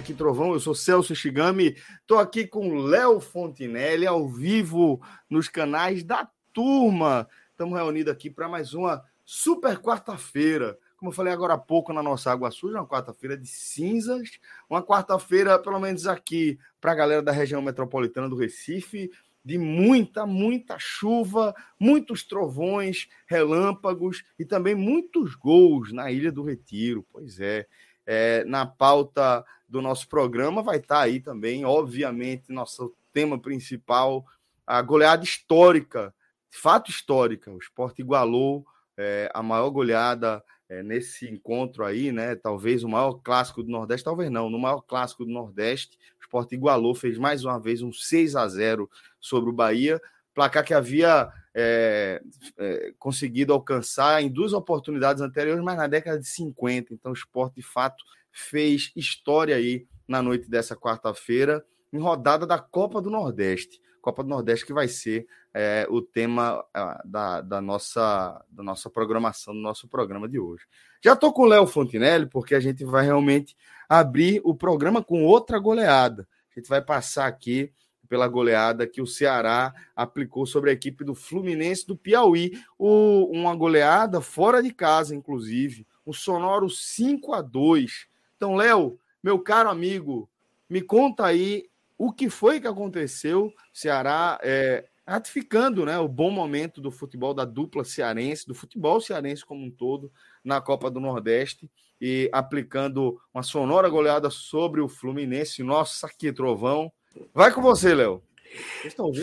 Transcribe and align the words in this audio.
Que 0.00 0.14
trovão! 0.14 0.54
Eu 0.54 0.60
sou 0.60 0.74
Celso 0.74 1.14
Shigami, 1.14 1.76
tô 2.06 2.18
aqui 2.18 2.46
com 2.46 2.76
Léo 2.78 3.20
Fontinelli 3.20 4.06
ao 4.06 4.26
vivo 4.26 5.02
nos 5.28 5.48
canais 5.48 6.02
da 6.02 6.26
turma. 6.50 7.28
Estamos 7.50 7.78
reunidos 7.78 8.10
aqui 8.10 8.30
para 8.30 8.48
mais 8.48 8.72
uma 8.72 9.04
super 9.22 9.78
quarta-feira. 9.78 10.78
Como 10.96 11.10
eu 11.10 11.14
falei 11.14 11.30
agora 11.30 11.54
há 11.54 11.58
pouco 11.58 11.92
na 11.92 12.02
nossa 12.02 12.32
Água 12.32 12.50
Suja, 12.50 12.78
uma 12.78 12.88
quarta-feira 12.88 13.36
de 13.36 13.46
cinzas, 13.46 14.30
uma 14.68 14.82
quarta-feira, 14.82 15.58
pelo 15.58 15.78
menos 15.78 16.06
aqui, 16.06 16.58
para 16.80 16.92
a 16.92 16.96
galera 16.96 17.22
da 17.22 17.32
região 17.32 17.60
metropolitana 17.60 18.30
do 18.30 18.36
Recife, 18.36 19.10
de 19.44 19.58
muita, 19.58 20.24
muita 20.24 20.76
chuva, 20.78 21.54
muitos 21.78 22.24
trovões, 22.24 23.08
relâmpagos 23.26 24.24
e 24.38 24.44
também 24.46 24.74
muitos 24.74 25.34
gols 25.34 25.92
na 25.92 26.10
Ilha 26.10 26.32
do 26.32 26.42
Retiro. 26.42 27.06
Pois 27.12 27.38
é, 27.40 27.66
é 28.06 28.44
na 28.44 28.66
pauta 28.66 29.44
do 29.68 29.80
nosso 29.80 30.08
programa 30.08 30.62
vai 30.62 30.76
estar 30.76 31.00
aí 31.00 31.20
também, 31.20 31.64
obviamente, 31.64 32.52
nosso 32.52 32.94
tema 33.12 33.38
principal, 33.40 34.24
a 34.66 34.82
goleada 34.82 35.24
histórica, 35.24 36.14
fato 36.50 36.90
histórica. 36.90 37.50
O 37.50 37.58
esporte 37.58 38.02
igualou 38.02 38.66
é, 38.96 39.30
a 39.32 39.42
maior 39.42 39.70
goleada 39.70 40.44
é, 40.68 40.82
nesse 40.82 41.28
encontro 41.28 41.84
aí, 41.84 42.12
né? 42.12 42.34
Talvez 42.34 42.84
o 42.84 42.88
maior 42.88 43.14
clássico 43.14 43.62
do 43.62 43.70
Nordeste, 43.70 44.04
talvez 44.04 44.30
não, 44.30 44.50
no 44.50 44.58
maior 44.58 44.80
clássico 44.80 45.24
do 45.24 45.30
Nordeste, 45.30 45.98
o 46.18 46.22
esporte 46.22 46.54
igualou, 46.54 46.94
fez 46.94 47.18
mais 47.18 47.44
uma 47.44 47.58
vez 47.58 47.82
um 47.82 47.92
6 47.92 48.36
a 48.36 48.48
0 48.48 48.90
sobre 49.20 49.50
o 49.50 49.54
Bahia, 49.54 50.00
placar 50.34 50.64
que 50.64 50.74
havia 50.74 51.30
é, 51.54 52.22
é, 52.58 52.94
conseguido 52.98 53.52
alcançar 53.52 54.22
em 54.22 54.28
duas 54.28 54.52
oportunidades 54.52 55.22
anteriores, 55.22 55.62
mas 55.62 55.76
na 55.76 55.86
década 55.86 56.18
de 56.18 56.26
50. 56.26 56.94
Então, 56.94 57.12
o 57.12 57.14
esporte, 57.14 57.56
de 57.56 57.62
fato, 57.62 58.02
fez 58.30 58.90
história 58.96 59.56
aí 59.56 59.86
na 60.08 60.22
noite 60.22 60.48
dessa 60.48 60.74
quarta-feira, 60.74 61.64
em 61.92 61.98
rodada 61.98 62.46
da 62.46 62.58
Copa 62.58 63.00
do 63.00 63.10
Nordeste. 63.10 63.80
Copa 64.00 64.22
do 64.22 64.28
Nordeste 64.28 64.66
que 64.66 64.72
vai 64.72 64.88
ser 64.88 65.26
é, 65.54 65.86
o 65.88 66.02
tema 66.02 66.64
da, 67.04 67.40
da, 67.40 67.60
nossa, 67.60 68.44
da 68.50 68.62
nossa 68.62 68.90
programação, 68.90 69.54
do 69.54 69.60
nosso 69.60 69.86
programa 69.86 70.28
de 70.28 70.40
hoje. 70.40 70.64
Já 71.04 71.12
estou 71.12 71.32
com 71.32 71.42
o 71.42 71.46
Léo 71.46 71.66
Fontinelli, 71.66 72.26
porque 72.26 72.54
a 72.54 72.60
gente 72.60 72.84
vai 72.84 73.04
realmente 73.04 73.56
abrir 73.88 74.40
o 74.44 74.54
programa 74.54 75.04
com 75.04 75.22
outra 75.24 75.58
goleada. 75.58 76.26
A 76.54 76.58
gente 76.58 76.68
vai 76.68 76.82
passar 76.82 77.26
aqui 77.26 77.72
pela 78.12 78.28
goleada 78.28 78.86
que 78.86 79.00
o 79.00 79.06
Ceará 79.06 79.72
aplicou 79.96 80.44
sobre 80.44 80.68
a 80.68 80.72
equipe 80.74 81.02
do 81.02 81.14
Fluminense 81.14 81.86
do 81.86 81.96
Piauí. 81.96 82.52
O, 82.78 83.24
uma 83.32 83.56
goleada 83.56 84.20
fora 84.20 84.62
de 84.62 84.70
casa, 84.70 85.16
inclusive. 85.16 85.86
Um 86.06 86.12
sonoro 86.12 86.68
5 86.68 87.32
a 87.32 87.40
2 87.40 88.06
Então, 88.36 88.54
Léo, 88.54 88.98
meu 89.22 89.38
caro 89.38 89.70
amigo, 89.70 90.28
me 90.68 90.82
conta 90.82 91.24
aí 91.24 91.70
o 91.96 92.12
que 92.12 92.28
foi 92.28 92.60
que 92.60 92.66
aconteceu. 92.66 93.50
Ceará 93.72 94.38
é, 94.42 94.84
ratificando 95.06 95.86
né, 95.86 95.98
o 95.98 96.06
bom 96.06 96.30
momento 96.30 96.82
do 96.82 96.90
futebol 96.90 97.32
da 97.32 97.46
dupla 97.46 97.82
cearense, 97.82 98.46
do 98.46 98.54
futebol 98.54 99.00
cearense 99.00 99.42
como 99.42 99.64
um 99.64 99.70
todo, 99.70 100.12
na 100.44 100.60
Copa 100.60 100.90
do 100.90 101.00
Nordeste 101.00 101.66
e 101.98 102.28
aplicando 102.30 103.18
uma 103.32 103.42
sonora 103.42 103.88
goleada 103.88 104.28
sobre 104.28 104.82
o 104.82 104.88
Fluminense. 104.88 105.62
Nossa, 105.62 106.10
que 106.10 106.30
trovão! 106.30 106.92
Vai 107.32 107.52
com 107.52 107.60
você, 107.60 107.94
Léo. 107.94 108.22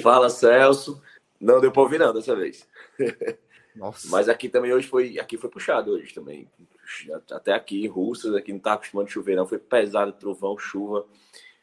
Fala, 0.01 0.29
Celso. 0.29 1.01
Não 1.39 1.61
deu 1.61 1.71
para 1.71 1.81
ouvir 1.81 1.99
não 1.99 2.13
dessa 2.13 2.35
vez. 2.35 2.67
Nossa. 3.75 4.09
Mas 4.09 4.27
aqui 4.27 4.49
também 4.49 4.73
hoje 4.73 4.87
foi, 4.87 5.17
aqui 5.19 5.37
foi 5.37 5.49
puxado 5.49 5.91
hoje 5.91 6.13
também. 6.13 6.49
Até 7.31 7.53
aqui 7.53 7.85
em 7.85 7.87
Russas, 7.87 8.35
aqui 8.35 8.51
não 8.51 8.59
tá 8.59 8.73
acostumando 8.73 9.07
a 9.07 9.11
chover 9.11 9.35
não, 9.35 9.47
foi 9.47 9.57
pesado, 9.57 10.11
trovão, 10.11 10.57
chuva. 10.57 11.05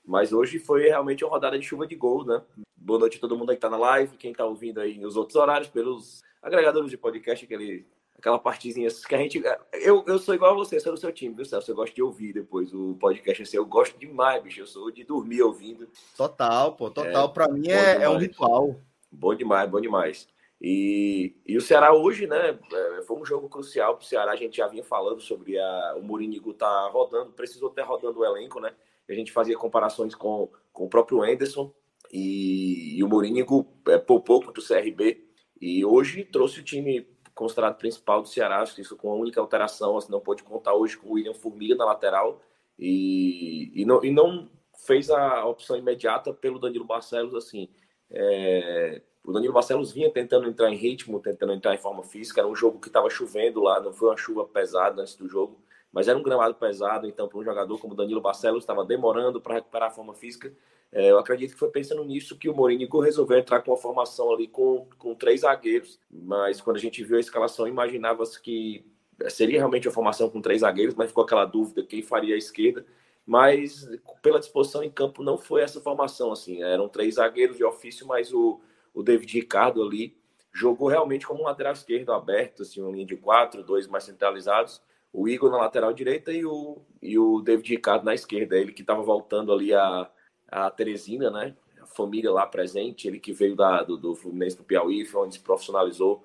Mas 0.04 0.32
hoje 0.32 0.59
foi 0.59 0.84
realmente 0.84 1.25
uma 1.25 1.31
rodada 1.31 1.59
de 1.59 1.66
chuva 1.66 1.87
de 1.87 1.97
gol, 1.97 2.25
né? 2.25 2.41
Boa 2.76 3.00
noite 3.00 3.19
a 3.19 3.20
todo 3.20 3.37
mundo 3.37 3.50
aí 3.50 3.56
que 3.56 3.62
tá 3.62 3.69
na 3.69 3.76
live, 3.76 4.16
quem 4.16 4.32
tá 4.32 4.47
ouvindo 4.47 4.81
aí 4.81 4.97
nos 4.98 5.16
outros 5.16 5.37
horários, 5.37 5.69
pelos 5.69 6.22
agregadores 6.41 6.91
de 6.91 6.97
podcast, 6.97 7.44
aquele 7.44 7.84
aquela 8.19 8.38
partezinha 8.38 8.88
que 8.91 9.15
a 9.15 9.19
gente. 9.19 9.43
Eu, 9.72 10.04
eu 10.06 10.19
sou 10.19 10.34
igual 10.34 10.53
a 10.53 10.56
você, 10.56 10.81
sou 10.81 10.93
do 10.93 10.99
seu 10.99 11.12
time, 11.12 11.34
viu, 11.34 11.44
Celso? 11.44 11.71
Eu 11.71 11.77
gosto 11.77 11.94
de 11.94 12.03
ouvir 12.03 12.32
depois 12.32 12.72
o 12.72 12.94
podcast 12.94 13.43
assim. 13.43 13.56
Eu 13.56 13.66
gosto 13.66 13.99
demais, 13.99 14.43
bicho. 14.43 14.60
Eu 14.60 14.66
sou 14.66 14.91
de 14.91 15.04
dormir 15.04 15.43
ouvindo. 15.43 15.88
Total, 16.16 16.75
pô, 16.75 16.91
total. 16.91 17.26
É, 17.26 17.32
Para 17.32 17.49
mim 17.49 17.69
é, 17.69 18.03
é, 18.03 18.09
um 18.09 18.16
ritual. 18.16 18.76
Bom 19.10 19.34
demais, 19.34 19.71
bom 19.71 19.81
demais. 19.81 20.28
E, 20.60 21.37
e 21.47 21.56
o 21.56 21.60
Ceará 21.60 21.94
hoje, 21.94 22.26
né? 22.26 22.59
É, 22.72 23.03
foi 23.03 23.19
um 23.19 23.25
jogo 23.25 23.49
crucial 23.49 23.97
para 23.97 24.05
o 24.05 24.06
Ceará. 24.06 24.32
A 24.32 24.37
gente 24.37 24.56
já 24.56 24.66
vinha 24.66 24.82
falando 24.82 25.21
sobre 25.21 25.59
a, 25.59 25.94
o 25.97 26.03
Mourinho 26.03 26.41
tá 26.55 26.88
rodando, 26.88 27.32
precisou 27.32 27.71
ter 27.71 27.82
rodando 27.82 28.21
o 28.21 28.25
elenco, 28.25 28.60
né? 28.60 28.72
A 29.09 29.12
gente 29.12 29.31
fazia 29.31 29.56
comparações 29.56 30.15
com, 30.15 30.50
com 30.72 30.84
o 30.84 30.88
próprio 30.88 31.22
Anderson 31.22 31.72
e, 32.12 32.99
e 32.99 33.05
o 33.05 33.09
Mourinho 33.09 33.47
é, 33.88 33.99
poupou 33.99 34.43
contra 34.43 34.60
o 34.60 34.66
CRB. 34.66 35.25
E 35.60 35.84
hoje 35.84 36.25
trouxe 36.25 36.60
o 36.60 36.65
time 36.65 37.06
considerado 37.36 37.76
principal 37.76 38.22
do 38.22 38.28
Ceará, 38.28 38.64
isso 38.64 38.97
com 38.97 39.12
a 39.12 39.14
única 39.14 39.41
alteração, 39.41 39.97
assim, 39.97 40.10
não 40.10 40.20
pôde 40.20 40.42
contar 40.42 40.74
hoje 40.74 40.97
com 40.97 41.10
o 41.10 41.12
William 41.12 41.34
Formiga 41.34 41.76
na 41.76 41.84
lateral. 41.84 42.41
E, 42.78 43.70
e, 43.74 43.84
não, 43.84 44.02
e 44.02 44.10
não 44.10 44.50
fez 44.86 45.10
a 45.10 45.44
opção 45.44 45.76
imediata 45.76 46.32
pelo 46.32 46.58
Danilo 46.58 46.84
Barcelos, 46.84 47.34
assim, 47.34 47.69
é, 48.10 49.02
o 49.22 49.32
Danilo 49.32 49.52
Barcelos 49.52 49.92
vinha 49.92 50.10
tentando 50.10 50.48
entrar 50.48 50.70
em 50.70 50.76
ritmo, 50.76 51.20
tentando 51.20 51.52
entrar 51.52 51.75
em 51.75 51.78
forma 51.78 52.02
física, 52.02 52.41
era 52.41 52.48
um 52.48 52.56
jogo 52.56 52.80
que 52.80 52.88
estava 52.88 53.10
chovendo 53.10 53.62
lá, 53.62 53.80
não 53.80 53.92
foi 53.92 54.08
uma 54.08 54.16
chuva 54.16 54.44
pesada 54.46 55.02
antes 55.02 55.14
do 55.16 55.28
jogo, 55.28 55.60
mas 55.96 56.08
era 56.08 56.18
um 56.18 56.22
gramado 56.22 56.54
pesado, 56.56 57.06
então 57.06 57.26
para 57.26 57.38
um 57.38 57.42
jogador 57.42 57.78
como 57.78 57.94
Danilo 57.94 58.20
Barcelos 58.20 58.64
estava 58.64 58.84
demorando 58.84 59.40
para 59.40 59.54
recuperar 59.54 59.88
a 59.88 59.90
forma 59.90 60.12
física, 60.12 60.52
é, 60.92 61.10
eu 61.10 61.18
acredito 61.18 61.54
que 61.54 61.58
foi 61.58 61.70
pensando 61.70 62.04
nisso 62.04 62.36
que 62.36 62.50
o 62.50 62.54
Mourinho 62.54 62.86
resolveu 63.00 63.38
entrar 63.38 63.62
com 63.62 63.70
uma 63.70 63.78
formação 63.78 64.30
ali 64.30 64.46
com, 64.46 64.86
com 64.98 65.14
três 65.14 65.40
zagueiros. 65.40 65.98
Mas 66.10 66.60
quando 66.60 66.76
a 66.76 66.80
gente 66.80 67.02
viu 67.02 67.16
a 67.16 67.20
escalação, 67.20 67.66
imaginava-se 67.66 68.38
que 68.42 68.84
seria 69.30 69.58
realmente 69.58 69.88
uma 69.88 69.94
formação 69.94 70.28
com 70.28 70.42
três 70.42 70.60
zagueiros, 70.60 70.94
mas 70.94 71.08
ficou 71.08 71.24
aquela 71.24 71.46
dúvida 71.46 71.82
quem 71.82 72.02
faria 72.02 72.34
a 72.34 72.38
esquerda. 72.38 72.84
Mas 73.24 73.88
pela 74.20 74.38
disposição 74.38 74.82
em 74.82 74.90
campo 74.90 75.22
não 75.22 75.38
foi 75.38 75.62
essa 75.62 75.80
formação 75.80 76.30
assim. 76.30 76.62
Eram 76.62 76.90
três 76.90 77.14
zagueiros 77.14 77.56
de 77.56 77.64
ofício, 77.64 78.06
mas 78.06 78.34
o, 78.34 78.60
o 78.92 79.02
David 79.02 79.32
Ricardo 79.32 79.82
ali 79.82 80.14
jogou 80.52 80.88
realmente 80.88 81.26
como 81.26 81.40
um 81.40 81.46
lateral 81.46 81.72
esquerdo 81.72 82.12
aberto, 82.12 82.64
assim, 82.64 82.82
uma 82.82 82.92
linha 82.92 83.06
de 83.06 83.16
quatro, 83.16 83.64
dois 83.64 83.87
mais 83.87 84.04
centralizados. 84.04 84.82
O 85.12 85.29
Igor 85.29 85.50
na 85.50 85.58
lateral 85.58 85.93
direita 85.93 86.32
e 86.32 86.44
o, 86.44 86.82
e 87.00 87.19
o 87.19 87.41
David 87.41 87.70
Ricardo 87.70 88.05
na 88.05 88.14
esquerda. 88.14 88.56
Ele 88.56 88.73
que 88.73 88.82
estava 88.82 89.03
voltando 89.03 89.53
ali 89.53 89.73
a 89.73 90.11
a 90.49 90.70
Teresina, 90.70 91.31
né? 91.31 91.55
A 91.81 91.87
família 91.87 92.31
lá 92.31 92.47
presente, 92.47 93.06
ele 93.06 93.19
que 93.19 93.32
veio 93.32 93.56
da, 93.56 93.82
do, 93.82 93.97
do 93.97 94.14
Fluminense 94.14 94.56
do 94.56 94.64
Piauí, 94.64 95.05
foi 95.05 95.23
onde 95.23 95.35
se 95.35 95.41
profissionalizou 95.41 96.25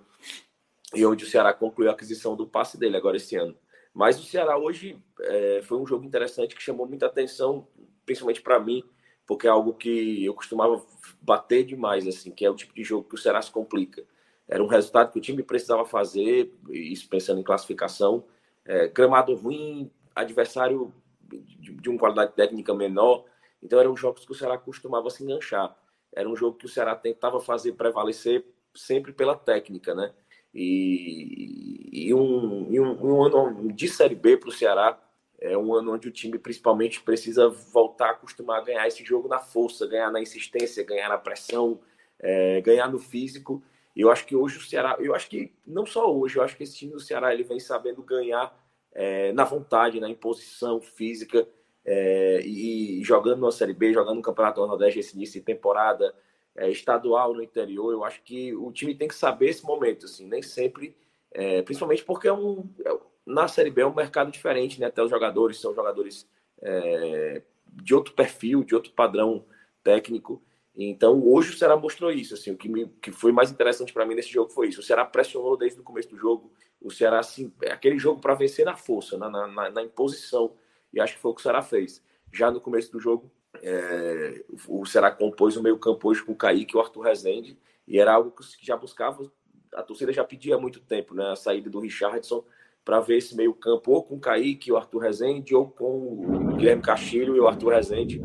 e 0.93 1.05
onde 1.05 1.23
o 1.23 1.27
Ceará 1.27 1.53
concluiu 1.53 1.89
a 1.89 1.93
aquisição 1.93 2.35
do 2.35 2.47
passe 2.47 2.77
dele 2.77 2.97
agora 2.97 3.17
esse 3.17 3.35
ano. 3.35 3.55
Mas 3.93 4.19
o 4.19 4.23
Ceará 4.23 4.57
hoje 4.57 4.97
é, 5.21 5.61
foi 5.63 5.77
um 5.77 5.85
jogo 5.85 6.05
interessante 6.05 6.55
que 6.55 6.61
chamou 6.61 6.87
muita 6.87 7.05
atenção, 7.05 7.67
principalmente 8.05 8.41
para 8.41 8.59
mim, 8.59 8.83
porque 9.25 9.47
é 9.47 9.49
algo 9.49 9.73
que 9.73 10.25
eu 10.25 10.33
costumava 10.33 10.83
bater 11.21 11.65
demais, 11.65 12.07
assim, 12.07 12.31
que 12.31 12.45
é 12.45 12.49
o 12.49 12.55
tipo 12.55 12.73
de 12.73 12.83
jogo 12.83 13.07
que 13.07 13.15
o 13.15 13.17
Ceará 13.17 13.41
se 13.41 13.51
complica. 13.51 14.03
Era 14.47 14.63
um 14.63 14.67
resultado 14.67 15.11
que 15.11 15.17
o 15.17 15.21
time 15.21 15.43
precisava 15.43 15.85
fazer, 15.85 16.53
isso 16.69 17.07
pensando 17.07 17.39
em 17.39 17.43
classificação. 17.43 18.25
É, 18.65 18.87
gramado 18.87 19.33
ruim, 19.35 19.91
adversário 20.15 20.93
de, 21.21 21.73
de 21.73 21.89
uma 21.89 21.97
qualidade 21.97 22.33
técnica 22.33 22.73
menor, 22.73 23.25
então 23.61 23.79
eram 23.79 23.95
jogos 23.95 24.25
que 24.25 24.31
o 24.31 24.35
Ceará 24.35 24.57
costumava 24.57 25.09
se 25.09 25.23
enganchar. 25.23 25.75
Era 26.13 26.27
um 26.27 26.35
jogo 26.35 26.57
que 26.57 26.65
o 26.65 26.69
Ceará 26.69 26.95
tentava 26.95 27.39
fazer 27.39 27.73
prevalecer 27.73 28.45
sempre 28.75 29.13
pela 29.13 29.35
técnica, 29.35 29.95
né? 29.95 30.11
E, 30.53 32.07
e, 32.07 32.13
um, 32.13 32.67
e 32.69 32.79
um, 32.79 33.05
um, 33.05 33.23
ano 33.23 33.71
de 33.71 33.87
Série 33.87 34.15
B 34.15 34.35
para 34.35 34.49
o 34.49 34.51
Ceará 34.51 34.99
é 35.39 35.57
um 35.57 35.73
ano 35.73 35.93
onde 35.93 36.07
o 36.07 36.11
time 36.11 36.37
principalmente 36.37 37.01
precisa 37.01 37.47
voltar 37.49 38.07
a 38.07 38.11
acostumar 38.11 38.59
a 38.59 38.63
ganhar 38.63 38.87
esse 38.87 39.03
jogo 39.03 39.27
na 39.27 39.39
força, 39.39 39.87
ganhar 39.87 40.11
na 40.11 40.21
insistência, 40.21 40.83
ganhar 40.83 41.09
na 41.09 41.17
pressão, 41.17 41.79
é, 42.19 42.61
ganhar 42.61 42.91
no 42.91 42.99
físico. 42.99 43.63
Eu 43.95 44.09
acho 44.11 44.25
que 44.25 44.35
hoje 44.35 44.57
o 44.57 44.61
Ceará, 44.61 44.95
eu 44.99 45.13
acho 45.13 45.29
que 45.29 45.53
não 45.65 45.85
só 45.85 46.13
hoje, 46.13 46.37
eu 46.37 46.43
acho 46.43 46.55
que 46.55 46.63
esse 46.63 46.77
time 46.77 46.93
do 46.93 46.99
Ceará 46.99 47.33
ele 47.33 47.43
vem 47.43 47.59
sabendo 47.59 48.01
ganhar 48.01 48.57
é, 48.93 49.31
na 49.33 49.43
vontade, 49.43 49.99
na 49.99 50.09
imposição 50.09 50.81
física 50.81 51.47
é, 51.85 52.41
e, 52.43 53.01
e, 53.01 53.03
jogando 53.03 53.41
na 53.41 53.51
Série 53.51 53.73
B, 53.73 53.93
jogando 53.93 54.17
no 54.17 54.21
Campeonato 54.21 54.65
Nordeste 54.65 54.99
esse 54.99 55.15
início 55.15 55.39
de 55.39 55.45
temporada, 55.45 56.13
é, 56.55 56.69
estadual 56.69 57.33
no 57.33 57.41
interior. 57.41 57.91
Eu 57.91 58.03
acho 58.03 58.21
que 58.23 58.53
o 58.55 58.71
time 58.71 58.95
tem 58.95 59.07
que 59.07 59.15
saber 59.15 59.49
esse 59.49 59.65
momento, 59.65 60.05
assim, 60.05 60.27
nem 60.27 60.41
sempre, 60.41 60.95
é, 61.31 61.61
principalmente 61.61 62.03
porque 62.03 62.27
é 62.27 62.33
um, 62.33 62.69
é, 62.85 62.97
na 63.25 63.47
Série 63.47 63.71
B 63.71 63.81
é 63.81 63.85
um 63.85 63.93
mercado 63.93 64.31
diferente, 64.31 64.79
né? 64.79 64.87
Até 64.87 65.01
os 65.01 65.09
jogadores 65.09 65.59
são 65.59 65.73
jogadores 65.73 66.27
é, 66.61 67.41
de 67.67 67.95
outro 67.95 68.13
perfil, 68.13 68.63
de 68.63 68.75
outro 68.75 68.91
padrão 68.91 69.45
técnico. 69.83 70.41
Então, 70.75 71.21
hoje 71.27 71.51
o 71.51 71.57
Ceará 71.57 71.75
mostrou 71.75 72.11
isso. 72.11 72.33
Assim, 72.33 72.51
o 72.51 72.57
que, 72.57 72.69
me, 72.69 72.87
que 73.01 73.11
foi 73.11 73.31
mais 73.31 73.51
interessante 73.51 73.93
para 73.93 74.05
mim 74.05 74.15
nesse 74.15 74.29
jogo 74.29 74.51
foi 74.51 74.69
isso. 74.69 74.79
O 74.79 74.83
Ceará 74.83 75.03
pressionou 75.05 75.57
desde 75.57 75.79
o 75.79 75.83
começo 75.83 76.09
do 76.09 76.17
jogo. 76.17 76.51
O 76.81 76.89
Ceará, 76.89 77.19
assim, 77.19 77.53
é 77.61 77.71
aquele 77.71 77.99
jogo 77.99 78.21
para 78.21 78.33
vencer 78.33 78.65
na 78.65 78.75
força, 78.75 79.17
na, 79.17 79.29
na, 79.29 79.69
na, 79.69 79.83
imposição. 79.83 80.55
E 80.93 80.99
acho 80.99 81.15
que 81.15 81.19
foi 81.19 81.31
o 81.31 81.35
que 81.35 81.41
o 81.41 81.43
Ceará 81.43 81.61
fez. 81.61 82.01
Já 82.31 82.49
no 82.49 82.61
começo 82.61 82.91
do 82.91 82.99
jogo, 82.99 83.29
é, 83.61 84.43
o 84.67 84.85
Ceará 84.85 85.11
compôs 85.11 85.57
o 85.57 85.63
meio-campo 85.63 86.09
hoje 86.09 86.23
com 86.23 86.31
o 86.31 86.37
Kaique 86.37 86.75
e 86.75 86.77
o 86.77 86.81
Arthur 86.81 87.01
Rezende. 87.01 87.57
E 87.87 87.99
era 87.99 88.13
algo 88.13 88.31
que 88.31 88.43
já 88.65 88.77
buscava, 88.77 89.29
a 89.73 89.83
torcida 89.83 90.13
já 90.13 90.23
pedia 90.23 90.55
há 90.55 90.59
muito 90.59 90.79
tempo, 90.79 91.13
né? 91.13 91.31
A 91.31 91.35
saída 91.35 91.69
do 91.69 91.79
Richardson 91.79 92.43
para 92.83 92.99
ver 92.99 93.17
esse 93.17 93.35
meio-campo 93.35 93.91
ou 93.91 94.03
com 94.03 94.15
o 94.15 94.19
Kaique 94.19 94.69
e 94.69 94.73
o 94.73 94.77
Arthur 94.77 94.99
Rezende, 94.99 95.53
ou 95.53 95.69
com 95.69 95.85
o 95.85 96.55
Guilherme 96.55 96.81
Castilho 96.81 97.35
e 97.35 97.39
o 97.39 97.47
Arthur 97.47 97.73
Rezende 97.73 98.21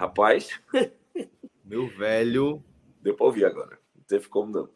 Rapaz. 0.00 0.58
Meu 1.62 1.86
velho. 1.88 2.64
Deu 3.02 3.14
pra 3.14 3.26
ouvir 3.26 3.44
agora. 3.44 3.78
Não 3.94 4.02
teve 4.04 4.28
como 4.28 4.50
não. 4.50 4.68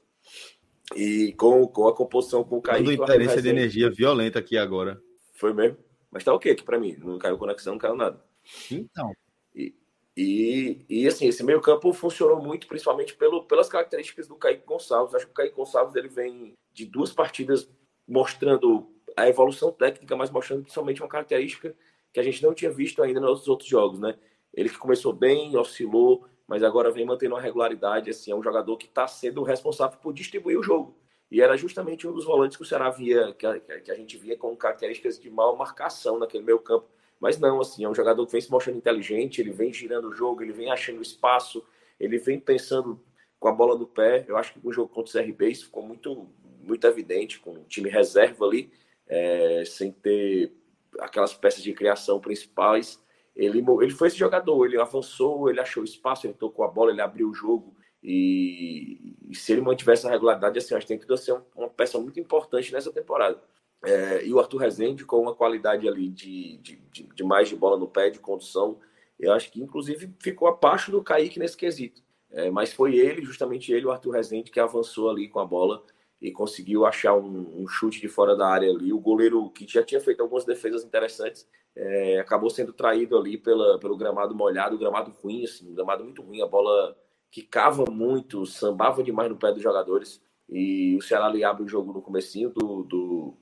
E 0.94 1.32
com, 1.38 1.66
com 1.66 1.88
a 1.88 1.96
composição 1.96 2.44
com 2.44 2.58
o 2.58 2.60
Kaique. 2.60 2.90
Tudo 2.90 3.02
interesse 3.02 3.40
de 3.40 3.48
energia 3.48 3.90
violenta 3.90 4.38
aqui 4.38 4.58
agora. 4.58 5.02
Foi 5.32 5.54
mesmo? 5.54 5.78
Mas 6.10 6.24
tá 6.24 6.34
ok 6.34 6.52
aqui 6.52 6.62
pra 6.62 6.78
mim. 6.78 6.94
Não 6.98 7.18
caiu 7.18 7.38
conexão, 7.38 7.72
não 7.72 7.78
caiu 7.78 7.96
nada. 7.96 8.22
Então. 8.70 9.14
E, 9.54 9.74
e, 10.14 10.84
e 10.90 11.08
assim, 11.08 11.26
esse 11.26 11.42
meio 11.42 11.62
campo 11.62 11.90
funcionou 11.94 12.42
muito, 12.42 12.66
principalmente 12.66 13.14
pelo, 13.14 13.44
pelas 13.44 13.70
características 13.70 14.28
do 14.28 14.36
Kaique 14.36 14.66
Gonçalves. 14.66 15.14
Acho 15.14 15.24
que 15.24 15.32
o 15.32 15.34
Kaique 15.34 15.56
Gonçalves 15.56 15.96
ele 15.96 16.08
vem 16.08 16.52
de 16.70 16.84
duas 16.84 17.10
partidas 17.10 17.66
mostrando 18.06 18.92
a 19.16 19.26
evolução 19.26 19.72
técnica, 19.72 20.14
mas 20.16 20.30
mostrando 20.30 20.64
principalmente 20.64 21.00
uma 21.00 21.08
característica 21.08 21.74
que 22.12 22.20
a 22.20 22.22
gente 22.22 22.42
não 22.42 22.52
tinha 22.52 22.70
visto 22.70 23.02
ainda 23.02 23.20
nos 23.20 23.48
outros 23.48 23.70
jogos, 23.70 23.98
né? 23.98 24.18
Ele 24.54 24.68
que 24.68 24.78
começou 24.78 25.12
bem, 25.12 25.56
oscilou, 25.56 26.26
mas 26.46 26.62
agora 26.62 26.90
vem 26.90 27.04
mantendo 27.04 27.34
uma 27.34 27.40
regularidade. 27.40 28.10
Assim, 28.10 28.30
é 28.30 28.34
um 28.34 28.42
jogador 28.42 28.76
que 28.76 28.86
está 28.86 29.06
sendo 29.06 29.42
responsável 29.42 29.98
por 29.98 30.12
distribuir 30.12 30.58
o 30.58 30.62
jogo. 30.62 30.96
E 31.30 31.40
era 31.40 31.56
justamente 31.56 32.06
um 32.06 32.12
dos 32.12 32.24
volantes 32.24 32.56
que 32.56 32.62
o 32.62 32.66
Ceará 32.66 32.90
via, 32.90 33.32
que 33.34 33.46
a, 33.46 33.58
que 33.58 33.90
a 33.90 33.94
gente 33.94 34.16
via 34.16 34.36
com 34.36 34.54
características 34.56 35.18
de 35.18 35.30
mal 35.30 35.56
marcação 35.56 36.18
naquele 36.18 36.44
meio 36.44 36.60
campo. 36.60 36.86
Mas 37.18 37.38
não, 37.38 37.60
assim, 37.60 37.84
é 37.84 37.88
um 37.88 37.94
jogador 37.94 38.24
que 38.26 38.32
vem 38.32 38.40
se 38.40 38.50
mostrando 38.50 38.76
inteligente, 38.76 39.40
ele 39.40 39.50
vem 39.50 39.72
girando 39.72 40.08
o 40.08 40.12
jogo, 40.12 40.42
ele 40.42 40.52
vem 40.52 40.70
achando 40.70 41.02
espaço, 41.02 41.64
ele 41.98 42.18
vem 42.18 42.38
pensando 42.38 43.00
com 43.40 43.48
a 43.48 43.52
bola 43.52 43.76
no 43.76 43.86
pé. 43.86 44.24
Eu 44.28 44.36
acho 44.36 44.52
que 44.52 44.64
no 44.64 44.72
jogo 44.72 44.92
contra 44.92 45.20
o 45.20 45.24
CRB 45.24 45.50
isso 45.50 45.66
ficou 45.66 45.82
muito, 45.82 46.28
muito 46.62 46.86
evidente, 46.86 47.40
com 47.40 47.54
o 47.54 47.64
time 47.64 47.88
reserva 47.88 48.44
ali, 48.44 48.70
é, 49.06 49.64
sem 49.66 49.90
ter 49.90 50.52
aquelas 51.00 51.34
peças 51.34 51.62
de 51.62 51.72
criação 51.72 52.20
principais. 52.20 53.02
Ele, 53.34 53.64
ele 53.80 53.90
foi 53.90 54.08
esse 54.08 54.16
jogador, 54.16 54.64
ele 54.64 54.80
avançou, 54.80 55.50
ele 55.50 55.60
achou 55.60 55.82
espaço, 55.82 56.26
ele 56.26 56.34
tocou 56.34 56.64
a 56.64 56.68
bola, 56.68 56.92
ele 56.92 57.00
abriu 57.00 57.28
o 57.28 57.34
jogo. 57.34 57.74
E, 58.02 59.16
e 59.28 59.34
se 59.34 59.52
ele 59.52 59.62
mantivesse 59.62 60.06
a 60.06 60.10
regularidade, 60.10 60.58
assim, 60.58 60.74
acho 60.74 60.86
que 60.86 60.96
tem 60.96 60.98
que 60.98 61.16
ser 61.16 61.40
uma 61.56 61.68
peça 61.68 61.98
muito 61.98 62.20
importante 62.20 62.72
nessa 62.72 62.92
temporada. 62.92 63.42
É, 63.84 64.24
e 64.26 64.32
o 64.32 64.38
Arthur 64.38 64.58
Rezende, 64.58 65.04
com 65.04 65.20
uma 65.20 65.34
qualidade 65.34 65.88
ali 65.88 66.08
de, 66.08 66.58
de, 66.58 66.76
de, 66.92 67.02
de, 67.02 67.24
mais 67.24 67.48
de 67.48 67.56
bola 67.56 67.76
no 67.76 67.88
pé, 67.88 68.10
de 68.10 68.18
condução, 68.18 68.78
eu 69.18 69.32
acho 69.32 69.50
que 69.50 69.60
inclusive 69.60 70.10
ficou 70.20 70.48
abaixo 70.48 70.90
do 70.90 71.02
Kaique 71.02 71.38
nesse 71.38 71.56
quesito. 71.56 72.02
É, 72.30 72.50
mas 72.50 72.72
foi 72.72 72.96
ele, 72.96 73.24
justamente 73.24 73.72
ele, 73.72 73.86
o 73.86 73.90
Arthur 73.90 74.10
Rezende, 74.10 74.50
que 74.50 74.58
avançou 74.58 75.08
ali 75.10 75.28
com 75.28 75.38
a 75.38 75.46
bola 75.46 75.84
e 76.20 76.32
conseguiu 76.32 76.86
achar 76.86 77.14
um, 77.14 77.62
um, 77.62 77.68
chute 77.68 78.00
de 78.00 78.08
fora 78.08 78.34
da 78.34 78.48
área 78.48 78.70
ali. 78.70 78.92
O 78.92 78.98
goleiro, 78.98 79.50
que 79.50 79.66
já 79.70 79.82
tinha 79.82 80.00
feito 80.00 80.20
algumas 80.20 80.44
defesas 80.44 80.84
interessantes, 80.84 81.46
é, 81.76 82.20
acabou 82.20 82.50
sendo 82.50 82.72
traído 82.72 83.16
ali 83.16 83.36
pela, 83.36 83.78
pelo 83.78 83.96
gramado 83.96 84.34
molhado, 84.34 84.78
gramado 84.78 85.10
ruim, 85.22 85.44
assim, 85.44 85.74
gramado 85.74 86.04
muito 86.04 86.22
ruim, 86.22 86.40
a 86.40 86.46
bola 86.46 86.96
quicava 87.30 87.84
muito, 87.90 88.46
sambava 88.46 89.02
demais 89.02 89.28
no 89.28 89.36
pé 89.36 89.52
dos 89.52 89.62
jogadores. 89.62 90.22
E 90.48 90.96
o 90.96 91.02
Ceará 91.02 91.26
ali 91.26 91.42
abre 91.42 91.64
o 91.64 91.68
jogo 91.68 91.92
no 91.92 92.02
comecinho 92.02 92.50
do, 92.50 92.84
do 92.84 93.36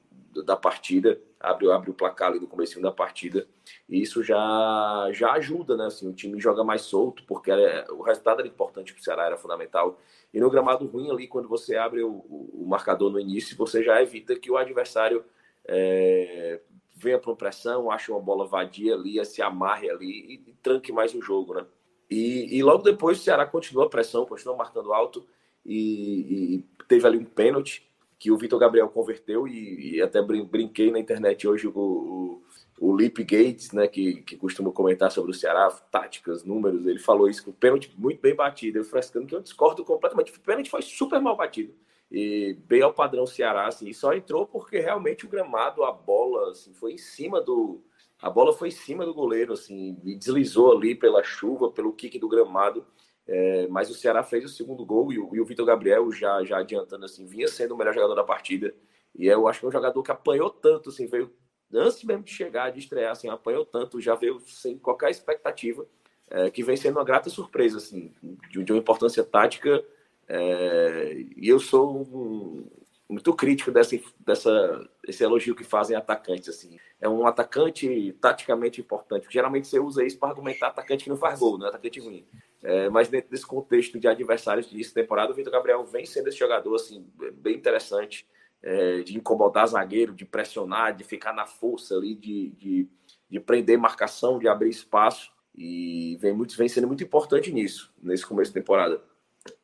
da 0.44 0.56
partida, 0.56 1.20
abre, 1.38 1.70
abre 1.70 1.90
o 1.90 1.94
placar 1.94 2.30
ali 2.30 2.40
no 2.40 2.46
começo 2.46 2.80
da 2.80 2.90
partida, 2.90 3.46
e 3.86 4.00
isso 4.00 4.22
já, 4.22 5.08
já 5.12 5.32
ajuda, 5.32 5.76
né? 5.76 5.86
Assim, 5.86 6.08
o 6.08 6.12
time 6.14 6.40
joga 6.40 6.64
mais 6.64 6.82
solto, 6.82 7.22
porque 7.26 7.50
era, 7.50 7.92
o 7.92 8.00
resultado 8.00 8.40
era 8.40 8.48
importante 8.48 8.94
para 8.94 9.00
o 9.00 9.04
Ceará, 9.04 9.26
era 9.26 9.36
fundamental. 9.36 10.00
E 10.32 10.40
no 10.40 10.48
gramado 10.48 10.86
ruim 10.86 11.10
ali, 11.10 11.28
quando 11.28 11.48
você 11.48 11.76
abre 11.76 12.02
o, 12.02 12.10
o 12.10 12.64
marcador 12.66 13.10
no 13.10 13.20
início, 13.20 13.56
você 13.56 13.82
já 13.82 14.00
evita 14.00 14.34
que 14.36 14.50
o 14.50 14.56
adversário 14.56 15.22
é, 15.66 16.60
venha 17.02 17.18
para 17.18 17.34
pressão, 17.34 17.90
ache 17.90 18.10
uma 18.10 18.20
bola 18.20 18.46
vadia 18.46 18.94
ali, 18.94 19.24
se 19.24 19.42
amarre 19.42 19.90
ali 19.90 20.06
e, 20.06 20.50
e 20.50 20.54
tranque 20.62 20.92
mais 20.92 21.14
o 21.14 21.20
jogo, 21.20 21.54
né? 21.54 21.66
E, 22.08 22.58
e, 22.58 22.62
logo 22.62 22.82
depois 22.82 23.18
o 23.18 23.22
Ceará 23.22 23.46
continua 23.46 23.86
a 23.86 23.88
pressão, 23.88 24.26
continua 24.26 24.54
marcando 24.54 24.92
alto 24.92 25.26
e, 25.64 26.56
e 26.56 26.84
teve 26.86 27.06
ali 27.06 27.16
um 27.16 27.24
pênalti 27.24 27.88
que 28.18 28.30
o 28.30 28.36
Vitor 28.36 28.58
Gabriel 28.58 28.88
converteu 28.88 29.48
e, 29.48 29.96
e, 29.96 30.02
até 30.02 30.22
brinquei 30.22 30.90
na 30.92 30.98
internet 30.98 31.48
hoje 31.48 31.66
o, 31.66 31.72
o, 31.74 32.42
o 32.78 32.96
Lip 32.96 33.24
Gates, 33.24 33.72
né, 33.72 33.88
que, 33.88 34.22
que 34.22 34.36
costuma 34.36 34.70
comentar 34.70 35.10
sobre 35.10 35.30
o 35.30 35.34
Ceará, 35.34 35.70
táticas, 35.90 36.44
números, 36.44 36.86
ele 36.86 36.98
falou 36.98 37.28
isso, 37.28 37.42
que 37.42 37.50
o 37.50 37.52
pênalti 37.54 37.92
muito 37.96 38.20
bem 38.20 38.34
batido, 38.34 38.78
eu 38.78 38.84
frescando 38.84 39.26
que 39.26 39.34
eu 39.34 39.40
discordo 39.40 39.84
completamente, 39.84 40.32
o 40.32 40.40
pênalti 40.40 40.70
foi 40.70 40.82
super 40.82 41.20
mal 41.20 41.36
batido, 41.36 41.74
e 42.12 42.58
bem 42.66 42.82
ao 42.82 42.92
padrão 42.92 43.26
Ceará, 43.26 43.66
assim, 43.66 43.88
e 43.88 43.94
só 43.94 44.12
entrou 44.12 44.46
porque 44.46 44.78
realmente 44.78 45.24
o 45.24 45.28
gramado, 45.28 45.82
a 45.82 45.90
bola, 45.90 46.50
assim, 46.50 46.74
foi 46.74 46.92
em 46.92 46.98
cima 46.98 47.40
do, 47.40 47.82
a 48.20 48.28
bola 48.28 48.52
foi 48.52 48.68
em 48.68 48.72
cima 48.72 49.06
do 49.06 49.14
goleiro, 49.14 49.54
assim, 49.54 49.98
e 50.04 50.14
deslizou 50.14 50.76
ali 50.76 50.94
pela 50.94 51.24
chuva, 51.24 51.70
pelo 51.70 51.92
kick 51.94 52.18
do 52.18 52.28
gramado, 52.28 52.86
é, 53.26 53.66
mas 53.68 53.90
o 53.90 53.94
Ceará 53.94 54.22
fez 54.22 54.44
o 54.44 54.48
segundo 54.48 54.84
gol 54.84 55.10
e 55.10 55.18
o, 55.18 55.24
o 55.24 55.44
Vitor 55.46 55.64
Gabriel, 55.64 56.12
já, 56.12 56.44
já 56.44 56.58
adiantando 56.58 57.06
assim, 57.06 57.24
vinha 57.24 57.48
sendo 57.48 57.74
o 57.74 57.78
melhor 57.78 57.94
jogador 57.94 58.14
da 58.14 58.24
partida. 58.24 58.74
E 59.14 59.26
eu 59.26 59.48
acho 59.48 59.60
que 59.60 59.66
é 59.66 59.68
um 59.70 59.72
jogador 59.72 60.02
que 60.02 60.10
apanhou 60.10 60.50
tanto, 60.50 60.90
assim, 60.90 61.06
veio 61.06 61.32
antes 61.72 62.04
mesmo 62.04 62.22
de 62.22 62.30
chegar, 62.30 62.70
de 62.70 62.78
estrear, 62.78 63.12
assim, 63.12 63.30
apanhou 63.30 63.64
tanto, 63.64 64.00
já 64.02 64.14
veio 64.14 64.38
sem 64.40 64.76
qualquer 64.76 65.10
expectativa, 65.10 65.86
é, 66.30 66.50
que 66.50 66.62
vem 66.62 66.76
sendo 66.76 66.98
uma 66.98 67.04
grata 67.04 67.30
surpresa, 67.30 67.78
assim, 67.78 68.12
de, 68.50 68.62
de 68.62 68.72
uma 68.72 68.78
importância 68.78 69.24
tática. 69.24 69.82
É, 70.28 71.24
e 71.36 71.48
eu 71.48 71.58
sou 71.58 72.02
um, 72.02 72.66
muito 73.12 73.34
crítico 73.34 73.70
dessa, 73.70 73.98
dessa, 74.20 74.90
esse 75.06 75.22
elogio 75.22 75.54
que 75.54 75.64
fazem 75.64 75.96
atacantes, 75.96 76.48
assim. 76.48 76.78
É 77.00 77.08
um 77.08 77.26
atacante 77.26 78.16
taticamente 78.20 78.80
importante. 78.80 79.26
Geralmente 79.30 79.68
você 79.68 79.78
usa 79.78 80.04
isso 80.04 80.18
para 80.18 80.30
argumentar 80.30 80.68
atacante 80.68 81.04
que 81.04 81.10
não 81.10 81.16
faz 81.16 81.38
gol, 81.38 81.58
não 81.58 81.66
é 81.66 81.68
atacante 81.68 82.00
ruim. 82.00 82.26
É, 82.62 82.88
mas 82.88 83.08
dentro 83.08 83.30
desse 83.30 83.46
contexto 83.46 83.98
de 83.98 84.08
adversários 84.08 84.70
de 84.70 84.94
temporada, 84.94 85.32
o 85.32 85.34
Vitor 85.34 85.52
Gabriel 85.52 85.84
vem 85.84 86.06
sendo 86.06 86.28
esse 86.28 86.38
jogador 86.38 86.74
assim, 86.74 87.06
bem 87.34 87.56
interessante, 87.56 88.26
é, 88.62 89.00
de 89.00 89.16
incomodar 89.16 89.66
zagueiro, 89.66 90.14
de 90.14 90.24
pressionar, 90.24 90.96
de 90.96 91.04
ficar 91.04 91.34
na 91.34 91.44
força 91.44 91.96
ali, 91.96 92.14
de, 92.14 92.50
de, 92.50 92.88
de 93.28 93.40
prender 93.40 93.76
marcação, 93.76 94.38
de 94.38 94.48
abrir 94.48 94.70
espaço. 94.70 95.30
E 95.54 96.16
vem, 96.18 96.32
muito, 96.32 96.56
vem 96.56 96.68
sendo 96.68 96.86
muito 96.86 97.04
importante 97.04 97.52
nisso, 97.52 97.92
nesse 98.02 98.24
começo 98.24 98.50
de 98.50 98.58
temporada. 98.58 99.02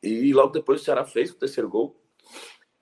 E 0.01 0.33
logo 0.33 0.51
depois 0.51 0.81
o 0.81 0.83
Ceará 0.83 1.05
fez 1.05 1.31
o 1.31 1.35
terceiro 1.35 1.69
gol. 1.69 1.99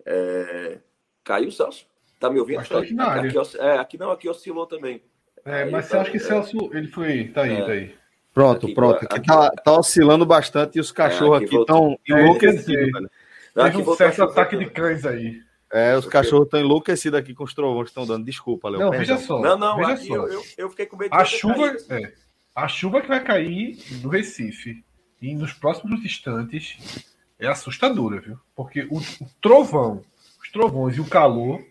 É, 0.06 0.80
caiu 1.24 1.50
o 1.50 1.52
Celso. 1.52 1.86
Tá 2.20 2.30
me 2.30 2.40
ouvindo? 2.40 2.64
Tá 2.68 2.80
aqui, 2.80 2.96
aqui, 3.00 3.58
é, 3.60 3.78
aqui 3.78 3.98
não, 3.98 4.12
aqui 4.12 4.28
oscilou 4.28 4.66
também. 4.66 5.04
É, 5.46 5.66
mas 5.66 5.86
você 5.86 5.98
acha 5.98 6.12
que 6.12 6.20
Celso 6.20 6.58
ele 6.74 6.88
foi. 6.88 7.26
Tá 7.26 7.44
aí, 7.44 7.54
é. 7.54 7.66
tá 7.66 7.72
aí. 7.72 7.96
Pronto, 8.34 8.66
aqui, 8.66 8.76
pronto. 8.76 8.96
Aqui, 8.98 9.16
aqui 9.16 9.28
tá, 9.28 9.50
tá, 9.50 9.80
oscilando 9.80 10.26
bastante 10.26 10.78
e 10.78 10.80
os 10.80 10.92
cachorros 10.92 11.42
é, 11.42 11.46
aqui 11.46 11.56
estão 11.56 11.98
enlouquecidos, 12.08 12.92
velho. 12.92 13.10
Teve 13.54 13.78
um 13.78 13.96
certo 13.96 14.24
ataque 14.24 14.58
de 14.58 14.70
cães 14.70 15.06
aí. 15.06 15.42
É, 15.72 15.98
os 15.98 16.06
cachorros 16.06 16.46
estão 16.46 16.60
enlouquecidos 16.60 17.20
aqui 17.20 17.34
com 17.34 17.44
os 17.44 17.54
trovões 17.54 17.86
que 17.86 17.90
estão 17.90 18.06
dando. 18.06 18.26
Desculpa, 18.26 18.70
Léo. 18.70 18.80
Não, 18.80 18.92
veja 18.92 19.18
só. 19.18 19.42
Não, 19.42 19.58
não, 19.58 19.78
veja 19.78 19.98
só. 19.98 20.16
Eu, 20.16 20.28
eu, 20.28 20.44
eu, 20.58 20.70
fiquei 20.70 20.86
com 20.86 20.98
medo 20.98 21.12
de 21.12 21.18
a 21.18 21.26
chuva, 21.26 21.76
é, 21.90 22.14
a 22.56 22.68
chuva 22.68 23.02
que 23.02 23.08
vai 23.08 23.24
cair 23.24 23.78
do 24.02 24.10
Recife 24.10 24.84
e 25.22 25.36
nos 25.36 25.54
próximos 25.54 26.04
instantes 26.04 27.06
é 27.40 27.48
assustadora, 27.48 28.20
viu? 28.20 28.40
Porque 28.56 28.88
o, 28.92 28.98
o 28.98 29.30
trovão, 29.42 30.04
os 30.42 30.52
trovões 30.52 30.98
e 30.98 31.02
o 31.02 31.08
calor. 31.08 31.64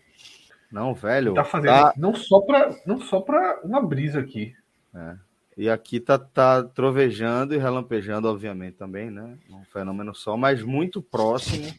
Não, 0.71 0.93
velho. 0.93 1.33
Tá 1.33 1.43
fazendo. 1.43 1.71
Tá... 1.71 1.93
Não 1.97 2.15
só 2.15 2.41
para 2.41 2.75
não 2.85 2.99
só 2.99 3.21
para 3.21 3.61
uma 3.63 3.81
brisa 3.81 4.19
aqui. 4.19 4.55
É. 4.93 5.15
E 5.57 5.69
aqui 5.69 5.99
tá, 5.99 6.19
tá 6.19 6.63
trovejando 6.63 7.55
e 7.55 7.57
relampejando, 7.57 8.29
obviamente, 8.29 8.75
também, 8.75 9.09
né? 9.09 9.37
Um 9.49 9.63
fenômeno 9.65 10.13
só, 10.13 10.37
mas 10.37 10.61
muito 10.61 11.01
próximo. 11.01 11.73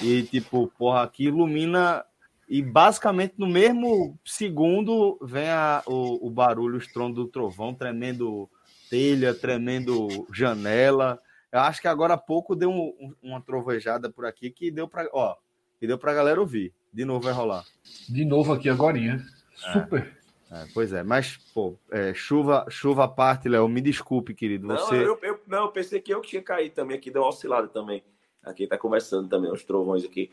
E, 0.00 0.22
tipo, 0.22 0.70
porra, 0.78 1.02
aqui 1.02 1.24
ilumina. 1.24 2.04
E 2.48 2.62
basicamente 2.62 3.34
no 3.36 3.48
mesmo 3.48 4.16
segundo 4.24 5.18
vem 5.20 5.48
a, 5.48 5.82
o, 5.84 6.28
o 6.28 6.30
barulho, 6.30 6.76
o 6.76 6.78
estrondo 6.78 7.24
do 7.24 7.28
trovão, 7.28 7.74
tremendo 7.74 8.48
telha, 8.90 9.34
tremendo 9.34 10.26
janela. 10.32 11.20
Eu 11.52 11.60
acho 11.60 11.80
que 11.80 11.88
agora 11.88 12.14
há 12.14 12.18
pouco 12.18 12.54
deu 12.54 12.70
um, 12.70 13.14
uma 13.22 13.40
trovejada 13.40 14.10
por 14.10 14.26
aqui 14.26 14.50
que 14.50 14.70
deu 14.70 14.88
para, 14.88 15.08
ó, 15.12 15.36
que 15.78 15.86
deu 15.86 15.98
para 15.98 16.14
galera 16.14 16.40
ouvir. 16.40 16.74
De 16.92 17.04
novo 17.04 17.24
vai 17.24 17.32
rolar. 17.32 17.64
De 18.08 18.24
novo 18.24 18.52
aqui 18.52 18.68
agora. 18.68 18.98
Super. 19.54 20.16
É, 20.50 20.64
pois 20.72 20.92
é, 20.92 21.02
mas, 21.02 21.36
pô, 21.52 21.76
é, 21.90 22.14
chuva, 22.14 22.66
chuva 22.70 23.04
à 23.04 23.08
parte, 23.08 23.48
Léo, 23.48 23.68
me 23.68 23.80
desculpe, 23.80 24.32
querido. 24.32 24.68
Você... 24.68 24.94
Não, 24.94 25.02
eu, 25.02 25.18
eu, 25.22 25.40
não, 25.46 25.64
eu 25.64 25.72
pensei 25.72 26.00
que 26.00 26.14
eu 26.14 26.20
que 26.20 26.28
tinha 26.28 26.42
caído 26.42 26.74
também 26.74 26.96
aqui, 26.96 27.10
deu 27.10 27.22
uma 27.22 27.28
oscilada 27.28 27.66
também. 27.66 28.04
Aqui 28.44 28.66
tá 28.66 28.78
começando 28.78 29.28
também 29.28 29.50
os 29.50 29.64
trovões 29.64 30.04
aqui. 30.04 30.30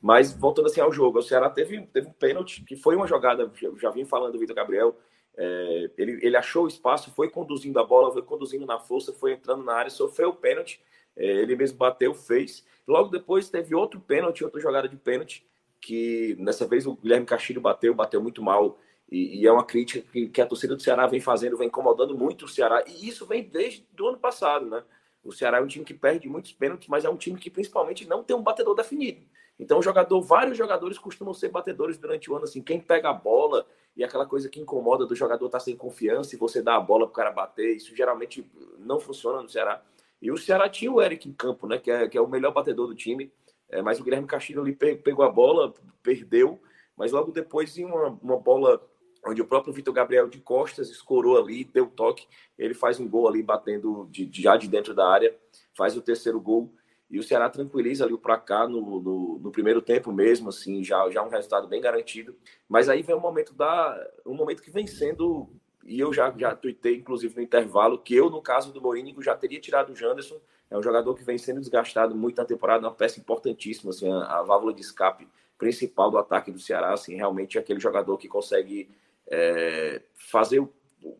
Mas 0.00 0.32
voltando 0.32 0.66
assim 0.66 0.80
ao 0.80 0.92
jogo, 0.92 1.18
o 1.18 1.22
Ceará 1.22 1.48
teve, 1.48 1.80
teve 1.86 2.08
um 2.08 2.12
pênalti, 2.12 2.62
que 2.64 2.76
foi 2.76 2.96
uma 2.96 3.06
jogada, 3.06 3.50
já, 3.54 3.70
já 3.80 3.90
vim 3.90 4.04
falando 4.04 4.32
do 4.32 4.38
Vitor 4.38 4.54
Gabriel, 4.54 4.96
é, 5.36 5.90
ele, 5.98 6.18
ele 6.22 6.36
achou 6.36 6.64
o 6.64 6.68
espaço, 6.68 7.10
foi 7.10 7.28
conduzindo 7.28 7.78
a 7.78 7.84
bola, 7.84 8.12
foi 8.12 8.22
conduzindo 8.22 8.64
na 8.64 8.78
força, 8.78 9.12
foi 9.12 9.32
entrando 9.32 9.64
na 9.64 9.74
área, 9.74 9.90
sofreu 9.90 10.30
o 10.30 10.36
pênalti, 10.36 10.80
é, 11.16 11.24
ele 11.24 11.54
mesmo 11.54 11.76
bateu, 11.76 12.14
fez. 12.14 12.64
Logo 12.86 13.10
depois 13.10 13.50
teve 13.50 13.74
outro 13.74 14.00
pênalti, 14.00 14.44
outra 14.44 14.60
jogada 14.60 14.88
de 14.88 14.96
pênalti, 14.96 15.46
que 15.80 16.36
nessa 16.38 16.66
vez 16.66 16.86
o 16.86 16.94
Guilherme 16.96 17.26
Castilho 17.26 17.60
bateu, 17.60 17.94
bateu 17.94 18.20
muito 18.20 18.42
mal, 18.42 18.78
e, 19.10 19.40
e, 19.40 19.46
é 19.46 19.52
uma 19.52 19.64
crítica 19.64 20.04
que, 20.10 20.28
que, 20.28 20.40
a 20.40 20.46
torcida 20.46 20.74
do 20.74 20.82
Ceará 20.82 21.06
vem 21.06 21.20
fazendo, 21.20 21.56
vem 21.56 21.68
incomodando 21.68 22.16
muito 22.16 22.44
o 22.44 22.48
Ceará. 22.48 22.82
E 22.86 23.08
isso 23.08 23.24
vem 23.24 23.44
desde 23.44 23.86
o 24.00 24.08
ano 24.08 24.18
passado, 24.18 24.66
né? 24.66 24.82
O 25.22 25.32
Ceará 25.32 25.58
é 25.58 25.60
um 25.60 25.66
time 25.66 25.84
que 25.84 25.94
perde 25.94 26.28
muitos 26.28 26.52
pênaltis, 26.52 26.88
mas 26.88 27.04
é 27.04 27.10
um 27.10 27.16
time 27.16 27.38
que 27.38 27.50
principalmente 27.50 28.06
não 28.06 28.24
tem 28.24 28.34
um 28.34 28.42
batedor 28.42 28.74
definido. 28.74 29.20
Então, 29.58 29.80
jogador, 29.80 30.20
vários 30.20 30.56
jogadores 30.56 30.98
costumam 30.98 31.32
ser 31.32 31.48
batedores 31.48 31.96
durante 31.96 32.30
o 32.30 32.34
ano, 32.34 32.44
assim, 32.44 32.62
quem 32.62 32.78
pega 32.78 33.08
a 33.08 33.14
bola 33.14 33.66
e 33.96 34.04
aquela 34.04 34.26
coisa 34.26 34.48
que 34.48 34.60
incomoda 34.60 35.06
do 35.06 35.14
jogador 35.14 35.46
estar 35.46 35.58
tá 35.58 35.64
sem 35.64 35.74
confiança 35.74 36.34
e 36.34 36.38
você 36.38 36.60
dá 36.60 36.76
a 36.76 36.80
bola 36.80 37.06
para 37.06 37.12
o 37.12 37.14
cara 37.14 37.30
bater, 37.30 37.74
isso 37.74 37.96
geralmente 37.96 38.46
não 38.78 39.00
funciona 39.00 39.40
no 39.40 39.48
Ceará. 39.48 39.82
E 40.20 40.30
o 40.30 40.36
Ceará 40.36 40.68
tinha 40.68 40.92
o 40.92 41.00
Eric 41.00 41.28
em 41.28 41.32
campo, 41.32 41.66
né, 41.66 41.78
que 41.78 41.90
é, 41.90 42.06
que 42.08 42.18
é 42.18 42.20
o 42.20 42.28
melhor 42.28 42.52
batedor 42.52 42.86
do 42.86 42.94
time, 42.94 43.32
é, 43.68 43.80
mas 43.80 43.98
o 43.98 44.04
Guilherme 44.04 44.26
Castilho 44.26 44.60
ali 44.60 44.74
pegou 44.74 45.24
a 45.24 45.30
bola, 45.30 45.72
perdeu, 46.02 46.60
mas 46.96 47.12
logo 47.12 47.32
depois 47.32 47.76
em 47.78 47.84
uma, 47.84 48.08
uma 48.22 48.36
bola 48.38 48.80
onde 49.26 49.42
o 49.42 49.46
próprio 49.46 49.72
Vitor 49.72 49.92
Gabriel 49.92 50.28
de 50.28 50.40
Costas 50.40 50.88
escorou 50.88 51.36
ali, 51.38 51.64
deu 51.64 51.86
toque, 51.86 52.26
ele 52.56 52.74
faz 52.74 53.00
um 53.00 53.08
gol 53.08 53.26
ali 53.26 53.42
batendo 53.42 54.06
de, 54.10 54.28
já 54.32 54.56
de 54.56 54.68
dentro 54.68 54.94
da 54.94 55.08
área, 55.08 55.36
faz 55.74 55.96
o 55.96 56.02
terceiro 56.02 56.40
gol 56.40 56.72
e 57.08 57.18
o 57.18 57.22
Ceará 57.22 57.48
tranquiliza 57.48 58.04
ali 58.04 58.12
o 58.12 58.18
placar 58.18 58.68
no, 58.68 59.00
no, 59.00 59.38
no, 59.38 59.50
primeiro 59.50 59.80
tempo 59.80 60.12
mesmo, 60.12 60.48
assim, 60.48 60.82
já, 60.82 61.08
já 61.10 61.22
um 61.22 61.28
resultado 61.28 61.68
bem 61.68 61.80
garantido. 61.80 62.34
Mas 62.68 62.88
aí 62.88 63.02
vem 63.02 63.14
um 63.14 63.20
momento 63.20 63.54
da 63.54 63.96
um 64.24 64.34
momento 64.34 64.62
que 64.62 64.70
vem 64.70 64.86
sendo 64.86 65.48
e 65.84 66.00
eu 66.00 66.12
já 66.12 66.34
já 66.36 66.54
tuitei 66.54 66.96
inclusive 66.96 67.36
no 67.36 67.42
intervalo 67.42 67.98
que 67.98 68.14
eu 68.14 68.28
no 68.28 68.42
caso 68.42 68.72
do 68.72 68.80
Morínigo 68.80 69.22
já 69.22 69.36
teria 69.36 69.60
tirado 69.60 69.92
o 69.92 69.96
Janderson, 69.96 70.40
é 70.70 70.76
um 70.76 70.82
jogador 70.82 71.14
que 71.14 71.22
vem 71.22 71.38
sendo 71.38 71.60
desgastado 71.60 72.14
muito 72.14 72.38
na 72.38 72.44
temporada, 72.44 72.86
uma 72.86 72.94
peça 72.94 73.20
importantíssima, 73.20 73.90
assim, 73.90 74.10
a, 74.10 74.38
a 74.38 74.42
válvula 74.42 74.74
de 74.74 74.80
escape 74.80 75.28
principal 75.56 76.10
do 76.10 76.18
ataque 76.18 76.50
do 76.50 76.58
Ceará, 76.58 76.92
assim, 76.92 77.14
realmente 77.14 77.56
é 77.56 77.60
aquele 77.60 77.80
jogador 77.80 78.18
que 78.18 78.28
consegue 78.28 78.90
é, 79.28 80.02
fazer 80.14 80.60
o, 80.60 80.72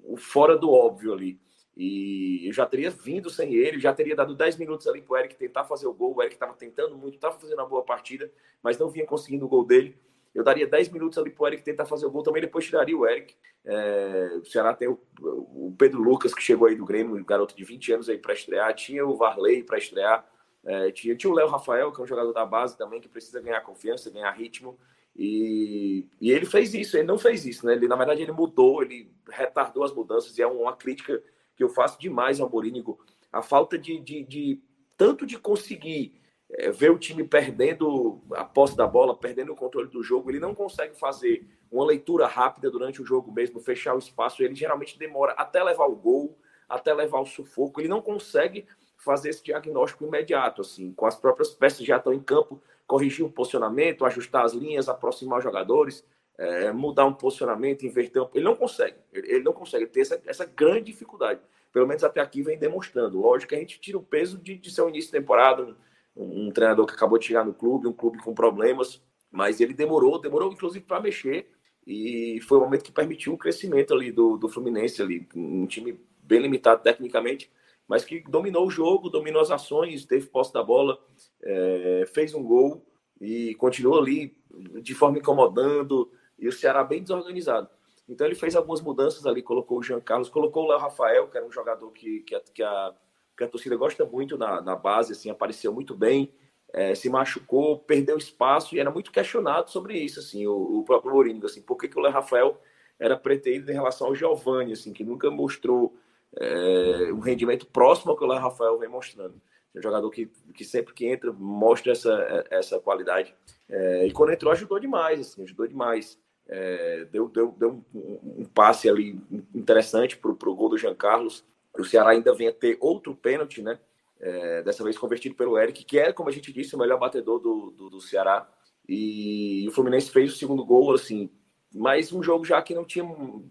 o, 0.05 0.17
fora 0.17 0.57
do 0.57 0.71
óbvio 0.71 1.13
ali. 1.13 1.39
E 1.77 2.47
eu 2.47 2.53
já 2.55 2.65
teria 2.65 2.91
vindo 2.91 3.29
sem 3.29 3.55
ele, 3.55 3.79
já 3.79 3.93
teria 3.93 4.17
dado 4.17 4.35
10 4.35 4.57
minutos 4.57 4.87
ali 4.87 5.03
para 5.03 5.13
o 5.13 5.19
Eric 5.19 5.37
tentar 5.37 5.65
fazer 5.65 5.87
o 5.87 5.93
gol. 5.93 6.17
O 6.17 6.23
Eric 6.23 6.35
estava 6.35 6.55
tentando 6.55 6.97
muito, 6.97 7.17
estava 7.17 7.39
fazendo 7.39 7.59
uma 7.59 7.69
boa 7.69 7.83
partida, 7.83 8.31
mas 8.63 8.79
não 8.79 8.89
vinha 8.89 9.05
conseguindo 9.05 9.45
o 9.45 9.49
gol 9.49 9.65
dele. 9.65 9.95
Eu 10.35 10.43
daria 10.43 10.67
10 10.67 10.89
minutos 10.89 11.19
ali 11.19 11.31
para 11.31 11.45
o 11.45 11.47
Eric 11.49 11.63
tentar 11.63 11.85
fazer 11.85 12.07
o 12.07 12.11
gol 12.11 12.23
também, 12.23 12.41
depois 12.41 12.65
tiraria 12.65 12.97
o 12.97 13.07
Eric. 13.07 13.35
É, 13.65 14.39
o 14.41 14.45
Ceará 14.47 14.73
tem 14.73 14.89
o, 14.89 14.99
o, 15.21 15.75
Pedro 15.79 16.01
Lucas, 16.01 16.35
que 16.35 16.43
chegou 16.43 16.67
aí 16.67 16.75
do 16.75 16.85
Grêmio, 16.85 17.17
um 17.17 17.25
garoto 17.25 17.55
de 17.55 17.65
20 17.65 17.93
anos 17.93 18.09
aí 18.09 18.17
para 18.17 18.33
estrear. 18.33 18.75
Tinha 18.75 19.07
o 19.07 19.15
Varley 19.15 19.63
para 19.63 19.77
estrear. 19.77 20.27
É, 20.65 20.91
tinha, 20.93 21.15
tinha 21.15 21.31
o 21.31 21.35
Léo 21.35 21.49
Rafael, 21.49 21.93
que 21.93 22.01
é 22.01 22.05
um 22.05 22.07
jogador 22.07 22.33
da 22.33 22.47
base 22.47 22.77
também, 22.77 23.01
que 23.01 23.09
precisa 23.09 23.41
ganhar 23.41 23.61
confiança, 23.61 24.11
ganhar 24.11 24.31
ritmo. 24.33 24.79
E, 25.15 26.07
e 26.21 26.31
ele 26.31 26.47
fez 26.47 26.75
isso, 26.75 26.97
ele 26.97 27.07
não 27.07 27.19
fez 27.19 27.45
isso, 27.47 27.67
né? 27.67 27.73
Ele, 27.73 27.89
na 27.89 27.97
verdade, 27.97 28.23
ele 28.23 28.33
mudou, 28.33 28.83
ele 28.83 29.11
retardou 29.29 29.85
as 29.85 29.93
mudanças, 29.93 30.37
e 30.37 30.43
é 30.43 30.47
uma 30.47 30.77
crítica 30.77 31.23
que 31.57 31.65
eu 31.65 31.69
faço 31.69 31.99
demais 31.99 32.41
ao 32.41 32.51
Morínigo, 32.51 32.99
a 33.33 33.43
falta 33.43 33.79
de, 33.79 33.99
de, 33.99 34.23
de 34.25 34.63
tanto 34.97 35.27
de 35.27 35.39
conseguir 35.39 36.21
é, 36.51 36.71
ver 36.71 36.91
o 36.91 36.99
time 36.99 37.25
perdendo 37.25 38.23
a 38.33 38.45
posse 38.45 38.77
da 38.77 38.87
bola, 38.87 39.17
perdendo 39.17 39.53
o 39.53 39.57
controle 39.57 39.89
do 39.89 40.03
jogo, 40.03 40.31
ele 40.31 40.39
não 40.39 40.55
consegue 40.55 40.97
fazer 40.99 41.49
uma 41.71 41.85
leitura 41.85 42.27
rápida 42.27 42.71
durante 42.71 43.03
o 43.03 43.05
jogo 43.05 43.33
mesmo, 43.33 43.59
fechar 43.59 43.95
o 43.95 43.99
espaço, 43.99 44.43
ele 44.43 44.55
geralmente 44.55 44.99
demora 44.99 45.33
até 45.33 45.63
levar 45.63 45.87
o 45.87 45.97
gol, 45.97 46.39
até 46.69 46.95
levar 46.95 47.21
o 47.21 47.27
sufoco, 47.27 47.81
ele 47.81 47.89
não 47.89 48.01
consegue 48.01 48.67
fazer 48.97 49.31
esse 49.31 49.43
diagnóstico 49.43 50.05
imediato, 50.05 50.63
assim, 50.63 50.93
com 50.93 51.07
as 51.07 51.17
próprias 51.17 51.51
peças 51.51 51.85
já 51.85 51.97
estão 51.97 52.13
em 52.13 52.21
campo, 52.21 52.63
corrigir 52.87 53.25
o 53.25 53.31
posicionamento, 53.31 54.05
ajustar 54.05 54.45
as 54.45 54.53
linhas, 54.53 54.89
aproximar 54.89 55.39
os 55.39 55.45
jogadores, 55.45 56.05
é, 56.39 56.73
mudar 56.73 57.07
um 57.07 57.15
posicionamento, 57.15 57.87
inverter 57.87 58.23
um... 58.23 58.29
Ele 58.35 58.45
não 58.45 58.57
consegue, 58.57 58.97
ele, 59.13 59.31
ele 59.31 59.45
não 59.45 59.53
consegue 59.53 59.87
ter 59.87 60.01
essa, 60.01 60.21
essa, 60.27 60.45
grande 60.45 60.93
dificuldade. 60.93 61.41
Pelo 61.73 61.87
menos 61.87 62.05
até 62.05 62.21
aqui 62.21 62.43
vem 62.43 62.59
demonstrando. 62.59 63.21
Lógico 63.21 63.51
que 63.51 63.55
a 63.55 63.59
gente 63.59 63.81
tira 63.81 63.99
o 63.99 64.03
peso 64.03 64.39
de, 64.39 64.57
de 64.57 64.71
ser 64.71 64.83
um 64.83 64.89
início 64.89 65.11
de 65.11 65.19
temporada, 65.19 65.77
um, 66.17 66.47
um, 66.47 66.51
treinador 66.51 66.87
que 66.87 66.95
acabou 66.95 67.19
de 67.19 67.27
chegar 67.27 67.45
no 67.45 67.55
clube, 67.55 67.89
um 67.89 67.93
clube 67.93 68.19
com 68.19 68.35
problemas, 68.35 69.03
mas 69.31 69.61
ele 69.61 69.75
demorou, 69.75 70.21
demorou 70.21 70.53
inclusive 70.53 70.85
para 70.85 71.01
mexer, 71.01 71.51
e 71.87 72.41
foi 72.43 72.59
o 72.59 72.63
momento 72.63 72.85
que 72.85 72.93
permitiu 72.93 73.35
o 73.35 73.39
crescimento 73.39 73.95
ali 73.95 74.11
do, 74.11 74.37
do 74.37 74.49
Fluminense, 74.49 75.01
ali, 75.01 75.29
um 75.35 75.67
time 75.67 76.01
bem 76.23 76.41
limitado 76.41 76.83
tecnicamente, 76.83 77.51
mas 77.87 78.05
que 78.05 78.21
dominou 78.21 78.67
o 78.67 78.71
jogo, 78.71 79.09
dominou 79.09 79.41
as 79.41 79.51
ações, 79.51 80.05
teve 80.05 80.27
posse 80.27 80.53
da 80.53 80.63
bola, 80.63 80.99
é, 81.43 82.05
fez 82.13 82.35
um 82.35 82.43
gol 82.43 82.85
e 83.21 83.55
continuou 83.55 83.99
ali 83.99 84.37
de 84.83 84.95
forma 84.95 85.19
incomodando, 85.19 86.11
e 86.39 86.49
o 86.49 86.53
Ceará 86.53 86.85
bem 86.85 87.03
desorganizado. 87.03 87.69
Então 88.09 88.27
ele 88.27 88.37
fez 88.37 88.55
algumas 88.55 88.81
mudanças 88.81 89.27
ali, 89.27 89.43
colocou 89.43 89.79
o 89.79 89.83
Jean 89.83 90.01
Carlos, 90.01 90.29
colocou 90.29 90.65
o 90.65 90.69
Léo 90.69 90.79
Rafael, 90.79 91.29
que 91.29 91.37
era 91.37 91.47
um 91.47 91.53
jogador 91.53 91.91
que, 91.91 92.21
que, 92.21 92.35
a, 92.35 92.41
que, 92.41 92.63
a, 92.63 92.95
que 93.37 93.45
a 93.45 93.49
torcida 93.49 93.77
gosta 93.77 94.05
muito 94.05 94.39
na, 94.39 94.61
na 94.61 94.77
base, 94.77 95.13
assim, 95.13 95.29
apareceu 95.29 95.73
muito 95.73 95.95
bem, 95.95 96.33
é, 96.73 96.95
se 96.95 97.09
machucou, 97.09 97.79
perdeu 97.81 98.17
espaço 98.17 98.77
e 98.77 98.79
era 98.79 98.91
muito 98.91 99.11
questionado 99.11 99.71
sobre 99.71 99.99
isso, 99.99 100.21
assim, 100.21 100.47
o, 100.47 100.79
o 100.79 100.85
próprio 100.85 101.13
Mourinho, 101.13 101.45
assim, 101.45 101.63
por 101.63 101.77
que, 101.77 101.89
que 101.89 101.99
o 101.99 102.03
Léo 102.03 102.13
Rafael 102.13 102.61
era 102.99 103.17
preterido 103.17 103.71
em 103.71 103.75
relação 103.75 104.09
ao 104.09 104.15
Giovani, 104.15 104.73
assim, 104.73 104.93
que 104.93 105.05
nunca 105.05 105.31
mostrou 105.31 105.97
é, 106.39 107.13
um 107.13 107.21
rendimento 107.21 107.67
próximo 107.67 108.13
ao 108.13 108.17
que 108.17 108.25
o 108.25 108.27
Léo 108.27 108.41
Rafael 108.41 108.79
vem 108.79 108.89
mostrando. 108.89 109.41
É 109.75 109.79
um 109.79 109.83
jogador 109.83 110.11
que, 110.11 110.27
que 110.55 110.65
sempre 110.65 110.95
que 110.95 111.07
entra 111.07 111.33
mostra 111.33 111.93
essa, 111.93 112.45
essa 112.51 112.81
qualidade. 112.81 113.35
É, 113.69 114.07
e 114.07 114.13
quando 114.13 114.33
entrou, 114.33 114.53
ajudou 114.53 114.79
demais, 114.79 115.21
assim, 115.21 115.43
ajudou 115.43 115.67
demais. 115.67 116.19
É, 116.49 117.05
deu 117.07 117.29
deu, 117.29 117.55
deu 117.59 117.85
um, 117.95 118.43
um, 118.43 118.45
passe 118.45 118.89
ali 118.89 119.21
interessante 119.55 120.17
para 120.17 120.31
o 120.31 120.55
gol 120.55 120.69
do 120.69 120.79
Jean 120.79 120.95
Carlos. 120.95 121.45
O 121.77 121.85
Ceará 121.85 122.11
ainda 122.11 122.35
vem 122.35 122.49
a 122.49 122.53
ter 122.53 122.77
outro 122.81 123.15
pênalti, 123.15 123.63
né? 123.63 123.79
É, 124.19 124.63
dessa 124.63 124.83
vez 124.83 124.97
convertido 124.97 125.35
pelo 125.35 125.59
Eric, 125.59 125.85
que 125.85 125.99
é, 125.99 126.13
como 126.13 126.29
a 126.29 126.33
gente 126.33 126.53
disse, 126.53 126.75
o 126.75 126.79
melhor 126.79 126.99
batedor 126.99 127.39
do, 127.39 127.71
do, 127.71 127.91
do 127.91 128.01
Ceará. 128.01 128.49
E, 128.89 129.65
e 129.65 129.69
o 129.69 129.73
Fluminense 129.73 130.11
fez 130.11 130.33
o 130.33 130.37
segundo 130.37 130.65
gol, 130.65 130.95
assim, 130.95 131.31
mas 131.75 132.13
um 132.13 132.23
jogo 132.23 132.45
já 132.45 132.63
que 132.63 132.75
não 132.75 132.85
tinha, 132.85 133.05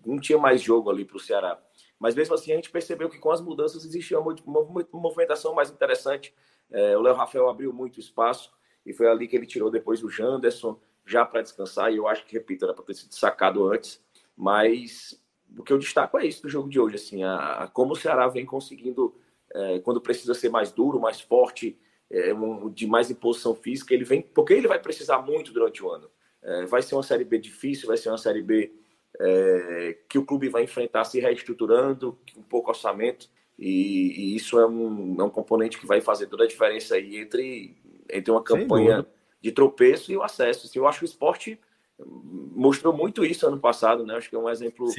não 0.06 0.20
tinha 0.20 0.38
mais 0.38 0.62
jogo 0.62 0.90
ali 0.90 1.06
para 1.06 1.18
o 1.18 1.20
Ceará. 1.20 1.62
Mas 2.00 2.16
mesmo 2.16 2.34
assim, 2.34 2.52
a 2.52 2.56
gente 2.56 2.72
percebeu 2.72 3.10
que 3.10 3.20
com 3.20 3.32
as 3.32 3.42
mudanças 3.42 3.86
existia 3.86 4.20
uma, 4.20 4.36
uma 4.46 4.86
movimentação 4.94 5.54
mais 5.54 5.70
interessante. 5.70 6.34
É, 6.72 6.98
o 6.98 7.02
Léo 7.02 7.16
Rafael 7.16 7.48
abriu 7.48 7.72
muito 7.72 8.00
espaço 8.00 8.52
e 8.86 8.94
foi 8.94 9.08
ali 9.08 9.28
que 9.28 9.36
ele 9.36 9.46
tirou 9.46 9.70
depois 9.70 10.04
o 10.04 10.10
Janderson, 10.10 10.80
já 11.06 11.26
para 11.26 11.42
descansar. 11.42 11.92
E 11.92 11.98
eu 11.98 12.08
acho 12.08 12.26
que, 12.26 12.34
repito, 12.34 12.66
era 12.66 12.74
para 12.74 12.84
ter 12.84 12.96
sido 12.96 13.14
sacado 13.14 13.68
antes. 13.68 14.02
Mas 14.36 15.22
o 15.58 15.64
que 15.64 15.72
eu 15.72 15.78
destaco 15.78 16.18
é 16.18 16.26
isso 16.26 16.42
do 16.42 16.50
jogo 16.50 16.70
de 16.70 16.80
hoje: 16.80 16.96
assim, 16.96 17.24
a, 17.24 17.64
a 17.64 17.68
como 17.68 17.94
o 17.94 17.96
Ceará 17.96 18.28
vem 18.28 18.46
conseguindo, 18.46 19.16
é, 19.54 19.80
quando 19.80 20.02
precisa 20.02 20.34
ser 20.34 20.50
mais 20.50 20.72
duro, 20.72 21.00
mais 21.00 21.22
forte, 21.22 21.78
é, 22.10 22.34
um, 22.34 22.70
de 22.70 22.88
mais 22.88 23.10
imposição 23.10 23.56
física, 23.56 23.94
ele 23.94 24.04
vem, 24.04 24.22
porque 24.22 24.54
ele 24.54 24.68
vai 24.68 24.80
precisar 24.80 25.20
muito 25.20 25.54
durante 25.54 25.84
o 25.84 25.90
ano. 25.90 26.10
É, 26.42 26.66
vai 26.66 26.82
ser 26.82 26.96
uma 26.96 27.04
Série 27.04 27.24
B 27.24 27.38
difícil, 27.38 27.88
vai 27.88 27.98
ser 27.98 28.10
uma 28.10 28.18
Série 28.18 28.42
B 28.42 28.74
é, 29.20 29.98
que 30.10 30.18
o 30.18 30.26
clube 30.26 30.50
vai 30.50 30.64
enfrentar 30.64 31.06
se 31.06 31.20
reestruturando, 31.20 32.18
com 32.34 32.42
pouco 32.42 32.70
orçamento. 32.70 33.30
E, 33.58 34.34
e 34.34 34.36
isso 34.36 34.60
é 34.60 34.68
um, 34.68 35.16
é 35.18 35.24
um 35.24 35.30
componente 35.30 35.80
que 35.80 35.86
vai 35.86 36.02
fazer 36.02 36.28
toda 36.28 36.44
a 36.44 36.48
diferença 36.48 36.96
aí 36.96 37.16
entre, 37.16 37.78
entre 38.10 38.30
uma 38.30 38.44
campanha 38.44 39.06
de 39.46 39.52
tropeço 39.52 40.12
e 40.12 40.18
o 40.18 40.24
acesso. 40.24 40.66
Assim, 40.66 40.80
eu 40.80 40.88
acho 40.88 40.98
que 40.98 41.06
o 41.06 41.12
esporte 41.14 41.60
mostrou 42.04 42.92
muito 42.92 43.24
isso 43.24 43.46
ano 43.46 43.60
passado, 43.60 44.04
né? 44.04 44.16
Acho 44.16 44.28
que 44.28 44.36
é 44.36 44.40
um 44.40 44.50
exemplo. 44.50 44.90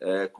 É, 0.00 0.30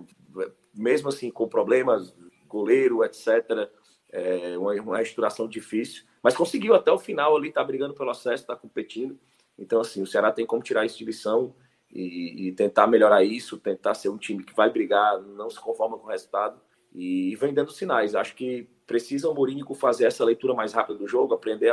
mesmo 0.73 1.09
assim, 1.09 1.33
com 1.33 1.49
problemas, 1.49 2.17
goleiro, 2.47 3.05
etc., 3.05 3.69
é, 4.13 4.57
uma, 4.57 4.73
uma 4.75 4.99
restauração 4.99 5.49
difícil, 5.49 6.05
mas 6.23 6.37
conseguiu 6.37 6.75
até 6.75 6.93
o 6.93 6.99
final 6.99 7.37
ali, 7.37 7.51
tá 7.51 7.63
brigando 7.65 7.93
pelo 7.93 8.11
acesso, 8.11 8.47
tá 8.47 8.55
competindo. 8.55 9.19
Então, 9.59 9.81
assim, 9.81 10.01
o 10.01 10.07
Ceará 10.07 10.31
tem 10.31 10.47
como 10.47 10.63
tirar 10.63 10.87
isso 10.87 10.99
de 10.99 11.05
lição 11.05 11.53
e, 11.91 12.47
e, 12.47 12.53
tentar 12.53 12.87
melhorar 12.87 13.25
isso, 13.25 13.59
tentar 13.59 13.95
ser 13.95 14.11
um 14.11 14.17
time 14.17 14.45
que 14.45 14.55
vai 14.55 14.71
brigar, 14.71 15.21
não 15.21 15.51
se 15.51 15.59
conforma 15.59 15.99
com 15.99 16.07
o 16.07 16.11
resultado 16.11 16.61
e 16.95 17.35
vem 17.35 17.53
dando 17.53 17.73
sinais. 17.73 18.15
Acho 18.15 18.37
que 18.37 18.69
precisa 18.87 19.29
o 19.29 19.35
Mourinho 19.35 19.67
fazer 19.75 20.05
essa 20.05 20.25
leitura 20.25 20.55
mais 20.55 20.73
rápida 20.73 20.99
do 20.99 21.09
jogo, 21.09 21.35
aprender 21.35 21.69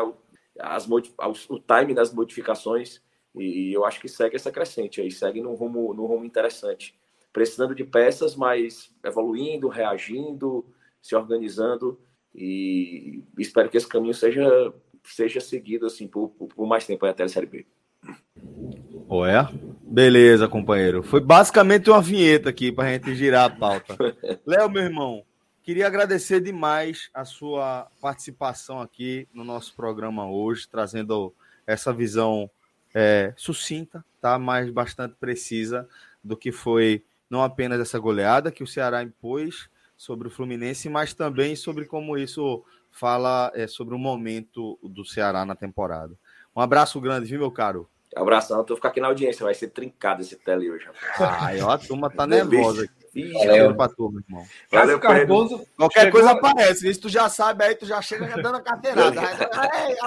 as, 0.60 0.88
o 0.90 1.60
time 1.60 1.94
das 1.94 2.14
modificações 2.14 3.02
e 3.36 3.72
eu 3.74 3.86
acho 3.86 4.00
que 4.00 4.08
segue 4.08 4.36
essa 4.36 4.52
crescente 4.52 5.02
aí, 5.02 5.12
segue 5.12 5.42
num 5.42 5.54
rumo, 5.54 5.94
num 5.94 6.06
rumo 6.06 6.26
interessante. 6.26 6.98
Precisando 7.32 7.76
de 7.76 7.84
peças, 7.84 8.36
mas 8.36 8.92
evoluindo, 9.04 9.68
reagindo, 9.68 10.66
se 11.02 11.16
organizando 11.16 12.00
e 12.34 13.24
espero 13.38 13.70
que 13.70 13.78
esse 13.78 13.88
caminho 13.88 14.14
seja, 14.14 14.74
seja 15.04 15.40
seguido 15.40 15.86
assim 15.86 16.08
por, 16.08 16.30
por 16.30 16.68
mais 16.68 16.86
tempo 16.86 17.06
até 17.06 17.24
a 17.24 17.28
Série 17.28 17.46
B. 17.46 17.66
Ué? 19.10 19.48
Beleza, 19.82 20.48
companheiro. 20.48 21.02
Foi 21.02 21.22
basicamente 21.22 21.90
uma 21.90 22.02
vinheta 22.02 22.50
aqui 22.50 22.72
para 22.72 22.90
a 22.90 22.94
gente 22.94 23.16
girar 23.16 23.46
a 23.46 23.50
pauta. 23.50 23.96
Léo, 24.46 24.70
meu 24.70 24.84
irmão, 24.84 25.24
queria 25.68 25.86
agradecer 25.86 26.40
demais 26.40 27.10
a 27.14 27.26
sua 27.26 27.92
participação 28.00 28.80
aqui 28.80 29.28
no 29.34 29.44
nosso 29.44 29.76
programa 29.76 30.26
hoje, 30.26 30.66
trazendo 30.66 31.36
essa 31.68 31.92
visão 31.92 32.50
é, 32.96 33.34
sucinta, 33.36 34.02
tá? 34.22 34.40
mas 34.40 34.72
bastante 34.72 35.16
precisa 35.20 35.86
do 36.24 36.38
que 36.38 36.54
foi 36.54 37.04
não 37.30 37.44
apenas 37.44 37.82
essa 37.82 38.00
goleada 38.00 38.50
que 38.50 38.64
o 38.64 38.68
Ceará 38.68 39.04
impôs 39.04 39.70
sobre 39.98 40.30
o 40.30 40.32
Fluminense, 40.32 40.88
mas 40.88 41.14
também 41.14 41.54
sobre 41.54 41.84
como 41.84 42.18
isso 42.18 42.64
fala 42.90 43.52
é, 43.54 43.68
sobre 43.68 43.94
o 43.94 44.00
momento 44.00 44.80
do 44.82 45.04
Ceará 45.04 45.44
na 45.44 45.54
temporada. 45.54 46.18
Um 46.56 46.62
abraço 46.62 47.02
grande, 47.02 47.28
viu, 47.28 47.40
meu 47.40 47.52
caro? 47.52 47.90
Abração, 48.16 48.64
tô 48.64 48.74
ficando 48.78 48.92
aqui 48.92 49.02
na 49.02 49.08
audiência, 49.08 49.44
vai 49.44 49.54
ser 49.54 49.68
trincado 49.68 50.22
esse 50.22 50.38
tele 50.38 50.72
hoje. 50.72 50.88
Ai, 51.20 51.60
ó, 51.60 51.72
a 51.72 51.78
turma 51.78 52.10
tá 52.10 52.26
nervosa 52.26 52.86
aqui. 52.86 52.97
Valeu 53.34 53.76
pra 53.76 53.90
turma, 53.90 54.22
irmão. 54.28 54.46
Valeu, 54.72 55.00
Cardoso. 55.00 55.66
Qualquer 55.76 56.02
chegou... 56.02 56.20
coisa 56.20 56.32
aparece. 56.32 56.90
Isso 56.90 57.02
tu 57.02 57.10
já 57.10 57.30
sabe, 57.30 57.64
aí 57.64 57.76
tu 57.76 57.86
já 57.86 58.02
chega 58.02 58.42
dando 58.42 58.58
a 58.58 58.62
carteirada. 58.62 59.22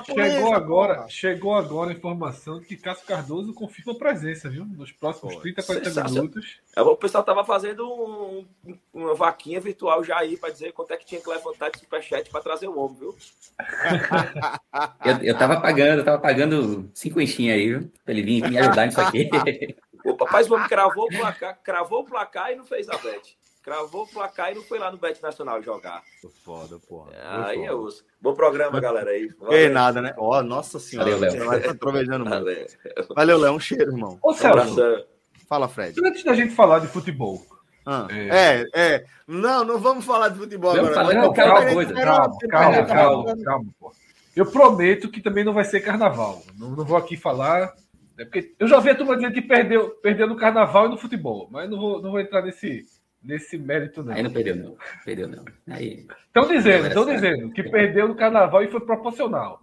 chegou 0.05 0.55
agora, 0.55 1.07
chegou 1.09 1.55
agora 1.55 1.91
a 1.91 1.93
informação 1.93 2.61
de 2.61 2.67
que 2.67 2.77
Cássio 2.77 3.07
Cardoso 3.07 3.53
confirma 3.55 3.95
presença, 3.95 4.49
viu? 4.49 4.65
Nos 4.65 4.93
próximos 4.93 5.35
Pô, 5.35 5.41
30, 5.41 5.63
40 5.63 6.05
minutos. 6.05 6.61
O 6.77 6.97
pessoal 6.97 7.25
tava 7.25 7.45
fazendo 7.45 7.87
um, 7.87 8.47
uma 8.93 9.15
vaquinha 9.15 9.61
virtual 9.61 10.05
já 10.05 10.19
aí 10.19 10.37
para 10.37 10.51
dizer 10.51 10.73
quanto 10.73 10.93
é 10.93 10.97
que 10.97 11.07
tinha 11.07 11.21
que 11.21 11.29
levantar 11.29 11.71
de 11.71 11.81
superchat 11.81 12.31
para 12.31 12.41
trazer 12.41 12.69
o 12.69 12.79
homem, 12.79 12.99
viu? 12.99 13.17
eu, 15.05 15.17
eu 15.23 15.39
tava 15.39 15.61
pagando, 15.61 15.99
eu 15.99 16.05
tava 16.05 16.19
pagando 16.19 16.91
cinco 16.95 17.21
enchinhas 17.21 17.57
aí, 17.57 17.69
viu? 17.69 17.91
Pra 18.05 18.15
ele 18.15 18.23
vir 18.23 18.49
me 18.49 18.59
ajudar 18.59 18.87
nisso 18.87 19.01
aqui. 19.01 19.29
O 20.05 20.17
papai 20.17 20.45
cravou 20.69 21.05
o 21.05 21.09
placar, 21.09 21.59
cravou 21.63 22.01
o 22.01 22.05
placar 22.05 22.53
e 22.53 22.57
não 22.57 22.65
fez 22.65 22.89
a 22.89 22.97
bet. 22.97 23.39
Cravou 23.63 24.05
o 24.05 24.07
placar 24.07 24.53
e 24.53 24.55
não 24.55 24.63
foi 24.63 24.79
lá 24.79 24.91
no 24.91 24.97
Bet 24.97 25.23
Nacional 25.23 25.63
jogar. 25.63 26.03
Foda, 26.43 26.79
porra. 26.89 27.13
É, 27.13 27.51
aí 27.51 27.65
é 27.65 27.73
osso. 27.73 28.03
Bom 28.19 28.33
programa, 28.33 28.81
galera 28.81 29.11
aí. 29.11 29.29
É 29.51 29.69
nada, 29.69 30.01
né? 30.01 30.15
Ó, 30.17 30.39
oh, 30.39 30.43
nossa 30.43 30.79
senhora. 30.79 31.11
Valeu, 31.11 31.31
Léo. 31.31 31.47
Vai 31.47 31.75
trovejando 31.75 32.25
Valeu, 32.25 32.67
Valeu 33.15 33.39
Léo. 33.39 33.53
Um 33.53 33.61
cheiro, 33.61 33.93
irmão. 33.93 34.19
Ô, 34.23 34.33
Celso. 34.33 35.05
Fala, 35.47 35.69
Fred. 35.69 36.01
Antes 36.03 36.25
da 36.25 36.33
gente 36.33 36.55
falar 36.55 36.79
de 36.79 36.87
futebol. 36.87 37.45
Ah, 37.85 38.07
é. 38.11 38.65
é, 38.73 38.95
é. 38.95 39.05
Não, 39.27 39.63
não 39.63 39.79
vamos 39.79 40.05
falar 40.07 40.29
de 40.29 40.39
futebol 40.39 40.75
vamos 40.75 40.97
agora. 40.97 41.15
Não, 41.15 41.33
calma, 41.33 41.73
coisa. 41.73 41.93
calma, 41.93 42.39
calma, 42.49 42.87
calma, 42.87 43.45
calma, 43.45 43.71
pô. 43.79 43.93
Eu 44.35 44.47
prometo 44.47 45.11
que 45.11 45.21
também 45.21 45.45
não 45.45 45.53
vai 45.53 45.65
ser 45.65 45.81
carnaval. 45.81 46.43
Não, 46.57 46.71
não 46.71 46.85
vou 46.85 46.97
aqui 46.97 47.17
falar 47.17 47.75
é 48.21 48.25
porque 48.27 48.55
eu 48.59 48.69
já 48.69 48.79
vi 48.81 48.91
a 48.91 48.95
turma 48.95 49.17
dizendo 49.17 49.33
que 49.33 49.41
perdeu, 49.41 49.91
perdeu 50.03 50.29
no 50.29 50.37
carnaval 50.37 50.85
e 50.85 50.91
no 50.91 50.99
futebol, 50.99 51.49
mas 51.51 51.71
não 51.71 51.79
vou, 51.79 52.03
não 52.03 52.11
vou 52.11 52.21
entrar 52.21 52.43
nesse, 52.43 52.85
nesse 53.23 53.57
mérito, 53.57 54.03
não. 54.03 54.13
Aí 54.13 54.23
não 54.23 54.31
perdeu, 54.31 54.57
não. 54.57 54.77
Perdeu, 55.07 55.27
não. 55.27 55.43
Estão 55.67 56.47
dizendo, 56.47 56.87
estão 56.87 57.07
dizendo 57.07 57.51
que 57.51 57.63
perdeu 57.63 58.07
no 58.07 58.15
carnaval 58.15 58.63
e 58.63 58.71
foi 58.71 58.81
proporcional. 58.81 59.63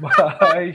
Mas. 0.00 0.74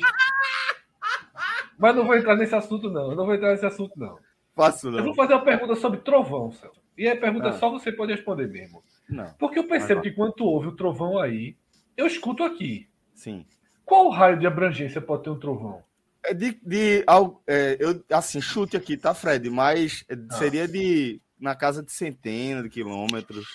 Mas 1.79 1.95
não 1.95 2.05
vou 2.05 2.15
entrar 2.15 2.35
nesse 2.35 2.53
assunto, 2.53 2.91
não. 2.91 3.09
Eu 3.09 3.15
não 3.15 3.25
vou 3.25 3.33
entrar 3.33 3.51
nesse 3.51 3.65
assunto, 3.65 3.97
não. 3.97 4.19
Faço, 4.55 4.91
não. 4.91 4.99
Eu 4.99 5.05
vou 5.05 5.15
fazer 5.15 5.33
uma 5.33 5.43
pergunta 5.43 5.75
sobre 5.75 6.01
trovão, 6.01 6.51
Celso. 6.51 6.79
E 6.95 7.07
a 7.07 7.17
pergunta 7.17 7.49
ah. 7.49 7.53
só 7.53 7.71
você 7.71 7.91
pode 7.91 8.11
responder 8.11 8.47
mesmo. 8.47 8.83
Não. 9.09 9.33
Porque 9.39 9.57
eu 9.57 9.67
percebo 9.67 10.01
que 10.01 10.11
quando 10.11 10.33
tu 10.33 10.45
ouve 10.45 10.67
o 10.67 10.75
trovão 10.75 11.17
aí, 11.17 11.55
eu 11.97 12.05
escuto 12.05 12.43
aqui. 12.43 12.87
Sim. 13.15 13.47
Qual 13.83 14.09
raio 14.09 14.37
de 14.37 14.45
abrangência 14.45 15.01
pode 15.01 15.23
ter 15.23 15.31
um 15.31 15.39
trovão? 15.39 15.81
É 16.25 16.33
de, 16.33 16.59
de 16.63 17.05
é, 17.47 17.77
eu, 17.79 18.03
assim, 18.11 18.41
chute 18.41 18.75
aqui, 18.75 18.97
tá, 18.97 19.13
Fred? 19.13 19.49
Mas 19.49 20.03
ah. 20.09 20.35
seria 20.35 20.67
de 20.67 21.21
na 21.39 21.55
casa 21.55 21.81
de 21.81 21.91
centenas 21.91 22.63
de 22.63 22.69
quilômetros, 22.69 23.47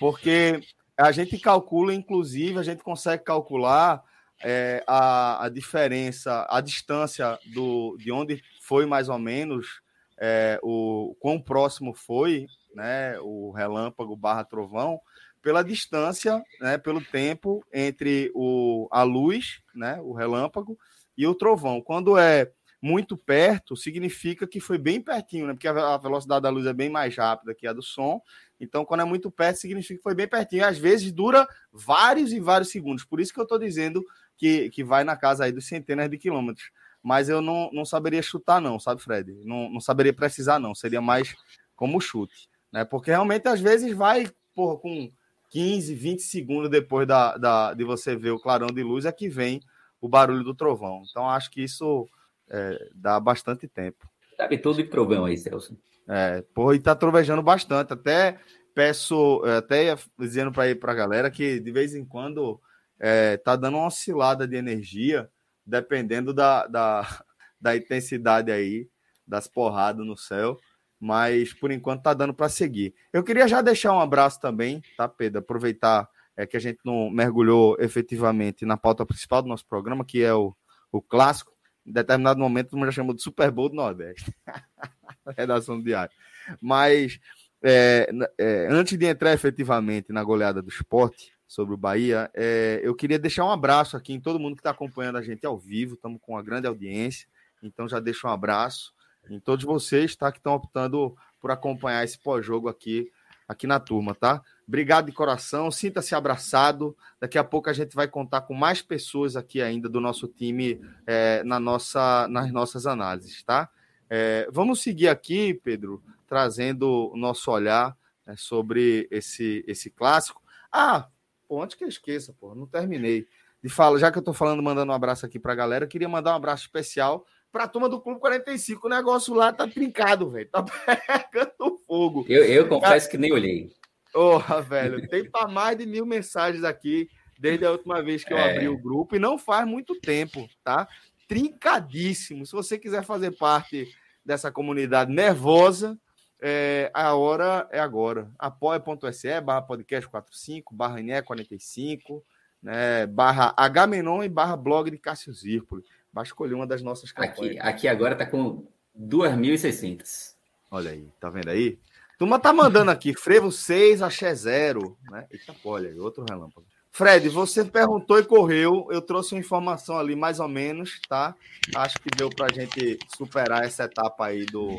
porque 0.00 0.60
a 0.96 1.12
gente 1.12 1.38
calcula, 1.38 1.94
inclusive, 1.94 2.58
a 2.58 2.62
gente 2.62 2.82
consegue 2.82 3.22
calcular 3.22 4.02
é, 4.42 4.82
a, 4.86 5.44
a 5.44 5.48
diferença, 5.48 6.46
a 6.50 6.60
distância 6.60 7.38
do, 7.54 7.96
de 7.98 8.10
onde 8.10 8.42
foi 8.60 8.84
mais 8.84 9.08
ou 9.08 9.18
menos 9.18 9.80
é, 10.18 10.58
o 10.62 11.16
quão 11.20 11.40
próximo 11.40 11.94
foi, 11.94 12.46
né, 12.74 13.18
o 13.20 13.50
relâmpago 13.52 14.16
barra 14.16 14.44
trovão, 14.44 15.00
pela 15.42 15.62
distância, 15.62 16.42
né, 16.60 16.76
pelo 16.76 17.02
tempo 17.02 17.64
entre 17.72 18.30
o, 18.34 18.88
a 18.90 19.02
luz, 19.02 19.62
né, 19.74 19.98
o 20.02 20.12
relâmpago, 20.12 20.78
e 21.20 21.26
o 21.26 21.34
trovão. 21.34 21.82
Quando 21.82 22.16
é 22.16 22.50
muito 22.80 23.14
perto, 23.14 23.76
significa 23.76 24.46
que 24.46 24.58
foi 24.58 24.78
bem 24.78 25.02
pertinho, 25.02 25.46
né? 25.46 25.52
Porque 25.52 25.68
a 25.68 25.98
velocidade 25.98 26.42
da 26.42 26.48
luz 26.48 26.64
é 26.64 26.72
bem 26.72 26.88
mais 26.88 27.14
rápida 27.14 27.54
que 27.54 27.66
a 27.66 27.74
do 27.74 27.82
som. 27.82 28.22
Então, 28.58 28.86
quando 28.86 29.02
é 29.02 29.04
muito 29.04 29.30
perto, 29.30 29.58
significa 29.58 29.98
que 29.98 30.02
foi 30.02 30.14
bem 30.14 30.26
pertinho. 30.26 30.64
Às 30.64 30.78
vezes 30.78 31.12
dura 31.12 31.46
vários 31.70 32.32
e 32.32 32.40
vários 32.40 32.70
segundos. 32.70 33.04
Por 33.04 33.20
isso 33.20 33.34
que 33.34 33.38
eu 33.38 33.42
estou 33.42 33.58
dizendo 33.58 34.02
que, 34.34 34.70
que 34.70 34.82
vai 34.82 35.04
na 35.04 35.14
casa 35.14 35.44
aí 35.44 35.52
dos 35.52 35.66
centenas 35.66 36.08
de 36.08 36.16
quilômetros. 36.16 36.70
Mas 37.02 37.28
eu 37.28 37.42
não, 37.42 37.70
não 37.70 37.84
saberia 37.84 38.22
chutar, 38.22 38.58
não, 38.58 38.80
sabe, 38.80 39.02
Fred? 39.02 39.30
Não, 39.44 39.68
não 39.68 39.80
saberia 39.80 40.14
precisar, 40.14 40.58
não. 40.58 40.74
Seria 40.74 41.02
mais 41.02 41.34
como 41.76 42.00
chute. 42.00 42.48
Né? 42.72 42.82
Porque 42.82 43.10
realmente, 43.10 43.46
às 43.46 43.60
vezes, 43.60 43.94
vai 43.94 44.26
porra, 44.54 44.78
com 44.78 45.12
15, 45.50 45.94
20 45.94 46.22
segundos 46.22 46.70
depois 46.70 47.06
da, 47.06 47.36
da, 47.36 47.74
de 47.74 47.84
você 47.84 48.16
ver 48.16 48.30
o 48.30 48.40
clarão 48.40 48.68
de 48.68 48.82
luz, 48.82 49.04
é 49.04 49.12
que 49.12 49.28
vem 49.28 49.60
o 50.00 50.08
barulho 50.08 50.42
do 50.42 50.54
trovão. 50.54 51.02
Então, 51.08 51.28
acho 51.28 51.50
que 51.50 51.62
isso 51.62 52.08
é, 52.48 52.88
dá 52.94 53.20
bastante 53.20 53.68
tempo. 53.68 54.08
Sabe 54.36 54.58
tudo 54.58 54.82
de 54.82 54.84
trovão 54.88 55.26
aí, 55.26 55.36
Celso. 55.36 55.76
É, 56.08 56.42
porra, 56.54 56.74
e 56.74 56.80
tá 56.80 56.94
trovejando 56.94 57.42
bastante. 57.42 57.92
Até 57.92 58.38
peço, 58.74 59.42
é, 59.44 59.58
até 59.58 59.96
dizendo 60.18 60.50
para 60.50 60.68
ir 60.68 60.76
para 60.76 60.92
a 60.92 60.94
galera 60.94 61.30
que 61.30 61.60
de 61.60 61.70
vez 61.70 61.94
em 61.94 62.04
quando 62.04 62.60
é, 62.98 63.36
tá 63.36 63.54
dando 63.54 63.76
uma 63.76 63.86
oscilada 63.86 64.46
de 64.48 64.56
energia, 64.56 65.28
dependendo 65.64 66.32
da, 66.32 66.66
da, 66.66 67.06
da 67.60 67.76
intensidade 67.76 68.50
aí, 68.50 68.88
das 69.26 69.46
porradas 69.46 70.04
no 70.04 70.16
céu. 70.16 70.56
Mas 70.98 71.54
por 71.54 71.70
enquanto 71.70 72.02
tá 72.02 72.12
dando 72.12 72.34
para 72.34 72.48
seguir. 72.48 72.94
Eu 73.12 73.22
queria 73.22 73.48
já 73.48 73.62
deixar 73.62 73.94
um 73.94 74.00
abraço 74.00 74.38
também, 74.38 74.82
tá, 74.96 75.08
Pedro? 75.08 75.38
Aproveitar 75.38 76.08
é 76.40 76.46
que 76.46 76.56
a 76.56 76.60
gente 76.60 76.78
não 76.84 77.10
mergulhou 77.10 77.76
efetivamente 77.78 78.64
na 78.64 78.76
pauta 78.76 79.04
principal 79.04 79.42
do 79.42 79.48
nosso 79.48 79.66
programa, 79.66 80.04
que 80.04 80.22
é 80.22 80.32
o, 80.32 80.54
o 80.90 81.02
clássico. 81.02 81.52
Em 81.86 81.92
determinado 81.92 82.38
momento, 82.40 82.78
já 82.84 82.90
chamou 82.90 83.14
de 83.14 83.22
Super 83.22 83.50
Bowl 83.50 83.68
do 83.68 83.74
Nordeste. 83.74 84.34
Redação 85.36 85.78
do 85.78 85.84
diário. 85.84 86.12
Mas 86.60 87.18
é, 87.62 88.10
é, 88.38 88.68
antes 88.70 88.96
de 88.96 89.06
entrar 89.06 89.32
efetivamente 89.32 90.12
na 90.12 90.22
goleada 90.22 90.62
do 90.62 90.68
esporte 90.68 91.32
sobre 91.46 91.74
o 91.74 91.78
Bahia, 91.78 92.30
é, 92.34 92.80
eu 92.82 92.94
queria 92.94 93.18
deixar 93.18 93.44
um 93.44 93.50
abraço 93.50 93.96
aqui 93.96 94.12
em 94.12 94.20
todo 94.20 94.38
mundo 94.38 94.54
que 94.54 94.60
está 94.60 94.70
acompanhando 94.70 95.18
a 95.18 95.22
gente 95.22 95.44
ao 95.46 95.58
vivo. 95.58 95.94
Estamos 95.94 96.20
com 96.22 96.32
uma 96.32 96.42
grande 96.42 96.66
audiência, 96.66 97.28
então 97.62 97.88
já 97.88 98.00
deixo 98.00 98.26
um 98.26 98.30
abraço 98.30 98.94
em 99.28 99.38
todos 99.38 99.64
vocês 99.64 100.16
tá, 100.16 100.30
que 100.32 100.38
estão 100.38 100.54
optando 100.54 101.14
por 101.40 101.50
acompanhar 101.50 102.04
esse 102.04 102.18
pós-jogo 102.18 102.68
aqui, 102.68 103.10
aqui 103.48 103.66
na 103.66 103.80
turma, 103.80 104.14
tá? 104.14 104.42
Obrigado 104.70 105.06
de 105.06 105.12
coração, 105.12 105.68
sinta-se 105.68 106.14
abraçado. 106.14 106.96
Daqui 107.18 107.36
a 107.36 107.42
pouco 107.42 107.68
a 107.68 107.72
gente 107.72 107.92
vai 107.92 108.06
contar 108.06 108.42
com 108.42 108.54
mais 108.54 108.80
pessoas 108.80 109.34
aqui 109.34 109.60
ainda 109.60 109.88
do 109.88 110.00
nosso 110.00 110.28
time 110.28 110.80
é, 111.04 111.42
na 111.42 111.58
nossa, 111.58 112.28
nas 112.28 112.52
nossas 112.52 112.86
análises, 112.86 113.42
tá? 113.42 113.68
É, 114.08 114.48
vamos 114.52 114.80
seguir 114.80 115.08
aqui, 115.08 115.54
Pedro, 115.54 116.00
trazendo 116.24 117.10
o 117.12 117.16
nosso 117.16 117.50
olhar 117.50 117.96
né, 118.24 118.36
sobre 118.38 119.08
esse, 119.10 119.64
esse 119.66 119.90
clássico. 119.90 120.40
Ah, 120.70 121.08
pô, 121.48 121.60
antes 121.60 121.76
que 121.76 121.82
eu 121.82 121.88
esqueça, 121.88 122.32
pô, 122.38 122.54
não 122.54 122.64
terminei. 122.64 123.26
De 123.60 123.68
fala, 123.68 123.98
já 123.98 124.12
que 124.12 124.18
eu 124.18 124.22
tô 124.22 124.32
falando, 124.32 124.62
mandando 124.62 124.92
um 124.92 124.94
abraço 124.94 125.26
aqui 125.26 125.40
pra 125.40 125.52
galera, 125.52 125.84
queria 125.84 126.08
mandar 126.08 126.30
um 126.30 126.36
abraço 126.36 126.62
especial 126.62 127.26
pra 127.50 127.66
turma 127.66 127.88
do 127.88 128.00
Clube 128.00 128.20
45. 128.20 128.86
O 128.86 128.90
negócio 128.90 129.34
lá 129.34 129.52
tá 129.52 129.66
trincado, 129.66 130.30
velho. 130.30 130.48
Tá 130.48 130.62
pegando 130.86 131.76
fogo. 131.88 132.24
Eu, 132.28 132.44
eu 132.44 132.68
confesso 132.68 133.10
que 133.10 133.18
nem 133.18 133.32
olhei. 133.32 133.79
Porra, 134.12 134.60
velho, 134.60 135.06
tem 135.08 135.28
para 135.28 135.48
mais 135.48 135.76
de 135.76 135.86
mil 135.86 136.04
mensagens 136.04 136.64
aqui 136.64 137.08
desde 137.38 137.64
a 137.64 137.70
última 137.70 138.02
vez 138.02 138.22
que 138.22 138.32
eu 138.32 138.38
é. 138.38 138.52
abri 138.52 138.68
o 138.68 138.78
grupo 138.78 139.16
e 139.16 139.18
não 139.18 139.38
faz 139.38 139.66
muito 139.66 139.98
tempo, 139.98 140.48
tá? 140.62 140.86
Trincadíssimo. 141.26 142.44
Se 142.44 142.52
você 142.52 142.78
quiser 142.78 143.02
fazer 143.02 143.30
parte 143.32 143.88
dessa 144.24 144.52
comunidade 144.52 145.10
nervosa, 145.10 145.98
é, 146.42 146.90
a 146.92 147.14
hora 147.14 147.68
é 147.70 147.80
agora. 147.80 148.30
apoia.se 148.38 149.40
barra 149.40 149.62
podcast 149.62 150.08
45, 150.08 150.74
barra 150.74 151.00
INE45, 151.00 152.22
né, 152.62 153.06
barra 153.06 153.54
Hmenon 153.56 154.22
e 154.22 154.28
barra 154.28 154.56
blog 154.56 154.90
de 154.90 154.98
Cássio 154.98 155.32
Zirpoli. 155.32 155.82
Vai 156.12 156.24
escolher 156.24 156.54
uma 156.54 156.66
das 156.66 156.82
nossas 156.82 157.12
campanhas. 157.12 157.56
Aqui, 157.56 157.58
aqui 157.58 157.88
agora 157.88 158.14
tá 158.14 158.26
com 158.26 158.66
2.600. 158.98 160.34
Olha 160.70 160.90
aí, 160.90 161.08
tá 161.18 161.30
vendo 161.30 161.48
aí? 161.48 161.78
Turma 162.20 162.38
tá 162.38 162.52
mandando 162.52 162.90
aqui, 162.90 163.14
frevo 163.14 163.50
6, 163.50 164.02
axé 164.02 164.34
0. 164.34 164.94
Né? 165.10 165.26
Eita, 165.30 165.56
olha, 165.64 165.90
outro 166.02 166.22
relâmpago. 166.28 166.66
Fred, 166.90 167.26
você 167.30 167.64
perguntou 167.64 168.18
e 168.18 168.24
correu. 168.24 168.86
Eu 168.90 169.00
trouxe 169.00 169.32
uma 169.32 169.40
informação 169.40 169.98
ali, 169.98 170.14
mais 170.14 170.38
ou 170.38 170.46
menos, 170.46 171.00
tá? 171.08 171.34
Acho 171.74 171.98
que 171.98 172.14
deu 172.14 172.28
pra 172.28 172.52
gente 172.52 172.98
superar 173.16 173.64
essa 173.64 173.84
etapa 173.84 174.26
aí 174.26 174.44
do. 174.44 174.78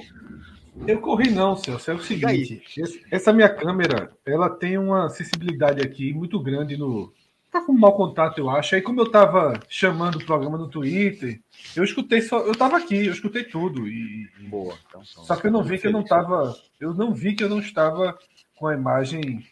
Eu 0.86 1.02
corri 1.02 1.32
não, 1.32 1.56
Celso. 1.56 1.90
É 1.90 1.96
o 1.96 2.00
seguinte: 2.04 2.62
essa 3.10 3.34
minha 3.34 3.50
câmera, 3.50 4.16
ela 4.24 4.48
tem 4.48 4.78
uma 4.78 5.10
sensibilidade 5.10 5.82
aqui 5.82 6.14
muito 6.14 6.40
grande 6.40 6.78
no, 6.78 7.12
tá 7.52 7.62
com 7.62 7.74
mau 7.74 7.96
contato, 7.96 8.38
eu 8.38 8.50
acho. 8.50 8.76
Aí, 8.76 8.82
como 8.82 9.02
eu 9.02 9.12
tava 9.12 9.60
chamando 9.68 10.16
o 10.16 10.26
programa 10.26 10.58
no 10.58 10.70
Twitter, 10.70 11.42
eu 11.76 11.84
escutei 11.84 12.22
só. 12.22 12.40
Eu 12.40 12.56
tava 12.56 12.78
aqui, 12.78 13.06
eu 13.06 13.12
escutei 13.12 13.44
tudo. 13.44 13.88
E, 13.88 14.30
Boa. 14.48 14.78
Então, 14.88 15.04
então, 15.04 15.24
só 15.26 15.36
que 15.36 15.48
eu 15.48 15.52
não 15.52 15.64
vi 15.64 15.78
que 15.78 15.88
eu 15.88 15.92
não 15.92 16.04
tava. 16.04 16.56
Eu 16.80 16.94
não 16.94 17.14
vi 17.14 17.36
que 17.36 17.44
eu 17.44 17.50
não 17.50 17.60
estava 17.60 18.18
com 18.56 18.68
a 18.68 18.74
imagem 18.74 19.46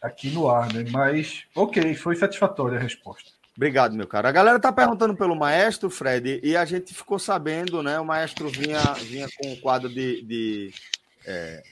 aqui 0.00 0.30
no 0.30 0.48
ar, 0.48 0.72
né? 0.72 0.84
Mas, 0.90 1.44
ok, 1.54 1.94
foi 1.94 2.16
satisfatória 2.16 2.78
a 2.78 2.82
resposta. 2.82 3.30
Obrigado, 3.56 3.94
meu 3.94 4.06
cara. 4.06 4.28
A 4.28 4.32
galera 4.32 4.60
tá 4.60 4.72
perguntando 4.72 5.14
pelo 5.14 5.36
maestro, 5.36 5.90
Fred, 5.90 6.40
e 6.42 6.56
a 6.56 6.64
gente 6.64 6.94
ficou 6.94 7.18
sabendo, 7.18 7.82
né? 7.82 7.98
O 7.98 8.04
maestro 8.04 8.48
vinha, 8.48 8.80
vinha 8.94 9.26
com 9.38 9.52
um 9.52 9.56
quadro 9.56 9.88
de. 9.88 10.22
de 10.22 10.74
é, 11.24 11.62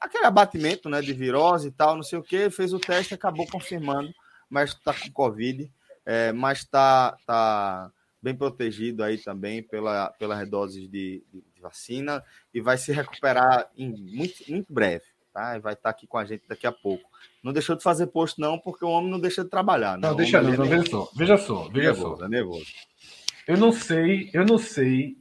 aquele 0.00 0.26
abatimento, 0.26 0.88
né? 0.88 1.00
De 1.00 1.12
virose 1.12 1.68
e 1.68 1.72
tal, 1.72 1.94
não 1.94 2.02
sei 2.02 2.18
o 2.18 2.22
que, 2.22 2.50
fez 2.50 2.72
o 2.72 2.80
teste 2.80 3.14
acabou 3.14 3.46
confirmando 3.46 4.12
mas 4.54 4.70
está 4.70 4.94
com 4.94 5.10
Covid, 5.10 5.68
é, 6.06 6.32
mas 6.32 6.58
está 6.58 7.16
tá 7.26 7.90
bem 8.22 8.36
protegido 8.36 9.02
aí 9.02 9.18
também 9.18 9.60
pela, 9.64 10.10
pelas 10.10 10.48
doses 10.48 10.88
de, 10.88 11.24
de, 11.32 11.44
de, 11.54 11.60
vacina 11.60 12.22
e 12.54 12.60
vai 12.60 12.78
se 12.78 12.92
recuperar 12.92 13.68
em 13.76 13.90
muito, 13.90 14.48
muito 14.48 14.72
breve, 14.72 15.04
tá? 15.32 15.56
E 15.56 15.60
vai 15.60 15.72
estar 15.72 15.82
tá 15.82 15.90
aqui 15.90 16.06
com 16.06 16.16
a 16.16 16.24
gente 16.24 16.44
daqui 16.48 16.68
a 16.68 16.72
pouco. 16.72 17.02
Não 17.42 17.52
deixou 17.52 17.74
de 17.74 17.82
fazer 17.82 18.06
posto, 18.06 18.40
não, 18.40 18.56
porque 18.56 18.84
o 18.84 18.88
homem 18.88 19.10
não 19.10 19.18
deixa 19.18 19.42
de 19.42 19.50
trabalhar. 19.50 19.98
Né? 19.98 20.06
Não, 20.08 20.14
deixa 20.14 20.40
não, 20.40 20.54
é 20.54 20.56
não, 20.56 20.64
veja 20.66 20.86
só, 20.86 21.10
veja 21.16 21.36
só, 21.36 21.68
veja 21.68 21.92
nervoso, 21.92 22.16
só. 22.18 22.24
É 22.24 22.28
nervoso. 22.28 22.72
Eu 23.48 23.56
não 23.56 23.72
sei, 23.72 24.30
eu 24.32 24.46
não 24.46 24.56
sei. 24.56 25.16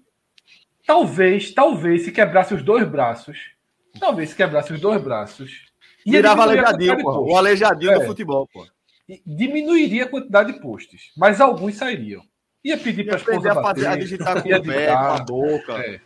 Talvez, 0.86 1.52
talvez, 1.56 2.04
se 2.04 2.12
quebrasse 2.12 2.54
os 2.54 2.62
dois 2.62 2.88
braços, 2.88 3.38
talvez 4.00 4.30
se 4.30 4.36
quebrasse 4.36 4.72
os 4.72 4.80
dois 4.80 5.02
braços. 5.02 5.66
Virava 6.06 6.44
aleijadinho, 6.44 7.02
pô. 7.02 7.32
O 7.32 7.36
aleijadinho 7.36 7.94
é. 7.94 8.00
do 8.00 8.06
futebol, 8.06 8.48
pô 8.54 8.68
diminuiria 9.26 10.06
a 10.06 10.10
quantidade 10.10 10.54
de 10.54 10.60
posts, 10.60 11.12
mas 11.18 11.42
alguns 11.42 11.76
sairiam. 11.76 12.24
Ia 12.64 12.78
pedir 12.78 13.06
para 13.06 13.16
a 13.16 13.18
esposa 13.18 13.54
bater, 13.54 13.88
a 13.88 13.96
digitar 13.98 14.42
com 14.42 14.50
o 14.50 14.64
pé, 14.64 14.88
com 14.88 14.98
a 14.98 15.20
boca. 15.20 15.74
É. 15.74 16.00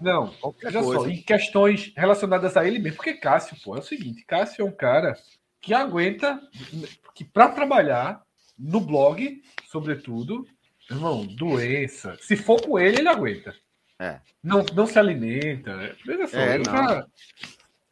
Não, 0.00 0.34
veja 0.60 0.82
só, 0.82 1.06
em 1.06 1.22
questões 1.22 1.92
relacionadas 1.96 2.56
a 2.56 2.66
ele 2.66 2.78
mesmo, 2.78 2.96
porque 2.96 3.14
Cássio, 3.14 3.56
pô, 3.62 3.76
é 3.76 3.78
o 3.78 3.82
seguinte, 3.82 4.24
Cássio 4.26 4.62
é 4.62 4.64
um 4.64 4.72
cara 4.72 5.14
que 5.60 5.72
aguenta, 5.72 6.40
que 7.14 7.24
para 7.24 7.48
trabalhar 7.48 8.22
no 8.58 8.80
blog, 8.80 9.40
sobretudo, 9.66 10.46
irmão, 10.90 11.24
doença, 11.24 12.16
se 12.20 12.36
for 12.36 12.60
com 12.60 12.78
ele, 12.78 12.98
ele 12.98 13.08
aguenta. 13.08 13.54
É. 13.98 14.18
Não, 14.42 14.64
não 14.74 14.86
se 14.86 14.98
alimenta. 14.98 15.96
Veja 16.04 16.26
só, 16.26 16.36
é, 16.36 17.06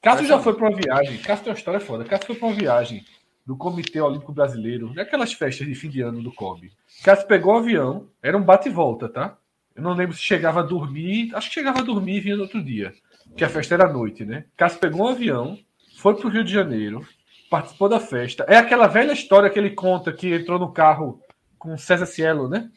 Cássio 0.02 0.26
já 0.26 0.40
foi 0.40 0.54
para 0.54 0.68
uma 0.68 0.76
viagem, 0.76 1.18
Cássio 1.18 1.44
tem 1.44 1.52
uma 1.52 1.58
história 1.58 1.80
foda, 1.80 2.04
Cássio 2.04 2.26
foi 2.26 2.36
para 2.36 2.48
uma 2.48 2.56
viagem 2.56 3.04
do 3.44 3.56
Comitê 3.56 4.00
Olímpico 4.00 4.32
Brasileiro, 4.32 4.92
naquelas 4.94 5.32
festas 5.32 5.66
de 5.66 5.74
fim 5.74 5.88
de 5.88 6.00
ano 6.00 6.22
do 6.22 6.32
COB. 6.32 6.70
Cássio 7.04 7.26
pegou 7.26 7.54
o 7.54 7.58
avião, 7.58 8.08
era 8.22 8.36
um 8.36 8.42
bate 8.42 8.68
e 8.68 8.72
volta, 8.72 9.08
tá? 9.08 9.36
Eu 9.74 9.82
não 9.82 9.94
lembro 9.94 10.14
se 10.14 10.22
chegava 10.22 10.60
a 10.60 10.62
dormir, 10.62 11.34
acho 11.34 11.48
que 11.48 11.54
chegava 11.54 11.80
a 11.80 11.82
dormir 11.82 12.16
e 12.16 12.20
vinha 12.20 12.36
no 12.36 12.42
outro 12.42 12.62
dia, 12.62 12.92
porque 13.28 13.44
a 13.44 13.48
festa 13.48 13.74
era 13.74 13.86
à 13.88 13.92
noite, 13.92 14.24
né? 14.24 14.44
Cássio 14.56 14.78
pegou 14.78 15.06
um 15.06 15.08
avião, 15.08 15.58
foi 15.96 16.14
para 16.14 16.26
o 16.26 16.30
Rio 16.30 16.44
de 16.44 16.52
Janeiro, 16.52 17.06
participou 17.50 17.88
da 17.88 18.00
festa. 18.00 18.44
É 18.48 18.56
aquela 18.56 18.86
velha 18.86 19.12
história 19.12 19.50
que 19.50 19.58
ele 19.58 19.70
conta 19.70 20.12
que 20.12 20.34
entrou 20.34 20.58
no 20.58 20.72
carro 20.72 21.20
com 21.58 21.76
César 21.76 22.06
Cielo, 22.06 22.48
né? 22.48 22.70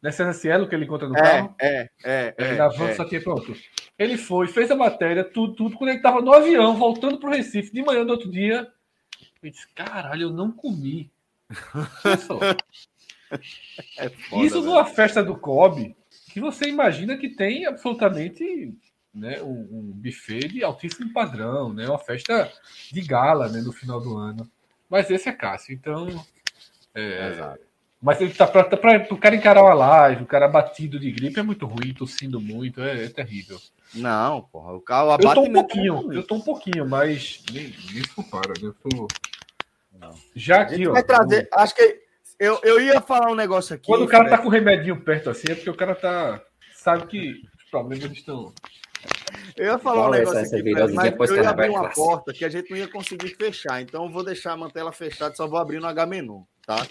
Não 0.00 0.08
é 0.08 0.12
César 0.12 0.32
Cielo 0.32 0.68
que 0.68 0.74
ele 0.74 0.86
conta 0.86 1.08
no 1.08 1.16
é, 1.16 1.20
carro? 1.20 1.54
É, 1.60 1.90
é, 2.04 2.34
é. 2.38 2.50
Ele 2.52 2.60
avança 2.60 3.02
é. 3.02 3.04
aqui, 3.04 3.18
pronto. 3.18 3.54
Ele 3.98 4.16
foi, 4.16 4.46
fez 4.46 4.70
a 4.70 4.76
matéria, 4.76 5.24
tudo, 5.24 5.54
tudo, 5.54 5.76
quando 5.76 5.90
ele 5.90 5.98
estava 5.98 6.20
no 6.20 6.32
avião, 6.32 6.76
voltando 6.76 7.18
para 7.18 7.28
o 7.28 7.32
Recife, 7.32 7.72
de 7.72 7.82
manhã 7.82 8.04
do 8.04 8.12
outro 8.12 8.30
dia, 8.30 8.66
eu 9.46 9.52
disse, 9.52 9.68
caralho, 9.74 10.22
eu 10.22 10.30
não 10.30 10.50
comi. 10.50 11.10
é 13.98 14.08
foda, 14.08 14.44
Isso 14.44 14.60
numa 14.62 14.84
festa 14.84 15.22
do 15.22 15.36
Kobe, 15.36 15.96
que 16.32 16.40
você 16.40 16.68
imagina 16.68 17.16
que 17.16 17.28
tem 17.28 17.66
absolutamente 17.66 18.74
né, 19.14 19.40
um, 19.42 19.68
um, 19.70 19.92
buffet 19.94 20.48
de 20.48 20.62
altíssimo 20.62 21.12
padrão, 21.12 21.72
né, 21.72 21.88
uma 21.88 21.98
festa 21.98 22.52
de 22.92 23.00
gala 23.00 23.48
né, 23.48 23.60
no 23.60 23.72
final 23.72 24.00
do 24.00 24.16
ano. 24.16 24.50
Mas 24.88 25.10
esse 25.10 25.28
é 25.28 25.32
Cássio, 25.32 25.74
então. 25.74 26.06
É, 26.94 27.30
Exato. 27.30 27.66
Mas 28.00 28.20
ele 28.20 28.34
tá 28.34 28.46
para 28.46 28.68
o 29.10 29.18
cara 29.18 29.34
encarar 29.34 29.62
uma 29.62 29.74
live, 29.74 30.22
o 30.22 30.26
cara 30.26 30.46
batido 30.46 30.98
de 30.98 31.10
gripe 31.10 31.40
é 31.40 31.42
muito 31.42 31.66
ruim, 31.66 31.94
tossindo 31.94 32.40
muito, 32.40 32.82
é, 32.82 33.06
é 33.06 33.08
terrível. 33.08 33.58
Não, 33.94 34.42
porra, 34.42 34.74
o 34.74 34.80
carro 34.80 35.12
Eu 35.12 35.34
tô 35.34 35.40
um 35.40 35.52
pouquinho, 35.52 36.12
é 36.12 36.16
eu 36.16 36.22
tô 36.22 36.34
um 36.34 36.40
pouquinho, 36.40 36.88
mas 36.88 37.42
nem, 37.50 37.74
nem 37.92 38.04
se 38.04 38.14
compara, 38.14 38.52
né? 38.60 38.68
Eu 38.68 38.74
tô 38.74 39.08
não. 40.00 40.10
Já 40.34 40.62
aqui, 40.62 40.86
ó. 40.86 40.92
Vai 40.92 41.02
trazer, 41.02 41.48
acho 41.52 41.74
que 41.74 42.06
eu, 42.38 42.60
eu 42.62 42.80
ia 42.80 43.00
falar 43.00 43.30
um 43.30 43.34
negócio 43.34 43.74
aqui. 43.74 43.86
Quando 43.86 44.04
o 44.04 44.08
cara 44.08 44.28
tá 44.28 44.38
com 44.38 44.48
o 44.48 44.50
remedinho 44.50 45.00
perto 45.02 45.30
assim, 45.30 45.50
é 45.50 45.54
porque 45.54 45.70
o 45.70 45.76
cara 45.76 45.94
tá. 45.94 46.42
Sabe 46.74 47.06
que 47.06 47.30
os 47.30 47.70
problemas 47.70 48.12
estão. 48.12 48.52
Eu 49.56 49.66
ia 49.66 49.78
falar 49.78 50.02
Qual 50.02 50.08
um 50.08 50.12
negócio 50.12 50.38
essa, 50.38 50.56
aqui, 50.56 50.74
essa 50.74 50.92
mas 50.92 51.30
eu 51.30 51.36
ia 51.36 51.50
abrir 51.50 51.70
uma 51.70 51.88
porta 51.90 52.32
que 52.32 52.44
a 52.44 52.48
gente 52.48 52.70
não 52.70 52.76
ia 52.76 52.88
conseguir 52.88 53.34
fechar. 53.36 53.80
Então 53.80 54.04
eu 54.04 54.10
vou 54.10 54.24
deixar 54.24 54.56
manter 54.56 54.80
ela 54.80 54.92
fechada, 54.92 55.34
só 55.34 55.46
vou 55.46 55.58
abrir 55.58 55.80
no 55.80 55.86
H-Menu, 55.86 56.46
tá? 56.66 56.86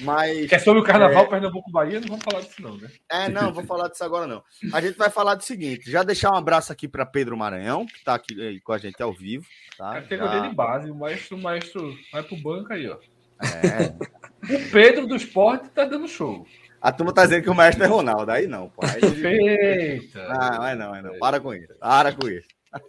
Mas. 0.00 0.48
Que 0.48 0.54
é 0.54 0.58
sobre 0.58 0.80
o 0.80 0.84
Carnaval 0.84 1.24
é... 1.24 1.28
Pernambuco-Bahia, 1.28 2.00
não 2.00 2.08
vamos 2.08 2.24
falar 2.24 2.40
disso, 2.40 2.62
não, 2.62 2.76
né? 2.78 2.90
É, 3.10 3.28
não, 3.28 3.52
vou 3.52 3.62
falar 3.64 3.88
disso 3.88 4.02
agora, 4.02 4.26
não. 4.26 4.42
A 4.72 4.80
gente 4.80 4.96
vai 4.96 5.10
falar 5.10 5.34
do 5.34 5.44
seguinte: 5.44 5.90
já 5.90 6.02
deixar 6.02 6.32
um 6.32 6.36
abraço 6.36 6.72
aqui 6.72 6.88
para 6.88 7.04
Pedro 7.04 7.36
Maranhão, 7.36 7.86
que 7.86 8.02
tá 8.02 8.14
aqui 8.14 8.60
com 8.60 8.72
a 8.72 8.78
gente 8.78 9.00
ao 9.02 9.12
vivo. 9.12 9.46
Tá? 9.76 9.94
Categoria 9.94 10.40
já... 10.40 10.48
de 10.48 10.54
base, 10.54 10.90
o 10.90 10.94
maestro, 10.94 11.36
o 11.36 11.42
maestro 11.42 11.96
vai 12.10 12.22
pro 12.22 12.36
banco 12.36 12.72
aí, 12.72 12.88
ó. 12.88 12.98
É. 13.40 13.94
o 14.52 14.70
Pedro 14.72 15.06
do 15.06 15.14
esporte 15.14 15.68
tá 15.68 15.84
dando 15.84 16.08
show. 16.08 16.46
A 16.80 16.92
turma 16.92 17.12
tá 17.12 17.24
dizendo 17.24 17.42
que 17.42 17.50
o 17.50 17.54
maestro 17.54 17.84
é 17.84 17.86
Ronaldo. 17.86 18.30
Aí 18.30 18.46
não, 18.46 18.68
pô. 18.70 18.80
Aí... 18.86 19.24
Eita! 19.24 20.28
Não, 20.28 20.66
é 20.66 20.74
não, 20.74 20.94
é 20.94 21.02
não. 21.02 21.18
Para 21.18 21.40
com 21.40 21.52
isso. 21.52 21.74
Para 21.78 22.12
com 22.12 22.28
isso. 22.28 22.46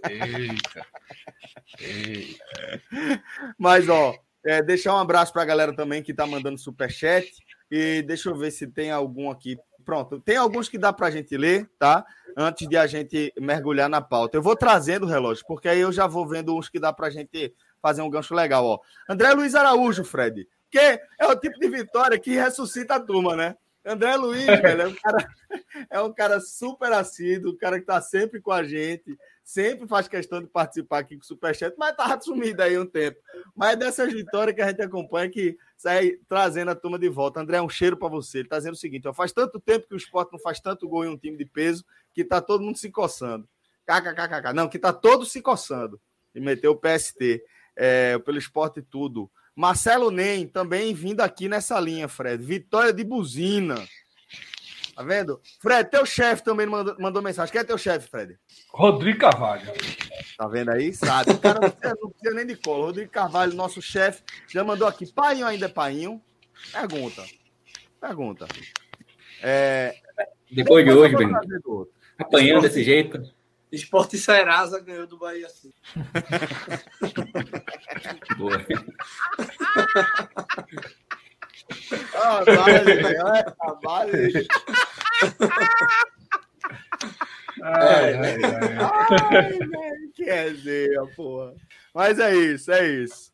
Eita. 0.07 0.85
Eita. 1.79 2.43
Mas, 3.57 3.89
ó, 3.89 4.15
é, 4.49 4.63
deixar 4.63 4.95
um 4.95 4.97
abraço 4.97 5.31
pra 5.31 5.45
galera 5.45 5.75
também 5.75 6.01
que 6.01 6.11
tá 6.11 6.25
mandando 6.25 6.57
superchat. 6.57 7.31
E 7.69 8.01
deixa 8.01 8.29
eu 8.29 8.35
ver 8.35 8.49
se 8.49 8.65
tem 8.65 8.89
algum 8.89 9.29
aqui. 9.29 9.55
Pronto, 9.85 10.19
tem 10.19 10.37
alguns 10.37 10.67
que 10.67 10.77
dá 10.77 10.91
pra 10.91 11.11
gente 11.11 11.37
ler, 11.37 11.69
tá? 11.77 12.03
Antes 12.35 12.67
de 12.67 12.75
a 12.75 12.87
gente 12.87 13.31
mergulhar 13.39 13.87
na 13.87 14.01
pauta. 14.01 14.37
Eu 14.37 14.41
vou 14.41 14.55
trazendo 14.55 15.05
o 15.05 15.09
relógio, 15.09 15.45
porque 15.47 15.69
aí 15.69 15.79
eu 15.79 15.91
já 15.91 16.07
vou 16.07 16.27
vendo 16.27 16.57
uns 16.57 16.67
que 16.67 16.79
dá 16.79 16.91
pra 16.91 17.11
gente 17.11 17.53
fazer 17.79 18.01
um 18.01 18.09
gancho 18.09 18.33
legal, 18.33 18.65
ó. 18.65 18.79
André 19.07 19.33
Luiz 19.33 19.53
Araújo, 19.53 20.03
Fred. 20.03 20.47
Que 20.71 20.79
é 20.79 21.27
o 21.27 21.35
tipo 21.35 21.59
de 21.59 21.69
vitória 21.69 22.17
que 22.17 22.31
ressuscita 22.31 22.95
a 22.95 22.99
turma, 22.99 23.35
né? 23.35 23.55
André 23.85 24.15
Luiz, 24.15 24.45
velho, 24.61 24.81
é 24.81 24.87
um 24.87 24.95
cara, 24.95 25.27
é 25.91 26.01
um 26.01 26.13
cara 26.13 26.39
super 26.39 26.91
assíduo, 26.91 27.53
um 27.53 27.57
cara 27.57 27.79
que 27.79 27.85
tá 27.85 28.01
sempre 28.01 28.41
com 28.41 28.51
a 28.51 28.63
gente, 28.63 29.15
sempre 29.49 29.87
faz 29.87 30.07
questão 30.07 30.39
de 30.39 30.45
participar 30.47 30.99
aqui 30.99 31.15
com 31.15 31.23
o 31.23 31.25
Superchat, 31.25 31.75
mas 31.75 31.95
tá 31.95 32.21
sumido 32.21 32.61
aí 32.61 32.77
um 32.77 32.85
tempo. 32.85 33.19
Mas 33.55 33.71
é 33.71 33.75
dessas 33.77 34.13
vitórias 34.13 34.55
que 34.55 34.61
a 34.61 34.67
gente 34.67 34.83
acompanha 34.83 35.27
que 35.27 35.57
sai 35.75 36.11
trazendo 36.27 36.69
a 36.69 36.75
turma 36.75 36.99
de 36.99 37.09
volta. 37.09 37.41
André, 37.41 37.59
um 37.59 37.67
cheiro 37.67 37.97
para 37.97 38.09
você. 38.09 38.39
Ele 38.39 38.47
tá 38.47 38.57
dizendo 38.59 38.75
o 38.75 38.77
seguinte: 38.77 39.07
ó, 39.07 39.13
faz 39.13 39.31
tanto 39.31 39.59
tempo 39.59 39.87
que 39.87 39.95
o 39.95 39.97
esporte 39.97 40.31
não 40.31 40.39
faz 40.39 40.59
tanto 40.59 40.87
gol 40.87 41.03
em 41.03 41.07
um 41.07 41.17
time 41.17 41.35
de 41.35 41.45
peso 41.45 41.83
que 42.13 42.23
tá 42.23 42.39
todo 42.39 42.63
mundo 42.63 42.77
se 42.77 42.91
coçando. 42.91 43.49
KKKK. 43.87 44.53
Não, 44.53 44.69
que 44.69 44.77
tá 44.77 44.93
todo 44.93 45.25
se 45.25 45.41
coçando. 45.41 45.99
E 46.35 46.39
meteu 46.39 46.73
o 46.73 46.77
PST. 46.77 47.43
É, 47.75 48.19
pelo 48.19 48.37
esporte 48.37 48.83
tudo. 48.83 49.31
Marcelo 49.55 50.11
Nem 50.11 50.47
também 50.47 50.93
vindo 50.93 51.21
aqui 51.21 51.49
nessa 51.49 51.79
linha, 51.79 52.07
Fred. 52.07 52.43
Vitória 52.43 52.93
de 52.93 53.03
buzina. 53.03 53.75
Tá 54.99 55.05
vendo? 55.05 55.39
Fred, 55.61 55.89
teu 55.89 56.05
chefe 56.05 56.43
também 56.43 56.67
mandou, 56.67 56.93
mandou, 56.99 57.21
mensagem. 57.21 57.53
Quem 57.53 57.61
é 57.61 57.63
teu 57.63 57.77
chefe, 57.77 58.09
Fred? 58.09 58.37
Rodrigo 58.69 59.19
Carvalho. 59.19 59.71
Tá 60.37 60.45
vendo 60.45 60.71
aí? 60.71 60.93
Sabe. 60.93 61.31
O 61.31 61.39
cara 61.39 61.57
não 61.61 61.69
precisa, 61.69 61.97
não 62.01 62.09
precisa 62.09 62.35
nem 62.35 62.45
de 62.45 62.57
cola. 62.57 62.87
Rodrigo 62.87 63.09
Carvalho, 63.09 63.55
nosso 63.55 63.81
chefe, 63.81 64.21
já 64.49 64.61
mandou 64.61 64.85
aqui. 64.85 65.09
Painho 65.09 65.47
ainda 65.47 65.67
é 65.67 65.69
painho? 65.69 66.21
Pergunta. 66.73 67.23
Pergunta. 68.01 68.45
É... 69.41 69.95
Depois 70.51 70.83
de 70.83 70.91
hoje, 70.91 71.15
Bruno. 71.15 71.87
Apanhando 72.17 72.63
desse 72.63 72.83
jeito. 72.83 73.23
Esporte 73.71 74.17
Serasa 74.17 74.81
ganhou 74.81 75.07
do 75.07 75.17
Bahia 75.17 75.47
assim. 75.47 75.71
Boa. 78.37 78.65
Ah, 82.15 82.43
vale, 82.43 83.17
ah, 83.17 83.79
vale. 83.83 84.47
Ai, 87.61 88.13
ai, 88.13 88.37
ai. 89.33 90.09
que 90.13 90.23
resenha, 90.23 91.05
porra. 91.15 91.53
Mas 91.93 92.19
é 92.19 92.35
isso, 92.35 92.71
é 92.71 92.87
isso. 92.87 93.31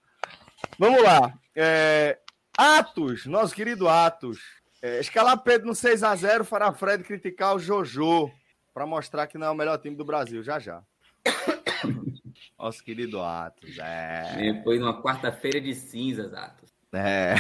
Vamos 0.80 1.02
lá. 1.02 1.34
É... 1.56 2.17
Atos, 2.58 3.26
nosso 3.26 3.54
querido 3.54 3.88
Atos. 3.88 4.39
É, 4.82 5.00
escalar 5.00 5.38
Pedro 5.39 5.67
no 5.67 5.74
6x0 5.74 6.43
fará 6.43 6.71
Fred 6.71 7.04
criticar 7.04 7.56
o 7.56 7.60
Jojo 7.60 8.32
para 8.74 8.86
mostrar 8.86 9.28
que 9.28 9.38
não 9.38 9.48
é 9.48 9.50
o 9.50 9.56
melhor 9.56 9.78
time 9.78 9.95
do 9.95 10.06
Brasil, 10.06 10.43
já 10.43 10.60
já. 10.60 10.84
Nosso 12.60 12.84
querido 12.84 13.21
Atos, 13.21 13.78
é. 13.80 14.62
Foi 14.63 14.78
numa 14.78 15.02
quarta-feira 15.02 15.60
de 15.60 15.74
cinzas, 15.74 16.34
Atos. 16.34 16.75
É. 16.96 17.36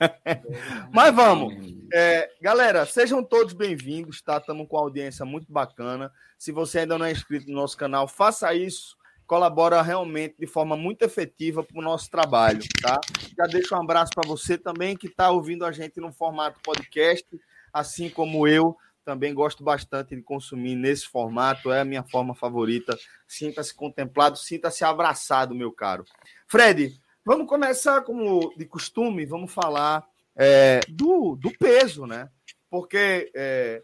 Mas 0.92 1.14
vamos. 1.14 1.54
É, 1.92 2.30
galera, 2.40 2.86
sejam 2.86 3.22
todos 3.22 3.52
bem-vindos, 3.52 4.22
tá? 4.22 4.38
Estamos 4.38 4.66
com 4.68 4.76
uma 4.76 4.82
audiência 4.82 5.24
muito 5.24 5.52
bacana. 5.52 6.10
Se 6.38 6.50
você 6.50 6.80
ainda 6.80 6.96
não 6.96 7.04
é 7.04 7.12
inscrito 7.12 7.48
no 7.48 7.56
nosso 7.56 7.76
canal, 7.76 8.08
faça 8.08 8.54
isso. 8.54 8.96
Colabora 9.26 9.82
realmente 9.82 10.36
de 10.38 10.46
forma 10.46 10.76
muito 10.76 11.02
efetiva 11.02 11.62
para 11.62 11.78
o 11.78 11.82
nosso 11.82 12.10
trabalho, 12.10 12.60
tá? 12.80 12.98
Já 13.36 13.44
deixo 13.46 13.74
um 13.74 13.82
abraço 13.82 14.12
para 14.14 14.26
você 14.26 14.56
também 14.56 14.96
que 14.96 15.06
está 15.06 15.30
ouvindo 15.30 15.64
a 15.64 15.72
gente 15.72 16.00
no 16.00 16.12
formato 16.12 16.58
podcast, 16.62 17.26
assim 17.72 18.08
como 18.08 18.48
eu 18.48 18.76
também 19.04 19.34
gosto 19.34 19.62
bastante 19.62 20.16
de 20.16 20.22
consumir 20.22 20.76
nesse 20.76 21.06
formato, 21.06 21.72
é 21.72 21.80
a 21.80 21.84
minha 21.84 22.02
forma 22.02 22.34
favorita. 22.34 22.96
Sinta-se 23.26 23.74
contemplado, 23.74 24.36
sinta-se 24.36 24.84
abraçado, 24.84 25.54
meu 25.54 25.72
caro. 25.72 26.04
Fred, 26.46 27.00
vamos 27.24 27.46
começar 27.46 28.02
como 28.02 28.54
de 28.56 28.64
costume, 28.64 29.26
vamos 29.26 29.52
falar 29.52 30.06
é, 30.36 30.80
do, 30.88 31.36
do 31.36 31.50
peso, 31.58 32.06
né? 32.06 32.30
Porque 32.68 33.30
é, 33.34 33.82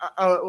a, 0.00 0.26
a, 0.26 0.40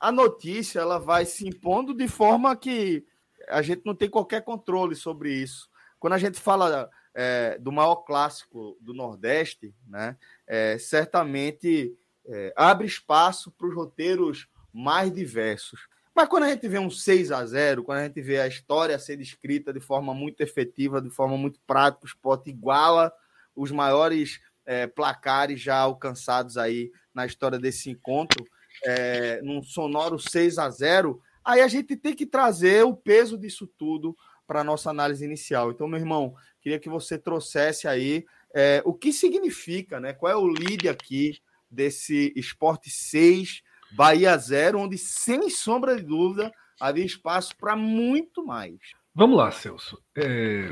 a 0.00 0.12
notícia 0.12 0.80
ela 0.80 0.98
vai 0.98 1.24
se 1.24 1.46
impondo 1.46 1.94
de 1.94 2.08
forma 2.08 2.56
que 2.56 3.04
a 3.48 3.62
gente 3.62 3.82
não 3.84 3.94
tem 3.94 4.08
qualquer 4.08 4.42
controle 4.42 4.94
sobre 4.94 5.32
isso. 5.32 5.68
Quando 5.98 6.12
a 6.12 6.18
gente 6.18 6.38
fala 6.38 6.90
é, 7.14 7.58
do 7.58 7.72
maior 7.72 7.96
clássico 7.96 8.76
do 8.80 8.94
Nordeste, 8.94 9.74
né, 9.86 10.16
é, 10.46 10.78
certamente 10.78 11.96
é, 12.26 12.52
abre 12.56 12.86
espaço 12.86 13.50
para 13.50 13.66
os 13.66 13.74
roteiros 13.74 14.48
mais 14.72 15.10
diversos. 15.12 15.88
Mas 16.18 16.28
quando 16.28 16.42
a 16.42 16.48
gente 16.48 16.66
vê 16.66 16.80
um 16.80 16.90
6 16.90 17.30
a 17.30 17.46
0 17.46 17.84
quando 17.84 17.98
a 17.98 18.04
gente 18.04 18.20
vê 18.20 18.40
a 18.40 18.48
história 18.48 18.98
ser 18.98 19.16
descrita 19.16 19.72
de 19.72 19.78
forma 19.78 20.12
muito 20.12 20.40
efetiva, 20.40 21.00
de 21.00 21.10
forma 21.10 21.36
muito 21.36 21.60
prática, 21.64 22.02
o 22.02 22.08
esporte 22.08 22.50
iguala 22.50 23.12
os 23.54 23.70
maiores 23.70 24.40
é, 24.66 24.88
placares 24.88 25.60
já 25.60 25.76
alcançados 25.76 26.58
aí 26.58 26.90
na 27.14 27.24
história 27.24 27.56
desse 27.56 27.88
encontro, 27.88 28.44
é, 28.84 29.40
num 29.42 29.62
sonoro 29.62 30.18
6 30.18 30.58
a 30.58 30.68
0 30.68 31.22
aí 31.44 31.60
a 31.60 31.68
gente 31.68 31.94
tem 31.94 32.12
que 32.12 32.26
trazer 32.26 32.84
o 32.84 32.96
peso 32.96 33.38
disso 33.38 33.68
tudo 33.78 34.16
para 34.44 34.62
a 34.62 34.64
nossa 34.64 34.90
análise 34.90 35.24
inicial. 35.24 35.70
Então, 35.70 35.86
meu 35.86 36.00
irmão, 36.00 36.34
queria 36.60 36.80
que 36.80 36.88
você 36.88 37.16
trouxesse 37.16 37.86
aí 37.86 38.26
é, 38.52 38.82
o 38.84 38.92
que 38.92 39.12
significa, 39.12 40.00
né? 40.00 40.12
Qual 40.14 40.32
é 40.32 40.34
o 40.34 40.48
lead 40.48 40.88
aqui 40.88 41.38
desse 41.70 42.32
Esporte 42.34 42.90
6, 42.90 43.62
Bahia 43.90 44.36
0, 44.36 44.80
onde, 44.80 44.98
sem 44.98 45.48
sombra 45.50 45.96
de 45.96 46.02
dúvida, 46.02 46.52
havia 46.80 47.04
espaço 47.04 47.56
para 47.56 47.74
muito 47.74 48.44
mais. 48.44 48.78
Vamos 49.14 49.36
lá, 49.36 49.50
Celso. 49.50 50.00
É... 50.16 50.70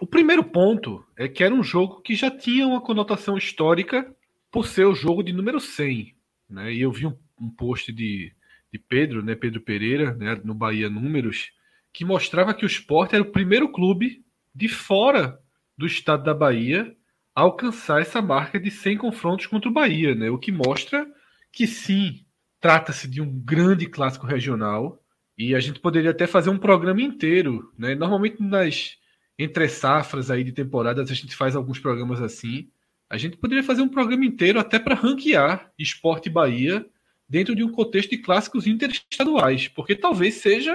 O 0.00 0.06
primeiro 0.06 0.44
ponto 0.44 1.04
é 1.16 1.26
que 1.26 1.42
era 1.42 1.52
um 1.52 1.62
jogo 1.62 2.00
que 2.00 2.14
já 2.14 2.30
tinha 2.30 2.66
uma 2.66 2.80
conotação 2.80 3.36
histórica 3.36 4.14
por 4.50 4.66
ser 4.66 4.84
o 4.84 4.94
jogo 4.94 5.22
de 5.22 5.32
número 5.32 5.58
100. 5.58 6.14
Né? 6.48 6.72
E 6.72 6.80
eu 6.80 6.92
vi 6.92 7.06
um, 7.06 7.18
um 7.40 7.50
post 7.50 7.92
de, 7.92 8.32
de 8.72 8.78
Pedro, 8.78 9.24
né, 9.24 9.34
Pedro 9.34 9.60
Pereira, 9.60 10.14
né, 10.14 10.40
no 10.44 10.54
Bahia 10.54 10.88
Números, 10.88 11.50
que 11.92 12.04
mostrava 12.04 12.54
que 12.54 12.64
o 12.64 12.68
Sport 12.68 13.12
era 13.12 13.22
o 13.22 13.32
primeiro 13.32 13.72
clube 13.72 14.24
de 14.54 14.68
fora 14.68 15.40
do 15.76 15.86
estado 15.86 16.22
da 16.22 16.34
Bahia 16.34 16.94
alcançar 17.34 18.00
essa 18.00 18.20
marca 18.20 18.58
de 18.58 18.70
100 18.70 18.98
confrontos 18.98 19.46
contra 19.46 19.70
o 19.70 19.72
Bahia, 19.72 20.14
né? 20.14 20.28
O 20.28 20.38
que 20.38 20.50
mostra 20.50 21.06
que 21.52 21.68
sim, 21.68 22.24
trata-se 22.60 23.08
de 23.08 23.20
um 23.20 23.30
grande 23.40 23.86
clássico 23.86 24.26
regional 24.26 25.02
e 25.36 25.54
a 25.54 25.60
gente 25.60 25.80
poderia 25.80 26.10
até 26.10 26.26
fazer 26.26 26.50
um 26.50 26.58
programa 26.58 27.00
inteiro, 27.00 27.72
né? 27.78 27.94
Normalmente 27.94 28.42
nas 28.42 28.96
entre 29.38 29.68
safras 29.68 30.30
aí 30.30 30.42
de 30.42 30.50
temporadas 30.50 31.10
a 31.10 31.14
gente 31.14 31.36
faz 31.36 31.54
alguns 31.54 31.78
programas 31.78 32.20
assim. 32.20 32.68
A 33.08 33.16
gente 33.16 33.36
poderia 33.36 33.62
fazer 33.62 33.82
um 33.82 33.88
programa 33.88 34.24
inteiro 34.24 34.58
até 34.58 34.78
para 34.78 34.96
ranquear 34.96 35.70
Esporte 35.78 36.28
Bahia 36.28 36.84
dentro 37.28 37.54
de 37.54 37.62
um 37.62 37.70
contexto 37.70 38.10
de 38.10 38.18
clássicos 38.18 38.66
interestaduais, 38.66 39.68
porque 39.68 39.94
talvez 39.94 40.34
seja 40.34 40.74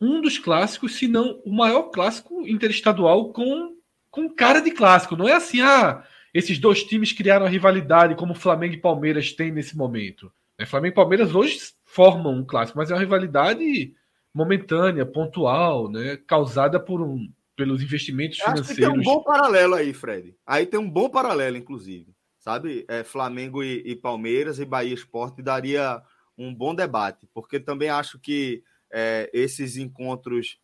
um 0.00 0.20
dos 0.20 0.38
clássicos, 0.38 0.94
se 0.94 1.08
não 1.08 1.40
o 1.44 1.52
maior 1.52 1.90
clássico 1.90 2.46
interestadual 2.46 3.32
com 3.32 3.76
com 4.10 4.28
cara 4.28 4.60
de 4.60 4.70
clássico. 4.70 5.16
Não 5.16 5.28
é 5.28 5.34
assim, 5.34 5.60
ah, 5.60 6.02
esses 6.32 6.58
dois 6.58 6.82
times 6.82 7.12
criaram 7.12 7.46
a 7.46 7.48
rivalidade 7.48 8.14
como 8.14 8.34
Flamengo 8.34 8.74
e 8.74 8.80
Palmeiras 8.80 9.32
têm 9.32 9.52
nesse 9.52 9.76
momento. 9.76 10.32
É, 10.58 10.66
Flamengo 10.66 10.92
e 10.92 10.96
Palmeiras 10.96 11.34
hoje 11.34 11.58
formam 11.84 12.34
um 12.34 12.44
clássico, 12.44 12.78
mas 12.78 12.90
é 12.90 12.94
uma 12.94 13.00
rivalidade 13.00 13.94
momentânea, 14.34 15.06
pontual, 15.06 15.90
né, 15.90 16.16
causada 16.26 16.80
por 16.80 17.00
um, 17.00 17.32
pelos 17.56 17.82
investimentos 17.82 18.40
Acho 18.40 18.64
financeiros. 18.64 18.92
tem 18.92 19.00
um 19.00 19.02
bom 19.02 19.22
paralelo 19.22 19.74
aí, 19.74 19.92
Fred. 19.92 20.36
Aí 20.46 20.66
tem 20.66 20.78
um 20.78 20.90
bom 20.90 21.08
paralelo, 21.08 21.56
inclusive. 21.56 22.14
Sabe? 22.38 22.84
É, 22.88 23.04
Flamengo 23.04 23.62
e, 23.62 23.82
e 23.84 23.96
Palmeiras 23.96 24.58
e 24.58 24.64
Bahia 24.64 24.94
Esporte 24.94 25.42
daria 25.42 26.02
um 26.36 26.54
bom 26.54 26.74
debate, 26.74 27.28
porque 27.34 27.58
também 27.58 27.90
acho 27.90 28.18
que 28.18 28.62
é, 28.90 29.28
esses 29.32 29.76
encontros 29.76 30.58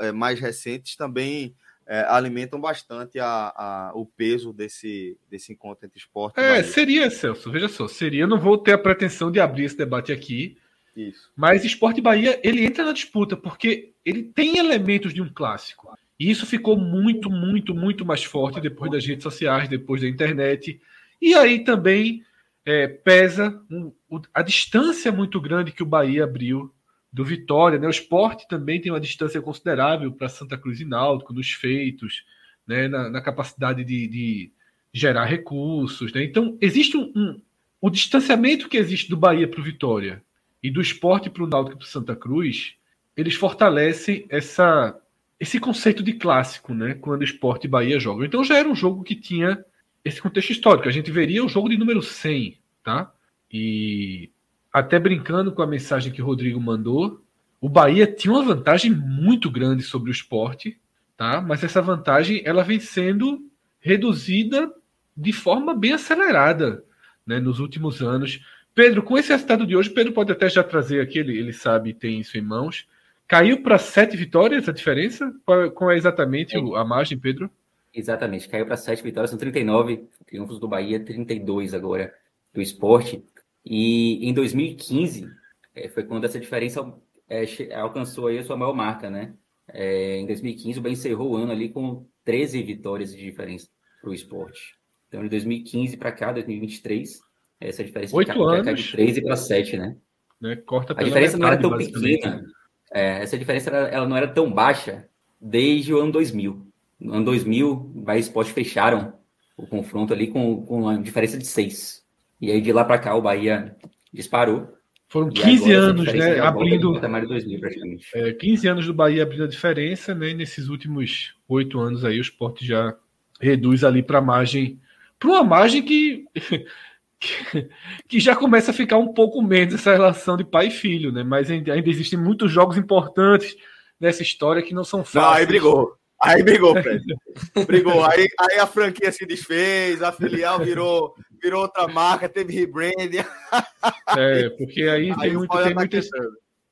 é, 0.00 0.12
mais 0.12 0.40
recentes 0.40 0.96
também 0.96 1.54
é, 1.86 2.04
alimentam 2.08 2.60
bastante 2.60 3.18
a, 3.18 3.52
a, 3.54 3.92
o 3.94 4.06
peso 4.06 4.52
desse, 4.52 5.18
desse 5.30 5.52
encontro 5.52 5.86
entre 5.86 5.98
esporte 5.98 6.40
é, 6.40 6.62
seria, 6.62 7.10
Celso, 7.10 7.50
veja 7.50 7.68
só, 7.68 7.86
seria, 7.86 8.26
não 8.26 8.38
vou 8.38 8.56
ter 8.56 8.72
a 8.72 8.78
pretensão 8.78 9.30
de 9.30 9.40
abrir 9.40 9.64
esse 9.64 9.76
debate 9.76 10.12
aqui, 10.12 10.56
Isso. 10.96 11.30
mas 11.36 11.64
Esporte 11.64 12.00
Bahia, 12.00 12.40
ele 12.42 12.64
entra 12.64 12.84
na 12.84 12.92
disputa, 12.92 13.36
porque 13.36 13.92
ele 14.04 14.22
tem 14.22 14.58
elementos 14.58 15.12
de 15.12 15.20
um 15.20 15.28
clássico, 15.32 15.94
e 16.18 16.30
isso 16.30 16.46
ficou 16.46 16.76
muito, 16.76 17.28
muito, 17.28 17.74
muito 17.74 18.04
mais 18.04 18.24
forte 18.24 18.60
depois 18.60 18.90
das 18.90 19.04
redes 19.04 19.22
sociais, 19.22 19.68
depois 19.68 20.00
da 20.00 20.08
internet, 20.08 20.80
e 21.20 21.34
aí 21.34 21.64
também 21.64 22.22
é, 22.64 22.88
pesa 22.88 23.60
um, 23.70 23.92
a 24.32 24.42
distância 24.42 25.12
muito 25.12 25.40
grande 25.40 25.72
que 25.72 25.82
o 25.82 25.86
Bahia 25.86 26.24
abriu 26.24 26.73
do 27.14 27.24
Vitória. 27.24 27.78
Né? 27.78 27.86
O 27.86 27.90
esporte 27.90 28.46
também 28.48 28.80
tem 28.80 28.90
uma 28.90 29.00
distância 29.00 29.40
considerável 29.40 30.10
para 30.12 30.28
Santa 30.28 30.58
Cruz 30.58 30.80
e 30.80 30.84
Náutico 30.84 31.32
nos 31.32 31.52
feitos, 31.52 32.24
né? 32.66 32.88
na, 32.88 33.08
na 33.08 33.20
capacidade 33.22 33.84
de, 33.84 34.08
de, 34.08 34.52
gerar 34.92 35.24
recursos. 35.24 36.12
Né? 36.12 36.24
Então, 36.24 36.58
existe 36.60 36.96
um, 36.96 37.12
um, 37.14 37.40
o 37.80 37.88
distanciamento 37.88 38.68
que 38.68 38.76
existe 38.76 39.08
do 39.08 39.16
Bahia 39.16 39.46
para 39.46 39.60
o 39.60 39.62
Vitória 39.62 40.24
e 40.60 40.68
do 40.70 40.80
esporte 40.80 41.30
para 41.30 41.44
o 41.44 41.46
Náutico 41.46 41.76
e 41.76 41.78
para 41.78 41.86
Santa 41.86 42.16
Cruz, 42.16 42.74
eles 43.16 43.36
fortalecem 43.36 44.26
essa, 44.28 45.00
esse 45.38 45.60
conceito 45.60 46.02
de 46.02 46.14
clássico, 46.14 46.74
né? 46.74 46.94
quando 46.94 47.22
esporte 47.22 47.66
e 47.66 47.70
Bahia 47.70 48.00
jogam. 48.00 48.24
Então 48.24 48.42
já 48.42 48.58
era 48.58 48.68
um 48.68 48.74
jogo 48.74 49.04
que 49.04 49.14
tinha 49.14 49.64
esse 50.04 50.20
contexto 50.20 50.50
histórico. 50.50 50.88
A 50.88 50.92
gente 50.92 51.12
veria 51.12 51.44
o 51.44 51.48
jogo 51.48 51.68
de 51.68 51.76
número 51.76 52.02
100, 52.02 52.58
tá? 52.82 53.12
E 53.52 54.30
até 54.74 54.98
brincando 54.98 55.52
com 55.52 55.62
a 55.62 55.66
mensagem 55.68 56.12
que 56.12 56.20
o 56.20 56.26
Rodrigo 56.26 56.60
mandou, 56.60 57.22
o 57.60 57.68
Bahia 57.68 58.08
tinha 58.08 58.34
uma 58.34 58.42
vantagem 58.42 58.90
muito 58.90 59.48
grande 59.48 59.84
sobre 59.84 60.10
o 60.10 60.12
esporte, 60.12 60.76
tá? 61.16 61.40
Mas 61.40 61.62
essa 61.62 61.80
vantagem 61.80 62.42
ela 62.44 62.64
vem 62.64 62.80
sendo 62.80 63.48
reduzida 63.78 64.68
de 65.16 65.32
forma 65.32 65.72
bem 65.74 65.92
acelerada 65.92 66.84
né, 67.24 67.38
nos 67.38 67.60
últimos 67.60 68.02
anos. 68.02 68.44
Pedro, 68.74 69.00
com 69.04 69.16
esse 69.16 69.28
resultado 69.28 69.64
de 69.64 69.76
hoje, 69.76 69.90
Pedro 69.90 70.12
pode 70.12 70.32
até 70.32 70.48
já 70.48 70.64
trazer 70.64 71.00
aqui, 71.00 71.20
ele, 71.20 71.38
ele 71.38 71.52
sabe, 71.52 71.94
tem 71.94 72.18
isso 72.18 72.36
em 72.36 72.42
mãos. 72.42 72.84
Caiu 73.28 73.62
para 73.62 73.78
sete 73.78 74.16
vitórias 74.16 74.68
a 74.68 74.72
diferença? 74.72 75.32
Qual, 75.46 75.70
qual 75.70 75.92
é 75.92 75.96
exatamente 75.96 76.56
é. 76.56 76.58
a 76.58 76.84
margem, 76.84 77.16
Pedro? 77.16 77.48
Exatamente, 77.94 78.48
caiu 78.48 78.66
para 78.66 78.76
7 78.76 79.04
vitórias, 79.04 79.30
são 79.30 79.38
39 79.38 80.08
triunfos 80.26 80.58
do 80.58 80.66
Bahia, 80.66 80.98
32 80.98 81.74
agora 81.74 82.12
do 82.52 82.60
esporte. 82.60 83.22
E 83.64 84.28
em 84.28 84.34
2015 84.34 85.28
é, 85.74 85.88
foi 85.88 86.04
quando 86.04 86.24
essa 86.24 86.38
diferença 86.38 86.92
é, 87.28 87.74
alcançou 87.74 88.26
aí 88.26 88.38
a 88.38 88.44
sua 88.44 88.56
maior 88.56 88.74
marca, 88.74 89.10
né? 89.10 89.34
É, 89.68 90.18
em 90.18 90.26
2015 90.26 90.78
o 90.78 90.82
Bahia 90.82 90.92
encerrou 90.92 91.32
o 91.32 91.36
ano 91.36 91.52
ali 91.52 91.70
com 91.70 92.06
13 92.24 92.62
vitórias 92.62 93.14
de 93.14 93.22
diferença 93.22 93.68
para 94.00 94.10
o 94.10 94.14
esporte. 94.14 94.76
Então, 95.08 95.22
de 95.22 95.28
2015 95.30 95.96
para 95.96 96.12
cá, 96.12 96.32
2023, 96.32 97.20
essa 97.60 97.84
diferença 97.84 98.16
Oito 98.16 98.42
anos. 98.42 98.64
cai 98.64 98.74
de 98.74 98.92
13 98.92 99.22
para 99.22 99.36
7, 99.36 99.76
né? 99.76 99.96
né? 100.40 100.56
Corta 100.56 100.92
a 100.92 101.02
diferença 101.02 101.38
metade, 101.38 101.62
não 101.62 101.72
era 101.72 101.78
tão 101.78 101.92
pequena. 101.92 102.44
É, 102.92 103.22
essa 103.22 103.38
diferença 103.38 103.70
ela, 103.70 103.88
ela 103.88 104.08
não 104.08 104.16
era 104.16 104.28
tão 104.28 104.52
baixa 104.52 105.08
desde 105.40 105.94
o 105.94 106.00
ano 106.00 106.12
2000. 106.12 106.66
No 107.00 107.14
ano 107.14 107.24
2000, 107.24 107.70
o 107.70 107.76
Bahia 108.02 108.18
e 108.18 108.22
Sport 108.22 108.48
fecharam 108.48 109.14
o 109.56 109.66
confronto 109.66 110.12
ali 110.12 110.28
com, 110.28 110.64
com 110.64 110.82
uma 110.82 110.98
diferença 110.98 111.38
de 111.38 111.46
6. 111.46 112.03
E 112.40 112.50
aí 112.50 112.60
de 112.60 112.72
lá 112.72 112.84
para 112.84 112.98
cá 112.98 113.14
o 113.14 113.22
Bahia 113.22 113.76
disparou. 114.12 114.74
Foram 115.08 115.30
15 115.30 115.72
anos, 115.72 116.12
né? 116.12 116.40
Abrindo. 116.40 116.98
2000, 116.98 117.60
praticamente. 117.60 118.06
É, 118.14 118.32
15 118.32 118.66
anos 118.68 118.86
do 118.86 118.94
Bahia 118.94 119.22
abrindo 119.22 119.44
a 119.44 119.48
diferença, 119.48 120.14
né? 120.14 120.30
E 120.30 120.34
nesses 120.34 120.68
últimos 120.68 121.34
oito 121.48 121.78
anos 121.78 122.04
aí, 122.04 122.18
o 122.18 122.22
esporte 122.22 122.66
já 122.66 122.96
reduz 123.40 123.84
ali 123.84 124.02
para 124.02 124.18
a 124.18 124.22
margem. 124.22 124.80
Para 125.18 125.28
uma 125.28 125.44
margem 125.44 125.82
que, 125.82 126.24
que, 127.20 127.68
que, 128.08 128.20
já 128.20 128.34
começa 128.34 128.72
a 128.72 128.74
ficar 128.74 128.98
um 128.98 129.12
pouco 129.12 129.40
menos 129.40 129.74
essa 129.74 129.92
relação 129.92 130.36
de 130.36 130.44
pai 130.44 130.66
e 130.66 130.72
filho, 130.72 131.12
né? 131.12 131.22
Mas 131.22 131.50
ainda, 131.50 131.72
ainda 131.72 131.88
existem 131.88 132.18
muitos 132.18 132.50
jogos 132.50 132.76
importantes 132.76 133.56
nessa 134.00 134.22
história 134.22 134.62
que 134.62 134.74
não 134.74 134.84
são 134.84 135.04
fáceis. 135.04 135.24
Não, 135.24 135.30
aí 135.30 135.46
brigou. 135.46 135.96
Aí 136.20 136.42
brigou, 136.42 136.74
Fred. 136.82 137.04
Brigou. 137.66 138.04
Aí, 138.04 138.26
aí 138.40 138.58
a 138.58 138.66
franquia 138.66 139.12
se 139.12 139.26
desfez, 139.26 140.02
a 140.02 140.10
filial 140.10 140.58
virou, 140.58 141.14
virou 141.44 141.62
outra 141.62 141.86
marca, 141.86 142.28
teve 142.28 142.52
rebranding. 142.52 143.18
É, 144.16 144.48
porque 144.50 144.82
aí, 144.82 145.10
aí 145.10 145.16
tem, 145.18 145.34
muito, 145.34 145.50
tem, 145.50 145.74
tá 145.74 145.80
muita, 145.80 146.00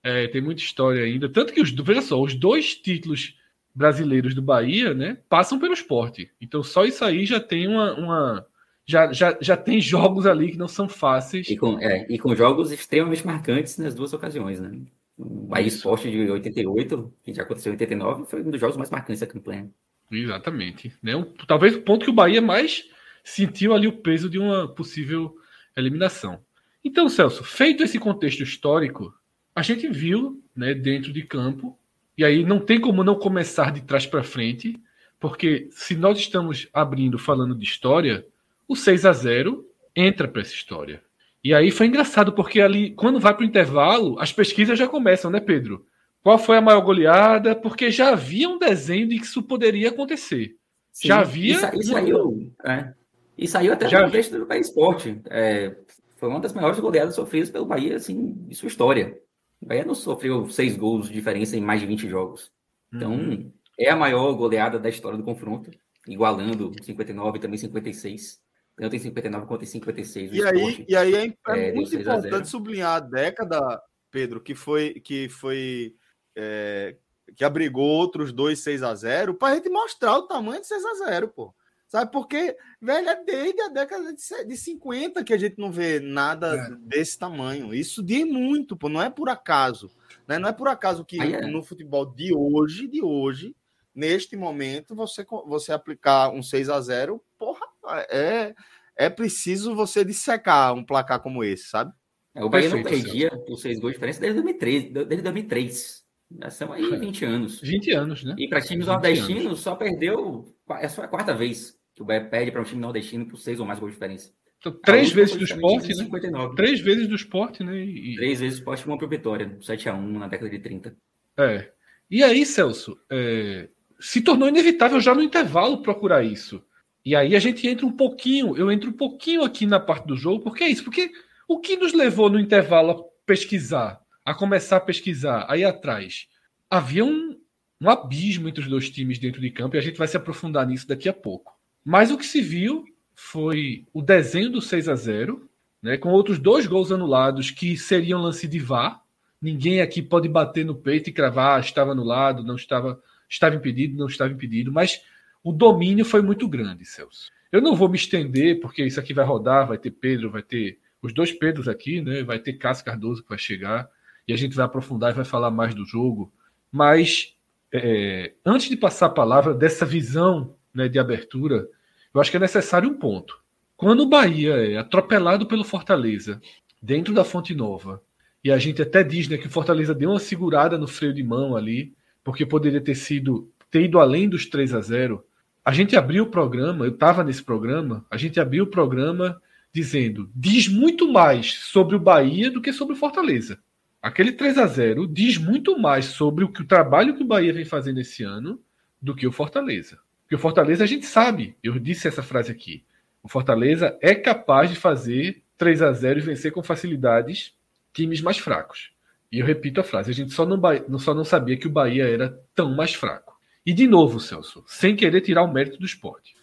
é, 0.02 0.28
tem 0.28 0.40
muita 0.40 0.62
história 0.62 1.02
ainda. 1.02 1.28
Tanto 1.28 1.52
que, 1.52 1.60
os, 1.60 1.70
veja 1.70 2.00
só, 2.00 2.20
os 2.20 2.34
dois 2.34 2.74
títulos 2.74 3.36
brasileiros 3.74 4.34
do 4.34 4.40
Bahia, 4.40 4.94
né, 4.94 5.18
passam 5.28 5.58
pelo 5.58 5.74
esporte. 5.74 6.30
Então 6.40 6.62
só 6.62 6.84
isso 6.84 7.04
aí 7.04 7.26
já 7.26 7.40
tem 7.40 7.68
uma, 7.68 7.94
uma 7.94 8.46
já, 8.86 9.12
já, 9.12 9.36
já 9.40 9.56
tem 9.56 9.80
jogos 9.80 10.26
ali 10.26 10.52
que 10.52 10.58
não 10.58 10.68
são 10.68 10.88
fáceis. 10.88 11.48
E 11.48 11.56
com, 11.56 11.78
é, 11.80 12.06
e 12.08 12.18
com 12.18 12.34
jogos 12.34 12.70
extremamente 12.70 13.26
marcantes 13.26 13.76
nas 13.78 13.94
duas 13.94 14.12
ocasiões, 14.12 14.60
né? 14.60 14.70
O 15.18 15.46
Bahia 15.46 15.68
Esporte 15.68 16.10
de 16.10 16.30
88, 16.30 17.14
que 17.22 17.34
já 17.34 17.42
aconteceu 17.42 17.70
em 17.70 17.74
89, 17.74 18.24
foi 18.24 18.42
um 18.42 18.50
dos 18.50 18.60
jogos 18.60 18.76
mais 18.76 18.90
marcantes 18.90 19.20
da 19.20 19.26
campanha. 19.26 19.70
Exatamente. 20.10 20.92
Né? 21.02 21.14
Um, 21.14 21.24
talvez 21.46 21.74
o 21.74 21.82
ponto 21.82 22.04
que 22.04 22.10
o 22.10 22.14
Bahia 22.14 22.40
mais 22.40 22.84
sentiu 23.22 23.74
ali 23.74 23.86
o 23.86 23.98
peso 23.98 24.28
de 24.28 24.38
uma 24.38 24.68
possível 24.68 25.36
eliminação. 25.76 26.40
Então, 26.84 27.08
Celso, 27.08 27.44
feito 27.44 27.82
esse 27.82 27.98
contexto 27.98 28.42
histórico, 28.42 29.14
a 29.54 29.62
gente 29.62 29.88
viu 29.88 30.42
né, 30.54 30.74
dentro 30.74 31.12
de 31.12 31.22
campo, 31.22 31.78
e 32.16 32.24
aí 32.24 32.44
não 32.44 32.58
tem 32.58 32.80
como 32.80 33.04
não 33.04 33.14
começar 33.14 33.72
de 33.72 33.82
trás 33.82 34.06
para 34.06 34.22
frente, 34.22 34.80
porque 35.20 35.68
se 35.70 35.94
nós 35.94 36.18
estamos 36.18 36.68
abrindo 36.72 37.18
falando 37.18 37.54
de 37.54 37.64
história, 37.64 38.26
o 38.66 38.74
6 38.74 39.06
a 39.06 39.12
0 39.12 39.64
entra 39.94 40.26
para 40.26 40.42
essa 40.42 40.54
história. 40.54 41.02
E 41.44 41.54
aí 41.54 41.70
foi 41.70 41.86
engraçado, 41.86 42.32
porque 42.32 42.60
ali, 42.60 42.90
quando 42.92 43.20
vai 43.20 43.34
para 43.34 43.42
o 43.42 43.46
intervalo, 43.46 44.18
as 44.18 44.32
pesquisas 44.32 44.78
já 44.78 44.88
começam, 44.88 45.30
né, 45.30 45.40
Pedro? 45.40 45.86
Qual 46.22 46.38
foi 46.38 46.56
a 46.56 46.60
maior 46.60 46.80
goleada? 46.80 47.54
Porque 47.54 47.90
já 47.90 48.10
havia 48.10 48.48
um 48.48 48.58
desenho 48.58 49.08
de 49.08 49.18
que 49.18 49.24
isso 49.24 49.42
poderia 49.42 49.88
acontecer. 49.88 50.56
Sim, 50.92 51.08
já 51.08 51.20
havia. 51.20 51.72
E, 51.74 51.82
saiu, 51.82 52.52
é, 52.64 52.92
e 53.42 53.48
saiu 53.48 53.72
até 53.72 53.88
já... 53.88 54.00
no 54.00 54.06
contexto 54.06 54.38
do 54.38 54.46
Bahia 54.46 54.60
Esporte. 54.60 55.20
É, 55.30 55.76
foi 56.16 56.28
uma 56.28 56.40
das 56.40 56.52
maiores 56.52 56.78
goleadas 56.78 57.14
sofridas 57.14 57.50
pelo 57.50 57.66
Bahia, 57.66 57.96
assim, 57.96 58.46
em 58.48 58.54
sua 58.54 58.68
história. 58.68 59.18
O 59.60 59.66
Bahia 59.66 59.84
não 59.84 59.94
sofreu 59.94 60.48
seis 60.48 60.76
gols 60.76 61.08
de 61.08 61.14
diferença 61.14 61.56
em 61.56 61.60
mais 61.60 61.80
de 61.80 61.86
20 61.86 62.08
jogos. 62.08 62.50
Então, 62.92 63.12
uhum. 63.12 63.52
é 63.78 63.90
a 63.90 63.96
maior 63.96 64.32
goleada 64.34 64.78
da 64.78 64.88
história 64.88 65.16
do 65.16 65.24
confronto, 65.24 65.70
igualando 66.06 66.72
59 66.82 67.38
e 67.38 67.40
também 67.40 67.58
56 67.58 68.42
tanto 68.76 68.96
em 68.96 68.98
59 68.98 69.46
quanto 69.46 69.64
em 69.64 69.66
56. 69.66 70.32
E 70.32 70.42
aí, 70.44 70.84
e 70.88 70.96
aí 70.96 71.14
é, 71.14 71.26
é, 71.48 71.68
é 71.68 71.72
muito 71.72 71.94
importante 71.94 72.48
sublinhar 72.48 72.96
a 72.96 73.00
década, 73.00 73.80
Pedro, 74.10 74.40
que 74.40 74.54
foi 74.54 74.94
que 74.94 75.28
foi 75.28 75.94
é, 76.36 76.96
que 77.36 77.44
abrigou 77.44 77.86
outros 77.86 78.32
dois 78.32 78.60
6 78.60 78.82
a 78.82 78.94
0 78.94 79.34
para 79.34 79.52
a 79.52 79.54
gente 79.56 79.68
mostrar 79.68 80.16
o 80.16 80.26
tamanho 80.26 80.60
de 80.60 80.66
6 80.66 80.84
a 80.84 80.94
0 81.10 81.28
pô. 81.28 81.54
Sabe, 81.92 82.10
porque, 82.10 82.56
velho, 82.80 83.06
é 83.06 83.22
desde 83.22 83.60
a 83.60 83.68
década 83.68 84.14
de 84.14 84.56
50 84.56 85.22
que 85.22 85.34
a 85.34 85.36
gente 85.36 85.58
não 85.58 85.70
vê 85.70 86.00
nada 86.00 86.56
é. 86.56 86.70
desse 86.88 87.18
tamanho. 87.18 87.74
Isso 87.74 88.02
diz 88.02 88.24
muito, 88.24 88.74
pô, 88.74 88.88
não 88.88 89.02
é 89.02 89.10
por 89.10 89.28
acaso. 89.28 89.90
Né? 90.26 90.38
Não 90.38 90.48
é 90.48 90.52
por 90.54 90.68
acaso 90.68 91.04
que 91.04 91.20
é. 91.20 91.46
no 91.46 91.62
futebol 91.62 92.06
de 92.06 92.34
hoje, 92.34 92.88
de 92.88 93.02
hoje, 93.02 93.54
neste 93.94 94.38
momento, 94.38 94.94
você, 94.94 95.22
você 95.46 95.70
aplicar 95.70 96.30
um 96.30 96.42
6 96.42 96.70
a 96.70 96.80
0 96.80 97.22
porra, 97.38 97.66
é, 98.08 98.54
é 98.96 99.10
preciso 99.10 99.74
você 99.74 100.02
dissecar 100.02 100.72
um 100.72 100.82
placar 100.82 101.20
como 101.20 101.44
esse, 101.44 101.68
sabe? 101.68 101.92
É, 102.34 102.42
o 102.42 102.48
Bahia 102.48 102.70
não 102.70 102.82
perdia 102.82 103.30
por 103.46 103.58
seis 103.58 103.78
gols 103.78 103.92
de 103.92 103.96
diferença 103.98 104.18
desde 104.18 104.40
2003. 104.40 104.92
Desde 104.94 105.22
2003. 105.22 106.04
Já 106.40 106.48
são 106.48 106.72
aí 106.72 106.98
20 106.98 107.24
anos. 107.26 107.60
20 107.60 107.90
anos, 107.90 108.24
né? 108.24 108.34
E 108.38 108.48
para 108.48 108.62
times 108.62 108.86
nordestinos, 108.86 109.60
só 109.60 109.76
perdeu. 109.76 110.46
É 110.80 110.88
só 110.88 111.02
a 111.02 111.08
quarta 111.08 111.34
vez 111.34 111.81
Bahia 112.04 112.24
perde 112.24 112.50
para 112.50 112.60
um 112.60 112.64
time 112.64 112.80
nordestino 112.80 113.26
por 113.26 113.38
seis 113.38 113.60
ou 113.60 113.66
mais 113.66 113.78
gols 113.78 113.92
de 113.92 113.96
diferença. 113.96 114.32
Então, 114.58 114.72
três 114.80 115.10
vezes 115.10 115.36
do 115.36 115.44
esporte, 115.44 115.88
né? 115.88 115.94
59. 115.94 116.54
Três 116.54 116.80
vezes 116.80 117.08
do 117.08 117.16
esporte, 117.16 117.64
né? 117.64 117.76
E... 117.84 118.14
Três 118.14 118.38
vezes 118.38 118.58
do 118.58 118.60
esporte 118.60 118.86
uma 118.86 118.96
para 118.96 119.08
Vitória, 119.08 119.58
7x1 119.60 120.18
na 120.18 120.28
década 120.28 120.48
de 120.48 120.58
30. 120.60 120.96
É. 121.36 121.72
E 122.08 122.22
aí, 122.22 122.46
Celso, 122.46 122.96
é... 123.10 123.68
se 123.98 124.20
tornou 124.20 124.48
inevitável 124.48 125.00
já 125.00 125.14
no 125.14 125.22
intervalo 125.22 125.82
procurar 125.82 126.22
isso. 126.22 126.64
E 127.04 127.16
aí 127.16 127.34
a 127.34 127.40
gente 127.40 127.66
entra 127.66 127.84
um 127.84 127.90
pouquinho, 127.90 128.56
eu 128.56 128.70
entro 128.70 128.90
um 128.90 128.92
pouquinho 128.92 129.42
aqui 129.42 129.66
na 129.66 129.80
parte 129.80 130.06
do 130.06 130.16
jogo, 130.16 130.44
porque 130.44 130.62
é 130.62 130.68
isso, 130.68 130.84
porque 130.84 131.10
o 131.48 131.58
que 131.58 131.76
nos 131.76 131.92
levou 131.92 132.30
no 132.30 132.38
intervalo 132.38 132.90
a 132.92 133.02
pesquisar, 133.26 134.00
a 134.24 134.32
começar 134.32 134.76
a 134.76 134.80
pesquisar 134.80 135.46
aí 135.48 135.64
atrás? 135.64 136.28
Havia 136.70 137.04
um, 137.04 137.36
um 137.80 137.90
abismo 137.90 138.48
entre 138.48 138.62
os 138.62 138.68
dois 138.68 138.88
times 138.88 139.18
dentro 139.18 139.40
de 139.40 139.50
campo 139.50 139.74
e 139.74 139.78
a 139.78 139.82
gente 139.82 139.98
vai 139.98 140.06
se 140.06 140.16
aprofundar 140.16 140.64
nisso 140.64 140.86
daqui 140.86 141.08
a 141.08 141.12
pouco. 141.12 141.52
Mas 141.84 142.10
o 142.10 142.18
que 142.18 142.26
se 142.26 142.40
viu 142.40 142.84
foi 143.14 143.86
o 143.92 144.02
desenho 144.02 144.50
do 144.50 144.60
6 144.60 144.88
a 144.88 144.94
0 144.94 145.48
né, 145.82 145.96
com 145.96 146.10
outros 146.10 146.38
dois 146.38 146.66
gols 146.66 146.92
anulados 146.92 147.50
que 147.50 147.76
seriam 147.76 148.22
lance 148.22 148.46
de 148.46 148.58
VAR. 148.58 149.02
Ninguém 149.40 149.80
aqui 149.80 150.00
pode 150.00 150.28
bater 150.28 150.64
no 150.64 150.76
peito 150.76 151.10
e 151.10 151.12
cravar, 151.12 151.58
ah, 151.58 151.60
estava 151.60 151.90
anulado, 151.90 152.44
não 152.44 152.54
estava, 152.54 153.02
estava 153.28 153.56
impedido, 153.56 153.98
não 153.98 154.06
estava 154.06 154.32
impedido, 154.32 154.70
mas 154.70 155.02
o 155.42 155.52
domínio 155.52 156.04
foi 156.04 156.22
muito 156.22 156.46
grande, 156.46 156.84
Celso. 156.84 157.30
Eu 157.50 157.60
não 157.60 157.74
vou 157.74 157.88
me 157.88 157.96
estender, 157.96 158.60
porque 158.60 158.84
isso 158.84 159.00
aqui 159.00 159.12
vai 159.12 159.24
rodar, 159.24 159.66
vai 159.66 159.76
ter 159.76 159.90
Pedro, 159.90 160.30
vai 160.30 160.42
ter 160.42 160.78
os 161.02 161.12
dois 161.12 161.32
Pedros 161.32 161.66
aqui, 161.66 162.00
né? 162.00 162.22
Vai 162.22 162.38
ter 162.38 162.52
Cássio 162.52 162.84
Cardoso 162.84 163.24
que 163.24 163.28
vai 163.28 163.38
chegar, 163.38 163.90
e 164.26 164.32
a 164.32 164.36
gente 164.36 164.54
vai 164.54 164.64
aprofundar 164.64 165.10
e 165.10 165.16
vai 165.16 165.24
falar 165.24 165.50
mais 165.50 165.74
do 165.74 165.84
jogo. 165.84 166.32
Mas 166.70 167.36
é, 167.72 168.34
antes 168.46 168.68
de 168.68 168.76
passar 168.76 169.06
a 169.06 169.10
palavra 169.10 169.52
dessa 169.52 169.84
visão 169.84 170.54
né, 170.74 170.88
de 170.88 170.98
abertura, 170.98 171.68
eu 172.14 172.20
acho 172.20 172.30
que 172.30 172.36
é 172.36 172.40
necessário 172.40 172.88
um 172.88 172.94
ponto. 172.94 173.40
Quando 173.76 174.00
o 174.00 174.08
Bahia 174.08 174.54
é 174.54 174.76
atropelado 174.76 175.46
pelo 175.46 175.64
Fortaleza, 175.64 176.40
dentro 176.80 177.12
da 177.14 177.24
Fonte 177.24 177.54
Nova, 177.54 178.02
e 178.44 178.50
a 178.50 178.58
gente 178.58 178.82
até 178.82 179.02
diz 179.02 179.28
né, 179.28 179.38
que 179.38 179.46
o 179.46 179.50
Fortaleza 179.50 179.94
deu 179.94 180.10
uma 180.10 180.18
segurada 180.18 180.76
no 180.76 180.88
freio 180.88 181.14
de 181.14 181.22
mão 181.22 181.56
ali, 181.56 181.94
porque 182.24 182.44
poderia 182.44 182.80
ter 182.80 182.94
sido 182.94 183.50
ter 183.70 183.84
ido 183.84 183.98
além 183.98 184.28
dos 184.28 184.46
3 184.46 184.74
a 184.74 184.80
0 184.80 185.24
a 185.64 185.72
gente 185.72 185.96
abriu 185.96 186.24
o 186.24 186.30
programa, 186.30 186.84
eu 186.84 186.92
estava 186.92 187.22
nesse 187.22 187.42
programa, 187.42 188.04
a 188.10 188.16
gente 188.16 188.40
abriu 188.40 188.64
o 188.64 188.70
programa 188.70 189.40
dizendo: 189.72 190.28
diz 190.34 190.66
muito 190.66 191.10
mais 191.10 191.54
sobre 191.54 191.94
o 191.94 192.00
Bahia 192.00 192.50
do 192.50 192.60
que 192.60 192.72
sobre 192.72 192.94
o 192.94 192.98
Fortaleza. 192.98 193.58
Aquele 194.00 194.32
3 194.32 194.58
a 194.58 194.66
0 194.66 195.06
diz 195.06 195.38
muito 195.38 195.78
mais 195.78 196.06
sobre 196.06 196.44
o, 196.44 196.48
que, 196.48 196.62
o 196.62 196.66
trabalho 196.66 197.14
que 197.14 197.22
o 197.22 197.26
Bahia 197.26 197.52
vem 197.52 197.64
fazendo 197.64 198.00
esse 198.00 198.24
ano 198.24 198.60
do 199.00 199.14
que 199.14 199.26
o 199.26 199.32
Fortaleza. 199.32 199.98
Porque 200.32 200.40
o 200.40 200.48
Fortaleza 200.48 200.82
a 200.82 200.86
gente 200.86 201.04
sabe, 201.04 201.54
eu 201.62 201.78
disse 201.78 202.08
essa 202.08 202.22
frase 202.22 202.50
aqui. 202.50 202.82
O 203.22 203.28
Fortaleza 203.28 203.98
é 204.00 204.14
capaz 204.14 204.70
de 204.70 204.76
fazer 204.76 205.42
3 205.58 205.82
a 205.82 205.92
0 205.92 206.20
e 206.20 206.22
vencer 206.22 206.50
com 206.50 206.62
facilidades 206.62 207.52
times 207.92 208.22
mais 208.22 208.38
fracos. 208.38 208.92
E 209.30 209.40
eu 209.40 209.44
repito 209.44 209.78
a 209.78 209.84
frase: 209.84 210.10
a 210.10 210.14
gente 210.14 210.32
só 210.32 210.46
não, 210.46 210.98
só 210.98 211.12
não 211.12 211.22
sabia 211.22 211.58
que 211.58 211.66
o 211.66 211.70
Bahia 211.70 212.08
era 212.08 212.40
tão 212.54 212.74
mais 212.74 212.94
fraco. 212.94 213.38
E 213.66 213.74
de 213.74 213.86
novo, 213.86 214.18
Celso, 214.18 214.64
sem 214.66 214.96
querer 214.96 215.20
tirar 215.20 215.42
o 215.42 215.52
mérito 215.52 215.78
do 215.78 215.84
esporte. 215.84 216.34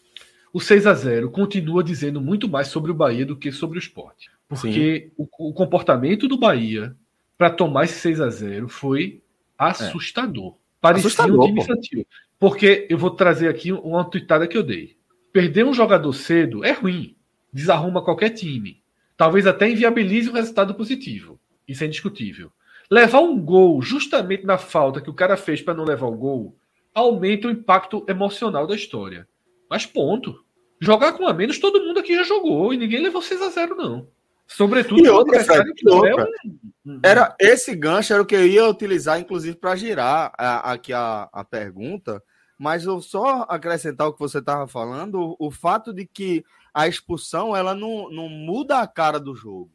O 0.54 0.60
6 0.60 0.86
a 0.86 0.94
0 0.94 1.32
continua 1.32 1.84
dizendo 1.84 2.22
muito 2.22 2.48
mais 2.48 2.68
sobre 2.68 2.92
o 2.92 2.96
Bahia 2.96 3.26
do 3.26 3.36
que 3.36 3.52
sobre 3.52 3.80
o 3.80 3.82
esporte. 3.82 4.30
Porque 4.48 5.12
o, 5.18 5.28
o, 5.50 5.52
comportamento 5.52 6.28
do 6.28 6.38
Bahia 6.38 6.96
para 7.36 7.50
tomar 7.50 7.86
esse 7.86 8.00
6 8.02 8.22
a 8.22 8.30
0 8.30 8.70
foi 8.70 9.24
assustador. 9.58 10.54
É. 10.54 10.58
Parecia 10.80 11.08
assustador, 11.08 11.44
um 11.44 11.48
time 11.48 11.62
infantil. 11.62 12.06
Porque 12.40 12.88
eu 12.90 12.98
vou 12.98 13.12
trazer 13.12 13.50
aqui 13.50 13.72
uma 13.72 14.10
tuitada 14.10 14.48
que 14.48 14.58
eu 14.58 14.64
dei. 14.64 14.96
Perder 15.34 15.66
um 15.66 15.74
jogador 15.74 16.14
cedo 16.14 16.64
é 16.64 16.72
ruim. 16.72 17.18
Desarruma 17.52 18.04
qualquer 18.04 18.30
time. 18.30 18.82
Talvez 19.18 19.46
até 19.46 19.70
inviabilize 19.70 20.30
o 20.30 20.34
resultado 20.34 20.74
positivo. 20.74 21.40
Isso 21.68 21.84
é 21.84 21.88
indiscutível. 21.88 22.52
Levar 22.90 23.20
um 23.20 23.40
gol 23.40 23.82
justamente 23.82 24.46
na 24.46 24.58
falta 24.58 25.02
que 25.02 25.10
o 25.10 25.14
cara 25.14 25.36
fez 25.36 25.62
para 25.62 25.74
não 25.74 25.84
levar 25.84 26.08
o 26.08 26.16
gol 26.16 26.56
aumenta 26.94 27.48
o 27.48 27.52
impacto 27.52 28.04
emocional 28.08 28.66
da 28.66 28.76
história. 28.76 29.28
Mas 29.70 29.86
ponto. 29.86 30.44
Jogar 30.82 31.14
com 31.14 31.28
a 31.28 31.34
menos, 31.34 31.60
todo 31.60 31.84
mundo 31.84 32.00
aqui 32.00 32.16
já 32.16 32.24
jogou 32.24 32.74
e 32.74 32.78
ninguém 32.78 33.02
levou 33.02 33.22
6 33.22 33.42
a 33.42 33.50
0 33.50 33.76
não. 33.76 34.08
Sobretudo 34.48 35.06
e 35.06 35.10
outra, 35.10 35.44
Fred, 35.44 35.74
que 35.74 35.88
outra. 35.88 36.24
É 36.24 36.48
um... 36.86 37.00
Era 37.04 37.36
esse 37.40 37.76
gancho 37.76 38.14
era 38.14 38.22
o 38.22 38.26
que 38.26 38.36
eu 38.36 38.48
ia 38.48 38.66
utilizar, 38.66 39.20
inclusive, 39.20 39.56
para 39.56 39.76
girar 39.76 40.34
a, 40.36 40.72
aqui 40.72 40.92
a, 40.92 41.30
a 41.32 41.44
pergunta. 41.44 42.24
Mas 42.60 42.84
eu 42.84 43.02
só 43.02 43.46
acrescentar 43.48 44.10
o 44.10 44.14
que 44.14 44.20
você 44.20 44.40
estava 44.40 44.68
falando, 44.68 45.36
o, 45.40 45.48
o 45.48 45.50
fato 45.50 45.94
de 45.94 46.06
que 46.06 46.44
a 46.74 46.90
expulsão 46.90 47.56
ela 47.56 47.74
não, 47.74 48.12
não 48.12 48.28
muda 48.28 48.80
a 48.80 48.88
cara 48.88 49.18
do 49.18 49.34
jogo. 49.34 49.72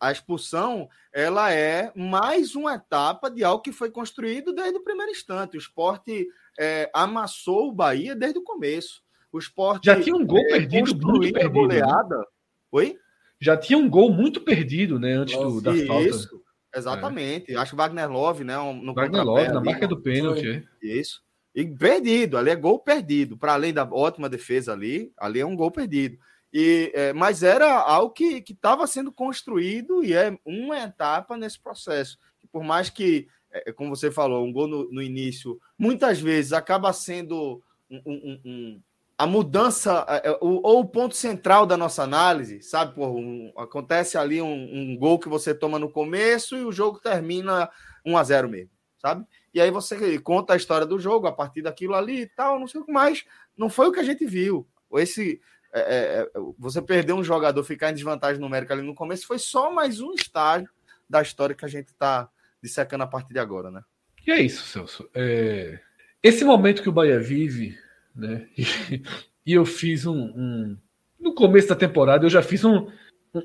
A 0.00 0.10
expulsão 0.10 0.88
ela 1.12 1.52
é 1.52 1.92
mais 1.94 2.56
uma 2.56 2.74
etapa 2.74 3.30
de 3.30 3.44
algo 3.44 3.62
que 3.62 3.70
foi 3.70 3.90
construído 3.90 4.52
desde 4.52 4.76
o 4.76 4.82
primeiro 4.82 5.12
instante. 5.12 5.56
O 5.56 5.58
esporte 5.58 6.26
é, 6.58 6.90
amassou 6.92 7.68
o 7.68 7.72
Bahia 7.72 8.16
desde 8.16 8.40
o 8.40 8.42
começo. 8.42 9.02
O 9.30 9.38
esporte 9.38 9.84
já 9.84 10.00
tinha 10.00 10.16
um 10.16 10.26
gol 10.26 10.40
é, 10.40 10.48
perdido, 10.48 10.96
muito 11.06 11.32
perdido. 11.32 11.68
Né? 11.68 11.80
Goleada. 11.80 12.18
Né? 12.18 12.24
Oi? 12.72 12.98
Já 13.38 13.56
tinha 13.56 13.78
um 13.78 13.88
gol 13.88 14.10
muito 14.10 14.40
perdido, 14.40 14.98
né? 14.98 15.12
Antes 15.12 15.36
do, 15.36 15.60
da 15.60 15.74
falta. 15.86 16.08
Isso, 16.08 16.42
exatamente. 16.74 17.52
É. 17.52 17.56
Acho 17.56 17.72
que 17.72 17.76
Wagner 17.76 18.10
Love, 18.10 18.42
né? 18.42 18.56
No 18.56 18.94
Wagner 18.94 19.22
Love, 19.22 19.48
na 19.48 19.60
marca 19.60 19.86
do 19.86 20.00
pênalti. 20.00 20.66
Isso. 20.82 21.25
E 21.56 21.66
perdido, 21.66 22.36
ali 22.36 22.50
é 22.50 22.54
gol 22.54 22.78
perdido. 22.78 23.34
Para 23.34 23.54
além 23.54 23.72
da 23.72 23.82
ótima 23.82 24.28
defesa 24.28 24.74
ali, 24.74 25.10
ali 25.16 25.40
é 25.40 25.46
um 25.46 25.56
gol 25.56 25.70
perdido. 25.70 26.18
E, 26.52 26.92
é, 26.94 27.14
mas 27.14 27.42
era 27.42 27.80
algo 27.80 28.12
que 28.12 28.44
estava 28.46 28.86
sendo 28.86 29.10
construído 29.10 30.04
e 30.04 30.12
é 30.12 30.38
uma 30.44 30.78
etapa 30.78 31.34
nesse 31.34 31.58
processo. 31.58 32.18
Por 32.52 32.62
mais 32.62 32.90
que, 32.90 33.26
é, 33.50 33.72
como 33.72 33.96
você 33.96 34.10
falou, 34.10 34.44
um 34.44 34.52
gol 34.52 34.68
no, 34.68 34.92
no 34.92 35.02
início, 35.02 35.58
muitas 35.78 36.20
vezes 36.20 36.52
acaba 36.52 36.92
sendo 36.92 37.62
um, 37.90 38.02
um, 38.06 38.40
um, 38.44 38.80
a 39.16 39.26
mudança, 39.26 40.04
é, 40.08 40.28
é, 40.28 40.38
ou 40.42 40.80
o 40.80 40.84
ponto 40.84 41.16
central 41.16 41.64
da 41.64 41.76
nossa 41.76 42.02
análise, 42.02 42.60
sabe? 42.62 42.94
Por 42.94 43.16
acontece 43.56 44.18
ali 44.18 44.42
um, 44.42 44.92
um, 44.92 44.96
gol 44.98 45.18
que 45.18 45.28
você 45.28 45.54
toma 45.54 45.78
no 45.78 45.90
começo 45.90 46.54
e 46.54 46.64
o 46.64 46.72
jogo 46.72 47.00
termina 47.00 47.70
1 48.04 48.16
a 48.16 48.24
0 48.24 48.48
mesmo, 48.48 48.70
sabe? 48.98 49.24
E 49.56 49.60
aí 49.60 49.70
você 49.70 50.18
conta 50.18 50.52
a 50.52 50.56
história 50.56 50.86
do 50.86 50.98
jogo 50.98 51.26
a 51.26 51.32
partir 51.32 51.62
daquilo 51.62 51.94
ali 51.94 52.20
e 52.20 52.26
tal, 52.26 52.60
não 52.60 52.68
sei 52.68 52.78
o 52.78 52.84
que 52.84 52.92
mais. 52.92 53.24
Não 53.56 53.70
foi 53.70 53.88
o 53.88 53.92
que 53.92 53.98
a 53.98 54.04
gente 54.04 54.26
viu. 54.26 54.68
Esse, 54.96 55.40
é, 55.72 55.80
é, 55.80 56.20
é 56.20 56.30
você 56.58 56.82
perder 56.82 57.14
um 57.14 57.24
jogador, 57.24 57.64
ficar 57.64 57.90
em 57.90 57.94
desvantagem 57.94 58.38
numérica 58.38 58.74
ali 58.74 58.82
no 58.82 58.94
começo, 58.94 59.26
foi 59.26 59.38
só 59.38 59.72
mais 59.72 59.98
um 59.98 60.12
estágio 60.12 60.68
da 61.08 61.22
história 61.22 61.56
que 61.56 61.64
a 61.64 61.68
gente 61.68 61.88
está 61.88 62.28
dissecando 62.62 63.04
a 63.04 63.06
partir 63.06 63.32
de 63.32 63.38
agora, 63.38 63.70
né? 63.70 63.82
E 64.26 64.30
é 64.30 64.42
isso, 64.42 64.62
Celso. 64.66 65.08
É... 65.14 65.80
Esse 66.22 66.44
momento 66.44 66.82
que 66.82 66.90
o 66.90 66.92
Bahia 66.92 67.18
vive 67.18 67.78
né? 68.14 68.46
E, 69.46 69.54
eu 69.54 69.64
fiz 69.64 70.04
um, 70.04 70.18
um, 70.18 70.76
No 71.18 71.34
começo 71.34 71.68
da 71.68 71.76
temporada, 71.76 72.26
eu 72.26 72.30
já 72.30 72.42
fiz 72.42 72.62
um, 72.62 72.90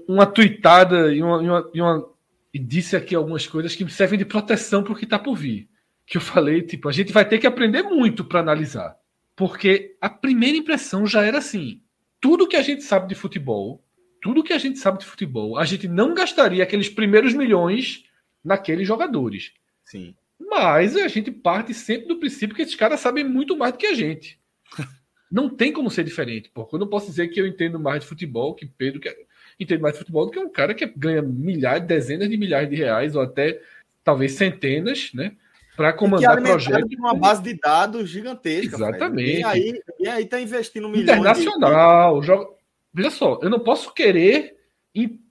uma 0.10 0.26
tweetada 0.26 1.14
e, 1.14 1.24
uma, 1.24 1.42
e, 1.42 1.48
uma, 1.48 1.72
e, 1.74 1.82
uma, 1.82 2.10
e 2.54 2.60
disse 2.60 2.98
aqui 2.98 3.16
algumas 3.16 3.48
coisas 3.48 3.74
que 3.76 3.88
servem 3.90 4.20
de 4.20 4.26
proteção 4.26 4.84
para 4.84 4.92
o 4.92 4.96
que 4.96 5.06
está 5.06 5.18
por 5.18 5.36
vir. 5.36 5.71
Que 6.12 6.18
eu 6.18 6.22
falei, 6.22 6.62
tipo, 6.62 6.90
a 6.90 6.92
gente 6.92 7.14
vai 7.14 7.24
ter 7.24 7.40
que 7.40 7.48
aprender 7.48 7.84
muito 7.84 8.26
para 8.26 8.42
analisar. 8.42 8.98
Porque 9.34 9.96
a 10.02 10.10
primeira 10.10 10.58
impressão 10.58 11.08
já 11.08 11.24
era 11.24 11.38
assim: 11.38 11.82
tudo 12.20 12.50
que 12.50 12.58
a 12.58 12.62
gente 12.62 12.84
sabe 12.84 13.08
de 13.08 13.16
futebol, 13.16 13.82
tudo 14.22 14.44
que 14.44 14.52
a 14.52 14.58
gente 14.58 14.78
sabe 14.78 15.00
de 15.00 15.06
futebol, 15.06 15.58
a 15.58 15.64
gente 15.64 15.88
não 15.88 16.14
gastaria 16.14 16.64
aqueles 16.64 16.90
primeiros 16.90 17.34
milhões 17.34 18.04
naqueles 18.44 18.86
jogadores. 18.86 19.54
Sim. 19.86 20.14
Mas 20.38 20.98
a 20.98 21.08
gente 21.08 21.32
parte 21.32 21.74
sempre 21.74 22.10
do 22.10 22.18
princípio 22.18 22.58
que 22.58 22.62
esses 22.62 22.76
caras 22.76 23.00
sabem 23.00 23.24
muito 23.24 23.56
mais 23.56 23.72
do 23.72 23.78
que 23.78 23.88
a 23.88 23.94
gente. 23.94 24.38
Não 25.32 25.50
tem 25.50 25.72
como 25.72 25.90
ser 25.90 26.04
diferente, 26.04 26.52
porque 26.54 26.76
eu 26.76 26.80
não 26.80 26.88
posso 26.88 27.08
dizer 27.08 27.30
que 27.30 27.40
eu 27.40 27.48
entendo 27.48 27.80
mais 27.80 28.02
de 28.02 28.06
futebol 28.06 28.54
que 28.54 28.66
Pedro, 28.66 29.00
que 29.00 29.16
entende 29.58 29.82
mais 29.82 29.94
de 29.94 30.00
futebol 30.00 30.26
do 30.26 30.32
que 30.32 30.38
um 30.38 30.50
cara 30.50 30.74
que 30.74 30.86
ganha 30.86 31.22
milhares, 31.22 31.88
dezenas 31.88 32.30
de 32.30 32.36
milhares 32.36 32.70
de 32.70 32.76
reais, 32.76 33.16
ou 33.16 33.22
até 33.22 33.62
talvez 34.04 34.34
centenas, 34.34 35.14
né? 35.14 35.38
Para 35.82 35.94
comandar 35.94 36.38
e 36.38 36.44
projetos. 36.44 36.98
uma 37.00 37.16
base 37.16 37.42
de 37.42 37.56
dados 37.56 38.08
gigantesca. 38.08 38.76
Exatamente. 38.76 39.40
E 39.40 39.44
aí, 39.44 39.82
e 40.00 40.08
aí 40.08 40.26
tá 40.26 40.40
investindo 40.40 40.88
milhões. 40.88 41.10
Internacional. 41.10 42.22
De... 42.22 42.28
Joga... 42.28 42.48
Veja 42.94 43.10
só, 43.10 43.40
eu 43.42 43.50
não 43.50 43.60
posso 43.60 43.92
querer 43.94 44.58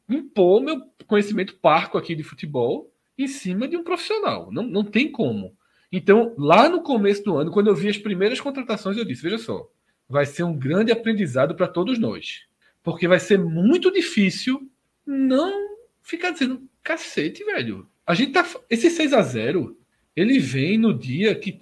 impor 0.08 0.60
meu 0.60 0.82
conhecimento 1.06 1.54
parco 1.54 1.96
aqui 1.96 2.16
de 2.16 2.24
futebol 2.24 2.92
em 3.16 3.28
cima 3.28 3.68
de 3.68 3.76
um 3.76 3.84
profissional. 3.84 4.50
Não, 4.50 4.64
não 4.64 4.82
tem 4.82 5.10
como. 5.12 5.54
Então, 5.92 6.34
lá 6.36 6.68
no 6.68 6.82
começo 6.82 7.22
do 7.22 7.36
ano, 7.36 7.52
quando 7.52 7.68
eu 7.68 7.74
vi 7.74 7.88
as 7.88 7.98
primeiras 7.98 8.40
contratações, 8.40 8.96
eu 8.96 9.04
disse: 9.04 9.22
veja 9.22 9.38
só, 9.38 9.68
vai 10.08 10.26
ser 10.26 10.42
um 10.42 10.56
grande 10.56 10.90
aprendizado 10.90 11.54
para 11.54 11.68
todos 11.68 11.98
nós. 11.98 12.42
Porque 12.82 13.06
vai 13.06 13.20
ser 13.20 13.38
muito 13.38 13.92
difícil 13.92 14.68
não 15.06 15.76
ficar 16.02 16.30
dizendo, 16.30 16.62
cacete, 16.82 17.44
velho. 17.44 17.86
A 18.06 18.14
gente 18.14 18.32
tá. 18.32 18.44
Esse 18.68 18.90
6 18.90 19.12
a 19.12 19.22
0 19.22 19.79
ele 20.14 20.38
vem 20.38 20.78
no 20.78 20.92
dia 20.92 21.34
que 21.34 21.60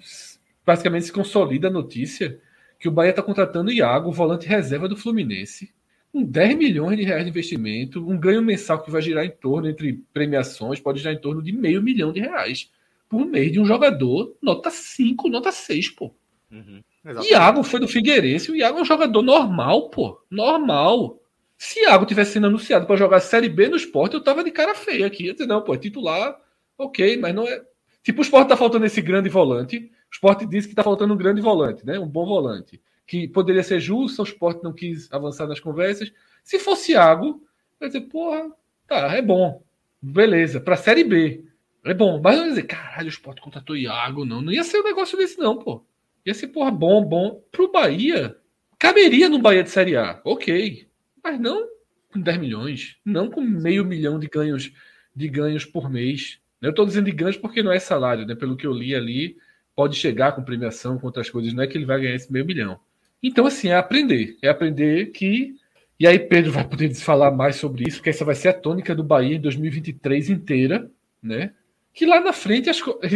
basicamente 0.65 1.07
se 1.07 1.13
consolida 1.13 1.69
a 1.69 1.71
notícia 1.71 2.41
que 2.79 2.89
o 2.89 2.93
Bahia 2.93 3.11
está 3.11 3.23
contratando 3.23 3.71
o 3.71 3.73
Iago, 3.73 4.13
volante 4.13 4.47
reserva 4.47 4.89
do 4.89 4.97
Fluminense, 4.97 5.73
com 6.13 6.23
10 6.23 6.57
milhões 6.57 6.97
de 6.97 7.05
reais 7.05 7.25
de 7.25 7.31
investimento, 7.31 8.09
um 8.09 8.19
ganho 8.19 8.41
mensal 8.41 8.83
que 8.83 8.91
vai 8.91 9.03
girar 9.03 9.25
em 9.25 9.31
torno, 9.31 9.69
entre 9.69 10.03
premiações, 10.13 10.81
pode 10.81 10.99
girar 10.99 11.15
em 11.15 11.21
torno 11.21 11.43
de 11.43 11.53
meio 11.53 11.83
milhão 11.83 12.13
de 12.13 12.21
reais 12.21 12.71
por 13.09 13.25
mês 13.25 13.51
de 13.51 13.59
um 13.59 13.65
jogador, 13.65 14.37
nota 14.41 14.71
5, 14.71 15.29
nota 15.29 15.51
6, 15.51 15.91
pô. 15.91 16.15
Uhum. 16.51 16.83
Exatamente. 17.05 17.33
Iago 17.33 17.63
foi 17.63 17.81
do 17.81 17.89
Figueirense. 17.89 18.51
O 18.51 18.57
Iago 18.57 18.79
é 18.79 18.83
um 18.83 18.85
jogador 18.85 19.23
normal, 19.23 19.89
pô. 19.89 20.21
Normal. 20.31 21.21
Se 21.57 21.81
Iago 21.81 22.07
tivesse 22.07 22.33
sendo 22.33 22.47
anunciado 22.47 22.87
para 22.87 22.97
jogar 22.97 23.21
Série 23.21 23.49
B 23.49 23.69
no 23.69 23.77
esporte, 23.77 24.15
eu 24.15 24.23
tava 24.23 24.45
de 24.45 24.51
cara 24.51 24.75
feia 24.75 25.07
aqui. 25.07 25.27
Eu 25.27 25.33
dizer, 25.33 25.47
não, 25.47 25.63
pô, 25.63 25.75
é 25.75 25.79
titular, 25.79 26.39
ok, 26.77 27.17
mas 27.17 27.35
não 27.35 27.47
é. 27.47 27.63
Tipo, 28.09 28.21
o 28.21 28.23
esporte 28.23 28.49
tá 28.49 28.57
faltando 28.57 28.87
esse 28.87 29.03
grande 29.03 29.29
volante. 29.29 29.77
O 29.77 30.11
esporte 30.11 30.47
disse 30.47 30.67
que 30.67 30.75
tá 30.75 30.83
faltando 30.83 31.13
um 31.13 31.17
grande 31.19 31.43
volante, 31.43 31.85
né? 31.85 31.99
Um 31.99 32.09
bom 32.09 32.25
volante. 32.25 32.81
Que 33.07 33.29
poderia 33.29 33.63
ser 33.63 33.81
justo, 33.81 34.23
o 34.23 34.25
esporte 34.25 34.65
não 34.65 34.73
quis 34.73 35.13
avançar 35.13 35.47
nas 35.47 35.61
conversas. 35.61 36.11
Se 36.43 36.59
fosse 36.59 36.93
Iago, 36.93 37.47
ia 37.79 37.87
dizer, 37.87 38.01
porra, 38.01 38.51
tá, 38.87 39.15
é 39.15 39.21
bom. 39.21 39.63
Beleza, 40.01 40.59
pra 40.59 40.75
Série 40.75 41.05
B. 41.05 41.45
É 41.85 41.93
bom. 41.93 42.19
Mas 42.19 42.39
eu 42.39 42.45
ia 42.45 42.49
dizer, 42.49 42.63
caralho, 42.63 43.09
o 43.09 43.11
esporte 43.11 43.43
contratou 43.43 43.77
Iago, 43.77 44.25
não. 44.25 44.41
Não 44.41 44.55
ia 44.55 44.65
ser 44.65 44.81
um 44.81 44.85
negócio 44.85 45.19
desse, 45.19 45.39
não, 45.39 45.59
pô. 45.59 45.85
Ia 46.25 46.33
ser, 46.33 46.47
porra, 46.47 46.71
bom, 46.71 47.05
bom. 47.05 47.43
Pro 47.53 47.71
Bahia, 47.71 48.39
caberia 48.79 49.29
no 49.29 49.39
Bahia 49.39 49.63
de 49.63 49.69
Série 49.69 49.99
A, 49.99 50.19
ok. 50.25 50.89
Mas 51.23 51.39
não 51.39 51.69
com 52.11 52.19
10 52.23 52.39
milhões, 52.39 52.97
não 53.05 53.29
com 53.29 53.43
meio 53.43 53.85
milhão 53.85 54.19
de 54.19 54.29
ganhos, 54.29 54.73
de 55.15 55.29
ganhos 55.29 55.67
por 55.67 55.91
mês. 55.91 56.41
Eu 56.61 56.71
estou 56.71 56.87
dizendo 56.87 57.07
de 57.07 57.13
ganhos 57.13 57.37
porque 57.37 57.63
não 57.63 57.73
é 57.73 57.79
salário, 57.79 58.27
né? 58.27 58.35
Pelo 58.35 58.57
que 58.57 58.67
eu 58.67 58.73
li 58.73 58.95
ali, 58.95 59.37
pode 59.75 59.97
chegar 59.97 60.33
com 60.33 60.43
premiação, 60.43 60.99
com 60.99 61.07
outras 61.07 61.31
coisas, 61.31 61.53
não 61.53 61.63
é 61.63 61.67
que 61.67 61.79
ele 61.79 61.87
vai 61.87 62.01
ganhar 62.01 62.15
esse 62.15 62.33
meio 62.33 62.45
milhão. 62.45 62.79
Então, 63.23 63.47
assim, 63.47 63.69
é 63.69 63.77
aprender. 63.77 64.37
É 64.43 64.49
aprender 64.49 65.07
que. 65.07 65.55
E 65.99 66.07
aí, 66.07 66.19
Pedro 66.19 66.53
vai 66.53 66.65
poder 66.67 66.95
falar 66.95 67.31
mais 67.31 67.57
sobre 67.57 67.85
isso, 67.89 67.99
porque 67.99 68.11
essa 68.11 68.25
vai 68.25 68.35
ser 68.35 68.49
a 68.49 68.53
tônica 68.53 68.95
do 68.95 69.03
Bahia 69.03 69.37
em 69.37 69.41
2023 69.41 70.31
inteira, 70.31 70.91
né? 71.23 71.53
que 71.99 72.07
lá 72.07 72.21
na 72.21 72.33
frente, 72.33 72.71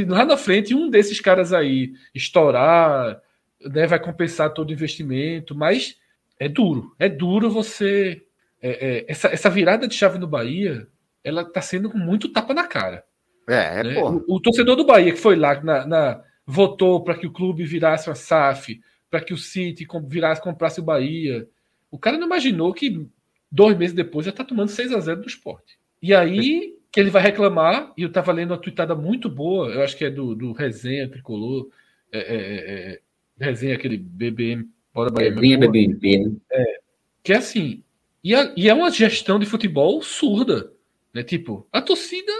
lá 0.08 0.24
na 0.24 0.36
frente, 0.36 0.74
um 0.74 0.90
desses 0.90 1.20
caras 1.20 1.52
aí 1.52 1.92
estourar, 2.12 3.22
né, 3.60 3.86
vai 3.86 4.00
compensar 4.00 4.52
todo 4.52 4.70
o 4.70 4.72
investimento, 4.72 5.54
mas 5.54 5.96
é 6.36 6.48
duro, 6.48 6.92
é 6.98 7.08
duro 7.08 7.48
você. 7.48 8.24
É, 8.60 8.70
é, 8.70 9.04
essa, 9.06 9.28
essa 9.28 9.48
virada 9.48 9.86
de 9.86 9.94
chave 9.94 10.18
no 10.18 10.26
Bahia, 10.26 10.88
ela 11.22 11.44
tá 11.44 11.62
sendo 11.62 11.90
com 11.90 11.98
muito 11.98 12.28
tapa 12.28 12.52
na 12.52 12.66
cara. 12.66 13.04
É, 13.48 13.80
é 13.80 13.84
né? 13.84 14.02
o, 14.02 14.36
o, 14.36 14.40
torcedor 14.40 14.76
do 14.76 14.84
Bahia 14.84 15.12
que 15.12 15.18
foi 15.18 15.36
lá, 15.36 15.60
na, 15.62 15.86
na 15.86 16.22
votou 16.46 17.02
para 17.02 17.14
que 17.14 17.26
o 17.26 17.32
clube 17.32 17.64
virasse 17.64 18.08
uma 18.08 18.14
SAF, 18.14 18.80
para 19.10 19.20
que 19.20 19.34
o 19.34 19.38
City 19.38 19.86
virasse, 20.06 20.40
comprasse 20.40 20.80
o 20.80 20.84
Bahia. 20.84 21.48
O 21.90 21.98
cara 21.98 22.16
não 22.16 22.26
imaginou 22.26 22.72
que 22.72 23.06
dois 23.50 23.76
meses 23.76 23.94
depois 23.94 24.26
já 24.26 24.32
tá 24.32 24.44
tomando 24.44 24.68
6 24.68 24.92
a 24.92 25.00
0 25.00 25.20
do 25.20 25.28
esporte. 25.28 25.78
E 26.00 26.14
aí 26.14 26.76
que 26.90 27.00
ele 27.00 27.10
vai 27.10 27.22
reclamar, 27.22 27.92
e 27.96 28.02
eu 28.02 28.08
estava 28.08 28.32
lendo 28.32 28.50
uma 28.50 28.58
tweetada 28.58 28.94
muito 28.94 29.28
boa, 29.28 29.70
eu 29.70 29.82
acho 29.82 29.96
que 29.96 30.04
é 30.04 30.10
do, 30.10 30.34
do 30.34 30.52
Resenha 30.52 31.08
Tricolor, 31.08 31.70
é, 32.12 32.18
é, 32.18 32.36
é, 32.36 32.92
é 32.92 33.00
Resenha, 33.38 33.74
aquele 33.74 33.96
BBM, 33.96 34.68
bora 34.92 35.10
Bahia. 35.10 35.30
Resenha 35.30 35.58
BBM. 35.58 36.28
Né? 36.28 36.36
É, 36.52 36.80
que 37.22 37.32
é 37.32 37.36
assim, 37.36 37.82
e, 38.22 38.34
a, 38.34 38.52
e 38.54 38.68
é 38.68 38.74
uma 38.74 38.90
gestão 38.90 39.38
de 39.38 39.46
futebol 39.46 40.02
surda, 40.02 40.70
né? 41.14 41.22
Tipo, 41.22 41.66
a 41.72 41.80
torcida, 41.80 42.32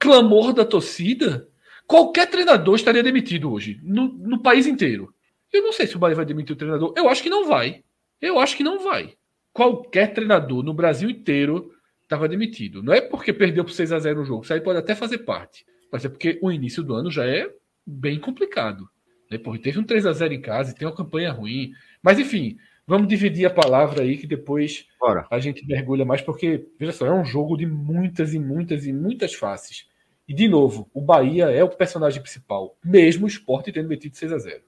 clamor 0.00 0.52
da 0.52 0.64
torcida 0.64 1.46
qualquer 1.86 2.30
treinador 2.30 2.76
estaria 2.76 3.02
demitido 3.02 3.52
hoje, 3.52 3.80
no, 3.82 4.08
no 4.08 4.40
país 4.40 4.66
inteiro. 4.66 5.12
Eu 5.52 5.62
não 5.62 5.72
sei 5.72 5.86
se 5.86 5.96
o 5.96 5.98
Bahia 5.98 6.14
vai 6.14 6.24
demitir 6.24 6.54
o 6.54 6.58
treinador. 6.58 6.94
Eu 6.96 7.08
acho 7.08 7.22
que 7.22 7.28
não 7.28 7.46
vai. 7.46 7.82
Eu 8.20 8.38
acho 8.38 8.56
que 8.56 8.62
não 8.62 8.78
vai. 8.78 9.14
Qualquer 9.52 10.12
treinador 10.12 10.62
no 10.62 10.72
Brasil 10.72 11.10
inteiro 11.10 11.72
estava 12.00 12.28
demitido. 12.28 12.80
Não 12.80 12.92
é 12.92 13.00
porque 13.00 13.32
perdeu 13.32 13.64
por 13.64 13.72
6 13.72 13.90
a 13.90 13.98
0 13.98 14.22
o 14.22 14.24
jogo. 14.24 14.44
Isso 14.44 14.54
aí 14.54 14.60
pode 14.60 14.78
até 14.78 14.94
fazer 14.94 15.18
parte. 15.18 15.66
Mas 15.92 16.04
é 16.04 16.08
porque 16.08 16.38
o 16.40 16.52
início 16.52 16.84
do 16.84 16.94
ano 16.94 17.10
já 17.10 17.26
é 17.26 17.52
bem 17.84 18.20
complicado. 18.20 18.88
Né? 19.28 19.38
teve 19.60 19.80
um 19.80 19.84
3 19.84 20.06
a 20.06 20.12
0 20.12 20.32
em 20.32 20.40
casa 20.40 20.70
e 20.70 20.74
tem 20.74 20.86
uma 20.86 20.94
campanha 20.94 21.32
ruim. 21.32 21.72
Mas 22.00 22.20
enfim, 22.20 22.56
vamos 22.90 23.06
dividir 23.06 23.46
a 23.46 23.50
palavra 23.50 24.02
aí 24.02 24.18
que 24.18 24.26
depois 24.26 24.84
Bora. 24.98 25.24
a 25.30 25.38
gente 25.38 25.64
mergulha 25.64 26.04
mais, 26.04 26.20
porque, 26.20 26.66
veja 26.76 26.90
só, 26.90 27.06
é 27.06 27.12
um 27.12 27.24
jogo 27.24 27.56
de 27.56 27.64
muitas 27.64 28.34
e 28.34 28.38
muitas 28.40 28.84
e 28.84 28.92
muitas 28.92 29.32
faces. 29.32 29.88
E, 30.26 30.34
de 30.34 30.48
novo, 30.48 30.90
o 30.92 31.00
Bahia 31.00 31.44
é 31.50 31.62
o 31.62 31.68
personagem 31.68 32.20
principal, 32.20 32.76
mesmo 32.84 33.26
o 33.26 33.28
esporte 33.28 33.70
tendo 33.70 33.88
metido 33.88 34.16
6 34.16 34.32
a 34.32 34.38
0 34.38 34.62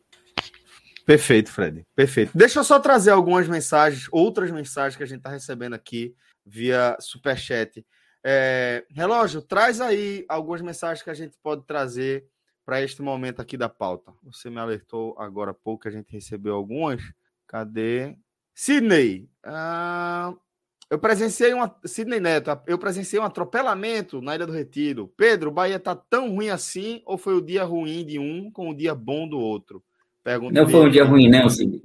Perfeito, 1.04 1.50
Fred. 1.50 1.84
Perfeito. 1.96 2.30
Deixa 2.32 2.60
eu 2.60 2.64
só 2.64 2.78
trazer 2.78 3.10
algumas 3.10 3.48
mensagens, 3.48 4.06
outras 4.12 4.52
mensagens 4.52 4.96
que 4.96 5.02
a 5.02 5.06
gente 5.06 5.18
está 5.18 5.30
recebendo 5.30 5.74
aqui 5.74 6.14
via 6.46 6.96
Superchat. 7.00 7.84
É, 8.22 8.84
relógio, 8.88 9.42
traz 9.42 9.80
aí 9.80 10.24
algumas 10.28 10.62
mensagens 10.62 11.02
que 11.02 11.10
a 11.10 11.14
gente 11.14 11.36
pode 11.42 11.66
trazer 11.66 12.24
para 12.64 12.80
este 12.80 13.02
momento 13.02 13.42
aqui 13.42 13.56
da 13.56 13.68
pauta. 13.68 14.12
Você 14.22 14.48
me 14.48 14.60
alertou 14.60 15.16
agora 15.18 15.50
há 15.50 15.54
pouco 15.54 15.82
que 15.82 15.88
a 15.88 15.92
gente 15.92 16.12
recebeu 16.12 16.54
algumas. 16.54 17.02
Cadê? 17.52 18.16
Sidney. 18.54 19.28
Ah, 19.44 20.32
eu 20.88 20.98
presenciei 20.98 21.52
uma. 21.52 21.76
Sidney 21.84 22.18
Neto, 22.18 22.50
eu 22.66 22.78
presenciei 22.78 23.20
um 23.20 23.24
atropelamento 23.24 24.22
na 24.22 24.34
Ilha 24.34 24.46
do 24.46 24.52
Retiro. 24.54 25.12
Pedro, 25.18 25.50
o 25.50 25.52
Bahia 25.52 25.78
tá 25.78 25.94
tão 25.94 26.34
ruim 26.34 26.48
assim 26.48 27.02
ou 27.04 27.18
foi 27.18 27.34
o 27.34 27.42
dia 27.42 27.62
ruim 27.62 28.06
de 28.06 28.18
um 28.18 28.50
com 28.50 28.70
o 28.70 28.74
dia 28.74 28.94
bom 28.94 29.28
do 29.28 29.38
outro? 29.38 29.84
Pergunta 30.24 30.58
não 30.58 30.66
foi 30.66 30.80
um 30.80 30.90
dia 30.90 31.04
ruim, 31.04 31.28
não, 31.28 31.46
Sidney. 31.50 31.82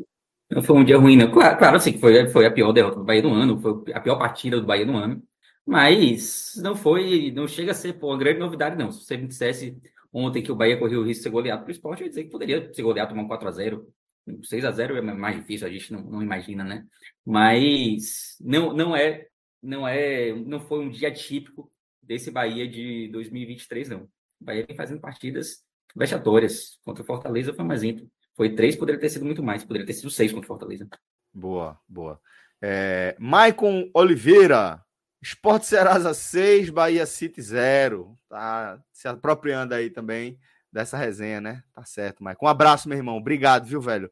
Não 0.50 0.64
foi 0.64 0.78
um 0.78 0.86
dia 0.86 0.98
ruim, 0.98 1.18
não. 1.18 1.30
Claro, 1.30 1.58
claro 1.58 1.80
sim, 1.82 1.98
foi, 1.98 2.30
foi 2.30 2.46
a 2.46 2.52
pior 2.52 2.72
derrota 2.72 3.00
do 3.00 3.04
Bahia 3.04 3.22
do 3.22 3.34
ano, 3.34 3.60
foi 3.60 3.94
a 3.94 4.00
pior 4.00 4.16
partida 4.16 4.62
do 4.62 4.66
Bahia 4.66 4.86
do 4.86 4.96
ano. 4.96 5.22
Mas 5.66 6.54
não 6.64 6.78
foi, 6.78 7.30
não 7.36 7.46
chega 7.46 7.72
a 7.72 7.76
ser 7.76 8.00
pô, 8.00 8.08
uma 8.08 8.18
grande 8.18 8.40
novidade, 8.40 8.78
não. 8.78 8.90
Se 8.90 9.04
você 9.04 9.18
me 9.18 9.28
dissesse 9.28 9.78
ontem 10.14 10.42
que 10.42 10.52
o 10.52 10.56
Bahia 10.56 10.78
correu 10.78 11.02
o 11.02 11.04
risco 11.04 11.20
de 11.20 11.24
ser 11.24 11.30
goleado 11.30 11.64
para 11.64 11.70
o 11.70 11.72
esporte, 11.74 12.02
eu 12.02 12.06
ia 12.06 12.10
dizer 12.10 12.24
que 12.24 12.30
poderia 12.30 12.74
ser 12.74 12.82
goleado, 12.82 13.10
tomar 13.10 13.24
um 13.24 13.28
4x0. 13.28 13.84
6x0 14.28 14.98
é 14.98 15.02
mais 15.02 15.38
difícil, 15.38 15.68
a 15.68 15.70
gente 15.70 15.92
não, 15.92 16.02
não 16.02 16.22
imagina, 16.22 16.64
né? 16.64 16.86
Mas 17.26 18.38
não, 18.40 18.74
não 18.74 18.96
é, 18.96 19.28
não 19.62 19.88
é, 19.88 20.34
não 20.34 20.60
foi 20.60 20.80
um 20.80 20.90
dia 20.90 21.12
típico 21.12 21.72
desse 22.02 22.32
Bahia 22.32 22.68
de 22.68 23.10
2023, 23.10 23.90
não. 23.90 24.04
O 24.40 24.46
Bahia 24.46 24.66
vem 24.66 24.76
fazendo 24.76 25.02
partidas 25.02 25.64
vexatórias. 25.96 26.80
Contra 26.84 27.04
o 27.04 27.06
Fortaleza 27.06 27.54
foi 27.54 27.66
mais 27.66 27.84
íntimo. 27.84 28.10
Foi 28.36 28.54
três, 28.54 28.76
poderia 28.76 29.02
ter 29.02 29.10
sido 29.10 29.26
muito 29.26 29.42
mais, 29.42 29.64
poderia 29.64 29.86
ter 29.86 29.94
sido 29.94 30.10
seis 30.10 30.32
contra 30.32 30.46
o 30.46 30.48
Fortaleza. 30.48 30.88
Boa, 31.34 31.80
boa. 31.88 32.20
É, 32.62 33.16
Maicon 33.20 33.90
Oliveira, 33.94 34.82
Esporte 35.22 35.66
Serasa 35.66 36.14
6, 36.14 36.70
Bahia 36.70 37.06
City 37.06 37.42
0. 37.42 38.18
Tá 38.30 38.80
se 38.92 39.08
apropriando 39.08 39.74
aí 39.74 39.90
também 39.90 40.40
dessa 40.78 40.96
resenha, 40.96 41.42
né? 41.42 41.64
Tá 41.74 41.84
certo, 41.84 42.24
Maicon. 42.24 42.46
Um 42.46 42.50
abraço, 42.50 42.88
meu 42.88 42.98
irmão. 42.98 43.18
Obrigado, 43.18 43.66
viu, 43.66 43.82
velho? 43.82 44.12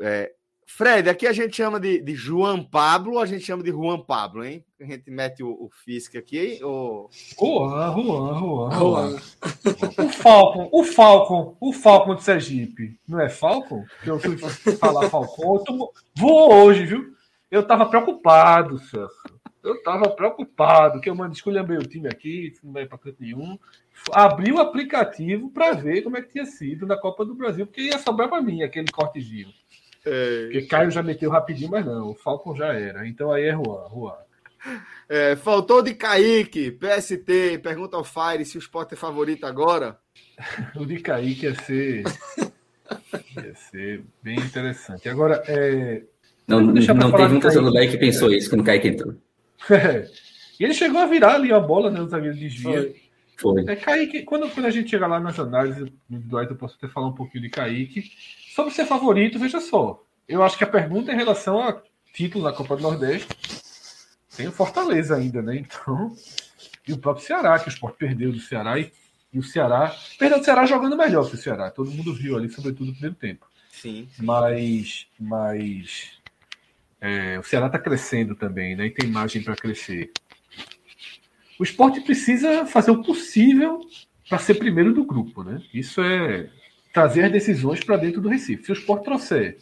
É, 0.00 0.32
Fred, 0.66 1.10
aqui 1.10 1.26
a 1.26 1.32
gente 1.32 1.56
chama 1.56 1.78
de, 1.78 2.00
de 2.00 2.14
João 2.14 2.64
Pablo 2.64 3.18
a 3.18 3.26
gente 3.26 3.44
chama 3.44 3.62
de 3.62 3.70
Juan 3.70 4.00
Pablo, 4.00 4.42
hein? 4.42 4.64
A 4.80 4.84
gente 4.84 5.10
mete 5.10 5.42
o, 5.42 5.50
o 5.50 5.68
Fisk 5.84 6.16
aqui, 6.16 6.58
ou... 6.62 7.10
Juan, 7.38 7.92
Juan, 7.92 8.38
Juan, 8.38 8.70
Juan. 8.70 9.16
O 9.98 10.08
Falcon, 10.08 10.68
o 10.72 10.84
Falcon, 10.84 11.56
o 11.60 11.72
Falcon 11.72 12.14
de 12.14 12.22
Sergipe. 12.22 12.98
Não 13.06 13.20
é 13.20 13.28
Falcon? 13.28 13.84
Eu 14.06 14.18
fui 14.18 14.38
falar 14.76 15.10
Falcon. 15.10 15.56
Eu 15.56 15.64
tô... 15.64 15.92
Vou 16.16 16.64
hoje, 16.64 16.86
viu? 16.86 17.14
Eu 17.50 17.66
tava 17.66 17.86
preocupado, 17.86 18.78
Celso. 18.78 19.19
Eu 19.62 19.82
tava 19.82 20.08
preocupado, 20.10 21.00
que 21.00 21.10
eu 21.10 21.14
mando 21.14 21.34
escolher 21.34 21.62
o 21.62 21.86
time 21.86 22.08
aqui, 22.08 22.52
não 22.62 22.72
vai 22.72 22.86
para 22.86 22.98
canto 22.98 23.16
nenhum. 23.20 23.58
Abri 24.12 24.50
o 24.52 24.58
aplicativo 24.58 25.50
para 25.50 25.72
ver 25.72 26.02
como 26.02 26.16
é 26.16 26.22
que 26.22 26.32
tinha 26.32 26.46
sido 26.46 26.86
na 26.86 26.96
Copa 26.96 27.24
do 27.24 27.34
Brasil, 27.34 27.66
porque 27.66 27.82
ia 27.82 27.98
sobrar 27.98 28.28
para 28.28 28.40
mim 28.40 28.62
aquele 28.62 28.90
cortezinho. 28.90 29.52
É... 30.04 30.44
Porque 30.44 30.62
Caio 30.62 30.90
já 30.90 31.02
meteu 31.02 31.30
rapidinho, 31.30 31.70
mas 31.70 31.84
não, 31.84 32.10
o 32.10 32.14
Falcon 32.14 32.56
já 32.56 32.72
era. 32.72 33.06
Então 33.06 33.30
aí 33.30 33.44
é 33.44 33.52
Juan, 33.52 33.88
Juan. 33.90 34.16
É, 35.08 35.36
faltou 35.36 35.82
de 35.82 35.94
Kaique, 35.94 36.70
PST, 36.70 37.58
pergunta 37.62 37.96
ao 37.96 38.04
Fire 38.04 38.44
se 38.44 38.56
o 38.56 38.60
Sport 38.60 38.92
é 38.92 38.96
favorito 38.96 39.44
agora. 39.44 39.98
o 40.76 40.86
de 40.86 41.00
Kaique 41.00 41.46
ia 41.46 41.54
ser. 41.54 42.04
ia 43.36 43.54
ser 43.54 44.04
bem 44.22 44.38
interessante. 44.38 45.08
Agora, 45.08 45.42
é... 45.46 46.02
não, 46.46 46.60
não 46.60 46.74
teve 47.12 47.34
um 47.34 47.40
torcedor 47.40 47.72
do 47.72 47.90
que 47.90 47.98
pensou 47.98 48.32
isso 48.32 48.48
quando 48.48 48.62
o 48.62 48.64
Kaique 48.64 48.88
entrou. 48.88 49.14
E 50.60 50.64
ele 50.64 50.74
chegou 50.74 51.00
a 51.00 51.06
virar 51.06 51.36
ali 51.36 51.50
a 51.50 51.58
bola, 51.58 51.90
né? 51.90 52.02
O 52.02 52.06
zagueiro 52.06 52.36
desvia. 52.36 52.82
Foi. 52.82 53.54
Foi. 53.54 53.64
É, 53.66 53.74
Kaique, 53.74 54.24
quando, 54.24 54.50
quando 54.50 54.66
a 54.66 54.70
gente 54.70 54.90
chegar 54.90 55.06
lá 55.06 55.18
nas 55.18 55.38
análises 55.38 55.90
individuais, 56.10 56.50
eu 56.50 56.56
posso 56.56 56.76
até 56.76 56.86
falar 56.86 57.06
um 57.06 57.14
pouquinho 57.14 57.44
de 57.44 57.48
Kaique. 57.48 58.12
Sobre 58.54 58.70
ser 58.74 58.84
favorito, 58.84 59.38
veja 59.38 59.58
só. 59.58 60.04
Eu 60.28 60.42
acho 60.42 60.58
que 60.58 60.64
a 60.64 60.66
pergunta 60.66 61.10
é 61.10 61.14
em 61.14 61.16
relação 61.16 61.62
a 61.62 61.82
título 62.12 62.44
na 62.44 62.52
Copa 62.52 62.76
do 62.76 62.82
Nordeste 62.82 63.26
tem 64.40 64.48
o 64.48 64.52
Fortaleza 64.52 65.16
ainda, 65.16 65.42
né? 65.42 65.56
Então. 65.56 66.16
E 66.88 66.92
o 66.94 66.98
próprio 66.98 67.26
Ceará, 67.26 67.58
que 67.58 67.68
o 67.68 67.70
Sport 67.70 67.96
perdeu 67.96 68.32
do 68.32 68.40
Ceará 68.40 68.78
e, 68.78 68.90
e 69.32 69.38
o 69.38 69.42
Ceará. 69.42 69.94
Perdeu 70.18 70.38
do 70.38 70.44
Ceará 70.44 70.64
jogando 70.64 70.96
melhor 70.96 71.28
que 71.28 71.34
o 71.34 71.38
Ceará. 71.38 71.70
Todo 71.70 71.90
mundo 71.90 72.14
viu 72.14 72.36
ali, 72.36 72.48
sobretudo 72.48 72.86
no 72.86 72.92
primeiro 72.92 73.16
tempo. 73.16 73.46
Sim. 73.70 74.08
sim. 74.10 74.24
Mas. 74.24 75.06
Mas. 75.18 76.19
É, 77.00 77.38
o 77.38 77.42
Ceará 77.42 77.66
está 77.66 77.78
crescendo 77.78 78.34
também, 78.34 78.76
né? 78.76 78.86
E 78.86 78.90
tem 78.90 79.08
margem 79.08 79.42
para 79.42 79.56
crescer. 79.56 80.10
O 81.58 81.62
esporte 81.62 82.00
precisa 82.00 82.66
fazer 82.66 82.90
o 82.90 83.02
possível 83.02 83.80
para 84.28 84.38
ser 84.38 84.54
primeiro 84.54 84.92
do 84.92 85.04
grupo, 85.04 85.42
né? 85.42 85.62
Isso 85.72 86.00
é 86.00 86.50
trazer 86.92 87.24
as 87.24 87.32
decisões 87.32 87.82
para 87.82 87.96
dentro 87.96 88.20
do 88.20 88.28
Recife. 88.28 88.64
Se 88.64 88.72
o 88.72 88.74
esporte 88.74 89.04
trouxer 89.04 89.58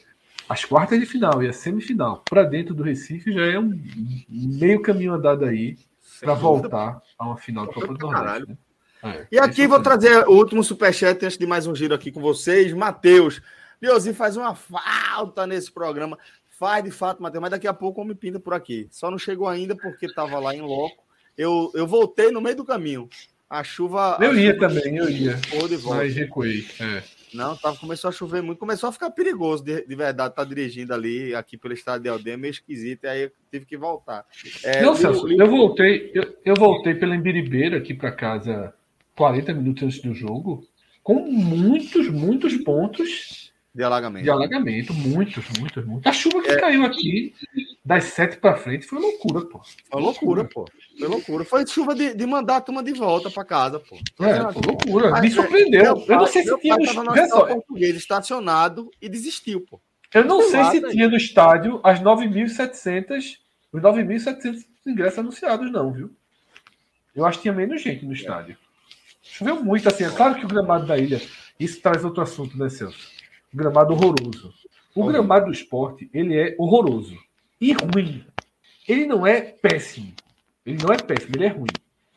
as 0.48 0.64
quartas 0.64 0.98
de 0.98 1.06
final 1.06 1.42
e 1.42 1.48
a 1.48 1.52
semifinal 1.52 2.22
para 2.28 2.42
dentro 2.42 2.74
do 2.74 2.82
Recife, 2.82 3.32
já 3.32 3.44
é 3.44 3.58
um 3.58 3.78
meio 4.28 4.80
caminho 4.80 5.12
andado 5.12 5.44
aí 5.44 5.76
para 6.20 6.34
voltar 6.34 7.00
a 7.18 7.26
uma 7.26 7.36
final 7.36 7.66
do 7.66 7.72
Copa 7.72 7.94
do 7.94 8.10
Nordeste. 8.10 8.48
Né? 8.48 8.56
É, 9.02 9.26
e 9.30 9.38
aqui 9.38 9.66
vou 9.66 9.80
trazer 9.80 10.26
o 10.26 10.32
último 10.32 10.64
superchat 10.64 11.24
antes 11.24 11.38
de 11.38 11.46
mais 11.46 11.66
um 11.66 11.74
giro 11.74 11.94
aqui 11.94 12.10
com 12.10 12.20
vocês. 12.20 12.72
Matheus, 12.72 13.40
Leozinho 13.80 14.14
faz 14.14 14.36
uma 14.36 14.54
falta 14.54 15.46
nesse 15.46 15.70
programa. 15.70 16.18
Faz 16.58 16.82
de 16.82 16.90
fato, 16.90 17.22
Matheus, 17.22 17.40
mas 17.40 17.52
daqui 17.52 17.68
a 17.68 17.72
pouco 17.72 18.00
o 18.00 18.02
homem 18.02 18.16
pinta 18.16 18.40
por 18.40 18.52
aqui. 18.52 18.88
Só 18.90 19.12
não 19.12 19.18
chegou 19.18 19.46
ainda 19.46 19.76
porque 19.76 20.06
estava 20.06 20.40
lá 20.40 20.52
em 20.52 20.60
loco. 20.60 21.04
Eu, 21.36 21.70
eu 21.72 21.86
voltei 21.86 22.32
no 22.32 22.40
meio 22.40 22.56
do 22.56 22.64
caminho. 22.64 23.08
A 23.48 23.62
chuva. 23.62 24.18
Eu 24.20 24.32
a 24.32 24.34
ia 24.34 24.54
chuva 24.54 24.68
também, 24.68 24.96
eu 24.96 25.08
ia. 25.08 25.34
de 25.36 25.76
volta. 25.76 25.98
Mas 25.98 26.16
recuei. 26.16 26.66
É. 26.80 27.00
Não, 27.32 27.54
tava, 27.56 27.76
começou 27.76 28.08
a 28.08 28.12
chover 28.12 28.42
muito, 28.42 28.58
começou 28.58 28.88
a 28.88 28.92
ficar 28.92 29.10
perigoso 29.10 29.62
de, 29.62 29.86
de 29.86 29.94
verdade, 29.94 30.34
tá 30.34 30.42
dirigindo 30.42 30.92
ali 30.92 31.32
aqui 31.32 31.56
pelo 31.56 31.74
estado 31.74 32.02
de 32.02 32.08
Aldeia, 32.08 32.36
meio 32.36 32.50
esquisito, 32.50 33.04
e 33.04 33.06
aí 33.06 33.22
eu 33.24 33.32
tive 33.52 33.66
que 33.66 33.76
voltar. 33.76 34.24
É, 34.64 34.82
não, 34.82 34.94
Celso, 34.94 35.30
eu 35.30 35.46
voltei, 35.46 36.10
eu, 36.14 36.36
eu 36.44 36.54
voltei 36.54 36.94
pela 36.94 37.14
Embiribeira 37.14 37.76
aqui 37.76 37.92
para 37.92 38.10
casa 38.10 38.72
40 39.14 39.52
minutos 39.52 39.82
antes 39.82 40.00
do 40.00 40.14
jogo, 40.14 40.66
com 41.02 41.30
muitos, 41.30 42.08
muitos 42.08 42.56
pontos 42.56 43.47
de 43.74 43.84
alagamento. 43.84 44.24
De 44.24 44.30
alagamento, 44.30 44.94
muitos, 44.94 45.44
muitos, 45.58 45.84
muitos. 45.84 46.06
A 46.06 46.12
chuva 46.12 46.42
que 46.42 46.50
é. 46.50 46.56
caiu 46.58 46.84
aqui 46.84 47.34
das 47.84 48.04
sete 48.04 48.38
para 48.38 48.56
frente 48.56 48.86
foi 48.86 49.00
loucura, 49.00 49.44
pô. 49.46 49.60
Foi 49.90 50.02
loucura, 50.02 50.44
pô. 50.44 50.64
Foi 50.98 51.08
loucura. 51.08 51.44
Foi 51.44 51.66
chuva 51.66 51.94
de, 51.94 52.14
de 52.14 52.26
mandar 52.26 52.56
a 52.56 52.60
turma 52.60 52.82
de 52.82 52.92
volta 52.92 53.30
para 53.30 53.44
casa, 53.44 53.78
pô. 53.78 53.96
É, 54.24 54.52
foi 54.52 54.62
loucura. 54.66 55.10
Mas, 55.10 55.20
Me 55.22 55.30
surpreendeu. 55.30 55.94
Pai, 56.00 56.16
eu 56.16 56.20
não 56.20 56.26
sei 56.26 56.42
se 56.42 56.58
tinha 56.58 56.76
no 56.76 56.82
estádio. 56.82 57.46
português 57.46 57.96
estacionado 57.96 58.90
e 59.00 59.08
desistiu, 59.08 59.60
pô. 59.60 59.80
Eu 60.12 60.24
não 60.24 60.42
sei 60.42 60.64
se 60.64 60.84
aí. 60.84 60.92
tinha 60.92 61.08
no 61.08 61.16
estádio 61.16 61.80
as 61.84 62.00
9.700, 62.00 63.36
os 63.72 63.82
9.700 63.82 64.64
ingressos 64.86 65.18
anunciados, 65.18 65.70
não, 65.70 65.92
viu? 65.92 66.10
Eu 67.14 67.26
acho 67.26 67.38
que 67.38 67.42
tinha 67.42 67.54
menos 67.54 67.82
gente 67.82 68.04
no 68.04 68.12
estádio. 68.12 68.56
Choveu 69.22 69.62
muito, 69.62 69.88
assim. 69.88 70.04
É 70.04 70.10
claro 70.10 70.36
que 70.36 70.44
o 70.44 70.48
gramado 70.48 70.86
da 70.86 70.96
ilha, 70.96 71.20
isso 71.60 71.80
traz 71.80 72.04
outro 72.04 72.22
assunto, 72.22 72.56
né, 72.56 72.68
Celso? 72.68 73.17
Gramado 73.52 73.94
horroroso. 73.94 74.52
O 74.94 75.06
gramado 75.06 75.46
do 75.46 75.52
esporte, 75.52 76.10
ele 76.12 76.36
é 76.36 76.56
horroroso 76.58 77.16
e 77.60 77.72
ruim. 77.72 78.24
Ele 78.86 79.06
não 79.06 79.26
é 79.26 79.40
péssimo. 79.40 80.12
Ele 80.64 80.78
não 80.82 80.92
é 80.92 80.96
péssimo, 80.96 81.32
ele 81.36 81.44
é 81.44 81.48
ruim. 81.48 81.68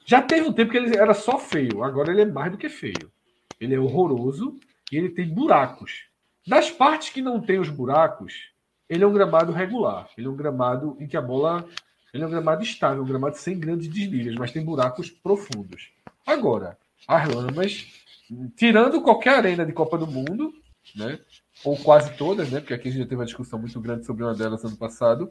Já 0.05 0.21
teve 0.21 0.47
um 0.47 0.53
tempo 0.53 0.71
que 0.71 0.77
ele 0.77 0.95
era 0.95 1.13
só 1.13 1.37
feio, 1.37 1.83
agora 1.83 2.11
ele 2.11 2.21
é 2.21 2.25
mais 2.25 2.51
do 2.51 2.57
que 2.57 2.69
feio. 2.69 3.11
Ele 3.59 3.75
é 3.75 3.79
horroroso 3.79 4.59
e 4.91 4.97
ele 4.97 5.09
tem 5.09 5.27
buracos. 5.27 6.05
Das 6.45 6.71
partes 6.71 7.09
que 7.09 7.21
não 7.21 7.39
tem 7.39 7.59
os 7.59 7.69
buracos, 7.69 8.51
ele 8.89 9.03
é 9.03 9.07
um 9.07 9.13
gramado 9.13 9.51
regular. 9.51 10.09
Ele 10.17 10.27
é 10.27 10.29
um 10.29 10.35
gramado 10.35 10.97
em 10.99 11.07
que 11.07 11.15
a 11.15 11.21
bola. 11.21 11.65
Ele 12.13 12.23
é 12.23 12.27
um 12.27 12.29
gramado 12.29 12.61
estável, 12.61 13.03
um 13.03 13.05
gramado 13.05 13.37
sem 13.37 13.57
grandes 13.57 13.87
desligas, 13.87 14.35
mas 14.35 14.51
tem 14.51 14.65
buracos 14.65 15.09
profundos. 15.09 15.91
Agora, 16.25 16.77
as 17.07 17.33
lamas 17.33 17.87
tirando 18.57 19.01
qualquer 19.01 19.35
arena 19.35 19.65
de 19.65 19.71
Copa 19.71 19.97
do 19.97 20.07
Mundo, 20.07 20.53
né? 20.95 21.19
Ou 21.63 21.77
quase 21.77 22.13
todas, 22.17 22.49
né? 22.49 22.59
Porque 22.59 22.73
aqui 22.73 22.87
a 22.87 22.91
gente 22.91 23.01
já 23.01 23.05
teve 23.05 23.17
uma 23.17 23.25
discussão 23.25 23.59
muito 23.59 23.79
grande 23.79 24.05
sobre 24.05 24.23
uma 24.23 24.33
delas 24.33 24.63
ano 24.63 24.77
passado. 24.77 25.29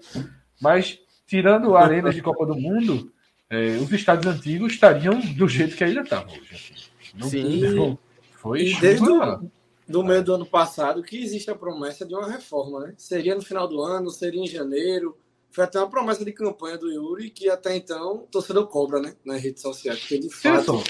Mas, 0.61 0.98
tirando 1.26 1.76
arenas 1.76 2.14
de 2.14 2.22
Copa 2.22 2.46
do 2.46 2.55
Mundo, 2.55 3.12
é, 3.48 3.76
os 3.78 3.90
estádios 3.92 4.32
antigos 4.32 4.72
estariam 4.72 5.18
do 5.18 5.48
jeito 5.48 5.76
que 5.76 5.82
ainda 5.82 6.03
estavam 6.03 6.32
hoje. 6.32 6.55
Assim. 6.55 7.18
Não, 7.18 7.28
Sim. 7.28 7.61
Não, 7.74 7.98
foi 8.30 8.68
e 8.68 8.80
desde 8.80 9.05
do, 9.05 9.51
do 9.88 10.05
meio 10.05 10.22
do 10.22 10.34
ano 10.34 10.46
passado 10.46 11.03
que 11.03 11.20
existe 11.20 11.51
a 11.51 11.55
promessa 11.55 12.07
de 12.07 12.14
uma 12.14 12.30
reforma, 12.30 12.86
né? 12.86 12.94
Seria 12.96 13.34
no 13.34 13.42
final 13.42 13.66
do 13.66 13.82
ano, 13.82 14.09
seria 14.11 14.40
em 14.40 14.46
janeiro. 14.46 15.18
Foi 15.51 15.64
até 15.64 15.80
uma 15.80 15.90
promessa 15.90 16.24
de 16.24 16.32
campanha 16.32 16.78
do 16.78 16.92
Yuri 16.92 17.30
que 17.30 17.51
até 17.51 17.74
então 17.74 18.18
o 18.18 18.28
torcedor 18.30 18.68
cobra, 18.68 19.01
né? 19.01 19.16
Nas 19.24 19.42
redes 19.42 19.62
sociais, 19.62 19.98
porque 19.98 20.18
de 20.18 20.30
fato 20.30 20.80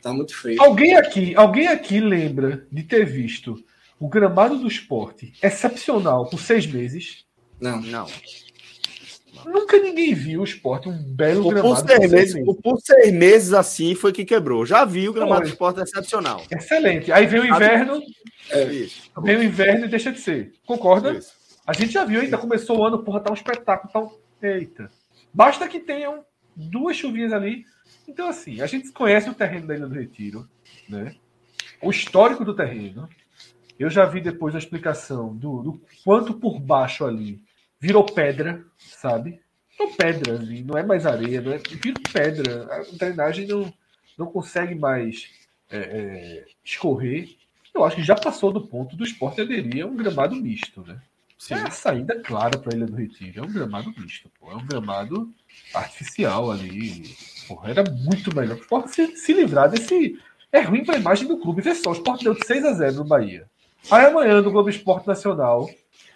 tá 0.00 0.12
muito 0.12 0.36
feio. 0.36 0.62
Alguém 0.62 0.96
aqui, 0.96 1.34
alguém 1.34 1.66
aqui 1.66 1.98
lembra 1.98 2.64
de 2.70 2.84
ter 2.84 3.04
visto 3.04 3.60
o 3.98 4.08
gramado 4.08 4.58
do 4.58 4.68
esporte 4.68 5.32
excepcional 5.42 6.28
por 6.28 6.40
seis 6.40 6.66
meses? 6.66 7.24
Não, 7.60 7.80
não. 7.80 8.06
Nunca 9.44 9.78
ninguém 9.78 10.14
viu 10.14 10.40
o 10.40 10.44
esporte, 10.44 10.88
um 10.88 11.02
belo 11.14 11.46
o 11.46 11.50
gramado. 11.50 11.74
Por 11.74 11.86
seis, 11.86 12.10
meses, 12.10 12.34
meses. 12.34 12.60
por 12.62 12.80
seis 12.80 13.12
meses 13.12 13.52
assim 13.52 13.94
foi 13.94 14.12
que 14.12 14.24
quebrou. 14.24 14.66
Já 14.66 14.84
vi 14.84 15.08
o 15.08 15.12
gramado 15.12 15.42
do 15.42 15.48
esporte 15.48 15.80
excepcional. 15.80 16.42
Excelente. 16.50 17.12
Aí 17.12 17.26
vem 17.26 17.40
o 17.40 17.46
inverno. 17.46 18.02
É. 18.50 18.64
Vem 19.22 19.36
o 19.36 19.42
inverno 19.42 19.84
e 19.84 19.88
deixa 19.88 20.10
de 20.10 20.20
ser. 20.20 20.52
Concorda? 20.66 21.12
Isso. 21.12 21.32
A 21.66 21.72
gente 21.72 21.92
já 21.92 22.04
viu, 22.04 22.20
ainda 22.20 22.38
começou 22.38 22.78
o 22.78 22.84
ano, 22.84 23.04
porra, 23.04 23.20
tá 23.20 23.30
um 23.30 23.34
espetáculo. 23.34 23.92
Tá 23.92 24.00
um... 24.00 24.10
Eita. 24.40 24.90
Basta 25.32 25.68
que 25.68 25.78
tenham 25.78 26.24
duas 26.56 26.96
chuvinhas 26.96 27.32
ali. 27.32 27.64
Então, 28.08 28.28
assim, 28.28 28.60
a 28.60 28.66
gente 28.66 28.90
conhece 28.90 29.28
o 29.28 29.34
terreno 29.34 29.66
da 29.66 29.74
Ilha 29.74 29.86
do 29.86 29.94
Retiro, 29.94 30.48
né? 30.88 31.14
O 31.82 31.90
histórico 31.90 32.44
do 32.44 32.54
terreno. 32.54 33.08
Eu 33.78 33.88
já 33.88 34.04
vi 34.04 34.20
depois 34.20 34.54
a 34.54 34.58
explicação 34.58 35.34
do, 35.34 35.62
do 35.62 35.80
quanto 36.04 36.34
por 36.34 36.58
baixo 36.58 37.04
ali 37.04 37.40
virou 37.80 38.04
pedra, 38.04 38.64
sabe? 38.76 39.40
Virou 39.70 39.94
pedra 39.94 40.34
ali, 40.34 40.64
não 40.64 40.76
é 40.76 40.82
mais 40.82 41.06
areia, 41.06 41.40
não 41.40 41.52
é, 41.52 41.58
virou 41.58 42.02
pedra. 42.12 42.66
A 42.74 42.96
drenagem 42.96 43.46
não, 43.46 43.72
não 44.18 44.26
consegue 44.26 44.74
mais 44.74 45.30
é, 45.70 45.78
é, 45.78 46.44
escorrer. 46.64 47.36
Eu 47.72 47.84
acho 47.84 47.96
que 47.96 48.02
já 48.02 48.16
passou 48.16 48.52
do 48.52 48.66
ponto 48.66 48.96
do 48.96 49.04
esporte 49.04 49.40
aderir 49.40 49.84
a 49.84 49.86
um 49.86 49.94
gramado 49.94 50.34
misto, 50.34 50.82
né? 50.82 51.00
Sim. 51.38 51.54
É 51.54 51.58
a 51.58 51.70
saída 51.70 52.20
clara 52.20 52.58
para 52.58 52.74
a 52.74 52.76
Ilha 52.76 52.86
do 52.86 52.96
Retiro. 52.96 53.38
É 53.38 53.42
um 53.42 53.52
gramado 53.52 53.94
misto, 53.96 54.28
pô. 54.40 54.50
É 54.50 54.56
um 54.56 54.66
gramado 54.66 55.32
artificial 55.72 56.50
ali. 56.50 57.14
Porra, 57.46 57.70
era 57.70 57.84
muito 57.88 58.34
melhor. 58.34 58.56
O 58.56 58.60
esporte 58.60 58.90
se, 58.90 59.16
se 59.16 59.32
livrar 59.32 59.70
desse. 59.70 60.18
É 60.50 60.60
ruim 60.60 60.84
para 60.84 60.96
a 60.96 60.98
imagem 60.98 61.28
do 61.28 61.38
clube. 61.38 61.62
Vê 61.62 61.76
só, 61.76 61.90
o 61.90 61.92
esporte 61.92 62.24
deu 62.24 62.34
de 62.34 62.44
6 62.44 62.64
a 62.64 62.72
0 62.72 62.96
no 62.96 63.04
Bahia. 63.04 63.48
Aí 63.90 64.06
amanhã 64.06 64.40
no 64.42 64.50
Globo 64.50 64.68
Esporte 64.68 65.06
Nacional, 65.06 65.68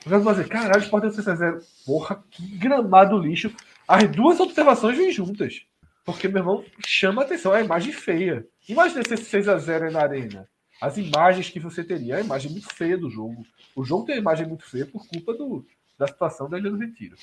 Vamos 0.04 0.24
fazer, 0.24 0.48
caralho, 0.48 0.80
o 0.80 0.84
Sport 0.84 1.02
deu 1.02 1.12
6 1.12 1.28
a 1.28 1.34
0 1.34 1.60
Porra, 1.86 2.24
que 2.30 2.44
gramado 2.58 3.18
lixo. 3.18 3.54
As 3.86 4.08
duas 4.10 4.40
observações 4.40 4.96
vêm 4.96 5.12
juntas. 5.12 5.64
Porque, 6.04 6.26
meu 6.26 6.38
irmão, 6.38 6.64
chama 6.84 7.22
atenção. 7.22 7.54
É 7.54 7.60
a 7.60 7.64
imagem 7.64 7.92
feia. 7.92 8.46
Imagina 8.68 9.02
se 9.06 9.14
esse 9.14 9.24
6 9.24 9.48
a 9.48 9.58
0 9.58 9.86
é 9.86 9.90
na 9.90 10.00
arena. 10.00 10.48
As 10.80 10.96
imagens 10.96 11.50
que 11.50 11.60
você 11.60 11.84
teria. 11.84 12.16
A 12.16 12.20
imagem 12.20 12.50
muito 12.50 12.74
feia 12.74 12.98
do 12.98 13.08
jogo. 13.08 13.44
O 13.76 13.84
jogo 13.84 14.04
tem 14.04 14.16
uma 14.16 14.20
imagem 14.20 14.46
muito 14.46 14.64
feia 14.64 14.86
por 14.86 15.06
culpa 15.06 15.34
do, 15.34 15.64
da 15.96 16.08
situação 16.08 16.48
da 16.48 16.58
Ilha 16.58 16.70
do 16.70 16.78
Retiro. 16.78 17.16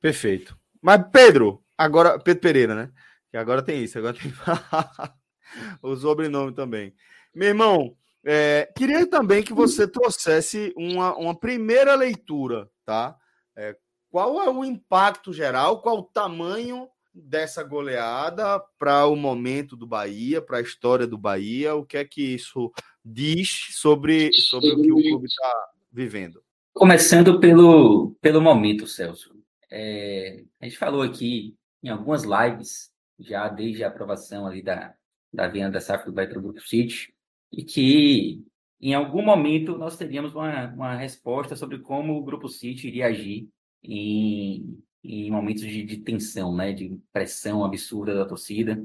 Perfeito. 0.00 0.58
Mas, 0.82 1.04
Pedro, 1.12 1.62
agora. 1.78 2.18
Pedro 2.18 2.40
Pereira, 2.40 2.74
né? 2.74 2.90
Que 3.30 3.36
agora 3.36 3.62
tem 3.62 3.84
isso. 3.84 3.96
Agora 3.96 4.16
tem 4.16 4.32
o 5.80 5.94
sobrenome 5.94 6.52
também. 6.52 6.92
Meu 7.32 7.48
irmão, 7.48 7.96
é, 8.24 8.70
queria 8.76 9.06
também 9.06 9.42
que 9.42 9.52
você 9.52 9.88
trouxesse 9.88 10.72
uma, 10.76 11.16
uma 11.16 11.38
primeira 11.38 11.94
leitura, 11.94 12.68
tá? 12.84 13.16
É, 13.56 13.76
qual 14.10 14.42
é 14.42 14.50
o 14.50 14.64
impacto 14.64 15.32
geral, 15.32 15.80
qual 15.80 15.98
o 15.98 16.02
tamanho 16.02 16.88
dessa 17.14 17.62
goleada 17.62 18.60
para 18.78 19.06
o 19.06 19.16
momento 19.16 19.76
do 19.76 19.86
Bahia, 19.86 20.42
para 20.42 20.58
a 20.58 20.62
história 20.62 21.06
do 21.06 21.16
Bahia? 21.16 21.74
O 21.74 21.84
que 21.84 21.96
é 21.96 22.04
que 22.04 22.34
isso 22.34 22.72
diz 23.04 23.68
sobre, 23.72 24.32
sobre 24.32 24.70
o 24.70 24.82
que 24.82 24.92
o 24.92 25.02
clube 25.02 25.26
está 25.26 25.70
vivendo? 25.92 26.42
Começando 26.72 27.40
pelo, 27.40 28.16
pelo 28.20 28.40
momento, 28.40 28.86
Celso. 28.86 29.34
É, 29.70 30.44
a 30.60 30.64
gente 30.64 30.78
falou 30.78 31.02
aqui 31.02 31.56
em 31.82 31.88
algumas 31.88 32.24
lives, 32.24 32.90
já 33.18 33.48
desde 33.48 33.84
a 33.84 33.88
aprovação 33.88 34.46
ali 34.46 34.62
da, 34.62 34.94
da 35.32 35.48
venda 35.48 35.70
da 35.70 35.80
SAF 35.80 36.04
do 36.04 36.12
Bahia 36.12 36.30
Grupo 36.30 36.60
City, 36.60 37.14
e 37.52 37.64
que 37.64 38.44
em 38.80 38.94
algum 38.94 39.22
momento 39.22 39.76
nós 39.76 39.96
teríamos 39.96 40.34
uma, 40.34 40.68
uma 40.72 40.96
resposta 40.96 41.54
sobre 41.54 41.78
como 41.80 42.16
o 42.16 42.24
Grupo 42.24 42.48
City 42.48 42.88
iria 42.88 43.06
agir 43.06 43.48
em, 43.82 44.82
em 45.04 45.30
momentos 45.30 45.62
de, 45.62 45.84
de 45.84 45.98
tensão, 45.98 46.54
né, 46.54 46.72
de 46.72 46.98
pressão 47.12 47.64
absurda 47.64 48.14
da 48.14 48.26
torcida, 48.26 48.82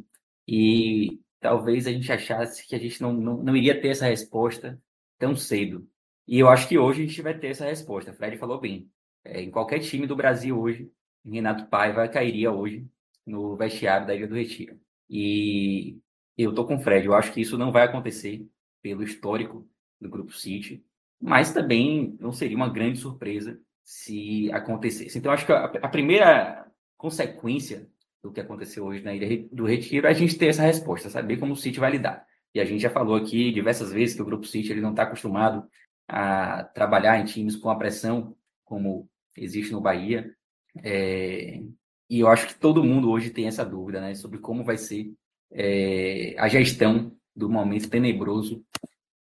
e 0.47 1.20
talvez 1.39 1.88
a 1.88 1.91
gente 1.91 2.11
achasse 2.11 2.68
que 2.68 2.76
a 2.76 2.80
gente 2.80 3.01
não, 3.01 3.13
não, 3.13 3.43
não 3.43 3.55
iria 3.55 3.80
ter 3.80 3.89
essa 3.89 4.07
resposta 4.07 4.82
tão 5.18 5.36
cedo. 5.36 5.88
E 6.28 6.39
eu 6.39 6.49
acho 6.49 6.68
que 6.68 6.78
hoje 6.78 7.03
a 7.03 7.05
gente 7.05 7.22
vai 7.22 7.38
ter 7.38 7.47
essa 7.47 7.66
resposta. 7.66 8.13
Fred 8.13 8.38
falou 8.38 8.59
bem. 8.59 8.89
É, 9.24 9.41
em 9.41 9.51
qualquer 9.51 9.80
time 9.80 10.07
do 10.07 10.16
Brasil 10.16 10.59
hoje, 10.59 10.91
Renato 11.24 11.68
Paiva 11.68 12.07
cairia 12.07 12.51
hoje 12.51 12.88
no 13.26 13.55
vestiário 13.55 14.07
da 14.07 14.16
Ilha 14.16 14.28
do 14.28 14.36
Retiro. 14.36 14.80
E 15.09 15.97
eu 16.38 16.53
tô 16.53 16.66
com 16.66 16.76
o 16.76 16.80
Fred. 16.80 17.05
Eu 17.05 17.13
acho 17.13 17.32
que 17.32 17.41
isso 17.41 17.57
não 17.57 17.72
vai 17.72 17.84
acontecer 17.84 18.45
pelo 18.86 19.01
histórico 19.01 19.67
do 19.99 20.07
Grupo 20.07 20.31
City, 20.31 20.86
mas 21.19 21.51
também 21.51 22.15
não 22.19 22.31
seria 22.31 22.55
uma 22.55 22.69
grande 22.69 22.99
surpresa 22.99 23.59
se 23.83 24.51
acontecesse. 24.51 25.17
Então, 25.17 25.31
acho 25.31 25.43
que 25.43 25.51
a, 25.51 25.63
a 25.65 25.88
primeira 25.88 26.67
consequência 26.95 27.89
do 28.21 28.31
que 28.31 28.39
aconteceu 28.39 28.86
hoje 28.86 29.01
na 29.01 29.15
Ilha 29.15 29.47
do 29.51 29.65
Retiro 29.65 30.05
é 30.05 30.11
a 30.11 30.13
gente 30.13 30.38
ter 30.38 30.49
essa 30.49 30.61
resposta, 30.61 31.09
saber 31.09 31.38
como 31.38 31.53
o 31.53 31.55
City 31.55 31.79
vai 31.79 31.89
lidar. 31.89 32.27
E 32.53 32.59
a 32.59 32.65
gente 32.65 32.79
já 32.79 32.91
falou 32.91 33.15
aqui 33.15 33.51
diversas 33.51 33.91
vezes 33.91 34.15
que 34.15 34.21
o 34.21 34.25
Grupo 34.25 34.45
City 34.45 34.71
ele 34.71 34.81
não 34.81 34.91
está 34.91 35.01
acostumado 35.01 35.67
a 36.07 36.63
trabalhar 36.65 37.19
em 37.19 37.25
times 37.25 37.55
com 37.55 37.71
a 37.71 37.75
pressão 37.75 38.36
como 38.63 39.09
existe 39.36 39.71
no 39.71 39.81
Bahia. 39.81 40.31
É... 40.83 41.59
E 42.07 42.19
eu 42.19 42.27
acho 42.27 42.45
que 42.49 42.59
todo 42.59 42.83
mundo 42.83 43.09
hoje 43.09 43.31
tem 43.31 43.47
essa 43.47 43.65
dúvida 43.65 43.99
né, 43.99 44.13
sobre 44.13 44.38
como 44.38 44.63
vai 44.63 44.77
ser 44.77 45.11
é, 45.51 46.36
a 46.38 46.47
gestão 46.47 47.11
do 47.36 47.49
momento 47.49 47.89
tenebroso 47.89 48.63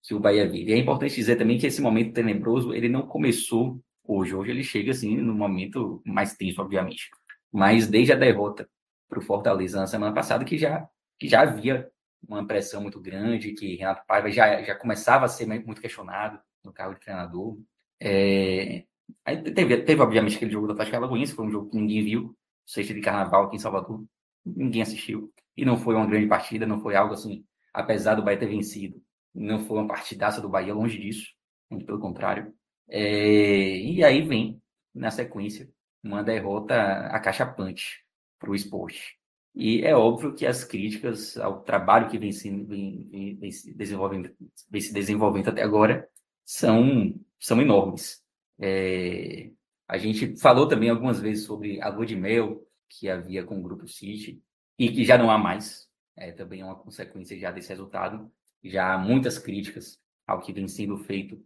que 0.01 0.13
o 0.13 0.19
Bahia 0.19 0.47
vive. 0.47 0.71
É 0.71 0.77
importante 0.77 1.15
dizer 1.15 1.35
também 1.35 1.57
que 1.57 1.67
esse 1.67 1.81
momento 1.81 2.13
tenebroso, 2.13 2.73
ele 2.73 2.87
não 2.87 3.07
começou 3.07 3.81
hoje. 4.03 4.35
Hoje 4.35 4.51
ele 4.51 4.63
chega, 4.63 4.91
assim, 4.91 5.17
no 5.17 5.33
momento 5.33 6.01
mais 6.05 6.35
tenso, 6.35 6.61
obviamente. 6.61 7.09
Mas 7.51 7.87
desde 7.87 8.13
a 8.13 8.15
derrota 8.15 8.69
para 9.09 9.19
o 9.19 9.21
Fortaleza 9.21 9.79
na 9.79 9.87
semana 9.87 10.13
passada, 10.13 10.45
que 10.45 10.57
já, 10.57 10.87
que 11.19 11.27
já 11.27 11.41
havia 11.41 11.89
uma 12.27 12.45
pressão 12.45 12.81
muito 12.81 12.99
grande, 12.99 13.53
que 13.53 13.75
Renato 13.75 14.05
Paiva 14.07 14.29
já, 14.31 14.61
já 14.61 14.75
começava 14.75 15.25
a 15.25 15.29
ser 15.29 15.47
muito 15.47 15.81
questionado 15.81 16.39
no 16.63 16.71
cargo 16.71 16.95
de 16.95 17.01
treinador. 17.01 17.57
É... 17.99 18.83
Aí 19.23 19.41
teve, 19.41 19.77
teve, 19.77 20.01
obviamente, 20.01 20.35
aquele 20.35 20.51
jogo 20.51 20.67
da 20.67 20.73
Atlético 20.73 20.97
Alagoense, 20.97 21.33
foi 21.33 21.45
um 21.45 21.51
jogo 21.51 21.69
que 21.69 21.77
ninguém 21.77 22.03
viu, 22.03 22.35
sexta 22.65 22.93
de 22.93 23.01
carnaval 23.01 23.45
aqui 23.45 23.55
em 23.55 23.59
Salvador, 23.59 24.03
ninguém 24.45 24.81
assistiu. 24.81 25.31
E 25.55 25.63
não 25.63 25.77
foi 25.77 25.95
uma 25.95 26.05
grande 26.05 26.27
partida, 26.27 26.65
não 26.65 26.79
foi 26.79 26.95
algo 26.95 27.13
assim 27.13 27.45
apesar 27.75 28.15
do 28.15 28.23
Bahia 28.23 28.39
ter 28.39 28.47
vencido. 28.47 29.01
Não 29.33 29.59
foi 29.59 29.79
uma 29.79 29.87
partidaça 29.87 30.41
do 30.41 30.49
Bahia, 30.49 30.73
longe 30.73 30.97
disso, 30.97 31.27
muito 31.69 31.85
pelo 31.85 31.99
contrário. 31.99 32.53
É, 32.87 33.77
e 33.77 34.03
aí 34.03 34.21
vem, 34.21 34.61
na 34.93 35.11
sequência, 35.11 35.69
uma 36.03 36.23
derrota 36.23 36.75
acachapante 37.07 38.03
para 38.39 38.49
o 38.49 38.55
esporte. 38.55 39.17
E 39.53 39.81
é 39.83 39.95
óbvio 39.95 40.33
que 40.33 40.45
as 40.45 40.63
críticas 40.63 41.37
ao 41.37 41.61
trabalho 41.63 42.09
que 42.09 42.17
vem 42.17 42.31
se, 42.31 42.49
vem, 42.49 43.37
vem, 43.39 43.51
se, 43.51 43.73
desenvolvendo, 43.73 44.29
vem 44.69 44.81
se 44.81 44.93
desenvolvendo 44.93 45.49
até 45.49 45.63
agora 45.63 46.07
são, 46.45 47.13
são 47.39 47.61
enormes. 47.61 48.21
É, 48.59 49.49
a 49.87 49.97
gente 49.97 50.37
falou 50.37 50.67
também 50.67 50.89
algumas 50.89 51.19
vezes 51.19 51.45
sobre 51.45 51.81
a 51.81 51.89
lua 51.89 52.05
de 52.05 52.15
mel 52.15 52.65
que 52.89 53.09
havia 53.09 53.43
com 53.43 53.57
o 53.57 53.61
Grupo 53.61 53.87
City 53.87 54.41
e 54.77 54.91
que 54.91 55.05
já 55.05 55.17
não 55.17 55.31
há 55.31 55.37
mais 55.37 55.89
é, 56.15 56.31
também 56.31 56.61
é 56.61 56.65
uma 56.65 56.75
consequência 56.75 57.37
já 57.37 57.51
desse 57.51 57.69
resultado. 57.69 58.31
Já 58.63 58.93
há 58.93 58.97
muitas 58.97 59.37
críticas 59.37 59.99
ao 60.25 60.41
que 60.41 60.53
vem 60.53 60.67
sendo 60.67 60.97
feito 60.97 61.43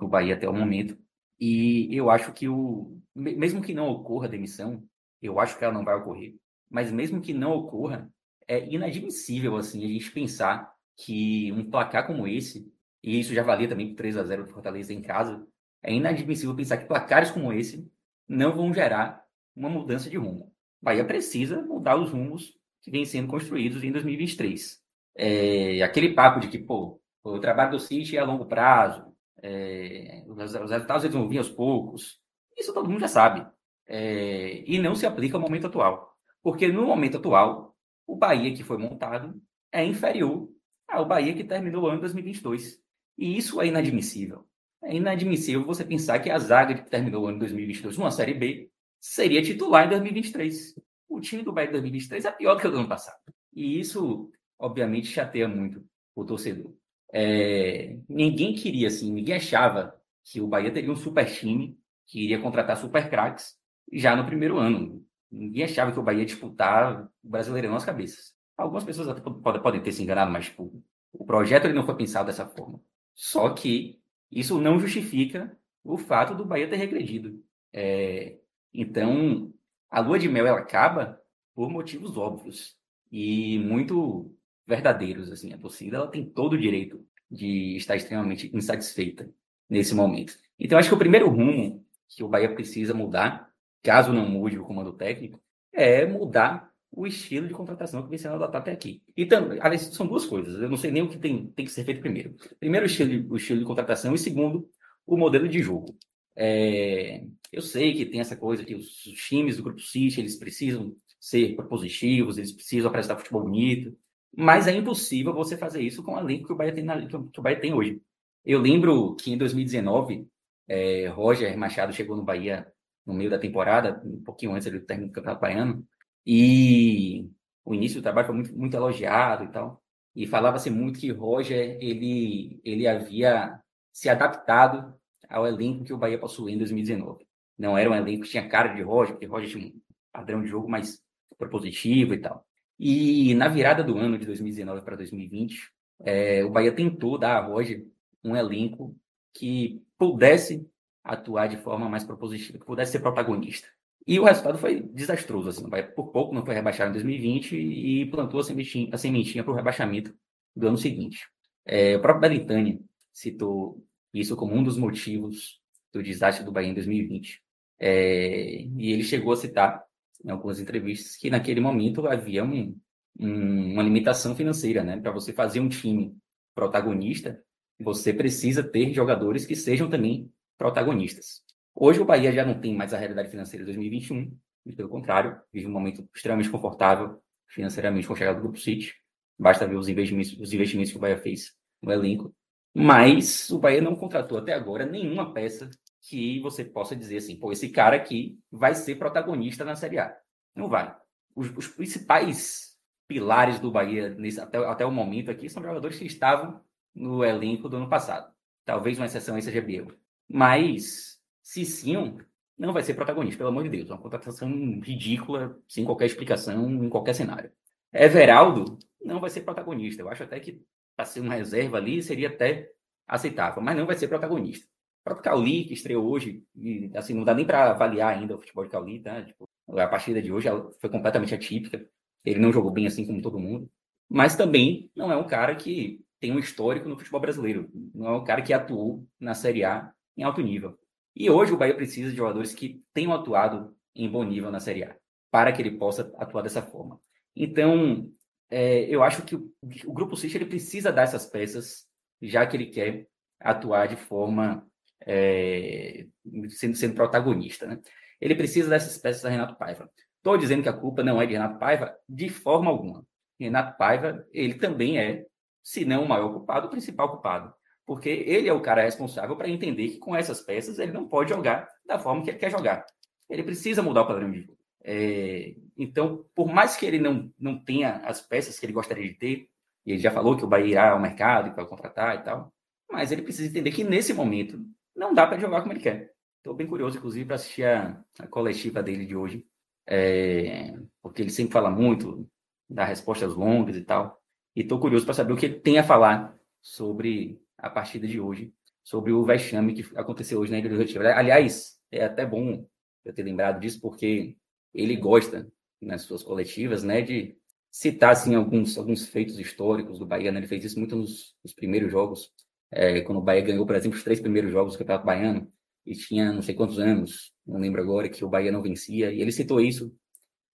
no 0.00 0.08
Bahia 0.08 0.34
até 0.34 0.48
o 0.48 0.54
momento. 0.54 0.98
E 1.38 1.94
eu 1.94 2.10
acho 2.10 2.32
que 2.32 2.48
o 2.48 2.98
mesmo 3.14 3.62
que 3.62 3.74
não 3.74 3.88
ocorra 3.88 4.26
a 4.26 4.30
demissão, 4.30 4.82
eu 5.22 5.38
acho 5.38 5.58
que 5.58 5.64
ela 5.64 5.72
não 5.72 5.84
vai 5.84 5.94
ocorrer, 5.94 6.36
mas 6.68 6.90
mesmo 6.90 7.20
que 7.20 7.32
não 7.32 7.52
ocorra, 7.52 8.10
é 8.48 8.66
inadmissível 8.72 9.56
assim 9.56 9.84
a 9.84 9.88
gente 9.88 10.10
pensar 10.10 10.72
que 10.96 11.52
um 11.52 11.70
placar 11.70 12.06
como 12.06 12.26
esse, 12.26 12.70
e 13.02 13.18
isso 13.20 13.34
já 13.34 13.42
valia 13.42 13.68
também 13.68 13.88
por 13.88 13.96
3 13.96 14.16
a 14.16 14.24
0 14.24 14.44
do 14.44 14.50
Fortaleza 14.50 14.92
em 14.92 15.02
casa, 15.02 15.46
é 15.82 15.92
inadmissível 15.92 16.54
pensar 16.54 16.78
que 16.78 16.86
placares 16.86 17.30
como 17.30 17.52
esse 17.52 17.90
não 18.28 18.54
vão 18.54 18.72
gerar 18.72 19.24
uma 19.54 19.68
mudança 19.68 20.08
de 20.10 20.16
rumo. 20.16 20.52
Bahia 20.80 21.04
precisa 21.04 21.62
mudar 21.62 21.96
os 21.96 22.10
rumos 22.10 22.56
que 22.86 22.90
vêm 22.92 23.04
sendo 23.04 23.26
construídos 23.26 23.82
em 23.82 23.90
2023. 23.90 24.80
É, 25.16 25.82
aquele 25.82 26.14
papo 26.14 26.38
de 26.38 26.46
que, 26.46 26.56
pô, 26.56 27.00
o 27.24 27.40
trabalho 27.40 27.72
do 27.72 27.80
City 27.80 28.16
é 28.16 28.20
a 28.20 28.24
longo 28.24 28.46
prazo, 28.46 29.04
é, 29.42 30.22
os, 30.28 30.54
os 30.54 30.70
resultados 30.70 31.02
eles 31.02 31.16
vão 31.16 31.28
vir 31.28 31.38
aos 31.38 31.48
poucos. 31.48 32.20
Isso 32.56 32.72
todo 32.72 32.88
mundo 32.88 33.00
já 33.00 33.08
sabe. 33.08 33.44
É, 33.88 34.62
e 34.64 34.78
não 34.78 34.94
se 34.94 35.04
aplica 35.04 35.36
ao 35.36 35.40
momento 35.40 35.66
atual. 35.66 36.16
Porque 36.44 36.68
no 36.68 36.86
momento 36.86 37.16
atual, 37.16 37.76
o 38.06 38.14
Bahia 38.14 38.54
que 38.54 38.62
foi 38.62 38.78
montado 38.78 39.34
é 39.72 39.84
inferior 39.84 40.48
ao 40.86 41.04
Bahia 41.04 41.34
que 41.34 41.42
terminou 41.42 41.82
o 41.82 41.86
ano 41.88 42.00
2022. 42.00 42.80
E 43.18 43.36
isso 43.36 43.60
é 43.60 43.66
inadmissível. 43.66 44.46
É 44.84 44.94
inadmissível 44.94 45.64
você 45.64 45.84
pensar 45.84 46.20
que 46.20 46.30
a 46.30 46.38
zaga 46.38 46.74
que 46.74 46.88
terminou 46.88 47.24
o 47.24 47.26
ano 47.26 47.40
2022 47.40 47.98
numa 47.98 48.12
Série 48.12 48.34
B 48.34 48.70
seria 49.00 49.42
titular 49.42 49.86
em 49.86 49.90
2023. 49.90 50.76
O 51.08 51.20
time 51.20 51.42
do 51.42 51.52
Bahia 51.52 51.68
de 51.68 51.72
2023 51.72 52.24
é 52.24 52.32
pior 52.32 52.54
do 52.54 52.60
que 52.60 52.66
o 52.66 52.70
do 52.70 52.78
ano 52.78 52.88
passado. 52.88 53.18
E 53.54 53.78
isso, 53.80 54.30
obviamente, 54.58 55.06
chateia 55.06 55.48
muito 55.48 55.84
o 56.14 56.24
torcedor. 56.24 56.74
É, 57.12 57.96
ninguém 58.08 58.54
queria, 58.54 58.88
assim, 58.88 59.12
ninguém 59.12 59.36
achava 59.36 59.94
que 60.24 60.40
o 60.40 60.46
Bahia 60.46 60.72
teria 60.72 60.90
um 60.90 60.96
super 60.96 61.24
time, 61.24 61.78
que 62.06 62.24
iria 62.24 62.40
contratar 62.40 62.76
super 62.76 63.08
craques 63.08 63.56
já 63.92 64.16
no 64.16 64.26
primeiro 64.26 64.58
ano. 64.58 65.04
Ninguém 65.30 65.64
achava 65.64 65.92
que 65.92 65.98
o 65.98 66.02
Bahia 66.02 66.20
ia 66.20 66.26
disputar 66.26 67.04
o 67.22 67.28
Brasileirão 67.28 67.72
nas 67.72 67.84
cabeças. 67.84 68.34
Algumas 68.56 68.84
pessoas 68.84 69.08
até 69.08 69.20
podem, 69.20 69.82
ter 69.82 69.92
se 69.92 70.02
enganado, 70.02 70.30
mas 70.30 70.46
tipo, 70.46 70.82
o 71.12 71.24
projeto 71.24 71.66
ele 71.66 71.74
não 71.74 71.84
foi 71.84 71.96
pensado 71.96 72.26
dessa 72.26 72.46
forma. 72.46 72.80
Só 73.14 73.50
que 73.50 74.00
isso 74.30 74.60
não 74.60 74.78
justifica 74.80 75.56
o 75.84 75.96
fato 75.96 76.34
do 76.34 76.44
Bahia 76.44 76.68
ter 76.68 76.76
regredido. 76.76 77.42
É, 77.72 78.38
então, 78.72 79.52
a 79.96 80.00
lua 80.00 80.18
de 80.18 80.28
mel 80.28 80.46
ela 80.46 80.58
acaba 80.58 81.18
por 81.54 81.70
motivos 81.70 82.18
óbvios 82.18 82.76
e 83.10 83.58
muito 83.60 84.30
verdadeiros. 84.66 85.32
Assim, 85.32 85.54
a 85.54 85.58
torcida 85.58 85.96
ela 85.96 86.06
tem 86.06 86.22
todo 86.22 86.52
o 86.52 86.58
direito 86.58 87.02
de 87.30 87.76
estar 87.78 87.96
extremamente 87.96 88.54
insatisfeita 88.54 89.26
nesse 89.70 89.94
momento. 89.94 90.34
Então, 90.60 90.78
acho 90.78 90.90
que 90.90 90.94
o 90.94 90.98
primeiro 90.98 91.30
rumo 91.30 91.82
que 92.14 92.22
o 92.22 92.28
Bahia 92.28 92.54
precisa 92.54 92.92
mudar, 92.92 93.50
caso 93.82 94.12
não 94.12 94.28
mude 94.28 94.58
o 94.58 94.64
comando 94.64 94.92
técnico, 94.92 95.40
é 95.72 96.04
mudar 96.04 96.70
o 96.92 97.06
estilo 97.06 97.48
de 97.48 97.54
contratação 97.54 98.02
que 98.02 98.10
vem 98.10 98.18
sendo 98.18 98.34
adotado 98.34 98.58
até 98.58 98.72
aqui. 98.72 99.02
E 99.16 99.26
aliás, 99.62 99.80
são 99.80 100.06
duas 100.06 100.26
coisas. 100.26 100.60
Eu 100.60 100.68
não 100.68 100.76
sei 100.76 100.90
nem 100.90 101.04
o 101.04 101.08
que 101.08 101.16
tem, 101.16 101.46
tem 101.52 101.64
que 101.64 101.72
ser 101.72 101.84
feito 101.84 102.02
primeiro. 102.02 102.36
Primeiro, 102.60 102.84
o 102.84 102.86
estilo, 102.86 103.08
de, 103.08 103.32
o 103.32 103.36
estilo 103.36 103.60
de 103.60 103.64
contratação 103.64 104.14
e 104.14 104.18
segundo, 104.18 104.68
o 105.06 105.16
modelo 105.16 105.48
de 105.48 105.62
jogo. 105.62 105.96
É, 106.36 107.24
eu 107.50 107.62
sei 107.62 107.94
que 107.94 108.04
tem 108.06 108.20
essa 108.20 108.36
coisa 108.36 108.64
que 108.64 108.74
os, 108.74 108.88
times 108.88 109.56
do 109.56 109.62
Grupo 109.62 109.80
City, 109.80 110.20
eles 110.20 110.36
precisam 110.36 110.94
ser 111.18 111.56
propositivos, 111.56 112.38
eles 112.38 112.52
precisam 112.52 112.88
apresentar 112.88 113.16
futebol 113.16 113.42
bonito, 113.42 113.96
mas 114.36 114.66
é 114.66 114.76
impossível 114.76 115.32
você 115.32 115.56
fazer 115.56 115.80
isso 115.82 116.02
com 116.02 116.16
a 116.16 116.20
elenco 116.20 116.46
que 116.46 116.52
o 116.52 116.56
Bahia 116.56 116.74
tem, 116.74 116.84
na, 116.84 117.06
que 117.06 117.40
o 117.40 117.42
Bahia 117.42 117.60
tem 117.60 117.72
hoje. 117.72 118.00
Eu 118.44 118.60
lembro 118.60 119.16
que 119.16 119.32
em 119.32 119.38
2019, 119.38 120.28
é, 120.68 121.08
Roger 121.08 121.56
Machado 121.56 121.92
chegou 121.92 122.16
no 122.16 122.22
Bahia 122.22 122.70
no 123.06 123.14
meio 123.14 123.30
da 123.30 123.38
temporada, 123.38 124.02
um 124.04 124.22
pouquinho 124.22 124.52
antes 124.52 124.70
do 124.70 124.80
término 124.80 125.08
do 125.08 125.14
Campeonato 125.14 125.40
Baiano, 125.40 125.86
e 126.26 127.30
o 127.64 127.74
início 127.74 128.00
do 128.00 128.02
trabalho 128.02 128.26
foi 128.26 128.36
muito, 128.36 128.58
muito 128.58 128.76
elogiado 128.76 129.44
e 129.44 129.48
tal. 129.48 129.82
E 130.14 130.26
falava-se 130.26 130.70
muito 130.70 130.98
que 130.98 131.10
Roger 131.12 131.78
ele, 131.80 132.60
ele 132.64 132.86
havia 132.88 133.60
se 133.92 134.08
adaptado 134.08 134.94
ao 135.28 135.46
elenco 135.46 135.84
que 135.84 135.92
o 135.92 135.98
Bahia 135.98 136.18
possuía 136.18 136.54
em 136.54 136.58
2019. 136.58 137.26
Não 137.58 137.76
era 137.76 137.90
um 137.90 137.94
elenco 137.94 138.24
que 138.24 138.30
tinha 138.30 138.48
cara 138.48 138.74
de 138.74 138.82
Roger, 138.82 139.14
porque 139.14 139.26
Roger 139.26 139.48
tinha 139.48 139.66
um 139.66 139.80
padrão 140.12 140.42
de 140.42 140.48
jogo 140.48 140.68
mais 140.68 141.00
propositivo 141.38 142.14
e 142.14 142.18
tal. 142.18 142.46
E 142.78 143.34
na 143.34 143.48
virada 143.48 143.82
do 143.82 143.96
ano 143.96 144.18
de 144.18 144.26
2019 144.26 144.82
para 144.82 144.96
2020, 144.96 145.72
é, 146.00 146.44
o 146.44 146.50
Bahia 146.50 146.72
tentou 146.72 147.18
dar 147.18 147.38
a 147.38 147.46
Roger 147.46 147.86
um 148.22 148.36
elenco 148.36 148.94
que 149.32 149.82
pudesse 149.98 150.68
atuar 151.02 151.46
de 151.46 151.56
forma 151.56 151.88
mais 151.88 152.04
propositiva, 152.04 152.58
que 152.58 152.64
pudesse 152.64 152.92
ser 152.92 153.00
protagonista. 153.00 153.68
E 154.06 154.20
o 154.20 154.24
resultado 154.24 154.58
foi 154.58 154.82
desastroso. 154.82 155.48
Assim, 155.48 155.64
o 155.64 155.68
Bahia 155.68 155.86
por 155.86 156.08
pouco 156.08 156.34
não 156.34 156.44
foi 156.44 156.54
rebaixado 156.54 156.90
em 156.90 156.92
2020 156.92 157.56
e 157.56 158.06
plantou 158.06 158.40
a 158.40 158.44
sementinha, 158.44 158.88
a 158.92 158.98
sementinha 158.98 159.42
para 159.42 159.52
o 159.52 159.56
rebaixamento 159.56 160.14
do 160.54 160.68
ano 160.68 160.78
seguinte. 160.78 161.26
É, 161.64 161.96
o 161.96 162.00
próprio 162.00 162.28
Belintani 162.28 162.84
citou 163.12 163.82
isso 164.12 164.36
como 164.36 164.54
um 164.54 164.62
dos 164.62 164.76
motivos 164.76 165.60
do 165.92 166.02
desastre 166.02 166.44
do 166.44 166.52
Bahia 166.52 166.70
em 166.70 166.74
2020. 166.74 167.42
É, 167.78 168.62
e 168.62 168.92
ele 168.92 169.02
chegou 169.02 169.32
a 169.32 169.36
citar 169.36 169.84
em 170.24 170.30
algumas 170.30 170.60
entrevistas 170.60 171.16
que 171.16 171.30
naquele 171.30 171.60
momento 171.60 172.06
havia 172.06 172.42
um, 172.42 172.76
um, 173.18 173.72
uma 173.72 173.82
limitação 173.82 174.34
financeira, 174.34 174.82
né? 174.82 174.98
Para 174.98 175.12
você 175.12 175.32
fazer 175.32 175.60
um 175.60 175.68
time 175.68 176.16
protagonista, 176.54 177.42
você 177.78 178.12
precisa 178.12 178.62
ter 178.62 178.92
jogadores 178.92 179.44
que 179.44 179.54
sejam 179.54 179.88
também 179.88 180.30
protagonistas. 180.56 181.42
Hoje 181.74 182.00
o 182.00 182.04
Bahia 182.04 182.32
já 182.32 182.44
não 182.44 182.58
tem 182.58 182.74
mais 182.74 182.94
a 182.94 182.98
realidade 182.98 183.30
financeira 183.30 183.64
de 183.64 183.72
2021, 183.72 184.34
e 184.64 184.72
pelo 184.72 184.88
contrário, 184.88 185.38
vive 185.52 185.66
um 185.66 185.72
momento 185.72 186.08
extremamente 186.14 186.50
confortável 186.50 187.20
financeiramente 187.48 188.06
com 188.06 188.14
a 188.14 188.16
chegada 188.16 188.38
do 188.38 188.42
Grupo 188.42 188.58
City. 188.58 188.94
Basta 189.38 189.66
ver 189.66 189.76
os 189.76 189.88
investimentos, 189.88 190.32
os 190.40 190.52
investimentos 190.52 190.90
que 190.90 190.98
o 190.98 191.00
Bahia 191.00 191.18
fez 191.18 191.52
no 191.82 191.92
elenco. 191.92 192.34
Mas 192.78 193.48
o 193.48 193.58
Bahia 193.58 193.80
não 193.80 193.96
contratou 193.96 194.36
até 194.36 194.52
agora 194.52 194.84
nenhuma 194.84 195.32
peça 195.32 195.70
que 196.02 196.40
você 196.40 196.62
possa 196.62 196.94
dizer 196.94 197.16
assim, 197.16 197.34
pô, 197.34 197.50
esse 197.50 197.70
cara 197.70 197.96
aqui 197.96 198.38
vai 198.52 198.74
ser 198.74 198.96
protagonista 198.96 199.64
na 199.64 199.74
Série 199.74 199.98
A. 199.98 200.14
Não 200.54 200.68
vai. 200.68 200.94
Os, 201.34 201.50
os 201.56 201.68
principais 201.68 202.76
pilares 203.08 203.58
do 203.58 203.70
Bahia 203.70 204.10
nesse, 204.10 204.38
até, 204.40 204.58
até 204.58 204.84
o 204.84 204.90
momento 204.90 205.30
aqui 205.30 205.48
são 205.48 205.62
jogadores 205.62 205.98
que 205.98 206.04
estavam 206.04 206.60
no 206.94 207.24
elenco 207.24 207.66
do 207.66 207.78
ano 207.78 207.88
passado. 207.88 208.30
Talvez 208.64 208.98
uma 208.98 209.06
exceção 209.06 209.36
aí 209.36 209.42
seja 209.42 209.62
Biel. 209.62 209.86
Mas 210.28 211.18
Cicinho 211.42 212.18
não 212.58 212.74
vai 212.74 212.82
ser 212.82 212.92
protagonista, 212.92 213.38
pelo 213.38 213.50
amor 213.50 213.62
de 213.62 213.70
Deus. 213.70 213.88
Uma 213.88 213.98
contratação 213.98 214.50
ridícula, 214.80 215.58
sem 215.66 215.84
qualquer 215.84 216.06
explicação, 216.06 216.68
em 216.84 216.90
qualquer 216.90 217.14
cenário. 217.14 217.50
Everaldo 217.90 218.78
não 219.02 219.18
vai 219.18 219.30
ser 219.30 219.42
protagonista. 219.42 220.02
Eu 220.02 220.10
acho 220.10 220.24
até 220.24 220.38
que 220.40 220.62
para 220.96 221.04
ser 221.04 221.20
uma 221.20 221.34
reserva 221.34 221.76
ali 221.76 222.02
seria 222.02 222.28
até 222.28 222.70
aceitável, 223.06 223.62
mas 223.62 223.76
não 223.76 223.86
vai 223.86 223.94
ser 223.94 224.08
protagonista. 224.08 224.66
O 224.66 225.04
próprio 225.04 225.24
Cauli, 225.24 225.64
que 225.64 225.74
estreou 225.74 226.08
hoje, 226.08 226.42
e, 226.56 226.90
assim, 226.94 227.14
não 227.14 227.22
dá 227.22 227.32
nem 227.34 227.44
para 227.46 227.70
avaliar 227.70 228.16
ainda 228.16 228.34
o 228.34 228.40
futebol 228.40 228.64
de 228.64 228.70
Cauli, 228.70 229.00
tá? 229.00 229.22
Tipo, 229.22 229.48
a 229.68 229.86
partida 229.86 230.20
de 230.20 230.32
hoje 230.32 230.48
foi 230.80 230.90
completamente 230.90 231.34
atípica. 231.34 231.86
Ele 232.24 232.40
não 232.40 232.52
jogou 232.52 232.72
bem 232.72 232.86
assim 232.86 233.06
como 233.06 233.22
todo 233.22 233.38
mundo. 233.38 233.70
Mas 234.08 234.36
também 234.36 234.90
não 234.96 235.12
é 235.12 235.16
um 235.16 235.26
cara 235.26 235.54
que 235.54 236.04
tem 236.18 236.32
um 236.32 236.38
histórico 236.38 236.88
no 236.88 236.96
futebol 236.96 237.20
brasileiro. 237.20 237.70
Não 237.94 238.06
é 238.06 238.16
um 238.16 238.24
cara 238.24 238.42
que 238.42 238.52
atuou 238.52 239.06
na 239.20 239.34
Série 239.34 239.64
A 239.64 239.92
em 240.16 240.24
alto 240.24 240.40
nível. 240.40 240.76
E 241.14 241.30
hoje 241.30 241.52
o 241.52 241.56
Bahia 241.56 241.74
precisa 241.74 242.10
de 242.10 242.16
jogadores 242.16 242.54
que 242.54 242.82
tenham 242.92 243.12
atuado 243.12 243.76
em 243.94 244.10
bom 244.10 244.24
nível 244.24 244.50
na 244.50 244.60
Série 244.60 244.84
A, 244.84 244.96
para 245.30 245.52
que 245.52 245.62
ele 245.62 245.78
possa 245.78 246.12
atuar 246.18 246.42
dessa 246.42 246.62
forma. 246.62 247.00
Então, 247.34 248.10
é, 248.50 248.84
eu 248.84 249.02
acho 249.02 249.22
que 249.22 249.34
o, 249.34 249.52
o 249.86 249.92
Grupo 249.92 250.16
City 250.16 250.36
ele 250.36 250.46
precisa 250.46 250.92
dar 250.92 251.02
essas 251.02 251.26
peças, 251.26 251.86
já 252.20 252.46
que 252.46 252.56
ele 252.56 252.66
quer 252.66 253.06
atuar 253.40 253.88
de 253.88 253.96
forma 253.96 254.66
é, 255.06 256.06
sendo, 256.50 256.76
sendo 256.76 256.94
protagonista. 256.94 257.66
Né? 257.66 257.78
Ele 258.20 258.34
precisa 258.34 258.68
dessas 258.68 258.98
peças 258.98 259.24
a 259.24 259.28
Renato 259.28 259.56
Paiva. 259.56 259.90
Estou 260.16 260.36
dizendo 260.36 260.62
que 260.62 260.68
a 260.68 260.72
culpa 260.72 261.02
não 261.02 261.20
é 261.20 261.26
de 261.26 261.34
Renato 261.34 261.58
Paiva 261.58 261.96
de 262.08 262.28
forma 262.28 262.70
alguma. 262.70 263.06
Renato 263.38 263.76
Paiva, 263.76 264.26
ele 264.32 264.54
também 264.54 264.98
é, 264.98 265.24
se 265.62 265.84
não 265.84 266.04
o 266.04 266.08
maior 266.08 266.32
culpado, 266.32 266.66
o 266.66 266.70
principal 266.70 267.10
culpado 267.10 267.54
porque 267.86 268.08
ele 268.08 268.48
é 268.48 268.52
o 268.52 268.60
cara 268.60 268.82
responsável 268.82 269.36
para 269.36 269.48
entender 269.48 269.88
que 269.90 269.98
com 269.98 270.14
essas 270.14 270.40
peças 270.40 270.78
ele 270.78 270.92
não 270.92 271.08
pode 271.08 271.30
jogar 271.30 271.68
da 271.86 271.98
forma 271.98 272.22
que 272.22 272.30
ele 272.30 272.38
quer 272.38 272.50
jogar. 272.50 272.84
Ele 273.30 273.44
precisa 273.44 273.82
mudar 273.82 274.02
o 274.02 274.06
padrão 274.06 274.30
de 274.30 274.40
jogo. 274.40 274.58
É, 274.82 275.54
então, 275.76 276.24
por 276.34 276.46
mais 276.46 276.76
que 276.76 276.86
ele 276.86 276.98
não, 276.98 277.30
não 277.38 277.58
tenha 277.58 277.96
as 277.98 278.20
peças 278.20 278.58
que 278.58 278.64
ele 278.64 278.72
gostaria 278.72 279.06
de 279.06 279.14
ter, 279.14 279.48
e 279.84 279.92
ele 279.92 280.00
já 280.00 280.10
falou 280.10 280.36
que 280.36 280.44
o 280.44 280.48
Bahia 280.48 280.66
irá 280.66 280.90
ao 280.92 281.00
mercado 281.00 281.54
para 281.54 281.66
contratar 281.66 282.16
e 282.16 282.24
tal, 282.24 282.52
mas 282.90 283.12
ele 283.12 283.22
precisa 283.22 283.48
entender 283.48 283.70
que 283.70 283.84
nesse 283.84 284.14
momento 284.14 284.64
não 284.94 285.12
dá 285.12 285.26
para 285.26 285.38
jogar 285.38 285.60
como 285.60 285.72
ele 285.72 285.80
quer. 285.80 286.12
Estou 286.38 286.54
bem 286.54 286.66
curioso, 286.66 286.96
inclusive, 286.96 287.24
para 287.24 287.36
assistir 287.36 287.64
a, 287.64 288.02
a, 288.18 288.26
coletiva 288.26 288.82
dele 288.82 289.04
de 289.04 289.16
hoje, 289.16 289.46
é, 289.86 290.74
porque 291.02 291.22
ele 291.22 291.30
sempre 291.30 291.52
fala 291.52 291.70
muito, 291.70 292.28
dá 292.68 292.84
respostas 292.84 293.34
longas 293.34 293.76
e 293.76 293.84
tal, 293.84 294.20
e 294.54 294.62
estou 294.62 294.80
curioso 294.80 295.04
para 295.04 295.14
saber 295.14 295.32
o 295.32 295.36
que 295.36 295.46
ele 295.46 295.60
tem 295.60 295.78
a 295.78 295.84
falar 295.84 296.36
sobre 296.60 297.40
a 297.58 297.68
partida 297.68 298.06
de 298.06 298.20
hoje, 298.20 298.52
sobre 298.82 299.12
o 299.12 299.24
vexame 299.24 299.74
que 299.74 299.98
aconteceu 299.98 300.40
hoje 300.40 300.50
na 300.50 300.58
Ilha 300.58 300.70
do 300.70 300.78
Retiro. 300.78 301.06
Aliás, 301.06 301.78
é 301.90 302.04
até 302.04 302.24
bom 302.24 302.66
eu 303.04 303.12
ter 303.12 303.22
lembrado 303.22 303.60
disso, 303.60 303.80
porque 303.80 304.36
ele 304.72 304.96
gosta, 304.96 305.50
nas 305.80 306.02
suas 306.02 306.22
coletivas, 306.22 306.82
né, 306.82 307.02
de 307.02 307.36
citar 307.70 308.12
assim, 308.12 308.34
alguns, 308.34 308.78
alguns 308.78 309.06
feitos 309.06 309.38
históricos 309.38 309.98
do 309.98 310.06
Bahia. 310.06 310.32
Né? 310.32 310.40
Ele 310.40 310.46
fez 310.46 310.64
isso 310.64 310.78
muito 310.78 310.96
nos, 310.96 311.34
nos 311.44 311.52
primeiros 311.52 311.90
jogos, 311.90 312.32
é, 312.70 313.00
quando 313.02 313.18
o 313.18 313.22
Bahia 313.22 313.42
ganhou, 313.42 313.66
por 313.66 313.76
exemplo, 313.76 313.96
os 313.96 314.04
três 314.04 314.20
primeiros 314.20 314.50
jogos 314.50 314.74
do 314.74 314.78
Campeonato 314.78 315.06
Baiano, 315.06 315.52
e 315.84 315.94
tinha 315.94 316.32
não 316.32 316.42
sei 316.42 316.54
quantos 316.54 316.78
anos, 316.78 317.32
não 317.46 317.60
lembro 317.60 317.80
agora, 317.80 318.08
que 318.08 318.24
o 318.24 318.28
Bahia 318.28 318.50
não 318.50 318.62
vencia, 318.62 319.12
e 319.12 319.20
ele 319.20 319.30
citou 319.30 319.60
isso, 319.60 319.94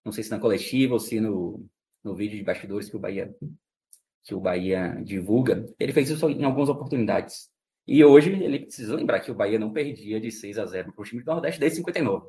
não 0.05 0.11
sei 0.11 0.24
se 0.24 0.32
na 0.32 0.39
coletiva 0.39 0.93
ou 0.93 0.99
se 0.99 1.20
no, 1.20 1.65
no 2.03 2.15
vídeo 2.15 2.38
de 2.38 2.43
bastidores 2.43 2.89
que 2.89 2.95
o 2.95 2.99
Bahia 2.99 3.36
que 4.24 4.36
o 4.36 4.41
Bahia 4.41 5.01
divulga, 5.05 5.65
ele 5.80 5.93
fez 5.93 6.09
isso 6.09 6.30
em 6.30 6.43
algumas 6.43 6.68
oportunidades. 6.68 7.49
E 7.88 8.03
hoje 8.03 8.30
ele 8.30 8.59
precisa 8.59 8.93
lembrar 8.93 9.22
que 9.22 9.32
o 9.32 9.36
Bahia 9.36 9.57
não 9.57 9.72
perdia 9.72 10.20
de 10.20 10.30
6 10.30 10.57
a 10.57 10.65
0 10.65 10.91
para 10.91 11.01
o 11.01 11.05
time 11.05 11.24
do 11.24 11.32
Nordeste 11.32 11.59
desde 11.61 11.78
59. 11.78 12.28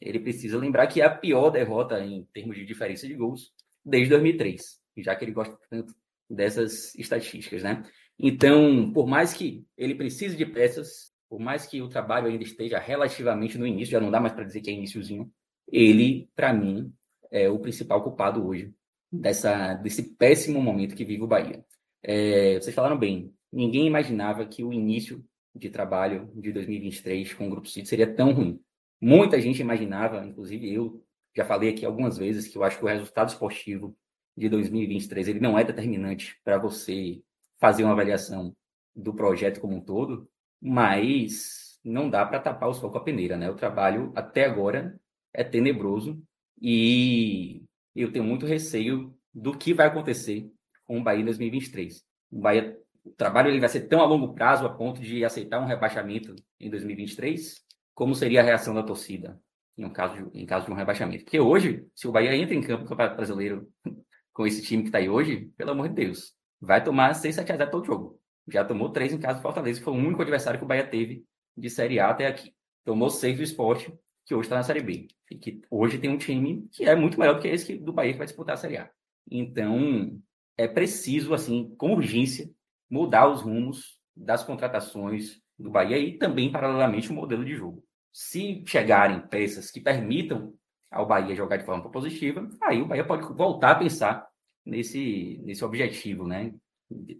Ele 0.00 0.18
precisa 0.18 0.58
lembrar 0.58 0.86
que 0.86 1.00
é 1.00 1.04
a 1.04 1.14
pior 1.14 1.50
derrota 1.50 2.00
em 2.04 2.24
termos 2.32 2.56
de 2.56 2.64
diferença 2.64 3.06
de 3.06 3.14
gols 3.14 3.52
desde 3.84 4.10
2003, 4.10 4.80
já 4.98 5.14
que 5.14 5.24
ele 5.24 5.32
gosta 5.32 5.58
tanto 5.68 5.94
dessas 6.28 6.94
estatísticas, 6.94 7.62
né? 7.62 7.82
Então, 8.18 8.92
por 8.92 9.06
mais 9.06 9.32
que 9.32 9.64
ele 9.76 9.94
precise 9.94 10.36
de 10.36 10.46
peças, 10.46 11.12
por 11.28 11.40
mais 11.40 11.66
que 11.66 11.80
o 11.80 11.88
trabalho 11.88 12.26
ainda 12.26 12.42
esteja 12.42 12.78
relativamente 12.78 13.56
no 13.56 13.66
início, 13.66 13.92
já 13.92 14.00
não 14.00 14.10
dá 14.10 14.20
mais 14.20 14.32
para 14.32 14.44
dizer 14.44 14.60
que 14.60 14.70
é 14.70 14.74
iníciozinho, 14.74 15.30
ele, 15.70 16.28
para 16.34 16.52
mim, 16.52 16.92
é 17.30 17.48
o 17.48 17.58
principal 17.58 18.02
culpado 18.02 18.44
hoje 18.46 18.72
dessa, 19.10 19.74
desse 19.74 20.14
péssimo 20.16 20.60
momento 20.60 20.94
que 20.94 21.04
vive 21.04 21.22
o 21.22 21.26
Bahia. 21.26 21.64
É, 22.02 22.58
vocês 22.60 22.74
falaram 22.74 22.98
bem, 22.98 23.32
ninguém 23.52 23.86
imaginava 23.86 24.44
que 24.46 24.64
o 24.64 24.72
início 24.72 25.24
de 25.54 25.70
trabalho 25.70 26.30
de 26.34 26.52
2023 26.52 27.34
com 27.34 27.46
o 27.46 27.50
Grupo 27.50 27.68
City 27.68 27.88
seria 27.88 28.12
tão 28.12 28.32
ruim. 28.32 28.60
Muita 29.00 29.40
gente 29.40 29.60
imaginava, 29.60 30.24
inclusive 30.24 30.72
eu 30.72 31.02
já 31.34 31.44
falei 31.44 31.70
aqui 31.70 31.86
algumas 31.86 32.18
vezes, 32.18 32.48
que 32.48 32.58
eu 32.58 32.64
acho 32.64 32.78
que 32.78 32.84
o 32.84 32.88
resultado 32.88 33.28
esportivo 33.28 33.96
de 34.36 34.48
2023 34.48 35.28
ele 35.28 35.40
não 35.40 35.58
é 35.58 35.64
determinante 35.64 36.38
para 36.44 36.58
você 36.58 37.22
fazer 37.58 37.84
uma 37.84 37.92
avaliação 37.92 38.54
do 38.94 39.14
projeto 39.14 39.60
como 39.60 39.76
um 39.76 39.80
todo, 39.80 40.28
mas 40.60 41.78
não 41.84 42.10
dá 42.10 42.26
para 42.26 42.40
tapar 42.40 42.68
o 42.68 42.74
sol 42.74 42.90
com 42.90 42.98
a 42.98 43.04
peneira, 43.04 43.36
né? 43.36 43.50
O 43.50 43.54
trabalho 43.54 44.12
até 44.14 44.44
agora 44.44 44.98
é 45.32 45.42
tenebroso 45.44 46.22
e 46.60 47.62
eu 47.94 48.12
tenho 48.12 48.24
muito 48.24 48.46
receio 48.46 49.16
do 49.32 49.56
que 49.56 49.72
vai 49.72 49.86
acontecer 49.86 50.50
com 50.84 50.98
o 50.98 51.02
Bahia 51.02 51.22
em 51.22 51.24
2023. 51.24 52.04
O 52.30 52.40
Bahia, 52.40 52.78
o 53.04 53.10
trabalho 53.10 53.48
ele 53.48 53.60
vai 53.60 53.68
ser 53.68 53.82
tão 53.82 54.00
a 54.00 54.04
longo 54.04 54.34
prazo 54.34 54.66
a 54.66 54.74
ponto 54.74 55.00
de 55.00 55.24
aceitar 55.24 55.60
um 55.60 55.66
rebaixamento 55.66 56.34
em 56.58 56.68
2023, 56.68 57.64
como 58.00 58.14
seria 58.14 58.40
a 58.40 58.42
reação 58.42 58.74
da 58.74 58.82
torcida 58.82 59.38
em 59.76 59.84
um 59.84 59.92
caso 59.92 60.14
de, 60.14 60.40
em 60.40 60.46
caso 60.46 60.64
de 60.64 60.72
um 60.72 60.74
rebaixamento? 60.74 61.22
Porque 61.22 61.38
hoje, 61.38 61.86
se 61.94 62.08
o 62.08 62.12
Bahia 62.12 62.34
entra 62.34 62.54
em 62.54 62.62
campo 62.62 62.84
no 62.84 62.88
Campeonato 62.88 63.14
Brasileiro 63.14 63.70
com 64.32 64.46
esse 64.46 64.62
time 64.62 64.84
que 64.84 64.88
está 64.88 64.96
aí 64.96 65.10
hoje, 65.10 65.50
pelo 65.54 65.72
amor 65.72 65.90
de 65.90 65.96
Deus, 65.96 66.32
vai 66.58 66.82
tomar 66.82 67.12
6, 67.12 67.34
7 67.34 67.52
a 67.52 67.56
0 67.58 67.70
todo 67.70 67.84
jogo. 67.84 68.18
Já 68.48 68.64
tomou 68.64 68.88
3 68.88 69.12
em 69.12 69.18
casa 69.18 69.38
do 69.38 69.42
Fortaleza, 69.42 69.80
que 69.80 69.84
foi 69.84 69.92
o 69.92 69.98
único 69.98 70.22
adversário 70.22 70.58
que 70.58 70.64
o 70.64 70.66
Bahia 70.66 70.86
teve 70.86 71.26
de 71.54 71.68
Série 71.68 72.00
A 72.00 72.08
até 72.08 72.26
aqui. 72.26 72.54
Tomou 72.86 73.10
6 73.10 73.36
do 73.36 73.42
esporte, 73.42 73.92
que 74.24 74.34
hoje 74.34 74.46
está 74.46 74.56
na 74.56 74.62
Série 74.62 74.80
B. 74.80 75.06
E 75.30 75.36
que 75.36 75.60
hoje 75.70 75.98
tem 75.98 76.08
um 76.08 76.16
time 76.16 76.66
que 76.72 76.84
é 76.84 76.96
muito 76.96 77.20
melhor 77.20 77.34
do 77.34 77.42
que 77.42 77.48
esse 77.48 77.76
do 77.76 77.92
Bahia 77.92 78.12
que 78.12 78.18
vai 78.18 78.26
disputar 78.26 78.54
a 78.54 78.56
Série 78.56 78.78
A. 78.78 78.90
Então, 79.30 80.18
é 80.56 80.66
preciso, 80.66 81.34
assim, 81.34 81.74
com 81.76 81.92
urgência, 81.92 82.50
mudar 82.88 83.28
os 83.28 83.42
rumos 83.42 84.00
das 84.16 84.42
contratações 84.42 85.38
do 85.58 85.68
Bahia 85.68 85.98
e 85.98 86.16
também, 86.16 86.50
paralelamente, 86.50 87.10
o 87.10 87.14
modelo 87.14 87.44
de 87.44 87.54
jogo. 87.54 87.84
Se 88.12 88.62
chegarem 88.66 89.20
peças 89.20 89.70
que 89.70 89.80
permitam 89.80 90.52
ao 90.90 91.06
Bahia 91.06 91.34
jogar 91.34 91.56
de 91.56 91.64
forma 91.64 91.88
positiva, 91.90 92.48
aí 92.62 92.82
o 92.82 92.86
Bahia 92.86 93.04
pode 93.04 93.22
voltar 93.34 93.72
a 93.72 93.74
pensar 93.76 94.26
nesse, 94.64 95.40
nesse 95.44 95.64
objetivo, 95.64 96.26
né? 96.26 96.52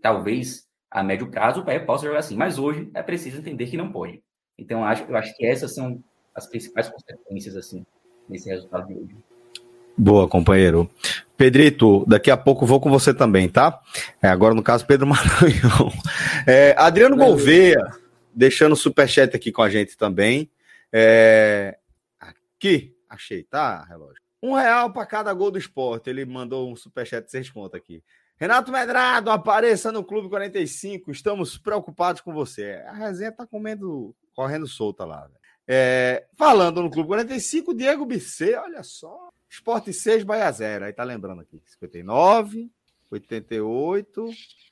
Talvez 0.03 0.67
a 0.91 1.03
médio 1.03 1.31
prazo 1.31 1.61
o 1.61 1.65
Bahia 1.65 1.85
possa 1.85 2.07
jogar 2.07 2.19
assim, 2.19 2.37
mas 2.37 2.59
hoje 2.59 2.91
é 2.95 3.03
preciso 3.03 3.39
entender 3.39 3.67
que 3.67 3.77
não 3.77 3.93
pode. 3.93 4.21
Então, 4.59 4.81
eu 4.81 4.85
acho, 4.85 5.05
eu 5.05 5.17
acho 5.17 5.37
que 5.37 5.47
essas 5.47 5.75
são 5.75 6.03
as 6.35 6.47
principais 6.47 6.89
consequências, 6.89 7.57
assim, 7.57 7.85
nesse 8.29 8.49
resultado 8.49 8.87
de 8.87 8.95
hoje. 8.95 9.17
Boa, 9.97 10.29
companheiro. 10.29 10.89
Pedrito, 11.37 12.05
daqui 12.07 12.31
a 12.31 12.37
pouco 12.37 12.67
vou 12.67 12.81
com 12.81 12.91
você 12.91 13.15
também, 13.15 13.49
tá? 13.49 13.81
É, 14.21 14.29
agora, 14.29 14.55
no 14.55 14.63
caso, 14.63 14.87
Pedro 14.87 15.07
Maranhão. 15.09 15.93
É, 16.47 16.75
Adriano 16.77 17.17
Gouveia, 17.17 17.81
deixando 18.35 18.73
o 18.73 18.77
superchat 18.77 19.35
aqui 19.35 19.51
com 19.51 19.63
a 19.63 19.71
gente 19.71 19.97
também. 19.97 20.51
É, 20.93 21.79
aqui, 22.19 22.97
achei, 23.09 23.43
tá, 23.45 23.85
relógio? 23.85 24.21
Um 24.43 24.55
real 24.55 24.93
para 24.93 25.07
cada 25.07 25.33
gol 25.33 25.51
do 25.51 25.59
esporte. 25.59 26.09
Ele 26.09 26.25
mandou 26.25 26.71
um 26.71 26.77
superchat 26.77 27.25
de 27.25 27.31
seis 27.31 27.51
contas 27.51 27.81
aqui. 27.81 28.03
Renato 28.37 28.73
Medrado, 28.73 29.31
apareça 29.31 29.93
no 29.93 30.03
Clube 30.03 30.31
45. 30.31 31.11
Estamos 31.11 31.59
preocupados 31.59 32.23
com 32.23 32.33
você. 32.33 32.83
A 32.87 32.93
resenha 32.93 33.31
tá 33.31 33.47
comendo, 33.47 34.17
correndo 34.35 34.67
solta 34.67 35.05
lá. 35.05 35.29
É, 35.69 36.27
falando 36.37 36.83
no 36.83 36.91
Clube 36.91 37.07
45, 37.09 37.75
Diego 37.75 38.07
Bicê, 38.07 38.57
olha 38.57 38.83
só. 38.83 39.29
Esporte 39.49 39.93
6, 39.93 40.25
Bahia 40.25 40.51
0. 40.51 40.87
Aí 40.87 40.93
tá 40.93 41.05
lembrando 41.05 41.43
aqui. 41.43 41.63
59, 41.67 42.71
88, 43.11 44.31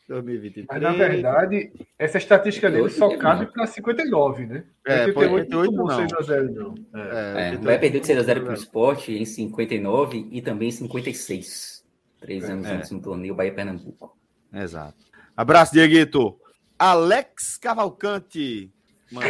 2023. 0.09 0.67
Mas 0.71 0.83
na 0.83 0.93
verdade, 0.93 1.73
essa 1.99 2.19
estatística 2.19 2.71
dele 2.71 2.89
só 2.89 3.17
cabe 3.17 3.47
para 3.47 3.67
59, 3.67 4.47
né? 4.47 4.65
É, 4.87 5.07
88, 5.07 5.57
88 5.57 5.73
não. 5.73 5.97
6 5.97 6.13
a 6.13 6.23
0, 6.23 6.53
não. 6.53 6.75
É, 6.95 7.51
é, 7.53 7.57
o 7.57 7.59
Bahia 7.61 7.79
perdeu 7.79 8.01
de 8.01 8.07
6 8.07 8.19
a 8.19 8.23
0 8.23 8.43
para 8.43 8.51
o 8.51 8.55
esporte 8.55 9.13
em 9.13 9.25
59 9.25 10.29
e 10.31 10.41
também 10.41 10.69
em 10.69 10.73
56. 10.73 11.85
Três 12.21 12.49
anos 12.49 12.67
é. 12.67 12.75
antes 12.75 12.91
no 12.91 13.01
torneio 13.01 13.35
Bahia 13.35 13.53
Pernambuco. 13.53 14.17
Exato. 14.53 14.97
Abraço, 15.37 15.73
Dieguito. 15.73 16.37
Alex 16.79 17.57
Cavalcante 17.59 18.73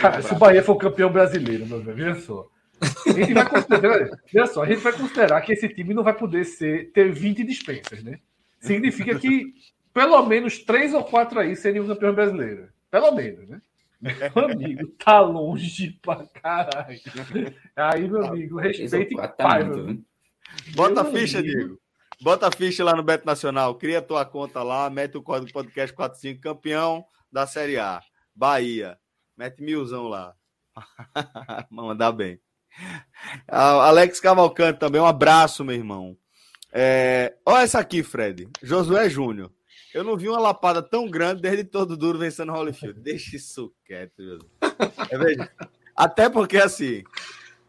Cara, 0.00 0.22
se 0.22 0.32
o 0.32 0.36
Bahia 0.38 0.62
for 0.62 0.76
campeão 0.76 1.11
brasileiro, 1.11 1.66
meu 1.66 1.80
velho, 1.80 1.96
veja 1.96 2.20
só. 2.20 2.48
A 3.06 3.12
gente 3.12 3.32
vai 3.32 3.48
considerar, 3.48 4.11
veja 4.32 4.46
só, 4.46 4.62
a 4.62 4.66
gente 4.66 4.80
vai 4.80 4.92
considerar 4.92 5.40
que 5.40 5.52
esse 5.52 5.68
time 5.68 5.94
não 5.94 6.02
vai 6.02 6.14
poder 6.14 6.44
ser, 6.44 6.90
ter 6.92 7.12
20 7.12 7.44
dispensas, 7.44 8.02
né? 8.02 8.18
Significa 8.61 9.18
que 9.18 9.54
pelo 9.92 10.24
menos 10.26 10.59
três 10.59 10.94
ou 10.94 11.04
quatro 11.04 11.40
aí 11.40 11.56
seriam 11.56 11.86
campeão 11.86 12.14
brasileiro. 12.14 12.68
Pelo 12.90 13.12
menos, 13.12 13.48
né? 13.48 13.61
Meu 14.00 14.44
amigo, 14.44 14.88
tá 15.04 15.20
longe 15.20 15.98
pra 16.00 16.24
caralho. 16.26 17.00
Aí, 17.74 18.09
meu 18.09 18.24
amigo, 18.24 18.59
respeite 18.59 19.14
e 19.14 19.28
pai, 19.28 19.64
né? 19.64 19.98
Bota 20.74 21.02
a 21.02 21.04
ficha, 21.04 21.42
Diego. 21.42 21.78
Bota 22.20 22.48
a 22.48 22.52
ficha 22.52 22.84
lá 22.84 22.94
no 22.94 23.02
Beto 23.02 23.26
Nacional. 23.26 23.74
Cria 23.74 24.00
tua 24.00 24.24
conta 24.24 24.62
lá, 24.62 24.88
mete 24.88 25.16
o 25.16 25.22
código 25.22 25.52
podcast 25.52 25.94
45, 25.94 26.40
campeão 26.40 27.04
da 27.30 27.46
Série 27.46 27.78
A. 27.78 28.00
Bahia. 28.34 28.98
Mete 29.36 29.62
milzão 29.62 30.09
lá. 30.09 30.34
Mandar 31.70 32.12
bem. 32.12 32.40
Alex 33.48 34.20
Cavalcante 34.20 34.78
também, 34.78 35.00
um 35.00 35.06
abraço, 35.06 35.64
meu 35.64 35.74
irmão. 35.74 36.16
É... 36.73 37.35
Olha 37.45 37.62
essa 37.62 37.79
aqui, 37.79 38.03
Fred. 38.03 38.49
Josué 38.62 39.09
Júnior. 39.09 39.51
Eu 39.95 40.05
não 40.05 40.16
vi 40.16 40.29
uma 40.29 40.39
lapada 40.39 40.83
tão 40.83 41.09
grande 41.09 41.43
desde 41.43 41.64
todo 41.64 41.97
duro 41.97 42.19
vencendo 42.19 42.53
o 42.53 42.55
Holyfield. 42.55 43.01
Deixa 43.01 43.37
isso 43.37 43.73
quieto, 43.85 44.23
Josué. 44.23 44.49
É 45.11 45.49
Até 45.97 46.29
porque, 46.29 46.59
assim, 46.59 47.03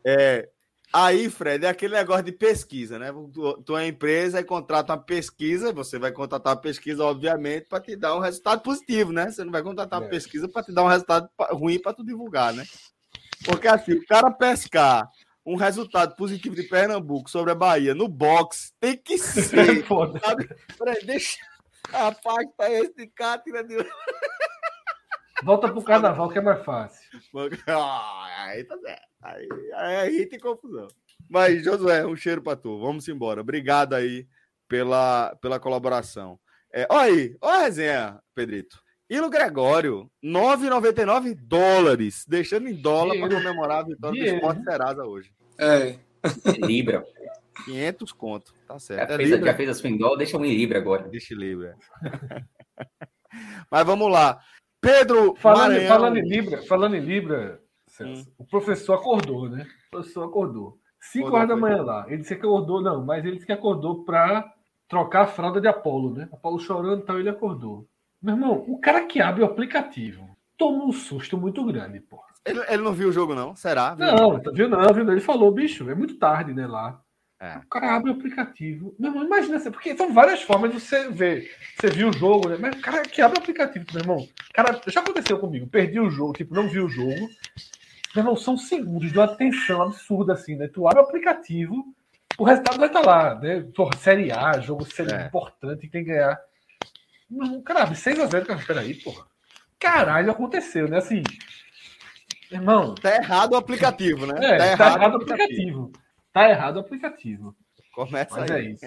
é... 0.05 0.49
aí, 0.91 1.29
Fred, 1.29 1.65
é 1.65 1.69
aquele 1.69 1.95
negócio 1.95 2.23
de 2.23 2.31
pesquisa, 2.31 2.99
né? 2.99 3.11
Tu, 3.33 3.63
tu 3.63 3.77
é 3.77 3.87
empresa 3.87 4.39
e 4.39 4.43
contrata 4.43 4.93
uma 4.93 5.01
pesquisa, 5.01 5.71
você 5.71 5.97
vai 5.97 6.11
contratar 6.11 6.53
uma 6.55 6.61
pesquisa, 6.61 7.03
obviamente, 7.03 7.67
para 7.67 7.81
te 7.81 7.95
dar 7.95 8.15
um 8.15 8.19
resultado 8.19 8.61
positivo, 8.61 9.11
né? 9.13 9.31
Você 9.31 9.43
não 9.43 9.51
vai 9.51 9.63
contratar 9.63 9.99
uma 9.99 10.07
é. 10.07 10.09
pesquisa 10.09 10.47
para 10.47 10.63
te 10.63 10.73
dar 10.73 10.83
um 10.83 10.89
resultado 10.89 11.29
ruim 11.51 11.79
para 11.79 11.93
tu 11.93 12.03
divulgar, 12.03 12.53
né? 12.53 12.65
Porque 13.45 13.67
assim, 13.67 13.93
o 13.93 14.05
cara 14.05 14.29
pescar 14.29 15.09
um 15.49 15.55
resultado 15.55 16.15
positivo 16.15 16.55
de 16.55 16.63
Pernambuco 16.63 17.29
sobre 17.29 17.51
a 17.51 17.55
Bahia 17.55 17.95
no 17.95 18.07
box 18.07 18.71
tem 18.79 18.95
que 18.95 19.17
ser. 19.19 19.83
Foda. 19.85 20.19
Peraí, 20.77 21.03
deixa. 21.03 21.37
Rapaz, 21.89 22.47
tá 22.55 22.69
esse 22.69 22.93
de 22.93 23.07
cá, 23.07 23.37
tira 23.39 23.63
de. 23.63 23.75
Volta 25.43 25.71
pro 25.71 25.81
carnaval 25.81 26.29
que 26.29 26.37
é 26.37 26.41
mais 26.41 26.63
fácil. 26.63 27.01
aí 27.35 28.63
tá 28.63 28.77
certo. 28.77 29.07
Aí, 29.21 29.47
aí, 29.75 29.95
aí 29.95 30.25
tem 30.27 30.39
confusão. 30.39 30.87
Mas, 31.27 31.63
Josué, 31.63 32.05
um 32.05 32.15
cheiro 32.15 32.41
pra 32.41 32.55
tu. 32.55 32.79
Vamos 32.79 33.07
embora. 33.07 33.41
Obrigado 33.41 33.93
aí 33.95 34.27
pela, 34.67 35.35
pela 35.41 35.59
colaboração. 35.59 36.39
É, 36.71 36.85
olha 36.89 37.13
aí, 37.13 37.37
olha 37.41 37.57
a 37.57 37.61
resenha, 37.63 38.19
Pedrito. 38.35 38.79
Ilo 39.09 39.29
Gregório, 39.29 40.09
9,99 40.23 41.35
dólares, 41.41 42.25
deixando 42.27 42.67
em 42.67 42.75
dólar 42.79 43.17
para 43.17 43.37
comemorar 43.37 43.79
a 43.79 43.83
vitória 43.87 44.13
Dinheiro. 44.13 44.39
do 44.39 44.47
Sport 44.47 44.63
Serasa 44.63 45.03
hoje. 45.03 45.33
É. 45.59 45.99
Libra. 46.65 47.05
500 47.65 48.11
conto, 48.13 48.53
tá 48.67 48.79
certo. 48.79 49.09
Já, 49.09 49.13
é 49.13 49.17
fez, 49.17 49.29
Libra. 49.29 49.51
já 49.51 49.57
fez 49.57 49.97
dólar, 49.97 50.17
deixa 50.17 50.37
um 50.37 50.45
em 50.45 50.55
Libra 50.55 50.79
agora. 50.79 51.07
Deixa 51.07 51.33
em 51.33 51.37
Libra. 51.37 51.75
Mas 53.69 53.85
vamos 53.85 54.09
lá. 54.11 54.39
Pedro 54.81 55.35
falando, 55.35 55.79
falando 55.87 56.17
em 56.17 56.27
Libra, 56.27 56.61
falando 56.63 56.95
em 56.95 57.01
Libra, 57.01 57.61
Celso, 57.87 58.29
hum. 58.29 58.33
o 58.37 58.45
professor 58.45 58.93
acordou, 58.93 59.49
né? 59.49 59.67
O 59.87 59.91
professor 59.91 60.23
acordou. 60.23 60.79
5 61.01 61.33
horas 61.33 61.49
da 61.49 61.55
manhã 61.55 61.81
lá. 61.81 62.05
Ele 62.07 62.17
disse 62.17 62.35
que 62.35 62.45
acordou, 62.45 62.81
não, 62.81 63.05
mas 63.05 63.23
ele 63.23 63.35
disse 63.35 63.45
que 63.45 63.51
acordou 63.51 64.03
para 64.03 64.53
trocar 64.87 65.23
a 65.23 65.27
fralda 65.27 65.59
de 65.59 65.67
Apolo, 65.67 66.13
né? 66.13 66.29
Apolo 66.31 66.59
chorando, 66.59 67.01
então 67.01 67.19
ele 67.19 67.29
acordou. 67.29 67.87
Meu 68.21 68.35
irmão, 68.35 68.65
o 68.67 68.79
cara 68.79 69.05
que 69.05 69.21
abre 69.21 69.43
o 69.43 69.45
aplicativo 69.45 70.37
toma 70.57 70.85
um 70.85 70.91
susto 70.91 71.37
muito 71.37 71.63
grande, 71.65 71.99
porra. 72.01 72.28
Ele, 72.45 72.59
ele 72.67 72.83
não 72.83 72.93
viu 72.93 73.09
o 73.09 73.11
jogo, 73.11 73.35
não? 73.35 73.55
Será? 73.55 73.95
Viu? 73.95 74.05
Não, 74.05 74.39
tá 74.39 74.51
viu 74.51 74.69
não, 74.69 74.93
viu? 74.93 75.11
Ele 75.11 75.21
falou, 75.21 75.51
bicho, 75.51 75.89
é 75.89 75.95
muito 75.95 76.17
tarde, 76.17 76.53
né, 76.53 76.65
lá. 76.65 77.01
É. 77.41 77.57
O 77.57 77.69
cara 77.69 77.95
abre 77.95 78.11
o 78.11 78.13
aplicativo. 78.13 78.93
Meu 78.99 79.11
irmão, 79.11 79.25
imagina 79.25 79.57
assim, 79.57 79.71
porque 79.71 79.95
são 79.95 80.13
várias 80.13 80.41
formas 80.41 80.71
de 80.73 80.79
você 80.79 81.09
ver. 81.09 81.49
Você 81.79 81.89
viu 81.89 82.09
o 82.09 82.13
jogo, 82.13 82.49
né? 82.49 82.57
Mas 82.59 82.75
o 82.75 82.81
cara 82.81 83.01
que 83.03 83.21
abre 83.21 83.39
o 83.39 83.41
aplicativo, 83.41 83.85
meu 83.93 84.01
irmão. 84.01 84.27
Cara, 84.53 84.81
já 84.87 84.99
aconteceu 84.99 85.39
comigo. 85.39 85.67
Perdi 85.67 86.01
o 86.01 86.09
jogo, 86.09 86.33
tipo, 86.33 86.53
não 86.53 86.67
vi 86.67 86.79
o 86.79 86.89
jogo. 86.89 87.29
Meu 88.13 88.23
irmão, 88.23 88.35
são 88.35 88.57
segundos 88.57 89.11
de 89.11 89.17
uma 89.17 89.27
tensão 89.27 89.81
absurda, 89.83 90.33
assim, 90.33 90.55
né? 90.55 90.67
Tu 90.67 90.85
abre 90.85 90.99
o 90.99 91.05
aplicativo, 91.05 91.85
o 92.37 92.43
resultado 92.43 92.77
vai 92.77 92.87
estar 92.87 93.01
tá 93.01 93.07
lá, 93.07 93.35
né? 93.35 93.65
Série 93.97 94.31
A, 94.31 94.59
jogo 94.59 94.83
série 94.85 95.13
é. 95.13 95.27
importante, 95.27 95.81
tem 95.81 95.89
que 95.89 96.03
ganhar. 96.03 96.37
Meu 97.29 97.45
irmão, 97.45 97.61
cara, 97.61 97.85
6x0, 97.87 98.45
cara, 98.45 98.63
peraí, 98.65 98.95
porra. 98.95 99.25
Caralho, 99.79 100.31
aconteceu, 100.31 100.89
né? 100.89 100.97
Assim. 100.97 101.23
Irmão. 102.51 102.95
Tá 102.95 103.15
errado 103.15 103.53
o 103.53 103.57
aplicativo, 103.57 104.25
né? 104.25 104.33
É, 104.37 104.57
tá, 104.57 104.65
errado, 104.65 104.77
tá 104.77 104.85
errado 104.95 105.13
o 105.13 105.15
aplicativo. 105.17 105.83
aplicativo. 105.83 105.91
Tá 106.33 106.49
errado 106.49 106.75
o 106.77 106.79
aplicativo. 106.79 107.55
Começa 107.93 108.39
Mas 108.39 108.51
aí. 108.51 108.67
é 108.67 108.71
isso. 108.71 108.85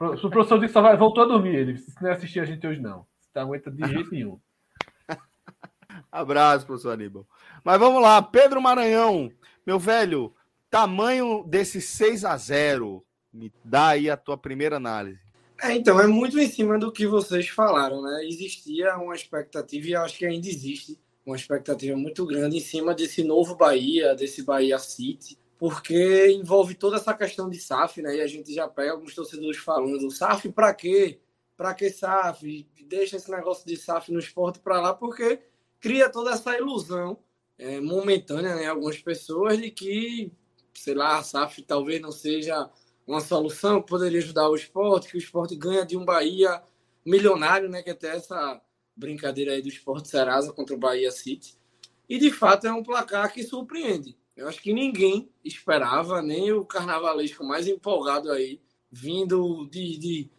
O 0.00 0.30
professor 0.30 0.58
disse 0.58 0.68
que 0.68 0.72
só 0.72 0.80
vai, 0.80 0.96
voltou 0.96 1.24
a 1.24 1.26
dormir. 1.26 1.54
Ele 1.54 1.72
disse 1.74 1.94
que 1.94 2.02
não 2.02 2.10
assistir 2.10 2.40
a 2.40 2.44
gente 2.44 2.66
hoje, 2.66 2.80
não. 2.80 3.06
Você 3.20 3.30
não 3.34 3.42
aguenta 3.42 3.70
de 3.70 3.86
jeito 3.86 4.10
nenhum. 4.12 4.38
Abraço, 6.10 6.66
professor 6.66 6.92
Aníbal. 6.92 7.26
Mas 7.64 7.78
vamos 7.78 8.02
lá, 8.02 8.20
Pedro 8.20 8.60
Maranhão, 8.60 9.30
meu 9.66 9.78
velho, 9.78 10.34
tamanho 10.70 11.44
desse 11.46 11.80
6 11.80 12.24
a 12.24 12.36
0 12.36 13.04
me 13.32 13.52
dá 13.64 13.88
aí 13.88 14.10
a 14.10 14.16
tua 14.16 14.36
primeira 14.36 14.76
análise. 14.76 15.18
É, 15.62 15.72
então, 15.72 16.00
é 16.00 16.06
muito 16.06 16.38
em 16.38 16.48
cima 16.48 16.78
do 16.78 16.90
que 16.90 17.06
vocês 17.06 17.48
falaram, 17.48 18.02
né? 18.02 18.26
Existia 18.26 18.96
uma 18.96 19.14
expectativa, 19.14 19.86
e 19.86 19.94
acho 19.94 20.18
que 20.18 20.26
ainda 20.26 20.48
existe, 20.48 20.98
uma 21.24 21.36
expectativa 21.36 21.96
muito 21.96 22.26
grande 22.26 22.56
em 22.56 22.60
cima 22.60 22.94
desse 22.94 23.22
novo 23.22 23.54
Bahia, 23.54 24.14
desse 24.14 24.42
Bahia 24.42 24.78
City, 24.78 25.38
porque 25.58 26.28
envolve 26.32 26.74
toda 26.74 26.96
essa 26.96 27.14
questão 27.14 27.48
de 27.48 27.58
SAF, 27.58 28.02
né? 28.02 28.16
E 28.16 28.20
a 28.20 28.26
gente 28.26 28.52
já 28.52 28.66
pega 28.66 28.92
alguns 28.92 29.14
torcedores 29.14 29.58
falando, 29.58 30.10
SAF 30.10 30.50
para 30.50 30.74
quê? 30.74 31.20
Para 31.56 31.72
que 31.74 31.88
SAF? 31.90 32.68
Deixa 32.88 33.16
esse 33.16 33.30
negócio 33.30 33.64
de 33.64 33.76
SAF 33.76 34.10
no 34.10 34.18
esporte 34.18 34.58
para 34.58 34.80
lá, 34.80 34.92
porque 34.92 35.40
cria 35.80 36.10
toda 36.10 36.32
essa 36.32 36.56
ilusão 36.56 37.18
é, 37.56 37.80
momentânea, 37.80 38.56
né? 38.56 38.66
Algumas 38.66 38.98
pessoas 38.98 39.56
de 39.58 39.70
que, 39.70 40.32
sei 40.74 40.94
lá, 40.94 41.18
a 41.18 41.22
SAF 41.22 41.62
talvez 41.62 42.00
não 42.00 42.10
seja 42.10 42.68
uma 43.06 43.20
solução 43.20 43.80
que 43.80 43.88
poderia 43.88 44.18
ajudar 44.18 44.48
o 44.48 44.56
esporte, 44.56 45.08
que 45.08 45.16
o 45.16 45.18
esporte 45.18 45.54
ganha 45.54 45.86
de 45.86 45.96
um 45.96 46.04
Bahia 46.04 46.60
milionário, 47.06 47.68
né? 47.68 47.82
Que 47.82 47.90
até 47.90 48.16
essa 48.16 48.60
brincadeira 48.96 49.52
aí 49.52 49.62
do 49.62 49.68
esporte 49.68 50.08
Serasa 50.08 50.52
contra 50.52 50.74
o 50.74 50.78
Bahia 50.78 51.10
City. 51.10 51.56
E 52.08 52.18
de 52.18 52.30
fato 52.30 52.66
é 52.66 52.72
um 52.72 52.82
placar 52.82 53.32
que 53.32 53.42
surpreende. 53.42 54.16
Eu 54.36 54.48
acho 54.48 54.60
que 54.60 54.72
ninguém 54.72 55.30
esperava, 55.44 56.22
nem 56.22 56.52
o 56.52 56.64
carnavalesco 56.64 57.44
mais 57.44 57.66
empolgado 57.66 58.30
aí, 58.30 58.60
vindo 58.90 59.66
de, 59.66 59.98
de 59.98 60.30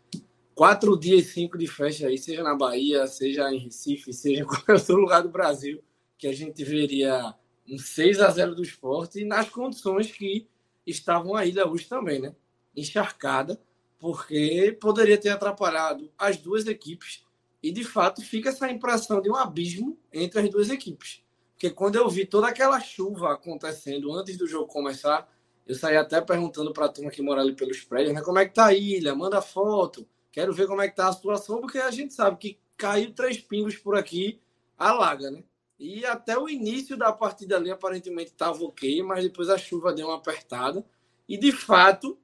quatro 0.56 0.98
dias, 0.98 1.28
cinco 1.28 1.58
de 1.58 1.68
festa 1.68 2.08
aí, 2.08 2.18
seja 2.18 2.44
na 2.44 2.56
Bahia, 2.56 3.06
seja 3.08 3.52
em 3.54 3.60
Recife, 3.60 4.14
seja 4.14 4.42
em 4.44 4.46
qualquer 4.46 4.74
outro 4.74 4.96
lugar 4.96 5.22
do 5.22 5.30
Brasil, 5.30 5.84
que 6.18 6.28
a 6.28 6.34
gente 6.34 6.64
veria 6.64 7.34
um 7.68 7.78
6 7.78 8.20
a 8.20 8.30
0 8.30 8.56
do 8.56 8.64
esporte 8.64 9.24
nas 9.24 9.50
condições 9.50 10.12
que 10.12 10.48
estavam 10.86 11.36
a 11.36 11.46
ilha 11.46 11.68
hoje 11.68 11.88
também, 11.88 12.20
né? 12.20 12.36
Encharcada, 12.76 13.60
porque 14.00 14.78
poderia 14.82 15.18
ter 15.18 15.30
atrapalhado 15.30 16.12
as 16.18 16.38
duas 16.38 16.68
equipes 16.68 17.23
e 17.64 17.72
de 17.72 17.86
fato 17.86 18.22
fica 18.22 18.50
essa 18.50 18.70
impressão 18.70 19.22
de 19.22 19.32
um 19.32 19.36
abismo 19.38 19.98
entre 20.12 20.42
as 20.42 20.50
duas 20.50 20.70
equipes. 20.70 21.24
Porque 21.54 21.70
quando 21.70 21.96
eu 21.96 22.10
vi 22.10 22.26
toda 22.26 22.48
aquela 22.50 22.78
chuva 22.82 23.32
acontecendo 23.32 24.12
antes 24.14 24.38
do 24.38 24.46
jogo 24.46 24.68
começar, 24.68 25.32
eu 25.66 25.74
saí 25.74 25.96
até 25.96 26.20
perguntando 26.20 26.74
para 26.74 26.88
a 26.88 26.90
turma 26.90 27.10
que 27.10 27.22
mora 27.22 27.40
ali 27.40 27.56
pelos 27.56 27.80
prédios, 27.82 28.14
né? 28.14 28.22
Como 28.22 28.38
é 28.38 28.46
que 28.46 28.54
tá 28.54 28.66
a 28.66 28.74
ilha? 28.74 29.16
Manda 29.16 29.42
foto. 29.42 30.06
Quero 30.30 30.52
ver 30.52 30.68
como 30.68 30.82
é 30.82 30.90
que 30.90 30.96
tá 30.96 31.08
a 31.08 31.14
situação, 31.14 31.62
porque 31.62 31.78
a 31.78 31.90
gente 31.90 32.14
sabe 32.14 32.36
que 32.36 32.60
caiu 32.76 33.14
três 33.14 33.38
pingos 33.38 33.78
por 33.78 33.96
aqui, 33.96 34.42
alaga, 34.78 35.32
né? 35.32 35.42
E 35.80 36.06
até 36.06 36.38
o 36.38 36.50
início 36.50 36.98
da 36.98 37.14
partida 37.14 37.56
ali 37.56 37.72
aparentemente 37.72 38.32
estava 38.32 38.62
ok, 38.62 39.02
mas 39.04 39.24
depois 39.24 39.50
a 39.50 39.58
chuva 39.58 39.94
deu 39.94 40.08
uma 40.08 40.18
apertada. 40.18 40.86
E 41.30 41.38
de 41.38 41.52
fato 41.54 42.18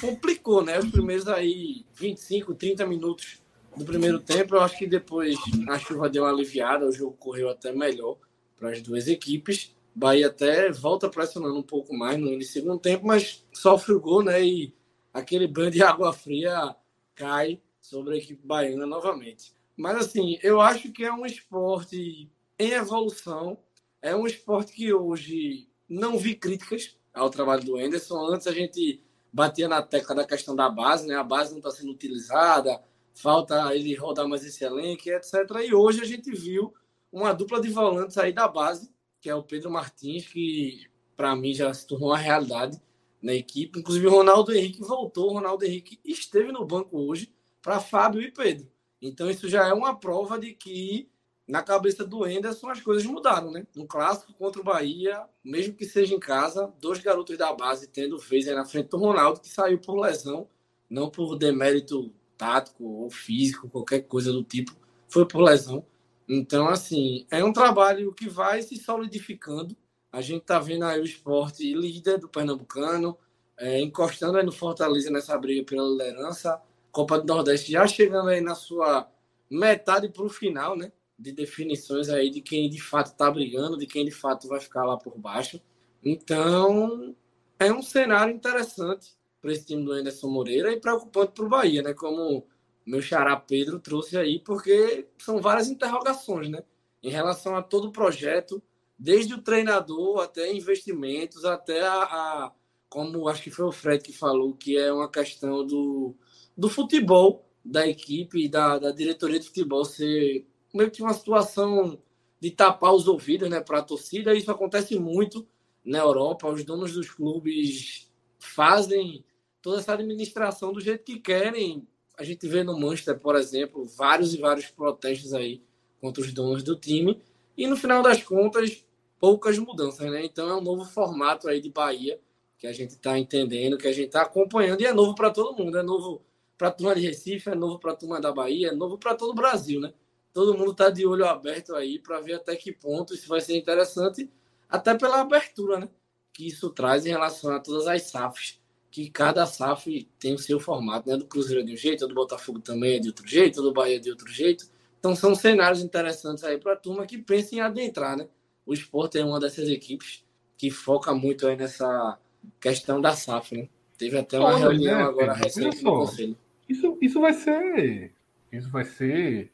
complicou, 0.00 0.64
né? 0.64 0.78
Os 0.78 0.90
primeiros 0.90 1.28
aí 1.28 1.84
25, 1.94 2.54
30 2.54 2.84
minutos 2.86 3.41
do 3.76 3.84
primeiro 3.84 4.18
tempo. 4.20 4.54
Eu 4.54 4.60
acho 4.60 4.78
que 4.78 4.86
depois 4.86 5.36
a 5.68 5.78
chuva 5.78 6.08
deu 6.08 6.24
uma 6.24 6.30
aliviada, 6.30 6.86
o 6.86 6.92
jogo 6.92 7.16
correu 7.16 7.48
até 7.48 7.72
melhor 7.72 8.18
para 8.56 8.70
as 8.70 8.80
duas 8.80 9.08
equipes. 9.08 9.74
Bahia 9.94 10.28
até 10.28 10.70
volta 10.70 11.08
pressionando 11.08 11.56
um 11.56 11.62
pouco 11.62 11.94
mais 11.94 12.18
no 12.18 12.40
segundo 12.42 12.78
tempo, 12.78 13.06
mas 13.06 13.44
sofre 13.52 13.92
o 13.92 14.00
gol, 14.00 14.22
né? 14.22 14.42
E 14.42 14.74
aquele 15.12 15.46
banho 15.46 15.70
de 15.70 15.82
água 15.82 16.12
fria 16.12 16.74
cai 17.14 17.60
sobre 17.80 18.14
a 18.14 18.16
equipe 18.16 18.46
baiana 18.46 18.86
novamente. 18.86 19.54
Mas 19.76 19.96
assim, 19.98 20.38
eu 20.42 20.60
acho 20.60 20.90
que 20.92 21.04
é 21.04 21.12
um 21.12 21.26
esporte 21.26 22.30
em 22.58 22.70
evolução. 22.70 23.58
É 24.00 24.14
um 24.16 24.26
esporte 24.26 24.72
que 24.72 24.92
hoje 24.92 25.68
não 25.88 26.16
vi 26.16 26.34
críticas 26.34 26.96
ao 27.12 27.28
trabalho 27.28 27.64
do 27.64 27.76
Anderson. 27.76 28.26
Antes 28.26 28.46
a 28.46 28.52
gente 28.52 29.02
batia 29.32 29.68
na 29.68 29.82
tecla 29.82 30.14
da 30.14 30.26
questão 30.26 30.54
da 30.54 30.68
base, 30.68 31.06
né? 31.06 31.16
A 31.16 31.24
base 31.24 31.50
não 31.50 31.58
está 31.58 31.70
sendo 31.70 31.92
utilizada, 31.92 32.82
falta 33.14 33.74
ele 33.74 33.94
rodar 33.94 34.28
mais 34.28 34.44
esse 34.44 34.64
elenco, 34.64 35.08
etc. 35.08 35.34
E 35.66 35.74
hoje 35.74 36.00
a 36.00 36.04
gente 36.04 36.30
viu 36.30 36.72
uma 37.12 37.32
dupla 37.32 37.60
de 37.60 37.68
volantes 37.68 38.16
aí 38.18 38.32
da 38.32 38.48
base, 38.48 38.90
que 39.20 39.28
é 39.28 39.34
o 39.34 39.42
Pedro 39.42 39.70
Martins, 39.70 40.26
que 40.26 40.86
para 41.16 41.36
mim 41.36 41.52
já 41.54 41.72
se 41.72 41.86
tornou 41.86 42.10
uma 42.10 42.18
realidade 42.18 42.80
na 43.20 43.34
equipe. 43.34 43.78
Inclusive 43.78 44.06
o 44.06 44.10
Ronaldo 44.10 44.52
Henrique 44.52 44.80
voltou, 44.80 45.30
o 45.30 45.34
Ronaldo 45.34 45.64
Henrique 45.64 46.00
esteve 46.04 46.50
no 46.50 46.64
banco 46.64 46.98
hoje 46.98 47.32
para 47.62 47.80
Fábio 47.80 48.20
e 48.20 48.30
Pedro. 48.30 48.66
Então 49.00 49.30
isso 49.30 49.48
já 49.48 49.68
é 49.68 49.72
uma 49.72 49.98
prova 49.98 50.38
de 50.38 50.54
que 50.54 51.08
na 51.46 51.62
cabeça 51.62 52.04
do 52.04 52.26
Enderson 52.26 52.68
as 52.68 52.80
coisas 52.80 53.04
mudaram, 53.04 53.50
né? 53.50 53.66
No 53.74 53.86
clássico 53.86 54.32
contra 54.32 54.60
o 54.60 54.64
Bahia, 54.64 55.24
mesmo 55.44 55.74
que 55.74 55.84
seja 55.84 56.14
em 56.14 56.20
casa, 56.20 56.72
dois 56.80 56.98
garotos 57.00 57.36
da 57.36 57.52
base 57.52 57.88
tendo 57.88 58.18
vez 58.18 58.48
aí 58.48 58.54
na 58.54 58.64
frente 58.64 58.88
do 58.88 58.96
Ronaldo, 58.96 59.40
que 59.40 59.48
saiu 59.48 59.78
por 59.78 60.00
lesão, 60.00 60.48
não 60.88 61.10
por 61.10 61.36
demérito 61.36 62.12
tático 62.42 62.84
ou 62.84 63.08
físico, 63.08 63.68
qualquer 63.68 64.00
coisa 64.00 64.32
do 64.32 64.42
tipo, 64.42 64.76
foi 65.08 65.24
por 65.24 65.40
lesão. 65.42 65.86
Então, 66.28 66.68
assim, 66.68 67.24
é 67.30 67.44
um 67.44 67.52
trabalho 67.52 68.12
que 68.12 68.28
vai 68.28 68.60
se 68.62 68.76
solidificando. 68.76 69.76
A 70.10 70.20
gente 70.20 70.42
está 70.42 70.58
vendo 70.58 70.84
aí 70.84 71.00
o 71.00 71.04
esporte 71.04 71.72
líder 71.72 72.18
do 72.18 72.28
Pernambucano, 72.28 73.16
é, 73.56 73.80
encostando 73.80 74.38
aí 74.38 74.44
no 74.44 74.50
Fortaleza 74.50 75.08
nessa 75.08 75.38
briga 75.38 75.64
pela 75.64 75.88
liderança. 75.88 76.60
Copa 76.90 77.20
do 77.20 77.26
Nordeste 77.32 77.70
já 77.70 77.86
chegando 77.86 78.28
aí 78.28 78.40
na 78.40 78.56
sua 78.56 79.08
metade 79.48 80.08
para 80.08 80.24
o 80.24 80.28
final, 80.28 80.76
né? 80.76 80.90
De 81.16 81.30
definições 81.30 82.08
aí 82.08 82.28
de 82.28 82.40
quem 82.40 82.68
de 82.68 82.80
fato 82.80 83.12
está 83.12 83.30
brigando, 83.30 83.78
de 83.78 83.86
quem 83.86 84.04
de 84.04 84.10
fato 84.10 84.48
vai 84.48 84.58
ficar 84.58 84.84
lá 84.84 84.96
por 84.96 85.16
baixo. 85.16 85.62
Então, 86.04 87.14
é 87.56 87.72
um 87.72 87.82
cenário 87.82 88.34
interessante 88.34 89.14
para 89.42 89.52
esse 89.52 89.66
time 89.66 89.84
do 89.84 89.92
Anderson 89.92 90.28
Moreira 90.28 90.72
e 90.72 90.80
preocupante 90.80 91.32
para 91.32 91.44
o 91.44 91.48
Bahia, 91.48 91.82
né? 91.82 91.92
Como 91.92 92.46
meu 92.86 93.02
xará 93.02 93.36
Pedro 93.36 93.80
trouxe 93.80 94.16
aí, 94.16 94.38
porque 94.38 95.08
são 95.18 95.40
várias 95.40 95.68
interrogações, 95.68 96.48
né? 96.48 96.62
Em 97.02 97.10
relação 97.10 97.56
a 97.56 97.62
todo 97.62 97.88
o 97.88 97.92
projeto, 97.92 98.62
desde 98.96 99.34
o 99.34 99.42
treinador 99.42 100.20
até 100.20 100.52
investimentos, 100.52 101.44
até 101.44 101.82
a, 101.82 102.02
a 102.02 102.52
como 102.88 103.28
acho 103.28 103.42
que 103.42 103.50
foi 103.50 103.64
o 103.64 103.72
Fred 103.72 104.02
que 104.02 104.12
falou, 104.12 104.54
que 104.54 104.76
é 104.76 104.92
uma 104.92 105.10
questão 105.10 105.66
do, 105.66 106.14
do 106.56 106.68
futebol 106.68 107.48
da 107.64 107.86
equipe, 107.86 108.48
da, 108.48 108.78
da 108.78 108.92
diretoria 108.92 109.40
de 109.40 109.46
futebol 109.46 109.84
ser 109.84 110.46
meio 110.72 110.90
que 110.90 111.02
uma 111.02 111.14
situação 111.14 111.98
de 112.40 112.50
tapar 112.50 112.92
os 112.92 113.08
ouvidos 113.08 113.48
né, 113.48 113.60
para 113.60 113.78
a 113.78 113.82
torcida. 113.82 114.34
Isso 114.34 114.50
acontece 114.50 114.98
muito 114.98 115.46
na 115.84 115.98
Europa. 115.98 116.48
Os 116.48 116.64
donos 116.64 116.92
dos 116.92 117.10
clubes 117.10 118.10
fazem 118.38 119.24
toda 119.62 119.78
essa 119.78 119.94
administração 119.94 120.72
do 120.72 120.80
jeito 120.80 121.04
que 121.04 121.20
querem, 121.20 121.86
a 122.18 122.24
gente 122.24 122.46
vê 122.46 122.62
no 122.62 122.78
Manchester, 122.78 123.18
por 123.18 123.36
exemplo, 123.36 123.86
vários 123.86 124.34
e 124.34 124.38
vários 124.38 124.66
protestos 124.66 125.32
aí 125.32 125.62
contra 126.00 126.22
os 126.22 126.32
donos 126.32 126.62
do 126.62 126.76
time. 126.76 127.22
E 127.56 127.66
no 127.66 127.76
final 127.76 128.02
das 128.02 128.22
contas, 128.22 128.84
poucas 129.18 129.56
mudanças, 129.58 130.10
né? 130.10 130.24
Então 130.24 130.48
é 130.48 130.56
um 130.56 130.60
novo 130.60 130.84
formato 130.84 131.48
aí 131.48 131.60
de 131.60 131.70
Bahia 131.70 132.20
que 132.58 132.66
a 132.66 132.72
gente 132.72 132.90
está 132.90 133.18
entendendo, 133.18 133.78
que 133.78 133.88
a 133.88 133.92
gente 133.92 134.06
está 134.06 134.22
acompanhando 134.22 134.80
e 134.80 134.86
é 134.86 134.92
novo 134.92 135.14
para 135.14 135.30
todo 135.30 135.56
mundo. 135.56 135.78
É 135.78 135.82
novo 135.82 136.22
para 136.58 136.68
a 136.68 136.70
turma 136.70 136.94
de 136.94 137.00
Recife, 137.00 137.50
é 137.50 137.54
novo 137.54 137.78
para 137.78 137.92
a 137.92 137.96
turma 137.96 138.20
da 138.20 138.32
Bahia, 138.32 138.68
é 138.68 138.72
novo 138.72 138.98
para 138.98 139.14
todo 139.14 139.30
o 139.30 139.34
Brasil, 139.34 139.80
né? 139.80 139.92
Todo 140.32 140.56
mundo 140.56 140.70
está 140.72 140.88
de 140.88 141.06
olho 141.06 141.26
aberto 141.26 141.74
aí 141.74 141.98
para 141.98 142.20
ver 142.20 142.34
até 142.34 142.56
que 142.56 142.72
ponto 142.72 143.14
isso 143.14 143.28
vai 143.28 143.40
ser 143.40 143.56
interessante, 143.56 144.30
até 144.68 144.96
pela 144.96 145.20
abertura, 145.20 145.78
né? 145.78 145.88
Que 146.32 146.46
isso 146.46 146.70
traz 146.70 147.04
em 147.04 147.10
relação 147.10 147.52
a 147.52 147.60
todas 147.60 147.86
as 147.86 148.02
SAFs 148.02 148.61
que 148.92 149.08
cada 149.08 149.46
SAF 149.46 150.06
tem 150.20 150.34
o 150.34 150.38
seu 150.38 150.60
formato, 150.60 151.08
né? 151.08 151.16
Do 151.16 151.24
Cruzeiro 151.24 151.62
é 151.62 151.64
de 151.64 151.72
um 151.72 151.76
jeito, 151.76 152.06
do 152.06 152.14
Botafogo 152.14 152.60
também 152.60 152.96
é 152.96 152.98
de 152.98 153.08
outro 153.08 153.26
jeito, 153.26 153.62
do 153.62 153.72
Bahia 153.72 153.96
é 153.96 153.98
de 153.98 154.10
outro 154.10 154.28
jeito. 154.28 154.66
Então 154.98 155.16
são 155.16 155.34
cenários 155.34 155.82
interessantes 155.82 156.44
aí 156.44 156.58
para 156.58 156.74
a 156.74 156.76
turma 156.76 157.06
que 157.06 157.16
pensa 157.16 157.54
em 157.54 157.60
adentrar, 157.60 158.18
né? 158.18 158.28
O 158.66 158.74
esporte 158.74 159.18
é 159.18 159.24
uma 159.24 159.40
dessas 159.40 159.66
equipes 159.70 160.22
que 160.58 160.70
foca 160.70 161.14
muito 161.14 161.46
aí 161.46 161.56
nessa 161.56 162.18
questão 162.60 163.00
da 163.00 163.16
SAF, 163.16 163.56
né? 163.56 163.68
Teve 163.96 164.18
até 164.18 164.38
uma 164.38 164.50
Olha, 164.50 164.58
reunião 164.58 164.98
né, 164.98 165.04
agora 165.04 165.32
recente 165.32 165.82
no 165.82 165.90
conselho. 165.96 166.36
Isso, 166.68 166.98
isso 167.00 167.18
vai 167.18 167.32
ser. 167.32 168.12
Isso 168.52 168.68
vai 168.68 168.84
ser. 168.84 169.50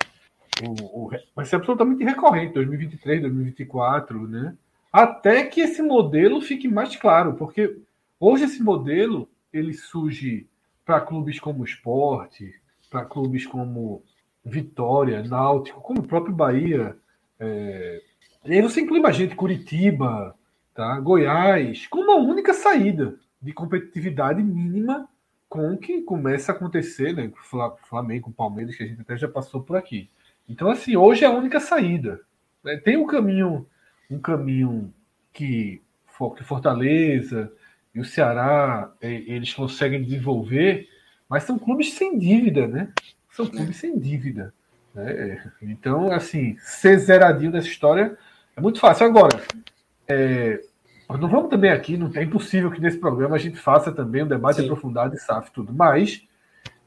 O, 0.66 1.04
o, 1.06 1.10
vai 1.36 1.46
ser 1.46 1.56
absolutamente 1.56 2.02
recorrente, 2.02 2.54
2023, 2.54 3.22
2024, 3.22 4.26
né? 4.26 4.56
Até 4.92 5.44
que 5.44 5.60
esse 5.60 5.80
modelo 5.80 6.40
fique 6.40 6.66
mais 6.66 6.96
claro, 6.96 7.34
porque 7.34 7.78
hoje 8.20 8.44
esse 8.44 8.62
modelo 8.62 9.28
ele 9.52 9.72
surge 9.72 10.46
para 10.84 11.00
clubes 11.00 11.38
como 11.38 11.64
Esporte, 11.64 12.54
para 12.90 13.04
clubes 13.04 13.46
como 13.46 14.02
Vitória, 14.44 15.22
Náutico, 15.22 15.80
como 15.80 16.00
o 16.00 16.06
próprio 16.06 16.34
Bahia. 16.34 16.96
É... 17.38 18.02
E 18.44 18.52
aí 18.52 18.62
você 18.62 18.80
inclui 18.80 19.00
mais 19.00 19.16
gente, 19.16 19.34
Curitiba, 19.34 20.34
tá? 20.74 20.98
Goiás, 21.00 21.86
com 21.86 22.00
uma 22.00 22.16
única 22.16 22.54
saída 22.54 23.18
de 23.40 23.52
competitividade 23.52 24.42
mínima 24.42 25.08
com 25.48 25.72
o 25.72 25.78
que 25.78 26.02
começa 26.02 26.52
a 26.52 26.54
acontecer, 26.54 27.14
né? 27.14 27.30
Flamengo, 27.88 28.32
Palmeiras, 28.32 28.76
que 28.76 28.82
a 28.82 28.86
gente 28.86 29.00
até 29.00 29.16
já 29.16 29.28
passou 29.28 29.62
por 29.62 29.76
aqui. 29.76 30.10
Então, 30.48 30.70
assim, 30.70 30.96
hoje 30.96 31.24
é 31.24 31.26
a 31.26 31.32
única 31.32 31.60
saída. 31.60 32.20
Né? 32.62 32.76
Tem 32.76 32.96
um 32.96 33.06
caminho, 33.06 33.66
um 34.10 34.18
caminho 34.18 34.92
que, 35.32 35.82
que 36.36 36.44
Fortaleza 36.44 37.52
e 37.94 38.00
o 38.00 38.04
Ceará 38.04 38.92
eles 39.00 39.52
conseguem 39.52 40.02
desenvolver, 40.02 40.88
mas 41.28 41.44
são 41.44 41.58
clubes 41.58 41.94
sem 41.94 42.18
dívida, 42.18 42.66
né? 42.66 42.88
São 43.30 43.46
é. 43.46 43.50
clubes 43.50 43.76
sem 43.76 43.98
dívida. 43.98 44.52
Né? 44.94 45.42
Então, 45.62 46.10
assim, 46.10 46.56
ser 46.58 46.98
zeradinho 46.98 47.52
dessa 47.52 47.68
história 47.68 48.16
é 48.56 48.60
muito 48.60 48.80
fácil. 48.80 49.06
Agora, 49.06 49.40
é, 50.06 50.60
não 51.16 51.28
vamos 51.28 51.48
também 51.48 51.70
aqui, 51.70 51.96
não 51.96 52.10
é 52.14 52.22
impossível 52.22 52.70
que 52.70 52.80
nesse 52.80 52.98
programa 52.98 53.36
a 53.36 53.38
gente 53.38 53.58
faça 53.58 53.92
também 53.92 54.24
um 54.24 54.28
debate 54.28 54.56
Sim. 54.56 54.64
aprofundado 54.64 55.12
de 55.14 55.20
SAF 55.20 55.50
tudo, 55.52 55.72
mas 55.72 56.26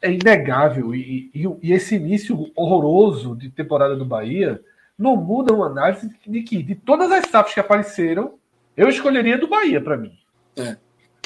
é 0.01 0.11
inegável 0.11 0.93
e, 0.93 1.31
e, 1.33 1.43
e, 1.61 1.71
esse 1.71 1.95
início 1.95 2.51
horroroso 2.55 3.35
de 3.35 3.49
temporada 3.49 3.95
do 3.95 4.05
Bahia 4.05 4.59
não 4.97 5.15
muda 5.15 5.53
uma 5.53 5.67
análise 5.67 6.09
de 6.27 6.41
que 6.41 6.61
de 6.61 6.75
todas 6.75 7.11
as 7.11 7.29
SAFs 7.29 7.53
que 7.53 7.59
apareceram, 7.59 8.35
eu 8.75 8.89
escolheria 8.89 9.37
do 9.37 9.47
Bahia 9.47 9.81
para 9.81 9.97
mim. 9.97 10.17
É. 10.55 10.77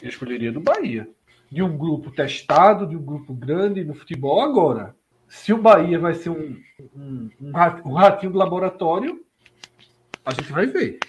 Eu 0.05 0.09
escolheria 0.09 0.51
do 0.51 0.61
Bahia. 0.61 1.09
De 1.51 1.63
um 1.63 1.75
grupo 1.75 2.11
testado, 2.11 2.85
de 2.85 2.95
um 2.95 3.01
grupo 3.01 3.33
grande 3.33 3.83
no 3.83 3.95
futebol. 3.95 4.39
Agora, 4.39 4.95
se 5.27 5.51
o 5.51 5.57
Bahia 5.57 5.97
vai 5.97 6.13
ser 6.13 6.29
um, 6.29 6.61
um, 6.95 7.29
um 7.41 7.93
ratinho 7.93 8.31
do 8.31 8.37
laboratório, 8.37 9.25
a 10.23 10.31
gente 10.31 10.51
vai 10.51 10.67
ver. 10.67 10.99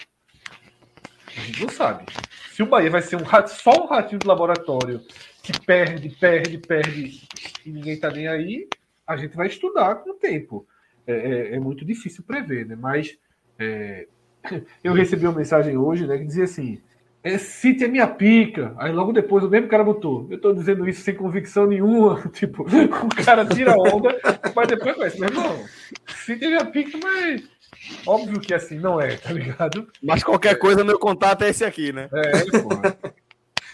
A 1.26 1.40
gente 1.40 1.61
não 1.61 1.68
sabe. 1.68 2.07
Se 2.53 2.62
o 2.62 2.66
Bahia 2.66 2.88
vai 2.88 3.03
ser 3.03 3.16
um 3.16 3.24
só 3.49 3.84
um 3.84 3.86
ratinho 3.86 4.18
do 4.18 4.28
laboratório 4.28 5.03
que 5.42 5.53
perde, 5.61 6.09
perde, 6.09 6.57
perde 6.57 7.28
e 7.66 7.70
ninguém 7.70 8.01
tá 8.01 8.11
nem 8.11 8.26
aí, 8.28 8.66
a 9.07 9.14
gente 9.18 9.36
vai 9.36 9.49
estudar 9.49 9.97
com 9.97 10.12
o 10.12 10.14
tempo. 10.14 10.66
É, 11.07 11.12
é, 11.12 11.55
é 11.57 11.61
muito 11.61 11.84
difícil 11.84 12.24
prever, 12.24 12.64
né? 12.64 12.74
Mas 12.74 13.18
é, 13.59 14.09
eu 14.82 14.94
recebi 14.94 15.26
uma 15.26 15.36
mensagem 15.36 15.76
hoje 15.76 16.07
né, 16.07 16.16
que 16.16 16.24
dizia 16.24 16.44
assim: 16.44 16.80
é, 17.35 17.39
City 17.39 17.85
é 17.85 17.89
minha 17.89 18.07
pica. 18.07 18.74
Aí 18.79 18.93
logo 18.93 19.12
depois 19.12 19.43
o 19.43 19.49
mesmo 19.49 19.68
cara 19.68 19.83
botou. 19.83 20.27
Eu 20.31 20.41
tô 20.41 20.53
dizendo 20.53 20.89
isso 20.89 21.03
sem 21.03 21.14
convicção 21.14 21.66
nenhuma. 21.66 22.22
Tipo, 22.33 22.62
o 22.62 23.24
cara 23.24 23.45
tira 23.45 23.74
onda, 23.77 24.16
mas 24.55 24.68
depois 24.68 24.95
conhece. 24.95 25.18
Meu 25.18 25.29
irmão, 25.29 25.64
City 26.07 26.45
é 26.45 26.49
minha 26.49 26.64
pica, 26.64 26.99
mas 27.03 27.43
Óbvio 28.07 28.41
que 28.41 28.55
assim 28.55 28.79
não 28.79 29.01
é, 29.01 29.16
tá 29.16 29.33
ligado? 29.33 29.89
Mas 30.03 30.22
qualquer 30.22 30.57
coisa, 30.59 30.85
meu 30.85 30.99
contato 30.99 31.43
é 31.43 31.51
esse 31.51 31.64
aqui, 31.64 31.93
né? 31.93 32.09
É, 32.12 32.61
pô. 32.61 33.11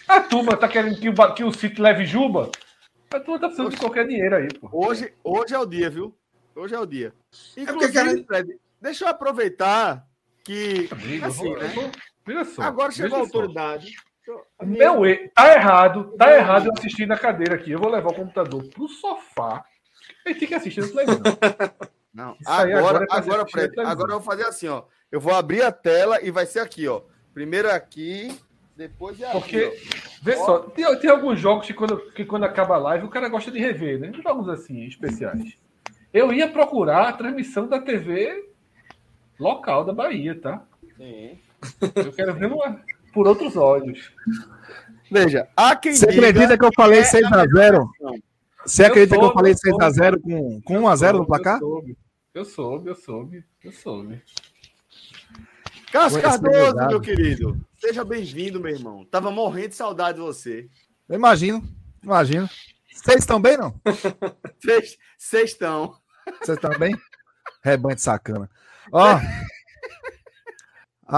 A 0.07 0.21
turma 0.21 0.57
tá 0.57 0.67
querendo 0.67 0.99
que 0.99 1.09
o, 1.09 1.33
que 1.33 1.43
o 1.43 1.53
City 1.53 1.81
leve 1.81 2.05
Juba? 2.05 2.51
A 3.11 3.19
turma 3.19 3.39
tá 3.39 3.47
precisando 3.47 3.67
hoje, 3.67 3.75
de 3.75 3.81
qualquer 3.81 4.07
dinheiro 4.07 4.35
aí, 4.35 4.47
pô. 4.59 4.69
Hoje, 4.71 5.13
hoje 5.23 5.53
é 5.53 5.59
o 5.59 5.65
dia, 5.65 5.89
viu? 5.89 6.13
Hoje 6.55 6.75
é 6.75 6.79
o 6.79 6.85
dia. 6.85 7.13
É 7.55 7.61
Inclusive, 7.61 8.21
é 8.21 8.23
Fred, 8.23 8.59
deixa 8.81 9.05
eu 9.05 9.09
aproveitar 9.09 10.05
que. 10.43 10.89
Amigo, 10.91 11.25
assim, 11.25 11.43
vou, 11.43 11.57
né? 11.57 11.73
Só, 12.45 12.61
Agora 12.61 12.91
chegou 12.91 13.17
a 13.17 13.21
autoridade. 13.21 13.95
Meu, 14.61 15.01
tá 15.35 15.53
errado, 15.53 16.15
tá 16.17 16.33
errado 16.33 16.67
eu 16.67 16.73
assistir 16.73 17.05
na 17.05 17.17
cadeira 17.17 17.55
aqui. 17.55 17.71
Eu 17.71 17.79
vou 17.79 17.89
levar 17.89 18.11
o 18.11 18.15
computador 18.15 18.63
pro 18.69 18.87
sofá 18.87 19.65
e 20.25 20.33
fica 20.33 20.57
assistindo 20.57 20.91
televisão. 20.91 21.21
Não, 22.13 22.37
agora, 22.45 22.77
agora, 22.77 23.05
é 23.09 23.15
agora, 23.17 23.47
Fred, 23.47 23.79
agora 23.79 24.11
eu 24.11 24.19
vou 24.19 24.21
fazer 24.21 24.45
assim, 24.45 24.67
ó. 24.67 24.83
Eu 25.11 25.19
vou 25.19 25.33
abrir 25.33 25.63
a 25.63 25.71
tela 25.71 26.21
e 26.21 26.29
vai 26.29 26.45
ser 26.45 26.59
aqui, 26.59 26.87
ó. 26.87 27.01
Primeiro 27.33 27.69
aqui, 27.71 28.31
depois 28.75 29.19
é 29.19 29.25
aqui. 29.25 29.39
Porque, 29.39 29.79
vê 30.21 30.35
ó. 30.35 30.45
só, 30.45 30.59
tem, 30.59 30.99
tem, 30.99 31.09
alguns 31.09 31.39
jogos 31.39 31.65
que 31.65 31.73
quando, 31.73 31.97
que 32.11 32.23
quando 32.23 32.43
acaba 32.43 32.75
a 32.75 32.79
live 32.79 33.05
o 33.05 33.09
cara 33.09 33.29
gosta 33.29 33.51
de 33.51 33.59
rever, 33.59 33.99
né? 33.99 34.11
Jogos 34.21 34.47
assim, 34.47 34.85
especiais. 34.85 35.57
Eu 36.13 36.31
ia 36.31 36.47
procurar 36.47 37.09
a 37.09 37.13
transmissão 37.13 37.67
da 37.67 37.79
TV 37.79 38.49
local 39.39 39.83
da 39.83 39.93
Bahia, 39.93 40.39
tá? 40.39 40.63
Sim. 40.95 41.39
Eu 41.95 42.13
quero 42.13 42.33
ver 42.35 42.51
uma, 42.51 42.81
por 43.13 43.27
outros 43.27 43.55
olhos. 43.55 44.11
Veja, 45.11 45.47
há 45.55 45.75
quem 45.75 45.93
Você 45.93 46.05
acredita 46.05 46.57
que 46.57 46.65
eu 46.65 46.71
falei 46.75 46.99
é 46.99 47.03
6x0? 47.03 47.87
Você 48.65 48.85
acredita 48.85 49.17
que 49.17 49.25
eu 49.25 49.33
falei 49.33 49.53
6x0 49.53 50.21
com, 50.21 50.61
com 50.61 50.81
1x0 50.81 51.13
no 51.17 51.25
placar? 51.25 51.55
Eu 51.55 51.59
soube. 51.59 51.97
Eu 52.33 52.45
soube, 52.45 52.89
eu 52.89 52.95
soube, 52.95 53.45
eu 53.63 53.71
soube. 53.71 54.23
Cássio 55.91 56.19
Cardoso, 56.19 56.75
meu 56.87 56.99
querido. 56.99 57.63
Seja 57.77 58.03
bem-vindo, 58.03 58.59
meu 58.59 58.73
irmão. 58.73 59.05
Tava 59.05 59.29
morrendo 59.29 59.69
de 59.69 59.75
saudade 59.75 60.17
de 60.17 60.23
você. 60.23 60.67
Eu 61.07 61.15
imagino, 61.15 61.63
imagino. 62.01 62.49
Vocês 62.91 63.19
estão 63.19 63.39
bem, 63.39 63.57
não? 63.57 63.79
Vocês 64.59 64.97
estão. 65.19 65.95
Vocês 66.41 66.57
estão 66.57 66.71
bem? 66.79 66.95
Rebanho 67.61 67.95
de 67.95 68.01
sacana. 68.01 68.49
Ó. 68.91 69.19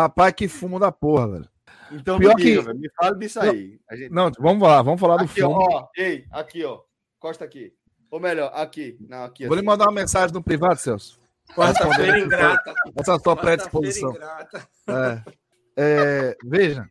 rapaz, 0.01 0.33
que 0.33 0.47
fumo 0.47 0.79
da 0.79 0.91
porra, 0.91 1.27
velho. 1.27 1.49
Então, 1.91 2.17
Pior 2.17 2.35
que... 2.35 2.61
me 2.73 2.89
fala 2.95 3.15
disso 3.17 3.39
aí. 3.39 3.79
Gente... 3.91 4.11
Não, 4.11 4.31
vamos 4.39 4.67
lá, 4.67 4.81
vamos 4.81 4.99
falar 4.99 5.15
aqui, 5.15 5.25
do 5.25 5.29
fumo. 5.29 5.55
Ó, 5.59 5.87
ei, 5.95 6.25
aqui, 6.31 6.63
ó. 6.63 6.81
Costa 7.19 7.45
aqui. 7.45 7.73
Ou 8.09 8.19
melhor, 8.19 8.51
aqui. 8.53 8.97
Não, 9.07 9.23
aqui 9.23 9.45
Vou 9.45 9.53
assim. 9.53 9.61
lhe 9.61 9.65
mandar 9.65 9.85
uma 9.85 9.91
mensagem 9.91 10.33
no 10.33 10.43
privado, 10.43 10.79
Celso. 10.79 11.19
Quarta-feira 11.53 12.19
ingrata. 12.19 12.73
Essa 12.95 13.19
sua 13.19 13.35
predisposição. 13.35 14.13
É. 14.87 15.23
É, 15.77 16.37
veja. 16.43 16.89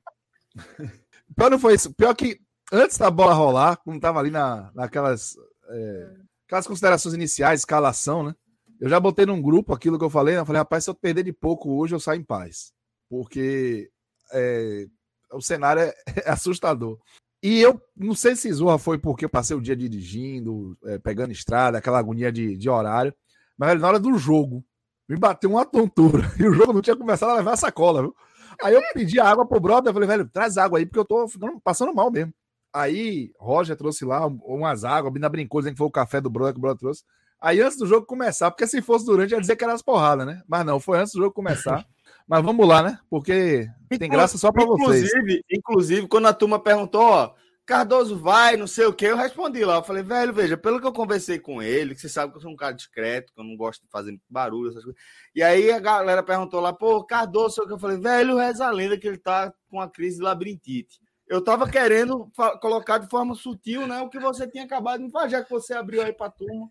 Pior 1.37 1.51
não 1.51 1.59
foi 1.59 1.75
isso. 1.75 1.93
Pior 1.95 2.15
que 2.15 2.39
antes 2.73 2.99
da 2.99 3.11
bola 3.11 3.33
rolar, 3.33 3.77
quando 3.79 4.01
tava 4.01 4.21
ali 4.21 4.31
na, 4.31 4.71
naquelas 4.75 5.35
é, 5.69 6.11
aquelas 6.47 6.67
considerações 6.67 7.15
iniciais, 7.15 7.61
escalação, 7.61 8.23
né? 8.23 8.35
Eu 8.81 8.89
já 8.89 9.01
botei 9.01 9.25
num 9.25 9.41
grupo 9.41 9.73
aquilo 9.73 9.99
que 9.99 10.05
eu 10.05 10.11
falei. 10.11 10.35
Né? 10.35 10.41
Eu 10.41 10.47
falei, 10.47 10.61
rapaz, 10.61 10.85
se 10.85 10.91
eu 10.91 10.95
perder 10.95 11.23
de 11.23 11.33
pouco 11.33 11.73
hoje, 11.73 11.95
eu 11.95 12.01
saio 12.01 12.21
em 12.21 12.25
paz. 12.25 12.74
Porque 13.15 13.89
é, 14.33 14.87
o 15.33 15.41
cenário 15.41 15.83
é, 15.83 15.95
é 16.27 16.31
assustador. 16.31 16.99
E 17.41 17.61
eu 17.61 17.81
não 17.97 18.13
sei 18.13 18.35
se 18.35 18.53
Zorra 18.53 18.77
foi 18.77 18.99
porque 18.99 19.25
eu 19.25 19.29
passei 19.29 19.57
o 19.57 19.61
dia 19.61 19.77
dirigindo, 19.77 20.77
é, 20.85 20.99
pegando 20.99 21.31
estrada, 21.31 21.79
aquela 21.79 21.99
agonia 21.99 22.33
de, 22.33 22.57
de 22.57 22.69
horário, 22.69 23.15
mas 23.57 23.81
na 23.81 23.87
hora 23.87 24.01
do 24.01 24.19
jogo 24.19 24.65
me 25.09 25.17
bateu 25.17 25.51
uma 25.51 25.65
tontura 25.65 26.25
e 26.41 26.49
o 26.49 26.55
jogo 26.55 26.73
não 26.73 26.81
tinha 26.81 26.97
começado 26.97 27.31
a 27.31 27.37
levar 27.37 27.53
a 27.53 27.57
sacola, 27.57 28.03
viu? 28.03 28.17
Aí 28.61 28.75
eu 28.75 28.83
pedi 28.93 29.21
água 29.21 29.47
pro 29.47 29.61
brother, 29.61 29.93
falei, 29.93 30.09
velho, 30.09 30.29
traz 30.29 30.57
água 30.57 30.79
aí, 30.79 30.87
porque 30.87 30.99
eu 30.99 31.05
tô 31.05 31.29
ficando, 31.29 31.61
passando 31.61 31.95
mal 31.95 32.11
mesmo. 32.11 32.33
Aí 32.73 33.31
Roger 33.39 33.77
trouxe 33.77 34.05
lá 34.05 34.27
umas 34.27 34.85
águas, 34.85 35.11
a 35.11 35.15
Bina 35.15 35.29
brincou, 35.29 35.61
dizendo 35.61 35.75
que 35.75 35.79
foi 35.79 35.87
o 35.87 35.93
café 35.93 36.21
do 36.21 36.31
brother 36.31 36.55
que 36.55 36.59
o 36.59 36.63
brother 36.63 36.81
trouxe. 36.81 37.05
Aí 37.41 37.61
antes 37.61 37.79
do 37.79 37.87
jogo 37.87 38.07
começar, 38.07 38.51
porque 38.51 38.67
se 38.67 38.81
fosse 38.81 39.05
durante, 39.05 39.33
ia 39.33 39.41
dizer 39.41 39.55
que 39.55 39.63
era 39.63 39.75
as 39.75 39.83
porradas, 39.83 40.27
né? 40.27 40.43
Mas 40.49 40.65
não, 40.65 40.81
foi 40.81 40.99
antes 40.99 41.13
do 41.13 41.21
jogo 41.21 41.35
começar. 41.35 41.87
Mas 42.27 42.43
vamos 42.43 42.67
lá, 42.67 42.83
né? 42.83 42.99
Porque 43.11 43.69
tem 43.99 44.09
graça 44.09 44.39
só 44.39 44.51
para 44.51 44.65
vocês. 44.65 45.11
Inclusive, 45.51 46.09
quando 46.09 46.27
a 46.27 46.33
turma 46.33 46.59
perguntou, 46.59 47.03
ó, 47.03 47.35
Cardoso 47.67 48.19
vai, 48.19 48.57
não 48.57 48.67
sei 48.67 48.85
o 48.85 48.93
que, 48.93 49.07
eu 49.07 49.17
respondi 49.17 49.65
lá. 49.65 49.77
Eu 49.77 49.83
falei, 49.83 50.03
velho, 50.03 50.33
veja, 50.33 50.57
pelo 50.57 50.81
que 50.81 50.87
eu 50.87 50.93
conversei 50.93 51.39
com 51.39 51.63
ele, 51.63 51.95
que 51.95 52.01
você 52.01 52.09
sabe 52.09 52.33
que 52.33 52.39
eu 52.39 52.43
sou 52.43 52.51
um 52.51 52.57
cara 52.57 52.75
discreto, 52.75 53.33
que 53.33 53.41
eu 53.41 53.45
não 53.45 53.57
gosto 53.57 53.83
de 53.83 53.91
fazer 53.91 54.19
barulho, 54.29 54.71
essas 54.71 54.85
coisas. 54.85 55.01
E 55.35 55.43
aí 55.43 55.71
a 55.71 55.79
galera 55.79 56.23
perguntou 56.23 56.61
lá, 56.61 56.73
pô, 56.73 57.03
Cardoso, 57.05 57.63
o 57.63 57.67
que 57.67 57.73
eu 57.73 57.79
falei, 57.79 57.99
velho, 57.99 58.37
reza 58.37 58.67
a 58.67 58.71
lenda 58.71 58.99
que 58.99 59.09
ele 59.09 59.19
tá 59.19 59.53
com 59.71 59.81
a 59.81 59.89
crise 59.89 60.17
de 60.17 60.23
labirintite. 60.23 61.01
Eu 61.27 61.43
tava 61.43 61.69
querendo 61.69 62.31
colocar 62.61 62.99
de 62.99 63.09
forma 63.09 63.35
sutil, 63.35 63.87
né, 63.87 64.01
o 64.03 64.11
que 64.11 64.19
você 64.19 64.47
tinha 64.47 64.65
acabado 64.65 65.03
de 65.03 65.11
fazer, 65.11 65.31
já 65.31 65.43
que 65.43 65.51
você 65.51 65.73
abriu 65.73 66.03
aí 66.03 66.13
pra 66.13 66.31
turma. 66.31 66.71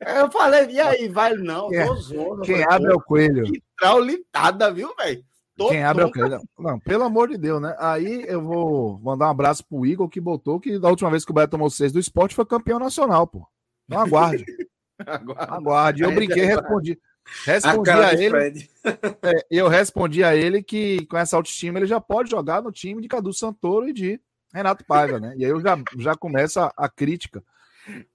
Eu 0.00 0.30
falei, 0.30 0.70
e 0.70 0.80
aí, 0.80 1.08
vai, 1.08 1.34
não, 1.34 1.70
tô 1.70 1.94
zona. 1.96 2.42
Quem 2.42 2.64
abre 2.64 2.90
é 2.90 2.94
o 2.94 3.00
coelho. 3.00 3.44
Que 3.44 3.62
traulitada, 3.78 4.72
viu, 4.72 4.92
velho? 4.96 5.24
Quem 5.56 5.84
abre 5.84 6.02
é 6.02 6.06
o 6.06 6.12
coelho. 6.12 6.40
Não, 6.58 6.80
pelo 6.80 7.04
amor 7.04 7.28
de 7.28 7.38
Deus, 7.38 7.60
né? 7.60 7.76
Aí 7.78 8.24
eu 8.26 8.42
vou 8.42 8.98
mandar 9.00 9.28
um 9.28 9.30
abraço 9.30 9.64
pro 9.64 9.86
Igor 9.86 10.08
que 10.08 10.20
botou 10.20 10.58
que 10.58 10.78
da 10.78 10.88
última 10.88 11.10
vez 11.10 11.24
que 11.24 11.30
o 11.30 11.34
Beto 11.34 11.52
tomou 11.52 11.70
seis 11.70 11.92
do 11.92 12.00
esporte 12.00 12.34
foi 12.34 12.44
campeão 12.44 12.78
nacional, 12.78 13.26
pô. 13.26 13.46
Então 13.86 14.00
aguarde. 14.00 14.44
aguarde. 14.98 15.54
aguarde. 15.54 16.02
Eu 16.02 16.12
brinquei, 16.12 16.44
respondi. 16.44 16.98
Respondi 17.44 17.90
a, 17.90 18.08
a 18.08 18.14
ele. 18.14 18.70
É, 19.22 19.46
eu 19.48 19.68
respondi 19.68 20.24
a 20.24 20.34
ele 20.34 20.60
que 20.62 21.06
com 21.06 21.16
essa 21.16 21.36
autoestima 21.36 21.78
ele 21.78 21.86
já 21.86 22.00
pode 22.00 22.28
jogar 22.28 22.60
no 22.60 22.72
time 22.72 23.00
de 23.00 23.06
Cadu 23.06 23.32
Santoro 23.32 23.88
e 23.88 23.92
de 23.92 24.20
Renato 24.52 24.84
Paiva, 24.84 25.20
né? 25.20 25.34
E 25.36 25.44
aí 25.44 25.50
eu 25.50 25.60
já, 25.60 25.78
já 25.98 26.16
começa 26.16 26.72
a, 26.76 26.88
crítica 26.88 27.42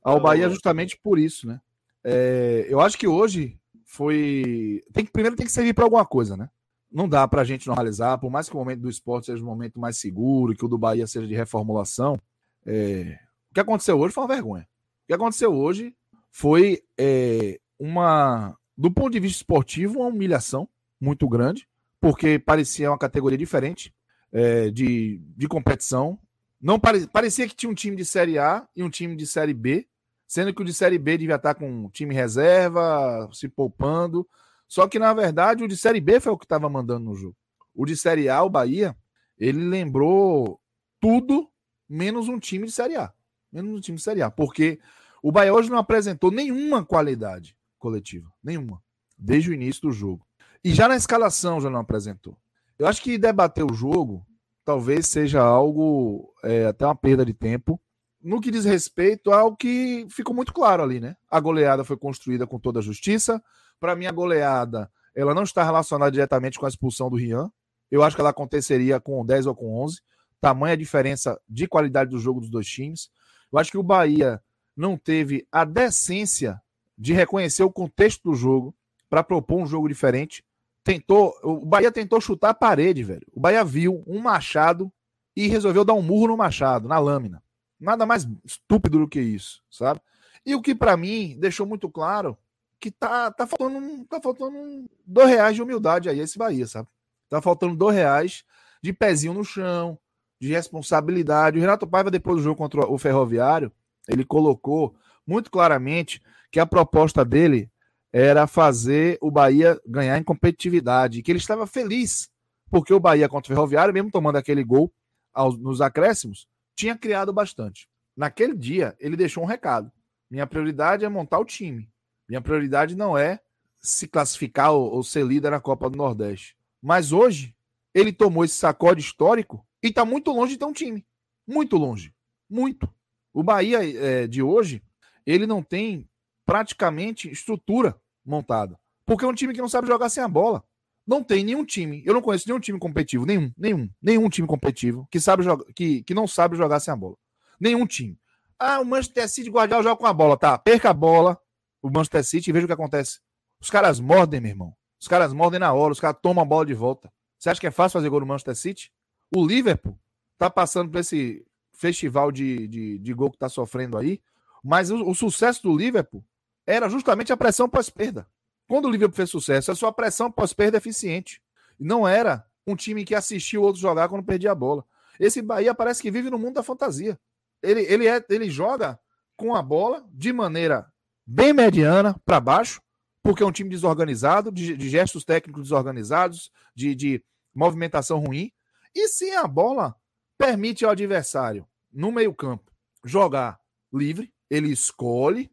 ao 0.04 0.20
Bahia 0.20 0.50
justamente 0.50 1.00
por 1.02 1.18
isso, 1.18 1.48
né? 1.48 1.62
É, 2.04 2.66
eu 2.70 2.82
acho 2.82 2.98
que 2.98 3.08
hoje 3.08 3.58
foi. 3.86 4.84
Tem 4.92 5.06
que, 5.06 5.12
primeiro 5.12 5.38
tem 5.38 5.46
que 5.46 5.52
servir 5.52 5.74
para 5.74 5.86
alguma 5.86 6.06
coisa, 6.06 6.36
né? 6.36 6.50
Não 6.92 7.08
dá 7.08 7.26
para 7.28 7.42
a 7.42 7.46
gente 7.46 7.68
normalizar, 7.68 8.20
por 8.20 8.30
mais 8.30 8.50
que 8.50 8.56
o 8.56 8.60
momento 8.60 8.82
do 8.82 8.90
esporte 8.90 9.28
seja 9.28 9.42
um 9.42 9.48
momento 9.48 9.80
mais 9.80 9.98
seguro, 9.98 10.56
que 10.56 10.66
o 10.66 10.70
do 10.70 10.78
Bahia 10.78 11.08
seja 11.08 11.28
de 11.28 11.36
reformulação. 11.36 12.20
É... 12.66 13.18
O 13.50 13.54
que 13.54 13.60
aconteceu 13.62 13.98
hoje 13.98 14.14
foi 14.14 14.24
uma 14.24 14.34
vergonha. 14.34 14.64
O 14.64 15.08
que 15.08 15.14
aconteceu 15.14 15.54
hoje 15.54 15.96
foi 16.30 16.84
é, 16.98 17.60
uma, 17.80 18.56
do 18.78 18.92
ponto 18.92 19.10
de 19.10 19.20
vista 19.20 19.38
esportivo, 19.38 20.02
uma 20.02 20.10
humilhação 20.10 20.70
muito 21.02 21.28
grande, 21.28 21.68
porque 22.00 22.38
parecia 22.38 22.92
uma 22.92 22.98
categoria 22.98 23.38
diferente 23.38 23.94
é, 24.32 24.70
de, 24.70 25.20
de 25.36 25.48
competição. 25.48 26.20
Não 26.62 26.80
pare, 26.80 27.08
parecia 27.08 27.48
que 27.48 27.56
tinha 27.56 27.72
um 27.72 27.76
time 27.76 27.96
de 27.96 28.06
Série 28.06 28.38
A 28.38 28.68
e 28.76 28.84
um 28.84 28.90
time 28.90 29.16
de 29.16 29.26
Série 29.26 29.54
B, 29.54 29.88
sendo 30.28 30.54
que 30.54 30.62
o 30.62 30.66
de 30.66 30.74
Série 30.74 31.00
B 31.00 31.18
devia 31.18 31.36
estar 31.36 31.56
com 31.56 31.86
um 31.86 31.90
time 31.90 32.14
reserva, 32.14 33.28
se 33.34 33.48
poupando. 33.48 34.28
Só 34.68 34.88
que, 34.88 35.00
na 35.00 35.14
verdade, 35.14 35.64
o 35.64 35.68
de 35.68 35.78
Série 35.78 36.02
B 36.02 36.20
foi 36.20 36.34
o 36.34 36.38
que 36.38 36.46
estava 36.46 36.70
mandando 36.70 37.06
no 37.06 37.16
jogo. 37.16 37.36
O 37.74 37.86
de 37.86 37.96
Série 37.96 38.30
A, 38.30 38.44
o 38.44 38.50
Bahia, 38.50 38.96
ele 39.40 39.64
lembrou 39.64 40.60
tudo 41.00 41.50
menos 41.90 42.28
um 42.28 42.38
time 42.38 42.68
de 42.68 42.74
Série 42.74 42.96
A. 42.96 43.12
Menos 43.52 43.72
um 43.72 43.80
time 43.80 43.98
de 43.98 44.04
Série 44.04 44.22
A. 44.22 44.30
Porque 44.30 44.80
o 45.24 45.32
Bahia 45.32 45.54
hoje 45.54 45.70
não 45.70 45.78
apresentou 45.78 46.32
nenhuma 46.32 46.84
qualidade 46.84 47.56
coletiva. 47.78 48.30
Nenhuma. 48.44 48.82
Desde 49.18 49.50
o 49.50 49.54
início 49.54 49.82
do 49.84 49.92
jogo. 49.92 50.26
E 50.64 50.74
já 50.74 50.88
na 50.88 50.96
escalação 50.96 51.62
já 51.62 51.70
não 51.70 51.80
apresentou. 51.80 52.38
Eu 52.78 52.88
acho 52.88 53.02
que 53.02 53.18
debater 53.18 53.64
o 53.64 53.74
jogo 53.74 54.26
talvez 54.64 55.08
seja 55.08 55.42
algo, 55.42 56.34
é, 56.44 56.66
até 56.66 56.86
uma 56.86 56.96
perda 56.96 57.26
de 57.26 57.34
tempo. 57.34 57.80
No 58.22 58.42
que 58.42 58.52
diz 58.52 58.66
respeito 58.66 59.32
ao 59.32 59.56
que 59.56 60.06
ficou 60.10 60.36
muito 60.36 60.54
claro 60.54 60.84
ali, 60.84 61.00
né? 61.00 61.16
A 61.32 61.40
goleada 61.40 61.86
foi 61.86 61.96
construída 61.96 62.46
com 62.46 62.60
toda 62.60 62.80
a 62.80 62.84
justiça. 62.84 63.42
Para 63.80 63.96
mim, 63.96 64.08
a 64.08 64.12
goleada 64.12 64.92
ela 65.16 65.34
não 65.34 65.44
está 65.44 65.64
relacionada 65.64 66.12
diretamente 66.12 66.60
com 66.60 66.66
a 66.66 66.70
expulsão 66.70 67.10
do 67.10 67.16
Rian. 67.16 67.50
Eu 67.90 68.04
acho 68.04 68.16
que 68.16 68.22
ela 68.22 68.32
aconteceria 68.32 69.00
com 69.00 69.26
10 69.26 69.46
ou 69.46 69.56
com 69.56 69.84
11. 69.84 70.02
Tamanha 70.42 70.74
a 70.74 70.78
diferença 70.78 71.40
de 71.48 71.68
qualidade 71.68 72.12
do 72.12 72.20
jogo 72.20 72.42
dos 72.42 72.50
dois 72.50 72.68
times. 72.68 73.10
Eu 73.52 73.58
acho 73.58 73.72
que 73.72 73.78
o 73.78 73.84
Bahia 73.84 74.42
não 74.76 74.98
teve 74.98 75.48
a 75.52 75.64
decência 75.64 76.62
de 76.98 77.14
reconhecer 77.14 77.64
o 77.64 77.72
contexto 77.72 78.24
do 78.24 78.36
jogo 78.36 78.76
para 79.10 79.24
propor 79.24 79.62
um 79.62 79.68
jogo 79.68 79.88
diferente 79.88 80.44
tentou, 80.88 81.38
o 81.44 81.66
Bahia 81.66 81.92
tentou 81.92 82.22
chutar 82.22 82.52
a 82.52 82.54
parede, 82.54 83.04
velho. 83.04 83.28
O 83.34 83.42
Bahia 83.42 83.62
viu 83.62 84.02
um 84.08 84.20
Machado 84.20 84.90
e 85.36 85.48
resolveu 85.48 85.84
dar 85.84 85.94
um 85.94 86.02
murro 86.02 86.30
no 86.30 86.38
Machado, 86.38 86.88
na 86.88 86.98
lâmina. 86.98 87.44
Nada 87.78 88.06
mais 88.06 88.26
estúpido 88.46 89.00
do 89.00 89.08
que 89.08 89.20
isso, 89.20 89.62
sabe? 89.70 90.00
E 90.46 90.56
o 90.56 90.62
que 90.62 90.74
para 90.74 90.96
mim 90.96 91.36
deixou 91.38 91.66
muito 91.66 91.90
claro 91.90 92.38
que 92.80 92.90
tá, 92.90 93.30
tá 93.32 93.46
faltando, 93.46 94.06
tá 94.06 94.22
faltando 94.22 94.90
dois 95.06 95.30
reais 95.30 95.56
de 95.56 95.62
humildade 95.62 96.08
aí 96.08 96.22
esse 96.22 96.38
Bahia, 96.38 96.66
sabe? 96.66 96.88
Tá 97.28 97.42
faltando 97.42 97.76
dois 97.76 97.94
reais 97.94 98.46
de 98.82 98.94
pezinho 98.94 99.34
no 99.34 99.44
chão, 99.44 100.00
de 100.40 100.48
responsabilidade. 100.48 101.58
O 101.58 101.62
Renato 101.62 101.86
Paiva, 101.86 102.10
depois 102.10 102.38
do 102.38 102.44
jogo 102.44 102.56
contra 102.56 102.90
o 102.90 102.98
Ferroviário, 102.98 103.74
ele 104.08 104.24
colocou 104.24 104.96
muito 105.28 105.52
claramente 105.52 106.22
que 106.52 106.60
a 106.60 106.66
proposta 106.66 107.26
dele 107.26 107.70
era 108.12 108.48
fazer 108.48 109.18
o 109.22 109.30
Bahia 109.30 109.80
ganhar 109.86 110.18
em 110.18 110.24
competitividade, 110.24 111.22
que 111.22 111.32
ele 111.32 111.40
estava 111.40 111.68
feliz, 111.68 112.30
porque 112.72 112.94
o 112.94 113.00
Bahia 113.00 113.28
contra 113.28 113.52
o 113.52 113.56
Ferroviário, 113.56 113.94
mesmo 113.94 114.10
tomando 114.10 114.38
aquele 114.38 114.64
gol 114.64 114.92
aos, 115.34 115.58
nos 115.60 115.82
acréscimos, 115.82 116.48
tinha 116.76 116.98
criado 116.98 117.34
bastante. 117.34 117.88
Naquele 118.16 118.56
dia, 118.56 118.96
ele 119.00 119.16
deixou 119.16 119.44
um 119.44 119.48
recado. 119.48 119.92
Minha 120.30 120.48
prioridade 120.48 121.06
é 121.06 121.10
montar 121.10 121.40
o 121.40 121.46
time. 121.46 121.90
Minha 122.28 122.42
prioridade 122.42 122.96
não 122.96 123.18
é 123.18 123.40
se 123.80 124.08
classificar 124.08 124.72
ou, 124.72 124.92
ou 124.92 125.04
ser 125.04 125.26
líder 125.26 125.52
na 125.52 125.60
Copa 125.60 125.90
do 125.90 125.98
Nordeste. 125.98 126.56
Mas 126.82 127.12
hoje, 127.12 127.56
ele 127.94 128.12
tomou 128.12 128.44
esse 128.44 128.56
sacode 128.56 129.02
histórico 129.02 129.66
e 129.84 129.88
está 129.88 130.04
muito 130.04 130.32
longe 130.32 130.54
de 130.54 130.60
ter 130.60 130.66
um 130.66 130.74
time. 130.74 131.06
Muito 131.48 131.78
longe. 131.78 132.14
Muito. 132.50 132.92
O 133.34 133.44
Bahia 133.44 133.80
é, 133.84 134.28
de 134.28 134.42
hoje, 134.42 134.82
ele 135.28 135.46
não 135.46 135.62
tem 135.62 136.10
praticamente 136.46 137.30
estrutura 137.30 138.00
montada. 138.26 138.80
Porque 139.06 139.26
é 139.26 139.28
um 139.28 139.34
time 139.34 139.54
que 139.54 139.62
não 139.62 139.68
sabe 139.68 139.88
jogar 139.88 140.10
sem 140.10 140.24
a 140.24 140.28
bola. 140.28 140.64
Não 141.06 141.24
tem 141.24 141.44
nenhum 141.44 141.64
time, 141.64 142.04
eu 142.06 142.14
não 142.14 142.22
conheço 142.22 142.48
nenhum 142.48 142.60
time 142.60 142.80
competitivo, 142.80 143.26
nenhum, 143.26 143.52
nenhum, 143.58 143.90
nenhum 144.02 144.30
time 144.30 144.48
competitivo 144.48 145.08
que 145.10 145.22
sabe 145.22 145.44
jogar, 145.44 145.64
que, 145.74 146.04
que 146.04 146.14
não 146.14 146.28
sabe 146.28 146.58
jogar 146.58 146.80
sem 146.80 146.94
a 146.94 146.98
bola. 146.98 147.16
Nenhum 147.60 147.86
time. 147.86 148.20
Ah, 148.60 148.80
o 148.80 148.86
Manchester 148.86 149.30
City 149.30 149.50
Guardiola 149.50 149.84
joga 149.84 149.96
com 149.96 150.06
a 150.06 150.14
bola, 150.14 150.36
tá? 150.36 150.58
Perca 150.58 150.90
a 150.90 150.94
bola, 150.94 151.40
o 151.82 151.90
Manchester 151.90 152.24
City 152.24 152.50
e 152.50 152.54
veja 152.54 152.66
o 152.66 152.68
que 152.68 152.74
acontece. 152.74 153.20
Os 153.62 153.70
caras 153.70 154.00
mordem, 154.00 154.42
meu 154.42 154.50
irmão. 154.50 154.76
Os 155.00 155.08
caras 155.08 155.32
mordem 155.32 155.60
na 155.60 155.72
hora, 155.72 155.94
os 155.94 156.00
caras 156.00 156.18
tomam 156.22 156.42
a 156.42 156.46
bola 156.46 156.66
de 156.66 156.74
volta. 156.74 157.12
Você 157.38 157.50
acha 157.50 157.62
que 157.62 157.68
é 157.68 157.72
fácil 157.72 158.00
fazer 158.00 158.10
gol 158.10 158.20
no 158.20 158.26
Manchester 158.26 158.56
City? 158.56 158.92
O 159.34 159.46
Liverpool 159.46 159.98
tá 160.38 160.50
passando 160.50 160.92
por 160.92 161.00
esse 161.00 161.46
festival 161.72 162.32
de, 162.32 162.68
de, 162.68 162.98
de 162.98 163.14
gol 163.14 163.32
que 163.32 163.38
tá 163.38 163.48
sofrendo 163.48 163.98
aí, 163.98 164.20
mas 164.64 164.92
o, 164.92 165.10
o 165.10 165.16
sucesso 165.16 165.64
do 165.64 165.76
Liverpool 165.76 166.24
era 166.66 166.90
justamente 166.90 167.32
a 167.32 167.38
pressão 167.38 167.70
pós-perda. 167.70 168.28
Quando 168.68 168.86
o 168.86 168.92
Liverpool 168.92 169.16
fez 169.16 169.30
sucesso, 169.30 169.72
a 169.72 169.76
sua 169.76 169.92
pressão 169.92 170.32
pós-perda 170.32 170.78
é 170.78 170.80
eficiente. 170.80 171.42
Não 171.80 172.08
era 172.08 172.46
um 172.66 172.76
time 172.76 173.06
que 173.06 173.16
assistiu 173.16 173.62
outro 173.62 173.80
jogar 173.80 174.10
quando 174.10 174.26
perdia 174.26 174.52
a 174.52 174.56
bola. 174.56 174.84
Esse 175.20 175.42
Bahia 175.42 175.74
parece 175.74 176.02
que 176.02 176.12
vive 176.12 176.30
no 176.30 176.38
mundo 176.38 176.56
da 176.56 176.64
fantasia. 176.64 177.18
Ele, 177.64 177.82
ele, 177.82 178.08
é, 178.08 178.24
ele 178.30 178.50
joga 178.50 179.00
com 179.36 179.56
a 179.56 179.62
bola 179.62 180.06
de 180.12 180.34
maneira 180.34 180.92
bem 181.26 181.54
mediana 181.54 182.20
para 182.26 182.40
baixo, 182.40 182.82
porque 183.24 183.42
é 183.42 183.46
um 183.46 183.52
time 183.52 183.70
desorganizado, 183.70 184.52
de, 184.52 184.76
de 184.76 184.90
gestos 184.90 185.24
técnicos 185.24 185.64
desorganizados, 185.64 186.52
de, 186.76 186.94
de 186.94 187.24
movimentação 187.54 188.20
ruim. 188.20 188.52
E 188.94 189.08
se 189.08 189.32
a 189.32 189.48
bola 189.48 189.96
permite 190.38 190.86
ao 190.86 190.92
adversário, 190.92 191.68
no 191.92 192.12
meio-campo, 192.12 192.72
jogar 193.04 193.60
livre, 193.92 194.32
ele 194.50 194.72
escolhe 194.72 195.52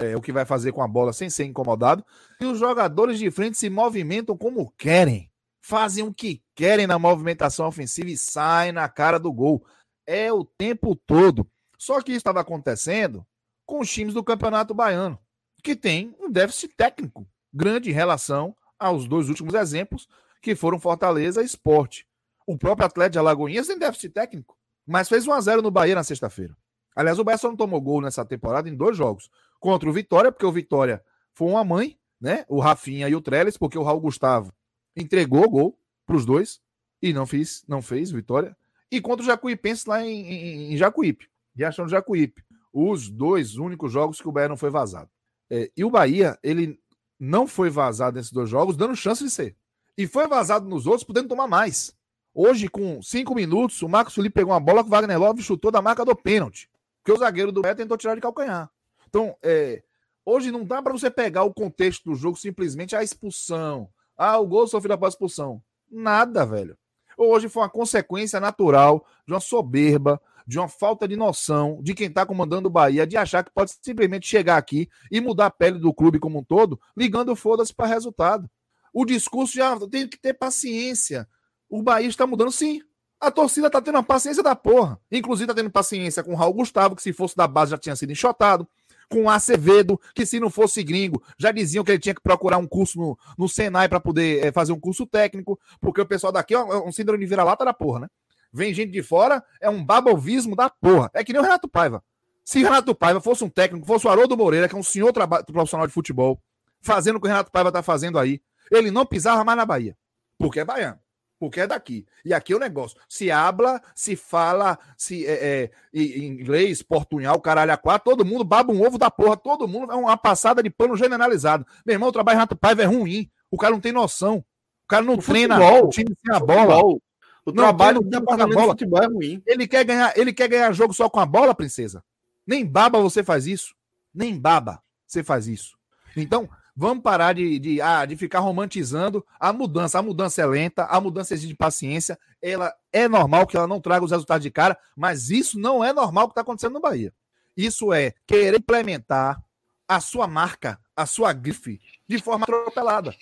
é, 0.00 0.16
o 0.16 0.20
que 0.20 0.32
vai 0.32 0.44
fazer 0.44 0.72
com 0.72 0.82
a 0.82 0.88
bola 0.88 1.12
sem 1.12 1.28
ser 1.28 1.44
incomodado. 1.44 2.04
E 2.40 2.46
os 2.46 2.58
jogadores 2.58 3.18
de 3.18 3.30
frente 3.30 3.58
se 3.58 3.68
movimentam 3.68 4.36
como 4.36 4.72
querem. 4.78 5.30
Fazem 5.62 6.04
o 6.04 6.14
que 6.14 6.42
querem 6.54 6.86
na 6.86 6.98
movimentação 6.98 7.66
ofensiva 7.66 8.08
e 8.08 8.16
saem 8.16 8.72
na 8.72 8.88
cara 8.88 9.18
do 9.18 9.32
gol. 9.32 9.66
É 10.06 10.32
o 10.32 10.44
tempo 10.44 10.94
todo. 10.94 11.46
Só 11.78 12.00
que 12.00 12.12
isso 12.12 12.18
estava 12.18 12.40
acontecendo 12.40 13.26
com 13.66 13.80
os 13.80 13.90
times 13.90 14.14
do 14.14 14.22
Campeonato 14.22 14.72
Baiano, 14.72 15.18
que 15.62 15.74
tem 15.74 16.14
um 16.20 16.30
déficit 16.30 16.74
técnico 16.76 17.26
grande 17.52 17.90
em 17.90 17.92
relação 17.92 18.56
aos 18.78 19.08
dois 19.08 19.28
últimos 19.28 19.54
exemplos, 19.54 20.08
que 20.40 20.54
foram 20.54 20.78
Fortaleza 20.78 21.42
e 21.42 21.44
Esporte. 21.44 22.06
O 22.46 22.56
próprio 22.56 22.86
Atlético 22.86 23.12
de 23.12 23.18
Alagoinhas 23.18 23.66
tem 23.66 23.78
déficit 23.78 24.10
técnico, 24.10 24.56
mas 24.86 25.08
fez 25.08 25.26
1 25.26 25.32
a 25.32 25.40
0 25.40 25.62
no 25.62 25.70
Bahia 25.70 25.96
na 25.96 26.04
sexta-feira. 26.04 26.56
Aliás, 26.96 27.18
o 27.18 27.24
Bahia 27.24 27.36
só 27.36 27.48
não 27.48 27.56
tomou 27.56 27.80
gol 27.80 28.00
nessa 28.00 28.24
temporada 28.24 28.68
em 28.70 28.74
dois 28.74 28.96
jogos 28.96 29.30
contra 29.60 29.88
o 29.88 29.92
Vitória, 29.92 30.32
porque 30.32 30.46
o 30.46 30.50
Vitória 30.50 31.04
foi 31.34 31.48
uma 31.48 31.62
mãe, 31.62 31.98
né? 32.18 32.46
O 32.48 32.58
Rafinha 32.58 33.06
e 33.06 33.14
o 33.14 33.20
Trellis, 33.20 33.58
porque 33.58 33.78
o 33.78 33.82
Raul 33.82 34.00
Gustavo 34.00 34.50
entregou 34.96 35.44
o 35.44 35.50
gol 35.50 35.78
para 36.06 36.16
os 36.16 36.24
dois 36.24 36.58
e 37.02 37.12
não 37.12 37.26
fez, 37.26 37.62
não 37.68 37.82
fez 37.82 38.10
Vitória. 38.10 38.56
E 38.90 39.00
contra 39.00 39.22
o 39.22 39.26
Jacuipense 39.26 39.86
lá 39.86 40.02
em, 40.02 40.26
em, 40.26 40.72
em 40.72 40.76
Jacuípe, 40.76 41.28
Riachão 41.54 41.84
do 41.84 41.90
Jacuípe. 41.90 42.42
Os 42.72 43.10
dois 43.10 43.56
únicos 43.56 43.92
jogos 43.92 44.20
que 44.20 44.28
o 44.28 44.32
Bahia 44.32 44.48
não 44.48 44.56
foi 44.56 44.70
vazado. 44.70 45.10
É, 45.50 45.70
e 45.76 45.84
o 45.84 45.90
Bahia, 45.90 46.38
ele 46.42 46.80
não 47.20 47.46
foi 47.46 47.68
vazado 47.68 48.16
nesses 48.16 48.32
dois 48.32 48.48
jogos, 48.48 48.76
dando 48.76 48.96
chance 48.96 49.22
de 49.22 49.30
ser. 49.30 49.56
E 49.96 50.06
foi 50.06 50.26
vazado 50.26 50.68
nos 50.68 50.86
outros, 50.86 51.04
podendo 51.04 51.28
tomar 51.28 51.46
mais. 51.46 51.94
Hoje, 52.34 52.68
com 52.68 53.00
cinco 53.02 53.34
minutos, 53.34 53.80
o 53.82 53.88
Marcos 53.88 54.14
Felipe 54.14 54.34
pegou 54.34 54.52
uma 54.52 54.60
bola 54.60 54.82
que 54.82 54.88
o 54.88 54.90
Wagner 54.90 55.18
Love 55.18 55.42
chutou 55.42 55.70
da 55.70 55.80
marca 55.80 56.04
do 56.04 56.14
pênalti. 56.14 56.68
Porque 57.06 57.16
o 57.16 57.24
zagueiro 57.24 57.52
do 57.52 57.62
Bahia 57.62 57.76
tentou 57.76 57.96
tirar 57.96 58.16
de 58.16 58.20
calcanhar. 58.20 58.68
Então, 59.08 59.36
é, 59.40 59.80
hoje 60.24 60.50
não 60.50 60.64
dá 60.64 60.82
para 60.82 60.92
você 60.92 61.08
pegar 61.08 61.44
o 61.44 61.54
contexto 61.54 62.10
do 62.10 62.16
jogo 62.16 62.36
simplesmente 62.36 62.96
a 62.96 63.02
expulsão. 63.04 63.88
Ah, 64.16 64.40
o 64.40 64.46
gol 64.48 64.66
sofreu 64.66 64.96
após 64.96 65.14
expulsão. 65.14 65.62
Nada, 65.88 66.44
velho. 66.44 66.76
Hoje 67.16 67.48
foi 67.48 67.62
uma 67.62 67.68
consequência 67.68 68.40
natural 68.40 69.06
de 69.24 69.32
uma 69.32 69.38
soberba, 69.38 70.20
de 70.44 70.58
uma 70.58 70.66
falta 70.66 71.06
de 71.06 71.14
noção 71.14 71.78
de 71.80 71.94
quem 71.94 72.08
está 72.08 72.26
comandando 72.26 72.66
o 72.66 72.72
Bahia, 72.72 73.06
de 73.06 73.16
achar 73.16 73.44
que 73.44 73.52
pode 73.54 73.70
simplesmente 73.80 74.26
chegar 74.26 74.56
aqui 74.56 74.88
e 75.08 75.20
mudar 75.20 75.46
a 75.46 75.50
pele 75.50 75.78
do 75.78 75.94
clube 75.94 76.18
como 76.18 76.40
um 76.40 76.44
todo, 76.44 76.76
ligando 76.96 77.36
foda-se 77.36 77.72
para 77.72 77.86
resultado. 77.86 78.50
O 78.92 79.04
discurso 79.04 79.54
já 79.54 79.78
tem 79.88 80.08
que 80.08 80.18
ter 80.18 80.34
paciência. 80.34 81.28
O 81.68 81.84
Bahia 81.84 82.08
está 82.08 82.26
mudando, 82.26 82.50
sim. 82.50 82.82
A 83.20 83.30
torcida 83.30 83.68
está 83.68 83.80
tendo 83.80 83.98
a 83.98 84.02
paciência 84.02 84.42
da 84.42 84.54
porra. 84.54 85.00
Inclusive, 85.10 85.50
está 85.50 85.54
tendo 85.54 85.70
paciência 85.70 86.22
com 86.22 86.32
o 86.32 86.36
Raul 86.36 86.54
Gustavo, 86.54 86.94
que 86.94 87.02
se 87.02 87.12
fosse 87.12 87.36
da 87.36 87.46
base 87.46 87.70
já 87.70 87.78
tinha 87.78 87.96
sido 87.96 88.12
enxotado 88.12 88.68
com 89.08 89.24
o 89.24 89.30
Acevedo, 89.30 90.00
que 90.14 90.26
se 90.26 90.40
não 90.40 90.50
fosse 90.50 90.82
gringo, 90.82 91.22
já 91.38 91.52
diziam 91.52 91.84
que 91.84 91.92
ele 91.92 91.98
tinha 91.98 92.14
que 92.14 92.20
procurar 92.20 92.58
um 92.58 92.66
curso 92.66 92.98
no, 92.98 93.18
no 93.38 93.48
Senai 93.48 93.88
para 93.88 94.00
poder 94.00 94.44
é, 94.44 94.52
fazer 94.52 94.72
um 94.72 94.80
curso 94.80 95.06
técnico, 95.06 95.58
porque 95.80 96.00
o 96.00 96.06
pessoal 96.06 96.32
daqui 96.32 96.54
é 96.54 96.58
um 96.58 96.92
síndrome 96.92 97.24
de 97.24 97.26
vira-lata 97.28 97.64
da 97.64 97.72
porra, 97.72 98.00
né? 98.00 98.08
Vem 98.52 98.72
gente 98.72 98.90
de 98.90 99.02
fora, 99.02 99.44
é 99.60 99.68
um 99.68 99.84
babovismo 99.84 100.56
da 100.56 100.70
porra. 100.70 101.10
É 101.12 101.22
que 101.22 101.32
nem 101.32 101.40
o 101.40 101.44
Renato 101.44 101.68
Paiva. 101.68 102.02
Se 102.44 102.62
Renato 102.62 102.94
Paiva 102.94 103.20
fosse 103.20 103.44
um 103.44 103.50
técnico, 103.50 103.86
fosse 103.86 104.06
o 104.06 104.10
Haroldo 104.10 104.36
Moreira, 104.36 104.68
que 104.68 104.74
é 104.74 104.78
um 104.78 104.82
senhor 104.82 105.12
profissional 105.12 105.86
de 105.86 105.92
futebol, 105.92 106.40
fazendo 106.80 107.16
o 107.16 107.20
que 107.20 107.26
o 107.26 107.28
Renato 107.28 107.50
Paiva 107.50 107.72
tá 107.72 107.82
fazendo 107.82 108.18
aí, 108.18 108.40
ele 108.70 108.90
não 108.90 109.04
pisava 109.04 109.44
mais 109.44 109.58
na 109.58 109.66
Bahia. 109.66 109.96
Porque 110.38 110.60
é 110.60 110.64
baiano. 110.64 110.98
Porque 111.38 111.60
é 111.60 111.66
daqui. 111.66 112.06
E 112.24 112.32
aqui 112.32 112.52
é 112.52 112.56
o 112.56 112.60
negócio. 112.60 112.98
Se 113.08 113.30
habla, 113.30 113.80
se 113.94 114.16
fala, 114.16 114.78
se 114.96 115.26
é, 115.26 115.70
é, 115.94 115.98
inglês, 115.98 116.82
portunhal, 116.82 117.40
caralho, 117.40 117.72
a 117.72 117.76
quatro, 117.76 118.10
todo 118.10 118.24
mundo 118.24 118.42
baba 118.42 118.72
um 118.72 118.82
ovo 118.82 118.96
da 118.96 119.10
porra, 119.10 119.36
todo 119.36 119.68
mundo 119.68 119.92
é 119.92 119.94
uma 119.94 120.16
passada 120.16 120.62
de 120.62 120.70
pano 120.70 120.96
generalizado. 120.96 121.66
Meu 121.84 121.94
irmão, 121.94 122.08
o 122.08 122.12
trabalho 122.12 122.36
Renato 122.38 122.56
Paiva 122.56 122.82
é 122.82 122.86
ruim. 122.86 123.30
O 123.50 123.58
cara 123.58 123.72
não 123.72 123.80
tem 123.80 123.92
noção. 123.92 124.38
O 124.38 124.88
cara 124.88 125.04
não 125.04 125.14
o 125.14 125.18
treina 125.18 125.56
futebol, 125.56 125.84
o 125.84 125.88
time 125.90 126.16
sem 126.24 126.34
a 126.34 126.40
bola. 126.40 126.80
O 126.82 127.00
não 127.46 127.54
trabalho 127.54 128.00
do 128.00 128.08
departamento 128.08 128.58
bola. 128.58 128.72
futebol 128.72 129.02
é 129.02 129.06
ruim. 129.06 129.42
Ele 129.46 129.68
quer 129.68 129.84
ganhar, 129.84 130.16
ele 130.16 130.32
quer 130.32 130.48
ganhar 130.48 130.72
jogo 130.72 130.94
só 130.94 131.08
com 131.08 131.20
a 131.20 131.26
bola, 131.26 131.54
princesa. 131.54 132.02
Nem 132.46 132.64
baba 132.64 133.00
você 133.00 133.22
faz 133.22 133.46
isso. 133.46 133.74
Nem 134.14 134.38
baba 134.38 134.82
você 135.06 135.22
faz 135.22 135.46
isso. 135.46 135.76
Então, 136.16 136.48
Vamos 136.78 137.02
parar 137.02 137.32
de, 137.32 137.58
de, 137.58 137.80
ah, 137.80 138.04
de 138.04 138.16
ficar 138.16 138.40
romantizando 138.40 139.24
a 139.40 139.50
mudança. 139.50 139.98
A 139.98 140.02
mudança 140.02 140.42
é 140.42 140.46
lenta, 140.46 140.84
a 140.84 141.00
mudança 141.00 141.32
exige 141.32 141.54
paciência. 141.54 142.18
Ela 142.42 142.74
é 142.92 143.08
normal 143.08 143.46
que 143.46 143.56
ela 143.56 143.66
não 143.66 143.80
traga 143.80 144.04
os 144.04 144.10
resultados 144.10 144.42
de 144.42 144.50
cara, 144.50 144.78
mas 144.94 145.30
isso 145.30 145.58
não 145.58 145.82
é 145.82 145.90
normal 145.90 146.28
que 146.28 146.32
está 146.32 146.42
acontecendo 146.42 146.74
no 146.74 146.80
Bahia. 146.80 147.14
Isso 147.56 147.94
é 147.94 148.12
querer 148.26 148.58
implementar 148.58 149.42
a 149.88 150.00
sua 150.00 150.26
marca, 150.26 150.78
a 150.94 151.06
sua 151.06 151.32
grife, 151.32 151.80
de 152.06 152.18
forma 152.18 152.44
atropelada. 152.44 153.14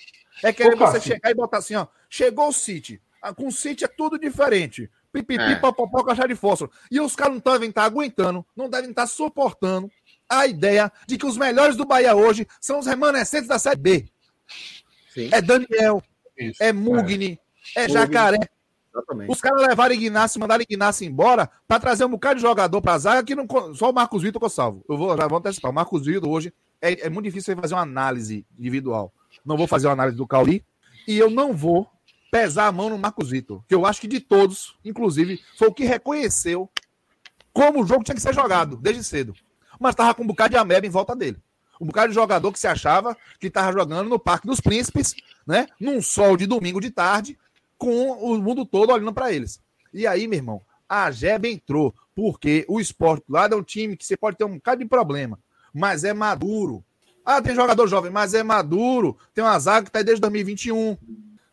É 0.43 0.53
querer 0.53 0.75
Opa, 0.75 0.91
você 0.91 1.01
filho. 1.01 1.15
chegar 1.15 1.31
e 1.31 1.35
botar 1.35 1.59
assim, 1.59 1.77
ó. 1.77 1.87
Chegou 2.11 2.49
o 2.49 2.53
City. 2.53 3.01
Ah, 3.23 3.33
com 3.33 3.47
o 3.47 3.53
City 3.53 3.85
é 3.85 3.89
tudo 3.89 4.19
diferente. 4.19 4.91
Pipipi, 5.13 5.45
é. 5.45 5.57
popopó, 5.57 6.03
caixa 6.03 6.27
de 6.27 6.35
fósforo. 6.35 6.73
E 6.91 7.01
os 7.01 7.15
caras 7.15 7.35
não 7.35 7.53
devem 7.53 7.69
estar 7.69 7.83
tá 7.83 7.87
aguentando, 7.87 8.45
não 8.57 8.69
devem 8.69 8.91
estar 8.91 9.03
tá 9.03 9.07
suportando 9.07 9.89
a 10.39 10.47
ideia 10.47 10.93
de 11.07 11.17
que 11.17 11.27
os 11.27 11.37
melhores 11.37 11.77
do 11.77 11.85
Bahia 11.85 12.15
hoje 12.15 12.47
são 12.61 12.79
os 12.79 12.87
remanescentes 12.87 13.49
da 13.49 13.59
Série 13.59 13.81
B. 13.81 14.09
Sim. 15.13 15.31
É 15.33 15.41
Daniel, 15.41 16.03
Isso, 16.37 16.63
é 16.63 16.73
Mugni, 16.73 17.39
é, 17.77 17.85
é 17.85 17.89
Jacaré. 17.89 18.39
Exatamente. 18.95 19.31
Os 19.33 19.41
caras 19.41 19.67
levaram 19.67 19.95
Ignacio, 19.95 20.41
mandaram 20.41 20.63
Ignacio 20.63 21.07
embora 21.07 21.51
para 21.67 21.81
trazer 21.81 22.05
um 22.05 22.11
bocado 22.11 22.37
de 22.37 22.43
jogador 22.43 22.81
para 22.81 22.93
a 22.95 22.99
zaga 22.99 23.25
que 23.25 23.35
não, 23.35 23.47
só 23.75 23.91
o 23.91 23.93
Marcos 23.93 24.23
Vitor 24.23 24.41
que 24.41 24.47
eu 24.47 24.51
salvo. 24.51 24.85
Eu 24.89 24.97
vou, 24.97 25.17
já 25.17 25.27
vou 25.27 25.39
antecipar. 25.39 25.71
O 25.71 25.75
Marcos 25.75 26.07
Vitor 26.07 26.29
hoje 26.29 26.53
é, 26.81 27.07
é 27.07 27.11
muito 27.11 27.25
difícil 27.25 27.57
fazer 27.57 27.75
uma 27.75 27.83
análise 27.83 28.47
individual. 28.59 29.13
Não 29.45 29.57
vou 29.57 29.67
fazer 29.67 29.89
uma 29.89 29.95
análise 29.95 30.17
do 30.17 30.27
Cauli 30.27 30.65
e 31.09 31.19
eu 31.19 31.29
não 31.29 31.53
vou 31.53 31.89
pesar 32.31 32.67
a 32.67 32.73
mão 32.73 32.89
no 32.89 32.99
Marcos 32.99 33.31
Vitor, 33.31 33.63
que 33.69 33.75
eu 33.75 33.85
acho 33.85 34.01
que 34.01 34.09
de 34.09 34.21
todos, 34.21 34.77
inclusive, 34.85 35.41
foi 35.57 35.69
o 35.69 35.75
que 35.75 35.85
reconheceu 35.85 36.71
como 37.53 37.83
o 37.83 37.87
jogo 37.87 38.03
tinha 38.03 38.15
que 38.15 38.21
ser 38.21 38.35
jogado 38.35 38.77
desde 38.77 39.05
cedo 39.05 39.35
mas 39.85 39.95
tava 39.95 40.15
com 40.15 40.23
um 40.23 40.27
bocado 40.27 40.53
de 40.53 40.57
ameba 40.57 40.87
em 40.87 40.91
volta 40.91 41.15
dele. 41.15 41.37
Um 41.79 41.85
bocado 41.85 42.09
de 42.09 42.15
jogador 42.15 42.51
que 42.51 42.59
se 42.59 42.67
achava 42.67 43.15
que 43.39 43.49
estava 43.49 43.71
jogando 43.71 44.09
no 44.09 44.19
Parque 44.19 44.47
dos 44.47 44.59
Príncipes, 44.59 45.15
né? 45.47 45.67
Num 45.79 46.01
sol 46.01 46.39
de 46.39 46.47
domingo 46.47 46.81
de 46.81 46.91
tarde, 46.91 47.39
com 47.77 48.13
o 48.13 48.39
mundo 48.39 48.65
todo 48.65 48.91
olhando 48.91 49.13
para 49.13 49.31
eles. 49.31 49.61
E 49.93 50.07
aí, 50.07 50.27
meu 50.27 50.39
irmão, 50.39 50.63
a 50.89 51.11
Jeba 51.11 51.49
entrou, 51.49 51.95
porque 52.15 52.65
o 52.67 52.81
esporte 52.81 53.27
lá 53.29 53.47
é 53.47 53.55
um 53.55 53.63
time 53.63 53.95
que 53.95 54.07
você 54.07 54.17
pode 54.17 54.39
ter 54.39 54.45
um 54.45 54.55
bocado 54.55 54.83
de 54.83 54.89
problema, 54.89 55.39
mas 55.71 56.03
é 56.03 56.15
maduro. 56.15 56.83
Ah, 57.23 57.43
tem 57.43 57.55
jogador 57.55 57.87
jovem, 57.87 58.11
mas 58.11 58.33
é 58.33 58.43
maduro. 58.43 59.19
Tem 59.35 59.45
uma 59.45 59.59
zaga 59.59 59.83
que 59.83 59.91
está 59.91 60.01
desde 60.01 60.23
2021. 60.23 60.97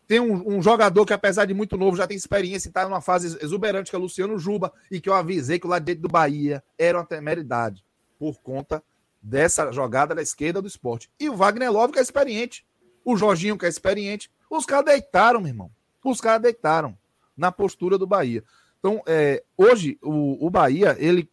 Tem 0.06 0.20
um, 0.20 0.56
um, 0.56 0.62
jogador 0.62 1.04
que, 1.04 1.12
apesar 1.12 1.44
de 1.44 1.52
muito 1.52 1.76
novo, 1.76 1.98
já 1.98 2.06
tem 2.06 2.16
experiência 2.16 2.68
e 2.68 2.70
está 2.70 2.84
numa 2.84 3.02
fase 3.02 3.38
exuberante, 3.42 3.90
que 3.90 3.96
é 3.96 3.98
o 3.98 4.02
Luciano 4.02 4.38
Juba, 4.38 4.72
e 4.90 5.00
que 5.00 5.08
eu 5.10 5.14
avisei 5.14 5.58
que 5.58 5.66
lá 5.66 5.78
dentro 5.78 6.02
do 6.02 6.08
Bahia 6.08 6.64
era 6.78 6.96
uma 6.96 7.04
temeridade 7.04 7.84
por 8.22 8.40
conta 8.40 8.80
dessa 9.20 9.72
jogada 9.72 10.14
da 10.14 10.22
esquerda 10.22 10.62
do 10.62 10.68
esporte. 10.68 11.10
E 11.18 11.28
o 11.28 11.34
Wagner 11.34 11.72
Love, 11.72 11.92
que 11.92 11.98
é 11.98 12.02
experiente. 12.02 12.64
O 13.04 13.16
Jorginho, 13.16 13.58
que 13.58 13.66
é 13.66 13.68
experiente. 13.68 14.30
Os 14.48 14.64
caras 14.64 14.84
deitaram, 14.84 15.40
meu 15.40 15.48
irmão. 15.48 15.72
Os 16.04 16.20
caras 16.20 16.40
deitaram 16.40 16.96
na 17.36 17.50
postura 17.50 17.98
do 17.98 18.06
Bahia. 18.06 18.44
Então, 18.78 19.02
é, 19.08 19.42
hoje, 19.56 19.98
o, 20.00 20.46
o 20.46 20.48
Bahia, 20.48 20.94
ele 21.00 21.28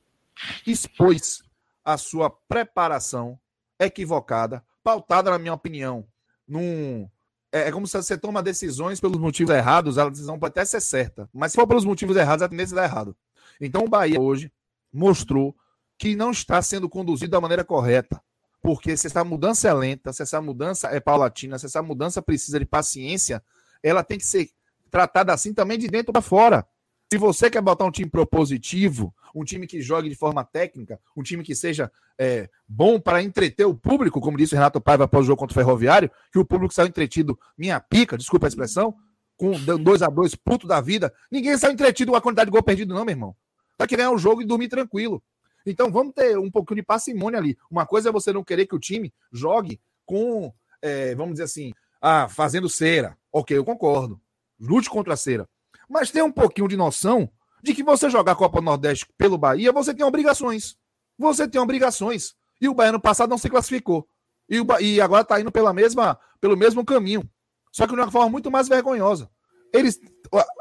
expôs 0.65 1.43
a 1.85 1.95
sua 1.95 2.27
preparação 2.27 3.39
equivocada, 3.79 4.63
pautada, 4.83 5.29
na 5.29 5.37
minha 5.37 5.53
opinião, 5.53 6.07
num. 6.47 7.07
É, 7.51 7.67
é 7.67 7.71
como 7.71 7.85
se 7.85 7.97
você 7.97 8.17
toma 8.17 8.41
decisões 8.41 8.99
pelos 8.99 9.19
motivos 9.19 9.53
errados, 9.53 9.99
a 9.99 10.09
decisão 10.09 10.39
pode 10.39 10.53
até 10.53 10.65
ser 10.65 10.81
certa, 10.81 11.29
mas 11.31 11.51
se 11.51 11.55
for 11.55 11.67
pelos 11.67 11.85
motivos 11.85 12.17
errados, 12.17 12.41
a 12.41 12.49
tendência 12.49 12.73
é 12.73 12.77
dar 12.77 12.85
errado. 12.85 13.15
Então, 13.61 13.83
o 13.83 13.87
Bahia 13.87 14.19
hoje 14.19 14.51
mostrou 14.91 15.55
que 15.99 16.15
não 16.15 16.31
está 16.31 16.61
sendo 16.61 16.89
conduzido 16.89 17.31
da 17.31 17.41
maneira 17.41 17.63
correta. 17.63 18.19
Porque 18.61 18.95
se 18.95 19.07
essa 19.07 19.23
mudança 19.23 19.67
é 19.67 19.73
lenta, 19.73 20.13
se 20.13 20.23
essa 20.23 20.41
mudança 20.41 20.87
é 20.87 20.99
paulatina, 20.99 21.59
se 21.59 21.65
essa 21.65 21.83
mudança 21.83 22.21
precisa 22.21 22.57
de 22.57 22.65
paciência, 22.65 23.43
ela 23.83 24.03
tem 24.03 24.17
que 24.17 24.25
ser 24.25 24.49
tratada 24.89 25.33
assim 25.33 25.53
também 25.53 25.77
de 25.77 25.87
dentro 25.87 26.13
para 26.13 26.21
fora. 26.21 26.65
Se 27.11 27.17
você 27.17 27.49
quer 27.49 27.61
botar 27.61 27.85
um 27.85 27.91
time 27.91 28.09
propositivo, 28.09 29.13
um 29.35 29.43
time 29.43 29.67
que 29.67 29.81
jogue 29.81 30.09
de 30.09 30.15
forma 30.15 30.43
técnica, 30.43 30.99
um 31.15 31.23
time 31.23 31.43
que 31.43 31.55
seja 31.55 31.91
é, 32.17 32.49
bom 32.67 32.99
para 32.99 33.21
entreter 33.21 33.65
o 33.65 33.73
público, 33.73 34.21
como 34.21 34.37
disse 34.37 34.53
o 34.53 34.57
Renato 34.57 34.79
Paiva 34.79 35.03
após 35.05 35.23
o 35.23 35.27
jogo 35.27 35.39
contra 35.39 35.53
o 35.53 35.59
Ferroviário, 35.59 36.09
que 36.31 36.39
o 36.39 36.45
público 36.45 36.73
saiu 36.73 36.87
entretido, 36.87 37.37
minha 37.57 37.79
pica, 37.79 38.17
desculpa 38.17 38.47
a 38.47 38.49
expressão, 38.49 38.95
com 39.35 39.51
2 39.51 40.01
a 40.01 40.07
2 40.07 40.35
puto 40.35 40.67
da 40.67 40.79
vida. 40.81 41.13
Ninguém 41.31 41.57
saiu 41.57 41.73
entretido 41.73 42.11
com 42.11 42.17
a 42.17 42.21
quantidade 42.21 42.47
de 42.47 42.51
gol 42.51 42.63
perdido, 42.63 42.93
não, 42.93 43.03
meu 43.03 43.13
irmão. 43.13 43.35
Tá 43.77 43.87
que 43.87 43.95
ganhar 43.95 44.11
o 44.11 44.17
jogo 44.17 44.41
e 44.41 44.45
dormir 44.45 44.67
tranquilo. 44.67 45.23
Então 45.69 45.91
vamos 45.91 46.13
ter 46.13 46.37
um 46.37 46.49
pouquinho 46.49 46.77
de 46.77 46.83
parcimônia 46.83 47.39
ali. 47.39 47.57
Uma 47.69 47.85
coisa 47.85 48.09
é 48.09 48.11
você 48.11 48.33
não 48.33 48.43
querer 48.43 48.65
que 48.65 48.75
o 48.75 48.79
time 48.79 49.13
jogue 49.31 49.79
com, 50.05 50.53
é, 50.81 51.13
vamos 51.15 51.33
dizer 51.33 51.43
assim, 51.43 51.73
ah, 52.01 52.27
fazendo 52.27 52.69
cera. 52.69 53.17
Ok, 53.31 53.55
eu 53.55 53.65
concordo. 53.65 54.19
Lute 54.59 54.89
contra 54.89 55.13
a 55.13 55.17
cera. 55.17 55.47
Mas 55.89 56.11
tem 56.11 56.21
um 56.21 56.31
pouquinho 56.31 56.67
de 56.67 56.77
noção 56.77 57.29
de 57.61 57.73
que 57.73 57.83
você 57.83 58.09
jogar 58.09 58.33
a 58.33 58.35
Copa 58.35 58.61
Nordeste 58.61 59.07
pelo 59.17 59.37
Bahia, 59.37 59.71
você 59.71 59.93
tem 59.93 60.05
obrigações. 60.05 60.77
Você 61.17 61.47
tem 61.47 61.59
obrigações. 61.59 62.35
E 62.61 62.67
o 62.67 62.73
Bahia 62.73 62.91
no 62.91 62.99
passado 62.99 63.29
não 63.29 63.37
se 63.37 63.49
classificou. 63.49 64.07
E, 64.49 64.59
o, 64.59 64.65
e 64.79 64.99
agora 64.99 65.21
está 65.21 65.39
indo 65.39 65.51
pela 65.51 65.73
mesma, 65.73 66.19
pelo 66.39 66.57
mesmo 66.57 66.83
caminho. 66.85 67.29
Só 67.71 67.85
que 67.85 67.93
de 67.93 67.99
uma 67.99 68.11
forma 68.11 68.29
muito 68.29 68.49
mais 68.49 68.67
vergonhosa. 68.67 69.29
Eles, 69.73 69.99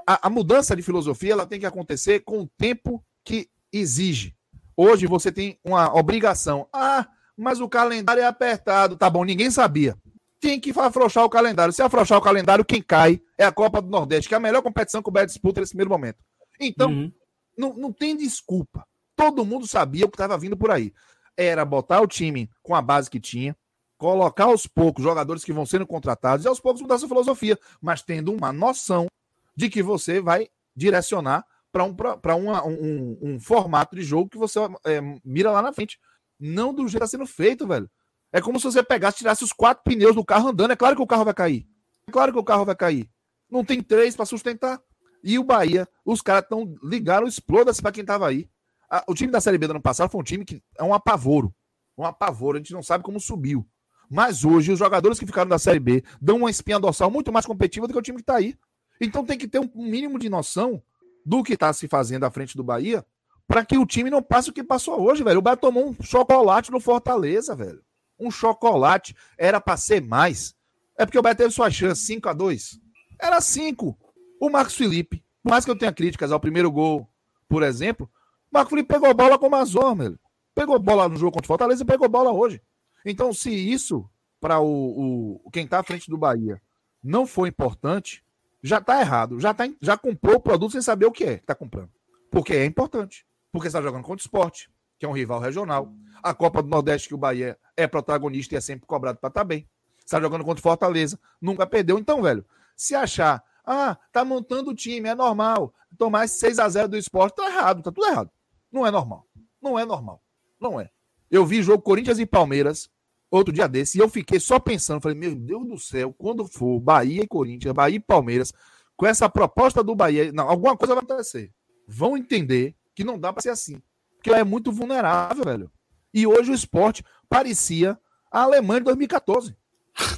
a, 0.06 0.26
a 0.26 0.30
mudança 0.30 0.76
de 0.76 0.82
filosofia 0.82 1.32
ela 1.32 1.46
tem 1.46 1.58
que 1.58 1.66
acontecer 1.66 2.20
com 2.20 2.42
o 2.42 2.48
tempo 2.58 3.02
que 3.24 3.48
exige. 3.72 4.36
Hoje 4.80 5.08
você 5.08 5.32
tem 5.32 5.58
uma 5.64 5.92
obrigação. 5.92 6.68
Ah, 6.72 7.08
mas 7.36 7.60
o 7.60 7.68
calendário 7.68 8.22
é 8.22 8.26
apertado. 8.26 8.96
Tá 8.96 9.10
bom, 9.10 9.24
ninguém 9.24 9.50
sabia. 9.50 9.98
Tem 10.38 10.60
que 10.60 10.70
afrouxar 10.78 11.24
o 11.24 11.28
calendário. 11.28 11.72
Se 11.72 11.82
afrouxar 11.82 12.16
o 12.16 12.22
calendário, 12.22 12.64
quem 12.64 12.80
cai 12.80 13.20
é 13.36 13.44
a 13.44 13.50
Copa 13.50 13.82
do 13.82 13.88
Nordeste, 13.88 14.28
que 14.28 14.34
é 14.34 14.36
a 14.36 14.40
melhor 14.40 14.62
competição 14.62 15.02
que 15.02 15.08
o 15.08 15.10
Bahia 15.10 15.26
disputa 15.26 15.60
nesse 15.60 15.72
primeiro 15.72 15.90
momento. 15.90 16.18
Então, 16.60 16.90
uhum. 16.90 17.12
não, 17.56 17.74
não 17.74 17.92
tem 17.92 18.16
desculpa. 18.16 18.86
Todo 19.16 19.44
mundo 19.44 19.66
sabia 19.66 20.04
o 20.04 20.08
que 20.08 20.14
estava 20.14 20.38
vindo 20.38 20.56
por 20.56 20.70
aí. 20.70 20.94
Era 21.36 21.64
botar 21.64 22.00
o 22.00 22.06
time 22.06 22.48
com 22.62 22.72
a 22.72 22.80
base 22.80 23.10
que 23.10 23.18
tinha, 23.18 23.56
colocar 23.96 24.44
aos 24.44 24.68
poucos 24.68 25.02
jogadores 25.02 25.42
que 25.42 25.52
vão 25.52 25.66
sendo 25.66 25.88
contratados 25.88 26.44
e 26.44 26.48
aos 26.48 26.60
poucos 26.60 26.80
mudar 26.80 26.98
sua 26.98 27.08
filosofia, 27.08 27.58
mas 27.82 28.00
tendo 28.00 28.32
uma 28.32 28.52
noção 28.52 29.08
de 29.56 29.68
que 29.68 29.82
você 29.82 30.20
vai 30.20 30.48
direcionar 30.76 31.44
para 31.70 31.84
um, 31.84 31.94
pra 31.94 32.36
um, 32.36 33.18
um, 33.20 33.40
formato 33.40 33.94
de 33.94 34.02
jogo 34.02 34.30
que 34.30 34.38
você 34.38 34.58
é, 34.84 35.00
mira 35.24 35.50
lá 35.50 35.62
na 35.62 35.72
frente. 35.72 35.98
Não 36.38 36.72
do 36.72 36.82
jeito 36.82 37.00
que 37.00 37.04
está 37.04 37.06
sendo 37.06 37.26
feito, 37.26 37.66
velho. 37.66 37.90
É 38.32 38.40
como 38.40 38.58
se 38.58 38.64
você 38.64 38.82
pegasse, 38.82 39.18
tirasse 39.18 39.42
os 39.44 39.52
quatro 39.52 39.82
pneus 39.84 40.14
do 40.14 40.24
carro 40.24 40.48
andando. 40.48 40.72
É 40.72 40.76
claro 40.76 40.96
que 40.96 41.02
o 41.02 41.06
carro 41.06 41.24
vai 41.24 41.34
cair. 41.34 41.66
É 42.06 42.10
claro 42.10 42.32
que 42.32 42.38
o 42.38 42.44
carro 42.44 42.64
vai 42.64 42.76
cair. 42.76 43.10
Não 43.50 43.64
tem 43.64 43.82
três 43.82 44.14
para 44.14 44.26
sustentar. 44.26 44.80
E 45.22 45.38
o 45.38 45.44
Bahia, 45.44 45.88
os 46.04 46.20
caras 46.22 46.44
estão 46.44 46.76
ligaram, 46.82 47.26
exploda-se 47.26 47.82
para 47.82 47.92
quem 47.92 48.02
estava 48.02 48.28
aí. 48.28 48.48
A, 48.90 49.04
o 49.08 49.14
time 49.14 49.32
da 49.32 49.40
Série 49.40 49.58
B 49.58 49.66
do 49.66 49.72
ano 49.72 49.82
passado 49.82 50.10
foi 50.10 50.20
um 50.20 50.24
time 50.24 50.44
que 50.44 50.62
é 50.78 50.84
um 50.84 50.94
apavoro. 50.94 51.54
Um 51.96 52.04
apavoro. 52.04 52.56
A 52.56 52.60
gente 52.60 52.72
não 52.72 52.82
sabe 52.82 53.02
como 53.02 53.18
subiu. 53.18 53.66
Mas 54.10 54.44
hoje, 54.44 54.72
os 54.72 54.78
jogadores 54.78 55.18
que 55.18 55.26
ficaram 55.26 55.48
da 55.48 55.58
Série 55.58 55.80
B 55.80 56.02
dão 56.20 56.38
uma 56.38 56.50
espinha 56.50 56.78
dorsal 56.78 57.10
muito 57.10 57.32
mais 57.32 57.44
competitiva 57.44 57.86
do 57.86 57.92
que 57.92 57.98
o 57.98 58.02
time 58.02 58.16
que 58.16 58.22
está 58.22 58.36
aí. 58.36 58.56
Então 59.00 59.24
tem 59.24 59.36
que 59.36 59.46
ter 59.46 59.58
um 59.58 59.70
mínimo 59.74 60.18
de 60.18 60.28
noção 60.28 60.82
do 61.28 61.42
que 61.42 61.52
está 61.52 61.70
se 61.74 61.86
fazendo 61.86 62.24
à 62.24 62.30
frente 62.30 62.56
do 62.56 62.64
Bahia, 62.64 63.04
para 63.46 63.62
que 63.62 63.76
o 63.76 63.84
time 63.84 64.08
não 64.08 64.22
passe 64.22 64.48
o 64.48 64.52
que 64.52 64.64
passou 64.64 64.98
hoje, 64.98 65.22
velho. 65.22 65.40
O 65.40 65.42
Bahia 65.42 65.58
tomou 65.58 65.90
um 65.90 66.02
chocolate 66.02 66.70
no 66.70 66.80
Fortaleza, 66.80 67.54
velho. 67.54 67.82
Um 68.18 68.30
chocolate. 68.30 69.14
Era 69.36 69.60
para 69.60 69.76
ser 69.76 70.02
mais. 70.02 70.56
É 70.96 71.04
porque 71.04 71.18
o 71.18 71.22
Bahia 71.22 71.34
teve 71.34 71.50
sua 71.50 71.70
chance, 71.70 72.00
5 72.06 72.28
a 72.30 72.32
2 72.32 72.80
Era 73.20 73.42
5. 73.42 73.96
O 74.40 74.48
Marcos 74.48 74.74
Felipe, 74.74 75.22
por 75.42 75.50
mais 75.50 75.66
que 75.66 75.70
eu 75.70 75.78
tenha 75.78 75.92
críticas 75.92 76.32
ao 76.32 76.40
primeiro 76.40 76.70
gol, 76.70 77.06
por 77.46 77.62
exemplo, 77.62 78.10
o 78.50 78.54
Marcos 78.54 78.70
Felipe 78.70 78.88
pegou 78.88 79.12
bola 79.12 79.38
com 79.38 79.48
o 79.48 79.50
Mazor, 79.50 79.94
velho. 79.96 80.18
Pegou 80.54 80.78
bola 80.78 81.08
no 81.10 81.16
jogo 81.16 81.32
contra 81.32 81.46
o 81.46 81.48
Fortaleza 81.48 81.82
e 81.82 81.86
pegou 81.86 82.08
bola 82.08 82.32
hoje. 82.32 82.62
Então, 83.04 83.34
se 83.34 83.50
isso, 83.50 84.08
para 84.40 84.60
o, 84.60 85.42
o, 85.44 85.50
quem 85.50 85.64
está 85.64 85.80
à 85.80 85.82
frente 85.82 86.10
do 86.10 86.16
Bahia, 86.16 86.60
não 87.02 87.26
for 87.26 87.46
importante, 87.46 88.24
já 88.62 88.78
está 88.78 89.00
errado. 89.00 89.40
Já, 89.40 89.54
tá, 89.54 89.64
já 89.80 89.96
comprou 89.96 90.36
o 90.36 90.40
produto 90.40 90.72
sem 90.72 90.82
saber 90.82 91.06
o 91.06 91.12
que 91.12 91.24
é 91.24 91.36
que 91.36 91.44
está 91.44 91.54
comprando. 91.54 91.90
Porque 92.30 92.54
é 92.54 92.64
importante. 92.64 93.26
Porque 93.52 93.68
está 93.68 93.80
jogando 93.80 94.02
contra 94.02 94.22
o 94.22 94.26
esporte, 94.26 94.70
que 94.98 95.06
é 95.06 95.08
um 95.08 95.12
rival 95.12 95.40
regional. 95.40 95.92
A 96.22 96.34
Copa 96.34 96.62
do 96.62 96.68
Nordeste, 96.68 97.08
que 97.08 97.14
o 97.14 97.18
Bahia 97.18 97.58
é 97.76 97.86
protagonista 97.86 98.54
e 98.54 98.58
é 98.58 98.60
sempre 98.60 98.86
cobrado 98.86 99.18
para 99.18 99.28
estar 99.28 99.40
tá 99.40 99.44
bem. 99.44 99.68
Está 100.04 100.20
jogando 100.20 100.44
contra 100.44 100.60
o 100.60 100.62
Fortaleza, 100.62 101.18
nunca 101.40 101.66
perdeu. 101.66 101.98
Então, 101.98 102.22
velho, 102.22 102.44
se 102.76 102.94
achar, 102.94 103.42
ah, 103.64 103.96
tá 104.12 104.24
montando 104.24 104.70
o 104.70 104.74
time, 104.74 105.08
é 105.08 105.14
normal. 105.14 105.74
Tomar 105.96 106.24
esse 106.24 106.38
6 106.38 106.58
a 106.58 106.68
0 106.68 106.88
do 106.88 106.96
esporte, 106.96 107.36
tá 107.36 107.46
errado, 107.46 107.82
tá 107.82 107.92
tudo 107.92 108.06
errado. 108.06 108.30
Não 108.72 108.86
é 108.86 108.90
normal. 108.90 109.26
Não 109.60 109.78
é 109.78 109.84
normal. 109.84 110.22
Não 110.60 110.80
é. 110.80 110.90
Eu 111.30 111.44
vi 111.44 111.62
jogo 111.62 111.82
Corinthians 111.82 112.18
e 112.18 112.26
Palmeiras 112.26 112.90
outro 113.30 113.52
dia 113.52 113.68
desse 113.68 113.98
e 113.98 114.00
eu 114.00 114.08
fiquei 114.08 114.40
só 114.40 114.58
pensando, 114.58 115.00
falei, 115.00 115.16
meu 115.16 115.34
Deus 115.34 115.66
do 115.66 115.78
céu, 115.78 116.14
quando 116.16 116.46
for 116.46 116.80
Bahia 116.80 117.22
e 117.22 117.26
Corinthians, 117.26 117.74
Bahia 117.74 117.96
e 117.96 118.00
Palmeiras, 118.00 118.52
com 118.96 119.06
essa 119.06 119.28
proposta 119.28 119.82
do 119.82 119.94
Bahia, 119.94 120.32
não, 120.32 120.48
alguma 120.48 120.76
coisa 120.76 120.94
vai 120.94 121.04
acontecer. 121.04 121.52
Vão 121.86 122.16
entender 122.16 122.74
que 122.94 123.04
não 123.04 123.18
dá 123.18 123.32
para 123.32 123.42
ser 123.42 123.50
assim, 123.50 123.80
porque 124.16 124.30
é 124.30 124.44
muito 124.44 124.72
vulnerável, 124.72 125.44
velho. 125.44 125.70
E 126.12 126.26
hoje 126.26 126.50
o 126.50 126.54
esporte 126.54 127.04
parecia 127.28 127.98
a 128.30 128.42
Alemanha 128.42 128.80
de 128.80 128.86
2014. 128.86 129.56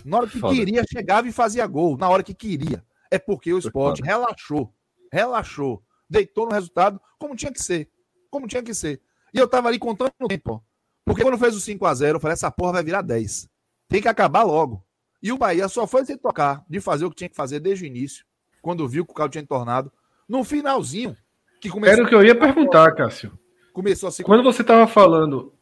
Na 0.05 0.19
hora 0.19 0.27
que 0.27 0.39
Foda. 0.39 0.55
queria, 0.55 0.85
chegava 0.91 1.29
e 1.29 1.33
fazia 1.33 1.67
gol. 1.67 1.97
Na 1.97 2.09
hora 2.09 2.23
que 2.23 2.35
queria. 2.35 2.85
É 3.11 3.19
porque 3.19 3.53
o 3.53 3.59
esporte 3.59 4.03
relaxou. 4.03 4.73
Relaxou. 5.13 5.83
Deitou 6.09 6.47
no 6.47 6.53
resultado 6.53 7.01
como 7.19 7.35
tinha 7.35 7.53
que 7.53 7.63
ser. 7.63 7.91
Como 8.31 8.47
tinha 8.47 8.63
que 8.63 8.75
ser. 8.75 9.01
E 9.33 9.39
eu 9.39 9.49
tava 9.49 9.69
ali 9.69 9.79
contando 9.79 10.13
o 10.21 10.29
tempo. 10.29 10.65
Porque 11.11 11.23
quando 11.23 11.39
fez 11.39 11.57
o 11.57 11.61
5 11.61 11.85
a 11.87 11.95
0 11.95 12.17
eu 12.17 12.21
falei, 12.21 12.35
essa 12.35 12.51
porra 12.51 12.75
vai 12.75 12.85
virar 12.85 13.03
10. 13.03 13.49
Tem 13.89 14.01
que 14.01 14.09
acabar 14.09 14.43
logo. 14.43 14.85
E 15.23 15.33
o 15.33 15.39
Bahia 15.39 15.69
só 15.69 15.87
foi 15.87 16.05
se 16.05 16.17
tocar 16.17 16.65
de 16.69 16.81
fazer 16.81 17.05
o 17.05 17.11
que 17.11 17.17
tinha 17.17 17.29
que 17.29 17.37
fazer 17.37 17.61
desde 17.61 17.85
o 17.85 17.87
início, 17.87 18.25
quando 18.63 18.89
viu 18.89 19.05
que 19.05 19.13
o 19.13 19.15
carro 19.15 19.29
tinha 19.29 19.45
tornado. 19.45 19.93
No 20.29 20.45
finalzinho, 20.45 21.17
que 21.61 21.69
começou. 21.69 21.95
Era 21.95 22.05
o 22.05 22.09
que 22.09 22.15
eu 22.15 22.25
ia 22.25 22.35
perguntar, 22.35 22.95
Cássio. 22.95 23.39
Começou 23.73 24.09
assim. 24.09 24.23
Quando 24.23 24.43
você 24.43 24.63
estava 24.63 24.87
falando, 24.87 25.53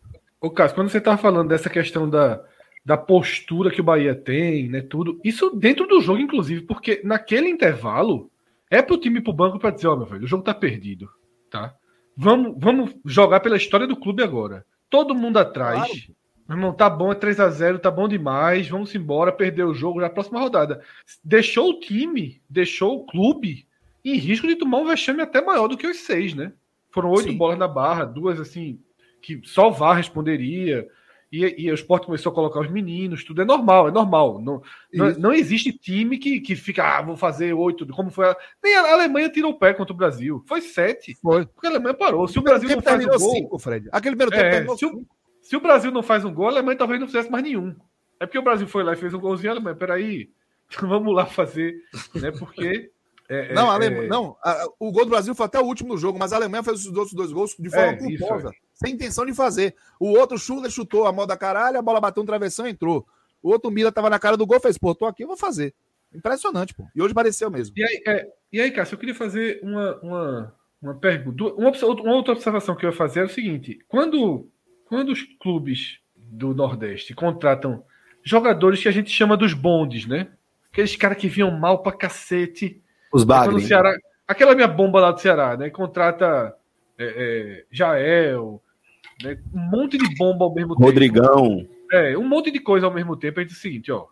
o 0.40 0.50
Cássio, 0.50 0.76
quando 0.76 0.90
você 0.90 0.98
estava 0.98 1.16
falando 1.16 1.48
dessa 1.48 1.68
questão 1.68 2.08
da, 2.08 2.44
da 2.84 2.96
postura 2.96 3.70
que 3.70 3.80
o 3.80 3.84
Bahia 3.84 4.14
tem, 4.14 4.68
né, 4.68 4.80
tudo, 4.82 5.18
isso 5.24 5.50
dentro 5.50 5.86
do 5.86 6.00
jogo, 6.00 6.20
inclusive, 6.20 6.62
porque 6.62 7.00
naquele 7.02 7.48
intervalo 7.48 8.30
é 8.70 8.80
pro 8.82 8.98
time 8.98 9.18
ir 9.18 9.22
pro 9.22 9.32
banco 9.32 9.58
para 9.58 9.70
dizer, 9.70 9.88
ó, 9.88 9.94
oh, 9.94 9.96
meu 9.96 10.06
velho, 10.06 10.24
o 10.24 10.28
jogo 10.28 10.44
tá 10.44 10.54
perdido, 10.54 11.08
tá? 11.50 11.74
Vamos, 12.16 12.54
vamos 12.58 12.94
jogar 13.04 13.40
pela 13.40 13.56
história 13.56 13.86
do 13.86 13.96
clube 13.96 14.22
agora. 14.22 14.64
Todo 14.90 15.14
mundo 15.14 15.38
atrás. 15.38 15.86
Claro. 15.86 16.18
Meu 16.48 16.56
irmão, 16.56 16.72
tá 16.72 16.88
bom, 16.88 17.12
é 17.12 17.14
3 17.14 17.40
a 17.40 17.50
0 17.50 17.78
tá 17.78 17.90
bom 17.90 18.08
demais, 18.08 18.68
vamos 18.68 18.94
embora, 18.94 19.30
perder 19.30 19.64
o 19.64 19.74
jogo 19.74 20.00
já 20.00 20.08
próxima 20.08 20.40
rodada. 20.40 20.82
Deixou 21.22 21.70
o 21.70 21.80
time, 21.80 22.40
deixou 22.48 22.96
o 22.96 23.06
clube 23.06 23.66
em 24.02 24.16
risco 24.16 24.46
de 24.46 24.56
tomar 24.56 24.78
um 24.78 24.86
vexame 24.86 25.20
até 25.20 25.42
maior 25.42 25.68
do 25.68 25.76
que 25.76 25.86
os 25.86 25.98
seis, 25.98 26.32
né? 26.32 26.52
Foram 26.90 27.10
oito 27.10 27.32
bolas 27.34 27.58
na 27.58 27.68
barra, 27.68 28.06
duas 28.06 28.40
assim, 28.40 28.80
que 29.20 29.42
só 29.44 29.68
o 29.68 29.72
VAR 29.72 29.96
responderia. 29.96 30.88
E, 31.30 31.66
e 31.66 31.70
o 31.70 31.74
esporte 31.74 32.06
começou 32.06 32.32
a 32.32 32.34
colocar 32.34 32.60
os 32.60 32.70
meninos, 32.70 33.22
tudo 33.22 33.42
é 33.42 33.44
normal, 33.44 33.88
é 33.88 33.90
normal. 33.90 34.40
Não, 34.40 34.62
não, 34.92 35.10
não, 35.18 35.32
existe 35.32 35.72
time 35.72 36.16
que, 36.16 36.40
que 36.40 36.56
fica, 36.56 36.98
ah, 36.98 37.02
vou 37.02 37.16
fazer 37.16 37.52
oito, 37.52 37.86
como 37.88 38.10
foi. 38.10 38.30
A, 38.30 38.36
nem 38.64 38.76
a 38.76 38.92
Alemanha 38.92 39.28
tirou 39.28 39.52
o 39.52 39.58
pé 39.58 39.74
contra 39.74 39.92
o 39.92 39.96
Brasil. 39.96 40.42
Foi 40.46 40.62
sete. 40.62 41.14
Foi. 41.20 41.44
Porque 41.44 41.66
a 41.66 41.70
Alemanha 41.70 41.94
parou. 41.94 42.26
Se 42.26 42.38
o, 42.38 42.40
o 42.40 42.44
Brasil 42.44 42.68
não 42.70 42.80
faz 42.80 43.04
um 43.04 43.08
gol. 43.08 43.34
Cinco, 43.34 43.58
Fred. 43.58 43.88
Aquele 43.92 44.16
primeiro 44.16 44.30
tempo 44.30 44.72
é, 44.72 44.76
se, 44.76 44.86
o, 44.86 45.06
se 45.42 45.56
o 45.56 45.60
Brasil 45.60 45.90
não 45.90 46.02
faz 46.02 46.24
um 46.24 46.32
gol, 46.32 46.46
a 46.46 46.50
Alemanha 46.50 46.78
talvez 46.78 46.98
não 46.98 47.06
fizesse 47.06 47.30
mais 47.30 47.44
nenhum. 47.44 47.76
É 48.18 48.24
porque 48.24 48.38
o 48.38 48.42
Brasil 48.42 48.66
foi 48.66 48.82
lá 48.82 48.94
e 48.94 48.96
fez 48.96 49.12
um 49.12 49.20
golzinho, 49.20 49.50
a 49.50 49.54
Alemanha, 49.54 49.76
peraí, 49.76 50.30
vamos 50.80 51.14
lá 51.14 51.26
fazer, 51.26 51.76
né? 52.14 52.30
Porque. 52.32 52.90
É, 53.28 53.50
é 53.50 53.52
não, 53.52 53.72
é, 53.72 54.06
não 54.06 54.36
a, 54.42 54.66
o 54.78 54.90
gol 54.90 55.04
do 55.04 55.10
Brasil 55.10 55.34
foi 55.34 55.46
até 55.46 55.60
o 55.60 55.64
último 55.64 55.94
do 55.94 55.98
jogo, 55.98 56.18
mas 56.18 56.32
a 56.32 56.36
Alemanha 56.36 56.62
fez 56.62 56.86
os 56.86 56.96
outros 56.96 57.12
dois 57.12 57.30
gols 57.30 57.54
de 57.58 57.70
forma 57.70 57.92
é, 57.92 57.96
culposa 57.96 58.50
sem 58.78 58.94
intenção 58.94 59.26
de 59.26 59.34
fazer. 59.34 59.74
O 59.98 60.10
outro 60.10 60.38
Schuller 60.38 60.70
chutou 60.70 61.06
a 61.06 61.12
moda 61.12 61.36
caralho, 61.36 61.78
a 61.78 61.82
bola 61.82 62.00
bateu 62.00 62.22
no 62.22 62.26
travessão 62.26 62.66
e 62.66 62.70
entrou. 62.70 63.06
O 63.42 63.50
outro 63.50 63.70
Mila 63.70 63.92
tava 63.92 64.08
na 64.08 64.18
cara 64.18 64.36
do 64.36 64.46
gol, 64.46 64.60
fez, 64.60 64.78
pô, 64.78 64.94
tô 64.94 65.04
aqui, 65.04 65.24
eu 65.24 65.28
vou 65.28 65.36
fazer. 65.36 65.74
Impressionante, 66.14 66.74
pô. 66.74 66.84
E 66.94 67.02
hoje 67.02 67.12
pareceu 67.12 67.50
mesmo. 67.50 67.74
E 67.76 67.82
aí, 67.82 68.02
é, 68.06 68.26
e 68.52 68.60
aí 68.60 68.70
Cássio, 68.70 68.94
eu 68.94 68.98
queria 68.98 69.14
fazer 69.14 69.60
uma, 69.62 70.00
uma, 70.00 70.54
uma 70.80 70.94
pergunta. 70.94 71.44
Uma, 71.54 71.70
uma 71.70 72.14
outra 72.14 72.32
observação 72.32 72.74
que 72.74 72.86
eu 72.86 72.90
ia 72.90 72.96
fazer 72.96 73.20
é 73.20 73.24
o 73.24 73.28
seguinte: 73.28 73.78
quando, 73.88 74.48
quando 74.84 75.10
os 75.10 75.22
clubes 75.40 75.98
do 76.16 76.54
Nordeste 76.54 77.14
contratam 77.14 77.84
jogadores 78.22 78.80
que 78.80 78.88
a 78.88 78.92
gente 78.92 79.10
chama 79.10 79.36
dos 79.36 79.52
bondes, 79.52 80.06
né? 80.06 80.28
Aqueles 80.72 80.96
caras 80.96 81.18
que 81.18 81.28
vinham 81.28 81.50
mal 81.50 81.82
pra 81.82 81.92
cacete. 81.92 82.82
Os 83.12 83.24
bagres. 83.24 83.68
Aquela 84.26 84.54
minha 84.54 84.68
bomba 84.68 85.00
lá 85.00 85.10
do 85.10 85.20
Ceará, 85.20 85.56
né? 85.56 85.70
Contrata 85.70 86.54
é, 86.98 87.04
é, 87.04 87.64
Jael, 87.70 88.62
né? 89.22 89.38
Um 89.54 89.70
monte 89.70 89.96
de 89.96 90.16
bomba 90.16 90.44
ao 90.44 90.54
mesmo 90.54 90.74
Rodrigão. 90.74 91.24
tempo. 91.24 91.38
Rodrigão. 91.38 91.78
É, 91.90 92.18
um 92.18 92.28
monte 92.28 92.50
de 92.50 92.60
coisa 92.60 92.86
ao 92.86 92.92
mesmo 92.92 93.16
tempo. 93.16 93.40
É 93.40 93.44
o 93.44 93.50
seguinte, 93.50 93.90
ó. 93.90 94.06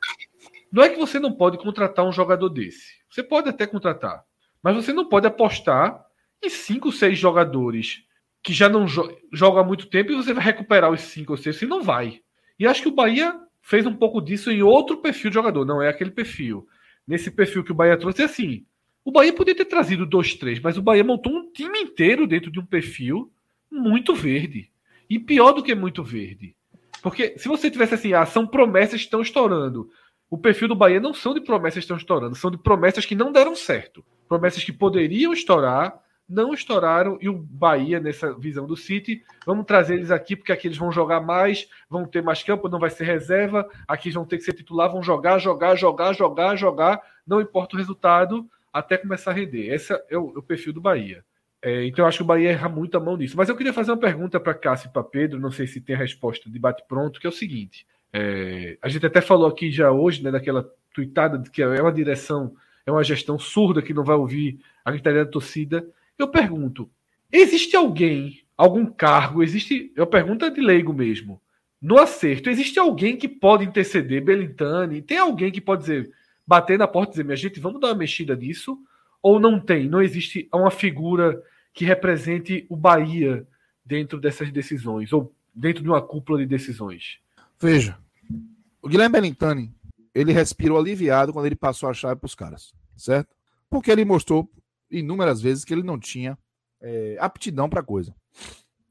Não 0.73 0.82
é 0.82 0.89
que 0.89 0.98
você 0.98 1.18
não 1.18 1.32
pode 1.32 1.59
contratar 1.59 2.06
um 2.06 2.12
jogador 2.12 2.48
desse. 2.48 2.94
Você 3.10 3.23
pode 3.23 3.48
até 3.48 3.66
contratar. 3.66 4.24
Mas 4.62 4.74
você 4.74 4.93
não 4.93 5.09
pode 5.09 5.27
apostar 5.27 6.05
em 6.43 6.48
cinco, 6.48 6.90
seis 6.90 7.18
jogadores 7.18 8.05
que 8.43 8.52
já 8.52 8.68
não 8.68 8.86
jo 8.86 9.10
jogam 9.32 9.60
há 9.60 9.64
muito 9.64 9.86
tempo 9.86 10.12
e 10.12 10.16
você 10.16 10.32
vai 10.32 10.44
recuperar 10.44 10.90
os 10.90 11.01
cinco 11.01 11.32
ou 11.32 11.36
seis. 11.36 11.56
Você 11.56 11.66
não 11.66 11.82
vai. 11.82 12.20
E 12.59 12.66
acho 12.66 12.82
que 12.82 12.89
o 12.89 12.94
Bahia 12.94 13.39
fez 13.60 13.85
um 13.86 13.94
pouco 13.94 14.20
disso 14.20 14.51
em 14.51 14.62
outro 14.62 14.98
perfil 14.98 15.31
de 15.31 15.35
jogador. 15.35 15.64
Não 15.64 15.82
é 15.82 15.89
aquele 15.89 16.10
perfil. 16.10 16.66
Nesse 17.06 17.31
perfil 17.31 17.64
que 17.64 17.73
o 17.73 17.74
Bahia 17.74 17.98
trouxe, 17.98 18.23
é 18.23 18.24
assim. 18.24 18.64
O 19.06 19.12
Bahia 19.12 19.32
podia 19.32 19.54
ter 19.54 19.66
trazido 19.66 20.04
dois, 20.04 20.34
três, 20.34 20.58
mas 20.58 20.76
o 20.76 20.82
Bahia 20.82 21.04
montou 21.04 21.32
um 21.32 21.48
time 21.52 21.78
inteiro 21.78 22.26
dentro 22.26 22.50
de 22.50 22.58
um 22.58 22.66
perfil 22.66 23.30
muito 23.70 24.12
verde. 24.12 24.68
E 25.08 25.16
pior 25.16 25.52
do 25.52 25.62
que 25.62 25.76
muito 25.76 26.02
verde. 26.02 26.56
Porque 27.04 27.38
se 27.38 27.46
você 27.46 27.70
tivesse 27.70 27.94
assim, 27.94 28.12
ah, 28.14 28.26
são 28.26 28.44
promessas 28.44 28.98
que 28.98 29.06
estão 29.06 29.22
estourando. 29.22 29.88
O 30.28 30.36
perfil 30.36 30.66
do 30.66 30.74
Bahia 30.74 30.98
não 30.98 31.14
são 31.14 31.32
de 31.32 31.40
promessas 31.40 31.74
que 31.74 31.84
estão 31.84 31.96
estourando, 31.96 32.34
são 32.34 32.50
de 32.50 32.58
promessas 32.58 33.06
que 33.06 33.14
não 33.14 33.30
deram 33.30 33.54
certo. 33.54 34.04
Promessas 34.28 34.64
que 34.64 34.72
poderiam 34.72 35.32
estourar, 35.32 36.02
não 36.28 36.52
estouraram, 36.52 37.16
e 37.20 37.28
o 37.28 37.38
Bahia, 37.38 38.00
nessa 38.00 38.36
visão 38.36 38.66
do 38.66 38.76
City, 38.76 39.22
vamos 39.46 39.66
trazer 39.66 39.94
eles 39.94 40.10
aqui, 40.10 40.34
porque 40.34 40.50
aqui 40.50 40.66
eles 40.66 40.78
vão 40.78 40.90
jogar 40.90 41.20
mais, 41.20 41.68
vão 41.88 42.04
ter 42.04 42.24
mais 42.24 42.42
campo, 42.42 42.68
não 42.68 42.80
vai 42.80 42.90
ser 42.90 43.04
reserva, 43.04 43.70
aqui 43.86 44.10
vão 44.10 44.24
ter 44.24 44.38
que 44.38 44.42
ser 44.42 44.54
titular, 44.54 44.90
vão 44.90 45.00
jogar, 45.00 45.38
jogar, 45.38 45.76
jogar, 45.76 46.12
jogar, 46.12 46.56
jogar, 46.56 47.00
não 47.24 47.40
importa 47.40 47.76
o 47.76 47.78
resultado, 47.78 48.50
até 48.78 48.96
começar 48.96 49.30
a 49.30 49.34
render. 49.34 49.72
Esse 49.72 49.92
é 49.92 50.18
o, 50.18 50.34
é 50.34 50.38
o 50.38 50.42
perfil 50.42 50.72
do 50.72 50.80
Bahia. 50.80 51.24
É, 51.62 51.84
então 51.86 52.04
eu 52.04 52.08
acho 52.08 52.18
que 52.18 52.22
o 52.22 52.26
Bahia 52.26 52.50
erra 52.50 52.68
muito 52.68 52.96
a 52.96 53.00
mão 53.00 53.16
nisso. 53.16 53.36
Mas 53.36 53.48
eu 53.48 53.56
queria 53.56 53.72
fazer 53.72 53.90
uma 53.90 53.96
pergunta 53.96 54.38
para 54.38 54.54
Cássio 54.54 54.88
e 54.88 54.92
para 54.92 55.02
Pedro, 55.02 55.40
não 55.40 55.50
sei 55.50 55.66
se 55.66 55.80
tem 55.80 55.96
a 55.96 55.98
resposta 55.98 56.50
de 56.50 56.58
bate-pronto, 56.58 57.18
que 57.18 57.26
é 57.26 57.30
o 57.30 57.32
seguinte. 57.32 57.86
É, 58.12 58.78
a 58.80 58.88
gente 58.88 59.04
até 59.04 59.20
falou 59.20 59.46
aqui 59.48 59.70
já 59.70 59.90
hoje, 59.90 60.22
né, 60.22 60.30
daquela 60.30 60.68
tuitada 60.94 61.38
de 61.38 61.50
que 61.50 61.62
é 61.62 61.82
uma 61.82 61.92
direção, 61.92 62.54
é 62.84 62.90
uma 62.90 63.04
gestão 63.04 63.38
surda 63.38 63.82
que 63.82 63.92
não 63.92 64.04
vai 64.04 64.16
ouvir 64.16 64.60
a 64.84 64.90
gritaria 64.90 65.24
da 65.24 65.30
torcida. 65.30 65.86
Eu 66.18 66.28
pergunto: 66.28 66.88
existe 67.32 67.76
alguém, 67.76 68.42
algum 68.56 68.86
cargo, 68.86 69.42
existe. 69.42 69.92
Eu 69.96 70.06
pergunto 70.06 70.48
de 70.50 70.60
leigo 70.60 70.92
mesmo. 70.92 71.40
No 71.80 71.98
acerto, 71.98 72.48
existe 72.48 72.78
alguém 72.78 73.16
que 73.16 73.28
pode 73.28 73.64
interceder, 73.64 74.24
Belintani? 74.24 75.02
Tem 75.02 75.18
alguém 75.18 75.52
que 75.52 75.60
pode 75.60 75.82
dizer, 75.82 76.10
bater 76.47 76.78
na 76.78 76.86
porta 76.86 77.10
e 77.10 77.12
dizer, 77.12 77.24
minha 77.24 77.36
gente, 77.36 77.60
vamos 77.60 77.81
dar 77.81 77.89
uma 77.89 77.94
mexida 77.94 78.36
nisso? 78.36 78.78
Ou 79.23 79.40
não 79.40 79.59
tem? 79.59 79.89
Não 79.89 80.01
existe 80.01 80.48
uma 80.52 80.70
figura 80.70 81.43
que 81.74 81.85
represente 81.85 82.66
o 82.68 82.77
Bahia 82.77 83.47
dentro 83.85 84.20
dessas 84.20 84.51
decisões, 84.51 85.12
ou 85.12 85.35
dentro 85.55 85.82
de 85.82 85.89
uma 85.89 86.02
cúpula 86.02 86.39
de 86.39 86.47
decisões? 86.47 87.18
Veja, 87.60 87.98
o 88.82 88.89
Guilherme 88.89 89.12
Bellintani, 89.12 89.74
ele 90.14 90.32
respirou 90.32 90.78
aliviado 90.78 91.32
quando 91.32 91.47
ele 91.47 91.56
passou 91.56 91.89
a 91.89 91.94
chave 91.94 92.20
para 92.20 92.27
os 92.27 92.35
caras, 92.35 92.74
certo? 92.97 93.35
Porque 93.68 93.90
ele 93.90 94.05
mostrou 94.05 94.51
inúmeras 94.90 95.40
vezes 95.40 95.64
que 95.64 95.74
ele 95.74 95.82
não 95.82 95.98
tinha 95.98 96.39
é, 96.81 97.16
aptidão 97.20 97.68
para 97.68 97.82
coisa. 97.82 98.14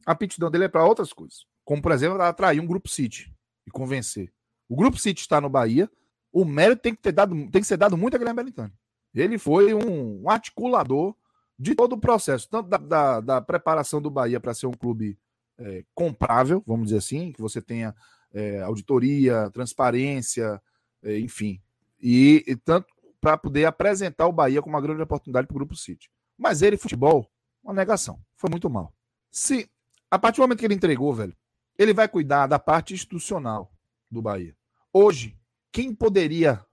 A 0.06 0.12
aptidão 0.12 0.52
dele 0.52 0.66
é 0.66 0.68
para 0.68 0.86
outras 0.86 1.14
coisas, 1.14 1.46
como 1.64 1.82
por 1.82 1.92
exemplo 1.92 2.22
atrair 2.22 2.60
um 2.60 2.68
grupo 2.68 2.90
City 2.90 3.34
e 3.66 3.72
convencer. 3.72 4.32
O 4.68 4.76
grupo 4.76 4.98
City 4.98 5.22
está 5.22 5.40
no 5.40 5.50
Bahia, 5.50 5.90
o 6.36 6.44
mérito 6.44 6.82
tem 6.82 6.94
que, 6.94 7.02
ter 7.02 7.14
dado, 7.14 7.34
tem 7.50 7.62
que 7.62 7.64
ser 7.64 7.78
dado 7.78 7.96
muito 7.96 8.14
a 8.14 8.18
Guilherme 8.18 8.44
Bellintani. 8.44 8.74
Ele 9.14 9.38
foi 9.38 9.74
um, 9.74 10.24
um 10.24 10.30
articulador 10.30 11.16
de 11.58 11.74
todo 11.74 11.94
o 11.94 11.98
processo, 11.98 12.50
tanto 12.50 12.68
da, 12.68 12.78
da, 12.78 13.22
da 13.22 13.42
preparação 13.42 14.02
do 14.02 14.12
Bahia 14.12 14.38
para 14.38 14.54
ser 14.54 14.68
um 14.68 14.74
clube 14.74 15.18
é, 15.58 15.86
comprável, 15.94 16.62
vamos 16.68 16.88
dizer 16.88 16.98
assim, 16.98 17.32
que 17.32 17.42
você 17.42 17.62
tenha 17.62 17.96
é, 18.34 18.62
auditoria, 18.64 19.50
transparência, 19.52 20.62
é, 21.02 21.18
enfim, 21.20 21.62
e, 22.02 22.44
e 22.46 22.58
tanto 22.58 22.88
para 23.22 23.38
poder 23.38 23.64
apresentar 23.64 24.28
o 24.28 24.34
Bahia 24.34 24.62
como 24.62 24.76
uma 24.76 24.82
grande 24.82 25.02
oportunidade 25.02 25.48
para 25.48 25.54
o 25.54 25.60
Grupo 25.60 25.74
City. 25.74 26.12
Mas 26.38 26.62
ele, 26.62 26.76
futebol, 26.76 27.32
uma 27.64 27.74
negação, 27.74 28.20
foi 28.36 28.50
muito 28.50 28.70
mal. 28.70 28.94
Se 29.32 29.70
a 30.12 30.20
partir 30.20 30.40
do 30.40 30.42
momento 30.42 30.60
que 30.60 30.66
ele 30.66 30.76
entregou, 30.76 31.14
velho, 31.14 31.34
ele 31.80 31.94
vai 31.94 32.10
cuidar 32.10 32.46
da 32.46 32.60
parte 32.60 32.94
institucional 32.94 33.72
do 34.12 34.22
Bahia. 34.22 34.54
Hoje, 34.92 35.34
quem 35.76 35.94
poderia 35.94 36.66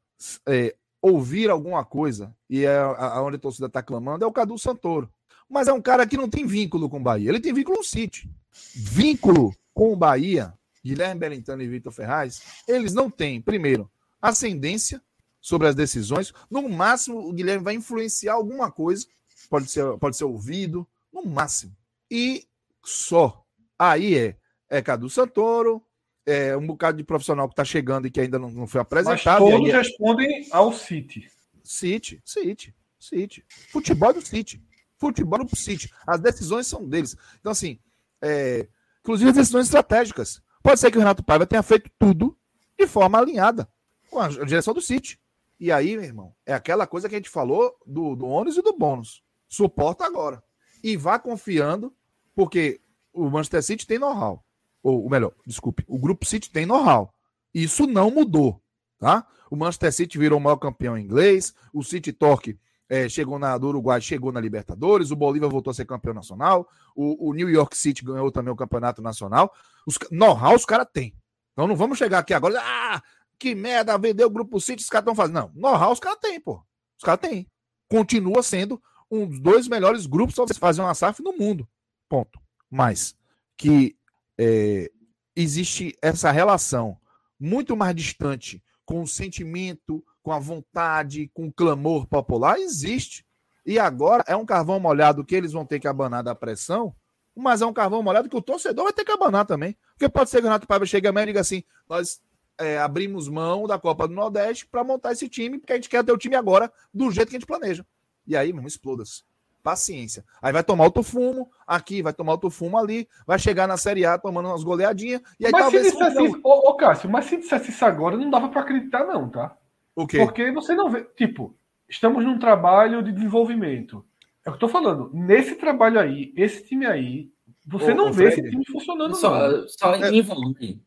é, 0.48 0.76
ouvir 1.00 1.50
alguma 1.50 1.84
coisa, 1.84 2.32
e 2.48 2.64
é 2.64 2.80
onde 3.20 3.34
a 3.34 3.40
torcida 3.40 3.66
está 3.66 3.82
clamando, 3.82 4.24
é 4.24 4.28
o 4.28 4.32
Cadu 4.32 4.56
Santoro. 4.56 5.12
Mas 5.50 5.66
é 5.66 5.72
um 5.72 5.82
cara 5.82 6.06
que 6.06 6.16
não 6.16 6.30
tem 6.30 6.46
vínculo 6.46 6.88
com 6.88 6.98
o 6.98 7.02
Bahia. 7.02 7.28
Ele 7.28 7.40
tem 7.40 7.52
vínculo 7.52 7.78
no 7.78 7.84
City. 7.84 8.30
Vínculo 8.72 9.52
com 9.74 9.92
o 9.92 9.96
Bahia, 9.96 10.54
Guilherme 10.84 11.18
Belintano 11.18 11.62
e 11.64 11.66
Vitor 11.66 11.92
Ferraz, 11.92 12.42
eles 12.68 12.94
não 12.94 13.10
têm, 13.10 13.42
primeiro, 13.42 13.90
ascendência 14.20 15.02
sobre 15.40 15.66
as 15.66 15.74
decisões. 15.74 16.32
No 16.48 16.68
máximo, 16.68 17.28
o 17.28 17.32
Guilherme 17.32 17.64
vai 17.64 17.74
influenciar 17.74 18.34
alguma 18.34 18.70
coisa, 18.70 19.04
pode 19.50 19.68
ser, 19.68 19.98
pode 19.98 20.16
ser 20.16 20.26
ouvido, 20.26 20.86
no 21.12 21.26
máximo. 21.26 21.76
E 22.08 22.46
só. 22.84 23.44
Aí 23.76 24.16
é, 24.16 24.36
é 24.70 24.80
Cadu 24.80 25.10
Santoro, 25.10 25.82
é 26.26 26.56
um 26.56 26.66
bocado 26.66 26.98
de 26.98 27.04
profissional 27.04 27.48
que 27.48 27.52
está 27.52 27.64
chegando 27.64 28.06
e 28.06 28.10
que 28.10 28.20
ainda 28.20 28.38
não, 28.38 28.50
não 28.50 28.66
foi 28.66 28.80
apresentado. 28.80 29.42
Mas 29.42 29.50
todos 29.50 29.66
aí, 29.68 29.72
respondem 29.72 30.48
ao 30.50 30.72
City. 30.72 31.30
City, 31.62 32.22
City, 32.24 32.74
City. 32.98 33.44
Futebol 33.70 34.12
do 34.12 34.20
City. 34.20 34.62
Futebol 34.98 35.44
do 35.44 35.56
City. 35.56 35.92
As 36.06 36.20
decisões 36.20 36.66
são 36.66 36.88
deles. 36.88 37.16
Então, 37.40 37.52
assim, 37.52 37.78
é, 38.20 38.68
inclusive 39.00 39.30
as 39.30 39.36
decisões 39.36 39.66
estratégicas. 39.66 40.40
Pode 40.62 40.78
ser 40.78 40.90
que 40.90 40.96
o 40.96 41.00
Renato 41.00 41.24
Paiva 41.24 41.46
tenha 41.46 41.62
feito 41.62 41.90
tudo 41.98 42.38
de 42.78 42.86
forma 42.86 43.18
alinhada 43.18 43.68
com 44.08 44.20
a 44.20 44.28
direção 44.28 44.72
do 44.72 44.80
City. 44.80 45.18
E 45.58 45.70
aí, 45.70 45.96
meu 45.96 46.04
irmão, 46.04 46.34
é 46.46 46.52
aquela 46.52 46.86
coisa 46.86 47.08
que 47.08 47.14
a 47.14 47.18
gente 47.18 47.30
falou 47.30 47.76
do, 47.86 48.14
do 48.14 48.26
ônus 48.26 48.56
e 48.56 48.62
do 48.62 48.76
bônus. 48.76 49.22
Suporta 49.48 50.04
agora. 50.04 50.42
E 50.82 50.96
vá 50.96 51.18
confiando, 51.18 51.94
porque 52.34 52.80
o 53.12 53.28
Manchester 53.28 53.62
City 53.62 53.86
tem 53.86 53.98
know-how. 53.98 54.44
Ou, 54.82 55.08
melhor, 55.08 55.32
desculpe, 55.46 55.84
o 55.86 55.98
Grupo 55.98 56.26
City 56.26 56.50
tem 56.50 56.66
know-how. 56.66 57.12
Isso 57.54 57.86
não 57.86 58.10
mudou, 58.10 58.60
tá? 58.98 59.26
O 59.50 59.56
Manchester 59.56 59.92
City 59.92 60.18
virou 60.18 60.38
o 60.38 60.42
maior 60.42 60.56
campeão 60.56 60.98
inglês, 60.98 61.54
o 61.72 61.82
City 61.82 62.12
Torque 62.12 62.58
é, 62.88 63.08
chegou 63.08 63.38
na 63.38 63.56
do 63.56 63.68
Uruguai, 63.68 64.00
chegou 64.00 64.32
na 64.32 64.40
Libertadores, 64.40 65.10
o 65.10 65.16
Bolívar 65.16 65.48
voltou 65.48 65.70
a 65.70 65.74
ser 65.74 65.84
campeão 65.84 66.14
nacional, 66.14 66.68
o, 66.96 67.30
o 67.30 67.34
New 67.34 67.48
York 67.48 67.76
City 67.76 68.04
ganhou 68.04 68.30
também 68.30 68.52
o 68.52 68.56
campeonato 68.56 69.00
nacional. 69.00 69.52
Os 69.86 69.98
know-how 70.10 70.54
os 70.54 70.64
caras 70.64 70.86
têm. 70.92 71.14
Então 71.52 71.66
não 71.66 71.76
vamos 71.76 71.98
chegar 71.98 72.18
aqui 72.18 72.34
agora, 72.34 72.60
ah, 72.62 73.02
que 73.38 73.54
merda, 73.54 73.96
vendeu 73.98 74.26
o 74.26 74.30
Grupo 74.30 74.60
City, 74.60 74.82
os 74.82 74.88
caras 74.88 75.04
estão 75.04 75.14
fazendo. 75.14 75.34
Não, 75.34 75.52
know-how 75.54 75.92
os 75.92 76.00
caras 76.00 76.18
têm, 76.20 76.40
pô. 76.40 76.62
Os 76.98 77.04
caras 77.04 77.20
têm. 77.20 77.46
Continua 77.88 78.42
sendo 78.42 78.82
um 79.10 79.26
dos 79.26 79.40
dois 79.40 79.68
melhores 79.68 80.06
grupos 80.06 80.34
para 80.34 80.54
fazer 80.54 80.80
uma 80.80 80.94
SAF 80.94 81.22
no 81.22 81.32
mundo. 81.32 81.68
Ponto. 82.08 82.40
Mas 82.70 83.14
que 83.56 83.96
é, 84.38 84.90
existe 85.34 85.96
essa 86.00 86.30
relação 86.30 86.96
muito 87.38 87.76
mais 87.76 87.94
distante 87.94 88.62
com 88.84 89.02
o 89.02 89.06
sentimento, 89.06 90.04
com 90.22 90.32
a 90.32 90.38
vontade, 90.38 91.30
com 91.34 91.46
o 91.46 91.52
clamor 91.52 92.06
popular, 92.06 92.58
existe. 92.58 93.24
E 93.64 93.78
agora 93.78 94.24
é 94.26 94.36
um 94.36 94.46
carvão 94.46 94.78
molhado 94.78 95.24
que 95.24 95.34
eles 95.34 95.52
vão 95.52 95.64
ter 95.64 95.80
que 95.80 95.88
abanar 95.88 96.22
da 96.22 96.34
pressão, 96.34 96.94
mas 97.34 97.62
é 97.62 97.66
um 97.66 97.72
carvão 97.72 98.02
molhado 98.02 98.28
que 98.28 98.36
o 98.36 98.42
torcedor 98.42 98.84
vai 98.84 98.92
ter 98.92 99.04
que 99.04 99.12
abanar 99.12 99.46
também. 99.46 99.76
Porque 99.94 100.08
pode 100.08 100.30
ser 100.30 100.38
que 100.38 100.42
o 100.42 100.48
Renato 100.48 100.66
Paiva 100.66 100.84
chegue 100.84 101.08
a 101.08 101.22
e 101.22 101.26
diga 101.26 101.40
assim: 101.40 101.62
nós 101.88 102.20
é, 102.58 102.78
abrimos 102.78 103.28
mão 103.28 103.66
da 103.66 103.78
Copa 103.78 104.06
do 104.06 104.14
Nordeste 104.14 104.66
para 104.66 104.84
montar 104.84 105.12
esse 105.12 105.28
time, 105.28 105.58
porque 105.58 105.72
a 105.72 105.76
gente 105.76 105.88
quer 105.88 106.04
ter 106.04 106.12
o 106.12 106.18
time 106.18 106.36
agora 106.36 106.72
do 106.92 107.10
jeito 107.10 107.30
que 107.30 107.36
a 107.36 107.38
gente 107.38 107.46
planeja. 107.46 107.86
E 108.26 108.36
aí, 108.36 108.52
mesmo, 108.52 108.68
exploda-se. 108.68 109.24
Paciência. 109.62 110.24
Aí 110.40 110.52
vai 110.52 110.64
tomar 110.64 110.84
outro 110.84 111.02
fumo 111.02 111.50
aqui, 111.66 112.02
vai 112.02 112.12
tomar 112.12 112.32
outro 112.32 112.50
fumo 112.50 112.76
ali, 112.76 113.08
vai 113.26 113.38
chegar 113.38 113.68
na 113.68 113.76
Série 113.76 114.04
A 114.04 114.18
tomando 114.18 114.48
umas 114.48 114.64
goleadinhas. 114.64 115.22
E 115.38 115.46
aí 115.46 115.52
mas 115.52 115.62
talvez. 115.62 115.86
Se 115.86 115.92
dissesse 115.92 116.24
isso, 116.24 116.40
ô, 116.42 116.70
ô, 116.70 116.74
Cássio, 116.74 117.08
mas 117.08 117.26
se 117.26 117.36
dissesse 117.36 117.70
isso 117.70 117.84
agora, 117.84 118.16
não 118.16 118.30
dava 118.30 118.48
para 118.48 118.62
acreditar, 118.62 119.04
não, 119.06 119.28
tá? 119.28 119.56
O 119.94 120.06
quê? 120.06 120.18
Porque 120.18 120.50
você 120.50 120.74
não 120.74 120.90
vê. 120.90 121.04
Tipo, 121.16 121.54
estamos 121.88 122.24
num 122.24 122.38
trabalho 122.38 123.02
de 123.02 123.12
desenvolvimento. 123.12 124.04
É 124.44 124.50
o 124.50 124.52
que 124.52 124.56
eu 124.56 124.60
tô 124.60 124.68
falando. 124.68 125.10
Nesse 125.14 125.54
trabalho 125.54 126.00
aí, 126.00 126.32
esse 126.36 126.64
time 126.64 126.86
aí, 126.86 127.30
você 127.64 127.92
ô, 127.92 127.94
não 127.94 128.08
ô, 128.08 128.12
vê 128.12 128.30
Fred, 128.32 128.40
esse 128.40 128.50
time 128.50 128.64
funcionando. 128.66 129.14
Só, 129.14 129.48
não. 129.48 129.68
só 129.68 129.94
é... 129.94 130.10
em 130.10 130.22
volume. 130.22 130.82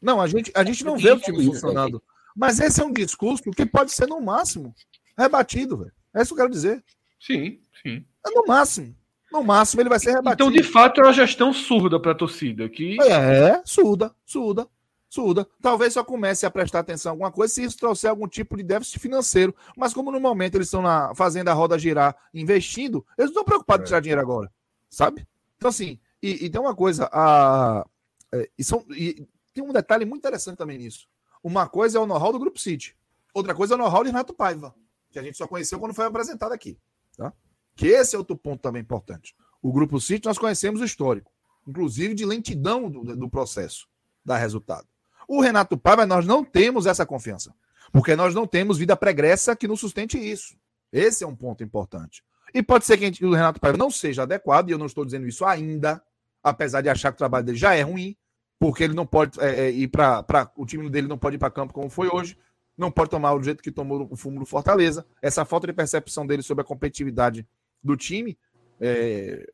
Não, 0.00 0.20
a 0.20 0.26
gente, 0.26 0.52
a 0.54 0.62
gente 0.62 0.84
não 0.84 0.96
vê 0.96 1.12
o 1.12 1.20
time 1.20 1.44
funcionando. 1.46 2.02
Mas 2.36 2.60
esse 2.60 2.80
é 2.80 2.84
um 2.84 2.92
discurso 2.92 3.50
que 3.50 3.66
pode 3.66 3.90
ser, 3.90 4.06
no 4.06 4.20
máximo, 4.20 4.74
rebatido, 5.16 5.78
velho. 5.78 5.92
É 6.14 6.22
isso 6.22 6.34
que 6.34 6.40
eu 6.40 6.44
quero 6.44 6.52
dizer. 6.52 6.84
Sim, 7.20 7.58
sim. 7.82 8.04
É 8.26 8.30
no 8.30 8.44
máximo. 8.46 8.94
No 9.32 9.42
máximo 9.42 9.82
ele 9.82 9.88
vai 9.88 9.98
ser 9.98 10.12
rebatido. 10.12 10.50
Então, 10.50 10.50
de 10.50 10.62
fato, 10.62 11.00
é 11.00 11.04
uma 11.04 11.12
gestão 11.12 11.52
surda 11.52 12.00
para 12.00 12.12
a 12.12 12.14
torcida. 12.14 12.68
Que... 12.68 13.00
É, 13.02 13.60
surda, 13.64 14.14
surda, 14.24 14.66
surda. 15.08 15.46
Talvez 15.60 15.92
só 15.92 16.02
comece 16.02 16.46
a 16.46 16.50
prestar 16.50 16.80
atenção 16.80 17.10
em 17.10 17.12
alguma 17.14 17.30
coisa 17.30 17.52
se 17.52 17.62
isso 17.62 17.76
trouxer 17.76 18.08
algum 18.08 18.26
tipo 18.26 18.56
de 18.56 18.62
déficit 18.62 18.98
financeiro. 18.98 19.54
Mas 19.76 19.92
como 19.92 20.10
no 20.10 20.20
momento 20.20 20.54
eles 20.54 20.68
estão 20.68 20.80
na, 20.80 21.14
fazendo 21.14 21.48
a 21.48 21.52
roda 21.52 21.78
girar, 21.78 22.16
investindo, 22.32 23.04
eles 23.18 23.30
não 23.30 23.42
estão 23.42 23.44
preocupados 23.44 23.82
é. 23.82 23.84
em 23.84 23.88
tirar 23.88 24.00
dinheiro 24.00 24.20
agora. 24.20 24.50
Sabe? 24.88 25.26
Então, 25.56 25.68
assim, 25.68 25.98
e, 26.22 26.46
e 26.46 26.50
tem 26.50 26.60
uma 26.60 26.74
coisa, 26.74 27.08
a, 27.12 27.84
é, 28.32 28.48
e, 28.58 28.64
são, 28.64 28.84
e 28.90 29.26
tem 29.52 29.62
um 29.62 29.72
detalhe 29.72 30.04
muito 30.04 30.20
interessante 30.20 30.56
também 30.56 30.78
nisso. 30.78 31.06
Uma 31.42 31.68
coisa 31.68 31.98
é 31.98 32.00
o 32.00 32.06
know-how 32.06 32.32
do 32.32 32.38
Grupo 32.38 32.58
City. 32.58 32.96
Outra 33.34 33.54
coisa 33.54 33.74
é 33.74 33.76
o 33.76 33.78
know-how 33.78 34.02
de 34.02 34.10
Renato 34.10 34.34
Paiva, 34.34 34.74
que 35.10 35.18
a 35.18 35.22
gente 35.22 35.36
só 35.36 35.46
conheceu 35.46 35.78
quando 35.78 35.94
foi 35.94 36.06
apresentado 36.06 36.52
aqui. 36.52 36.78
Tá? 37.16 37.32
Que 37.78 37.86
esse 37.86 38.16
é 38.16 38.18
outro 38.18 38.36
ponto 38.36 38.60
também 38.60 38.82
importante. 38.82 39.36
O 39.62 39.72
Grupo 39.72 40.00
City, 40.00 40.26
nós 40.26 40.36
conhecemos 40.36 40.80
o 40.80 40.84
histórico, 40.84 41.30
inclusive 41.64 42.12
de 42.12 42.26
lentidão 42.26 42.90
do, 42.90 43.16
do 43.16 43.30
processo 43.30 43.86
da 44.24 44.36
resultado. 44.36 44.88
O 45.28 45.40
Renato 45.40 45.78
Paiva, 45.78 46.04
nós 46.04 46.26
não 46.26 46.42
temos 46.44 46.86
essa 46.86 47.06
confiança, 47.06 47.54
porque 47.92 48.16
nós 48.16 48.34
não 48.34 48.48
temos 48.48 48.78
vida 48.78 48.96
pregressa 48.96 49.54
que 49.54 49.68
nos 49.68 49.78
sustente 49.78 50.18
isso. 50.18 50.56
Esse 50.92 51.22
é 51.22 51.26
um 51.26 51.36
ponto 51.36 51.62
importante. 51.62 52.24
E 52.52 52.64
pode 52.64 52.84
ser 52.84 52.98
que 52.98 53.24
o 53.24 53.32
Renato 53.32 53.60
Paiva 53.60 53.78
não 53.78 53.92
seja 53.92 54.24
adequado, 54.24 54.70
e 54.70 54.72
eu 54.72 54.78
não 54.78 54.86
estou 54.86 55.04
dizendo 55.04 55.28
isso 55.28 55.44
ainda, 55.44 56.02
apesar 56.42 56.80
de 56.80 56.88
achar 56.88 57.12
que 57.12 57.16
o 57.16 57.18
trabalho 57.18 57.44
dele 57.46 57.58
já 57.58 57.76
é 57.76 57.82
ruim, 57.82 58.16
porque 58.58 58.82
ele 58.82 58.94
não 58.94 59.06
pode 59.06 59.38
é, 59.40 59.66
é, 59.66 59.70
ir 59.70 59.86
para. 59.86 60.50
O 60.56 60.66
time 60.66 60.90
dele 60.90 61.06
não 61.06 61.16
pode 61.16 61.36
ir 61.36 61.38
para 61.38 61.48
campo 61.48 61.72
como 61.72 61.88
foi 61.88 62.08
hoje, 62.08 62.36
não 62.76 62.90
pode 62.90 63.08
tomar 63.08 63.34
o 63.34 63.42
jeito 63.42 63.62
que 63.62 63.70
tomou 63.70 64.08
o 64.10 64.16
fumo 64.16 64.40
do 64.40 64.46
Fortaleza. 64.46 65.06
Essa 65.22 65.44
falta 65.44 65.68
de 65.68 65.72
percepção 65.72 66.26
dele 66.26 66.42
sobre 66.42 66.62
a 66.62 66.64
competitividade 66.64 67.46
do 67.82 67.96
time, 67.96 68.36
é, 68.80 69.46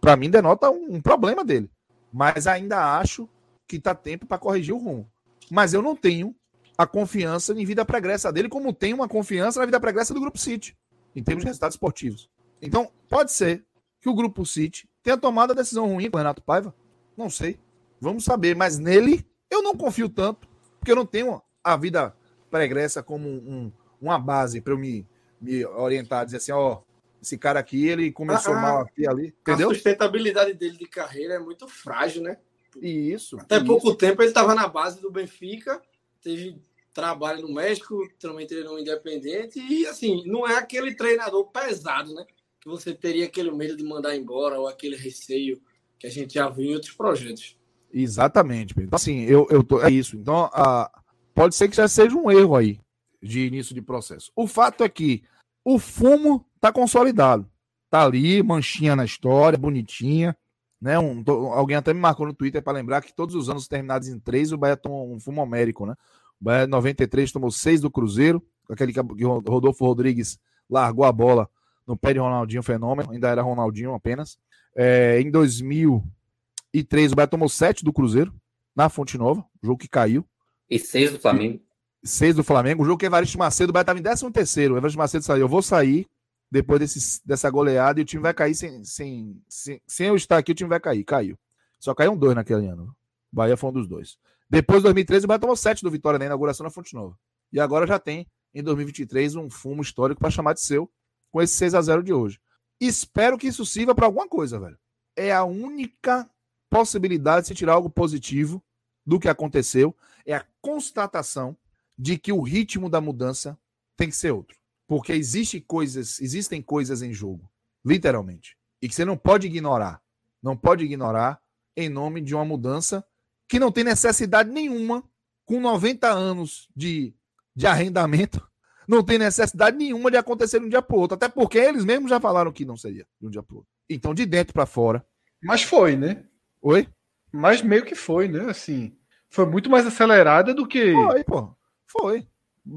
para 0.00 0.16
mim, 0.16 0.30
denota 0.30 0.70
um, 0.70 0.96
um, 0.96 1.00
problema 1.00 1.44
dele. 1.44 1.70
Mas 2.12 2.46
ainda 2.46 2.98
acho 2.98 3.28
que 3.66 3.76
está 3.76 3.94
tempo 3.94 4.26
para 4.26 4.38
corrigir 4.38 4.74
o 4.74 4.78
rumo. 4.78 5.10
Mas 5.50 5.74
eu 5.74 5.82
não 5.82 5.94
tenho 5.96 6.34
a 6.76 6.86
confiança 6.86 7.52
em 7.52 7.64
vida 7.64 7.84
pregressa 7.84 8.32
dele, 8.32 8.48
como 8.48 8.72
tenho 8.72 8.96
uma 8.96 9.08
confiança 9.08 9.58
na 9.58 9.66
vida 9.66 9.80
pregressa 9.80 10.14
do 10.14 10.20
Grupo 10.20 10.38
City, 10.38 10.76
em 11.14 11.22
termos 11.22 11.42
de 11.42 11.48
resultados 11.48 11.74
esportivos. 11.74 12.30
Então, 12.62 12.90
pode 13.08 13.32
ser 13.32 13.64
que 14.00 14.08
o 14.08 14.14
Grupo 14.14 14.46
City 14.46 14.88
tenha 15.02 15.16
tomado 15.16 15.52
a 15.52 15.54
decisão 15.54 15.92
ruim 15.92 16.10
com 16.10 16.16
o 16.16 16.18
Renato 16.18 16.42
Paiva. 16.42 16.74
Não 17.16 17.28
sei. 17.28 17.58
Vamos 18.00 18.24
saber. 18.24 18.54
Mas 18.54 18.78
nele, 18.78 19.26
eu 19.50 19.62
não 19.62 19.76
confio 19.76 20.08
tanto, 20.08 20.48
porque 20.78 20.92
eu 20.92 20.96
não 20.96 21.06
tenho 21.06 21.42
a 21.64 21.76
vida 21.76 22.14
pregressa 22.50 23.02
como 23.02 23.28
um, 23.28 23.72
uma 24.00 24.18
base 24.18 24.60
para 24.60 24.72
eu 24.72 24.78
me, 24.78 25.06
me 25.40 25.64
orientar, 25.64 26.24
dizer 26.24 26.38
assim, 26.38 26.52
ó, 26.52 26.80
esse 27.20 27.36
cara 27.36 27.60
aqui, 27.60 27.86
ele 27.86 28.12
começou 28.12 28.54
ah, 28.54 28.60
mal 28.60 28.80
aqui 28.82 29.06
ali, 29.06 29.34
entendeu? 29.40 29.70
A 29.70 29.74
sustentabilidade 29.74 30.54
dele 30.54 30.76
de 30.76 30.86
carreira 30.86 31.34
é 31.34 31.38
muito 31.38 31.66
frágil, 31.66 32.22
né? 32.22 32.38
Isso. 32.80 33.38
Até 33.40 33.56
isso. 33.56 33.66
pouco 33.66 33.94
tempo 33.94 34.22
ele 34.22 34.28
estava 34.28 34.54
na 34.54 34.68
base 34.68 35.00
do 35.00 35.10
Benfica, 35.10 35.82
teve 36.22 36.60
trabalho 36.92 37.42
no 37.42 37.54
México, 37.54 38.08
também 38.18 38.46
treinou 38.46 38.78
independente 38.78 39.60
e 39.60 39.86
assim, 39.86 40.24
não 40.26 40.46
é 40.46 40.56
aquele 40.56 40.94
treinador 40.94 41.46
pesado, 41.50 42.14
né? 42.14 42.24
Que 42.60 42.68
você 42.68 42.92
teria 42.92 43.26
aquele 43.26 43.50
medo 43.50 43.76
de 43.76 43.84
mandar 43.84 44.16
embora 44.16 44.58
ou 44.58 44.66
aquele 44.66 44.96
receio 44.96 45.60
que 45.98 46.06
a 46.06 46.10
gente 46.10 46.34
já 46.34 46.48
viu 46.48 46.70
em 46.70 46.74
outros 46.74 46.92
projetos. 46.92 47.56
Exatamente. 47.92 48.74
Então, 48.76 48.96
assim, 48.96 49.24
eu, 49.24 49.46
eu 49.50 49.64
tô, 49.64 49.82
é 49.82 49.90
isso. 49.90 50.16
Então, 50.16 50.50
a, 50.52 50.90
pode 51.34 51.54
ser 51.54 51.68
que 51.68 51.76
já 51.76 51.88
seja 51.88 52.16
um 52.16 52.30
erro 52.30 52.56
aí 52.56 52.80
de 53.22 53.46
início 53.46 53.74
de 53.74 53.82
processo. 53.82 54.30
O 54.36 54.46
fato 54.46 54.84
é 54.84 54.88
que 54.88 55.22
o 55.64 55.78
fumo 55.78 56.47
está 56.58 56.72
consolidado. 56.72 57.48
Tá 57.90 58.04
ali, 58.04 58.42
manchinha 58.42 58.94
na 58.94 59.04
história, 59.04 59.58
bonitinha. 59.58 60.36
Né? 60.80 60.98
Um, 60.98 61.24
alguém 61.52 61.76
até 61.76 61.92
me 61.92 62.00
marcou 62.00 62.26
no 62.26 62.34
Twitter 62.34 62.62
para 62.62 62.74
lembrar 62.74 63.00
que 63.00 63.14
todos 63.14 63.34
os 63.34 63.48
anos 63.48 63.66
terminados 63.66 64.08
em 64.08 64.18
três, 64.18 64.52
o 64.52 64.58
Bahia 64.58 64.76
tomou 64.76 65.12
um 65.12 65.18
fumo 65.18 65.40
homérico, 65.42 65.86
né? 65.86 65.94
O 66.40 66.44
Bahia 66.44 66.66
93 66.66 67.32
tomou 67.32 67.50
seis 67.50 67.80
do 67.80 67.90
Cruzeiro, 67.90 68.44
aquele 68.70 68.92
que 68.92 69.00
Rodolfo 69.00 69.84
Rodrigues 69.84 70.38
largou 70.70 71.04
a 71.04 71.10
bola 71.10 71.48
no 71.86 71.96
pé 71.96 72.12
de 72.12 72.18
Ronaldinho 72.18 72.62
Fenômeno, 72.62 73.10
ainda 73.10 73.28
era 73.28 73.42
Ronaldinho 73.42 73.94
apenas. 73.94 74.38
É, 74.76 75.20
em 75.20 75.30
2003, 75.30 77.12
o 77.12 77.16
Bahia 77.16 77.26
tomou 77.26 77.48
sete 77.48 77.84
do 77.84 77.92
Cruzeiro, 77.92 78.32
na 78.76 78.88
Fonte 78.88 79.18
Nova, 79.18 79.44
jogo 79.62 79.78
que 79.78 79.88
caiu. 79.88 80.24
E 80.70 80.78
seis 80.78 81.10
do 81.10 81.18
Flamengo. 81.18 81.60
E 82.02 82.08
seis 82.08 82.36
do 82.36 82.44
Flamengo, 82.44 82.82
o 82.82 82.86
jogo 82.86 82.98
que 82.98 83.06
Evaristo 83.06 83.38
Macedo, 83.38 83.70
o 83.70 83.72
Bahia 83.72 83.82
estava 83.82 83.98
em 83.98 84.02
13 84.02 84.30
terceiro, 84.30 84.74
o 84.74 84.76
Evaristo 84.76 84.98
Macedo 84.98 85.24
saiu, 85.24 85.40
eu 85.40 85.48
vou 85.48 85.62
sair, 85.62 86.06
depois 86.50 86.80
desse, 86.80 87.20
dessa 87.26 87.50
goleada 87.50 88.00
e 88.00 88.02
o 88.02 88.06
time 88.06 88.22
vai 88.22 88.34
cair 88.34 88.54
sem, 88.54 88.82
sem, 88.84 89.42
sem, 89.48 89.82
sem 89.86 90.06
eu 90.08 90.16
estar 90.16 90.38
aqui, 90.38 90.52
o 90.52 90.54
time 90.54 90.68
vai 90.68 90.80
cair. 90.80 91.04
Caiu. 91.04 91.38
Só 91.78 91.94
caiu 91.94 92.12
um 92.12 92.16
dois 92.16 92.34
naquele 92.34 92.66
ano. 92.66 92.94
Bahia 93.32 93.56
foi 93.56 93.70
um 93.70 93.72
dos 93.72 93.86
dois. 93.86 94.16
Depois 94.48 94.78
de 94.78 94.84
2013, 94.84 95.24
o 95.24 95.28
Bahia 95.28 95.38
tomou 95.38 95.56
sete 95.56 95.82
do 95.82 95.90
Vitória 95.90 96.18
na 96.18 96.24
inauguração 96.24 96.64
na 96.64 96.70
Fonte 96.70 96.94
Nova. 96.94 97.18
E 97.52 97.60
agora 97.60 97.86
já 97.86 97.98
tem 97.98 98.26
em 98.54 98.62
2023 98.62 99.36
um 99.36 99.50
fumo 99.50 99.82
histórico 99.82 100.20
para 100.20 100.30
chamar 100.30 100.54
de 100.54 100.60
seu 100.60 100.90
com 101.30 101.42
esse 101.42 101.54
6 101.54 101.74
a 101.74 101.82
0 101.82 102.02
de 102.02 102.12
hoje. 102.12 102.40
Espero 102.80 103.36
que 103.36 103.48
isso 103.48 103.66
sirva 103.66 103.94
para 103.94 104.06
alguma 104.06 104.28
coisa, 104.28 104.58
velho. 104.58 104.78
É 105.16 105.32
a 105.32 105.44
única 105.44 106.28
possibilidade 106.70 107.42
de 107.42 107.48
se 107.48 107.54
tirar 107.54 107.74
algo 107.74 107.90
positivo 107.90 108.62
do 109.04 109.18
que 109.18 109.28
aconteceu, 109.28 109.96
é 110.26 110.34
a 110.34 110.46
constatação 110.60 111.56
de 111.96 112.18
que 112.18 112.32
o 112.32 112.42
ritmo 112.42 112.90
da 112.90 113.00
mudança 113.00 113.58
tem 113.96 114.08
que 114.08 114.16
ser 114.16 114.30
outro. 114.30 114.57
Porque 114.88 115.12
existe 115.12 115.60
coisas, 115.60 116.18
existem 116.18 116.62
coisas 116.62 117.02
em 117.02 117.12
jogo, 117.12 117.48
literalmente, 117.84 118.56
e 118.80 118.88
que 118.88 118.94
você 118.94 119.04
não 119.04 119.18
pode 119.18 119.46
ignorar. 119.46 120.02
Não 120.42 120.56
pode 120.56 120.84
ignorar 120.84 121.40
em 121.76 121.90
nome 121.90 122.22
de 122.22 122.34
uma 122.34 122.44
mudança 122.44 123.04
que 123.46 123.58
não 123.58 123.70
tem 123.70 123.84
necessidade 123.84 124.50
nenhuma, 124.50 125.04
com 125.44 125.60
90 125.60 126.08
anos 126.08 126.68
de, 126.74 127.14
de 127.54 127.66
arrendamento, 127.66 128.46
não 128.88 129.02
tem 129.02 129.18
necessidade 129.18 129.76
nenhuma 129.76 130.10
de 130.10 130.16
acontecer 130.16 130.58
de 130.58 130.66
um 130.66 130.68
dia 130.70 130.80
para 130.80 130.96
o 130.96 131.00
outro. 131.00 131.16
Até 131.16 131.28
porque 131.28 131.58
eles 131.58 131.84
mesmos 131.84 132.08
já 132.08 132.18
falaram 132.18 132.50
que 132.50 132.64
não 132.64 132.76
seria 132.76 133.06
de 133.20 133.26
um 133.26 133.30
dia 133.30 133.42
para 133.42 133.54
o 133.54 133.58
outro. 133.58 133.70
Então, 133.90 134.14
de 134.14 134.24
dentro 134.24 134.54
para 134.54 134.66
fora. 134.66 135.06
Mas 135.42 135.62
foi, 135.62 135.96
né? 135.96 136.24
Oi? 136.62 136.88
Mas 137.30 137.62
meio 137.62 137.84
que 137.84 137.94
foi, 137.94 138.26
né? 138.26 138.50
Assim, 138.50 138.96
foi 139.28 139.44
muito 139.44 139.68
mais 139.68 139.86
acelerada 139.86 140.54
do 140.54 140.66
que. 140.66 140.92
Foi, 140.92 141.24
pô. 141.24 141.54
Foi. 141.86 142.26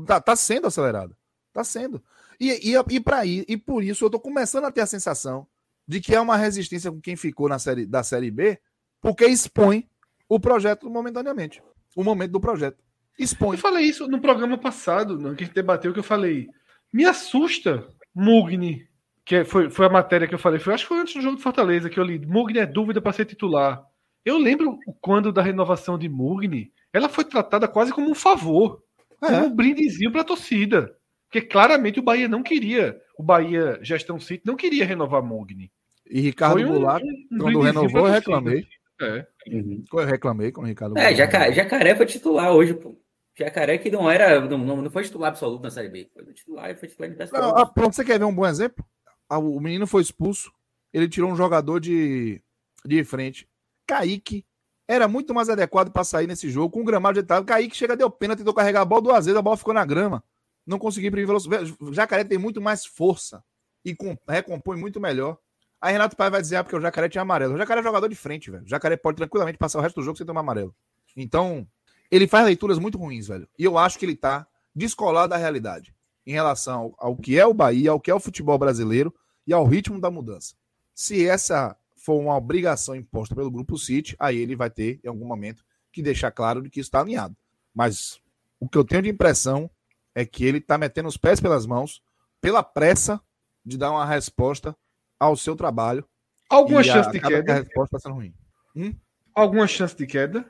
Tá, 0.06 0.20
tá 0.20 0.36
sendo 0.36 0.68
acelerada. 0.68 1.16
Tá 1.54 1.64
sendo. 1.64 2.02
E, 2.40 2.72
e, 2.72 2.96
e, 2.96 3.00
pra, 3.00 3.26
e 3.26 3.58
por 3.58 3.84
isso 3.84 4.06
eu 4.06 4.10
tô 4.10 4.20
começando 4.20 4.66
a 4.66 4.72
ter 4.72 4.82
a 4.82 4.86
sensação 4.86 5.46
de 5.88 6.00
que 6.00 6.16
é 6.16 6.22
uma 6.22 6.38
resistência 6.38 6.92
com 6.92 7.02
quem 7.02 7.16
ficou 7.16 7.50
na 7.50 7.60
série, 7.60 7.86
da 7.86 8.02
Série 8.04 8.32
B, 8.32 8.60
porque 9.02 9.26
expõe 9.26 9.90
o 10.30 10.40
projeto 10.40 10.90
momentaneamente. 10.90 11.62
O 11.96 12.04
momento 12.04 12.32
do 12.32 12.40
projeto. 12.40 12.82
Expõe. 13.20 13.56
Eu 13.56 13.62
falei 13.62 13.86
isso 13.86 14.08
no 14.08 14.22
programa 14.22 14.58
passado, 14.58 15.18
no 15.18 15.36
que 15.36 15.44
a 15.44 15.48
gente 15.48 15.56
debateu, 15.56 15.92
que 15.92 16.00
eu 16.00 16.04
falei. 16.04 16.48
Me 16.94 17.04
assusta 17.04 17.88
Mugni, 18.16 18.88
que 19.26 19.44
foi, 19.44 19.70
foi 19.70 19.86
a 19.86 19.90
matéria 19.90 20.28
que 20.28 20.34
eu 20.34 20.40
falei. 20.40 20.60
Foi, 20.60 20.74
acho 20.74 20.86
que 20.86 20.90
foi 20.90 21.00
antes 21.00 21.14
do 21.14 21.22
jogo 21.22 21.36
de 21.36 21.44
Fortaleza 21.44 21.90
que 21.90 22.00
eu 22.00 22.04
li. 22.04 22.26
Mugni 22.26 22.60
é 22.60 22.66
dúvida 22.66 23.02
para 23.02 23.12
ser 23.12 23.26
titular. 23.26 23.84
Eu 24.24 24.38
lembro 24.38 24.80
quando 25.02 25.32
da 25.32 25.42
renovação 25.42 25.98
de 25.98 26.08
Mugni, 26.08 26.72
ela 26.94 27.10
foi 27.10 27.26
tratada 27.26 27.68
quase 27.68 27.92
como 27.92 28.10
um 28.10 28.16
favor, 28.16 28.82
é. 29.22 29.28
como 29.28 29.46
um 29.48 29.56
brindezinho 29.56 30.12
para 30.12 30.22
a 30.22 30.26
torcida. 30.26 30.96
Porque 31.32 31.48
claramente 31.48 31.98
o 31.98 32.04
Bahia 32.04 32.28
não 32.28 32.44
queria, 32.44 33.02
o 33.18 33.24
Bahia 33.24 33.80
Gestão 33.82 34.20
City 34.20 34.44
não 34.46 34.58
queria 34.58 34.86
renovar 34.86 35.24
Mugni. 35.24 35.72
E 36.06 36.20
Ricardo 36.20 36.60
um, 36.62 36.68
Goulart, 36.68 37.02
um, 37.02 37.36
um 37.36 37.40
quando 37.40 37.62
renovou, 37.62 38.06
eu 38.06 38.12
reclamei. 38.12 38.68
É. 39.02 39.26
Uhum. 39.48 39.84
Eu 39.94 40.06
reclamei 40.06 40.52
com 40.52 40.62
o 40.62 40.66
Ricardo 40.66 40.98
É, 40.98 41.16
Jacaré, 41.16 41.54
Jacaré 41.54 41.96
foi 41.96 42.06
titular 42.06 42.52
hoje, 42.52 42.74
pô. 42.74 43.00
Jacaré 43.40 43.78
que 43.78 43.90
não 43.90 44.12
era, 44.12 44.42
não, 44.42 44.58
não 44.58 44.92
foi 44.92 45.04
titular 45.04 45.30
absoluto 45.30 45.64
na 45.64 45.70
Série 45.70 45.88
B. 45.88 46.12
Foi 46.14 46.34
titular, 46.34 46.78
foi 46.78 46.90
titular 46.90 47.10
de 47.10 47.32
não, 47.32 47.58
ah, 47.58 47.66
Pronto, 47.66 47.96
você 47.96 48.04
quer 48.04 48.20
ver 48.20 48.26
um 48.26 48.36
bom 48.36 48.46
exemplo? 48.46 48.86
Ah, 49.30 49.40
o 49.40 49.58
menino 49.62 49.88
foi 49.88 50.02
expulso, 50.02 50.52
ele 50.92 51.08
tirou 51.08 51.32
um 51.32 51.36
jogador 51.38 51.80
de, 51.80 52.42
de 52.86 53.04
frente. 53.06 53.48
Kaique 53.88 54.46
era 54.86 55.08
muito 55.08 55.34
mais 55.34 55.48
adequado 55.48 55.94
para 55.94 56.04
sair 56.04 56.28
nesse 56.28 56.50
jogo, 56.50 56.74
com 56.74 56.82
o 56.82 56.86
gramado 56.86 57.24
de 57.24 57.46
Kaique 57.46 57.78
chega, 57.78 57.96
deu 57.96 58.12
pena, 58.12 58.36
tentou 58.36 58.54
carregar 58.54 58.82
a 58.82 58.86
bola 58.86 59.02
duas 59.02 59.26
vezes, 59.26 59.40
a 59.40 59.42
bola 59.42 59.56
ficou 59.56 59.74
na 59.74 59.86
grama. 59.86 60.22
Não 60.66 60.80
conseguiu 60.80 61.08
imprimir 61.08 61.28
velocidade. 61.28 61.76
Jacaré 61.92 62.24
tem 62.24 62.38
muito 62.38 62.62
mais 62.62 62.86
força 62.86 63.44
e 63.84 63.96
recompõe 64.28 64.78
muito 64.78 65.00
melhor. 65.00 65.38
Aí 65.80 65.94
Renato 65.94 66.16
Pai 66.16 66.30
vai 66.30 66.42
dizer, 66.42 66.58
ah, 66.58 66.64
porque 66.64 66.76
o 66.76 66.82
Jacaré 66.82 67.10
tinha 67.10 67.24
amarelo. 67.24 67.56
O 67.56 67.58
Jacaré 67.58 67.82
é 67.82 67.84
jogador 67.84 68.08
de 68.08 68.16
frente, 68.16 68.52
velho. 68.52 68.64
O 68.64 68.68
Jacaré 68.68 68.96
pode 68.96 69.18
tranquilamente 69.18 69.58
passar 69.58 69.80
o 69.80 69.82
resto 69.82 70.00
do 70.00 70.04
jogo 70.04 70.18
sem 70.18 70.28
tomar 70.28 70.42
amarelo. 70.42 70.76
Então, 71.18 71.68
ele 72.12 72.28
faz 72.28 72.46
leituras 72.46 72.78
muito 72.78 72.98
ruins, 72.98 73.28
velho. 73.28 73.48
E 73.58 73.64
eu 73.64 73.78
acho 73.78 73.98
que 73.98 74.06
ele 74.06 74.16
tá 74.16 74.46
descolado 74.76 75.30
da 75.30 75.38
realidade 75.38 75.94
em 76.26 76.34
relação 76.34 76.94
ao, 76.98 77.16
que 77.16 77.40
é 77.40 77.46
o 77.46 77.54
Bahia, 77.54 77.92
ao 77.92 78.00
que 78.00 78.12
é 78.12 78.14
o 78.14 78.20
futebol 78.20 78.58
brasileiro 78.58 79.14
e 79.46 79.54
ao 79.54 79.66
ritmo 79.66 80.00
da 80.00 80.12
mudança. 80.12 80.56
Se 80.94 81.26
essa 81.28 81.76
for 81.96 82.20
uma 82.20 82.36
obrigação 82.36 82.96
imposta 82.96 83.34
pelo 83.34 83.50
Grupo 83.50 83.78
City, 83.78 84.16
aí 84.20 84.38
ele 84.38 84.56
vai 84.56 84.70
ter, 84.70 85.00
em 85.04 85.08
algum 85.08 85.26
momento, 85.26 85.64
que 85.92 86.02
deixar 86.02 86.32
claro 86.32 86.62
de 86.62 86.70
que 86.70 86.80
está 86.80 87.00
alinhado. 87.00 87.36
Mas 87.74 88.22
o 88.60 88.68
que 88.68 88.78
eu 88.78 88.84
tenho 88.84 89.02
de 89.02 89.10
impressão 89.10 89.70
é 90.16 90.26
que 90.26 90.46
ele 90.46 90.58
está 90.58 90.78
metendo 90.78 91.08
os 91.08 91.18
pés 91.18 91.40
pelas 91.40 91.66
mãos, 91.66 92.02
pela 92.40 92.64
pressa 92.64 93.22
de 93.66 93.78
dar 93.78 93.92
uma 93.92 94.06
resposta 94.06 94.76
ao 95.20 95.36
seu 95.36 95.56
trabalho. 95.56 96.06
Alguma 96.50 96.84
chance 96.84 97.10
a, 97.10 97.12
de 97.12 97.20
queda? 97.20 97.52
A 97.52 97.56
resposta 97.58 97.98
está 97.98 98.00
sendo 98.00 98.16
ruim. 98.16 98.34
Hum? 98.76 98.96
Alguma 99.34 99.68
chance 99.68 99.96
de 99.96 100.06
queda? 100.06 100.50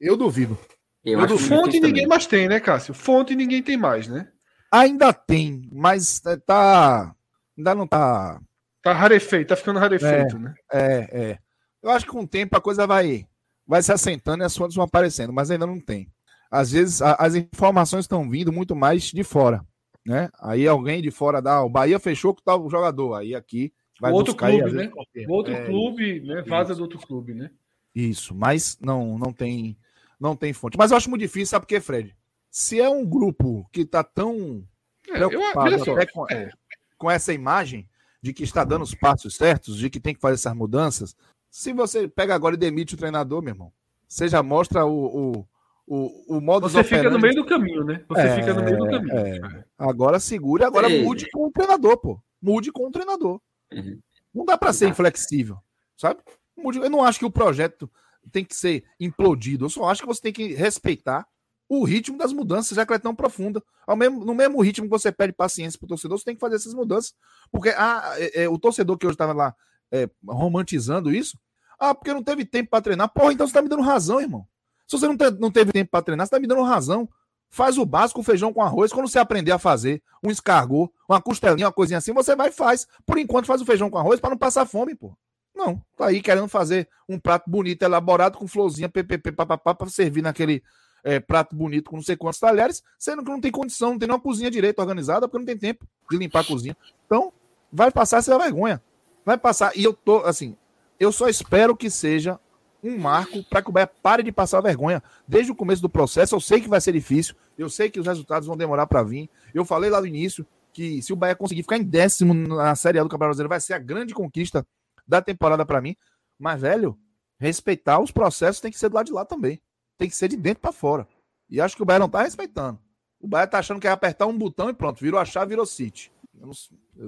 Eu 0.00 0.16
duvido. 0.16 0.58
Eu 1.04 1.20
eu 1.20 1.26
duvido. 1.26 1.48
Fonte 1.48 1.80
ninguém 1.80 2.04
também. 2.04 2.06
mais 2.06 2.26
tem, 2.26 2.48
né, 2.48 2.60
Cássio? 2.60 2.92
Fonte 2.92 3.34
ninguém 3.34 3.62
tem 3.62 3.76
mais, 3.76 4.08
né? 4.08 4.30
Ainda 4.70 5.12
tem, 5.12 5.68
mas 5.72 6.20
tá. 6.46 7.14
Ainda 7.56 7.74
não 7.74 7.86
tá 7.86 8.40
Tá 8.84 8.92
rarefeito, 8.92 9.48
tá 9.48 9.56
ficando 9.56 9.80
rarefeito, 9.80 10.36
é, 10.36 10.38
né? 10.38 10.54
É, 10.70 11.08
é. 11.30 11.38
Eu 11.82 11.90
acho 11.90 12.04
que 12.04 12.12
com 12.12 12.20
o 12.20 12.28
tempo 12.28 12.54
a 12.54 12.60
coisa 12.60 12.86
vai, 12.86 13.26
vai 13.66 13.82
se 13.82 13.90
assentando 13.90 14.44
e 14.44 14.46
as 14.46 14.54
fontes 14.54 14.76
vão 14.76 14.84
aparecendo, 14.84 15.32
mas 15.32 15.50
ainda 15.50 15.66
não 15.66 15.80
tem. 15.80 16.12
Às 16.54 16.70
vezes 16.70 17.02
a, 17.02 17.14
as 17.14 17.34
informações 17.34 18.04
estão 18.04 18.28
vindo 18.30 18.52
muito 18.52 18.76
mais 18.76 19.04
de 19.04 19.24
fora, 19.24 19.64
né? 20.06 20.28
Aí 20.40 20.68
alguém 20.68 21.02
de 21.02 21.10
fora 21.10 21.42
dá, 21.42 21.62
o 21.62 21.68
Bahia 21.68 21.98
fechou 21.98 22.32
com 22.32 22.42
tal 22.42 22.70
jogador, 22.70 23.14
aí 23.14 23.34
aqui 23.34 23.72
vai 24.00 24.12
o 24.12 24.14
outro 24.14 24.36
clube, 24.36 24.70
né? 24.70 24.90
O 25.26 25.32
outro 25.32 25.52
é, 25.52 25.64
clube, 25.64 26.20
né? 26.20 26.42
Vaza 26.42 26.70
isso. 26.70 26.78
do 26.78 26.82
outro 26.84 26.98
clube, 26.98 27.34
né? 27.34 27.50
Isso, 27.92 28.34
mas 28.34 28.78
não, 28.80 29.18
não 29.18 29.32
tem, 29.32 29.76
não 30.18 30.36
tem 30.36 30.52
fonte. 30.52 30.78
Mas 30.78 30.92
eu 30.92 30.96
acho 30.96 31.10
muito 31.10 31.22
difícil, 31.22 31.46
sabe 31.46 31.64
por 31.64 31.68
quê, 31.68 31.80
Fred? 31.80 32.14
Se 32.50 32.80
é 32.80 32.88
um 32.88 33.04
grupo 33.04 33.68
que 33.72 33.84
tá 33.84 34.04
tão 34.04 34.64
é, 35.08 35.12
preocupado 35.12 35.74
eu, 35.74 36.06
com, 36.12 36.26
é. 36.30 36.50
com 36.96 37.10
essa 37.10 37.32
imagem, 37.32 37.88
de 38.22 38.32
que 38.32 38.44
está 38.44 38.64
dando 38.64 38.82
os 38.82 38.94
passos 38.94 39.34
certos, 39.34 39.76
de 39.76 39.90
que 39.90 40.00
tem 40.00 40.14
que 40.14 40.20
fazer 40.20 40.36
essas 40.36 40.54
mudanças. 40.54 41.16
Se 41.50 41.72
você 41.72 42.08
pega 42.08 42.34
agora 42.34 42.54
e 42.54 42.58
demite 42.58 42.94
o 42.94 42.96
treinador, 42.96 43.42
meu 43.42 43.52
irmão, 43.52 43.72
você 44.08 44.28
já 44.28 44.42
mostra 44.42 44.86
o, 44.86 45.40
o, 45.40 45.46
o, 45.86 46.36
o 46.36 46.40
modo 46.40 46.68
Você 46.68 46.82
fica 46.82 47.10
no 47.10 47.18
meio 47.18 47.34
do 47.34 47.44
caminho, 47.44 47.84
né? 47.84 48.02
Você 48.08 48.20
é, 48.20 48.34
fica 48.36 48.54
no 48.54 48.62
meio 48.62 48.78
do 48.78 48.90
caminho. 48.90 49.16
É. 49.16 49.64
Agora 49.78 50.18
segure, 50.18 50.64
agora 50.64 50.90
é. 50.90 51.02
mude 51.02 51.30
com 51.30 51.46
o 51.46 51.50
treinador, 51.50 51.96
pô. 51.98 52.20
Mude 52.40 52.72
com 52.72 52.86
o 52.86 52.90
treinador. 52.90 53.40
Uhum. 53.72 54.00
Não 54.34 54.44
dá 54.44 54.56
para 54.56 54.72
ser 54.72 54.88
inflexível, 54.88 55.58
sabe? 55.96 56.20
Eu 56.56 56.90
não 56.90 57.04
acho 57.04 57.18
que 57.18 57.24
o 57.24 57.30
projeto 57.30 57.90
tem 58.32 58.44
que 58.44 58.56
ser 58.56 58.84
implodido. 58.98 59.66
Eu 59.66 59.70
só 59.70 59.84
acho 59.88 60.00
que 60.00 60.06
você 60.06 60.22
tem 60.22 60.32
que 60.32 60.54
respeitar 60.54 61.26
o 61.68 61.84
ritmo 61.84 62.16
das 62.16 62.32
mudanças, 62.32 62.76
já 62.76 62.84
que 62.84 62.92
ela 62.92 62.98
é 62.98 63.02
tão 63.02 63.14
profunda. 63.14 63.62
Ao 63.86 63.96
mesmo, 63.96 64.24
no 64.24 64.34
mesmo 64.34 64.60
ritmo 64.62 64.86
que 64.86 64.90
você 64.90 65.12
pede 65.12 65.32
paciência 65.32 65.78
para 65.78 65.86
o 65.86 65.88
torcedor, 65.88 66.18
você 66.18 66.24
tem 66.24 66.34
que 66.34 66.40
fazer 66.40 66.56
essas 66.56 66.74
mudanças. 66.74 67.14
Porque 67.50 67.70
ah, 67.70 68.14
é, 68.16 68.44
é, 68.44 68.48
o 68.48 68.58
torcedor 68.58 68.96
que 68.96 69.06
hoje 69.06 69.14
estava 69.14 69.32
lá 69.32 69.54
é, 69.90 70.08
romantizando 70.26 71.14
isso, 71.14 71.38
ah, 71.78 71.94
porque 71.94 72.12
não 72.12 72.22
teve 72.22 72.44
tempo 72.44 72.70
para 72.70 72.82
treinar. 72.82 73.12
Porra, 73.12 73.32
então 73.32 73.46
você 73.46 73.50
está 73.50 73.62
me 73.62 73.68
dando 73.68 73.82
razão, 73.82 74.20
irmão. 74.20 74.46
Se 74.86 74.98
você 74.98 75.06
não, 75.06 75.16
te, 75.16 75.30
não 75.32 75.50
teve 75.50 75.72
tempo 75.72 75.90
para 75.90 76.02
treinar, 76.02 76.26
você 76.26 76.28
está 76.28 76.40
me 76.40 76.46
dando 76.46 76.62
razão. 76.62 77.08
Faz 77.50 77.78
o 77.78 77.86
básico, 77.86 78.20
o 78.20 78.24
feijão 78.24 78.52
com 78.52 78.62
arroz. 78.62 78.92
Quando 78.92 79.08
você 79.08 79.18
aprender 79.18 79.52
a 79.52 79.58
fazer 79.58 80.02
um 80.22 80.30
escargot, 80.30 80.90
uma 81.08 81.20
costelinha, 81.20 81.66
uma 81.66 81.72
coisinha 81.72 81.98
assim, 81.98 82.12
você 82.12 82.34
vai 82.34 82.48
e 82.48 82.52
faz. 82.52 82.86
Por 83.06 83.16
enquanto, 83.16 83.46
faz 83.46 83.60
o 83.60 83.64
feijão 83.64 83.88
com 83.88 83.98
arroz 83.98 84.18
para 84.18 84.30
não 84.30 84.36
passar 84.36 84.66
fome, 84.66 84.94
pô. 84.94 85.16
Não, 85.54 85.80
tá 85.96 86.06
aí 86.06 86.20
querendo 86.20 86.48
fazer 86.48 86.88
um 87.08 87.18
prato 87.18 87.48
bonito, 87.48 87.82
elaborado, 87.84 88.38
com 88.38 88.48
florzinha, 88.48 88.88
ppp, 88.88 89.30
papapá, 89.30 89.72
para 89.72 89.88
servir 89.88 90.20
naquele 90.20 90.62
é, 91.04 91.20
prato 91.20 91.54
bonito 91.54 91.90
com 91.90 91.96
não 91.96 92.02
sei 92.02 92.16
quantos 92.16 92.40
talheres, 92.40 92.82
sendo 92.98 93.22
que 93.22 93.30
não 93.30 93.40
tem 93.40 93.52
condição, 93.52 93.90
não 93.90 93.98
tem 93.98 94.08
nenhuma 94.08 94.20
cozinha 94.20 94.50
direito 94.50 94.80
organizada, 94.80 95.28
porque 95.28 95.38
não 95.38 95.46
tem 95.46 95.56
tempo 95.56 95.86
de 96.10 96.16
limpar 96.16 96.40
a 96.40 96.44
cozinha. 96.44 96.76
Então, 97.06 97.32
vai 97.72 97.90
passar 97.92 98.18
essa 98.18 98.36
vergonha. 98.36 98.82
Vai 99.24 99.38
passar. 99.38 99.76
E 99.76 99.84
eu 99.84 99.92
tô, 99.92 100.18
assim, 100.24 100.56
eu 100.98 101.12
só 101.12 101.28
espero 101.28 101.76
que 101.76 101.88
seja 101.88 102.40
um 102.84 102.98
marco 102.98 103.42
para 103.44 103.62
que 103.62 103.70
o 103.70 103.72
Bahia 103.72 103.86
pare 103.86 104.22
de 104.22 104.30
passar 104.30 104.60
vergonha. 104.60 105.02
Desde 105.26 105.50
o 105.50 105.54
começo 105.54 105.80
do 105.80 105.88
processo, 105.88 106.34
eu 106.34 106.40
sei 106.40 106.60
que 106.60 106.68
vai 106.68 106.80
ser 106.80 106.92
difícil, 106.92 107.34
eu 107.56 107.68
sei 107.68 107.90
que 107.90 107.98
os 107.98 108.06
resultados 108.06 108.46
vão 108.46 108.56
demorar 108.56 108.86
para 108.86 109.02
vir. 109.02 109.28
Eu 109.52 109.64
falei 109.64 109.90
lá 109.90 110.00
no 110.00 110.06
início 110.06 110.46
que 110.72 111.00
se 111.02 111.12
o 111.12 111.16
Bahia 111.16 111.36
conseguir 111.36 111.62
ficar 111.62 111.78
em 111.78 111.84
décimo 111.84 112.34
na 112.34 112.74
Série 112.74 112.98
A 112.98 113.02
do 113.02 113.08
Campeonato 113.08 113.36
Brasileiro, 113.36 113.48
vai 113.48 113.60
ser 113.60 113.74
a 113.74 113.78
grande 113.78 114.12
conquista 114.12 114.66
da 115.06 115.22
temporada 115.22 115.64
para 115.64 115.80
mim. 115.80 115.96
Mas, 116.38 116.60
velho, 116.60 116.98
respeitar 117.38 118.00
os 118.00 118.10
processos 118.10 118.60
tem 118.60 118.70
que 118.70 118.78
ser 118.78 118.88
do 118.88 118.96
lado 118.96 119.06
de 119.06 119.12
lá 119.12 119.24
também 119.24 119.60
tem 119.96 120.08
que 120.08 120.16
ser 120.16 120.28
de 120.28 120.36
dentro 120.36 120.60
para 120.60 120.72
fora. 120.72 121.06
E 121.48 121.60
acho 121.60 121.76
que 121.76 121.82
o 121.82 121.84
Bahia 121.84 121.98
não 121.98 122.08
tá 122.08 122.22
respeitando. 122.22 122.78
O 123.20 123.28
Bahia 123.28 123.46
tá 123.46 123.58
achando 123.58 123.80
que 123.80 123.86
é 123.86 123.90
apertar 123.90 124.26
um 124.26 124.36
botão 124.36 124.68
e 124.68 124.74
pronto, 124.74 125.00
virou 125.00 125.18
a 125.18 125.24
chave, 125.24 125.50
virou 125.50 125.66
City. 125.66 126.12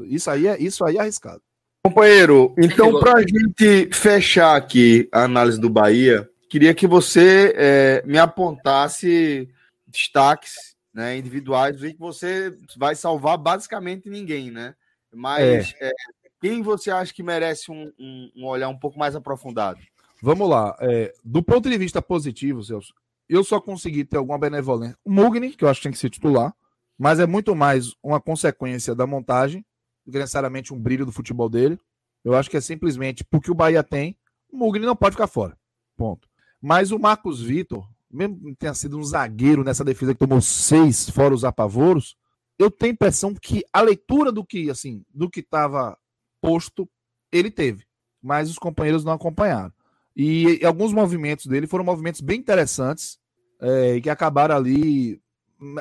Isso 0.04 0.30
aí 0.30 0.46
é, 0.46 0.60
isso 0.60 0.84
aí 0.84 0.96
é 0.96 1.00
arriscado. 1.00 1.42
Companheiro, 1.88 2.52
então 2.58 2.98
para 2.98 3.18
a 3.18 3.20
gente 3.20 3.94
fechar 3.94 4.56
aqui 4.56 5.08
a 5.12 5.22
análise 5.22 5.60
do 5.60 5.70
Bahia, 5.70 6.28
queria 6.50 6.74
que 6.74 6.84
você 6.84 7.54
é, 7.56 8.02
me 8.04 8.18
apontasse 8.18 9.48
destaques 9.86 10.74
né, 10.92 11.16
individuais 11.16 11.84
em 11.84 11.92
que 11.92 12.00
você 12.00 12.52
vai 12.76 12.96
salvar 12.96 13.38
basicamente 13.38 14.10
ninguém, 14.10 14.50
né? 14.50 14.74
Mas 15.14 15.74
é. 15.80 15.90
É, 15.90 15.92
quem 16.40 16.60
você 16.60 16.90
acha 16.90 17.14
que 17.14 17.22
merece 17.22 17.70
um, 17.70 17.92
um, 17.96 18.30
um 18.34 18.46
olhar 18.46 18.68
um 18.68 18.78
pouco 18.78 18.98
mais 18.98 19.14
aprofundado? 19.14 19.78
Vamos 20.20 20.50
lá. 20.50 20.76
É, 20.80 21.14
do 21.24 21.40
ponto 21.40 21.70
de 21.70 21.78
vista 21.78 22.02
positivo, 22.02 22.64
Celso, 22.64 22.92
eu 23.28 23.44
só 23.44 23.60
consegui 23.60 24.04
ter 24.04 24.16
alguma 24.16 24.38
benevolência. 24.38 24.98
O 25.04 25.12
Mugni, 25.12 25.50
que 25.52 25.62
eu 25.62 25.68
acho 25.68 25.78
que 25.78 25.84
tem 25.84 25.92
que 25.92 25.98
ser 25.98 26.10
titular. 26.10 26.52
mas 26.98 27.20
é 27.20 27.26
muito 27.26 27.54
mais 27.54 27.94
uma 28.02 28.20
consequência 28.20 28.92
da 28.92 29.06
montagem 29.06 29.64
necessariamente 30.06 30.72
um 30.72 30.80
brilho 30.80 31.06
do 31.06 31.12
futebol 31.12 31.48
dele. 31.48 31.78
Eu 32.24 32.34
acho 32.34 32.50
que 32.50 32.56
é 32.56 32.60
simplesmente 32.60 33.24
porque 33.24 33.50
o 33.50 33.54
Bahia 33.54 33.82
tem, 33.82 34.16
o 34.50 34.56
Mugni 34.56 34.84
não 34.84 34.96
pode 34.96 35.14
ficar 35.14 35.26
fora. 35.26 35.56
Ponto. 35.96 36.28
Mas 36.60 36.90
o 36.90 36.98
Marcos 36.98 37.42
Vitor, 37.42 37.88
mesmo 38.10 38.38
que 38.38 38.56
tenha 38.56 38.74
sido 38.74 38.98
um 38.98 39.04
zagueiro 39.04 39.64
nessa 39.64 39.84
defesa 39.84 40.12
que 40.14 40.20
tomou 40.20 40.40
seis 40.40 41.08
fora 41.10 41.34
os 41.34 41.44
apavoros, 41.44 42.16
eu 42.58 42.70
tenho 42.70 42.92
a 42.92 42.94
impressão 42.94 43.34
que 43.34 43.64
a 43.72 43.80
leitura 43.80 44.32
do 44.32 44.44
que 44.44 44.70
assim 44.70 45.04
do 45.12 45.28
que 45.28 45.40
estava 45.40 45.96
posto 46.40 46.88
ele 47.30 47.50
teve, 47.50 47.84
mas 48.22 48.50
os 48.50 48.58
companheiros 48.58 49.04
não 49.04 49.12
acompanharam. 49.12 49.72
E, 50.14 50.60
e 50.62 50.64
alguns 50.64 50.92
movimentos 50.92 51.46
dele 51.46 51.66
foram 51.66 51.84
movimentos 51.84 52.20
bem 52.20 52.38
interessantes 52.38 53.18
é, 53.60 54.00
que 54.00 54.08
acabaram 54.08 54.56
ali 54.56 55.20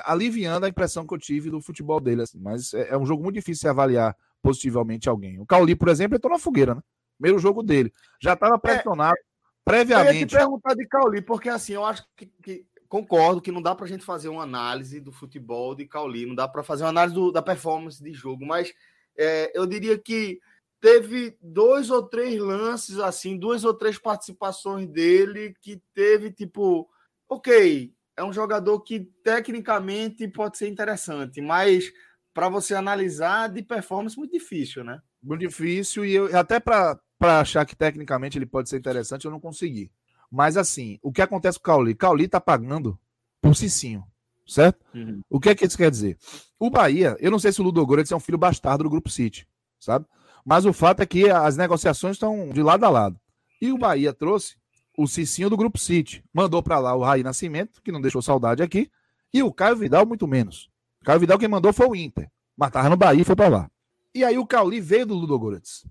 aliviando 0.04 0.66
a 0.66 0.70
impressão 0.70 1.06
que 1.06 1.14
eu 1.14 1.18
tive 1.18 1.50
do 1.50 1.62
futebol 1.62 2.00
dele. 2.00 2.22
Assim. 2.22 2.40
Mas 2.40 2.74
é, 2.74 2.90
é 2.90 2.98
um 2.98 3.06
jogo 3.06 3.24
muito 3.24 3.36
difícil 3.36 3.62
de 3.64 3.70
avaliar 3.70 4.16
positivamente 4.42 5.10
alguém. 5.10 5.40
O 5.40 5.46
Cauli, 5.46 5.76
por 5.76 5.90
exemplo, 5.90 6.16
entrou 6.16 6.32
na 6.32 6.40
fogueira, 6.40 6.76
né? 6.76 6.82
Primeiro 7.18 7.40
jogo 7.40 7.64
dele. 7.64 7.92
Já 8.22 8.34
estava 8.34 8.60
pressionado 8.60 9.16
é, 9.16 9.22
previamente. 9.64 10.16
Eu 10.16 10.20
ia 10.20 10.28
te 10.28 10.36
perguntar 10.36 10.76
de 10.76 10.88
Cauli, 10.88 11.22
porque 11.22 11.50
assim, 11.50 11.74
eu 11.74 11.86
acho 11.86 12.06
que, 12.16 12.26
que 12.44 12.66
concordo 12.88 13.42
que 13.42 13.52
não 13.52 13.62
dá 13.62 13.74
para 13.74 13.86
a 13.86 13.90
gente 13.90 14.04
fazer 14.04 14.30
uma 14.30 14.44
análise 14.44 15.00
do 15.00 15.12
futebol 15.12 15.74
de 15.74 15.86
Cauli, 15.86 16.26
não 16.26 16.36
dá 16.36 16.48
para 16.48 16.64
fazer 16.64 16.84
uma 16.84 16.90
análise 16.90 17.16
do, 17.16 17.32
da 17.32 17.42
performance 17.42 18.04
de 18.04 18.14
jogo, 18.14 18.46
mas 18.46 18.74
é, 19.18 19.52
eu 19.58 19.66
diria 19.66 19.98
que 19.98 20.40
teve 20.80 21.38
dois 21.42 21.90
ou 21.90 22.04
três 22.04 22.40
lances, 22.40 23.00
assim, 23.00 23.38
duas 23.38 23.64
ou 23.64 23.74
três 23.74 23.98
participações 23.98 24.88
dele 24.88 25.56
que 25.62 25.82
teve, 25.94 26.32
tipo, 26.32 26.88
ok, 27.28 27.92
é 28.18 28.24
um 28.24 28.34
jogador 28.34 28.80
que 28.82 29.02
tecnicamente 29.24 30.28
pode 30.28 30.58
ser 30.58 30.68
interessante, 30.70 31.42
mas 31.42 31.92
para 32.34 32.50
você 32.50 32.76
analisar 32.76 33.50
de 33.50 33.62
performance 33.62 34.18
muito 34.18 34.32
difícil, 34.32 34.84
né? 34.84 35.02
Muito 35.22 35.42
difícil, 35.42 36.06
e 36.06 36.14
eu, 36.14 36.38
até 36.38 36.60
para 36.60 37.00
achar 37.20 37.66
que 37.66 37.76
tecnicamente 37.76 38.38
ele 38.38 38.46
pode 38.46 38.70
ser 38.70 38.78
interessante, 38.78 39.26
eu 39.26 39.32
não 39.32 39.40
consegui. 39.40 39.92
Mas 40.32 40.58
assim, 40.58 41.00
o 41.02 41.12
que 41.12 41.22
acontece 41.22 41.58
com 41.58 41.64
o 41.64 41.66
Cauli? 41.66 41.96
Cauli 41.96 42.28
tá 42.28 42.42
pagando 42.42 43.00
por 43.42 43.56
Cicinho, 43.56 44.04
certo? 44.46 44.84
Uhum. 44.94 45.22
O 45.30 45.40
que 45.40 45.50
é 45.50 45.56
que 45.56 45.66
isso 45.66 45.78
quer 45.78 45.90
dizer? 45.90 46.18
O 46.60 46.70
Bahia, 46.70 47.16
eu 47.20 47.32
não 47.32 47.40
sei 47.40 47.52
se 47.52 47.62
o 47.62 47.64
Ludo 47.64 47.86
Goretz 47.86 48.12
é 48.12 48.16
um 48.16 48.20
filho 48.20 48.38
bastardo 48.38 48.84
do 48.84 48.90
Grupo 48.90 49.10
City, 49.10 49.48
sabe? 49.80 50.06
Mas 50.44 50.66
o 50.66 50.74
fato 50.74 51.02
é 51.02 51.06
que 51.06 51.30
as 51.30 51.58
negociações 51.58 52.16
estão 52.16 52.50
de 52.50 52.62
lado 52.62 52.84
a 52.84 52.90
lado. 52.90 53.20
E 53.62 53.72
o 53.72 53.78
Bahia 53.78 54.14
trouxe 54.14 54.58
o 54.98 55.08
Cicinho 55.08 55.50
do 55.50 55.58
Grupo 55.58 55.78
City. 55.78 56.24
Mandou 56.34 56.62
para 56.62 56.80
lá 56.80 56.96
o 56.96 57.04
Raí 57.04 57.24
Nascimento, 57.24 57.82
que 57.82 57.92
não 57.92 58.02
deixou 58.02 58.22
saudade 58.22 58.64
aqui. 58.64 58.90
E 59.34 59.44
o 59.44 59.52
Caio 59.52 59.76
Vidal, 59.76 60.06
muito 60.06 60.28
menos. 60.28 60.70
O 61.02 61.06
Caio 61.06 61.20
Vidal 61.20 61.38
quem 61.38 61.48
mandou 61.48 61.74
foi 61.74 61.88
o 61.88 61.96
Inter. 61.96 62.30
Mas 62.58 62.72
tava 62.72 62.90
no 62.90 62.98
Bahia 62.98 63.22
e 63.22 63.26
foi 63.26 63.36
para 63.36 63.50
lá. 63.50 63.72
E 64.14 64.24
aí 64.24 64.38
o 64.38 64.46
Cauli 64.46 64.80
veio 64.80 65.06
do 65.06 65.14
Ludogorets. 65.14 65.86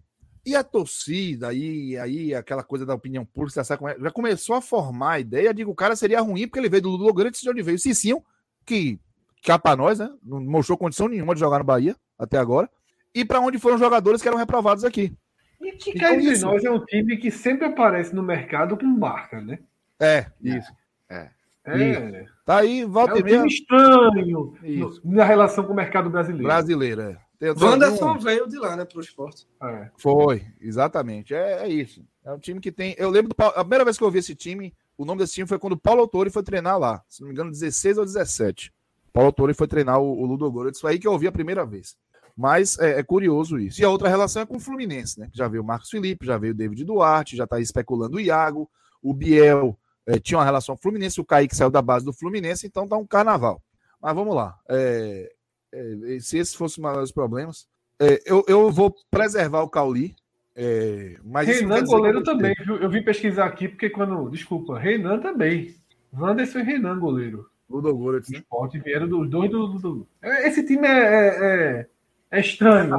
E 0.46 0.54
a 0.54 0.62
torcida, 0.62 1.48
aí, 1.48 1.96
aí 1.98 2.34
aquela 2.34 2.62
coisa 2.62 2.84
da 2.84 2.94
opinião 2.94 3.24
pública, 3.24 3.62
já 3.62 4.10
começou 4.10 4.56
a 4.56 4.60
formar 4.60 5.12
a 5.12 5.20
ideia 5.20 5.54
de 5.54 5.64
que 5.64 5.70
o 5.70 5.74
cara 5.74 5.96
seria 5.96 6.20
ruim 6.20 6.46
porque 6.46 6.58
ele 6.58 6.68
veio 6.68 6.82
do 6.82 6.90
Ludogorets 6.90 7.40
de 7.40 7.48
onde 7.48 7.62
veio 7.62 7.76
o 7.76 7.80
Cicinho, 7.80 8.22
que 8.64 8.98
cá 9.42 9.58
para 9.58 9.76
nós, 9.76 9.98
né? 9.98 10.10
Não 10.22 10.42
mostrou 10.42 10.76
condição 10.76 11.08
nenhuma 11.08 11.34
de 11.34 11.40
jogar 11.40 11.58
no 11.58 11.64
Bahia 11.64 11.96
até 12.18 12.38
agora 12.38 12.68
e 13.14 13.24
para 13.24 13.40
onde 13.40 13.58
foram 13.58 13.78
jogadores 13.78 14.20
que 14.20 14.28
eram 14.28 14.38
reprovados 14.38 14.84
aqui. 14.84 15.16
E 15.60 15.72
que 15.72 15.90
então, 15.90 16.18
de 16.18 16.38
nós 16.38 16.64
é 16.64 16.70
um 16.70 16.84
time 16.84 17.16
que 17.16 17.30
sempre 17.30 17.66
aparece 17.66 18.14
no 18.14 18.22
mercado 18.22 18.76
com 18.76 18.84
marca, 18.84 19.40
né? 19.40 19.58
É, 20.00 20.26
isso. 20.42 20.72
É. 21.08 21.30
é. 21.66 22.26
Tá 22.44 22.58
aí, 22.58 22.84
volta 22.84 23.14
é 23.14 23.16
um 23.16 23.22
time 23.22 23.48
estranho 23.48 24.54
isso. 24.62 25.00
na 25.04 25.24
relação 25.24 25.64
com 25.64 25.72
o 25.72 25.76
mercado 25.76 26.10
brasileiro. 26.10 26.46
Brasileiro, 26.46 27.00
é. 27.00 27.18
Wanderson 27.52 28.08
algum... 28.08 28.20
veio 28.20 28.48
de 28.48 28.56
lá, 28.58 28.76
né, 28.76 28.84
pro 28.84 29.00
esporte. 29.00 29.46
É. 29.62 29.90
Foi, 29.96 30.46
exatamente. 30.60 31.34
É, 31.34 31.64
é, 31.64 31.68
isso. 31.68 32.04
É 32.24 32.32
um 32.32 32.38
time 32.38 32.60
que 32.60 32.72
tem. 32.72 32.94
Eu 32.96 33.10
lembro 33.10 33.34
do 33.34 33.44
A 33.44 33.60
primeira 33.60 33.84
vez 33.84 33.98
que 33.98 34.04
eu 34.04 34.10
vi 34.10 34.20
esse 34.20 34.34
time, 34.34 34.72
o 34.96 35.04
nome 35.04 35.18
desse 35.18 35.34
time 35.34 35.46
foi 35.46 35.58
quando 35.58 35.74
o 35.74 35.78
Paulo 35.78 36.00
Autori 36.00 36.30
foi 36.30 36.42
treinar 36.42 36.78
lá. 36.78 37.02
Se 37.08 37.20
não 37.20 37.28
me 37.28 37.34
engano, 37.34 37.50
16 37.50 37.98
ou 37.98 38.04
17. 38.04 38.72
Paulo 39.12 39.28
Autori 39.28 39.52
foi 39.52 39.66
treinar 39.66 40.00
o, 40.00 40.22
o 40.22 40.26
Ludo 40.26 40.50
Goro. 40.50 40.70
Isso 40.70 40.86
aí 40.86 40.98
que 40.98 41.06
eu 41.06 41.12
ouvi 41.12 41.26
a 41.26 41.32
primeira 41.32 41.66
vez. 41.66 41.96
Mas 42.36 42.78
é, 42.78 42.98
é, 42.98 43.02
curioso 43.02 43.58
isso. 43.58 43.80
E 43.80 43.84
a 43.84 43.90
outra 43.90 44.08
relação 44.08 44.42
é 44.42 44.46
com 44.46 44.56
o 44.56 44.60
Fluminense, 44.60 45.20
né? 45.20 45.28
Já 45.32 45.46
veio 45.46 45.62
o 45.62 45.66
Marcos 45.66 45.90
Felipe, 45.90 46.26
já 46.26 46.36
veio 46.36 46.52
o 46.52 46.56
David 46.56 46.84
Duarte, 46.84 47.36
já 47.36 47.44
está 47.44 47.60
especulando 47.60 48.16
o 48.16 48.20
Iago, 48.20 48.68
o 49.02 49.14
Biel 49.14 49.78
é, 50.06 50.18
tinha 50.18 50.38
uma 50.38 50.44
relação 50.44 50.74
com 50.74 50.80
o 50.80 50.82
Fluminense, 50.82 51.20
o 51.20 51.24
Kaique 51.24 51.54
saiu 51.54 51.70
da 51.70 51.80
base 51.80 52.04
do 52.04 52.12
Fluminense, 52.12 52.66
então 52.66 52.88
tá 52.88 52.96
um 52.96 53.06
carnaval. 53.06 53.62
Mas 54.02 54.14
vamos 54.14 54.34
lá. 54.34 54.58
É, 54.68 55.32
é 55.72 56.18
se 56.20 56.38
esse 56.38 56.56
fosse 56.56 56.80
um 56.80 56.92
dos 56.92 57.12
problemas, 57.12 57.66
é, 57.98 58.20
eu, 58.26 58.44
eu 58.48 58.70
vou 58.70 58.94
preservar 59.10 59.62
o 59.62 59.68
Cauli. 59.68 60.14
É, 60.56 61.16
mas 61.24 61.48
Renan 61.48 61.84
goleiro 61.84 62.22
também, 62.22 62.54
viu? 62.64 62.76
Eu 62.76 62.88
vim 62.88 63.02
pesquisar 63.02 63.46
aqui, 63.46 63.68
porque 63.68 63.90
quando. 63.90 64.28
Desculpa, 64.30 64.78
Renan 64.78 65.18
também. 65.18 65.74
Wanderson 66.12 66.60
e 66.60 66.62
Renan 66.62 66.98
goleiro. 66.98 67.48
O 67.68 67.80
do 67.80 67.96
Goretz, 67.96 68.28
né? 68.28 68.38
Esporte 68.38 68.78
vieram 68.78 69.08
dos 69.08 69.28
dois 69.28 69.50
do, 69.50 69.66
do, 69.66 69.78
do, 69.78 70.08
Esse 70.22 70.64
time 70.64 70.86
é, 70.86 71.80
é 71.80 71.88
estranho 72.32 72.90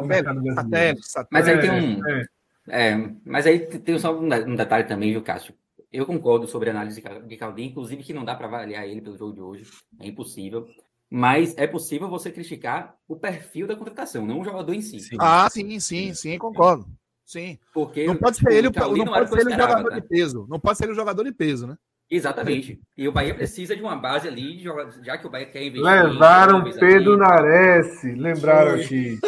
satélite, 0.53 1.07
satélite, 1.07 1.27
Mas 1.31 1.47
aí 1.47 1.59
tem 1.59 1.71
um. 1.71 2.09
É. 2.09 2.25
É, 2.67 2.95
mas 3.23 3.45
aí 3.45 3.59
tem 3.59 3.97
só 3.99 4.17
um, 4.17 4.55
detalhe 4.55 4.85
também, 4.85 5.11
viu, 5.11 5.21
Cássio? 5.21 5.53
Eu 5.91 6.05
concordo 6.05 6.47
sobre 6.47 6.69
a 6.69 6.73
análise 6.73 7.01
de 7.27 7.37
Caldinho, 7.37 7.69
inclusive 7.69 8.03
que 8.03 8.13
não 8.13 8.25
dá 8.25 8.35
para 8.35 8.47
avaliar 8.47 8.87
ele 8.87 9.01
pelo 9.01 9.17
jogo 9.17 9.33
de 9.33 9.41
hoje, 9.41 9.71
é 9.99 10.07
impossível. 10.07 10.67
Mas 11.09 11.55
é 11.57 11.67
possível 11.67 12.09
você 12.09 12.31
criticar 12.31 12.95
o 13.07 13.15
perfil 13.15 13.67
da 13.67 13.75
contratação, 13.75 14.25
não 14.25 14.41
o 14.41 14.43
jogador 14.43 14.73
em 14.73 14.81
si. 14.81 14.99
Sim. 14.99 15.15
Ah, 15.19 15.47
sim, 15.49 15.79
sim, 15.79 16.13
sim, 16.13 16.37
concordo. 16.37 16.87
Sim. 17.23 17.57
Porque 17.73 18.05
não 18.05 18.17
pode 18.17 18.37
ser 18.37 18.51
ele, 18.51 18.69
não, 18.69 18.95
não 18.95 19.05
pode 19.05 19.29
ser 19.29 19.39
ele 19.41 19.49
o 19.49 19.57
jogador 19.57 19.89
tá? 19.89 19.99
de 19.99 20.07
peso. 20.07 20.47
Não 20.49 20.59
pode 20.59 20.77
ser 20.77 20.83
ele 20.85 20.93
o 20.93 20.95
jogador 20.95 21.23
de 21.23 21.31
peso, 21.31 21.67
né? 21.67 21.77
Exatamente. 22.09 22.79
E 22.95 23.07
o 23.07 23.11
Bahia 23.11 23.33
precisa 23.33 23.75
de 23.75 23.81
uma 23.81 23.95
base 23.95 24.27
ali, 24.27 24.63
já 25.03 25.17
que 25.17 25.25
o 25.25 25.29
Bahia 25.29 25.47
quer 25.47 25.63
investir. 25.63 25.83
Levaram 25.83 26.63
Pedro 26.63 27.13
ali. 27.13 27.17
Nares, 27.17 28.03
lembraram 28.03 28.75
aqui. 28.75 29.19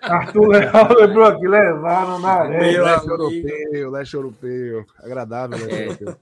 Arthur 0.00 0.48
Leal 0.48 0.88
lembrou 0.98 1.26
aqui, 1.26 1.46
levaram 1.46 2.18
Nares. 2.18 2.78
Leste 2.78 3.08
europeu, 3.08 3.90
leste 3.90 4.14
europeu. 4.14 4.86
Agradável, 4.98 5.58
leste 5.58 5.74
é. 5.74 5.84
europeu. 5.84 6.16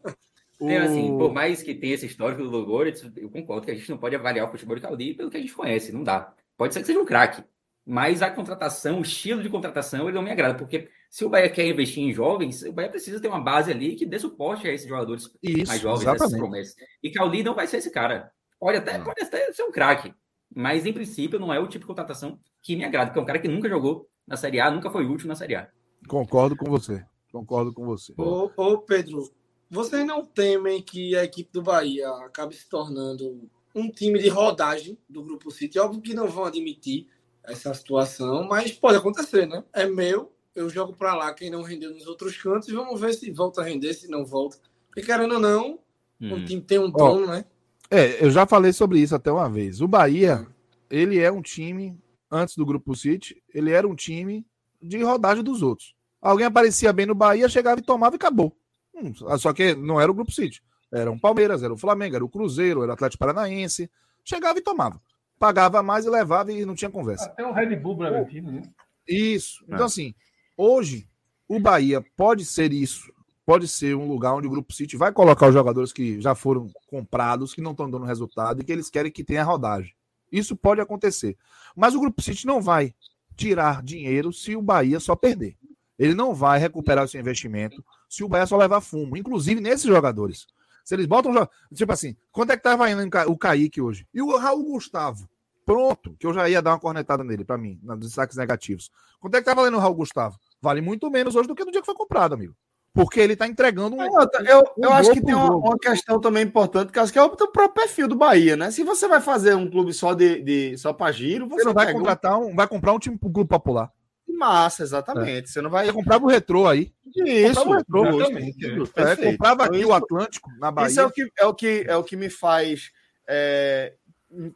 O... 0.60 0.68
assim, 0.76 1.16
por 1.16 1.32
mais 1.32 1.62
que 1.62 1.74
tenha 1.74 1.94
esse 1.94 2.06
histórico 2.06 2.42
do 2.42 2.50
Logorets, 2.50 3.02
eu 3.16 3.30
concordo 3.30 3.64
que 3.64 3.70
a 3.70 3.74
gente 3.74 3.88
não 3.88 3.96
pode 3.96 4.14
avaliar 4.14 4.46
o 4.46 4.50
futebol 4.50 4.76
de 4.76 4.82
Caldi 4.82 5.14
pelo 5.14 5.30
que 5.30 5.38
a 5.38 5.40
gente 5.40 5.54
conhece, 5.54 5.90
não 5.90 6.04
dá. 6.04 6.34
Pode 6.56 6.74
ser 6.74 6.80
que 6.80 6.86
seja 6.86 7.00
um 7.00 7.06
craque, 7.06 7.42
mas 7.90 8.22
a 8.22 8.30
contratação, 8.30 9.00
o 9.00 9.02
estilo 9.02 9.42
de 9.42 9.48
contratação, 9.48 10.04
ele 10.04 10.12
não 10.12 10.22
me 10.22 10.30
agrada, 10.30 10.54
porque 10.54 10.88
se 11.10 11.24
o 11.24 11.28
Bahia 11.28 11.50
quer 11.50 11.66
investir 11.66 12.04
em 12.04 12.12
jovens, 12.12 12.62
o 12.62 12.72
Bahia 12.72 12.88
precisa 12.88 13.18
ter 13.18 13.26
uma 13.26 13.40
base 13.40 13.72
ali 13.72 13.96
que 13.96 14.06
dê 14.06 14.16
suporte 14.16 14.68
a 14.68 14.72
esses 14.72 14.88
jogadores 14.88 15.28
Isso, 15.42 15.66
mais 15.66 15.80
jovens, 15.80 16.06
essas 16.06 16.32
promessas. 16.32 16.76
E 17.02 17.10
Cauli 17.10 17.42
não 17.42 17.52
vai 17.52 17.66
ser 17.66 17.78
esse 17.78 17.90
cara. 17.90 18.30
Pode 18.60 18.78
até, 18.78 18.92
é. 18.92 18.98
pode 19.00 19.20
até 19.20 19.52
ser 19.52 19.64
um 19.64 19.72
craque, 19.72 20.14
mas 20.54 20.86
em 20.86 20.92
princípio 20.92 21.40
não 21.40 21.52
é 21.52 21.58
o 21.58 21.66
tipo 21.66 21.80
de 21.80 21.88
contratação 21.88 22.38
que 22.62 22.76
me 22.76 22.84
agrada, 22.84 23.06
porque 23.06 23.18
é 23.18 23.22
um 23.22 23.26
cara 23.26 23.40
que 23.40 23.48
nunca 23.48 23.68
jogou 23.68 24.08
na 24.24 24.36
Série 24.36 24.60
A, 24.60 24.70
nunca 24.70 24.88
foi 24.88 25.04
útil 25.04 25.26
na 25.26 25.34
Série 25.34 25.56
A. 25.56 25.68
Concordo 26.06 26.54
com 26.54 26.70
você. 26.70 27.04
Concordo 27.32 27.72
com 27.74 27.84
você. 27.84 28.14
Ô, 28.16 28.52
ô 28.56 28.78
Pedro, 28.78 29.28
vocês 29.68 30.06
não 30.06 30.24
temem 30.24 30.80
que 30.80 31.16
a 31.16 31.24
equipe 31.24 31.50
do 31.52 31.60
Bahia 31.60 32.08
acabe 32.24 32.54
se 32.54 32.68
tornando 32.68 33.50
um 33.74 33.90
time 33.90 34.20
de 34.20 34.28
rodagem 34.28 34.96
do 35.08 35.24
Grupo 35.24 35.50
City? 35.50 35.76
Óbvio 35.80 36.00
que 36.00 36.14
não 36.14 36.28
vão 36.28 36.44
admitir 36.44 37.08
essa 37.44 37.72
situação, 37.74 38.44
mas 38.44 38.72
pode 38.72 38.96
acontecer, 38.96 39.46
né? 39.46 39.64
É 39.72 39.86
meu, 39.86 40.32
eu 40.54 40.68
jogo 40.68 40.92
para 40.92 41.14
lá 41.14 41.32
quem 41.32 41.50
não 41.50 41.62
rendeu 41.62 41.92
nos 41.92 42.06
outros 42.06 42.36
cantos 42.36 42.68
e 42.68 42.72
vamos 42.72 43.00
ver 43.00 43.14
se 43.14 43.30
volta 43.30 43.60
a 43.60 43.64
render, 43.64 43.94
se 43.94 44.08
não 44.08 44.24
volta. 44.24 44.58
Porque 44.86 45.02
querendo 45.02 45.34
ou 45.34 45.40
não, 45.40 45.78
hum. 46.20 46.34
o 46.34 46.44
time 46.44 46.60
tem 46.60 46.78
um 46.78 46.90
dono, 46.90 47.26
né? 47.26 47.44
É, 47.90 48.24
eu 48.24 48.30
já 48.30 48.46
falei 48.46 48.72
sobre 48.72 49.00
isso 49.00 49.14
até 49.14 49.32
uma 49.32 49.48
vez. 49.48 49.80
O 49.80 49.88
Bahia, 49.88 50.46
ele 50.88 51.18
é 51.18 51.30
um 51.30 51.42
time, 51.42 51.98
antes 52.30 52.56
do 52.56 52.66
Grupo 52.66 52.94
City, 52.94 53.42
ele 53.52 53.70
era 53.70 53.86
um 53.86 53.94
time 53.94 54.46
de 54.80 55.02
rodagem 55.02 55.42
dos 55.42 55.62
outros. 55.62 55.94
Alguém 56.20 56.46
aparecia 56.46 56.92
bem 56.92 57.06
no 57.06 57.14
Bahia, 57.14 57.48
chegava 57.48 57.80
e 57.80 57.84
tomava 57.84 58.14
e 58.14 58.16
acabou. 58.16 58.56
Hum, 58.94 59.12
só 59.38 59.52
que 59.52 59.74
não 59.74 60.00
era 60.00 60.10
o 60.10 60.14
Grupo 60.14 60.32
City. 60.32 60.62
Era 60.92 61.10
o 61.10 61.18
Palmeiras, 61.18 61.62
era 61.62 61.72
o 61.72 61.76
Flamengo, 61.76 62.16
era 62.16 62.24
o 62.24 62.28
Cruzeiro, 62.28 62.82
era 62.82 62.90
o 62.90 62.94
Atlético 62.94 63.20
Paranaense. 63.20 63.90
Chegava 64.24 64.58
e 64.58 64.62
tomava. 64.62 65.00
Pagava 65.40 65.82
mais 65.82 66.04
e 66.04 66.10
levava 66.10 66.52
e 66.52 66.64
não 66.64 66.76
tinha 66.76 66.90
conversa. 66.90 67.24
Até 67.24 67.44
o 67.44 67.52
Red 67.52 67.74
Bull 67.74 67.96
Bragantino, 67.96 68.52
né? 68.52 68.62
Isso. 69.08 69.64
Então, 69.66 69.82
é. 69.82 69.86
assim, 69.86 70.14
Hoje, 70.62 71.08
o 71.48 71.58
Bahia 71.58 72.04
pode 72.14 72.44
ser 72.44 72.70
isso. 72.70 73.10
Pode 73.46 73.66
ser 73.66 73.96
um 73.96 74.06
lugar 74.06 74.34
onde 74.34 74.46
o 74.46 74.50
Grupo 74.50 74.74
City 74.74 74.94
vai 74.94 75.10
colocar 75.10 75.48
os 75.48 75.54
jogadores 75.54 75.90
que 75.90 76.20
já 76.20 76.34
foram 76.34 76.70
comprados, 76.86 77.54
que 77.54 77.62
não 77.62 77.70
estão 77.70 77.90
dando 77.90 78.04
resultado 78.04 78.60
e 78.60 78.64
que 78.64 78.70
eles 78.70 78.90
querem 78.90 79.10
que 79.10 79.24
tenha 79.24 79.42
rodagem. 79.42 79.94
Isso 80.30 80.54
pode 80.54 80.82
acontecer. 80.82 81.34
Mas 81.74 81.94
o 81.94 82.00
Grupo 82.00 82.20
City 82.20 82.46
não 82.46 82.60
vai 82.60 82.94
tirar 83.34 83.82
dinheiro 83.82 84.34
se 84.34 84.54
o 84.54 84.60
Bahia 84.60 85.00
só 85.00 85.16
perder. 85.16 85.56
Ele 85.98 86.12
não 86.12 86.34
vai 86.34 86.58
recuperar 86.58 87.06
o 87.06 87.08
seu 87.08 87.18
investimento 87.18 87.82
se 88.06 88.22
o 88.22 88.28
Bahia 88.28 88.46
só 88.46 88.58
levar 88.58 88.82
fumo, 88.82 89.16
inclusive 89.16 89.62
nesses 89.62 89.86
jogadores. 89.86 90.46
Se 90.84 90.94
eles 90.94 91.06
botam. 91.06 91.32
Tipo 91.74 91.92
assim, 91.94 92.14
quanto 92.30 92.50
é 92.50 92.54
que 92.54 92.60
estava 92.60 92.90
indo 92.90 93.08
o 93.28 93.38
Kaique 93.38 93.80
hoje? 93.80 94.06
E 94.12 94.20
o 94.20 94.36
Raul 94.36 94.62
Gustavo? 94.62 95.26
Pronto, 95.70 96.16
que 96.18 96.26
eu 96.26 96.34
já 96.34 96.48
ia 96.48 96.60
dar 96.60 96.72
uma 96.72 96.80
cornetada 96.80 97.22
nele, 97.22 97.44
para 97.44 97.56
mim, 97.56 97.78
nos 97.80 98.00
destaques 98.00 98.36
negativos. 98.36 98.90
Quanto 99.20 99.36
é 99.36 99.38
que 99.38 99.44
tá 99.44 99.54
valendo 99.54 99.76
o 99.76 99.78
Raul 99.78 99.94
Gustavo? 99.94 100.36
Vale 100.60 100.80
muito 100.80 101.08
menos 101.08 101.36
hoje 101.36 101.46
do 101.46 101.54
que 101.54 101.64
no 101.64 101.70
dia 101.70 101.80
que 101.80 101.86
foi 101.86 101.94
comprado, 101.94 102.34
amigo. 102.34 102.56
Porque 102.92 103.20
ele 103.20 103.36
tá 103.36 103.46
entregando 103.46 103.94
um. 103.94 104.02
Eu, 104.02 104.10
eu, 104.48 104.64
eu 104.78 104.92
acho 104.92 105.12
que 105.12 105.24
tem 105.24 105.32
uma, 105.32 105.54
uma, 105.54 105.78
questão 105.78 106.20
também 106.20 106.42
importante, 106.42 106.90
que 106.90 107.18
é 107.18 107.22
o 107.22 107.30
próprio 107.30 107.68
perfil 107.68 108.08
do 108.08 108.16
Bahia, 108.16 108.56
né? 108.56 108.72
Se 108.72 108.82
você 108.82 109.06
vai 109.06 109.20
fazer 109.20 109.54
um 109.54 109.70
clube 109.70 109.92
só 109.92 110.12
de, 110.12 110.42
de 110.42 110.76
só 110.76 110.92
para 110.92 111.12
giro, 111.12 111.48
você, 111.48 111.62
você 111.62 111.66
não 111.66 111.72
vai 111.72 111.92
contratar 111.92 112.36
um, 112.36 112.52
vai 112.52 112.66
comprar 112.66 112.92
um 112.92 112.98
time 112.98 113.16
pro 113.16 113.30
clube 113.30 113.48
popular. 113.48 113.92
Massa, 114.28 114.82
exatamente. 114.82 115.44
É. 115.44 115.52
Você 115.52 115.62
não 115.62 115.70
vai. 115.70 115.86
Você 115.86 115.92
comprava 115.92 116.24
o 116.24 116.28
retrô 116.28 116.66
aí. 116.66 116.92
Isso, 117.14 117.60
o 117.60 117.74
retrô, 117.74 118.06
exatamente. 118.08 118.66
É, 118.96 119.30
comprava 119.30 119.64
aqui 119.66 119.78
isso, 119.78 119.88
o 119.88 119.92
Atlântico 119.92 120.50
na 120.58 120.72
Bahia. 120.72 120.88
Isso 120.88 121.00
é 121.00 121.06
o 121.06 121.10
que, 121.12 121.30
é 121.38 121.46
o 121.46 121.54
que, 121.54 121.84
é 121.86 121.96
o 121.96 122.02
que 122.02 122.16
me 122.16 122.28
faz 122.28 122.90
é, 123.32 123.94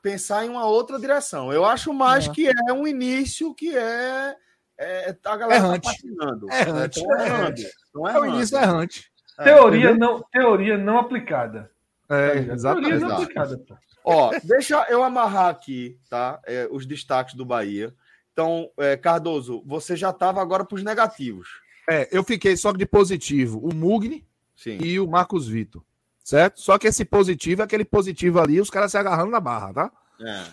pensar 0.03 0.45
em 0.45 0.49
uma 0.49 0.67
outra 0.67 0.99
direção. 0.99 1.53
Eu 1.53 1.65
acho 1.65 1.93
mais 1.93 2.27
é. 2.27 2.31
que 2.31 2.49
é 2.49 2.73
um 2.73 2.87
início 2.87 3.55
que 3.55 3.77
é, 3.77 4.37
é 4.79 5.17
a 5.25 5.37
galera 5.37 5.61
tá 5.61 5.67
errante. 5.67 5.89
Tá 6.17 6.61
errante. 6.61 7.01
É, 7.01 7.27
errante. 7.27 7.71
Não 7.95 8.09
é, 8.09 8.15
é 8.15 8.21
o 8.21 8.27
início 8.27 8.59
errante. 8.59 9.13
Teoria, 9.43 9.95
não, 9.95 10.23
teoria 10.33 10.79
não 10.79 10.99
aplicada. 10.99 11.71
É, 12.09 12.39
exatamente. 12.53 12.91
Teoria 12.91 13.09
não 13.09 13.17
aplicada. 13.17 13.61
Ó, 14.05 14.31
deixa 14.45 14.87
eu 14.89 15.03
amarrar 15.03 15.49
aqui, 15.49 15.99
tá? 16.09 16.41
É, 16.47 16.69
os 16.71 16.87
destaques 16.87 17.35
do 17.35 17.45
Bahia. 17.45 17.93
Então, 18.33 18.71
é, 18.79 18.97
Cardoso, 18.97 19.63
você 19.65 19.97
já 19.97 20.11
estava 20.11 20.41
agora 20.41 20.65
para 20.65 20.77
os 20.77 20.83
negativos. 20.83 21.49
É, 21.89 22.09
eu 22.13 22.23
fiquei 22.23 22.57
só 22.57 22.73
de 22.73 22.87
positivo. 22.87 23.59
O 23.59 23.75
Mugni 23.75 24.27
Sim. 24.55 24.79
e 24.81 25.01
o 25.01 25.07
Marcos 25.07 25.49
Vitor 25.49 25.83
certo? 26.25 26.61
Só 26.61 26.79
que 26.79 26.89
esse 26.89 27.05
positivo 27.05 27.61
é 27.61 27.65
aquele 27.65 27.85
positivo 27.85 28.41
ali, 28.41 28.61
os 28.61 28.71
caras 28.71 28.91
se 28.91 28.97
agarrando 28.97 29.31
na 29.31 29.39
barra, 29.39 29.73
tá? 29.75 29.93
É. 30.19 30.45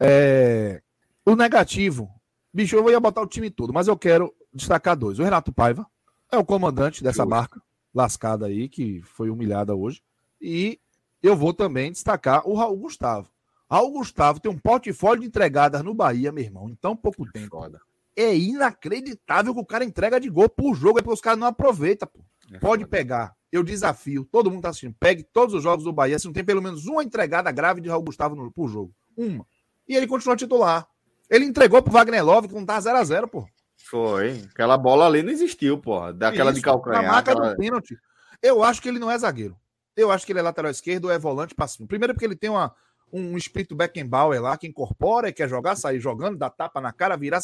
é... 0.00 0.82
O 1.24 1.36
negativo, 1.36 2.10
bicho, 2.52 2.74
eu 2.74 2.90
ia 2.90 2.98
botar 2.98 3.20
o 3.20 3.26
time 3.26 3.50
todo, 3.50 3.72
mas 3.72 3.86
eu 3.86 3.96
quero 3.96 4.34
destacar 4.52 4.96
dois. 4.96 5.18
O 5.18 5.22
Renato 5.22 5.52
Paiva 5.52 5.86
é 6.32 6.38
o 6.38 6.44
comandante 6.44 7.04
dessa 7.04 7.22
Justo. 7.22 7.28
barca 7.28 7.62
lascada 7.94 8.46
aí, 8.46 8.68
que 8.68 9.02
foi 9.02 9.28
humilhada 9.28 9.74
hoje. 9.74 10.02
E 10.40 10.80
eu 11.22 11.36
vou 11.36 11.52
também 11.52 11.92
destacar 11.92 12.48
o 12.48 12.54
Raul 12.54 12.78
Gustavo. 12.78 13.28
Raul 13.70 13.92
Gustavo 13.92 14.40
tem 14.40 14.50
um 14.50 14.58
portfólio 14.58 15.20
de 15.20 15.26
entregadas 15.26 15.82
no 15.82 15.92
Bahia, 15.92 16.32
meu 16.32 16.42
irmão, 16.42 16.70
em 16.70 16.74
tão 16.74 16.96
pouco 16.96 17.30
tempo. 17.30 17.60
Foda. 17.60 17.80
É 18.16 18.34
inacreditável 18.34 19.54
que 19.54 19.60
o 19.60 19.66
cara 19.66 19.84
entrega 19.84 20.18
de 20.18 20.30
gol 20.30 20.48
por 20.48 20.74
jogo, 20.74 20.98
é 20.98 21.02
porque 21.02 21.14
os 21.14 21.20
caras 21.20 21.38
não 21.38 21.46
aproveitam, 21.46 22.08
pô. 22.08 22.20
É 22.50 22.58
Pode 22.58 22.84
foda. 22.84 22.90
pegar 22.90 23.37
eu 23.50 23.62
desafio, 23.62 24.24
todo 24.30 24.50
mundo 24.50 24.58
está 24.58 24.68
assistindo, 24.70 24.94
pegue 24.98 25.22
todos 25.22 25.54
os 25.54 25.62
jogos 25.62 25.84
do 25.84 25.92
Bahia, 25.92 26.18
se 26.18 26.26
não 26.26 26.32
tem 26.32 26.44
pelo 26.44 26.62
menos 26.62 26.86
uma 26.86 27.02
entregada 27.02 27.50
grave 27.50 27.80
de 27.80 27.88
Raul 27.88 28.02
Gustavo 28.02 28.34
no, 28.34 28.50
por 28.52 28.68
jogo. 28.68 28.94
Uma. 29.16 29.46
E 29.88 29.96
ele 29.96 30.06
continua 30.06 30.36
titular. 30.36 30.86
Ele 31.30 31.44
entregou 31.44 31.82
pro 31.82 31.92
Wagner 31.92 32.24
Love, 32.24 32.48
que 32.48 32.54
não 32.54 32.64
tá 32.64 32.78
0x0, 32.78 33.28
pô. 33.28 33.46
Foi. 33.76 34.42
Aquela 34.50 34.76
bola 34.76 35.06
ali 35.06 35.22
não 35.22 35.30
existiu, 35.30 35.78
pô. 35.78 36.12
Daquela 36.12 36.50
Isso, 36.50 36.60
de 36.60 36.64
calcanhar. 36.64 37.02
Na 37.02 37.12
marca 37.12 37.32
aquela... 37.32 37.50
do 37.50 37.56
pênalti. 37.56 37.96
Eu 38.42 38.62
acho 38.62 38.82
que 38.82 38.88
ele 38.88 38.98
não 38.98 39.10
é 39.10 39.18
zagueiro. 39.18 39.56
Eu 39.96 40.10
acho 40.10 40.24
que 40.24 40.32
ele 40.32 40.38
é 40.38 40.42
lateral 40.42 40.70
esquerdo 40.70 41.06
ou 41.06 41.10
é 41.10 41.18
volante 41.18 41.54
para 41.54 41.66
cima. 41.66 41.88
Primeiro 41.88 42.14
porque 42.14 42.24
ele 42.24 42.36
tem 42.36 42.50
uma, 42.50 42.74
um 43.12 43.36
espírito 43.36 43.74
Beckenbauer 43.74 44.40
lá, 44.40 44.56
que 44.56 44.66
incorpora 44.66 45.28
e 45.28 45.32
quer 45.32 45.48
jogar, 45.48 45.74
sair 45.76 45.98
jogando, 45.98 46.38
dá 46.38 46.50
tapa 46.50 46.80
na 46.80 46.92
cara, 46.92 47.16
virar... 47.16 47.40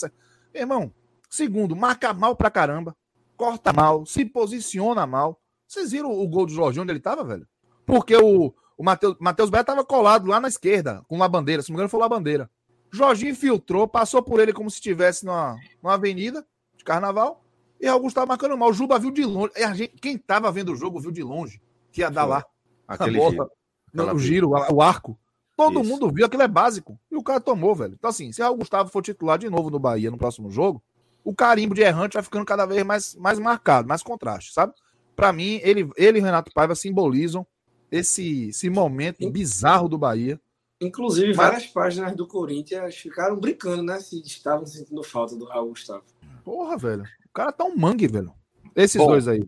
Meu 0.53 0.63
irmão, 0.63 0.95
segundo, 1.29 1.75
marca 1.75 2.13
mal 2.13 2.37
pra 2.37 2.51
caramba, 2.51 2.97
corta 3.37 3.73
mal, 3.73 4.07
se 4.07 4.25
posiciona 4.25 5.07
mal. 5.07 5.41
Vocês 5.75 5.91
viram 5.91 6.13
o 6.13 6.29
gol 6.29 6.47
do 6.47 6.53
Jorginho 6.53 6.83
onde 6.85 6.93
ele 6.93 7.01
tava, 7.01 7.25
velho? 7.25 7.47
Porque 7.85 8.17
o, 8.17 8.55
o 8.79 8.85
Matheus, 8.85 9.17
Matheus 9.19 9.51
tava 9.51 9.85
colado 9.85 10.29
lá 10.29 10.39
na 10.39 10.47
esquerda, 10.47 11.03
com 11.09 11.17
uma 11.17 11.29
bandeira. 11.29 11.63
Se 11.63 11.69
não 11.69 11.75
me 11.75 11.79
engano, 11.79 11.89
foi 11.89 12.01
uma 12.01 12.09
bandeira. 12.09 12.49
Jorginho 12.93 13.33
infiltrou, 13.33 13.89
passou 13.89 14.23
por 14.23 14.39
ele 14.39 14.53
como 14.53 14.71
se 14.71 14.77
estivesse 14.77 15.27
numa, 15.27 15.57
numa 15.83 15.95
avenida 15.95 16.47
de 16.77 16.85
carnaval. 16.85 17.45
E 17.81 17.89
Augusto 17.89 18.15
tava 18.15 18.29
marcando 18.29 18.57
mal. 18.57 18.71
O 18.71 18.73
Juba 18.73 19.01
viu 19.01 19.11
de 19.11 19.25
longe. 19.25 19.53
Gente, 19.75 19.97
quem 20.01 20.17
tava 20.17 20.51
vendo 20.53 20.73
o 20.73 20.77
jogo 20.77 21.01
viu 21.01 21.11
de 21.11 21.25
longe 21.25 21.61
que 21.91 22.03
ia 22.03 22.11
dar 22.11 22.25
lá. 22.25 22.47
Aquele 22.87 23.21
a 23.21 23.31
giro. 23.31 23.51
o 24.15 24.19
giro, 24.19 24.51
o 24.51 24.81
arco. 24.81 25.19
Todo 25.57 25.81
Isso. 25.81 25.91
mundo 25.91 26.11
viu, 26.11 26.25
aquilo 26.25 26.43
é 26.43 26.49
básico. 26.49 26.99
E 27.11 27.17
o 27.17 27.23
cara 27.23 27.41
tomou, 27.41 27.75
velho. 27.75 27.95
Então, 27.95 28.11
assim, 28.11 28.31
se 28.31 28.43
o 28.43 28.55
Gustavo 28.55 28.91
for 28.91 29.03
titular 29.03 29.39
de 29.39 29.51
novo 29.51 29.71
no 29.71 29.79
Bahia 29.81 30.11
no 30.11 30.19
próximo 30.19 30.51
jogo, 30.51 30.81
o 31.25 31.35
carimbo 31.35 31.75
de 31.75 31.83
errante 31.83 32.15
vai 32.15 32.23
ficando 32.23 32.45
cada 32.45 32.65
vez 32.65 32.85
mais, 32.85 33.15
mais 33.17 33.39
marcado, 33.41 33.89
mais 33.89 34.03
contraste, 34.03 34.53
sabe? 34.53 34.73
Para 35.17 35.33
mim, 35.33 35.61
ele, 35.63 35.89
ele 35.97 36.19
e 36.19 36.21
o 36.21 36.25
Renato 36.25 36.51
Paiva 36.53 36.75
simbolizam 36.75 37.47
esse, 37.91 38.49
esse 38.49 38.69
momento 38.69 39.29
bizarro 39.31 39.89
do 39.89 39.99
Bahia. 39.99 40.41
Inclusive, 40.81 41.29
Mas... 41.29 41.37
várias 41.37 41.67
páginas 41.67 42.17
do 42.17 42.27
Corinthians 42.27 42.97
ficaram 42.97 43.37
brincando, 43.37 43.83
né? 43.83 44.01
Se 44.01 44.21
estavam 44.21 44.67
sentindo 44.67 45.03
falta 45.03 45.37
do 45.37 45.45
Raul 45.45 45.71
Gustavo. 45.71 46.05
Porra, 46.45 46.77
velho. 46.77 47.03
O 47.03 47.33
cara 47.33 47.53
tá 47.53 47.65
um 47.65 47.77
mangue, 47.77 48.09
velho. 48.09 48.33
Esses 48.75 48.97
Bom, 48.97 49.07
dois 49.07 49.29
aí. 49.29 49.45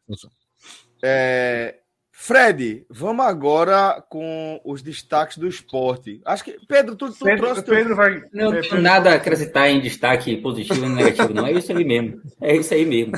É... 1.02 1.80
Fred, 2.18 2.86
vamos 2.88 3.26
agora 3.26 4.02
com 4.08 4.58
os 4.64 4.80
destaques 4.80 5.36
do 5.36 5.46
esporte. 5.46 6.22
Acho 6.24 6.44
que. 6.44 6.58
Pedro, 6.66 6.96
tu, 6.96 7.12
tu 7.12 7.24
Pedro, 7.24 7.44
trouxe. 7.44 7.62
Pedro 7.62 7.94
vai. 7.94 8.22
Não 8.32 8.54
é, 8.54 8.62
Pedro... 8.62 8.80
nada 8.80 9.10
a 9.10 9.16
acrescentar 9.16 9.68
em 9.68 9.82
destaque 9.82 10.34
positivo 10.38 10.86
e 10.86 10.88
negativo, 10.88 11.34
não. 11.34 11.46
É 11.46 11.52
isso 11.52 11.72
aí 11.72 11.84
mesmo. 11.84 12.22
É 12.40 12.56
isso 12.56 12.72
aí 12.72 12.86
mesmo. 12.86 13.12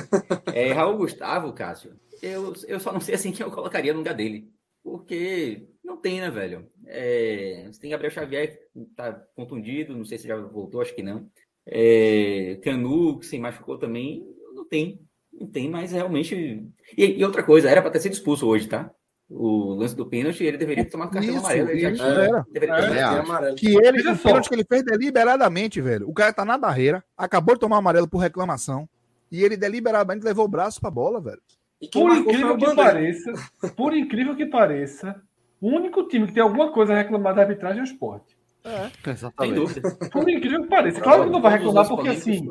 É, 0.52 0.72
Raul 0.72 0.96
Gustavo, 0.96 1.52
Cássio 1.52 1.92
eu, 2.23 2.53
eu 2.66 2.81
só 2.81 2.93
não 2.93 3.01
sei 3.01 3.15
assim 3.15 3.32
quem 3.32 3.45
eu 3.45 3.53
colocaria 3.53 3.93
no 3.93 3.99
lugar 3.99 4.15
dele. 4.15 4.51
Porque 4.82 5.69
não 5.85 5.97
tem, 5.97 6.20
né, 6.20 6.31
velho? 6.31 6.70
É, 6.86 7.65
você 7.66 7.81
tem 7.81 7.90
Gabriel 7.90 8.12
Xavier, 8.12 8.59
que 8.73 8.85
tá 8.97 9.12
contundido, 9.35 9.97
não 9.97 10.05
sei 10.05 10.19
se 10.19 10.28
já 10.28 10.36
voltou, 10.36 10.81
acho 10.81 10.95
que 10.95 11.03
não. 11.03 11.28
É, 11.66 12.59
Canu, 12.62 13.19
que 13.19 13.27
se 13.27 13.39
machucou 13.39 13.78
também, 13.78 14.24
não 14.55 14.66
tem. 14.66 15.01
Não 15.32 15.47
tem, 15.47 15.69
mas 15.69 15.93
realmente. 15.93 16.35
E, 16.97 17.05
e 17.05 17.24
outra 17.24 17.43
coisa, 17.43 17.69
era 17.69 17.82
para 17.82 17.90
ter 17.90 18.01
sido 18.01 18.12
expulso 18.12 18.47
hoje, 18.47 18.66
tá? 18.66 18.90
O 19.31 19.74
lance 19.74 19.95
do 19.95 20.07
pênalti, 20.07 20.43
ele 20.43 20.57
deveria 20.57 20.89
tomar 20.89 21.09
cartão 21.09 21.31
isso, 21.31 21.39
amarelo. 21.39 21.70
Ele 21.70 21.81
já 21.81 21.93
tinha, 21.93 22.07
era. 22.07 22.47
Deveria 22.51 22.77
ter 22.77 22.97
é, 22.97 23.03
amarelo. 23.03 23.57
Que 23.57 23.77
ele, 23.77 24.11
o 24.11 24.19
pênalti 24.19 24.49
que 24.49 24.55
ele 24.55 24.65
fez 24.65 24.82
deliberadamente, 24.82 25.81
velho. 25.82 26.09
O 26.09 26.15
cara 26.15 26.32
tá 26.32 26.47
na 26.47 26.57
barreira, 26.57 27.05
acabou 27.16 27.55
de 27.55 27.61
tomar 27.61 27.77
amarelo 27.77 28.09
por 28.09 28.19
reclamação. 28.19 28.89
E 29.31 29.45
ele 29.45 29.59
deliberadamente 29.59 30.24
levou 30.24 30.47
o 30.47 30.49
braço 30.49 30.81
pra 30.81 30.90
bola, 30.90 31.20
velho. 31.20 31.43
Por 31.92 32.16
incrível 32.16 32.56
que 32.56 32.74
pareça, 32.74 33.32
por 33.76 33.96
incrível 33.96 34.36
que 34.36 34.46
pareça, 34.46 35.22
o 35.60 35.68
único 35.68 36.06
time 36.09 36.26
que 36.26 36.32
tem 36.32 36.42
alguma 36.42 36.72
coisa 36.72 36.92
a 36.92 36.96
reclamar 36.96 37.34
da 37.34 37.42
arbitragem 37.42 37.80
é 37.80 37.82
o 37.82 37.84
esporte. 37.84 38.36
É, 38.64 39.10
exatamente. 39.10 39.80
Por 40.10 40.28
incrível 40.28 40.62
que 40.62 40.68
pareça. 40.68 41.00
Claro 41.00 41.24
que 41.24 41.30
não 41.30 41.40
vai 41.40 41.52
reclamar 41.52 41.88
porque, 41.88 42.09
assim, 42.09 42.48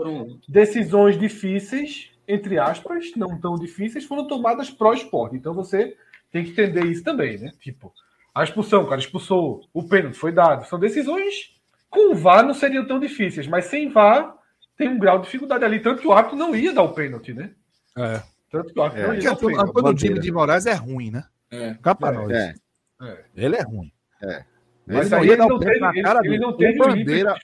decisões 0.48 1.20
difíceis, 1.20 2.12
entre 2.28 2.58
aspas, 2.58 3.12
não 3.16 3.40
tão 3.40 3.56
difíceis, 3.56 4.06
foram 4.06 4.28
tomadas 4.28 4.70
pró-esporte. 4.70 5.36
Então 5.36 5.54
você 5.54 5.96
tem 6.32 6.44
que 6.44 6.52
entender 6.52 6.86
isso 6.86 7.04
também, 7.04 7.38
né? 7.38 7.52
Tipo, 7.60 7.94
a 8.34 8.44
expulsão, 8.44 8.84
o 8.84 8.88
cara 8.88 9.02
expulsou, 9.02 9.62
o 9.74 9.84
pênalti 9.84 10.18
foi 10.18 10.32
dado. 10.32 10.68
São 10.68 10.80
decisões 10.80 11.56
com 11.90 12.16
VAR 12.16 12.46
não 12.46 12.54
seriam 12.54 12.86
tão 12.86 13.00
difíceis, 13.00 13.48
mas 13.48 13.66
sem 13.66 13.90
VAR 13.90 14.36
tem 14.78 14.90
um 14.90 15.00
grau 15.00 15.18
de 15.20 15.26
dificuldade 15.26 15.66
ali. 15.66 15.80
Tanto 15.80 16.02
que 16.02 16.08
o 16.08 16.14
árbitro 16.14 16.38
não 16.38 16.56
ia 16.56 16.74
dar 16.74 16.84
o 16.84 16.94
pênalti, 16.94 17.34
né? 17.34 17.52
É. 17.98 18.22
Tanto 18.50 18.74
que 18.74 18.80
o 18.80 18.84
Arthur 18.84 19.14
é. 19.16 19.36
Quando, 19.36 19.74
quando 19.74 19.88
o 19.90 19.94
time 19.96 20.20
de 20.20 20.32
Moraes 20.32 20.66
é 20.66 20.74
ruim, 20.74 21.12
né? 21.12 21.24
É. 21.52 21.74
Capa 21.76 22.12
nós. 22.12 22.32
É. 22.32 22.54
é. 23.02 23.24
Ele 23.36 23.56
é 23.56 23.62
ruim. 23.62 23.92
É. 24.22 24.44
Mas 24.88 25.12
ele, 25.12 25.32
ele 25.32 25.36
não 25.36 25.60
teve, 25.60 25.80
na 25.80 26.02
cara 26.02 26.20
ele, 26.24 26.36
ele 26.36 26.40
não 26.40 26.56
teve 26.56 26.82
o 26.82 26.86
bandeira, 26.86 27.36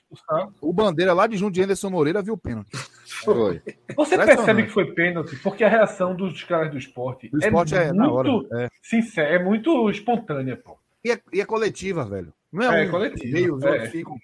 o 0.62 0.72
bandeira 0.72 1.12
lá 1.12 1.26
de 1.26 1.36
Jundiaí 1.36 1.64
Anderson 1.64 1.90
Moreira 1.90 2.22
viu 2.22 2.34
o 2.34 2.38
pênalti. 2.38 2.70
Foi. 3.22 3.60
Você 3.94 4.16
percebe 4.16 4.62
que 4.62 4.70
foi 4.70 4.92
pênalti 4.94 5.36
porque 5.36 5.62
a 5.62 5.68
reação 5.68 6.16
dos 6.16 6.42
caras 6.42 6.70
do 6.70 6.78
esporte, 6.78 7.28
o 7.30 7.38
esporte 7.38 7.74
é, 7.74 7.88
é 7.88 7.92
muito 7.92 8.14
hora, 8.14 8.64
é. 8.64 8.68
sincera, 8.82 9.28
é 9.28 9.38
muito 9.38 9.90
espontânea, 9.90 10.56
pô. 10.56 10.78
E 11.04 11.10
é, 11.10 11.20
e 11.34 11.40
é 11.42 11.44
coletiva, 11.44 12.06
velho. 12.06 12.32
Não 12.50 12.72
é, 12.72 12.84
é 12.84 12.88
um 12.88 12.90
coletiva. 12.90 13.32
Meio, 13.32 13.68
é. 13.68 13.88
Ficam, 13.88 14.16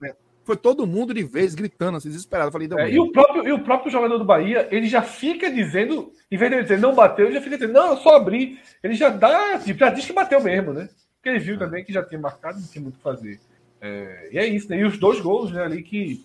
foi 0.50 0.56
todo 0.56 0.84
mundo 0.84 1.14
de 1.14 1.22
vez 1.22 1.54
gritando, 1.54 1.96
assim, 1.96 2.08
desesperado. 2.08 2.50
Falei, 2.50 2.68
é, 2.76 2.90
e, 2.90 2.98
o 2.98 3.12
próprio, 3.12 3.46
e 3.46 3.52
o 3.52 3.62
próprio 3.62 3.92
jogador 3.92 4.18
do 4.18 4.24
Bahia, 4.24 4.66
ele 4.72 4.88
já 4.88 5.00
fica 5.00 5.48
dizendo, 5.48 6.12
em 6.28 6.36
vez 6.36 6.50
de 6.50 6.62
dizer 6.62 6.78
não 6.80 6.92
bateu, 6.92 7.26
ele 7.26 7.34
já 7.34 7.40
fica 7.40 7.56
dizendo, 7.56 7.74
não, 7.74 7.90
eu 7.90 7.96
só 7.98 8.16
abri. 8.16 8.58
Ele 8.82 8.94
já 8.94 9.10
dá, 9.10 9.60
tipo, 9.60 9.78
já 9.78 9.90
diz 9.90 10.04
que 10.04 10.12
bateu 10.12 10.42
mesmo, 10.42 10.72
né? 10.72 10.88
Porque 11.14 11.28
ele 11.28 11.38
viu 11.38 11.56
também 11.56 11.84
que 11.84 11.92
já 11.92 12.02
tinha 12.02 12.20
marcado, 12.20 12.58
não 12.58 12.66
tinha 12.66 12.82
muito 12.82 12.96
o 12.96 12.98
que 12.98 13.02
fazer. 13.04 13.38
É, 13.80 14.28
e 14.32 14.38
é 14.38 14.46
isso, 14.46 14.68
né? 14.68 14.78
E 14.78 14.84
os 14.84 14.98
dois 14.98 15.20
gols, 15.20 15.52
né, 15.52 15.62
ali 15.62 15.84
que. 15.84 16.24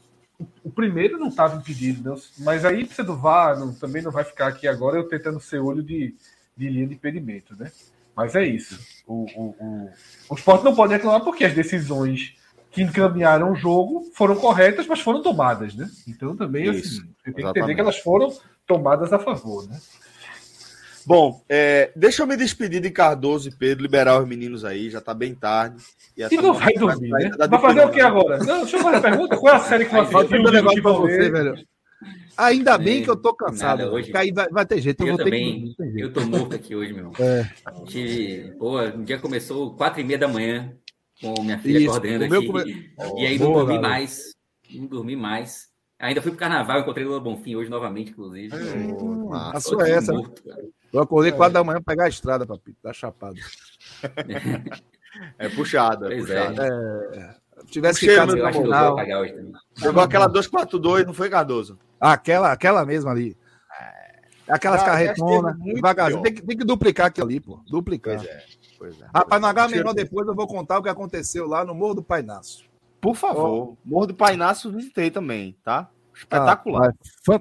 O, 0.63 0.71
primeiro 0.71 1.19
não 1.19 1.27
estava 1.27 1.55
impedido, 1.55 2.09
né? 2.09 2.21
mas 2.39 2.65
aí 2.65 2.83
precisa 2.83 3.07
do 3.07 3.15
VAR, 3.15 3.57
não, 3.57 3.73
também 3.73 4.01
não 4.01 4.11
vai 4.11 4.25
ficar 4.25 4.47
aqui 4.47 4.67
agora 4.67 4.97
eu 4.97 5.07
tentando 5.07 5.39
ser 5.39 5.59
olho 5.59 5.81
de, 5.81 6.13
de 6.57 6.67
linha 6.67 6.87
de 6.87 6.95
impedimento, 6.95 7.55
né? 7.55 7.71
Mas 8.13 8.35
é 8.35 8.45
isso. 8.45 8.77
O, 9.07 9.25
o, 9.33 9.55
o, 9.57 9.89
o 10.31 10.35
esporte 10.35 10.65
não 10.65 10.75
pode 10.75 10.91
reclamar 10.91 11.23
porque 11.23 11.45
as 11.45 11.53
decisões 11.53 12.35
que 12.75 12.81
encaminharam 12.81 13.53
o 13.53 13.55
jogo 13.55 14.11
foram 14.13 14.35
corretas, 14.35 14.85
mas 14.85 14.99
foram 14.99 15.21
tomadas, 15.21 15.73
né? 15.73 15.89
Então 16.05 16.35
também 16.35 16.67
assim, 16.69 16.81
você 16.83 17.31
tem 17.31 17.33
que 17.33 17.41
entender 17.41 17.73
que 17.73 17.79
elas 17.79 17.97
foram 17.97 18.33
tomadas 18.67 19.13
a 19.13 19.17
favor, 19.17 19.65
né? 19.69 19.79
Bom, 21.07 21.41
é, 21.47 21.91
deixa 21.95 22.21
eu 22.21 22.27
me 22.27 22.35
despedir 22.35 22.81
de 22.81 22.91
Cardoso 22.91 23.47
e 23.47 23.55
Pedro, 23.55 23.81
liberar 23.81 24.19
os 24.19 24.27
meninos 24.27 24.65
aí, 24.65 24.89
já 24.89 24.99
tá 24.99 25.13
bem 25.13 25.33
tarde. 25.33 25.81
E, 26.17 26.21
e 26.23 26.37
não 26.37 26.53
vai 26.53 26.73
dormir, 26.73 27.11
né? 27.11 27.31
Vai 27.47 27.61
fazer 27.61 27.85
o 27.85 27.91
que 27.91 28.01
agora? 28.01 28.39
Não, 28.39 28.61
deixa 28.61 28.75
eu 28.75 28.83
fazer 28.83 28.97
a 28.97 29.01
pergunta. 29.01 29.37
Qual 29.37 29.53
é 29.53 29.57
a 29.57 29.59
série 29.61 29.85
que 29.85 29.91
você 29.91 29.97
assistiu? 29.99 30.43
Eu 30.43 30.81
pra 30.81 30.91
você, 30.91 31.29
velho. 31.29 31.55
Ainda 32.35 32.77
bem 32.77 33.03
que 33.03 33.09
eu 33.09 33.15
tô 33.15 33.33
cansado. 33.33 33.79
Nada, 33.79 33.91
hoje... 33.91 34.11
aí 34.13 34.31
vai, 34.33 34.49
vai, 34.49 34.65
ter 34.65 34.81
jeito. 34.81 35.01
Eu, 35.03 35.09
eu 35.09 35.17
também. 35.17 35.73
Que... 35.77 36.01
Eu 36.01 36.11
tô 36.11 36.21
morto 36.25 36.55
aqui 36.55 36.75
hoje, 36.75 36.91
meu. 36.91 37.11
É. 37.19 37.49
Tive, 37.85 38.51
pô, 38.57 38.81
um 38.81 39.03
dia 39.03 39.17
começou 39.17 39.73
quatro 39.75 40.01
e 40.01 40.03
meia 40.03 40.19
da 40.19 40.27
manhã 40.27 40.73
com 41.21 41.41
minha 41.41 41.59
filha 41.59 41.79
Isso, 41.79 41.89
acordando 41.89 42.25
aqui. 42.25 42.47
Come... 42.47 42.91
E 43.17 43.25
aí 43.25 43.39
não 43.39 43.47
Boa, 43.47 43.65
dormi 43.65 43.79
mais. 43.79 44.35
Não 44.73 44.85
dormi 44.85 45.15
mais. 45.15 45.69
Ainda 45.99 46.21
fui 46.21 46.31
pro 46.31 46.39
carnaval, 46.39 46.81
encontrei 46.81 47.05
o 47.05 47.09
Lula 47.09 47.21
Bonfim 47.21 47.55
hoje 47.55 47.69
novamente, 47.69 48.11
inclusive. 48.11 48.53
É, 48.53 49.55
a 49.55 49.59
sua 49.59 49.87
é 49.87 49.91
essa. 49.91 50.11
Né? 50.11 50.17
Morto, 50.19 50.43
eu 50.91 51.01
acordei 51.01 51.31
é. 51.31 51.35
quatro 51.35 51.53
da 51.53 51.63
manhã 51.63 51.81
pra 51.81 51.93
pegar 51.93 52.05
a 52.05 52.09
estrada, 52.09 52.45
papito. 52.45 52.77
Tá 52.81 52.91
chapado. 52.91 53.37
é 55.39 55.49
puxada. 55.49 56.07
Pois 56.07 56.29
é. 56.29 56.47
puxada. 56.47 56.67
é. 57.13 57.17
é. 57.17 57.45
Tivesse 57.67 58.01
ficado 58.01 58.35
no 58.35 58.43
canal. 58.51 58.97
Jogou 59.75 60.03
aquela 60.03 60.27
242, 60.27 61.05
não 61.05 61.13
foi, 61.13 61.29
Cardoso? 61.29 61.79
Aquela, 61.99 62.51
aquela 62.51 62.85
mesma 62.85 63.11
ali. 63.11 63.37
Aquelas 64.47 64.81
ah, 64.83 64.85
carretonas, 64.85 65.57
devagarzinho. 65.57 66.21
Tem 66.21 66.33
que, 66.33 66.41
tem 66.41 66.57
que 66.57 66.63
duplicar 66.63 67.07
aquilo 67.07 67.25
ali, 67.25 67.39
pô. 67.39 67.59
Duplicar. 67.67 68.17
Pois 68.17 68.29
é. 68.29 68.43
Pois 68.77 69.01
é. 69.01 69.05
Rapaz, 69.13 69.41
no 69.41 69.47
H 69.47 69.67
menor 69.69 69.93
depois 69.93 70.27
eu 70.27 70.35
vou 70.35 70.47
contar 70.47 70.79
o 70.79 70.83
que 70.83 70.89
aconteceu 70.89 71.47
lá 71.47 71.63
no 71.63 71.73
Morro 71.73 71.95
do 71.95 72.03
Painaço. 72.03 72.65
Por 72.99 73.15
favor. 73.15 73.49
Oh. 73.49 73.77
Morro 73.85 74.07
do 74.07 74.15
Painaço 74.15 74.71
visitei 74.71 75.11
também, 75.11 75.55
tá? 75.63 75.89
Espetacular. 76.15 76.93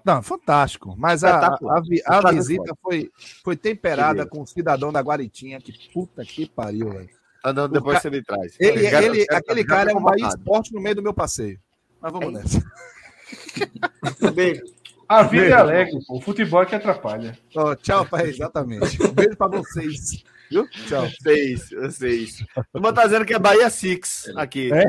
Ah, 0.07 0.23
fantástico. 0.23 0.95
Mas 0.99 1.23
a, 1.23 1.39
a, 1.39 1.59
a, 2.07 2.33
visita 2.33 2.75
foi, 2.83 3.11
foi 3.45 3.57
temperada 3.57 4.27
com 4.27 4.43
o 4.43 4.47
cidadão 4.47 4.93
da 4.93 5.01
Guaritinha. 5.01 5.61
Que 5.61 5.73
puta 5.93 6.25
que 6.25 6.49
pariu, 6.49 6.91
velho. 6.91 7.09
Andando 7.45 7.73
depois 7.73 8.03
você 8.03 8.11
me 8.11 8.23
traz. 8.23 8.57
Ele, 8.59 8.87
ele, 8.87 9.27
aquele 9.31 9.65
cara 9.65 9.93
é 9.93 9.95
um 9.95 10.03
Bahia 10.03 10.27
Esporte 10.27 10.73
no 10.73 10.81
meio 10.81 10.97
do 10.97 11.03
meu 11.03 11.15
passeio. 11.15 11.61
Mas 12.01 12.13
vamos 12.13 12.29
é 12.29 12.33
nessa. 12.33 12.63
Beijo. 14.35 14.63
A 15.07 15.23
vida 15.23 15.45
é 15.45 15.49
beijo. 15.49 15.55
é 15.55 15.61
alegre, 15.61 15.99
pô. 16.07 16.17
o 16.17 16.21
futebol 16.21 16.63
é 16.63 16.67
que 16.67 16.75
atrapalha. 16.75 17.39
Oh, 17.55 17.77
tchau, 17.77 18.07
pai, 18.07 18.29
exatamente. 18.29 19.03
Um 19.03 19.13
beijo 19.13 19.37
pra 19.37 19.49
vocês. 19.49 20.25
Viu? 20.55 20.69
Tchau. 20.69 21.09
Seis, 21.21 21.69
seis. 21.91 22.45
Uma 22.73 22.93
tá 22.93 23.05
dizendo 23.05 23.25
que 23.25 23.35
é 23.35 23.39
Bahia 23.41 23.69
Six 23.69 24.33
aqui. 24.37 24.71
É? 24.73 24.85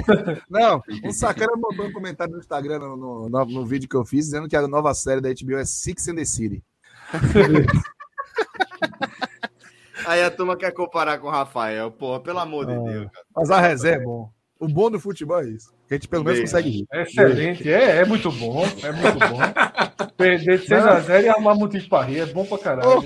Não, 0.48 0.80
um 1.04 1.12
sacana 1.12 1.54
mandou 1.58 1.88
um 1.88 1.92
comentário 1.92 2.34
no 2.34 2.40
Instagram 2.40 2.78
no, 2.78 2.96
no, 2.96 3.28
no, 3.30 3.46
no, 3.46 3.66
vídeo 3.66 3.90
que 3.90 3.96
eu 3.96 4.06
fiz, 4.06 4.26
dizendo 4.26 4.48
que 4.48 4.56
a 4.56 4.68
nova 4.68 4.94
série 4.94 5.22
da 5.22 5.30
HBO 5.30 5.58
é 5.58 5.66
Six 5.66 6.08
and 6.10 6.16
the 6.18 6.26
City. 6.26 6.64
Aí 10.06 10.22
a 10.22 10.30
turma 10.30 10.56
quer 10.56 10.72
comparar 10.72 11.18
com 11.18 11.26
o 11.26 11.32
Rafael. 11.32 11.90
Porra, 11.90 12.20
pelo 12.20 12.38
amor 12.38 12.68
de 12.68 12.74
ah, 12.74 12.80
Deus. 12.80 13.12
Cara. 13.12 13.26
Mas 13.36 13.50
a 13.50 13.60
reserva 13.60 14.04
é 14.04 14.06
bom. 14.06 14.30
O 14.60 14.68
bom 14.68 14.92
do 14.92 15.00
futebol 15.00 15.42
é 15.42 15.50
isso. 15.50 15.74
Que 15.88 15.96
a 15.96 15.98
gente 15.98 16.08
pelo 16.08 16.24
menos 16.24 16.42
consegue 16.42 16.70
rir. 16.70 16.86
É 16.94 17.02
excelente, 17.02 17.68
é, 17.68 17.98
é 17.98 18.06
muito 18.06 18.32
bom. 18.32 18.64
É 18.84 18.92
muito 18.92 19.18
bom. 19.18 19.40
Perder 20.16 20.60
de 20.60 20.68
6x0 20.68 21.24
e 21.24 21.28
arrumar 21.28 21.56
motivo 21.56 21.90
pra 21.90 22.04
rir 22.04 22.20
é 22.20 22.26
bom 22.28 22.46
pra 22.46 22.60
caralho. 22.60 23.00
Oh, 23.00 23.04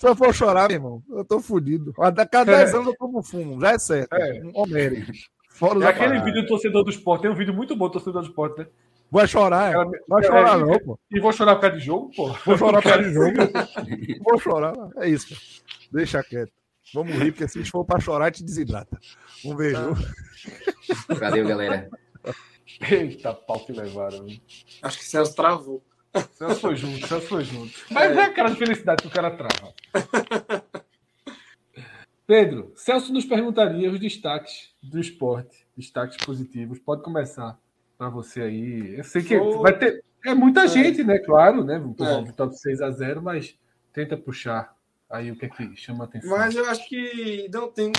se 0.00 0.08
eu 0.08 0.16
for 0.16 0.34
chorar, 0.34 0.68
meu 0.68 0.76
irmão, 0.78 1.02
eu 1.10 1.22
tô 1.26 1.40
fudido. 1.40 1.92
A 1.98 2.10
cada 2.26 2.56
10 2.56 2.72
é. 2.72 2.74
anos 2.74 2.86
eu 2.86 2.96
como 2.96 3.22
fumo, 3.22 3.60
já 3.60 3.72
é 3.72 3.78
certo. 3.78 4.14
É. 4.14 4.40
Um 4.42 4.50
Homérico. 4.54 5.12
Fora 5.50 5.84
é 5.84 5.88
aquele 5.88 6.08
parada. 6.08 6.24
vídeo 6.24 6.40
do 6.40 6.48
torcedor 6.48 6.84
do 6.84 6.90
esporte. 6.90 7.20
Tem 7.20 7.30
um 7.30 7.34
vídeo 7.34 7.52
muito 7.52 7.76
bom 7.76 7.86
do 7.86 7.92
torcedor 7.92 8.22
do 8.22 8.28
esporte, 8.28 8.60
né? 8.60 8.66
Vai 9.10 9.28
chorar, 9.28 9.72
é. 9.72 10.00
Vai 10.08 10.24
chorar, 10.24 10.56
é, 10.56 10.60
não, 10.64 10.78
pô. 10.78 10.98
E 11.12 11.20
vou 11.20 11.32
chorar 11.34 11.56
por 11.56 11.60
causa 11.60 11.76
de 11.76 11.84
jogo, 11.84 12.10
pô. 12.16 12.32
Vou 12.46 12.56
chorar 12.56 12.80
por 12.80 12.90
causa 12.90 13.02
de 13.02 13.12
jogo. 13.12 13.36
vou 14.24 14.38
chorar. 14.38 14.74
É 14.96 15.08
isso. 15.10 15.36
Deixa 15.92 16.24
quieto. 16.24 16.52
Vamos 16.94 17.12
rir, 17.16 17.32
porque 17.32 17.46
se 17.46 17.58
a 17.58 17.60
gente 17.60 17.70
for 17.70 17.84
para 17.84 18.00
chorar, 18.00 18.34
gente 18.34 18.44
desidrata. 18.44 18.98
Um 19.44 19.54
beijo. 19.54 19.94
Valeu, 21.08 21.46
galera. 21.46 21.90
Eita, 22.90 23.34
pau 23.34 23.60
que 23.60 23.72
levaram. 23.72 24.26
Acho 24.80 24.98
que 24.98 25.04
Celso 25.04 25.36
travou. 25.36 25.82
Celso 26.32 26.60
foi 26.60 26.76
junto, 26.76 27.06
Celso 27.06 27.26
foi 27.26 27.44
junto. 27.44 27.72
Mas 27.90 28.16
é, 28.16 28.20
é 28.20 28.24
aquela 28.24 28.54
felicidade 28.54 29.02
que 29.02 29.08
o 29.08 29.10
cara 29.10 29.30
trava. 29.30 29.74
Pedro, 32.26 32.72
Celso 32.76 33.12
nos 33.12 33.24
perguntaria 33.24 33.90
os 33.90 33.98
destaques 33.98 34.74
do 34.82 34.98
esporte, 34.98 35.66
destaques 35.76 36.16
positivos. 36.18 36.78
Pode 36.78 37.02
começar 37.02 37.58
para 37.98 38.08
você 38.08 38.42
aí. 38.42 38.96
Eu 38.96 39.04
sei 39.04 39.22
que 39.22 39.38
vai 39.38 39.76
ter. 39.76 40.04
É 40.24 40.34
muita 40.34 40.64
é. 40.64 40.68
gente, 40.68 41.02
né? 41.02 41.18
Claro, 41.18 41.64
né? 41.64 41.78
Vamos 41.78 41.96
tomar 41.96 42.20
é. 42.20 42.24
vitória 42.24 42.52
de 42.52 42.60
6 42.60 42.82
a 42.82 42.90
0 42.90 43.22
mas 43.22 43.58
tenta 43.92 44.16
puxar 44.16 44.76
Aí 45.10 45.32
o 45.32 45.36
que 45.36 45.46
é 45.46 45.48
que 45.48 45.76
chama 45.76 46.04
a 46.04 46.06
atenção? 46.06 46.30
Mas 46.30 46.54
eu 46.54 46.64
acho 46.66 46.88
que 46.88 47.48
não 47.52 47.68
tem 47.68 47.90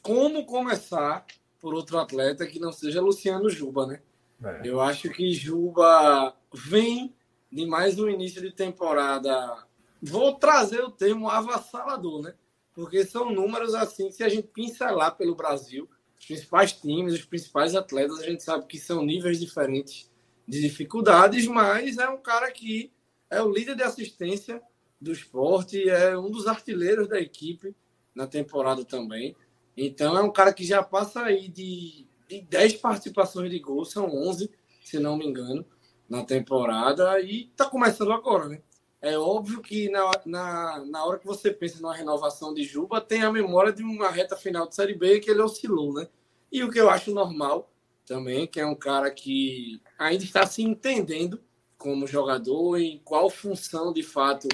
como 0.00 0.46
começar 0.46 1.26
por 1.60 1.74
outro 1.74 1.98
atleta 1.98 2.46
que 2.46 2.58
não 2.58 2.72
seja 2.72 3.02
Luciano 3.02 3.50
Juba, 3.50 3.86
né? 3.86 4.00
É. 4.42 4.62
Eu 4.64 4.80
acho 4.80 5.10
que 5.10 5.34
Juba 5.34 6.34
vem 6.54 7.14
de 7.50 7.66
mais 7.66 7.98
um 7.98 8.08
início 8.08 8.40
de 8.40 8.50
temporada. 8.50 9.64
Vou 10.02 10.34
trazer 10.34 10.82
o 10.82 10.90
termo 10.90 11.28
avassalador, 11.28 12.22
né? 12.22 12.34
Porque 12.74 13.04
são 13.04 13.32
números 13.32 13.74
assim, 13.74 14.10
se 14.10 14.22
a 14.22 14.28
gente 14.28 14.48
pincelar 14.48 15.16
pelo 15.16 15.34
Brasil, 15.34 15.88
os 16.18 16.26
principais 16.26 16.72
times, 16.72 17.14
os 17.14 17.24
principais 17.24 17.74
atletas, 17.74 18.20
a 18.20 18.24
gente 18.24 18.42
sabe 18.42 18.66
que 18.66 18.78
são 18.78 19.04
níveis 19.04 19.40
diferentes 19.40 20.10
de 20.46 20.60
dificuldades, 20.60 21.46
mas 21.46 21.98
é 21.98 22.08
um 22.08 22.18
cara 22.18 22.50
que 22.50 22.92
é 23.30 23.42
o 23.42 23.50
líder 23.50 23.76
de 23.76 23.82
assistência 23.82 24.62
do 25.00 25.12
esporte, 25.12 25.88
é 25.88 26.16
um 26.16 26.30
dos 26.30 26.46
artilheiros 26.46 27.08
da 27.08 27.20
equipe 27.20 27.74
na 28.14 28.26
temporada 28.26 28.84
também. 28.84 29.34
Então 29.76 30.16
é 30.16 30.22
um 30.22 30.32
cara 30.32 30.52
que 30.52 30.64
já 30.64 30.82
passa 30.82 31.22
aí 31.22 31.48
de, 31.48 32.06
de 32.28 32.40
10 32.42 32.74
participações 32.74 33.50
de 33.50 33.58
gol, 33.58 33.84
são 33.84 34.06
11, 34.06 34.50
se 34.82 34.98
não 34.98 35.16
me 35.16 35.26
engano, 35.26 35.66
na 36.08 36.24
temporada, 36.24 37.20
e 37.20 37.48
está 37.50 37.66
começando 37.66 38.12
agora, 38.12 38.48
né? 38.48 38.60
É 39.00 39.16
óbvio 39.18 39.60
que 39.60 39.88
na, 39.90 40.10
na, 40.24 40.84
na 40.86 41.04
hora 41.04 41.18
que 41.18 41.26
você 41.26 41.50
pensa 41.50 41.80
numa 41.80 41.94
renovação 41.94 42.54
de 42.54 42.62
Juba, 42.62 43.00
tem 43.00 43.22
a 43.22 43.30
memória 43.30 43.72
de 43.72 43.82
uma 43.82 44.10
reta 44.10 44.36
final 44.36 44.66
de 44.66 44.74
Série 44.74 44.94
B 44.94 45.20
que 45.20 45.30
ele 45.30 45.42
oscilou, 45.42 45.92
né? 45.92 46.08
E 46.50 46.64
o 46.64 46.70
que 46.70 46.80
eu 46.80 46.88
acho 46.88 47.12
normal 47.12 47.70
também, 48.06 48.46
que 48.46 48.60
é 48.60 48.66
um 48.66 48.74
cara 48.74 49.10
que 49.10 49.80
ainda 49.98 50.24
está 50.24 50.46
se 50.46 50.62
entendendo 50.62 51.40
como 51.76 52.06
jogador, 52.06 52.78
em 52.78 53.00
qual 53.04 53.28
função 53.28 53.92
de 53.92 54.02
fato 54.02 54.48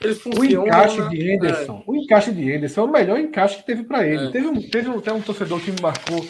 ele 0.00 0.14
funciona, 0.14 0.62
o 0.62 0.66
encaixe 0.66 1.08
de 1.10 1.30
Henderson, 1.30 1.78
é. 1.78 1.90
o 1.90 1.96
encaixe 1.96 2.32
de 2.32 2.50
Henderson 2.50 2.80
é 2.80 2.84
o 2.84 2.90
melhor 2.90 3.20
encaixe 3.20 3.56
que 3.58 3.66
teve 3.66 3.84
para 3.84 4.06
ele. 4.06 4.28
É. 4.28 4.30
Teve, 4.30 4.46
um, 4.46 4.70
teve 4.70 4.88
um, 4.88 4.96
um 4.96 5.22
torcedor 5.22 5.60
que 5.60 5.72
me 5.72 5.80
marcou, 5.82 6.26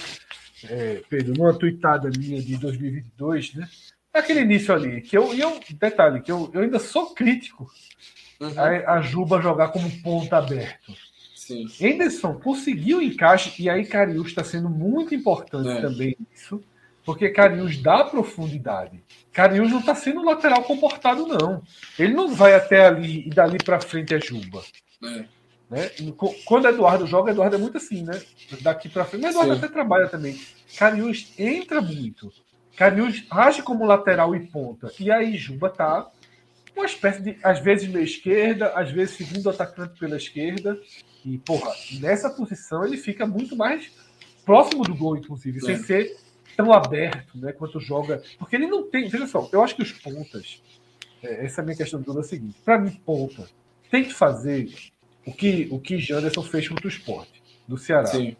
é, 0.68 1.02
Pedro, 1.08 1.34
numa 1.34 1.56
tuitada 1.56 2.10
minha 2.18 2.42
de 2.42 2.56
2022, 2.56 3.54
né? 3.54 3.68
Aquele 4.12 4.40
início 4.40 4.74
ali, 4.74 5.00
que 5.00 5.16
eu, 5.16 5.32
e 5.32 5.40
eu 5.40 5.60
detalhe, 5.70 6.20
que 6.20 6.32
eu, 6.32 6.50
eu 6.52 6.62
ainda 6.62 6.78
sou 6.78 7.14
crítico 7.14 7.70
uhum. 8.40 8.52
a, 8.58 8.94
a 8.94 9.02
Juba 9.02 9.40
jogar 9.40 9.68
como 9.68 9.90
ponta 10.02 10.38
aberto. 10.38 10.92
Sim. 11.34 11.66
Henderson 11.80 12.34
conseguiu 12.34 12.98
o 12.98 13.02
encaixe, 13.02 13.62
e 13.62 13.68
aí 13.68 13.84
Carius 13.84 14.28
está 14.28 14.44
sendo 14.44 14.68
muito 14.68 15.14
importante 15.14 15.68
é. 15.68 15.80
também 15.80 16.16
nisso, 16.30 16.62
porque 17.04 17.28
Carius 17.28 17.76
dá 17.76 18.04
profundidade. 18.04 19.02
Carius 19.32 19.70
não 19.70 19.80
está 19.80 19.94
sendo 19.94 20.24
lateral 20.24 20.62
comportado, 20.64 21.26
não. 21.26 21.62
Ele 21.98 22.14
não 22.14 22.34
vai 22.34 22.54
até 22.54 22.86
ali 22.86 23.26
e 23.26 23.30
dali 23.30 23.58
para 23.58 23.80
frente 23.80 24.14
é 24.14 24.20
Juba. 24.20 24.62
É. 25.02 25.24
Né? 25.70 25.90
Quando 26.44 26.68
Eduardo 26.68 27.06
joga, 27.06 27.30
Eduardo 27.30 27.56
é 27.56 27.58
muito 27.58 27.76
assim, 27.76 28.02
né? 28.02 28.20
Daqui 28.60 28.88
para 28.88 29.04
frente. 29.04 29.22
Mas 29.22 29.30
Eduardo 29.30 29.54
Sim. 29.54 29.58
até 29.58 29.68
trabalha 29.68 30.08
também. 30.08 30.40
Carius 30.76 31.32
entra 31.38 31.80
muito. 31.80 32.32
Carius 32.80 33.26
age 33.30 33.62
como 33.62 33.84
lateral 33.84 34.34
e 34.34 34.40
ponta. 34.40 34.90
E 34.98 35.10
aí 35.10 35.36
Juba 35.36 35.68
tá 35.68 36.10
uma 36.74 36.86
espécie 36.86 37.20
de, 37.20 37.36
às 37.42 37.58
vezes 37.58 37.86
meia 37.86 38.02
esquerda, 38.02 38.68
às 38.68 38.90
vezes 38.90 39.18
segundo 39.18 39.50
atacante 39.50 40.00
pela 40.00 40.16
esquerda. 40.16 40.80
E, 41.22 41.36
porra, 41.36 41.70
nessa 42.00 42.30
posição 42.30 42.82
ele 42.82 42.96
fica 42.96 43.26
muito 43.26 43.54
mais 43.54 43.92
próximo 44.46 44.82
do 44.82 44.94
gol, 44.94 45.14
inclusive, 45.18 45.58
é. 45.58 45.60
sem 45.60 45.76
ser 45.76 46.16
tão 46.56 46.72
aberto, 46.72 47.36
né? 47.36 47.52
Quanto 47.52 47.78
joga. 47.78 48.22
Porque 48.38 48.56
ele 48.56 48.66
não 48.66 48.88
tem. 48.88 49.10
Veja 49.10 49.26
só, 49.26 49.46
eu 49.52 49.62
acho 49.62 49.76
que 49.76 49.82
os 49.82 49.92
pontas. 49.92 50.62
É, 51.22 51.44
essa 51.44 51.60
é 51.60 51.62
a 51.62 51.64
minha 51.66 51.76
questão 51.76 52.02
toda 52.02 52.20
é 52.20 52.22
a 52.22 52.24
seguinte: 52.24 52.56
para 52.64 52.78
mim, 52.78 52.98
ponta 53.04 53.46
tem 53.90 54.04
que 54.04 54.14
fazer 54.14 54.72
o 55.26 55.32
que 55.34 55.68
o 55.70 55.78
que 55.78 55.98
Janderson 55.98 56.44
fez 56.44 56.66
contra 56.66 56.86
o 56.86 56.90
esporte 56.90 57.42
do 57.68 57.76
Ceará. 57.76 58.06
Sim. 58.06 58.34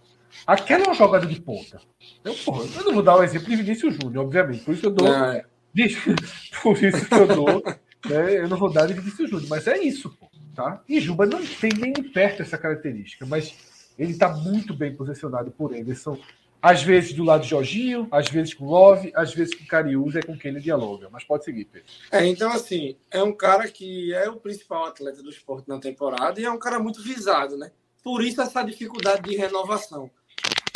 Aquela 0.46 0.84
é 0.84 0.86
uma 0.86 0.94
jogada 0.94 1.26
de 1.26 1.40
ponta. 1.40 1.80
Eu, 2.24 2.34
porra, 2.34 2.64
eu 2.76 2.84
não 2.84 2.94
vou 2.94 3.02
dar 3.02 3.16
o 3.16 3.22
exemplo 3.22 3.48
de 3.48 3.56
Vinícius 3.56 3.94
Júnior, 3.94 4.24
obviamente. 4.24 4.64
Por 4.64 4.72
isso 4.72 4.80
que 4.80 4.86
eu 4.86 4.92
dou. 4.92 5.08
É. 5.08 5.44
Por 6.62 6.82
isso 6.82 7.06
que 7.06 7.14
eu 7.14 7.26
dou. 7.26 7.62
Né, 8.08 8.38
eu 8.38 8.48
não 8.48 8.56
vou 8.56 8.72
dar 8.72 8.86
de 8.86 8.94
Vinícius 8.94 9.30
Júnior, 9.30 9.48
mas 9.48 9.66
é 9.66 9.78
isso, 9.78 10.10
pô, 10.18 10.26
tá? 10.54 10.82
E 10.88 11.00
Juba 11.00 11.26
não 11.26 11.44
tem 11.44 11.70
nem 11.76 11.92
perto 11.92 12.42
essa 12.42 12.56
característica, 12.56 13.26
mas 13.26 13.54
ele 13.98 14.12
está 14.12 14.30
muito 14.30 14.74
bem 14.74 14.96
posicionado 14.96 15.50
por 15.50 15.74
Anderson 15.74 16.18
Às 16.62 16.82
vezes 16.82 17.12
do 17.12 17.22
lado 17.22 17.42
de 17.42 17.48
Jorginho, 17.50 18.08
às 18.10 18.28
vezes 18.28 18.54
com 18.54 18.64
Love, 18.64 19.12
às 19.14 19.34
vezes 19.34 19.54
com 19.54 19.66
Cariúza, 19.66 20.20
é 20.20 20.22
com 20.22 20.36
quem 20.36 20.50
ele 20.50 20.60
dialoga. 20.60 21.08
Mas 21.10 21.24
pode 21.24 21.44
seguir, 21.44 21.66
Pedro. 21.66 21.86
É, 22.10 22.26
então, 22.26 22.50
assim, 22.50 22.96
é 23.10 23.22
um 23.22 23.32
cara 23.32 23.68
que 23.68 24.14
é 24.14 24.28
o 24.30 24.36
principal 24.36 24.86
atleta 24.86 25.22
do 25.22 25.28
esporte 25.28 25.68
na 25.68 25.78
temporada 25.78 26.40
e 26.40 26.44
é 26.44 26.50
um 26.50 26.58
cara 26.58 26.78
muito 26.78 27.02
visado, 27.02 27.58
né? 27.58 27.70
Por 28.02 28.24
isso 28.24 28.40
essa 28.40 28.62
dificuldade 28.62 29.22
de 29.22 29.36
renovação. 29.36 30.10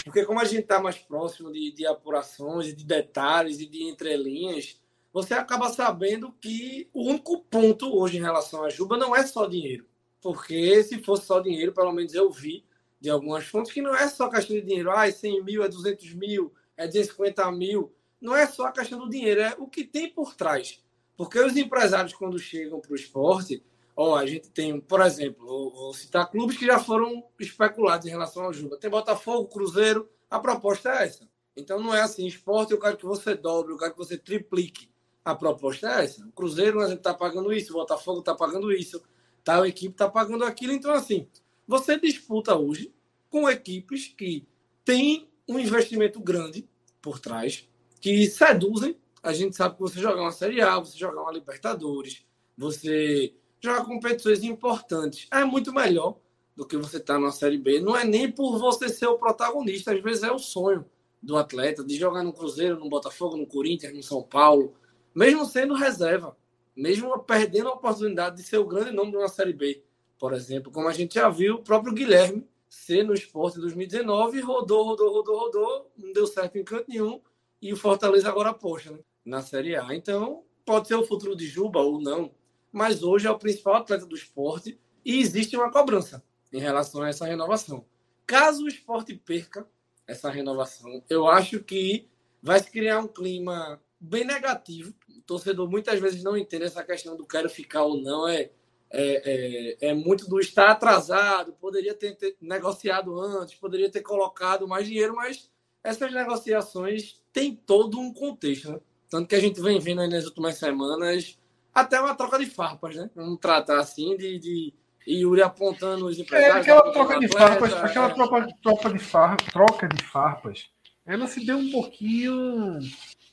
Porque 0.04 0.24
como 0.24 0.38
a 0.38 0.44
gente 0.44 0.60
está 0.62 0.80
mais 0.80 0.98
próximo 0.98 1.50
de, 1.50 1.72
de 1.72 1.86
apurações, 1.86 2.76
de 2.76 2.84
detalhes 2.84 3.58
e 3.58 3.66
de 3.66 3.84
entrelinhas, 3.84 4.78
você 5.12 5.32
acaba 5.32 5.70
sabendo 5.70 6.32
que 6.40 6.88
o 6.92 7.08
único 7.08 7.40
ponto 7.44 7.96
hoje 7.96 8.18
em 8.18 8.20
relação 8.20 8.64
à 8.64 8.68
Juba 8.68 8.96
não 8.96 9.16
é 9.16 9.26
só 9.26 9.46
dinheiro. 9.46 9.86
Porque 10.20 10.82
se 10.82 11.02
fosse 11.02 11.26
só 11.26 11.40
dinheiro, 11.40 11.72
pelo 11.72 11.92
menos 11.92 12.14
eu 12.14 12.30
vi 12.30 12.64
de 13.00 13.08
algumas 13.08 13.46
fontes, 13.46 13.72
que 13.72 13.82
não 13.82 13.94
é 13.94 14.08
só 14.08 14.28
questão 14.28 14.56
de 14.56 14.62
dinheiro. 14.62 14.90
Ah, 14.90 15.06
é 15.06 15.12
100 15.12 15.44
mil, 15.44 15.62
é 15.62 15.68
200 15.68 16.14
mil, 16.14 16.52
é 16.76 16.86
250 16.86 17.52
mil. 17.52 17.94
Não 18.20 18.34
é 18.34 18.46
só 18.46 18.66
a 18.66 18.72
questão 18.72 18.98
do 18.98 19.08
dinheiro, 19.08 19.40
é 19.40 19.54
o 19.58 19.68
que 19.68 19.84
tem 19.84 20.10
por 20.10 20.34
trás. 20.34 20.82
Porque 21.16 21.38
os 21.38 21.56
empresários, 21.56 22.14
quando 22.14 22.38
chegam 22.38 22.80
para 22.80 22.92
o 22.92 22.96
esporte, 22.96 23.62
ó, 23.96 24.16
a 24.16 24.26
gente 24.26 24.50
tem, 24.50 24.80
por 24.80 25.00
exemplo, 25.00 25.70
vou, 25.70 25.94
citar 25.94 26.30
clubes 26.30 26.56
que 26.56 26.66
já 26.66 26.78
foram 26.78 27.24
especulados 27.38 28.06
em 28.06 28.10
relação 28.10 28.44
ao 28.44 28.52
Juba. 28.52 28.76
Tem 28.76 28.90
Botafogo, 28.90 29.48
Cruzeiro, 29.48 30.08
a 30.30 30.38
proposta 30.38 30.90
é 30.90 31.04
essa. 31.04 31.28
Então 31.56 31.80
não 31.80 31.94
é 31.94 32.02
assim, 32.02 32.26
esporte 32.26 32.72
eu 32.72 32.80
quero 32.80 32.96
que 32.96 33.04
você 33.04 33.34
dobre, 33.34 33.72
eu 33.72 33.78
quero 33.78 33.92
que 33.92 33.98
você 33.98 34.18
triplique. 34.18 34.90
A 35.24 35.34
proposta 35.34 35.88
é 35.88 36.04
essa. 36.04 36.26
O 36.26 36.32
Cruzeiro 36.32 36.80
a 36.80 36.88
gente 36.88 36.98
está 36.98 37.14
pagando 37.14 37.52
isso, 37.52 37.72
o 37.72 37.76
Botafogo 37.76 38.20
está 38.20 38.34
pagando 38.34 38.72
isso, 38.72 39.02
tal 39.42 39.64
equipe 39.64 39.94
está 39.94 40.08
pagando 40.08 40.44
aquilo. 40.44 40.72
Então, 40.72 40.92
assim, 40.92 41.28
você 41.66 41.98
disputa 41.98 42.56
hoje 42.56 42.92
com 43.30 43.48
equipes 43.48 44.08
que 44.08 44.46
têm 44.84 45.28
um 45.48 45.58
investimento 45.58 46.20
grande 46.20 46.68
por 47.00 47.18
trás, 47.18 47.68
que 48.00 48.26
seduzem. 48.26 48.98
A 49.22 49.32
gente 49.32 49.56
sabe 49.56 49.76
que 49.76 49.80
você 49.80 49.98
jogar 49.98 50.20
uma 50.20 50.32
Série 50.32 50.60
A, 50.60 50.78
você 50.78 50.98
jogar 50.98 51.22
uma 51.22 51.32
Libertadores, 51.32 52.26
você 52.56 53.34
jogar 53.64 53.84
competições 53.84 54.42
importantes. 54.42 55.26
É 55.30 55.44
muito 55.44 55.72
melhor 55.72 56.18
do 56.56 56.66
que 56.66 56.76
você 56.76 56.98
estar 56.98 57.14
tá 57.14 57.20
na 57.20 57.32
Série 57.32 57.58
B. 57.58 57.80
Não 57.80 57.96
é 57.96 58.04
nem 58.04 58.30
por 58.30 58.58
você 58.58 58.88
ser 58.88 59.06
o 59.06 59.18
protagonista, 59.18 59.92
às 59.92 60.00
vezes 60.00 60.22
é 60.22 60.30
o 60.30 60.38
sonho 60.38 60.84
do 61.22 61.36
atleta 61.36 61.82
de 61.82 61.96
jogar 61.96 62.22
no 62.22 62.32
Cruzeiro, 62.32 62.78
no 62.78 62.88
Botafogo, 62.88 63.36
no 63.36 63.46
Corinthians, 63.46 63.94
no 63.94 64.02
São 64.02 64.22
Paulo, 64.22 64.74
mesmo 65.14 65.44
sendo 65.46 65.74
reserva, 65.74 66.36
mesmo 66.76 67.18
perdendo 67.20 67.70
a 67.70 67.74
oportunidade 67.74 68.36
de 68.36 68.42
ser 68.42 68.58
o 68.58 68.66
grande 68.66 68.90
nome 68.90 69.10
de 69.10 69.16
uma 69.16 69.28
Série 69.28 69.52
B 69.52 69.82
por 70.24 70.32
exemplo, 70.32 70.72
como 70.72 70.88
a 70.88 70.92
gente 70.94 71.16
já 71.16 71.28
viu, 71.28 71.56
o 71.56 71.62
próprio 71.62 71.92
Guilherme 71.92 72.48
ser 72.66 73.04
no 73.04 73.12
esporte 73.12 73.58
em 73.58 73.60
2019, 73.60 74.40
rodou, 74.40 74.82
rodou, 74.84 75.12
rodou, 75.12 75.38
rodou, 75.38 75.90
não 75.98 76.12
deu 76.14 76.26
certo 76.26 76.56
em 76.56 76.64
canto 76.64 76.86
nenhum, 76.88 77.20
e 77.60 77.72
o 77.72 77.76
Fortaleza 77.76 78.28
agora 78.28 78.48
aposta 78.48 78.90
né, 78.90 79.00
na 79.24 79.42
Série 79.42 79.76
A. 79.76 79.94
Então, 79.94 80.42
pode 80.64 80.88
ser 80.88 80.94
o 80.94 81.04
futuro 81.04 81.36
de 81.36 81.46
Juba 81.46 81.80
ou 81.80 82.00
não, 82.00 82.30
mas 82.74 83.04
hoje 83.04 83.28
é 83.28 83.30
o 83.30 83.38
principal 83.38 83.76
atleta 83.76 84.04
do 84.04 84.16
esporte 84.16 84.76
e 85.04 85.20
existe 85.20 85.56
uma 85.56 85.70
cobrança 85.70 86.24
em 86.52 86.58
relação 86.58 87.02
a 87.02 87.08
essa 87.08 87.24
renovação. 87.24 87.84
Caso 88.26 88.64
o 88.64 88.68
esporte 88.68 89.14
perca 89.14 89.64
essa 90.08 90.28
renovação, 90.28 91.00
eu 91.08 91.28
acho 91.28 91.60
que 91.60 92.08
vai 92.42 92.58
se 92.58 92.70
criar 92.70 92.98
um 92.98 93.06
clima 93.06 93.80
bem 94.00 94.24
negativo. 94.24 94.92
O 95.08 95.22
torcedor 95.22 95.70
muitas 95.70 96.00
vezes 96.00 96.24
não 96.24 96.36
entende 96.36 96.64
essa 96.64 96.82
questão 96.82 97.16
do 97.16 97.24
quero 97.24 97.48
ficar 97.48 97.84
ou 97.84 98.00
não. 98.00 98.26
É, 98.26 98.50
é, 98.90 99.76
é, 99.80 99.88
é, 99.88 99.94
muito 99.94 100.28
do 100.28 100.40
estar 100.40 100.70
atrasado, 100.70 101.52
poderia 101.54 101.94
ter, 101.94 102.16
ter, 102.16 102.36
negociado 102.40 103.18
antes, 103.18 103.54
poderia 103.54 103.90
ter 103.90 104.02
colocado 104.02 104.68
mais 104.68 104.86
dinheiro, 104.86 105.14
mas 105.16 105.50
essas 105.82 106.12
negociações 106.12 107.20
têm 107.32 107.54
todo 107.54 107.98
um 107.98 108.12
contexto, 108.12 108.72
né? 108.72 108.80
Tanto 109.08 109.28
que 109.28 109.34
a 109.34 109.40
gente 109.40 109.60
vem 109.60 109.78
vendo 109.78 110.00
aí 110.00 110.08
nas 110.08 110.26
últimas 110.26 110.56
semanas 110.56 111.38
até 111.74 112.00
uma 112.00 112.14
troca 112.14 112.38
de 112.38 112.46
farpas, 112.46 112.96
né? 112.96 113.10
Vamos 113.14 113.38
tratar 113.38 113.78
assim 113.78 114.16
de, 114.16 114.38
de 114.38 114.74
Yuri 115.06 115.42
apontando 115.42 116.06
os 116.06 116.18
é, 116.18 116.22
empresários. 116.22 116.56
É, 116.56 116.60
aquela 116.60 116.92
troca 116.92 117.18
de 117.18 117.28
farpas, 117.28 117.72
é... 117.72 117.78
aquela 117.78 118.10
troca, 118.10 118.48
troca, 118.62 118.90
de 118.90 118.98
far, 118.98 119.36
troca 119.36 119.88
de 119.88 120.04
farpas, 120.04 120.70
ela 121.04 121.26
se 121.26 121.44
deu 121.44 121.58
um 121.58 121.70
pouquinho. 121.70 122.78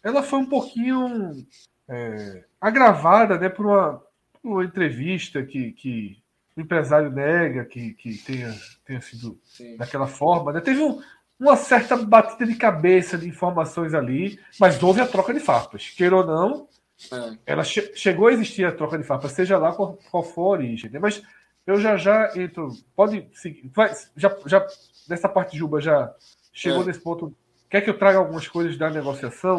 Ela 0.03 0.23
foi 0.23 0.39
um 0.39 0.45
pouquinho 0.47 1.45
é, 1.87 2.43
agravada, 2.59 3.37
né, 3.37 3.49
por 3.49 3.65
uma 3.65 4.01
uma 4.43 4.63
entrevista 4.63 5.43
que, 5.43 5.71
que 5.71 6.17
o 6.55 6.61
empresário 6.61 7.11
nega 7.11 7.65
que, 7.65 7.93
que 7.93 8.17
tenha, 8.17 8.53
tenha 8.85 9.01
sido 9.01 9.39
Sim. 9.43 9.77
daquela 9.77 10.07
forma. 10.07 10.51
Né? 10.51 10.61
Teve 10.61 10.81
um, 10.81 11.01
uma 11.39 11.55
certa 11.55 11.95
batida 11.95 12.45
de 12.45 12.55
cabeça 12.55 13.17
de 13.17 13.27
informações 13.27 13.93
ali, 13.93 14.39
mas 14.59 14.81
houve 14.81 15.01
a 15.01 15.07
troca 15.07 15.33
de 15.33 15.39
farpas. 15.39 15.89
Queira 15.89 16.17
ou 16.17 16.25
não, 16.25 16.67
é. 17.11 17.37
ela 17.45 17.63
che 17.63 17.93
chegou 17.95 18.27
a 18.27 18.33
existir 18.33 18.65
a 18.65 18.71
troca 18.71 18.97
de 18.97 19.03
farpas, 19.03 19.31
seja 19.31 19.57
lá 19.57 19.73
qual, 19.73 19.97
qual 20.09 20.23
for 20.23 20.41
a 20.41 20.59
origem. 20.59 20.89
Né? 20.91 20.99
Mas 20.99 21.21
eu 21.65 21.79
já 21.79 21.97
já 21.97 22.31
entro. 22.35 22.69
Pode 22.95 23.27
seguir. 23.33 23.69
Vai, 23.73 23.91
já, 24.15 24.35
já, 24.45 24.67
nessa 25.07 25.29
parte 25.29 25.53
de 25.53 25.59
Juba 25.59 25.79
já 25.79 26.13
chegou 26.53 26.83
é. 26.83 26.85
nesse 26.85 26.99
ponto. 26.99 27.35
Quer 27.69 27.81
que 27.81 27.89
eu 27.89 27.97
traga 27.97 28.17
algumas 28.17 28.47
coisas 28.47 28.77
da 28.77 28.89
negociação? 28.89 29.57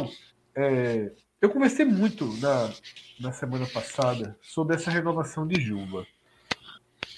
É, 0.54 1.12
eu 1.40 1.48
conversei 1.50 1.84
muito 1.84 2.26
na, 2.38 2.70
na 3.20 3.32
semana 3.32 3.66
passada 3.66 4.36
sobre 4.42 4.76
essa 4.76 4.90
renovação 4.90 5.46
de 5.46 5.60
Juba. 5.60 6.06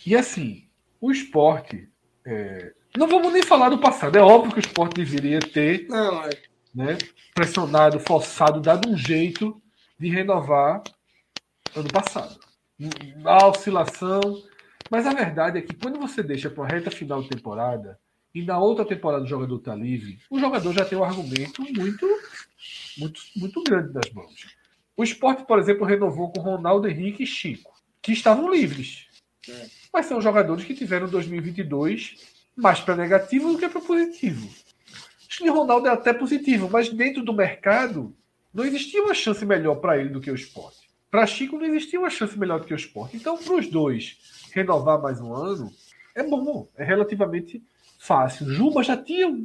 E 0.06 0.14
assim, 0.16 0.68
o 1.01 1.10
esporte. 1.10 1.88
É... 2.24 2.72
Não 2.96 3.09
vamos 3.09 3.32
nem 3.32 3.42
falar 3.42 3.70
do 3.70 3.78
passado. 3.78 4.16
É 4.16 4.22
óbvio 4.22 4.52
que 4.52 4.59
o 4.59 4.66
esporte 4.66 4.94
deveria 4.94 5.40
ter 5.40 5.86
Não, 5.88 6.24
é. 6.24 6.30
né, 6.74 6.96
pressionado, 7.34 7.98
forçado, 7.98 8.60
dado 8.60 8.88
um 8.88 8.96
jeito 8.96 9.60
de 9.98 10.08
renovar 10.08 10.82
ano 11.74 11.88
passado. 11.88 12.38
A 13.24 13.46
oscilação. 13.46 14.20
Mas 14.90 15.06
a 15.06 15.14
verdade 15.14 15.58
é 15.58 15.62
que 15.62 15.74
quando 15.74 15.98
você 15.98 16.22
deixa 16.22 16.50
para 16.50 16.64
a 16.64 16.68
reta 16.68 16.90
final 16.90 17.22
de 17.22 17.28
temporada, 17.28 17.98
e 18.34 18.42
na 18.42 18.58
outra 18.58 18.84
temporada 18.84 19.24
o 19.24 19.28
jogador 19.28 19.56
está 19.56 19.74
livre, 19.74 20.18
o 20.28 20.38
jogador 20.38 20.72
já 20.72 20.84
tem 20.84 20.98
um 20.98 21.04
argumento 21.04 21.62
muito 21.62 22.06
muito, 22.98 23.20
muito 23.36 23.62
grande 23.62 23.92
das 23.92 24.10
mãos. 24.12 24.46
O 24.96 25.02
esporte, 25.02 25.44
por 25.44 25.58
exemplo, 25.58 25.86
renovou 25.86 26.32
com 26.32 26.40
Ronaldo 26.40 26.88
Henrique 26.88 27.24
e 27.24 27.26
Chico, 27.26 27.72
que 28.00 28.12
estavam 28.12 28.50
livres. 28.50 29.06
É. 29.48 29.66
Mas 29.92 30.06
são 30.06 30.20
jogadores 30.20 30.64
que 30.64 30.74
tiveram 30.74 31.08
2022 31.08 32.32
mais 32.56 32.80
para 32.80 32.96
negativo 32.96 33.52
do 33.52 33.58
que 33.58 33.68
para 33.68 33.80
positivo. 33.80 34.48
Acho 35.28 35.42
que 35.42 35.50
Ronaldo 35.50 35.88
é 35.88 35.90
até 35.90 36.12
positivo, 36.12 36.68
mas 36.70 36.88
dentro 36.88 37.24
do 37.24 37.32
mercado 37.32 38.14
não 38.55 38.64
existia 38.64 39.02
uma 39.02 39.14
chance 39.14 39.44
melhor 39.44 39.74
para 39.76 39.98
ele 39.98 40.10
do 40.10 40.20
que 40.20 40.31
o 40.31 40.35
esporte. 40.35 40.89
Para 41.10 41.26
Chico 41.26 41.59
não 41.59 41.66
existia 41.66 41.98
uma 41.98 42.10
chance 42.10 42.39
melhor 42.39 42.60
do 42.60 42.66
que 42.66 42.72
o 42.72 42.76
esporte. 42.76 43.16
Então, 43.16 43.36
para 43.36 43.55
os 43.55 43.66
dois 43.66 44.48
renovar 44.52 45.02
mais 45.02 45.20
um 45.20 45.35
ano 45.35 45.72
é 46.14 46.22
bom, 46.22 46.68
é 46.76 46.85
relativamente 46.85 47.60
fácil. 47.98 48.48
Juba 48.48 48.85
já 48.85 48.97
tinha 48.97 49.36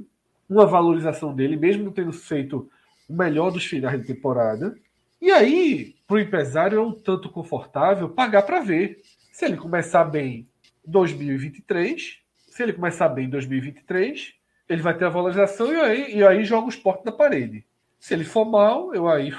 uma 0.48 0.66
valorização 0.66 1.34
dele, 1.34 1.58
mesmo 1.58 1.84
não 1.84 1.92
tendo 1.92 2.14
feito 2.14 2.70
o 3.08 3.14
melhor 3.14 3.52
dos 3.52 3.66
finais 3.66 4.00
de 4.00 4.06
temporada. 4.06 4.78
E 5.20 5.32
aí, 5.32 5.96
para 6.08 6.16
o 6.16 6.20
empresário, 6.20 6.78
é 6.78 6.82
um 6.82 6.92
tanto 6.92 7.30
confortável 7.30 8.10
pagar 8.10 8.44
para 8.44 8.62
ver. 8.62 9.02
Se 9.32 9.46
ele 9.46 9.58
começar 9.58 10.04
bem 10.06 10.48
em 10.88 10.92
2023, 10.92 12.20
se 12.48 12.64
ele 12.64 12.74
começar 12.74 13.10
bem 13.10 13.26
em 13.26 13.30
2023, 13.30 14.34
ele 14.68 14.82
vai 14.82 14.96
ter 14.96 15.06
a 15.06 15.10
valorização 15.10 15.74
e 15.74 15.80
aí, 15.80 16.16
e 16.18 16.24
aí 16.24 16.44
joga 16.44 16.68
o 16.68 16.70
esporte 16.70 17.06
na 17.06 17.12
parede. 17.12 17.66
Se 18.00 18.14
ele 18.14 18.24
for 18.24 18.46
mal, 18.46 18.94
eu 18.94 19.08
aí 19.08 19.34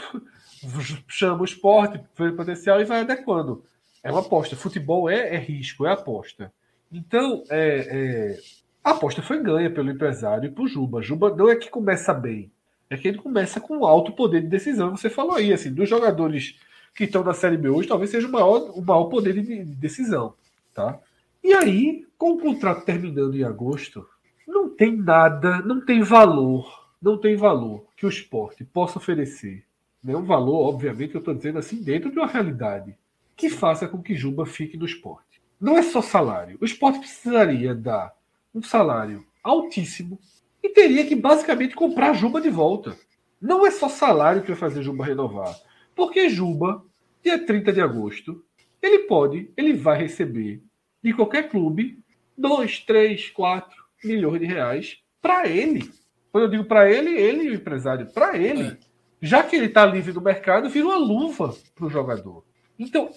chamo 1.09 1.43
o 1.43 1.45
esporte, 1.45 2.01
vê 2.17 2.29
o 2.29 2.37
potencial 2.37 2.81
e 2.81 2.85
vai 2.85 3.01
adequando. 3.01 3.65
É 4.03 4.11
uma 4.11 4.21
aposta. 4.21 4.57
Futebol 4.57 5.09
é, 5.09 5.35
é 5.35 5.39
risco, 5.39 5.87
é 5.87 5.93
aposta. 5.93 6.53
Então, 6.93 7.45
é, 7.49 7.87
é, 7.89 8.39
a 8.83 8.91
aposta 8.91 9.23
foi 9.23 9.43
ganha 9.43 9.71
pelo 9.71 9.91
empresário 9.91 10.49
e 10.49 10.53
por 10.53 10.69
Juba. 10.69 11.03
Juba 11.03 11.35
não 11.35 11.49
é 11.49 11.57
que 11.57 11.71
começa 11.71 12.13
bem 12.13 12.51
é 12.91 12.97
que 12.97 13.07
ele 13.07 13.19
começa 13.19 13.61
com 13.61 13.87
alto 13.87 14.13
poder 14.13 14.43
de 14.43 14.49
decisão. 14.49 14.97
Você 14.97 15.09
falou 15.09 15.37
aí, 15.37 15.53
assim, 15.53 15.73
dos 15.73 15.89
jogadores 15.89 16.59
que 16.93 17.05
estão 17.05 17.23
na 17.23 17.33
Série 17.33 17.57
B 17.57 17.69
hoje, 17.69 17.89
talvez 17.89 18.11
seja 18.11 18.27
o 18.27 18.33
maior, 18.33 18.73
o 18.77 18.83
maior 18.83 19.05
poder 19.05 19.41
de, 19.41 19.65
decisão, 19.65 20.35
tá? 20.75 20.99
E 21.43 21.53
aí, 21.53 22.05
com 22.19 22.33
o 22.33 22.41
contrato 22.41 22.85
terminando 22.85 23.37
em 23.37 23.45
agosto, 23.45 24.05
não 24.47 24.69
tem 24.69 24.97
nada, 24.97 25.61
não 25.61 25.81
tem 25.81 26.03
valor, 26.03 26.80
não 27.01 27.19
tem 27.19 27.37
valor 27.37 27.87
que 27.97 28.05
o 28.05 28.09
esporte 28.09 28.65
possa 28.65 28.99
oferecer. 28.99 29.65
Né? 30.03 30.15
Um 30.15 30.25
valor, 30.25 30.69
obviamente, 30.69 31.15
eu 31.15 31.21
estou 31.21 31.35
dizendo 31.35 31.59
assim, 31.59 31.83
dentro 31.83 32.11
de 32.11 32.19
uma 32.19 32.27
realidade 32.27 32.97
que 33.37 33.49
faça 33.49 33.89
com 33.89 34.03
que 34.03 34.15
Juba 34.15 34.45
fique 34.45 34.77
no 34.77 34.85
esporte. 34.85 35.41
Não 35.61 35.77
é 35.77 35.83
só 35.83 36.03
salário. 36.03 36.59
O 36.61 36.65
esporte 36.65 36.99
precisaria 36.99 37.75
dar 37.75 38.15
um 38.55 38.63
salário 38.63 39.27
altíssimo 39.43 40.19
e 40.63 40.69
teria 40.69 41.07
que 41.07 41.17
basicamente 41.17 41.75
comprar 41.75 42.13
Juba 42.13 42.41
de 42.41 42.51
volta. 42.51 42.97
Não 43.41 43.67
é 43.67 43.71
só 43.71 43.89
salário 43.89 44.43
que 44.43 44.49
vai 44.49 44.57
fazer 44.57 44.83
Juba 44.83 45.05
renovar. 45.05 45.59
Porque 45.95 46.29
Juba, 46.29 46.85
dia 47.23 47.45
30 47.45 47.73
de 47.73 47.81
agosto, 47.81 48.45
ele 48.83 49.01
pode, 49.01 49.51
ele 49.57 49.73
vai 49.73 49.99
receber 49.99 50.63
de 51.03 51.13
qualquer 51.15 51.49
clube 51.49 51.99
2, 52.37 52.81
3, 52.81 53.31
4 53.31 53.85
milhões 54.05 54.41
de 54.41 54.47
reais 54.47 54.99
para 55.21 55.49
ele. 55.49 55.91
Quando 56.33 56.45
eu 56.45 56.51
digo 56.51 56.65
para 56.65 56.91
ele, 56.91 57.11
ele 57.11 57.51
o 57.51 57.55
empresário, 57.55 58.07
para 58.13 58.37
ele, 58.37 58.69
é. 58.69 58.77
já 59.21 59.43
que 59.43 59.57
ele 59.57 59.67
está 59.67 59.85
livre 59.85 60.13
do 60.13 60.21
mercado, 60.21 60.71
vira 60.71 60.87
uma 60.87 60.99
luva 60.99 61.55
para 61.75 61.87
o 61.87 61.91
jogador. 61.91 62.45
Então, 62.79 63.11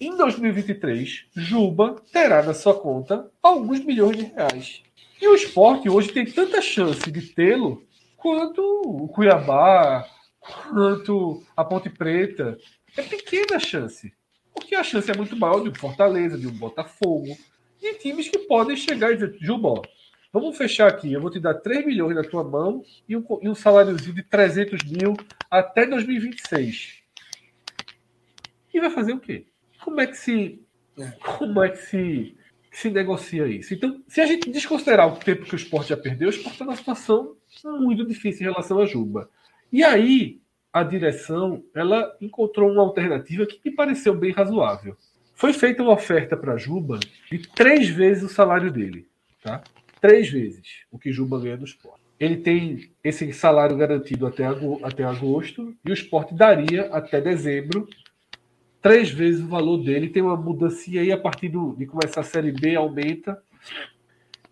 em 0.00 0.16
2023, 0.16 1.26
Juba 1.34 1.96
terá 2.12 2.42
na 2.42 2.54
sua 2.54 2.74
conta 2.74 3.30
alguns 3.42 3.84
milhões 3.84 4.16
de 4.16 4.24
reais. 4.24 4.82
E 5.20 5.26
o 5.26 5.34
esporte 5.34 5.88
hoje 5.88 6.12
tem 6.12 6.24
tanta 6.24 6.62
chance 6.62 7.10
de 7.10 7.22
tê-lo 7.22 7.82
quanto 8.16 8.62
o 8.62 9.08
Cuiabá, 9.08 10.06
quanto 10.40 11.42
a 11.56 11.64
Ponte 11.64 11.90
Preta. 11.90 12.56
É 12.96 13.02
pequena 13.02 13.56
a 13.56 13.58
chance. 13.58 14.12
Porque 14.54 14.74
a 14.74 14.84
chance 14.84 15.10
é 15.10 15.16
muito 15.16 15.36
maior 15.36 15.60
de 15.62 15.70
um 15.70 15.74
Fortaleza, 15.74 16.38
de 16.38 16.46
um 16.46 16.52
Botafogo, 16.52 17.36
de 17.80 17.94
times 17.94 18.28
que 18.28 18.38
podem 18.38 18.76
chegar 18.76 19.12
e 19.12 19.14
dizer, 19.14 19.36
Juba, 19.40 19.82
vamos 20.32 20.56
fechar 20.56 20.88
aqui, 20.88 21.12
eu 21.12 21.20
vou 21.20 21.30
te 21.30 21.40
dar 21.40 21.54
3 21.54 21.86
milhões 21.86 22.14
na 22.14 22.22
tua 22.22 22.44
mão 22.44 22.82
e 23.08 23.16
um, 23.16 23.24
e 23.42 23.48
um 23.48 23.54
saláriozinho 23.54 24.14
de 24.14 24.22
300 24.22 24.84
mil 24.84 25.16
até 25.50 25.86
2026. 25.86 27.02
E 28.72 28.80
vai 28.80 28.90
fazer 28.90 29.12
o 29.12 29.20
quê? 29.20 29.46
Como 29.82 30.00
é 30.00 30.06
que 30.06 30.16
se. 30.16 30.62
É. 30.98 31.10
Como 31.20 31.62
é 31.62 31.70
que 31.70 31.78
se, 31.78 32.36
se 32.70 32.90
negocia 32.90 33.46
isso? 33.46 33.72
Então, 33.72 34.02
se 34.08 34.20
a 34.20 34.26
gente 34.26 34.50
desconsiderar 34.50 35.08
o 35.08 35.16
tempo 35.16 35.44
que 35.44 35.54
o 35.54 35.56
esporte 35.56 35.90
já 35.90 35.96
perdeu, 35.96 36.28
o 36.28 36.30
esporte 36.30 36.54
está 36.54 36.64
numa 36.64 36.76
situação 36.76 37.36
muito 37.64 38.06
difícil 38.06 38.42
em 38.42 38.50
relação 38.50 38.80
a 38.80 38.86
Juba. 38.86 39.30
E 39.72 39.82
aí, 39.82 40.40
a 40.72 40.82
direção 40.82 41.62
ela 41.74 42.16
encontrou 42.20 42.70
uma 42.70 42.82
alternativa 42.82 43.46
que 43.46 43.60
me 43.64 43.74
pareceu 43.74 44.14
bem 44.14 44.32
razoável. 44.32 44.96
Foi 45.34 45.52
feita 45.52 45.82
uma 45.82 45.92
oferta 45.92 46.36
para 46.36 46.56
Juba 46.56 46.98
de 47.30 47.38
três 47.48 47.88
vezes 47.88 48.24
o 48.24 48.28
salário 48.28 48.70
dele. 48.70 49.06
Tá? 49.42 49.62
Três 50.00 50.28
vezes 50.28 50.84
o 50.90 50.98
que 50.98 51.12
Juba 51.12 51.40
ganha 51.40 51.56
do 51.56 51.64
esporte. 51.64 52.00
Ele 52.18 52.36
tem 52.36 52.90
esse 53.02 53.32
salário 53.32 53.76
garantido 53.76 54.26
até, 54.26 54.44
até 54.82 55.04
agosto 55.04 55.74
e 55.84 55.90
o 55.90 55.94
esporte 55.94 56.34
daria 56.34 56.86
até 56.86 57.20
dezembro 57.20 57.88
três 58.80 59.10
vezes 59.10 59.44
o 59.44 59.48
valor 59.48 59.78
dele. 59.78 60.08
Tem 60.08 60.22
uma 60.22 60.36
mudança 60.36 60.90
aí 60.90 61.12
a 61.12 61.18
partir 61.18 61.48
do, 61.48 61.74
de 61.76 61.86
começar 61.86 62.20
a 62.20 62.24
Série 62.24 62.52
B, 62.52 62.74
aumenta. 62.76 63.40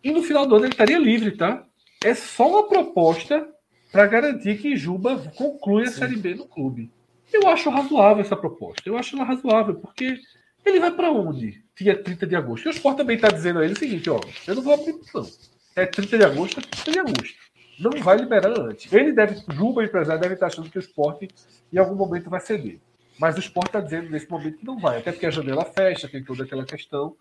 E 0.02 0.12
no 0.12 0.22
final 0.22 0.46
do 0.46 0.54
ano 0.56 0.66
ele 0.66 0.72
estaria 0.72 0.98
livre, 0.98 1.32
tá? 1.32 1.64
É 2.04 2.14
só 2.14 2.48
uma 2.48 2.68
proposta 2.68 3.48
para 3.90 4.06
garantir 4.06 4.58
que 4.58 4.76
Juba 4.76 5.18
conclua 5.36 5.82
a. 5.82 5.86
Série 5.86 6.16
B 6.16 6.34
no 6.34 6.46
clube. 6.46 6.90
Eu 7.32 7.48
acho 7.48 7.70
razoável 7.70 8.20
essa 8.20 8.36
proposta. 8.36 8.82
Eu 8.88 8.96
acho 8.96 9.16
ela 9.16 9.24
razoável, 9.24 9.74
porque 9.76 10.18
ele 10.66 10.80
vai 10.80 10.90
para 10.90 11.10
onde? 11.10 11.62
Dia 11.76 11.96
30 12.02 12.26
de 12.26 12.36
agosto. 12.36 12.66
E 12.66 12.68
o 12.68 12.72
Sport 12.72 12.96
também 12.96 13.16
está 13.16 13.28
dizendo 13.28 13.60
a 13.60 13.64
ele 13.64 13.74
o 13.74 13.78
seguinte: 13.78 14.10
ó, 14.10 14.20
eu 14.46 14.54
não 14.54 14.62
vou 14.62 14.74
abrir 14.74 14.94
não. 15.14 15.26
É 15.74 15.86
30 15.86 16.18
de 16.18 16.24
agosto, 16.24 16.60
é 16.60 16.62
30 16.62 16.90
de 16.92 16.98
agosto. 16.98 17.46
Não 17.78 17.90
vai 18.02 18.16
liberar 18.16 18.58
antes. 18.58 18.90
Ele 18.92 19.12
deve, 19.12 19.36
Juba, 19.52 19.84
empresário, 19.84 20.20
deve 20.20 20.34
estar 20.34 20.46
achando 20.46 20.70
que 20.70 20.78
o 20.78 20.80
Sport 20.80 21.30
em 21.72 21.78
algum 21.78 21.94
momento 21.94 22.30
vai 22.30 22.40
ceder. 22.40 22.80
Mas 23.18 23.36
o 23.36 23.40
Sport 23.40 23.68
está 23.68 23.80
dizendo 23.80 24.10
nesse 24.10 24.30
momento 24.30 24.58
que 24.58 24.66
não 24.66 24.78
vai, 24.78 24.98
até 24.98 25.12
porque 25.12 25.26
a 25.26 25.30
janela 25.30 25.64
fecha, 25.64 26.08
tem 26.08 26.24
toda 26.24 26.44
aquela 26.44 26.64
questão. 26.64 27.16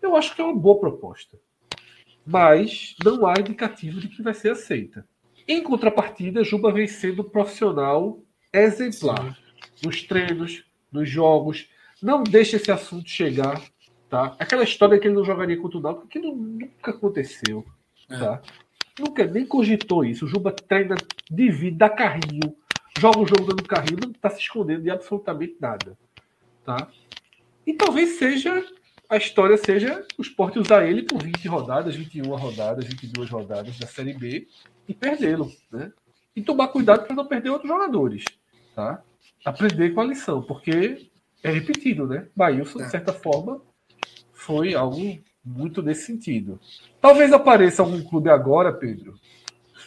Eu 0.00 0.16
acho 0.16 0.34
que 0.34 0.40
é 0.40 0.44
uma 0.44 0.56
boa 0.56 0.78
proposta. 0.80 1.38
Mas 2.24 2.94
não 3.04 3.26
há 3.26 3.34
indicativo 3.38 4.00
de 4.00 4.08
que 4.08 4.22
vai 4.22 4.34
ser 4.34 4.52
aceita. 4.52 5.06
Em 5.46 5.62
contrapartida, 5.62 6.44
Juba 6.44 6.72
vem 6.72 6.86
sendo 6.86 7.24
profissional 7.24 8.22
exemplar 8.52 9.34
Sim. 9.74 9.86
nos 9.86 10.02
treinos, 10.02 10.64
nos 10.92 11.08
jogos. 11.08 11.68
Não 12.02 12.22
deixa 12.22 12.56
esse 12.56 12.70
assunto 12.70 13.08
chegar. 13.08 13.60
Tá? 14.08 14.34
Aquela 14.38 14.64
história 14.64 14.98
que 14.98 15.06
ele 15.06 15.14
não 15.14 15.24
jogaria 15.24 15.60
contra 15.60 15.78
o 15.78 15.80
Náutico, 15.80 16.08
que 16.08 16.18
nunca 16.18 16.90
aconteceu. 16.90 17.64
É. 18.08 18.18
Tá? 18.18 18.42
Nunca 18.98 19.24
nem 19.26 19.44
cogitou 19.44 20.04
isso. 20.04 20.24
O 20.24 20.28
Juba 20.28 20.50
treina, 20.50 20.96
divide, 21.30 21.76
dá 21.76 21.90
carrinho 21.90 22.56
joga 22.98 23.20
o 23.20 23.26
jogo 23.26 23.44
dando 23.44 23.62
carrinho, 23.62 24.00
não 24.02 24.10
está 24.10 24.28
se 24.30 24.40
escondendo 24.40 24.82
de 24.82 24.90
absolutamente 24.90 25.56
nada. 25.60 25.96
Tá? 26.64 26.88
E 27.66 27.72
talvez 27.72 28.18
seja 28.18 28.64
a 29.08 29.16
história 29.16 29.56
seja 29.56 30.06
o 30.18 30.22
esporte 30.22 30.58
usar 30.58 30.86
ele 30.86 31.02
por 31.02 31.22
20 31.22 31.48
rodadas, 31.48 31.96
21 31.96 32.24
rodadas, 32.36 32.84
22 32.84 33.30
rodadas 33.30 33.78
da 33.78 33.86
Série 33.86 34.12
B 34.12 34.46
e 34.86 34.92
perdê-lo. 34.92 35.50
Né? 35.72 35.90
E 36.36 36.42
tomar 36.42 36.68
cuidado 36.68 37.06
para 37.06 37.16
não 37.16 37.26
perder 37.26 37.48
outros 37.50 37.68
jogadores. 37.68 38.24
Tá? 38.74 39.02
Aprender 39.44 39.94
com 39.94 40.02
a 40.02 40.04
lição, 40.04 40.42
porque 40.42 41.08
é 41.42 41.50
repetido, 41.50 42.06
né? 42.06 42.26
Bailson, 42.34 42.78
de 42.78 42.84
é. 42.84 42.88
certa 42.88 43.12
forma, 43.12 43.60
foi 44.32 44.74
algo 44.74 45.18
muito 45.44 45.82
nesse 45.82 46.06
sentido. 46.06 46.60
Talvez 47.00 47.32
apareça 47.32 47.82
algum 47.82 48.02
clube 48.02 48.28
agora, 48.30 48.72
Pedro, 48.72 49.14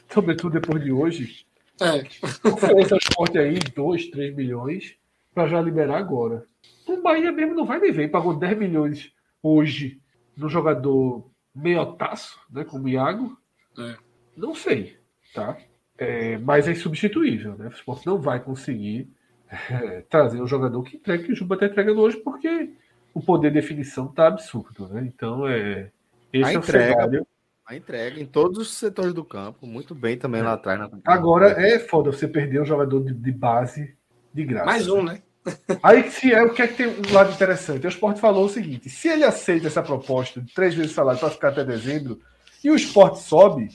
sobretudo 0.10 0.60
depois 0.60 0.84
de 0.84 0.92
hoje, 0.92 1.46
é. 1.82 2.48
Ofereça 2.48 2.96
esporte 2.96 3.40
aí 3.40 3.58
2, 3.58 4.12
3 4.12 4.36
milhões 4.36 4.96
para 5.34 5.48
já 5.48 5.60
liberar 5.60 5.98
agora. 5.98 6.46
O 6.88 7.02
Bahia 7.02 7.32
mesmo 7.32 7.56
não 7.56 7.66
vai 7.66 7.80
nem 7.80 7.92
ver. 7.92 8.12
Pagou 8.12 8.38
10 8.38 8.58
milhões 8.58 9.12
hoje 9.42 10.00
no 10.38 10.48
jogador 10.48 11.28
meiotaço, 11.56 12.40
né? 12.52 12.64
Como 12.64 12.86
o 12.86 12.90
Iago. 12.90 13.36
É. 13.80 13.96
Não 14.38 14.54
sei, 14.54 14.98
tá? 15.34 15.58
É, 15.98 16.38
mas 16.38 16.68
é 16.68 16.72
insubstituível, 16.72 17.58
né? 17.58 17.68
O 17.68 17.72
esporte 17.72 18.06
não 18.06 18.20
vai 18.22 18.40
conseguir 18.40 19.12
é, 19.52 20.02
trazer 20.10 20.42
um 20.42 20.48
jogador 20.48 20.82
que 20.84 20.98
entrega 20.98 21.24
que 21.24 21.32
o 21.32 21.36
Juba 21.36 21.56
está 21.56 21.66
entregando 21.66 22.02
hoje, 22.02 22.18
porque 22.18 22.72
o 23.14 23.22
poder 23.22 23.50
de 23.50 23.60
definição 23.60 24.08
tá 24.08 24.28
absurdo, 24.28 24.88
né? 24.88 25.04
Então 25.06 25.48
é. 25.48 25.90
Esse 26.32 26.46
a 26.46 26.54
é 26.54 26.56
entrega, 26.56 26.92
o 26.92 26.96
cenário. 26.96 27.28
A 27.66 27.76
entrega 27.76 28.20
em 28.20 28.26
todos 28.26 28.58
os 28.58 28.74
setores 28.78 29.14
do 29.14 29.24
campo, 29.24 29.66
muito 29.66 29.94
bem 29.94 30.18
também 30.18 30.42
lá 30.42 30.54
atrás. 30.54 30.80
Na... 30.80 30.90
Agora 31.06 31.52
é 31.52 31.80
foda 31.80 32.12
você 32.12 32.28
perder 32.28 32.62
um 32.62 32.66
jogador 32.66 33.04
de, 33.04 33.14
de 33.14 33.32
base 33.32 33.96
de 34.34 34.46
graça. 34.46 34.66
Mais 34.66 34.88
um, 34.88 35.04
né? 35.04 35.22
Aí 35.82 36.10
se 36.12 36.32
é 36.32 36.42
o 36.44 36.54
que 36.54 36.62
é 36.62 36.68
que 36.68 36.76
tem 36.76 36.88
um 36.88 37.14
lado 37.14 37.32
interessante. 37.32 37.86
O 37.86 37.90
Sport 37.90 38.18
falou 38.18 38.46
o 38.46 38.50
seguinte: 38.50 38.90
se 38.90 39.08
ele 39.08 39.24
aceita 39.24 39.68
essa 39.68 39.82
proposta 39.82 40.42
de 40.42 40.54
três 40.54 40.74
vezes 40.74 40.92
o 40.92 40.96
salário 40.96 41.20
para 41.20 41.30
ficar 41.30 41.50
até 41.50 41.64
dezembro 41.64 42.20
e 42.64 42.70
o 42.70 42.76
Sport 42.76 43.16
sobe, 43.16 43.70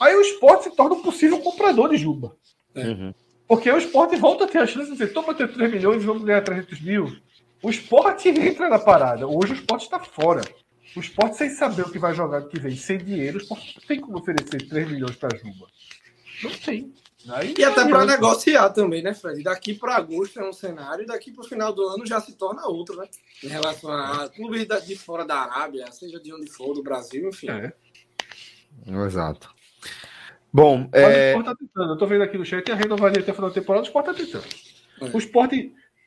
aí 0.00 0.14
o 0.14 0.20
Sport 0.20 0.62
se 0.62 0.76
torna 0.76 0.94
um 0.94 1.02
possível 1.02 1.40
comprador 1.40 1.90
de 1.90 1.96
Juba. 1.96 2.36
Uhum. 2.74 3.12
Porque 3.48 3.70
o 3.70 3.78
Sport 3.78 4.14
volta 4.18 4.44
a 4.44 4.48
ter 4.48 4.58
a 4.58 4.66
chance 4.66 4.86
de 4.86 4.92
dizer: 4.92 5.12
toma 5.12 5.34
ter 5.34 5.52
3 5.52 5.72
milhões 5.72 6.02
e 6.02 6.06
vamos 6.06 6.22
ganhar 6.22 6.42
300 6.42 6.80
mil. 6.82 7.16
O 7.62 7.70
Sport 7.70 8.26
entra 8.26 8.68
na 8.68 8.78
parada. 8.78 9.26
Hoje 9.26 9.54
o 9.54 9.56
Sport 9.56 9.82
está 9.82 9.98
fora. 9.98 10.42
O 10.96 11.00
esporte, 11.00 11.36
sem 11.36 11.50
saber 11.50 11.82
o 11.82 11.90
que 11.90 11.98
vai 11.98 12.14
jogar 12.14 12.40
no 12.40 12.48
que 12.48 12.58
vem, 12.58 12.74
sem 12.74 12.98
dinheiro, 12.98 13.38
o 13.38 13.42
esporte 13.42 13.78
não 13.78 13.86
tem 13.86 14.00
como 14.00 14.18
oferecer 14.18 14.66
3 14.68 14.90
milhões 14.90 15.16
para 15.16 15.36
Juba. 15.36 15.66
Não 16.42 16.50
tem. 16.50 16.92
Aí, 17.28 17.54
e 17.58 17.64
até 17.64 17.86
para 17.86 18.06
negociar 18.06 18.70
também, 18.70 19.02
né, 19.02 19.12
Fred? 19.12 19.42
Daqui 19.42 19.74
para 19.74 19.96
agosto 19.96 20.40
é 20.40 20.48
um 20.48 20.52
cenário, 20.52 21.02
e 21.02 21.06
daqui 21.06 21.30
para 21.30 21.44
o 21.44 21.48
final 21.48 21.72
do 21.72 21.82
ano 21.86 22.06
já 22.06 22.20
se 22.20 22.32
torna 22.32 22.66
outro, 22.66 22.96
né? 22.96 23.06
Em 23.44 23.48
relação 23.48 23.90
a 23.90 24.28
clubes 24.28 24.66
de 24.86 24.96
fora 24.96 25.26
da 25.26 25.36
Arábia, 25.36 25.90
seja 25.92 26.18
de 26.18 26.32
onde 26.32 26.50
for, 26.50 26.72
do 26.74 26.82
Brasil, 26.82 27.28
enfim. 27.28 27.50
É. 27.50 27.72
Exato. 29.06 29.54
Bom, 30.52 30.88
é... 30.92 31.34
o 31.34 31.38
Sport 31.38 31.46
tá 31.46 31.54
tentando. 31.54 31.92
Eu 31.92 31.98
tô 31.98 32.06
vendo 32.06 32.22
aqui 32.22 32.38
no 32.38 32.44
chat, 32.44 32.70
a 32.70 32.74
renovaria 32.74 33.20
até 33.20 33.32
o 33.32 33.34
final 33.34 33.50
da 33.50 33.54
temporada, 33.54 33.84
o 33.84 33.86
Sport 33.86 34.06
tá 34.06 34.14
tentando. 34.14 34.46
É. 35.00 35.04
O 35.04 35.18
Sport 35.18 35.52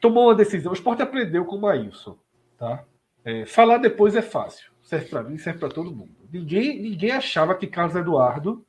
tomou 0.01 0.25
uma 0.25 0.35
decisão, 0.35 0.71
o 0.71 0.75
Sport 0.75 0.99
aprendeu 1.01 1.45
com 1.45 1.55
o 1.55 1.61
Maílson, 1.61 2.17
tá? 2.57 2.83
É, 3.23 3.45
falar 3.45 3.77
depois 3.77 4.15
é 4.15 4.21
fácil 4.21 4.71
serve 4.91 5.05
para 5.05 5.23
mim, 5.23 5.37
serve 5.37 5.59
para 5.59 5.69
todo 5.69 5.95
mundo. 5.95 6.11
Ninguém, 6.31 6.81
ninguém 6.81 7.11
achava 7.11 7.55
que 7.55 7.65
Carlos 7.65 7.95
Eduardo 7.95 8.65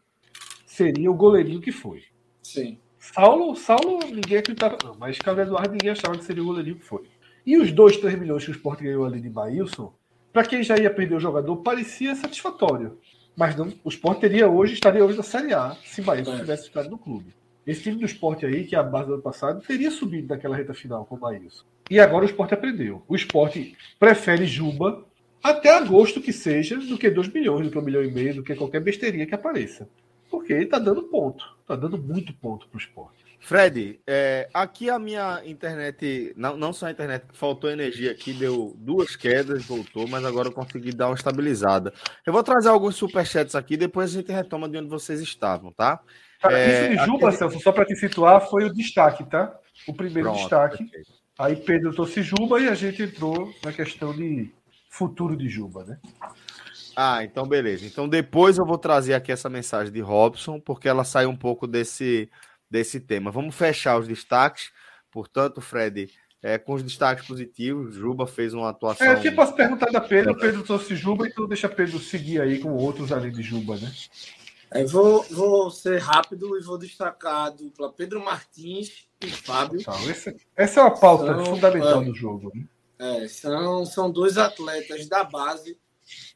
seria 0.64 1.10
o 1.10 1.14
goleirinho 1.14 1.60
que 1.60 1.72
foi. 1.72 2.04
Sim. 2.42 2.78
Saulo, 2.96 3.56
Saulo 3.56 3.98
ninguém 4.04 4.38
acreditava, 4.38 4.78
não, 4.84 4.94
mas 4.96 5.18
Carlos 5.18 5.44
Eduardo 5.44 5.72
ninguém 5.72 5.90
achava 5.90 6.16
que 6.16 6.24
seria 6.24 6.42
o 6.42 6.46
goleirinho 6.46 6.76
que 6.76 6.84
foi. 6.84 7.02
E 7.44 7.58
os 7.58 7.72
dois, 7.72 7.96
três 7.96 8.16
milhões 8.16 8.44
que 8.44 8.50
o 8.50 8.54
Sport 8.54 8.80
ganhou 8.82 9.04
ali 9.04 9.20
de 9.20 9.28
Bailson, 9.28 9.92
para 10.32 10.44
quem 10.44 10.62
já 10.62 10.78
ia 10.78 10.94
perder 10.94 11.16
o 11.16 11.20
jogador, 11.20 11.56
parecia 11.56 12.14
satisfatório. 12.14 13.00
Mas 13.36 13.56
não, 13.56 13.72
o 13.82 13.88
Sport 13.88 14.20
teria 14.20 14.48
hoje, 14.48 14.74
estaria 14.74 15.04
hoje 15.04 15.16
na 15.16 15.22
Série 15.22 15.54
A, 15.54 15.76
se 15.84 16.02
Bailson 16.02 16.34
é. 16.34 16.38
tivesse 16.38 16.64
ficado 16.64 16.90
no 16.90 16.98
clube. 16.98 17.34
Esse 17.66 17.82
time 17.82 17.96
do 17.96 18.06
Sport 18.06 18.44
aí, 18.44 18.64
que 18.64 18.74
é 18.74 18.78
a 18.78 18.82
base 18.82 19.06
do 19.06 19.14
ano 19.14 19.22
passado, 19.22 19.62
teria 19.66 19.90
subido 19.90 20.28
naquela 20.28 20.56
reta 20.56 20.74
final 20.74 21.04
com 21.04 21.14
o 21.14 21.18
Bailson. 21.18 21.64
E 21.90 22.00
agora 22.00 22.24
o 22.24 22.28
Sport 22.28 22.52
aprendeu. 22.52 23.02
O 23.08 23.14
Sport 23.14 23.56
prefere 23.98 24.46
Juba 24.46 25.04
até 25.42 25.70
agosto 25.70 26.20
que 26.20 26.32
seja, 26.32 26.76
do 26.76 26.98
que 26.98 27.10
2 27.10 27.28
milhões, 27.32 27.66
do 27.66 27.70
que 27.70 27.78
1 27.78 27.80
um 27.80 27.84
milhão 27.84 28.04
e 28.04 28.10
meio, 28.10 28.36
do 28.36 28.42
que 28.42 28.54
qualquer 28.54 28.80
besteirinha 28.80 29.26
que 29.26 29.34
apareça. 29.34 29.88
Porque 30.30 30.52
ele 30.52 30.64
está 30.64 30.78
dando 30.78 31.02
ponto. 31.04 31.44
Está 31.60 31.76
dando 31.76 31.98
muito 31.98 32.32
ponto 32.34 32.68
para 32.68 32.76
o 32.76 32.80
esporte. 32.80 33.21
Fred, 33.44 34.00
é, 34.06 34.48
aqui 34.54 34.88
a 34.88 35.00
minha 35.00 35.42
internet, 35.44 36.32
não, 36.36 36.56
não 36.56 36.72
só 36.72 36.86
a 36.86 36.92
internet, 36.92 37.24
faltou 37.32 37.68
energia 37.68 38.12
aqui, 38.12 38.32
deu 38.32 38.72
duas 38.78 39.16
quedas, 39.16 39.64
voltou, 39.64 40.06
mas 40.06 40.24
agora 40.24 40.46
eu 40.46 40.52
consegui 40.52 40.92
dar 40.92 41.08
uma 41.08 41.16
estabilizada. 41.16 41.92
Eu 42.24 42.32
vou 42.32 42.44
trazer 42.44 42.68
alguns 42.68 42.94
superchats 42.94 43.56
aqui, 43.56 43.76
depois 43.76 44.10
a 44.10 44.20
gente 44.20 44.30
retoma 44.30 44.68
de 44.68 44.78
onde 44.78 44.88
vocês 44.88 45.20
estavam, 45.20 45.72
tá? 45.72 46.00
Cara, 46.40 46.56
é, 46.56 46.92
isso 46.92 47.00
de 47.00 47.04
Juba, 47.04 47.28
aqui... 47.28 47.36
Celso, 47.36 47.60
só 47.60 47.72
para 47.72 47.84
te 47.84 47.96
situar, 47.96 48.48
foi 48.48 48.64
o 48.64 48.72
destaque, 48.72 49.24
tá? 49.24 49.52
O 49.88 49.92
primeiro 49.92 50.28
Pronto, 50.28 50.40
destaque. 50.40 50.84
Perfeito. 50.84 51.12
Aí 51.36 51.56
Pedro 51.56 51.92
trouxe 51.92 52.22
Juba 52.22 52.60
e 52.60 52.68
a 52.68 52.74
gente 52.76 53.02
entrou 53.02 53.52
na 53.64 53.72
questão 53.72 54.14
de 54.14 54.52
futuro 54.88 55.36
de 55.36 55.48
Juba, 55.48 55.84
né? 55.84 55.98
Ah, 56.94 57.24
então 57.24 57.44
beleza. 57.46 57.86
Então 57.86 58.08
depois 58.08 58.58
eu 58.58 58.64
vou 58.64 58.78
trazer 58.78 59.14
aqui 59.14 59.32
essa 59.32 59.48
mensagem 59.48 59.92
de 59.92 60.00
Robson, 60.00 60.60
porque 60.60 60.88
ela 60.88 61.02
sai 61.02 61.26
um 61.26 61.34
pouco 61.34 61.66
desse, 61.66 62.30
desse 62.72 62.98
tema. 62.98 63.30
Vamos 63.30 63.54
fechar 63.54 63.98
os 63.98 64.08
destaques. 64.08 64.72
Portanto, 65.10 65.60
Fred, 65.60 66.10
é, 66.42 66.56
com 66.56 66.72
os 66.72 66.82
destaques 66.82 67.26
positivos, 67.26 67.94
Juba 67.94 68.26
fez 68.26 68.54
uma 68.54 68.70
atuação. 68.70 69.06
É, 69.06 69.12
eu 69.12 69.20
que 69.20 69.30
posso 69.30 69.54
perguntar 69.54 69.90
da 69.92 70.00
Pedro, 70.00 70.34
Pedro 70.34 70.62
trouxe 70.62 70.96
Juba, 70.96 71.28
então 71.28 71.46
deixa 71.46 71.68
Pedro 71.68 71.98
seguir 72.00 72.40
aí 72.40 72.58
com 72.58 72.70
outros 72.70 73.12
além 73.12 73.30
de 73.30 73.42
Juba, 73.42 73.76
né? 73.76 73.92
É, 74.70 74.84
vou, 74.86 75.22
vou 75.24 75.70
ser 75.70 76.00
rápido 76.00 76.58
e 76.58 76.62
vou 76.62 76.78
destacar 76.78 77.48
a 77.48 77.50
dupla 77.50 77.92
Pedro 77.92 78.24
Martins 78.24 79.06
e 79.22 79.28
Fábio. 79.28 79.80
Essa, 80.08 80.34
essa 80.56 80.80
é 80.80 80.82
uma 80.82 80.98
pauta 80.98 81.26
são, 81.26 81.44
fundamental 81.44 82.00
é, 82.00 82.04
do 82.06 82.14
jogo. 82.14 82.50
Né? 82.54 82.64
É, 82.98 83.28
são, 83.28 83.84
são 83.84 84.10
dois 84.10 84.38
atletas 84.38 85.06
da 85.06 85.24
base 85.24 85.76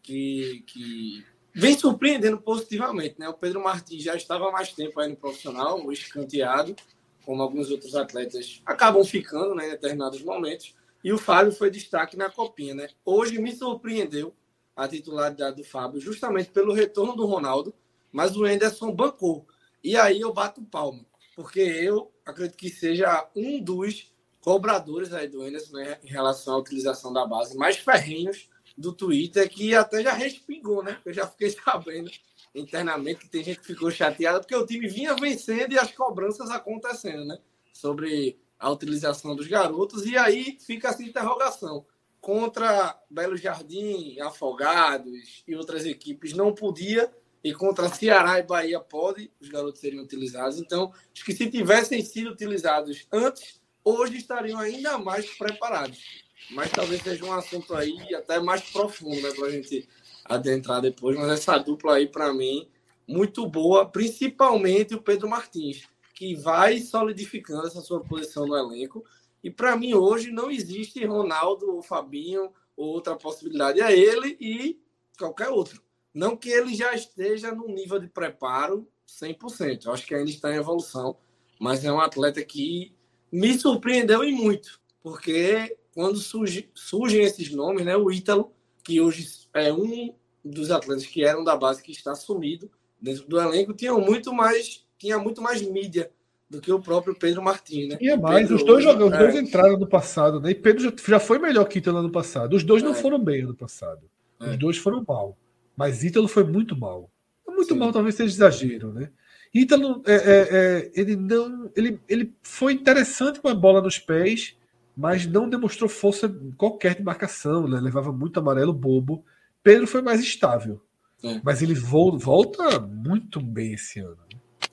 que, 0.03 0.63
que 0.67 1.25
vem 1.57 1.77
surpreendendo 1.79 2.39
positivamente. 2.39 3.17
Né? 3.19 3.29
O 3.29 3.35
Pedro 3.35 3.63
Martins 3.63 4.03
já 4.03 4.15
estava 4.15 4.51
mais 4.53 4.73
tempo 4.73 5.01
aí 5.01 5.09
no 5.09 5.17
profissional, 5.17 5.91
escanteado, 5.91 6.77
como 7.25 7.43
alguns 7.43 7.71
outros 7.71 7.97
atletas 7.97 8.61
acabam 8.65 9.05
ficando 9.05 9.55
né, 9.55 9.67
em 9.67 9.71
determinados 9.71 10.23
momentos. 10.23 10.75
E 11.03 11.13
o 11.13 11.19
Fábio 11.19 11.53
foi 11.53 11.71
destaque 11.71 12.17
na 12.17 12.31
copinha. 12.31 12.75
Né? 12.75 12.89
Hoje 13.05 13.41
me 13.41 13.55
surpreendeu 13.55 14.35
a 14.77 14.87
titularidade 14.87 15.57
do 15.57 15.65
Fábio, 15.65 16.01
justamente 16.01 16.51
pelo 16.51 16.73
retorno 16.73 17.17
do 17.17 17.25
Ronaldo 17.25 17.75
mas 18.17 18.35
o 18.35 18.47
Enderson 18.47 18.91
bancou. 18.93 19.47
E 19.85 19.95
aí 19.95 20.23
eu 20.23 20.33
bato 20.33 20.63
palma, 20.63 21.05
porque 21.35 21.61
eu 21.61 22.11
acredito 22.25 22.57
que 22.57 22.71
seja 22.71 23.29
um 23.37 23.63
dos 23.63 24.11
cobradores 24.41 25.13
aí 25.13 25.29
do 25.29 25.47
Enderson 25.47 25.77
né, 25.77 25.99
em 26.03 26.09
relação 26.09 26.55
à 26.55 26.59
utilização 26.59 27.13
da 27.13 27.27
base 27.27 27.55
mais 27.59 27.77
ferrenhos 27.77 28.49
do 28.77 28.93
Twitter, 28.93 29.49
que 29.49 29.75
até 29.75 30.03
já 30.03 30.13
respingou, 30.13 30.83
né? 30.83 31.01
Eu 31.05 31.13
já 31.13 31.27
fiquei 31.27 31.51
sabendo 31.65 32.11
internamente 32.55 33.21
que 33.21 33.29
tem 33.29 33.45
gente 33.45 33.61
que 33.61 33.67
ficou 33.67 33.91
chateada 33.91 34.41
porque 34.41 34.57
o 34.57 34.67
time 34.67 34.89
vinha 34.89 35.15
vencendo 35.15 35.73
e 35.73 35.79
as 35.79 35.93
cobranças 35.93 36.51
acontecendo, 36.51 37.25
né? 37.25 37.39
Sobre 37.73 38.39
a 38.59 38.71
utilização 38.71 39.37
dos 39.37 39.47
garotos. 39.47 40.07
E 40.07 40.17
aí 40.17 40.59
fica 40.61 40.89
essa 40.89 41.03
interrogação. 41.03 41.87
Contra 42.21 42.99
Belo 43.09 43.37
Jardim, 43.37 44.19
Afogados 44.21 45.45
e 45.47 45.55
outras 45.55 45.85
equipes, 45.85 46.33
não 46.33 46.53
podia 46.53 47.11
e 47.47 47.55
contra 47.55 47.89
Ceará 47.89 48.41
e 48.41 48.43
Bahia 48.43 48.81
pode, 48.81 49.31
os 49.41 49.49
garotos 49.49 49.81
seriam 49.81 50.03
utilizados. 50.03 50.59
Então, 50.59 50.93
acho 51.15 51.25
que 51.25 51.33
se 51.33 51.49
tivessem 51.49 52.03
sido 52.03 52.31
utilizados 52.31 53.07
antes, 53.13 53.61
hoje 53.85 54.17
estariam 54.17 54.59
ainda 54.59 54.99
mais 54.99 55.31
preparados. 55.39 56.26
Mas 56.51 56.71
talvez 56.71 57.03
seja 57.03 57.25
um 57.25 57.33
assunto 57.33 57.75
aí 57.75 58.15
até 58.15 58.39
mais 58.39 58.63
profundo, 58.71 59.21
né, 59.21 59.31
para 59.33 59.47
a 59.47 59.51
gente 59.51 59.89
adentrar 60.25 60.81
depois. 60.81 61.17
Mas 61.17 61.31
essa 61.31 61.59
dupla 61.59 61.97
aí, 61.97 62.07
para 62.07 62.33
mim, 62.33 62.69
muito 63.07 63.47
boa, 63.47 63.87
principalmente 63.87 64.95
o 64.95 65.03
Pedro 65.03 65.29
Martins, 65.29 65.89
que 66.15 66.35
vai 66.35 66.79
solidificando 66.79 67.67
essa 67.67 67.81
sua 67.81 68.01
posição 68.01 68.47
no 68.47 68.57
elenco. 68.57 69.05
E 69.43 69.51
para 69.51 69.77
mim, 69.77 69.95
hoje, 69.95 70.31
não 70.31 70.51
existe 70.51 71.05
Ronaldo 71.05 71.71
ou 71.75 71.83
Fabinho 71.83 72.51
ou 72.77 72.89
outra 72.89 73.17
possibilidade. 73.17 73.81
É 73.81 73.97
ele 73.97 74.37
e 74.41 74.81
qualquer 75.19 75.49
outro. 75.49 75.83
Não 76.13 76.37
que 76.37 76.49
ele 76.49 76.75
já 76.75 76.95
esteja 76.95 77.53
no 77.53 77.69
nível 77.69 77.99
de 77.99 78.09
preparo 78.09 78.89
100%. 79.07 79.85
Eu 79.85 79.93
acho 79.93 80.07
que 80.07 80.15
ainda 80.15 80.31
está 80.31 80.53
em 80.53 80.57
evolução, 80.57 81.17
mas 81.61 81.85
é 81.85 81.93
um 81.93 82.01
atleta 82.01 82.43
que 82.43 82.95
me 83.31 83.59
surpreendeu 83.59 84.25
e 84.25 84.33
muito, 84.33 84.81
porque 85.03 85.77
quando 85.97 86.19
surge, 86.19 86.69
surgem 86.75 87.23
esses 87.23 87.51
nomes, 87.51 87.83
né, 87.83 87.97
o 87.97 88.13
Ítalo, 88.13 88.53
que 88.85 89.01
hoje 89.01 89.27
é 89.55 89.73
um 89.73 90.15
dos 90.45 90.71
atletas 90.71 91.07
que 91.07 91.25
eram 91.25 91.43
da 91.43 91.57
base 91.57 91.83
que 91.83 91.91
está 91.91 92.15
sumido 92.15 92.71
dentro 93.01 93.27
do 93.27 93.41
elenco, 93.41 93.73
tinha 93.73 93.95
muito 93.95 94.31
mais, 94.31 94.87
tinha 94.99 95.19
muito 95.19 95.41
mais 95.41 95.63
mídia 95.63 96.11
do 96.51 96.61
que 96.61 96.71
o 96.71 96.79
próprio 96.79 97.19
Pedro 97.19 97.43
Martins, 97.43 97.89
né? 97.89 97.99
E 97.99 98.15
mais, 98.15 98.43
Pedro, 98.43 98.57
os 98.57 98.63
dois 98.63 98.85
jogando, 98.85 99.11
os 99.11 99.19
dois 99.19 99.35
é. 99.37 99.41
entraram 99.41 99.79
no 99.79 99.87
passado, 99.87 100.39
né? 100.39 100.51
E 100.51 100.55
Pedro 100.55 100.83
já, 100.83 100.93
já 101.09 101.19
foi 101.19 101.39
melhor 101.39 101.65
que 101.65 101.79
Ítalo 101.79 102.03
no 102.03 102.13
passado. 102.13 102.55
Os 102.55 102.63
dois 102.63 102.83
é. 102.83 102.87
não 102.87 102.95
foram 102.95 103.19
bem 103.19 103.45
no 103.45 103.55
passado. 103.55 104.03
Os 104.39 104.49
é. 104.49 104.57
dois 104.59 104.77
foram 104.77 105.03
mal. 105.09 105.35
Mas 105.75 106.05
Ítalo 106.05 106.29
foi 106.29 106.45
muito 106.45 106.77
mal. 106.77 107.11
Muito 107.49 107.73
Sim. 107.73 107.81
mal, 107.81 107.91
talvez 107.91 108.15
seja 108.15 108.35
exagero, 108.35 108.93
né? 108.93 109.11
Ítalo, 109.55 110.03
é, 110.07 110.15
é, 110.15 110.49
é, 110.51 110.93
ele 110.95 111.17
não. 111.17 111.71
Ele, 111.75 111.99
ele 112.07 112.35
foi 112.43 112.75
interessante 112.75 113.41
com 113.41 113.49
a 113.49 113.55
bola 113.55 113.81
nos 113.81 113.99
pés, 113.99 114.56
mas 114.97 115.27
não 115.27 115.49
demonstrou 115.49 115.91
força 115.91 116.27
qualquer 116.57 116.95
de 116.95 117.03
marcação, 117.03 117.69
né? 117.69 117.79
levava 117.79 118.11
muito 118.11 118.41
amarelo 118.41 118.73
bobo. 118.73 119.23
Pedro 119.63 119.87
foi 119.87 120.01
mais 120.01 120.21
estável. 120.21 120.81
É. 121.23 121.41
Mas 121.45 121.61
ele 121.61 121.75
volta 121.75 122.81
muito 122.81 123.41
bem 123.41 123.75
esse 123.75 124.01
ano. 124.01 124.19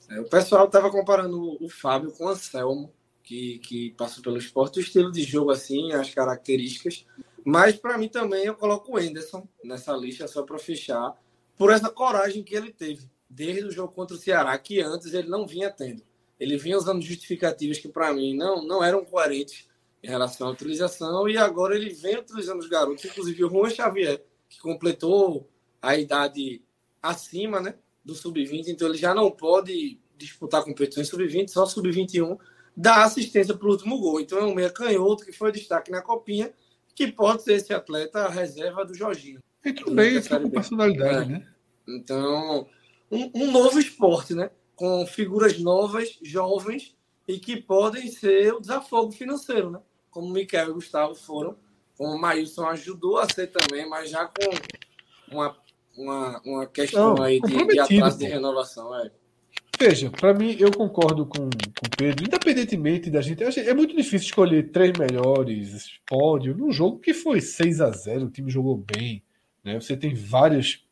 É, 0.08 0.20
o 0.20 0.28
pessoal 0.28 0.64
estava 0.64 0.90
comparando 0.90 1.62
o 1.62 1.68
Fábio 1.68 2.10
com 2.12 2.24
o 2.24 2.28
Anselmo, 2.28 2.92
que, 3.22 3.58
que 3.58 3.90
passou 3.90 4.22
pelo 4.22 4.38
esporte, 4.38 4.78
o 4.78 4.82
estilo 4.82 5.12
de 5.12 5.22
jogo, 5.22 5.50
assim, 5.50 5.92
as 5.92 6.12
características. 6.12 7.04
Mas 7.44 7.76
para 7.76 7.98
mim 7.98 8.08
também 8.08 8.46
eu 8.46 8.54
coloco 8.54 8.94
o 8.94 8.98
Enderson 8.98 9.46
nessa 9.62 9.92
lista 9.92 10.26
só 10.26 10.42
para 10.42 10.58
fechar, 10.58 11.14
por 11.56 11.70
essa 11.70 11.90
coragem 11.90 12.42
que 12.42 12.54
ele 12.54 12.72
teve 12.72 13.10
desde 13.28 13.64
o 13.64 13.70
jogo 13.70 13.92
contra 13.92 14.16
o 14.16 14.18
Ceará, 14.18 14.56
que 14.58 14.80
antes 14.80 15.12
ele 15.12 15.28
não 15.28 15.46
vinha 15.46 15.70
tendo. 15.70 16.02
Ele 16.38 16.56
vinha 16.56 16.76
usando 16.76 17.02
justificativas 17.02 17.78
que 17.78 17.88
para 17.88 18.12
mim 18.12 18.34
não, 18.34 18.64
não 18.64 18.82
eram 18.82 19.04
coerentes 19.04 19.68
em 20.04 20.06
relação 20.06 20.48
à 20.48 20.50
utilização 20.50 21.26
e 21.26 21.38
agora 21.38 21.74
ele 21.74 21.88
vem 21.94 22.18
utilizando 22.18 22.60
os 22.60 22.68
garotos, 22.68 23.04
inclusive 23.06 23.42
o 23.42 23.48
Juan 23.48 23.70
Xavier, 23.70 24.22
que 24.50 24.60
completou 24.60 25.48
a 25.80 25.96
idade 25.96 26.62
acima 27.02 27.58
né, 27.58 27.74
do 28.04 28.14
sub-20, 28.14 28.68
então 28.68 28.88
ele 28.88 28.98
já 28.98 29.14
não 29.14 29.30
pode 29.30 29.98
disputar 30.16 30.62
competições 30.62 31.08
sub-20, 31.08 31.48
só 31.48 31.64
sub-21, 31.64 32.38
dá 32.76 33.04
assistência 33.04 33.56
para 33.56 33.66
o 33.66 33.70
último 33.70 33.98
gol. 33.98 34.20
Então 34.20 34.38
é 34.38 34.44
um 34.44 34.54
meia 34.54 34.70
canhoto 34.70 35.24
que 35.24 35.32
foi 35.32 35.50
destaque 35.50 35.90
na 35.90 36.02
copinha 36.02 36.52
que 36.94 37.10
pode 37.10 37.42
ser 37.42 37.54
esse 37.54 37.72
atleta 37.72 38.26
a 38.26 38.28
reserva 38.28 38.84
do 38.84 38.94
Jorginho. 38.94 39.40
Entrou 39.64 39.94
bem, 39.94 40.16
entrou 40.16 40.40
com 40.40 40.50
personalidade, 40.50 41.32
é. 41.32 41.38
né? 41.38 41.48
Então, 41.88 42.68
um, 43.10 43.30
um, 43.34 43.50
novo 43.50 43.80
esporte, 43.80 44.34
né? 44.34 44.50
Com 44.76 45.06
figuras 45.06 45.58
novas, 45.58 46.18
jovens, 46.22 46.94
e 47.26 47.38
que 47.38 47.56
podem 47.56 48.08
ser 48.08 48.52
o 48.52 48.60
desafogo 48.60 49.10
financeiro, 49.10 49.70
né? 49.70 49.80
Como 50.14 50.28
o 50.28 50.30
Miquel 50.30 50.68
e 50.68 50.70
o 50.70 50.74
Gustavo 50.74 51.12
foram, 51.16 51.56
como 51.98 52.14
o 52.14 52.20
Maílson 52.20 52.64
ajudou 52.68 53.18
a 53.18 53.28
ser 53.28 53.48
também, 53.48 53.88
mas 53.88 54.08
já 54.08 54.26
com 54.26 55.34
uma, 55.34 55.56
uma, 55.96 56.40
uma 56.44 56.66
questão 56.66 57.16
Não, 57.16 57.22
aí 57.24 57.40
de, 57.40 57.66
de 57.66 57.80
atraso 57.80 58.18
de 58.18 58.26
renovação. 58.26 58.96
É. 58.96 59.10
Veja, 59.76 60.10
para 60.10 60.32
mim, 60.32 60.56
eu 60.60 60.70
concordo 60.70 61.26
com, 61.26 61.50
com 61.50 61.86
o 61.86 61.96
Pedro, 61.98 62.24
independentemente 62.24 63.10
da 63.10 63.20
gente. 63.20 63.42
É 63.42 63.74
muito 63.74 63.96
difícil 63.96 64.28
escolher 64.28 64.70
três 64.70 64.92
melhores 64.96 65.98
pódio 66.06 66.56
num 66.56 66.70
jogo 66.70 67.00
que 67.00 67.12
foi 67.12 67.40
6 67.40 67.80
a 67.80 67.90
0 67.90 68.26
o 68.26 68.30
time 68.30 68.52
jogou 68.52 68.76
bem. 68.76 69.20
Né? 69.64 69.80
Você 69.80 69.96
tem 69.96 70.14
vários, 70.14 70.86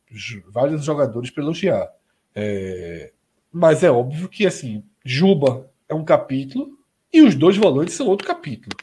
vários 0.51 0.83
jogadores 0.83 1.29
para 1.29 1.43
elogiar. 1.43 1.89
É, 2.35 3.13
mas 3.49 3.83
é 3.83 3.89
óbvio 3.89 4.27
que 4.27 4.45
assim, 4.45 4.83
Juba 5.05 5.71
é 5.87 5.93
um 5.93 6.03
capítulo 6.03 6.77
e 7.11 7.21
os 7.21 7.35
dois 7.35 7.55
volantes 7.55 7.93
são 7.95 8.07
outro 8.07 8.27
capítulo. 8.27 8.75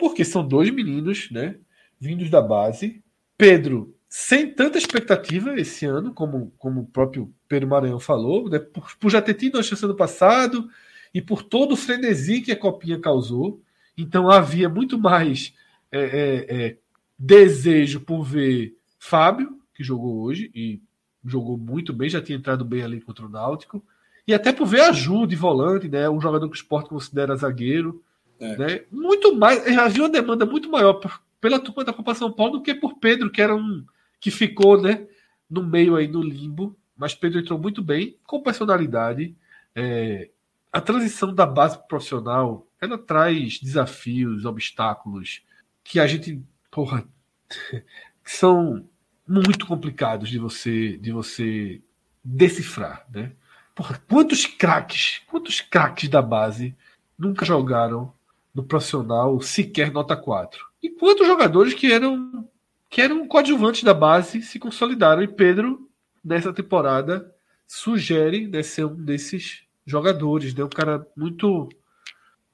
Porque 0.00 0.24
são 0.24 0.46
dois 0.46 0.70
meninos, 0.70 1.30
né? 1.30 1.56
Vindos 2.00 2.30
da 2.30 2.40
base. 2.40 3.04
Pedro 3.36 3.94
sem 4.08 4.52
tanta 4.52 4.76
expectativa 4.76 5.54
esse 5.54 5.86
ano, 5.86 6.12
como, 6.12 6.52
como 6.58 6.80
o 6.80 6.86
próprio 6.86 7.32
Pedro 7.46 7.68
Maranhão 7.68 8.00
falou, 8.00 8.50
né? 8.50 8.58
por, 8.58 8.96
por 8.98 9.08
já 9.08 9.22
ter 9.22 9.34
tido 9.34 9.56
a 9.56 9.62
chance 9.62 9.86
no 9.86 9.94
passado 9.94 10.68
e 11.14 11.22
por 11.22 11.44
todo 11.44 11.72
o 11.72 11.76
frenesi 11.76 12.40
que 12.40 12.50
a 12.50 12.56
Copinha 12.56 12.98
causou. 12.98 13.62
Então 13.96 14.28
havia 14.28 14.68
muito 14.68 14.98
mais 14.98 15.54
é, 15.92 16.00
é, 16.00 16.46
é, 16.48 16.76
desejo 17.16 18.00
por 18.00 18.24
ver 18.24 18.74
Fábio, 18.98 19.60
que 19.74 19.84
jogou 19.84 20.22
hoje 20.22 20.50
e 20.54 20.80
jogou 21.24 21.56
muito 21.56 21.92
bem, 21.92 22.08
já 22.08 22.20
tinha 22.20 22.38
entrado 22.38 22.64
bem 22.64 22.82
ali 22.82 23.00
contra 23.00 23.26
o 23.26 23.28
Náutico, 23.28 23.84
e 24.26 24.34
até 24.34 24.52
por 24.52 24.66
ver 24.66 24.80
a 24.80 24.92
Ju 24.92 25.26
de 25.26 25.36
volante, 25.36 25.88
né? 25.88 26.08
um 26.10 26.20
jogador 26.20 26.48
que 26.48 26.54
o 26.54 26.56
esporte 26.56 26.88
considera 26.88 27.36
zagueiro. 27.36 28.02
É. 28.40 28.56
Né? 28.56 28.84
Muito 28.90 29.36
mais, 29.36 29.66
havia 29.76 30.02
uma 30.02 30.08
demanda 30.08 30.46
muito 30.46 30.70
maior 30.70 31.00
pela 31.40 31.60
turma 31.60 31.84
da 31.84 31.92
Copa 31.92 32.14
São 32.14 32.32
Paulo 32.32 32.54
do 32.54 32.62
que 32.62 32.74
por 32.74 32.98
Pedro, 32.98 33.30
que 33.30 33.42
era 33.42 33.54
um 33.54 33.84
que 34.18 34.30
ficou 34.30 34.80
né, 34.80 35.06
no 35.48 35.62
meio 35.62 35.96
aí 35.96 36.08
no 36.08 36.22
limbo, 36.22 36.76
mas 36.96 37.14
Pedro 37.14 37.40
entrou 37.40 37.58
muito 37.58 37.82
bem, 37.82 38.18
com 38.26 38.42
personalidade. 38.42 39.34
É, 39.74 40.30
a 40.72 40.80
transição 40.80 41.34
da 41.34 41.46
base 41.46 41.78
profissional 41.86 42.66
ela 42.80 42.96
traz 42.98 43.58
desafios, 43.58 44.44
obstáculos 44.44 45.42
que 45.84 46.00
a 46.00 46.06
gente, 46.06 46.42
porra, 46.70 47.06
que 47.48 48.30
são 48.30 48.88
muito 49.26 49.66
complicados 49.66 50.28
de 50.28 50.38
você 50.38 50.96
de 50.96 51.12
você 51.12 51.82
decifrar, 52.22 53.06
né? 53.10 53.32
Porra, 53.74 54.00
quantos 54.08 54.44
craques, 54.46 55.22
quantos 55.26 55.60
craques 55.60 56.08
da 56.08 56.20
base 56.20 56.76
nunca 57.18 57.44
jogaram 57.46 58.12
no 58.54 58.64
profissional 58.64 59.40
sequer 59.40 59.92
nota 59.92 60.16
4? 60.16 60.58
E 60.82 60.90
quantos 60.90 61.26
jogadores 61.26 61.74
que 61.74 61.92
eram 61.92 62.48
que 62.90 63.00
eram 63.00 63.26
coadjuvantes 63.26 63.84
da 63.84 63.94
base, 63.94 64.42
se 64.42 64.58
consolidaram. 64.58 65.22
E 65.22 65.28
Pedro, 65.28 65.88
nessa 66.22 66.52
temporada, 66.52 67.32
sugere 67.66 68.48
né, 68.48 68.64
ser 68.64 68.84
um 68.84 68.96
desses 68.96 69.62
jogadores. 69.86 70.52
Né? 70.52 70.64
Um 70.64 70.68
cara 70.68 71.06
muito. 71.16 71.68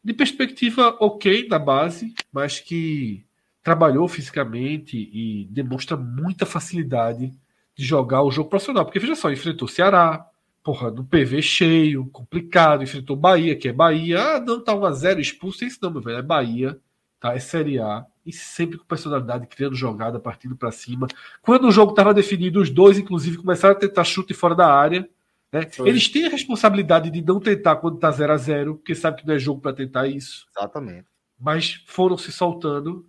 de 0.04 0.12
perspectiva 0.12 0.94
ok 1.00 1.48
da 1.48 1.58
base, 1.58 2.14
mas 2.30 2.60
que 2.60 3.24
trabalhou 3.62 4.06
fisicamente 4.06 4.96
e 4.96 5.48
demonstra 5.50 5.96
muita 5.96 6.44
facilidade 6.44 7.32
de 7.74 7.84
jogar 7.84 8.22
o 8.22 8.30
jogo 8.30 8.50
profissional. 8.50 8.84
Porque 8.84 9.00
veja 9.00 9.16
só, 9.16 9.32
enfrentou 9.32 9.66
Ceará, 9.66 10.24
porra, 10.66 10.90
no 10.90 11.04
PV 11.04 11.40
cheio, 11.42 12.06
complicado, 12.06 12.82
enfrentou 12.82 13.14
Bahia, 13.14 13.54
que 13.54 13.68
é 13.68 13.72
Bahia. 13.72 14.20
Ah, 14.20 14.40
não, 14.40 14.60
tá 14.60 14.74
1x0 14.74 15.20
expulso, 15.20 15.64
isso 15.64 15.78
não, 15.80 15.92
meu 15.92 16.02
velho, 16.02 16.18
é 16.18 16.22
Bahia, 16.22 16.76
tá? 17.20 17.36
É 17.36 17.38
Série 17.38 17.78
A. 17.78 18.04
E 18.26 18.32
sempre 18.32 18.76
com 18.76 18.84
personalidade, 18.84 19.46
criando 19.46 19.76
jogada, 19.76 20.18
partindo 20.18 20.56
para 20.56 20.72
cima. 20.72 21.06
Quando 21.40 21.68
o 21.68 21.70
jogo 21.70 21.92
estava 21.92 22.12
definido, 22.12 22.60
os 22.60 22.68
dois, 22.68 22.98
inclusive, 22.98 23.36
começaram 23.36 23.76
a 23.76 23.78
tentar 23.78 24.02
chute 24.02 24.34
fora 24.34 24.56
da 24.56 24.66
área. 24.66 25.08
Né? 25.52 25.68
Eles 25.84 26.08
têm 26.08 26.26
a 26.26 26.30
responsabilidade 26.30 27.12
de 27.12 27.22
não 27.22 27.38
tentar 27.38 27.76
quando 27.76 28.00
tá 28.00 28.10
0 28.10 28.32
a 28.32 28.36
0 28.36 28.74
porque 28.74 28.96
sabe 28.96 29.20
que 29.20 29.26
não 29.28 29.34
é 29.34 29.38
jogo 29.38 29.60
para 29.60 29.72
tentar 29.72 30.08
isso. 30.08 30.48
Exatamente. 30.50 31.06
Mas 31.38 31.80
foram 31.86 32.18
se 32.18 32.32
soltando. 32.32 33.06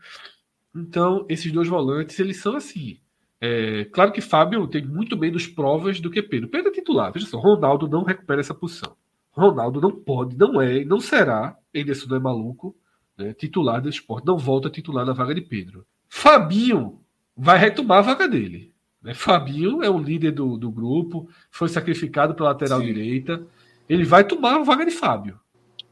Então, 0.75 1.25
esses 1.27 1.51
dois 1.51 1.67
volantes, 1.67 2.19
eles 2.19 2.37
são 2.37 2.55
assim. 2.55 2.99
É, 3.39 3.85
claro 3.85 4.11
que 4.11 4.21
Fábio 4.21 4.67
tem 4.67 4.85
muito 4.85 5.17
menos 5.17 5.47
provas 5.47 5.99
do 5.99 6.09
que 6.09 6.21
Pedro. 6.21 6.49
Pedro 6.49 6.69
é 6.69 6.73
titular. 6.73 7.11
Veja 7.11 7.27
só, 7.27 7.37
Ronaldo 7.39 7.87
não 7.87 8.03
recupera 8.03 8.41
essa 8.41 8.53
posição. 8.53 8.95
Ronaldo 9.31 9.79
não 9.79 9.91
pode, 9.91 10.35
não 10.35 10.59
é, 10.59 10.83
não 10.83 10.99
será, 10.99 11.55
Anderson 11.75 12.07
não 12.09 12.17
é 12.17 12.19
maluco, 12.19 12.75
né, 13.15 13.33
titular 13.33 13.81
do 13.81 13.89
esporte. 13.89 14.25
Não 14.25 14.37
volta 14.37 14.67
a 14.67 14.71
titular 14.71 15.05
na 15.05 15.13
vaga 15.13 15.35
de 15.35 15.41
Pedro. 15.41 15.85
Fabinho 16.09 16.99
vai 17.35 17.57
retomar 17.57 17.99
a 17.99 18.01
vaga 18.01 18.27
dele. 18.27 18.73
Né? 19.01 19.13
Fabinho 19.13 19.83
é 19.83 19.89
o 19.89 19.99
líder 19.99 20.31
do, 20.31 20.57
do 20.57 20.71
grupo, 20.71 21.29
foi 21.51 21.69
sacrificado 21.69 22.33
pela 22.33 22.49
lateral 22.49 22.79
Sim. 22.79 22.85
direita. 22.87 23.45
Ele 23.87 24.03
vai 24.03 24.23
tomar 24.23 24.55
a 24.55 24.63
vaga 24.63 24.85
de 24.85 24.91
Fábio. 24.91 25.39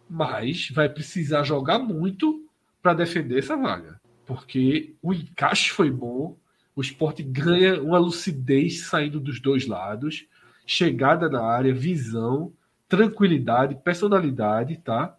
Mas 0.10 0.70
vai 0.72 0.90
precisar 0.90 1.44
jogar 1.44 1.78
muito 1.80 2.44
para 2.82 2.94
defender 2.94 3.40
essa 3.40 3.56
vaga 3.56 4.00
porque 4.26 4.96
o 5.02 5.14
encaixe 5.14 5.70
foi 5.70 5.92
bom, 5.92 6.36
o 6.76 6.81
esporte 6.81 7.23
ganha 7.23 7.81
uma 7.81 7.97
lucidez 7.97 8.81
saindo 8.88 9.19
dos 9.19 9.39
dois 9.39 9.65
lados, 9.65 10.27
chegada 10.65 11.30
na 11.30 11.41
área, 11.41 11.73
visão, 11.73 12.52
tranquilidade, 12.89 13.76
personalidade, 13.76 14.77
tá? 14.77 15.18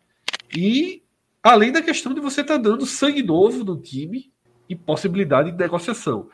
E 0.55 1.03
além 1.43 1.73
da 1.73 1.81
questão 1.81 2.13
de 2.13 2.21
você 2.21 2.43
estar 2.43 2.57
tá 2.57 2.63
dando 2.63 2.85
sangue 2.85 3.23
novo 3.23 3.65
no 3.65 3.81
time 3.81 4.31
e 4.69 4.77
possibilidade 4.77 5.51
de 5.51 5.57
negociação. 5.57 6.29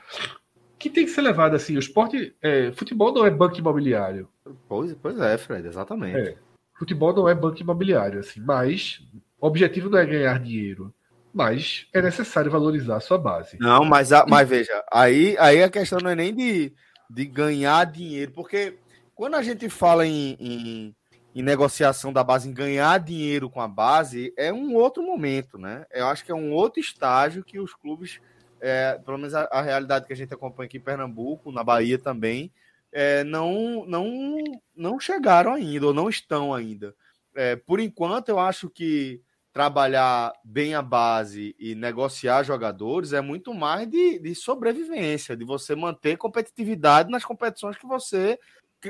Que 0.78 0.90
tem 0.90 1.04
que 1.04 1.10
ser 1.12 1.20
levado 1.20 1.54
assim, 1.54 1.76
o 1.76 1.78
esporte, 1.78 2.34
é, 2.42 2.72
futebol 2.72 3.12
não 3.12 3.24
é 3.24 3.30
banco 3.30 3.58
imobiliário. 3.58 4.28
Pois, 4.68 4.92
pois 4.94 5.18
é, 5.20 5.38
Fred, 5.38 5.68
exatamente. 5.68 6.16
É, 6.16 6.36
futebol 6.76 7.14
não 7.14 7.28
é 7.28 7.34
banco 7.34 7.60
imobiliário, 7.60 8.18
assim, 8.18 8.40
mas 8.40 9.00
o 9.40 9.46
objetivo 9.46 9.88
não 9.88 9.98
é 9.98 10.06
ganhar 10.06 10.40
dinheiro 10.40 10.92
mas 11.32 11.86
é 11.92 12.02
necessário 12.02 12.50
valorizar 12.50 12.96
a 12.96 13.00
sua 13.00 13.18
base. 13.18 13.56
Não, 13.59 13.84
mas, 13.84 14.10
mas 14.28 14.48
veja, 14.48 14.84
aí, 14.92 15.36
aí 15.38 15.62
a 15.62 15.70
questão 15.70 15.98
não 15.98 16.10
é 16.10 16.14
nem 16.14 16.34
de, 16.34 16.72
de 17.09 17.24
ganhar 17.24 17.84
dinheiro, 17.86 18.32
porque 18.32 18.78
quando 19.14 19.34
a 19.34 19.42
gente 19.42 19.68
fala 19.68 20.06
em, 20.06 20.36
em, 20.38 20.96
em, 21.34 21.42
negociação 21.42 22.12
da 22.12 22.22
base, 22.22 22.48
em 22.48 22.52
ganhar 22.52 22.98
dinheiro 23.00 23.48
com 23.48 23.60
a 23.60 23.68
base, 23.68 24.32
é 24.36 24.52
um 24.52 24.74
outro 24.74 25.02
momento, 25.02 25.56
né? 25.56 25.86
Eu 25.90 26.06
acho 26.09 26.24
que 26.24 26.32
é 26.32 26.34
um 26.34 26.52
outro 26.52 26.80
estágio 26.80 27.44
que 27.44 27.59
os 27.59 27.74
clubes, 27.74 28.20
é, 28.60 28.98
pelo 29.04 29.16
menos 29.16 29.34
a, 29.34 29.44
a, 29.44 29.62
realidade 29.62 30.06
que 30.06 30.12
a 30.12 30.16
gente 30.16 30.34
acompanha 30.34 30.66
aqui 30.66 30.76
em 30.76 30.80
Pernambuco, 30.80 31.50
na 31.50 31.64
Bahia 31.64 31.98
também, 31.98 32.52
é, 32.92 33.24
não, 33.24 33.86
não, 33.86 34.36
não 34.76 35.00
chegaram 35.00 35.54
ainda, 35.54 35.86
ou 35.86 35.94
não 35.94 36.10
estão 36.10 36.52
ainda. 36.52 36.94
É, 37.34 37.56
por 37.56 37.80
enquanto, 37.80 38.28
eu 38.28 38.38
acho 38.38 38.68
que 38.68 39.22
trabalhar 39.52 40.32
bem 40.42 40.74
a 40.74 40.80
base 40.80 41.54
e 41.58 41.74
negociar 41.74 42.42
jogadores 42.42 43.12
é 43.12 43.20
muito 43.20 43.52
mais 43.52 43.88
de, 43.88 44.18
de 44.18 44.34
sobrevivência, 44.34 45.36
de 45.36 45.44
você 45.44 45.76
manter 45.76 46.16
competitividade 46.16 47.10
nas 47.10 47.24
competições 47.24 47.76
que 47.76 47.86
você 47.86 48.38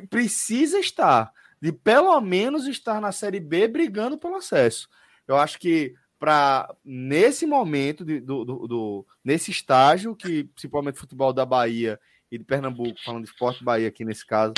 precisa 0.09 0.79
estar, 0.79 1.33
de 1.61 1.73
pelo 1.73 2.19
menos 2.21 2.67
estar 2.67 3.01
na 3.01 3.11
Série 3.11 3.41
B 3.41 3.67
brigando 3.67 4.17
pelo 4.17 4.37
acesso. 4.37 4.89
Eu 5.27 5.37
acho 5.37 5.59
que 5.59 5.95
para 6.19 6.73
nesse 6.85 7.45
momento 7.45 8.05
de, 8.05 8.21
do, 8.21 8.45
do, 8.45 8.69
do, 8.69 9.07
nesse 9.25 9.51
estágio 9.51 10.15
que 10.15 10.45
principalmente 10.45 10.99
futebol 10.99 11.33
da 11.33 11.45
Bahia 11.45 11.99
e 12.31 12.39
de 12.39 12.45
Pernambuco, 12.45 13.03
falando 13.05 13.25
de 13.25 13.31
esporte 13.31 13.65
Bahia 13.65 13.89
aqui 13.89 14.05
nesse 14.05 14.25
caso, 14.25 14.55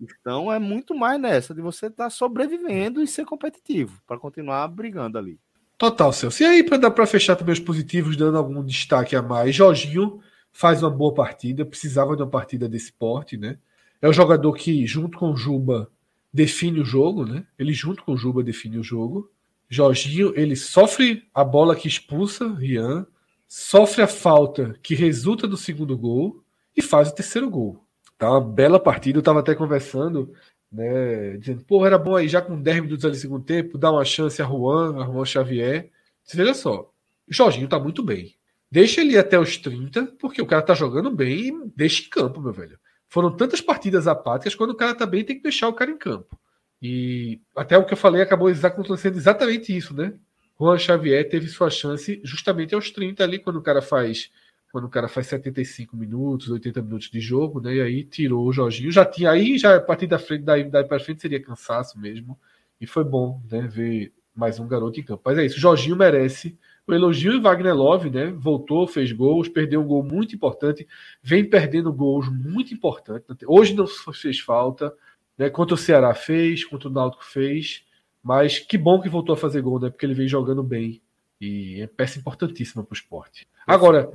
então 0.00 0.52
é 0.52 0.60
muito 0.60 0.94
mais 0.94 1.20
nessa 1.20 1.52
de 1.52 1.60
você 1.60 1.86
estar 1.86 2.04
tá 2.04 2.10
sobrevivendo 2.10 3.02
e 3.02 3.06
ser 3.08 3.24
competitivo 3.24 4.00
para 4.06 4.18
continuar 4.18 4.68
brigando 4.68 5.18
ali. 5.18 5.40
Total, 5.78 6.12
Celso. 6.12 6.42
E 6.42 6.46
aí, 6.46 6.64
para 6.64 7.06
fechar 7.06 7.36
também 7.36 7.52
os 7.52 7.60
positivos, 7.60 8.16
dando 8.16 8.36
algum 8.36 8.64
destaque 8.64 9.14
a 9.14 9.22
mais, 9.22 9.54
Jorginho 9.54 10.20
faz 10.52 10.82
uma 10.82 10.90
boa 10.90 11.14
partida, 11.14 11.64
precisava 11.64 12.16
de 12.16 12.22
uma 12.22 12.28
partida 12.28 12.68
desse 12.68 12.92
porte, 12.92 13.36
né? 13.36 13.58
É 14.02 14.08
o 14.08 14.12
jogador 14.12 14.52
que, 14.54 14.84
junto 14.88 15.16
com 15.16 15.30
o 15.30 15.36
Juba, 15.36 15.88
define 16.34 16.80
o 16.80 16.84
jogo, 16.84 17.24
né? 17.24 17.46
Ele, 17.56 17.72
junto 17.72 18.02
com 18.02 18.14
o 18.14 18.16
Juba, 18.16 18.42
define 18.42 18.76
o 18.76 18.82
jogo. 18.82 19.30
Jorginho, 19.68 20.32
ele 20.34 20.56
sofre 20.56 21.22
a 21.32 21.44
bola 21.44 21.76
que 21.76 21.86
expulsa 21.86 22.52
Rian, 22.54 23.06
sofre 23.46 24.02
a 24.02 24.08
falta 24.08 24.74
que 24.82 24.96
resulta 24.96 25.46
do 25.46 25.56
segundo 25.56 25.96
gol 25.96 26.42
e 26.76 26.82
faz 26.82 27.08
o 27.08 27.14
terceiro 27.14 27.48
gol. 27.48 27.84
Tá 28.18 28.28
uma 28.32 28.40
bela 28.40 28.80
partida. 28.80 29.18
Eu 29.18 29.20
estava 29.20 29.38
até 29.38 29.54
conversando 29.54 30.32
né? 30.70 31.36
Dizendo, 31.38 31.64
pô, 31.64 31.84
era 31.86 31.98
bom 31.98 32.16
aí, 32.16 32.28
já 32.28 32.40
com 32.40 32.60
10 32.60 32.82
minutos 32.82 33.04
ali 33.04 33.14
no 33.14 33.20
segundo 33.20 33.44
tempo, 33.44 33.78
dar 33.78 33.92
uma 33.92 34.04
chance 34.04 34.40
a 34.40 34.46
Juan, 34.46 35.02
a 35.02 35.06
Juan 35.06 35.24
Xavier. 35.24 35.90
Você 36.22 36.36
veja 36.36 36.54
só, 36.54 36.92
o 37.28 37.34
Jorginho 37.34 37.68
tá 37.68 37.78
muito 37.78 38.02
bem. 38.02 38.34
Deixa 38.70 39.00
ele 39.00 39.16
até 39.16 39.38
os 39.38 39.56
30, 39.56 40.16
porque 40.18 40.42
o 40.42 40.46
cara 40.46 40.62
tá 40.62 40.74
jogando 40.74 41.10
bem 41.10 41.48
e 41.48 41.70
deixa 41.74 42.02
em 42.02 42.10
campo, 42.10 42.40
meu 42.40 42.52
velho. 42.52 42.78
Foram 43.08 43.34
tantas 43.34 43.62
partidas 43.62 44.06
apáticas, 44.06 44.54
quando 44.54 44.70
o 44.70 44.76
cara 44.76 44.94
tá 44.94 45.06
bem, 45.06 45.24
tem 45.24 45.36
que 45.36 45.42
deixar 45.42 45.68
o 45.68 45.72
cara 45.72 45.90
em 45.90 45.96
campo. 45.96 46.38
E 46.80 47.40
até 47.56 47.76
o 47.78 47.84
que 47.84 47.94
eu 47.94 47.96
falei 47.96 48.20
acabou 48.20 48.48
acontecendo 48.48 49.16
exatamente 49.16 49.74
isso, 49.74 49.94
né? 49.94 50.12
Juan 50.60 50.76
Xavier 50.76 51.28
teve 51.28 51.46
sua 51.46 51.70
chance 51.70 52.20
justamente 52.22 52.74
aos 52.74 52.90
30 52.90 53.24
ali, 53.24 53.38
quando 53.38 53.56
o 53.56 53.62
cara 53.62 53.80
faz 53.80 54.30
quando 54.70 54.84
o 54.84 54.88
cara 54.88 55.08
faz 55.08 55.26
75 55.28 55.96
minutos, 55.96 56.50
80 56.50 56.82
minutos 56.82 57.10
de 57.10 57.20
jogo, 57.20 57.60
né? 57.60 57.76
E 57.76 57.80
aí 57.80 58.04
tirou 58.04 58.46
o 58.46 58.52
Jorginho. 58.52 58.92
Já 58.92 59.04
tinha 59.04 59.30
aí, 59.30 59.58
já 59.58 59.76
a 59.76 59.80
partir 59.80 60.06
da 60.06 60.18
frente, 60.18 60.44
daí, 60.44 60.64
daí 60.64 60.84
para 60.84 61.00
frente 61.00 61.22
seria 61.22 61.42
cansaço 61.42 61.98
mesmo. 61.98 62.38
E 62.80 62.86
foi 62.86 63.04
bom, 63.04 63.42
né? 63.50 63.66
Ver 63.66 64.12
mais 64.34 64.60
um 64.60 64.68
garoto 64.68 65.00
em 65.00 65.02
campo. 65.02 65.22
Mas 65.24 65.38
é 65.38 65.46
isso, 65.46 65.56
o 65.56 65.60
Jorginho 65.60 65.96
merece 65.96 66.56
o 66.86 66.94
elogio 66.94 67.34
e 67.34 67.40
Wagner 67.40 67.74
Love, 67.74 68.08
né? 68.08 68.26
Voltou, 68.26 68.86
fez 68.86 69.12
gols, 69.12 69.48
perdeu 69.48 69.82
um 69.82 69.86
gol 69.86 70.02
muito 70.02 70.34
importante, 70.34 70.86
vem 71.22 71.44
perdendo 71.44 71.92
gols 71.92 72.28
muito 72.30 72.72
importantes. 72.72 73.46
Hoje 73.46 73.74
não 73.74 73.86
fez 73.86 74.38
falta, 74.40 74.94
né? 75.36 75.50
Contra 75.50 75.74
o 75.74 75.78
Ceará 75.78 76.14
fez, 76.14 76.64
contra 76.64 76.88
o 76.88 76.92
Náutico 76.92 77.24
fez, 77.24 77.84
mas 78.22 78.58
que 78.58 78.78
bom 78.78 79.00
que 79.00 79.08
voltou 79.08 79.34
a 79.34 79.36
fazer 79.36 79.60
gol, 79.60 79.80
né? 79.80 79.90
Porque 79.90 80.06
ele 80.06 80.14
vem 80.14 80.28
jogando 80.28 80.62
bem. 80.62 81.02
E 81.40 81.80
é 81.80 81.86
peça 81.86 82.18
importantíssima 82.18 82.82
para 82.82 82.94
o 82.94 82.96
esporte. 82.96 83.46
Agora, 83.66 84.10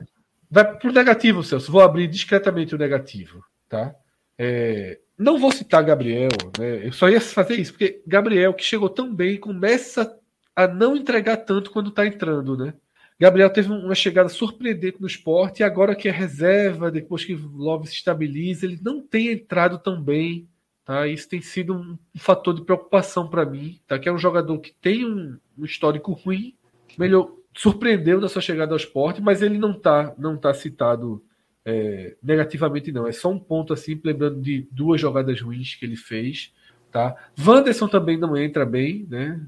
Vai 0.54 0.78
para 0.78 0.88
o 0.88 0.94
negativo, 0.94 1.44
Celso. 1.44 1.72
Vou 1.72 1.82
abrir 1.82 2.08
discretamente 2.08 2.76
o 2.76 2.78
negativo, 2.78 3.44
tá? 3.68 3.96
É, 4.38 5.00
não 5.18 5.40
vou 5.40 5.52
citar 5.52 5.84
Gabriel, 5.84 6.30
né? 6.60 6.86
Eu 6.86 6.94
só 6.94 7.10
ia 7.10 7.20
fazer 7.20 7.56
isso, 7.56 7.72
porque 7.72 8.04
Gabriel, 8.06 8.54
que 8.54 8.64
chegou 8.64 8.88
tão 8.88 9.12
bem, 9.16 9.40
começa 9.40 10.16
a 10.56 10.68
não 10.68 10.96
entregar 10.96 11.38
tanto 11.38 11.72
quando 11.72 11.90
está 11.90 12.06
entrando, 12.06 12.56
né? 12.56 12.76
Gabriel 13.20 13.50
teve 13.50 13.72
uma 13.72 13.96
chegada 13.96 14.30
surpreendente 14.30 15.02
no 15.02 15.08
esporte 15.08 15.62
e 15.62 15.64
agora 15.64 15.96
que 15.96 16.08
é 16.08 16.12
reserva, 16.12 16.92
depois 16.92 17.26
que 17.26 17.34
Love 17.34 17.88
se 17.88 17.96
estabiliza, 17.96 18.68
ele 18.68 18.80
não 18.80 19.02
tem 19.02 19.30
entrado 19.30 19.80
tão 19.80 20.00
bem, 20.00 20.48
tá? 20.86 21.08
Isso 21.08 21.28
tem 21.28 21.42
sido 21.42 21.74
um, 21.74 21.98
um 22.16 22.20
fator 22.20 22.54
de 22.54 22.64
preocupação 22.64 23.28
para 23.28 23.44
mim, 23.44 23.80
tá? 23.88 23.98
Que 23.98 24.08
é 24.08 24.14
um 24.14 24.20
jogador 24.20 24.60
que 24.60 24.72
tem 24.80 25.04
um, 25.04 25.36
um 25.58 25.66
histórico 25.66 26.12
ruim, 26.12 26.56
melhor, 26.96 27.32
surpreendeu 27.56 28.20
na 28.20 28.28
sua 28.28 28.42
chegada 28.42 28.74
ao 28.74 28.78
esporte, 28.78 29.22
mas 29.22 29.42
ele 29.42 29.58
não 29.58 29.72
está 29.72 30.14
não 30.18 30.38
tá 30.38 30.54
citado 30.54 31.24
é, 31.66 32.16
negativamente, 32.22 32.92
não. 32.92 33.08
É 33.08 33.12
só 33.12 33.32
um 33.32 33.40
ponto 33.40 33.74
assim, 33.74 34.00
lembrando 34.04 34.42
de 34.42 34.68
duas 34.72 35.00
jogadas 35.00 35.40
ruins 35.40 35.76
que 35.76 35.86
ele 35.86 35.96
fez. 35.96 36.54
Tá? 36.92 37.16
Wanderson 37.40 37.88
também 37.88 38.18
não 38.18 38.38
entra 38.38 38.66
bem, 38.66 39.08
né? 39.10 39.42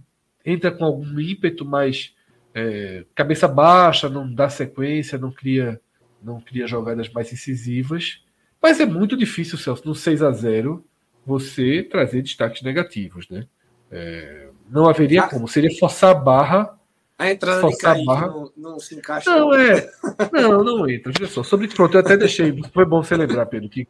Entra 0.44 0.72
com 0.72 0.84
algum 0.84 1.19
ímpeto, 1.19 1.65
mas 1.65 2.15
é, 2.53 3.06
cabeça 3.14 3.48
baixa, 3.48 4.10
não 4.10 4.32
dá 4.32 4.49
sequência, 4.49 5.18
não 5.18 5.32
cria, 5.32 5.80
não 6.23 6.40
cria 6.40 6.68
jogadas 6.68 7.10
mais 7.10 7.32
incisivas. 7.32 8.23
Mas 8.61 8.80
é 8.80 8.86
muito 8.86 9.15
difícil, 9.15 9.57
Celso, 9.57 9.86
no 9.86 9.94
6 9.94 10.23
a 10.23 10.32
0 10.32 10.84
você 11.26 11.84
trazer 11.84 12.22
destaques 12.22 12.61
negativos, 12.61 13.27
né? 13.30 13.48
É, 13.91 14.49
não 14.69 14.88
haveria 14.88 15.27
como. 15.27 15.48
Seria 15.48 15.76
forçar 15.77 16.11
a 16.11 16.19
barra 16.19 16.80
A 17.17 17.31
entrada 17.31 17.65
de 17.67 17.77
Kaique 17.77 18.05
não, 18.05 18.51
não, 18.57 18.79
se 18.79 18.95
encaixa. 18.95 19.29
Não, 19.29 19.53
é. 19.53 19.89
Não, 20.33 20.63
não 20.63 20.89
entra. 20.89 21.13
Olha 21.17 21.27
só. 21.27 21.43
Sobre 21.43 21.67
pronto, 21.69 21.95
eu 21.95 22.01
até 22.01 22.17
deixei. 22.17 22.61
Foi 22.73 22.85
bom 22.85 23.01
você 23.01 23.15
lembrar, 23.15 23.45
Pedro, 23.45 23.69
que 23.69 23.87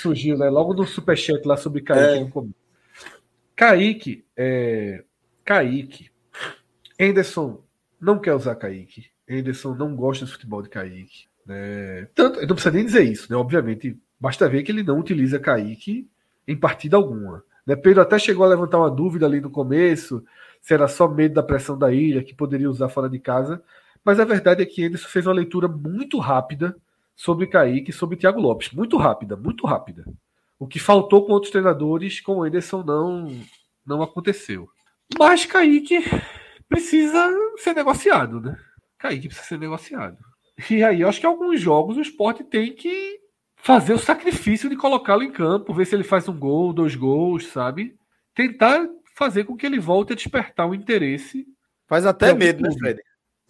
surgiu, 0.00 0.38
né? 0.38 0.48
Logo 0.48 0.72
no 0.72 0.86
superchat 0.86 1.46
lá 1.46 1.56
sobre 1.56 1.82
Kaique. 1.82 2.38
É. 2.38 2.42
Kaique, 3.54 4.24
é... 4.34 5.04
Kaique. 5.44 6.10
Anderson 6.98 7.62
não 8.00 8.18
quer 8.18 8.34
usar 8.34 8.54
Kaique. 8.54 9.06
Anderson 9.28 9.74
não 9.74 9.94
gosta 9.94 10.24
do 10.24 10.30
futebol 10.30 10.62
de 10.62 10.70
Kaique. 10.70 11.26
Né? 11.44 12.08
Tanto, 12.14 12.40
não 12.40 12.54
precisa 12.54 12.74
nem 12.74 12.86
dizer 12.86 13.02
isso, 13.02 13.30
né? 13.30 13.36
Obviamente, 13.36 13.98
basta 14.18 14.48
ver 14.48 14.62
que 14.62 14.72
ele 14.72 14.82
não 14.82 14.98
utiliza 14.98 15.38
Kaique 15.38 16.08
em 16.48 16.56
partida 16.56 16.96
alguma. 16.96 17.44
Né? 17.66 17.76
Pedro 17.76 18.00
até 18.00 18.18
chegou 18.18 18.46
a 18.46 18.48
levantar 18.48 18.78
uma 18.78 18.90
dúvida 18.90 19.26
ali 19.26 19.42
no 19.42 19.50
começo 19.50 20.24
se 20.62 20.72
era 20.72 20.86
só 20.86 21.08
medo 21.08 21.34
da 21.34 21.42
pressão 21.42 21.76
da 21.76 21.92
ilha, 21.92 22.22
que 22.22 22.34
poderia 22.34 22.70
usar 22.70 22.88
fora 22.88 23.10
de 23.10 23.18
casa. 23.18 23.62
Mas 24.04 24.20
a 24.20 24.24
verdade 24.24 24.62
é 24.62 24.66
que 24.66 24.84
Anderson 24.84 25.08
fez 25.08 25.26
uma 25.26 25.34
leitura 25.34 25.66
muito 25.66 26.18
rápida 26.18 26.76
sobre 27.14 27.48
Kaique 27.48 27.90
e 27.90 27.94
sobre 27.94 28.16
Thiago 28.16 28.40
Lopes. 28.40 28.70
Muito 28.70 28.96
rápida, 28.96 29.36
muito 29.36 29.66
rápida. 29.66 30.04
O 30.58 30.66
que 30.66 30.78
faltou 30.78 31.26
com 31.26 31.32
outros 31.32 31.50
treinadores, 31.50 32.20
com 32.20 32.36
o 32.36 32.42
Anderson 32.44 32.84
não, 32.84 33.28
não 33.84 34.02
aconteceu. 34.02 34.68
Mas 35.18 35.44
Kaique 35.44 35.98
precisa 36.68 37.28
ser 37.58 37.74
negociado, 37.74 38.40
né? 38.40 38.56
Kaique 38.98 39.26
precisa 39.26 39.48
ser 39.48 39.58
negociado. 39.58 40.16
E 40.70 40.82
aí, 40.84 41.00
eu 41.00 41.08
acho 41.08 41.20
que 41.20 41.26
alguns 41.26 41.60
jogos 41.60 41.96
o 41.96 42.00
esporte 42.00 42.44
tem 42.44 42.72
que 42.72 43.18
fazer 43.56 43.94
o 43.94 43.98
sacrifício 43.98 44.68
de 44.68 44.76
colocá-lo 44.76 45.22
em 45.22 45.32
campo, 45.32 45.74
ver 45.74 45.86
se 45.86 45.94
ele 45.94 46.04
faz 46.04 46.28
um 46.28 46.38
gol, 46.38 46.72
dois 46.72 46.94
gols, 46.94 47.46
sabe? 47.48 47.96
Tentar 48.34 48.86
fazer 49.14 49.44
com 49.44 49.56
que 49.56 49.66
ele 49.66 49.78
volte 49.78 50.12
a 50.12 50.16
despertar 50.16 50.68
o 50.68 50.74
interesse. 50.74 51.46
Faz 51.86 52.06
até 52.06 52.32
medo, 52.34 52.62
né, 52.62 52.70
Fred? 52.78 53.00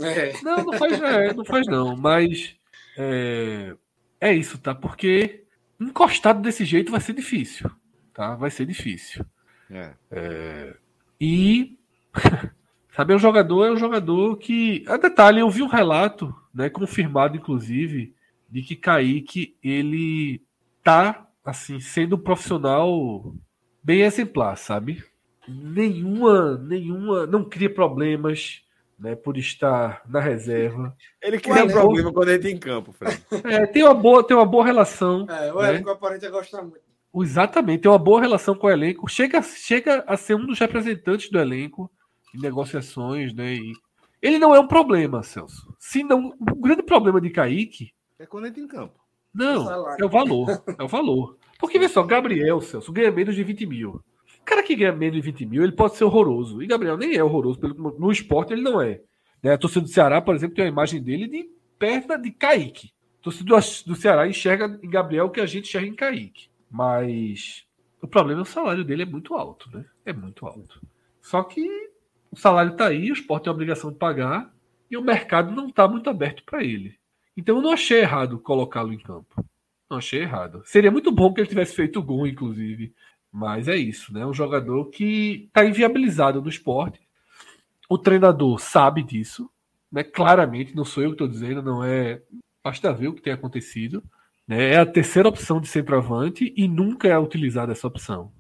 É. 0.01 0.33
Não, 0.43 0.65
não 0.65 0.73
faz, 0.75 1.01
é, 1.01 1.35
não 1.35 1.45
faz 1.45 1.67
não, 1.67 1.97
mas 1.97 2.57
é, 2.97 3.75
é 4.21 4.35
isso, 4.35 4.59
tá? 4.59 4.75
Porque 4.75 5.45
encostado 5.81 6.41
desse 6.41 6.65
jeito 6.65 6.91
vai 6.91 7.01
ser 7.01 7.13
difícil, 7.13 7.71
tá? 8.13 8.35
Vai 8.35 8.51
ser 8.51 8.67
difícil. 8.67 9.25
É. 9.71 9.95
É, 10.11 10.77
e 11.21 11.79
sabe, 12.95 13.15
o 13.15 13.19
jogador 13.19 13.67
é 13.67 13.73
um 13.73 13.77
jogador 13.77 14.37
que, 14.37 14.85
a 14.89 14.97
detalhe, 14.97 15.41
eu 15.41 15.51
vi 15.51 15.63
um 15.63 15.69
relato, 15.69 16.35
né, 16.53 16.69
confirmado 16.69 17.37
inclusive, 17.37 18.15
de 18.51 18.63
que 18.63 18.77
Kaique 18.77 19.57
ele 19.63 20.43
tá 20.83 21.27
assim 21.45 21.81
sendo 21.81 22.17
um 22.17 22.21
profissional 22.21 23.35
bem 23.83 24.03
exemplar, 24.03 24.57
sabe? 24.57 25.03
Nenhuma, 25.49 26.57
nenhuma, 26.59 27.27
não 27.27 27.45
cria 27.45 27.73
problemas, 27.73 28.63
né, 28.99 29.17
por 29.17 29.37
estar 29.37 30.03
na 30.09 30.21
reserva. 30.21 30.97
Ele 31.21 31.41
cria 31.41 31.67
problema 31.67 32.13
quando 32.13 32.31
entra 32.31 32.51
em 32.51 32.59
campo, 32.59 32.93
Fred. 32.93 33.21
É, 33.45 33.67
tem 33.67 33.83
uma 33.83 33.95
boa, 33.95 34.25
tem 34.25 34.37
uma 34.37 34.47
boa 34.47 34.65
relação. 34.65 35.27
É, 35.29 35.53
o 35.53 35.61
né? 35.61 35.71
elenco 35.71 35.91
aparenta 35.91 36.31
gostar 36.31 36.63
muito. 36.63 36.81
Exatamente, 37.15 37.83
tem 37.83 37.91
uma 37.91 37.99
boa 37.99 38.21
relação 38.21 38.55
com 38.55 38.67
o 38.67 38.71
elenco. 38.71 39.09
Chega, 39.11 39.43
chega 39.43 40.05
a 40.07 40.17
ser 40.17 40.35
um 40.35 40.47
dos 40.47 40.59
representantes 40.59 41.31
do 41.31 41.39
elenco 41.39 41.91
em 42.35 42.41
negociações, 42.41 43.35
né? 43.35 43.55
E 43.55 43.73
ele 44.23 44.39
não 44.39 44.55
é 44.55 44.61
um 44.61 44.69
problema, 44.69 45.23
Celso. 45.23 45.75
Se 45.79 46.05
não, 46.05 46.33
o 46.41 46.55
grande 46.55 46.83
problema 46.83 47.21
de 47.21 47.29
Kaique 47.29 47.93
é 48.19 48.25
quando 48.25 48.47
entra 48.47 48.63
em 48.63 48.69
campo. 48.69 48.99
Não, 49.35 49.97
é 49.99 50.05
o 50.05 50.09
valor. 50.09 50.63
É 50.79 50.85
o 50.85 50.89
valor. 50.89 51.37
Porque, 51.59 51.79
vê 51.79 51.89
só, 51.89 52.03
Gabriel, 52.03 52.61
Celso, 52.61 52.93
ganha 52.93 53.11
menos 53.11 53.35
de 53.35 53.43
20 53.43 53.67
mil. 53.67 54.03
O 54.43 54.45
cara 54.45 54.63
que 54.63 54.75
ganha 54.75 54.93
menos 54.93 55.15
de 55.15 55.23
20 55.23 55.47
mil, 55.47 55.63
ele 55.63 55.73
pode 55.73 55.97
ser 55.97 56.05
horroroso. 56.05 56.63
E 56.63 56.67
Gabriel 56.67 56.97
nem 56.97 57.15
é 57.17 57.23
horroroso. 57.23 57.61
Pelo, 57.61 57.75
no 57.99 58.11
esporte 58.11 58.53
ele 58.53 58.63
não 58.63 58.83
é. 58.83 59.01
Né? 59.43 59.53
A 59.53 59.59
torcida 59.59 59.83
do 59.83 59.89
Ceará, 59.89 60.21
por 60.21 60.35
exemplo, 60.35 60.57
tem 60.57 60.65
uma 60.65 60.71
imagem 60.71 61.03
dele 61.03 61.29
de 61.29 61.49
perna 61.79 62.17
de 62.19 62.31
Kaique. 62.31 62.93
A 63.21 63.23
torcida 63.23 63.55
do, 63.87 63.95
Ceará 63.95 64.29
enxerga 64.29 64.79
em 64.83 64.91
Gabriel 64.91 65.27
o 65.27 65.31
que 65.31 65.41
a 65.41 65.47
gente 65.47 65.69
enxerga 65.69 65.87
em 65.87 65.95
Kaique. 65.95 66.49
Mas 66.69 67.65
o 68.01 68.09
problema 68.09 68.41
é 68.41 68.43
o 68.43 68.47
salário 68.47 68.85
dele 68.85 69.03
é 69.03 69.07
muito 69.07 69.35
alto, 69.35 69.71
né? 69.73 69.85
É 70.05 70.13
muito 70.13 70.45
alto. 70.45 70.81
Só 71.21 71.43
que 71.45 71.65
o 72.31 72.37
salário 72.37 72.73
está 72.73 72.89
aí, 72.89 73.11
o 73.11 73.15
esporte 73.15 73.45
tem 73.45 73.51
a 73.51 73.55
obrigação 73.55 73.93
de 73.93 73.99
pagar 73.99 74.53
e 74.91 74.97
o 74.97 75.03
mercado 75.03 75.53
não 75.53 75.69
está 75.69 75.87
muito 75.87 76.11
aberto 76.11 76.43
para 76.45 76.65
ele. 76.65 76.99
Então 77.37 77.57
eu 77.57 77.63
não 77.63 77.73
achei 77.73 78.01
errado 78.01 78.41
colocá-lo 78.41 78.93
em 78.93 78.99
campo. 78.99 79.45
Não 79.89 79.99
achei 79.99 80.23
errado. 80.23 80.63
Seria 80.65 80.91
muito 80.91 81.13
bom 81.13 81.33
que 81.33 81.41
ele 81.41 81.49
tivesse 81.49 81.77
feito 81.77 82.03
gol, 82.03 82.27
inclusive. 82.27 82.95
Mas 83.33 83.67
é 83.67 83.77
isso, 83.77 84.13
né? 84.13 84.27
Um 84.27 84.35
jogador 84.35 84.91
que 84.91 85.47
está 85.47 85.65
inviabilizado 85.65 86.43
no 86.43 86.49
esporte. 86.49 87.01
O 87.89 87.97
treinador 87.97 88.59
sabe 88.59 89.03
disso, 89.03 89.51
né? 89.91 90.03
Claramente, 90.03 90.77
não 90.77 90.85
sou 90.85 91.03
eu 91.03 91.11
que 91.11 91.15
estou 91.15 91.29
dizendo, 91.29 91.63
não 91.63 91.83
é. 91.83 92.23
Basta 92.63 92.93
ver 92.93 93.09
o 93.09 93.15
que 93.15 93.23
tem 93.23 93.33
acontecido. 93.33 94.03
Né? 94.47 94.75
É 94.75 94.79
a 94.79 94.87
terceira 94.87 95.29
opção 95.29 95.61
de 95.61 95.69
centroavante 95.69 96.53
e 96.57 96.69
nunca 96.69 97.09
é 97.09 97.19
utilizada 97.19 97.73
essa 97.73 97.87
opção. 97.87 98.33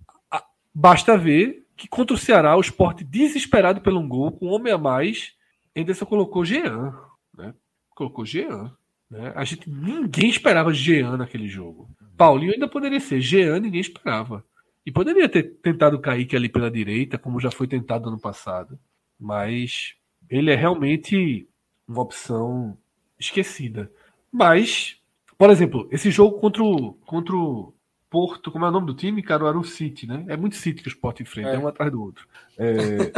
Basta 0.74 1.16
ver 1.16 1.66
que 1.76 1.88
contra 1.88 2.14
o 2.14 2.18
Ceará, 2.18 2.56
o 2.56 2.60
esporte 2.60 3.04
desesperado 3.04 3.80
pelo 3.80 4.00
um 4.00 4.08
gol, 4.08 4.32
com 4.32 4.46
um 4.46 4.52
homem 4.52 4.72
a 4.72 4.78
mais, 4.78 5.32
Anderson 5.76 6.06
colocou 6.06 6.44
Jean. 6.44 6.94
Né? 7.36 7.54
Colocou 7.94 8.24
Jean. 8.24 8.74
Né? 9.10 9.32
A 9.34 9.44
gente, 9.44 9.68
ninguém 9.68 10.30
esperava 10.30 10.72
Jean 10.72 11.16
naquele 11.16 11.48
jogo. 11.48 11.88
Paulinho 12.16 12.52
ainda 12.52 12.68
poderia 12.68 13.00
ser. 13.00 13.20
Jean 13.20 13.60
ninguém 13.60 13.80
esperava. 13.80 14.44
E 14.84 14.90
poderia 14.90 15.28
ter 15.28 15.54
tentado 15.62 15.96
o 15.96 16.00
Kaique 16.00 16.34
ali 16.34 16.48
pela 16.48 16.70
direita, 16.70 17.18
como 17.18 17.40
já 17.40 17.50
foi 17.50 17.68
tentado 17.68 18.08
ano 18.08 18.18
passado. 18.18 18.78
Mas 19.18 19.94
ele 20.28 20.50
é 20.50 20.56
realmente 20.56 21.48
uma 21.86 22.02
opção 22.02 22.76
esquecida. 23.18 23.90
Mas, 24.30 24.96
por 25.38 25.50
exemplo, 25.50 25.88
esse 25.92 26.10
jogo 26.10 26.38
contra 26.40 26.62
o, 26.62 26.94
contra 27.06 27.36
o 27.36 27.74
Porto, 28.10 28.50
como 28.50 28.64
é 28.64 28.68
o 28.68 28.72
nome 28.72 28.86
do 28.86 28.94
time? 28.94 29.22
Caruaru 29.22 29.64
City, 29.64 30.06
né? 30.06 30.24
É 30.28 30.36
muito 30.36 30.56
City 30.56 30.82
que 30.82 30.88
o 30.88 30.90
Sport 30.90 31.20
enfrenta, 31.20 31.50
é, 31.50 31.54
é 31.54 31.58
um 31.58 31.66
atrás 31.66 31.90
do 31.90 32.02
outro. 32.02 32.26
É, 32.58 33.12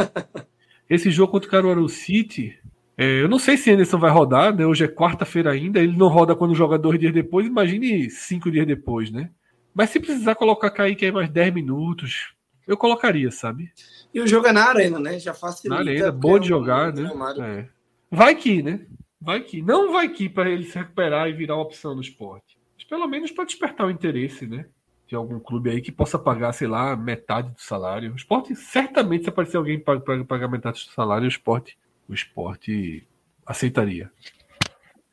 esse 0.89 1.11
jogo 1.11 1.33
contra 1.33 1.47
o 1.47 1.51
Caruaru 1.51 1.89
City, 1.89 2.57
é, 2.97 3.21
eu 3.21 3.27
não 3.27 3.37
sei 3.37 3.57
se 3.57 3.71
Anderson 3.71 3.97
vai 3.97 4.09
rodar, 4.11 4.55
né? 4.55 4.65
Hoje 4.65 4.85
é 4.85 4.87
quarta-feira 4.87 5.51
ainda, 5.51 5.79
ele 5.79 5.97
não 5.97 6.07
roda 6.07 6.35
quando 6.35 6.55
joga 6.55 6.77
dois 6.77 6.97
dias 6.97 7.13
depois, 7.13 7.45
imagine 7.45 8.09
cinco 8.09 8.49
dias 8.49 8.65
depois, 8.65 9.11
né? 9.11 9.31
Mas 9.75 9.89
se 9.89 9.99
precisar 9.99 10.35
colocar 10.35 10.71
Kaique 10.71 11.05
aí 11.05 11.11
mais 11.11 11.29
10 11.29 11.53
minutos, 11.53 12.33
eu 12.65 12.77
colocaria, 12.77 13.29
sabe? 13.29 13.73
E 14.13 14.21
o 14.21 14.27
jogo 14.27 14.47
é 14.47 14.53
na 14.53 14.69
arena, 14.69 14.97
né? 14.97 15.19
Já 15.19 15.33
facilita. 15.33 15.83
Na 15.83 15.91
arena, 15.91 16.11
bom 16.13 16.39
de 16.39 16.47
jogar, 16.47 16.93
né? 16.93 17.11
É. 17.41 17.67
Vai 18.09 18.35
que, 18.35 18.63
né? 18.63 18.85
Vai 19.19 19.41
que. 19.41 19.61
Não 19.61 19.91
vai 19.91 20.07
que 20.07 20.29
para 20.29 20.49
ele 20.49 20.63
se 20.63 20.79
recuperar 20.79 21.27
e 21.27 21.33
virar 21.33 21.55
uma 21.55 21.63
opção 21.63 21.93
no 21.93 21.99
esporte. 21.99 22.57
Mas 22.75 22.85
pelo 22.85 23.05
menos 23.05 23.31
para 23.31 23.43
despertar 23.43 23.85
o 23.85 23.91
interesse, 23.91 24.47
né? 24.47 24.65
De 25.07 25.13
algum 25.13 25.39
clube 25.39 25.69
aí 25.69 25.81
que 25.81 25.91
possa 25.91 26.17
pagar, 26.17 26.53
sei 26.53 26.67
lá, 26.67 26.95
metade 26.95 27.51
do 27.51 27.59
salário. 27.59 28.13
O 28.13 28.15
esporte, 28.15 28.55
certamente, 28.55 29.25
se 29.25 29.29
aparecer 29.29 29.57
alguém 29.57 29.77
para 29.77 29.99
pagar 30.23 30.47
metade 30.47 30.85
do 30.85 30.91
salário, 30.93 31.25
o 31.25 31.29
esporte, 31.29 31.77
o 32.07 32.13
esporte 32.13 33.05
aceitaria. 33.45 34.09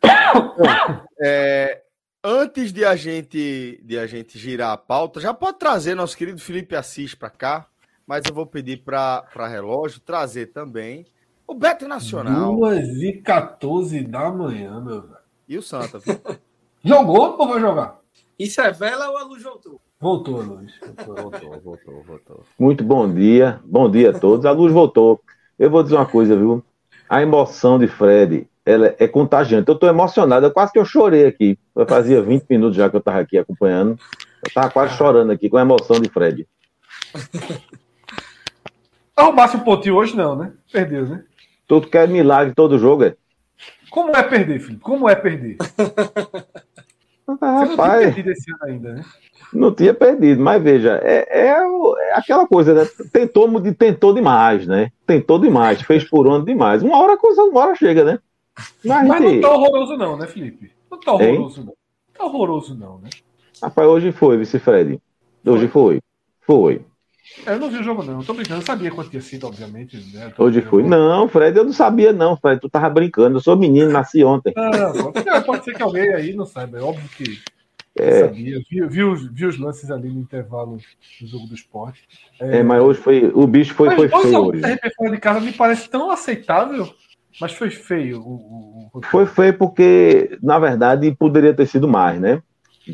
É, 1.25 1.83
antes 2.23 2.73
de 2.73 2.85
a 2.85 2.95
gente 2.95 3.81
de 3.83 3.99
a 3.99 4.07
gente 4.07 4.39
girar 4.39 4.73
a 4.73 4.77
pauta, 4.77 5.21
já 5.21 5.35
pode 5.35 5.59
trazer 5.59 5.95
nosso 5.95 6.17
querido 6.17 6.41
Felipe 6.41 6.77
Assis 6.77 7.15
para 7.15 7.31
cá, 7.31 7.67
mas 8.07 8.23
eu 8.29 8.35
vou 8.35 8.47
pedir 8.47 8.79
para 8.79 9.27
relógio 9.35 10.01
trazer 10.01 10.47
também 10.47 11.07
o 11.47 11.55
Beto 11.55 11.89
Nacional. 11.89 12.57
2 12.57 13.03
e 13.03 13.13
14 13.15 14.05
da 14.05 14.31
manhã, 14.31 14.81
meu 14.81 15.03
velho. 15.03 15.17
E 15.49 15.59
o 15.59 15.63
Santa. 15.63 16.01
Jogou 16.85 17.37
ou 17.39 17.49
vai 17.49 17.61
jogar? 17.61 18.01
Isso 18.39 18.61
é 18.61 18.73
vela 18.73 19.09
ou 19.11 19.19
a 19.19 19.23
luz 19.25 19.43
voltou? 19.43 19.81
Voltou, 20.01 20.41
a 20.41 20.45
luz. 20.45 20.73
Voltou, 21.07 21.61
voltou, 21.63 22.03
voltou. 22.03 22.45
Muito 22.59 22.83
bom 22.83 23.13
dia. 23.13 23.61
Bom 23.65 23.89
dia 23.89 24.11
a 24.11 24.19
todos. 24.19 24.45
A 24.47 24.51
luz 24.51 24.73
voltou. 24.73 25.21
Eu 25.59 25.71
vou 25.71 25.83
dizer 25.83 25.95
uma 25.95 26.07
coisa, 26.07 26.37
viu? 26.37 26.65
A 27.09 27.23
emoção 27.23 27.79
de 27.79 27.87
Fred 27.87 28.49
ela 28.65 28.95
é 28.99 29.09
contagiante. 29.09 29.69
Eu 29.69 29.75
estou 29.75 29.89
emocionado, 29.89 30.51
quase 30.51 30.73
que 30.73 30.79
eu 30.79 30.85
chorei 30.85 31.27
aqui. 31.27 31.59
Eu 31.75 31.87
fazia 31.87 32.23
20 32.23 32.45
minutos 32.49 32.77
já 32.77 32.89
que 32.89 32.97
eu 32.97 33.01
estava 33.01 33.21
aqui 33.21 33.39
acompanhando. 33.39 33.99
Eu 34.43 34.49
estava 34.49 34.71
quase 34.71 34.97
chorando 34.97 35.31
aqui 35.33 35.49
com 35.49 35.57
a 35.57 35.63
emoção 35.63 36.01
de 36.01 36.09
Fred. 36.09 36.47
Arrumasse 39.17 39.57
um 39.57 39.61
pontinho 39.61 39.97
hoje, 39.97 40.17
não, 40.17 40.35
né? 40.35 40.53
Perdeu, 40.73 41.07
né? 41.07 41.23
Tudo 41.67 41.89
quer 41.89 42.09
milagre 42.09 42.55
todo 42.55 42.79
jogo, 42.79 43.05
é. 43.05 43.15
Como 43.91 44.17
é 44.17 44.23
perder, 44.23 44.59
filho? 44.59 44.81
Como 44.81 45.09
é 45.09 45.15
perder? 45.15 45.57
Ah, 47.41 47.61
rapaz, 47.61 47.71
não 47.71 47.77
tinha 47.77 47.99
perdido 48.01 48.31
esse 48.31 48.51
ano 48.51 48.61
ainda, 48.65 48.95
né? 48.95 49.05
Não 49.53 49.73
tinha 49.73 49.95
perdido, 49.95 50.43
mas 50.43 50.63
veja, 50.63 51.01
é, 51.03 51.27
é, 51.31 51.49
é 51.51 52.15
aquela 52.15 52.47
coisa, 52.47 52.75
né? 52.75 52.87
Tentou, 53.13 53.49
tentou 53.73 54.13
demais, 54.13 54.67
né? 54.67 54.91
Tentou 55.07 55.39
demais, 55.39 55.81
fez 55.83 56.05
por 56.05 56.27
onde 56.27 56.47
demais. 56.47 56.83
Uma 56.83 56.99
hora 56.99 57.15
a 57.15 57.17
coisa, 57.17 57.43
uma 57.43 57.61
hora 57.61 57.75
chega, 57.75 58.05
né? 58.05 58.19
Mas, 58.85 59.09
Mas 59.09 59.21
não 59.23 59.41
tá 59.41 59.51
horroroso, 59.51 59.97
não, 59.97 60.17
né, 60.17 60.27
Felipe? 60.27 60.73
Não 60.91 61.01
tá 61.01 61.13
horroroso, 61.13 61.61
hein? 61.61 61.67
não. 61.67 61.73
Não 61.73 62.15
tá 62.15 62.25
horroroso, 62.25 62.75
não, 62.75 62.99
né? 62.99 63.11
Rapaz, 63.63 63.89
hoje 63.89 64.13
foi, 64.13 64.37
vice 64.37 64.59
Fred. 64.59 65.01
Hoje 65.45 65.69
foi. 65.69 66.01
Foi. 66.41 66.85
É, 67.47 67.55
eu 67.55 67.59
não 67.59 67.71
vi 67.71 67.79
o 67.79 67.83
jogo, 67.83 68.03
não. 68.03 68.21
Eu 68.21 68.27
tô 68.27 68.35
brincando, 68.35 68.61
eu 68.61 68.67
sabia 68.67 68.91
quanto 68.91 69.11
tinha 69.11 69.23
sido, 69.23 69.47
obviamente. 69.47 69.97
Né? 70.13 70.33
Hoje 70.37 70.61
foi. 70.61 70.83
Não, 70.83 71.29
Fred, 71.29 71.57
eu 71.57 71.65
não 71.65 71.73
sabia, 71.73 72.13
não, 72.13 72.37
Fred. 72.37 72.61
Tu 72.61 72.69
tava 72.69 72.91
brincando. 72.91 73.37
Eu 73.37 73.41
sou 73.41 73.57
menino, 73.57 73.91
nasci 73.91 74.23
ontem. 74.25 74.53
Não, 74.57 75.13
pode, 75.13 75.47
pode 75.47 75.65
ser 75.65 75.75
que 75.75 75.83
alguém 75.83 76.13
aí 76.13 76.35
não 76.35 76.45
saiba. 76.45 76.79
É 76.79 76.83
óbvio 76.83 77.09
que 77.17 77.41
é. 77.97 78.21
sabia. 78.21 78.61
Vi, 78.69 78.87
vi, 78.87 79.05
os, 79.05 79.33
vi 79.33 79.47
os 79.47 79.59
lances 79.59 79.91
ali 79.91 80.09
no 80.09 80.21
intervalo 80.21 80.79
do 81.21 81.27
jogo 81.27 81.47
do 81.47 81.55
esporte. 81.55 82.03
É, 82.41 82.59
é 82.59 82.63
mas 82.63 82.83
hoje 82.83 83.01
foi. 83.01 83.31
O 83.35 83.47
bicho 83.47 83.75
foi, 83.75 83.95
foi 83.95 84.09
feio. 84.09 84.47
Hoje. 84.47 84.63
de 84.63 85.19
casa 85.19 85.41
me 85.41 85.53
parece 85.53 85.89
tão 85.89 86.11
aceitável, 86.11 86.93
mas 87.41 87.53
foi 87.53 87.71
feio. 87.71 88.21
O. 88.21 89.01
Foi 89.11 89.27
feio 89.27 89.57
porque, 89.57 90.39
na 90.43 90.59
verdade, 90.59 91.15
poderia 91.15 91.55
ter 91.55 91.67
sido 91.67 91.89
mais, 91.89 92.21
né? 92.21 92.43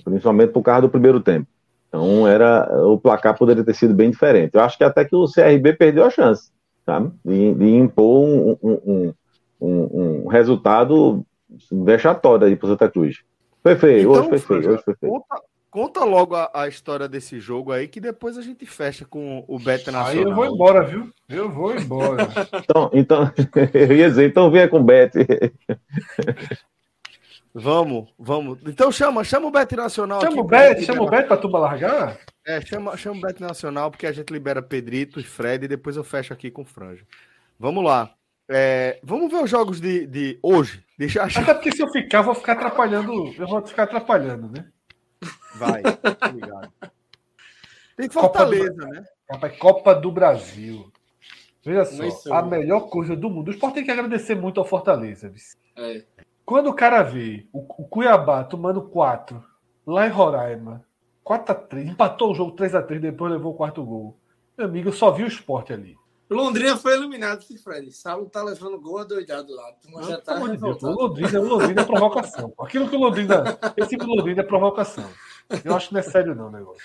Principalmente 0.05 0.53
por 0.53 0.63
causa 0.63 0.83
do 0.83 0.89
primeiro 0.89 1.21
tempo. 1.21 1.49
Então 1.89 2.29
era 2.29 2.69
o 2.87 2.99
placar 2.99 3.37
poderia 3.37 3.65
ter 3.65 3.75
sido 3.75 3.95
bem 3.95 4.11
diferente. 4.11 4.55
Eu 4.55 4.61
acho 4.61 4.77
que 4.77 4.85
até 4.85 5.05
que 5.05 5.17
o 5.17 5.27
CRB 5.27 5.73
perdeu 5.73 6.05
a 6.05 6.11
chance, 6.11 6.51
sabe? 6.85 7.11
De, 7.25 7.55
de 7.55 7.77
impor 7.77 8.25
um, 8.25 8.57
um, 8.63 9.15
um, 9.61 10.25
um, 10.25 10.27
resultado 10.29 11.25
vexatório 11.73 12.47
aí 12.47 12.57
para 12.57 12.67
o 12.67 12.71
Santa 12.71 12.91
Cruz. 12.91 13.23
Foi 13.63 13.75
feio, 13.75 14.01
então, 14.01 14.13
hoje 14.13 14.29
foi 14.29 14.39
feio, 14.39 14.73
hoje 14.73 14.83
foi 14.85 14.95
feio. 14.95 15.13
Conta, 15.13 15.43
conta 15.71 16.05
logo 16.05 16.35
a, 16.35 16.51
a, 16.53 16.69
história 16.69 17.09
desse 17.09 17.39
jogo 17.41 17.73
aí, 17.73 17.89
que 17.89 18.01
depois 18.01 18.37
a 18.37 18.43
gente 18.43 18.65
fecha 18.67 19.05
com 19.05 19.45
o 19.47 19.59
Beto 19.59 19.91
Nacional. 19.93 20.07
Aí 20.07 20.23
eu 20.23 20.35
vou 20.35 20.47
embora, 20.47 20.85
viu? 20.85 21.11
Eu 21.29 21.51
vou 21.51 21.75
embora. 21.75 22.29
então, 22.63 22.91
então 22.93 23.33
eu 23.75 23.97
ia 23.97 24.09
dizer, 24.09 24.29
então 24.29 24.51
venha 24.51 24.69
com 24.69 24.79
o 24.79 24.85
Beto. 24.85 25.19
Vamos, 27.55 28.09
vamos. 28.17 28.59
Então 28.67 28.93
chama, 28.93 29.25
chama 29.25 29.49
o 29.49 29.51
Bet 29.51 29.75
Nacional. 29.75 30.21
Chama 30.21 30.43
o 30.43 30.45
Bet, 30.45 30.85
chama 30.85 31.03
o 31.03 31.11
Bet 31.11 31.27
para 31.27 31.37
tu 31.39 31.49
largar? 31.49 32.17
É, 32.47 32.61
chama, 32.61 32.97
chama 32.97 33.17
o 33.17 33.21
Bet 33.21 33.41
Nacional, 33.41 33.91
porque 33.91 34.07
a 34.07 34.13
gente 34.13 34.33
libera 34.33 34.63
Pedrito 34.63 35.19
e 35.19 35.25
Fred 35.25 35.65
e 35.65 35.69
depois 35.69 35.97
eu 35.97 36.05
fecho 36.05 36.33
aqui 36.33 36.53
com 36.53 36.65
Franja. 36.65 37.05
Vamos 37.59 37.83
lá. 37.83 38.13
É, 38.49 39.01
vamos 39.03 39.31
ver 39.33 39.43
os 39.43 39.51
jogos 39.51 39.81
de, 39.81 40.07
de 40.07 40.39
hoje. 40.43 40.85
Deixa 40.97 41.23
achar. 41.23 41.43
Até 41.43 41.55
porque 41.55 41.73
se 41.73 41.83
eu 41.83 41.89
ficar, 41.91 42.19
eu 42.19 42.25
vou 42.25 42.35
ficar 42.35 42.53
atrapalhando. 42.53 43.35
Eu 43.37 43.47
vou 43.49 43.67
ficar 43.67 43.85
atrapalhando, 43.85 44.49
né? 44.49 44.67
Vai, 45.57 45.83
obrigado. 46.29 46.73
Tem 47.97 48.09
Fortaleza, 48.09 48.71
Copa 48.71 48.87
do, 48.87 48.93
né? 48.93 49.05
Rapaz, 49.31 49.59
Copa 49.59 49.95
do 49.95 50.13
Brasil. 50.13 50.93
Veja 51.65 51.85
só, 51.85 52.35
a 52.35 52.43
melhor 52.43 52.89
coisa 52.89 53.17
do 53.17 53.29
mundo. 53.29 53.49
O 53.49 53.51
Sport 53.51 53.75
tem 53.75 53.85
que 53.85 53.91
agradecer 53.91 54.35
muito 54.35 54.61
ao 54.61 54.67
Fortaleza. 54.67 55.33
É. 55.77 56.05
Quando 56.45 56.71
o 56.71 56.75
cara 56.75 57.03
vê 57.03 57.47
o, 57.53 57.59
o 57.59 57.89
Cuiabá 57.89 58.45
tomando 58.45 58.83
4 58.83 59.45
lá 59.87 60.07
em 60.07 60.11
Roraima, 60.11 60.85
4x3, 61.25 61.89
empatou 61.89 62.31
o 62.31 62.35
jogo 62.35 62.57
3x3, 62.57 63.01
depois 63.01 63.33
levou 63.33 63.53
o 63.53 63.57
quarto 63.57 63.85
gol. 63.85 64.17
Meu 64.57 64.67
amigo, 64.67 64.89
eu 64.89 64.93
só 64.93 65.11
vi 65.11 65.25
o 65.25 65.29
esporte 65.29 65.73
ali. 65.73 65.97
Londrina 66.31 66.77
foi 66.77 66.95
eliminado, 66.95 67.43
Fred. 67.63 67.91
Saulo 67.91 68.29
tá 68.29 68.43
levando 68.43 68.81
gol 68.81 68.99
adoidado 68.99 69.55
lá. 69.55 69.73
Não, 69.89 70.03
já 70.03 70.21
tá 70.21 70.35
Deus, 70.39 70.83
o 70.83 70.91
Londrina, 70.91 71.41
o 71.41 71.49
Londrina 71.49 71.81
é 71.81 71.85
provocação. 71.85 72.53
Aquilo 72.61 72.89
que 72.89 72.97
o 72.97 72.99
Londrina. 72.99 73.59
Esse 73.77 73.91
tipo 73.91 74.05
Londrina 74.05 74.43
é 74.43 74.45
provocação. 74.45 75.09
Eu 75.65 75.75
acho 75.75 75.89
que 75.89 75.95
não 75.95 76.01
é 76.01 76.03
sério, 76.03 76.35
não, 76.35 76.49
o 76.49 76.51
negócio. 76.51 76.83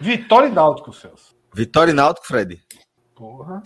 Vitória 0.00 0.48
e 0.48 0.52
Náutico, 0.52 0.92
Celso. 0.92 1.36
Vitória 1.54 1.92
e 1.92 1.94
Náutico, 1.94 2.26
Fred. 2.26 2.60
Porra. 3.14 3.62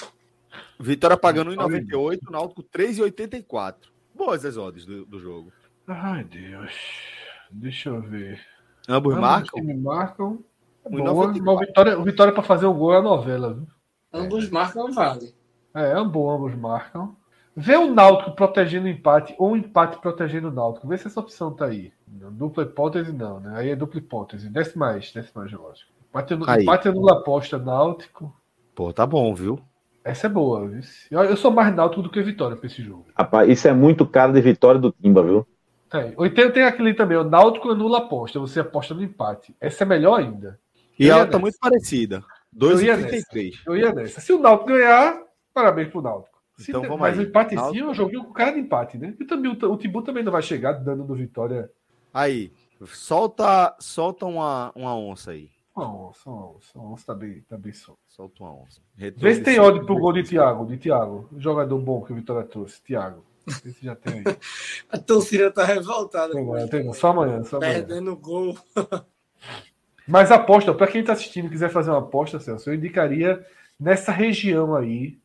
Vitória 0.79 1.17
pagando 1.17 1.53
1,98, 1.53 2.19
Náutico 2.31 2.63
3,84. 2.65 3.77
Boas 4.15 4.45
as 4.45 4.57
odds 4.57 4.85
do, 4.85 5.07
do 5.07 5.19
jogo. 5.19 5.53
Ai, 5.89 6.25
Deus. 6.25 6.73
Deixa 7.51 7.89
eu 7.89 8.03
ver. 8.03 8.41
Ambos, 8.89 9.13
Ambos 9.13 9.21
marcam? 9.21 9.65
Me 9.65 9.75
marcam. 9.75 10.45
Boa, 10.89 11.27
o 11.27 11.59
Vitória, 11.59 11.99
o 11.99 12.05
Vitória 12.05 12.33
para 12.33 12.43
fazer 12.43 12.67
o 12.67 12.75
gol 12.75 12.93
é 12.93 12.99
a 12.99 13.03
novela. 13.03 13.55
Viu? 13.55 13.67
Ambos 14.15 14.49
marcam, 14.49 14.93
vale. 14.93 15.35
É, 15.75 15.93
ambos, 15.93 16.35
ambos 16.35 16.55
marcam. 16.55 17.17
Vê 17.57 17.77
o 17.77 17.93
Náutico 17.93 18.33
protegendo 18.33 18.87
o 18.87 18.89
empate 18.89 19.35
ou 19.39 19.53
o 19.53 19.57
empate 19.57 19.99
protegendo 20.01 20.49
o 20.49 20.53
Náutico. 20.53 20.89
Vê 20.89 20.97
se 20.97 21.07
essa 21.07 21.21
opção 21.21 21.53
tá 21.53 21.67
aí. 21.67 21.93
Dupla 22.07 22.63
hipótese 22.63 23.13
não, 23.13 23.41
né? 23.41 23.53
Aí 23.57 23.71
é 23.71 23.77
dupla 23.77 23.99
hipótese. 23.99 24.49
Desce 24.49 24.79
mais, 24.79 25.13
desce 25.13 25.31
mais, 25.35 25.53
lógico. 25.53 25.91
Empate, 26.09 26.35
empate 26.63 26.89
anula 26.89 27.13
aposta 27.15 27.59
Náutico. 27.59 28.35
Pô, 28.75 28.93
tá 28.93 29.07
bom, 29.07 29.35
viu? 29.35 29.61
Essa 30.05 30.27
é 30.27 30.31
boa. 30.31 30.71
Eu 31.11 31.37
sou 31.37 31.51
mais 31.51 31.75
náutico 31.75 32.03
do 32.03 32.11
que 32.11 32.21
Vitória 32.23 32.57
para 32.57 32.67
esse 32.67 32.83
jogo. 32.83 33.07
Rapaz, 33.17 33.49
isso 33.49 33.67
é 33.67 33.73
muito 33.73 34.07
caro 34.07 34.33
de 34.33 34.41
vitória 34.41 34.79
do 34.79 34.93
Timba, 34.93 35.23
viu? 35.23 35.47
Tem. 35.89 36.13
Ou 36.17 36.29
tem, 36.29 36.51
tem 36.51 36.65
aquele 36.65 36.93
também, 36.93 37.17
o 37.17 37.25
Náutico 37.25 37.71
anula 37.71 37.99
aposta, 37.99 38.39
você 38.39 38.61
aposta 38.61 38.93
no 38.95 39.03
empate. 39.03 39.57
Essa 39.61 39.85
é 39.85 39.87
melhor 39.87 40.21
ainda. 40.21 40.59
E 40.99 41.09
ela 41.09 41.27
tá 41.27 41.39
muito 41.39 41.57
parecida. 41.59 42.23
2,33. 42.57 43.63
Eu 43.67 43.77
ia 43.77 43.93
nessa. 43.93 44.21
Se 44.21 44.33
o 44.33 44.39
Náutico 44.39 44.71
ganhar, 44.71 45.21
parabéns 45.53 45.89
pro 45.89 46.03
Náutico. 46.03 46.35
Se 46.57 46.71
então, 46.71 46.83
vamos 46.83 47.01
mas 47.01 47.19
aí. 47.19 47.25
o 47.25 47.29
empate 47.29 47.55
Náutico... 47.55 47.75
sim, 47.75 47.89
eu 47.89 47.95
joguei 47.95 48.19
com 48.19 48.33
cara 48.33 48.53
de 48.53 48.61
empate, 48.61 48.97
né? 48.97 49.15
E 49.19 49.25
também 49.25 49.51
o, 49.51 49.73
o 49.73 49.77
Timbu 49.77 50.03
também 50.03 50.23
não 50.23 50.31
vai 50.31 50.43
chegar 50.43 50.73
dando 50.73 51.05
do 51.05 51.15
Vitória. 51.15 51.71
Aí, 52.13 52.53
solta, 52.87 53.75
solta 53.81 54.25
uma, 54.25 54.71
uma 54.75 54.97
onça 54.97 55.33
aí. 55.33 55.51
Uma 55.75 56.09
onça, 56.09 56.31
uma 56.31 56.51
onça. 56.51 56.79
Uma 56.79 56.93
onça 56.93 57.07
tá 57.07 57.15
bem, 57.15 57.41
tá 57.49 57.59
bem 57.59 57.73
solta. 57.73 58.01
Solta 58.07 58.45
uma 58.45 58.55
onça. 58.55 58.81
Retorno 58.97 59.29
Vê 59.29 59.35
se 59.35 59.43
tem 59.43 59.59
ódio 59.59 59.85
pro 59.85 59.99
gol 59.99 60.13
de 60.13 60.23
Thiago, 60.23 60.65
de 60.67 60.77
Thiago. 60.77 61.29
Jogador 61.37 61.79
bom 61.81 62.03
que 62.03 62.13
o 62.13 62.15
Vitória 62.15 62.47
trouxe, 62.47 62.81
Thiago. 62.83 63.25
Vê 63.65 63.71
se 63.73 63.85
já 63.85 63.97
tem 63.97 64.15
aí. 64.15 64.25
A 64.89 64.99
torcida 64.99 65.51
tá 65.51 65.65
revoltada. 65.65 66.33
Tem, 66.33 66.69
tem, 66.69 66.93
só 66.93 67.09
amanhã, 67.09 67.43
só 67.43 67.57
amanhã. 67.57 67.73
Perdendo 67.75 68.17
gol. 68.17 68.57
Mas 70.07 70.31
aposta, 70.31 70.75
para 70.75 70.87
quem 70.87 71.01
está 71.01 71.13
assistindo 71.13 71.47
e 71.47 71.51
quiser 71.51 71.71
fazer 71.71 71.91
uma 71.91 72.01
aposta, 72.01 72.39
Celso, 72.39 72.71
eu 72.71 72.75
indicaria 72.75 73.45
nessa 73.79 74.13
região 74.13 74.75
aí 74.75 75.19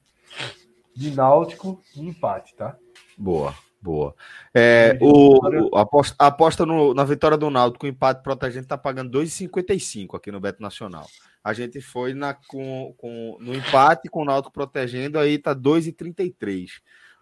de 0.96 1.12
Náutico 1.12 1.82
e 1.96 2.08
empate, 2.08 2.56
tá? 2.56 2.76
Boa. 3.18 3.54
Boa. 3.82 4.14
É, 4.54 4.98
o, 5.00 5.70
o, 5.72 5.78
aposta, 5.78 6.14
aposta 6.20 6.66
no, 6.66 6.94
na 6.94 7.06
vitória 7.06 7.38
do 7.38 7.50
Náutico 7.50 7.82
com 7.82 7.88
empate 7.88 8.22
protegente 8.22 8.66
está 8.66 8.78
pagando 8.78 9.18
2,55 9.18 10.18
aqui 10.18 10.32
no 10.32 10.40
Beto 10.40 10.62
Nacional. 10.62 11.08
A 11.42 11.54
gente 11.54 11.80
foi 11.80 12.14
na, 12.14 12.34
com, 12.34 12.94
com, 12.98 13.38
no 13.40 13.56
empate 13.56 14.10
com 14.10 14.22
o 14.22 14.26
Náutico 14.26 14.52
protegendo, 14.52 15.18
aí 15.18 15.38
tá 15.38 15.56
2,33. 15.56 16.68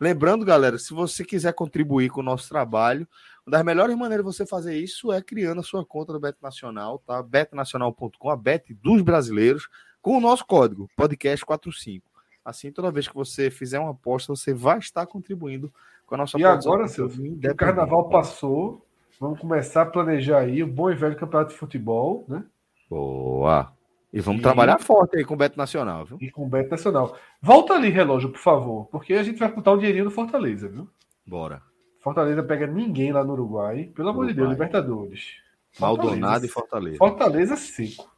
Lembrando, 0.02 0.44
galera, 0.44 0.80
se 0.80 0.94
você 0.94 1.24
quiser 1.24 1.54
contribuir 1.54 2.10
com 2.10 2.22
o 2.22 2.24
nosso 2.24 2.50
trabalho, 2.50 3.08
uma 3.48 3.52
das 3.52 3.64
melhores 3.64 3.96
maneiras 3.96 4.26
de 4.26 4.32
você 4.34 4.46
fazer 4.46 4.76
isso 4.76 5.10
é 5.10 5.22
criando 5.22 5.62
a 5.62 5.64
sua 5.64 5.86
conta 5.86 6.12
do 6.12 6.20
Beto 6.20 6.40
Nacional, 6.42 7.00
tá? 7.00 7.24
betonacional.com, 7.24 8.30
a 8.30 8.36
Bet 8.36 8.74
dos 8.74 9.02
brasileiros, 9.02 9.70
com 10.02 10.18
o 10.18 10.20
nosso 10.20 10.46
código, 10.46 10.90
podcast45. 11.00 12.02
Assim, 12.44 12.74
toda 12.74 12.92
vez 12.92 13.08
que 13.08 13.16
você 13.16 13.50
fizer 13.50 13.80
uma 13.80 13.92
aposta, 13.92 14.36
você 14.36 14.54
vai 14.54 14.80
estar 14.80 15.06
contribuindo 15.06 15.72
com 16.06 16.16
a 16.16 16.18
nossa 16.18 16.38
E 16.38 16.44
agora, 16.44 16.90
seu 16.90 17.08
o 17.08 17.56
carnaval 17.56 18.10
passou, 18.10 18.86
vamos 19.18 19.40
começar 19.40 19.84
a 19.84 19.86
planejar 19.86 20.40
aí 20.40 20.62
o 20.62 20.68
bom 20.68 20.92
e 20.92 20.96
velho 20.96 21.16
campeonato 21.16 21.54
de 21.54 21.58
futebol, 21.58 22.26
né? 22.28 22.44
Boa! 22.90 23.72
E 24.12 24.20
vamos 24.20 24.42
e... 24.42 24.44
trabalhar 24.44 24.78
forte 24.78 25.18
aí 25.18 25.24
com 25.24 25.36
o 25.36 25.38
Beto 25.38 25.58
Nacional, 25.58 26.04
viu? 26.04 26.18
E 26.20 26.30
com 26.30 26.46
o 26.46 26.50
Beto 26.50 26.72
Nacional. 26.72 27.16
Volta 27.42 27.76
ali, 27.76 27.90
relógio, 27.90 28.30
por 28.30 28.40
favor, 28.40 28.88
porque 28.88 29.14
a 29.14 29.24
gente 29.24 29.40
vai 29.40 29.50
botar 29.50 29.72
um 29.72 29.78
dinheirinho 29.78 30.06
no 30.06 30.12
Fortaleza, 30.12 30.68
viu? 30.68 30.90
Bora. 31.26 31.67
Fortaleza 32.08 32.42
pega 32.42 32.66
ninguém 32.66 33.12
lá 33.12 33.22
no 33.22 33.34
Uruguai. 33.34 33.92
Pelo 33.94 34.08
amor 34.08 34.28
de 34.28 34.34
Deus, 34.34 34.50
Libertadores. 34.50 35.42
Maldonado 35.78 36.46
e 36.46 36.48
Fortaleza. 36.48 36.98
Fortaleza 36.98 37.58
seco. 37.58 38.10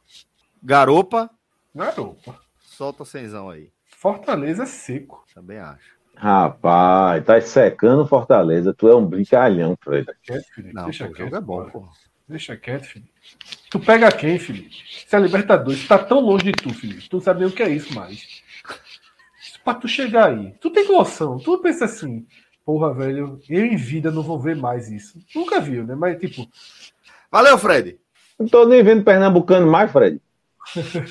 Garopa. 0.62 1.28
Garopa. 1.74 2.38
Solta 2.60 3.02
o 3.02 3.06
cenzão 3.06 3.50
aí. 3.50 3.72
Fortaleza 3.84 4.64
seco. 4.64 5.24
Também 5.34 5.58
acho. 5.58 5.90
Rapaz, 6.14 7.24
tá 7.24 7.40
secando 7.40 8.06
Fortaleza. 8.06 8.72
Tu 8.72 8.86
é 8.86 8.94
um 8.94 9.04
brincalhão, 9.04 9.76
Fred. 9.82 10.06
Deixa 10.06 10.20
quieto, 10.22 10.54
Felipe. 10.54 10.74
Não, 10.74 10.84
Deixa 10.84 11.08
quieto. 11.08 11.34
é 11.34 11.40
bom, 11.40 11.68
pô. 11.68 11.88
Deixa 12.28 12.56
quieto, 12.56 12.84
Felipe. 12.84 13.10
Tu 13.72 13.80
pega 13.80 14.12
quem, 14.12 14.38
Felipe? 14.38 14.84
Se 15.04 15.16
é 15.16 15.18
Libertadores, 15.18 15.88
tá 15.88 15.98
tão 15.98 16.20
longe 16.20 16.44
de 16.44 16.52
tu, 16.52 16.72
Felipe. 16.72 17.08
Tu 17.08 17.16
não 17.16 17.20
sabe 17.20 17.40
nem 17.40 17.48
o 17.48 17.52
que 17.52 17.64
é 17.64 17.70
isso 17.70 17.92
mais. 17.92 18.40
Pra 19.64 19.74
tu 19.74 19.88
chegar 19.88 20.28
aí. 20.28 20.54
Tu 20.60 20.70
tem 20.70 20.86
noção. 20.86 21.38
Tu 21.38 21.58
pensa 21.58 21.86
assim, 21.86 22.24
porra, 22.70 22.94
velho, 22.94 23.40
eu 23.48 23.64
em 23.64 23.76
vida 23.76 24.12
não 24.12 24.22
vou 24.22 24.38
ver 24.38 24.54
mais 24.54 24.88
isso. 24.88 25.18
Nunca 25.34 25.60
viu, 25.60 25.84
né? 25.84 25.96
Mas, 25.96 26.20
tipo. 26.20 26.46
Valeu, 27.28 27.58
Fred. 27.58 27.98
Não 28.38 28.46
tô 28.46 28.64
nem 28.64 28.80
vendo 28.80 29.02
Pernambucano 29.02 29.66
mais, 29.66 29.90
Fred. 29.90 30.22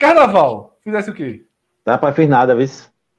Carnaval, 0.00 0.76
fizesse 0.82 1.10
o 1.10 1.14
quê? 1.14 1.46
Tá 1.84 1.96
pra 1.96 2.12
fiz 2.12 2.28
nada, 2.28 2.56
viu? 2.56 2.66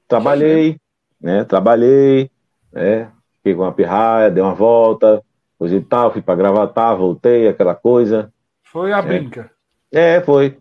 Trabalhei, 0.06 0.78
né? 1.18 1.44
Trabalhei, 1.44 2.30
né? 2.70 3.10
Fiquei 3.38 3.54
com 3.54 3.62
uma 3.62 3.72
pirraia, 3.72 4.30
dei 4.30 4.42
uma 4.42 4.54
volta, 4.54 5.22
coisa 5.58 5.76
e 5.76 5.80
tal, 5.80 6.12
fui 6.12 6.20
pra 6.20 6.34
gravatar, 6.34 6.94
voltei, 6.94 7.48
aquela 7.48 7.74
coisa. 7.74 8.30
Foi 8.64 8.92
a 8.92 8.98
é. 8.98 9.02
brinca. 9.02 9.50
É, 9.90 10.20
foi. 10.20 10.58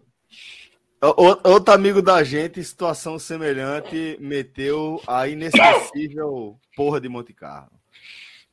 Outro 1.01 1.73
amigo 1.73 2.01
da 2.01 2.23
gente, 2.23 2.61
situação 2.61 3.17
semelhante, 3.17 4.17
meteu 4.19 5.01
a 5.07 5.27
inesquecível 5.27 6.59
porra 6.75 6.99
de 6.99 7.07
Monte 7.07 7.33
Carlo. 7.33 7.71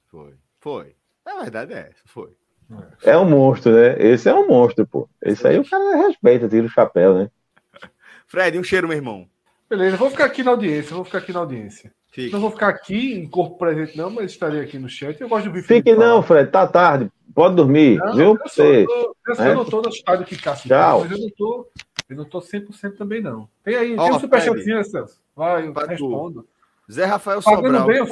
Foi, 0.06 0.34
foi. 0.60 0.94
A 1.24 1.42
verdade 1.42 1.72
é 1.74 1.90
essa, 1.90 2.02
foi. 2.04 2.30
É 3.02 3.16
um 3.16 3.28
monstro, 3.28 3.72
né? 3.72 3.96
Esse 3.98 4.28
é 4.28 4.34
um 4.34 4.46
monstro, 4.46 4.86
pô. 4.86 5.08
Esse 5.22 5.46
aí 5.46 5.58
o 5.58 5.68
cara 5.68 5.96
respeita, 5.96 6.48
tira 6.48 6.66
o 6.66 6.70
chapéu, 6.70 7.14
né? 7.14 7.30
Fred, 8.26 8.58
um 8.58 8.64
cheiro, 8.64 8.86
meu 8.86 8.96
irmão. 8.96 9.28
Beleza, 9.68 9.96
vou 9.96 10.10
ficar 10.10 10.26
aqui 10.26 10.44
na 10.44 10.52
audiência, 10.52 10.94
vou 10.94 11.04
ficar 11.04 11.18
aqui 11.18 11.32
na 11.32 11.40
audiência. 11.40 11.92
Fique. 12.12 12.32
Não 12.32 12.40
vou 12.40 12.52
ficar 12.52 12.68
aqui 12.68 13.14
em 13.14 13.28
corpo 13.28 13.58
presente, 13.58 13.96
não, 13.96 14.08
mas 14.08 14.30
estarei 14.30 14.60
aqui 14.60 14.78
no 14.78 14.88
chat. 14.88 15.20
Eu 15.20 15.28
gosto 15.28 15.42
de 15.42 15.48
ouvir 15.48 15.64
Fique 15.64 15.94
não, 15.94 16.22
Fred, 16.22 16.50
tá 16.50 16.66
tarde. 16.66 17.10
Pode 17.34 17.56
dormir, 17.56 17.98
não, 17.98 18.14
viu? 18.14 18.38
Eu, 18.40 18.48
sou, 18.48 18.64
eu, 18.64 19.14
eu, 19.26 19.34
é? 19.34 19.50
eu 19.50 19.54
não 19.56 19.64
tô 19.64 19.82
no 19.82 20.24
que 20.24 20.40
Cássio 20.40 20.68
Tchau. 20.68 21.00
mas 21.00 21.10
eu 21.10 21.18
não 21.18 21.30
tô, 21.36 21.68
eu 22.08 22.16
não 22.16 22.24
tô 22.24 22.40
100% 22.40 22.96
também, 22.96 23.20
não. 23.20 23.48
Tem 23.62 23.76
aí, 23.76 23.94
oh, 23.98 24.04
tem 24.04 24.12
um 24.12 24.20
superchatzinho, 24.20 24.84
Celso. 24.84 25.20
Vai, 25.34 25.66
eu 25.66 25.72
respondo. 25.72 26.48
Zé 26.90 27.04
Rafael 27.04 27.42
Sobral, 27.42 27.86
bem, 27.86 28.04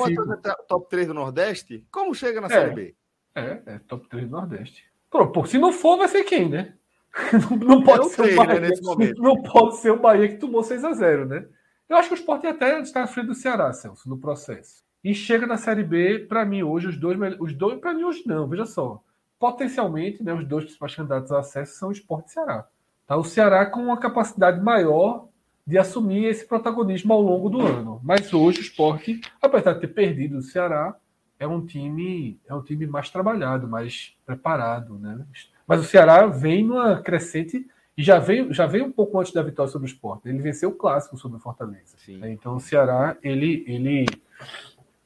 top 0.66 0.90
3 0.90 1.06
do 1.06 1.14
Nordeste? 1.14 1.86
Como 1.90 2.14
chega 2.14 2.40
na 2.40 2.48
é, 2.48 2.50
Série 2.50 2.74
B? 2.74 2.94
É, 3.34 3.62
é 3.66 3.78
top 3.86 4.08
3 4.08 4.26
do 4.26 4.32
Nordeste. 4.32 4.84
Pô, 5.10 5.46
se 5.46 5.58
não 5.58 5.72
for, 5.72 5.96
vai 5.96 6.08
ser 6.08 6.24
quem, 6.24 6.48
né? 6.48 6.74
Não, 7.48 7.56
não 7.56 7.82
pode 7.84 8.08
ser 8.08 8.22
o 8.22 8.34
Bahia, 8.34 8.58
né. 8.58 8.70
Não 9.16 9.40
pode 9.40 9.76
ser 9.76 9.92
o 9.92 10.00
Bahia 10.00 10.26
que 10.26 10.36
tomou 10.36 10.64
6 10.64 10.84
a 10.84 10.92
0 10.92 11.26
né? 11.26 11.46
Eu 11.88 11.96
acho 11.96 12.08
que 12.08 12.14
o 12.14 12.18
Sport 12.18 12.44
até 12.44 12.80
está 12.80 13.04
à 13.04 13.06
frente 13.06 13.28
do 13.28 13.34
Ceará, 13.36 13.72
Celso, 13.72 14.08
no 14.08 14.18
processo. 14.18 14.82
E 15.02 15.14
chega 15.14 15.46
na 15.46 15.56
Série 15.56 15.84
B, 15.84 16.26
para 16.28 16.44
mim, 16.44 16.64
hoje, 16.64 16.88
os 16.88 16.96
dois, 16.96 17.16
os 17.38 17.52
dois 17.54 17.78
para 17.78 17.94
mim, 17.94 18.02
hoje 18.02 18.24
não, 18.26 18.48
veja 18.48 18.66
só. 18.66 19.00
Potencialmente, 19.38 20.24
né, 20.24 20.34
os 20.34 20.44
dois 20.44 20.64
principais 20.64 20.96
candidatos 20.96 21.30
a 21.30 21.38
acesso 21.38 21.78
são 21.78 21.90
o 21.90 21.92
Sport 21.92 22.24
e 22.24 22.30
o 22.30 22.32
Ceará. 22.32 22.66
Tá? 23.06 23.16
O 23.16 23.24
Ceará 23.24 23.66
com 23.66 23.80
uma 23.80 23.98
capacidade 23.98 24.60
maior 24.60 25.28
de 25.66 25.78
assumir 25.78 26.26
esse 26.26 26.46
protagonismo 26.46 27.12
ao 27.12 27.22
longo 27.22 27.48
do 27.48 27.60
ano. 27.60 28.00
Mas 28.02 28.32
hoje 28.34 28.60
o 28.60 28.62
Sport, 28.62 29.08
apesar 29.40 29.74
de 29.74 29.80
ter 29.80 29.88
perdido 29.88 30.38
o 30.38 30.42
Ceará, 30.42 30.94
é 31.38 31.46
um 31.46 31.64
time 31.64 32.38
é 32.46 32.54
um 32.54 32.62
time 32.62 32.86
mais 32.86 33.10
trabalhado, 33.10 33.66
mais 33.66 34.14
preparado, 34.24 34.98
né? 34.98 35.24
Mas 35.66 35.80
o 35.80 35.84
Ceará 35.84 36.26
vem 36.26 36.64
numa 36.64 37.00
crescente 37.00 37.66
e 37.96 38.02
já 38.02 38.18
veio, 38.18 38.52
já 38.52 38.66
veio 38.66 38.84
um 38.84 38.92
pouco 38.92 39.18
antes 39.18 39.32
da 39.32 39.42
vitória 39.42 39.70
sobre 39.70 39.86
o 39.86 39.92
Sport. 39.92 40.26
Ele 40.26 40.38
venceu 40.38 40.70
o 40.70 40.74
clássico 40.74 41.16
sobre 41.16 41.38
o 41.38 41.40
Fortaleza. 41.40 41.96
Né? 42.08 42.32
Então 42.32 42.56
o 42.56 42.60
Ceará, 42.60 43.16
ele, 43.22 43.64
ele, 43.66 44.06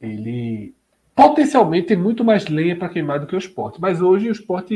ele 0.00 0.74
potencialmente 1.14 1.88
tem 1.88 1.96
muito 1.96 2.24
mais 2.24 2.46
lenha 2.46 2.76
para 2.76 2.88
queimar 2.88 3.20
do 3.20 3.26
que 3.26 3.36
o 3.36 3.38
Sport. 3.38 3.78
Mas 3.78 4.00
hoje 4.00 4.28
o 4.28 4.32
Sport 4.32 4.70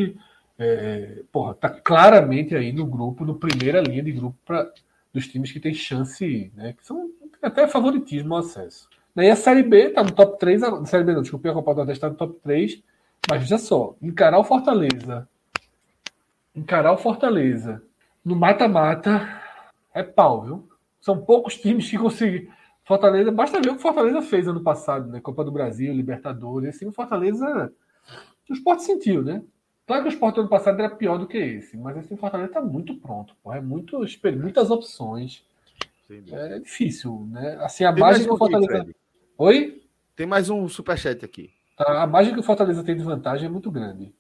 é, 0.63 1.23
porra, 1.33 1.55
tá 1.55 1.69
claramente 1.69 2.55
aí 2.55 2.73
no 2.73 2.87
grupo, 2.87 3.25
no 3.25 3.35
primeira 3.35 3.81
linha 3.81 4.03
de 4.03 4.13
grupo 4.13 4.37
pra, 4.45 4.71
dos 5.13 5.27
times 5.27 5.51
que 5.53 5.61
tem 5.61 5.75
chance, 5.75 6.53
né? 6.55 6.73
Que 6.73 6.87
são 6.87 7.11
até 7.41 7.67
favoritismo 7.67 8.35
ao 8.35 8.41
acesso. 8.41 8.89
E 9.17 9.29
a 9.29 9.37
Série 9.37 9.63
B 9.63 9.91
tá 9.91 10.03
no 10.03 10.13
top 10.13 10.39
3, 10.39 10.63
a 10.63 10.87
Série 10.87 11.05
B 11.05 11.13
não, 11.13 11.23
desculpa, 11.23 11.51
a 11.51 11.55
Copa 11.55 11.75
do 11.75 11.77
Nordeste 11.79 12.01
tá 12.01 12.09
no 12.09 12.15
top 12.15 12.39
3, 12.43 12.83
mas 13.29 13.43
veja 13.43 13.59
só, 13.59 13.95
encarar 14.01 14.39
o 14.39 14.45
Fortaleza, 14.45 15.29
encarar 16.55 16.93
o 16.93 16.99
Fortaleza 16.99 17.83
no 18.25 18.37
mata-mata 18.37 19.41
é 19.93 20.03
pau, 20.03 20.43
viu? 20.43 20.69
São 21.01 21.21
poucos 21.21 21.57
times 21.57 21.91
que 21.91 21.99
conseguem. 21.99 22.49
Fortaleza, 22.85 23.31
basta 23.31 23.61
ver 23.61 23.71
o 23.71 23.73
que 23.73 23.79
o 23.79 23.83
Fortaleza 23.83 24.23
fez 24.23 24.49
ano 24.49 24.63
passado, 24.63 25.09
né? 25.09 25.21
Copa 25.21 25.45
do 25.45 25.53
Brasil, 25.53 25.93
Libertadores, 25.93 26.75
assim, 26.75 26.87
o 26.87 26.93
Fortaleza. 26.93 27.73
O 28.49 28.53
esporte 28.53 28.85
sentiu, 28.85 29.23
né? 29.23 29.43
Claro 29.87 30.03
que 30.03 30.09
o 30.09 30.13
esporte 30.13 30.41
ano 30.41 30.49
passado 30.49 30.79
era 30.79 30.95
pior 30.95 31.19
do 31.19 31.27
que 31.27 31.37
esse, 31.37 31.77
mas 31.77 32.11
o 32.11 32.17
Fortaleza 32.17 32.51
está 32.51 32.63
muito 32.63 32.95
pronto, 32.97 33.35
pô. 33.43 33.53
É 33.53 33.61
muito, 33.61 34.01
muitas 34.41 34.71
opções. 34.71 35.45
É 36.11 36.59
difícil, 36.59 37.27
né? 37.31 37.57
Assim, 37.61 37.85
a 37.85 37.93
tem 37.93 38.01
margem 38.01 38.25
que 38.25 38.31
o 38.31 38.37
Fortaleza. 38.37 38.83
Aqui, 38.83 38.95
Oi? 39.39 39.83
Tem 40.15 40.27
mais 40.27 40.51
um 40.51 40.69
superchat 40.69 41.25
aqui. 41.25 41.51
Tá, 41.77 42.03
a 42.03 42.07
margem 42.07 42.35
que 42.35 42.41
o 42.41 42.43
Fortaleza 42.43 42.85
tem 42.85 42.97
de 42.97 43.03
vantagem 43.03 43.47
é 43.47 43.51
muito 43.51 43.71
grande. 43.71 44.15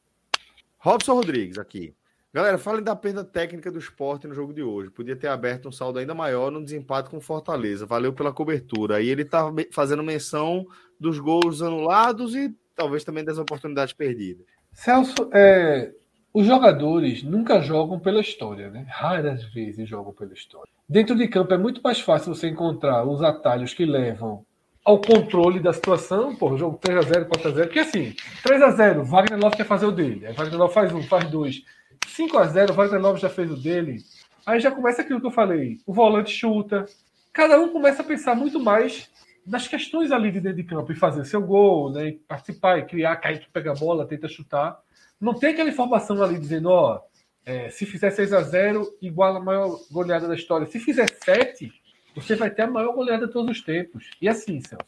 Robson 0.78 1.14
Rodrigues 1.14 1.58
aqui. 1.58 1.94
Galera, 2.34 2.56
falem 2.56 2.82
da 2.82 2.96
perda 2.96 3.22
técnica 3.22 3.70
do 3.70 3.78
esporte 3.78 4.26
no 4.26 4.34
jogo 4.34 4.54
de 4.54 4.62
hoje. 4.62 4.90
Podia 4.90 5.14
ter 5.14 5.28
aberto 5.28 5.68
um 5.68 5.72
saldo 5.72 5.98
ainda 5.98 6.14
maior 6.14 6.50
no 6.50 6.64
desempate 6.64 7.10
com 7.10 7.20
Fortaleza. 7.20 7.84
Valeu 7.84 8.12
pela 8.14 8.32
cobertura. 8.32 8.96
Aí 8.96 9.08
ele 9.08 9.24
tá 9.24 9.52
fazendo 9.70 10.02
menção 10.02 10.66
dos 10.98 11.18
gols 11.18 11.60
anulados 11.60 12.34
e 12.34 12.56
talvez 12.74 13.04
também 13.04 13.22
das 13.22 13.36
oportunidades 13.36 13.92
perdidas. 13.92 14.46
Celso, 14.72 15.30
é, 15.32 15.92
os 16.32 16.46
jogadores 16.46 17.22
nunca 17.22 17.60
jogam 17.60 17.98
pela 17.98 18.20
história, 18.20 18.70
né? 18.70 18.86
Raras 18.88 19.44
vezes 19.52 19.88
jogam 19.88 20.12
pela 20.12 20.32
história. 20.32 20.70
Dentro 20.88 21.16
de 21.16 21.28
campo 21.28 21.52
é 21.52 21.58
muito 21.58 21.80
mais 21.82 22.00
fácil 22.00 22.34
você 22.34 22.48
encontrar 22.48 23.04
os 23.04 23.22
atalhos 23.22 23.74
que 23.74 23.84
levam 23.84 24.44
ao 24.84 25.00
controle 25.00 25.60
da 25.60 25.72
situação. 25.72 26.34
Pô, 26.34 26.56
jogo 26.56 26.78
3x0, 26.78 27.28
4x0. 27.28 27.64
Porque 27.64 27.78
assim, 27.78 28.14
3x0, 28.44 29.04
Wagner 29.04 29.38
Love 29.38 29.56
quer 29.56 29.66
fazer 29.66 29.86
o 29.86 29.92
dele. 29.92 30.26
Aí 30.26 30.32
Wagner 30.32 30.58
Love 30.58 30.74
faz 30.74 30.92
um, 30.92 31.02
faz 31.02 31.30
dois. 31.30 31.62
5 32.08 32.38
a 32.38 32.46
0 32.46 32.72
o 32.72 32.76
Wagner 32.76 33.00
Love 33.00 33.20
já 33.20 33.28
fez 33.28 33.50
o 33.50 33.56
dele. 33.56 33.98
Aí 34.44 34.60
já 34.60 34.70
começa 34.70 35.02
aquilo 35.02 35.20
que 35.20 35.26
eu 35.26 35.30
falei. 35.30 35.78
O 35.86 35.92
volante 35.92 36.30
chuta. 36.30 36.84
Cada 37.32 37.58
um 37.58 37.68
começa 37.68 38.02
a 38.02 38.04
pensar 38.04 38.34
muito 38.34 38.60
mais 38.60 39.08
nas 39.46 39.66
questões 39.66 40.12
ali 40.12 40.30
de 40.30 40.40
dentro 40.40 40.56
de 40.56 40.64
campo 40.64 40.92
e 40.92 40.96
fazer 40.96 41.24
seu 41.24 41.42
gol, 41.42 41.90
né? 41.90 42.08
E 42.08 42.12
participar 42.12 42.78
e 42.78 42.86
criar, 42.86 43.16
cair, 43.16 43.46
pega 43.52 43.72
a 43.72 43.74
bola, 43.74 44.06
tenta 44.06 44.28
chutar. 44.28 44.78
Não 45.20 45.34
tem 45.34 45.50
aquela 45.50 45.68
informação 45.68 46.22
ali 46.22 46.38
dizendo, 46.38 46.70
ó, 46.70 47.00
é, 47.44 47.70
se 47.70 47.86
fizer 47.86 48.10
6 48.10 48.32
a 48.32 48.42
0 48.42 48.98
igual 49.00 49.36
a 49.36 49.40
maior 49.40 49.78
goleada 49.90 50.28
da 50.28 50.34
história. 50.34 50.66
Se 50.66 50.78
fizer 50.78 51.06
7, 51.24 51.72
você 52.14 52.34
vai 52.34 52.50
ter 52.50 52.62
a 52.62 52.70
maior 52.70 52.94
goleada 52.94 53.26
de 53.26 53.32
todos 53.32 53.56
os 53.56 53.62
tempos. 53.62 54.10
E 54.20 54.28
assim, 54.28 54.60
Celso, 54.60 54.84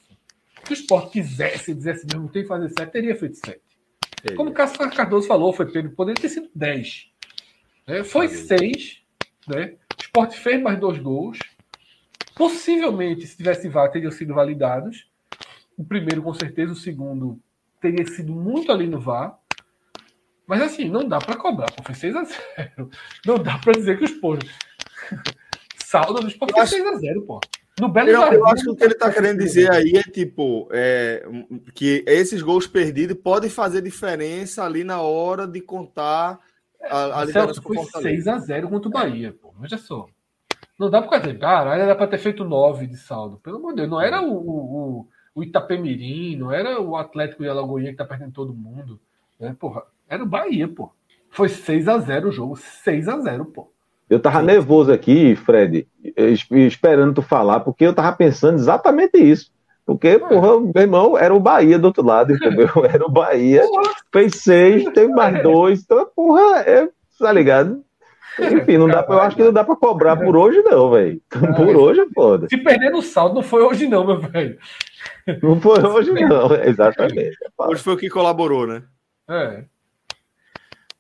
se 0.65 0.73
o 0.73 0.75
Sport 0.75 1.13
quisesse, 1.13 1.75
dissesse 1.75 2.07
mesmo, 2.07 2.29
tem 2.29 2.43
que 2.43 2.49
fazer 2.49 2.69
7, 2.69 2.91
teria 2.91 3.17
feito 3.17 3.37
7. 3.45 3.61
Como 4.37 4.51
o 4.51 4.55
Cássio 4.55 4.79
Cardoso 4.91 5.27
falou, 5.29 5.53
foi 5.53 5.67
poderia 5.91 6.21
ter 6.21 6.31
sido 6.31 6.49
10. 6.55 7.11
Né? 7.87 8.05
Foi 8.05 8.29
seis. 8.29 9.03
Né? 9.47 9.77
O 9.99 10.03
Sport 10.03 10.33
fez 10.35 10.63
mais 10.63 10.79
dois 10.79 10.99
gols. 10.99 11.39
Possivelmente, 12.35 13.27
se 13.27 13.37
tivesse 13.37 13.69
VAR, 13.69 13.91
teriam 13.91 14.11
sido 14.11 14.35
validados. 14.35 15.09
O 15.77 15.85
primeiro, 15.85 16.23
com 16.23 16.35
certeza, 16.35 16.73
o 16.73 16.77
segundo 16.77 17.41
teria 17.81 18.07
sido 18.07 18.33
muito 18.33 18.73
ali 18.73 18.87
no 18.87 19.01
VAR. 19.01 19.39
Mas 20.47 20.61
assim, 20.61 20.89
não 20.89 21.09
dá 21.09 21.19
para 21.19 21.37
cobrar, 21.37 21.69
foi 21.83 21.95
6 21.95 22.17
a 22.17 22.25
0 22.25 22.91
Não 23.25 23.39
dá 23.39 23.59
para 23.59 23.73
dizer 23.73 23.99
que 23.99 24.05
os 24.05 24.11
pô. 24.13 24.37
Saldo 25.79 26.21
do 26.21 26.29
Sport 26.29 26.53
foi 26.53 26.67
6 26.67 26.87
a 26.87 26.95
0 26.97 27.23
pô. 27.23 27.41
No 27.81 27.89
Belo 27.89 28.11
eu, 28.11 28.21
eu 28.21 28.47
acho 28.47 28.63
que 28.63 28.71
o 28.71 28.77
que 28.77 28.85
ele 28.85 28.93
está 28.93 29.13
querendo 29.13 29.39
dizer 29.39 29.71
aí 29.71 29.95
é 29.97 30.03
tipo 30.03 30.69
é, 30.71 31.27
que 31.75 32.05
esses 32.07 32.41
gols 32.41 32.69
perdidos 32.69 33.17
podem 33.17 33.51
fazer 33.51 33.83
diferença 33.83 34.65
ali 34.65 34.85
na 34.85 35.01
hora 35.01 35.47
de 35.47 35.61
contar 35.61 36.39
a, 36.83 37.23
a 37.23 37.27
Celso 37.27 37.63
foi 37.63 37.77
6x0 37.77 38.69
contra 38.69 38.89
o 38.89 38.93
Bahia, 38.93 39.35
pô. 39.41 39.53
Veja 39.59 39.79
só. 39.79 40.07
Não 40.79 40.91
dá 40.91 41.01
pra 41.01 41.19
dizer, 41.19 41.39
cara, 41.39 41.77
era 41.77 41.95
pra 41.95 42.07
ter 42.07 42.19
feito 42.19 42.45
9 42.45 42.87
de 42.87 42.97
saldo. 42.97 43.39
Pelo 43.39 43.59
amor 43.59 43.71
de 43.71 43.77
Deus, 43.77 43.91
não 43.91 44.01
era 44.01 44.21
o, 44.21 44.35
o, 44.35 45.09
o 45.35 45.43
Itapemirim, 45.43 46.37
não 46.37 46.53
era 46.53 46.81
o 46.81 46.97
Atlético 46.97 47.43
de 47.43 47.49
Alagoinha 47.49 47.91
que 47.91 47.97
tá 47.97 48.05
perdendo 48.05 48.33
todo 48.33 48.55
mundo. 48.55 49.01
Né? 49.39 49.55
Porra, 49.59 49.83
era 50.09 50.23
o 50.23 50.27
Bahia, 50.27 50.67
pô. 50.67 50.91
Foi 51.31 51.49
6x0 51.49 52.27
o 52.27 52.33
jogo. 52.33 52.55
6x0, 52.55 53.47
pô. 53.53 53.71
Eu 54.09 54.21
tava 54.21 54.41
Sim. 54.41 54.47
nervoso 54.47 54.93
aqui, 54.93 55.35
Fred, 55.35 55.89
esperando 56.51 57.15
tu 57.15 57.23
falar, 57.23 57.61
porque 57.61 57.85
eu 57.85 57.95
tava 57.95 58.15
pensando 58.15 58.57
exatamente 58.57 59.17
isso. 59.17 59.51
Porque, 59.87 60.09
é. 60.09 60.19
porra, 60.19 60.61
meu 60.61 60.83
irmão, 60.83 61.19
era 61.19 61.35
o 61.35 61.41
Bahia 61.41 61.79
do 61.79 61.87
outro 61.87 62.05
lado, 62.05 62.33
entendeu? 62.33 62.69
Era 62.91 63.05
o 63.05 63.11
Bahia. 63.11 63.63
Fez 64.11 64.37
seis, 64.37 64.85
teve 64.95 65.13
mais 65.13 65.43
dois. 65.43 65.83
Então, 65.83 66.09
porra, 66.17 66.61
é, 66.61 66.89
tá 67.19 67.31
ligado? 67.31 67.85
Enfim, 68.41 68.79
não 68.79 68.89
dá 68.89 69.03
pra, 69.03 69.17
eu 69.17 69.21
acho 69.21 69.37
que 69.37 69.43
não 69.43 69.53
dá 69.53 69.65
pra 69.65 69.77
cobrar 69.77 70.17
por 70.17 70.37
hoje, 70.37 70.63
não, 70.63 70.91
velho. 70.91 71.21
Por 71.29 71.77
hoje 71.77 72.01
é 72.01 72.07
foda. 72.09 72.49
Se 72.49 72.57
perder 72.57 72.91
no 72.91 73.03
saldo, 73.03 73.37
não 73.37 73.43
foi 73.43 73.63
hoje, 73.63 73.87
não, 73.87 74.07
meu 74.07 74.21
velho. 74.21 74.59
Não 75.43 75.61
foi 75.61 75.83
hoje, 75.83 76.11
não, 76.11 76.55
exatamente. 76.65 77.37
Hoje 77.59 77.83
foi 77.83 77.95
o 77.95 77.97
que 77.97 78.09
colaborou, 78.11 78.67
né? 78.67 78.83
É. 79.29 79.65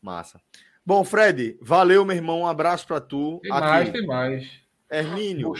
Massa. 0.00 0.40
Bom, 0.84 1.02
Fred, 1.02 1.56
valeu, 1.60 2.04
meu 2.04 2.14
irmão. 2.14 2.40
Um 2.40 2.46
abraço 2.46 2.86
pra 2.86 3.00
tu. 3.00 3.40
Tem 3.42 3.52
Aqui. 3.52 3.60
mais, 3.60 3.90
tem 3.90 4.06
mais. 4.06 4.50
Hermínio. 4.90 5.52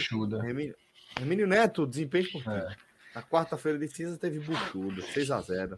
Hermínio, 0.43 0.75
Hermínio 1.19 1.47
Neto, 1.47 1.87
desempenho 1.87 2.31
por 2.31 2.41
é. 2.51 2.67
Na 3.15 3.23
quarta-feira 3.23 3.79
de 3.79 3.87
cinza 3.87 4.17
teve 4.17 4.39
buchuda, 4.39 5.01
6x0. 5.01 5.77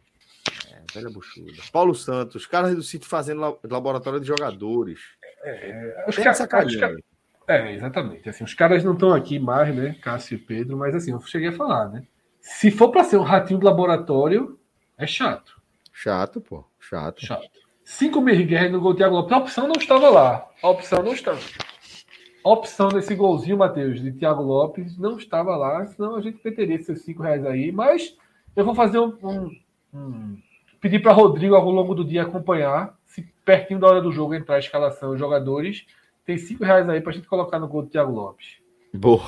É, 0.72 0.82
velha 0.92 1.10
buchuda. 1.10 1.62
Paulo 1.72 1.94
Santos, 1.94 2.48
caras 2.48 2.76
do 2.76 2.82
City 2.82 3.08
fazendo 3.08 3.60
laboratório 3.64 4.20
de 4.20 4.28
jogadores. 4.28 5.00
É, 5.48 6.06
os 6.08 6.16
caras. 6.18 6.46
Cara, 6.48 6.98
é, 7.48 7.74
exatamente. 7.74 8.28
Assim, 8.28 8.44
os 8.44 8.54
caras 8.54 8.84
não 8.84 8.94
estão 8.94 9.14
aqui 9.14 9.40
mais, 9.40 9.74
né? 9.74 9.96
Cássio 10.02 10.36
e 10.36 10.38
Pedro, 10.38 10.78
mas 10.78 10.94
assim, 10.94 11.12
eu 11.12 11.22
cheguei 11.22 11.50
a 11.50 11.54
falar, 11.54 11.90
né? 11.90 12.04
Se 12.42 12.72
for 12.72 12.90
para 12.92 13.04
ser 13.04 13.18
um 13.18 13.24
ratinho 13.24 13.60
de 13.60 13.66
laboratório, 13.66 14.60
é 14.98 15.08
chato. 15.08 15.62
Chato, 15.94 16.42
pô. 16.42 16.66
Chato. 16.80 17.26
Chato. 17.26 17.48
Cinco 17.84 18.20
mil 18.20 18.46
guerra 18.46 18.70
no 18.70 18.82
gol 18.82 18.94
do 18.94 18.98
Thiago 18.98 19.16
Lopes. 19.16 19.34
A 19.34 19.38
opção 19.38 19.68
não 19.68 19.76
estava 19.78 20.10
lá. 20.10 20.46
A 20.62 20.70
opção 20.70 21.02
não 21.02 21.14
estava. 21.14 21.40
A 22.44 22.50
opção 22.50 22.90
desse 22.90 23.16
golzinho, 23.16 23.58
Matheus, 23.58 24.02
de 24.02 24.12
Thiago 24.12 24.42
Lopes, 24.42 24.98
não 24.98 25.18
estava 25.18 25.56
lá, 25.56 25.86
senão 25.86 26.16
a 26.16 26.22
gente 26.22 26.40
meteria 26.44 26.76
esses 26.76 27.02
cinco 27.02 27.24
reais 27.24 27.46
aí. 27.46 27.72
Mas 27.72 28.16
eu 28.56 28.66
vou 28.66 28.76
fazer 28.76 29.00
um. 29.00 29.18
um, 29.24 29.60
um 29.94 30.38
pedir 30.82 31.02
para 31.02 31.14
Rodrigo 31.14 31.56
ao 31.56 31.70
longo 31.70 31.96
do 31.96 32.04
dia 32.04 32.24
acompanhar. 32.24 32.97
Pertinho 33.48 33.80
da 33.80 33.88
hora 33.88 34.02
do 34.02 34.12
jogo 34.12 34.36
entrar 34.36 34.58
a 34.58 34.60
escalação, 34.60 35.12
os 35.12 35.20
jogadores, 35.20 35.86
tem 36.26 36.38
cinco 36.38 36.66
reais 36.66 36.90
aí 36.90 37.00
pra 37.00 37.14
gente 37.14 37.30
colocar 37.30 37.58
no 37.58 37.68
gol 37.70 37.84
do 37.84 37.90
Thiago 37.90 38.12
Lopes. 38.12 38.58
Boa. 38.94 39.24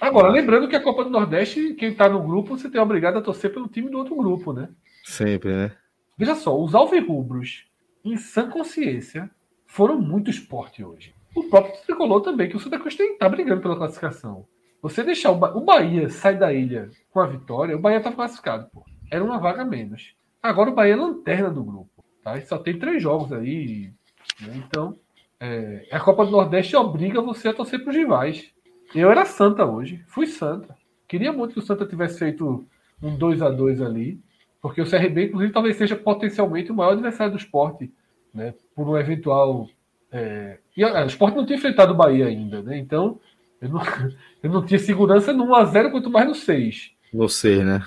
Agora, 0.00 0.28
lembrando 0.28 0.68
que 0.68 0.76
a 0.76 0.80
Copa 0.80 1.02
do 1.02 1.10
Nordeste, 1.10 1.74
quem 1.74 1.92
tá 1.92 2.08
no 2.08 2.22
grupo, 2.22 2.56
você 2.56 2.70
tem 2.70 2.80
obrigado 2.80 3.16
a 3.16 3.20
torcer 3.20 3.52
pelo 3.52 3.66
time 3.66 3.90
do 3.90 3.98
outro 3.98 4.14
grupo, 4.14 4.52
né? 4.52 4.68
Sempre, 5.02 5.52
né? 5.52 5.72
Veja 6.16 6.36
só, 6.36 6.56
os 6.56 6.76
alvirrubros, 6.76 7.66
em 8.04 8.16
sã 8.16 8.48
consciência, 8.48 9.28
foram 9.66 9.98
muito 10.00 10.30
esporte 10.30 10.84
hoje. 10.84 11.12
O 11.34 11.42
próprio 11.42 11.74
tricolor 11.84 12.20
também, 12.20 12.48
que 12.48 12.56
o 12.56 12.60
Santa 12.60 12.78
Cruz 12.78 12.94
tem, 12.94 13.18
tá 13.18 13.28
brigando 13.28 13.62
pela 13.62 13.74
classificação. 13.74 14.46
Você 14.80 15.02
deixar 15.02 15.32
o, 15.32 15.36
ba 15.36 15.52
o 15.56 15.64
Bahia 15.64 16.08
sair 16.08 16.38
da 16.38 16.52
ilha 16.52 16.88
com 17.10 17.18
a 17.18 17.26
vitória, 17.26 17.74
o 17.74 17.80
Bahia 17.80 18.00
tá 18.00 18.12
classificado, 18.12 18.70
pô. 18.72 18.84
Era 19.10 19.24
uma 19.24 19.38
vaga 19.38 19.64
menos. 19.64 20.14
Agora 20.40 20.70
o 20.70 20.74
Bahia 20.74 20.92
é 20.92 20.96
lanterna 20.96 21.50
do 21.50 21.64
grupo, 21.64 21.95
tá? 22.26 22.36
E 22.36 22.44
só 22.44 22.58
tem 22.58 22.76
três 22.76 23.00
jogos 23.00 23.32
aí, 23.32 23.92
né? 24.40 24.54
Então, 24.56 24.96
é, 25.38 25.86
a 25.92 26.00
Copa 26.00 26.24
do 26.24 26.32
Nordeste 26.32 26.74
obriga 26.74 27.22
você 27.22 27.48
a 27.48 27.54
torcer 27.54 27.80
para 27.80 27.90
os 27.90 27.96
rivais. 27.96 28.50
Eu 28.92 29.12
era 29.12 29.24
Santa 29.24 29.64
hoje, 29.64 30.02
fui 30.08 30.26
Santa. 30.26 30.76
Queria 31.06 31.32
muito 31.32 31.52
que 31.52 31.60
o 31.60 31.62
Santa 31.62 31.86
tivesse 31.86 32.18
feito 32.18 32.66
um 33.00 33.16
2 33.16 33.42
a 33.42 33.48
2 33.50 33.80
ali, 33.80 34.20
porque 34.60 34.80
o 34.80 34.90
CRB, 34.90 35.26
inclusive, 35.26 35.52
talvez 35.52 35.76
seja 35.76 35.94
potencialmente 35.94 36.72
o 36.72 36.74
maior 36.74 36.94
adversário 36.94 37.32
do 37.32 37.38
esporte, 37.38 37.92
né? 38.34 38.54
Por 38.74 38.88
um 38.88 38.98
eventual. 38.98 39.68
É... 40.10 40.58
E 40.76 40.84
o 40.84 41.06
esporte 41.06 41.36
não 41.36 41.46
tinha 41.46 41.58
enfrentado 41.58 41.92
o 41.92 41.96
Bahia 41.96 42.26
ainda, 42.26 42.60
né? 42.60 42.76
Então, 42.76 43.20
eu 43.60 43.68
não, 43.68 43.80
eu 44.42 44.50
não 44.50 44.66
tinha 44.66 44.80
segurança 44.80 45.32
no 45.32 45.46
1x0, 45.46 45.92
quanto 45.92 46.10
mais 46.10 46.26
no 46.26 46.34
6. 46.34 46.90
Não 47.14 47.28
sei, 47.28 47.62
né? 47.62 47.80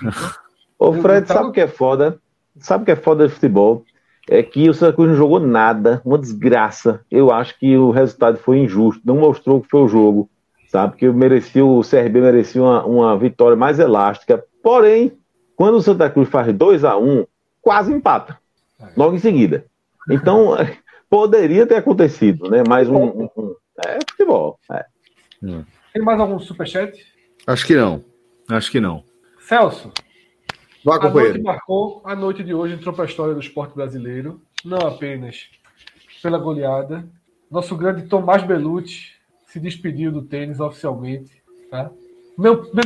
Ô, 0.78 0.94
Fred, 0.94 1.26
tava... 1.26 1.40
sabe 1.40 1.50
o 1.50 1.52
que 1.52 1.60
é 1.60 1.68
foda? 1.68 2.18
Sabe 2.58 2.82
o 2.82 2.84
que 2.86 2.92
é 2.92 2.96
foda 2.96 3.28
de 3.28 3.34
futebol? 3.34 3.84
É 4.28 4.42
que 4.42 4.68
o 4.68 4.74
Santa 4.74 4.92
Cruz 4.92 5.10
não 5.10 5.16
jogou 5.16 5.40
nada, 5.40 6.00
uma 6.04 6.18
desgraça. 6.18 7.00
Eu 7.10 7.32
acho 7.32 7.58
que 7.58 7.76
o 7.76 7.90
resultado 7.90 8.38
foi 8.38 8.58
injusto, 8.58 9.02
não 9.04 9.16
mostrou 9.16 9.58
o 9.58 9.60
que 9.62 9.68
foi 9.68 9.82
o 9.82 9.88
jogo, 9.88 10.30
sabe? 10.68 10.96
Que 10.96 11.08
merecia, 11.08 11.64
o 11.64 11.82
CRB 11.82 12.20
merecia 12.20 12.62
uma, 12.62 12.84
uma 12.84 13.18
vitória 13.18 13.56
mais 13.56 13.78
elástica. 13.78 14.44
Porém, 14.62 15.18
quando 15.56 15.76
o 15.76 15.82
Santa 15.82 16.08
Cruz 16.08 16.28
faz 16.28 16.52
2 16.54 16.84
a 16.84 16.96
1 16.96 17.20
um, 17.20 17.26
quase 17.60 17.92
empata, 17.92 18.38
logo 18.96 19.16
em 19.16 19.18
seguida. 19.18 19.66
Então, 20.10 20.56
poderia 21.10 21.66
ter 21.66 21.76
acontecido, 21.76 22.48
né? 22.48 22.62
Mais 22.68 22.88
um. 22.88 22.96
um, 22.96 23.28
um 23.36 23.54
é 23.84 23.98
futebol. 24.10 24.58
É. 24.72 24.84
Tem 25.92 26.02
mais 26.02 26.20
algum 26.20 26.38
superchat? 26.38 27.04
Acho 27.46 27.66
que 27.66 27.74
não. 27.74 28.04
Acho 28.48 28.70
que 28.70 28.80
não. 28.80 29.02
Celso. 29.40 29.92
Vá, 30.82 30.96
a 30.96 31.10
noite 31.10 31.42
marcou, 31.42 32.00
a 32.04 32.16
noite 32.16 32.42
de 32.42 32.54
hoje 32.54 32.74
entrou 32.74 32.94
para 32.94 33.04
a 33.04 33.06
história 33.06 33.34
do 33.34 33.40
esporte 33.40 33.74
brasileiro, 33.74 34.40
não 34.64 34.78
apenas 34.78 35.50
pela 36.22 36.38
goleada. 36.38 37.06
Nosso 37.50 37.76
grande 37.76 38.08
Tomás 38.08 38.42
Belucci 38.42 39.12
se 39.46 39.60
despediu 39.60 40.10
do 40.10 40.22
tênis 40.22 40.58
oficialmente. 40.58 41.42
Tá? 41.70 41.90
Meu, 42.38 42.70
meu... 42.72 42.84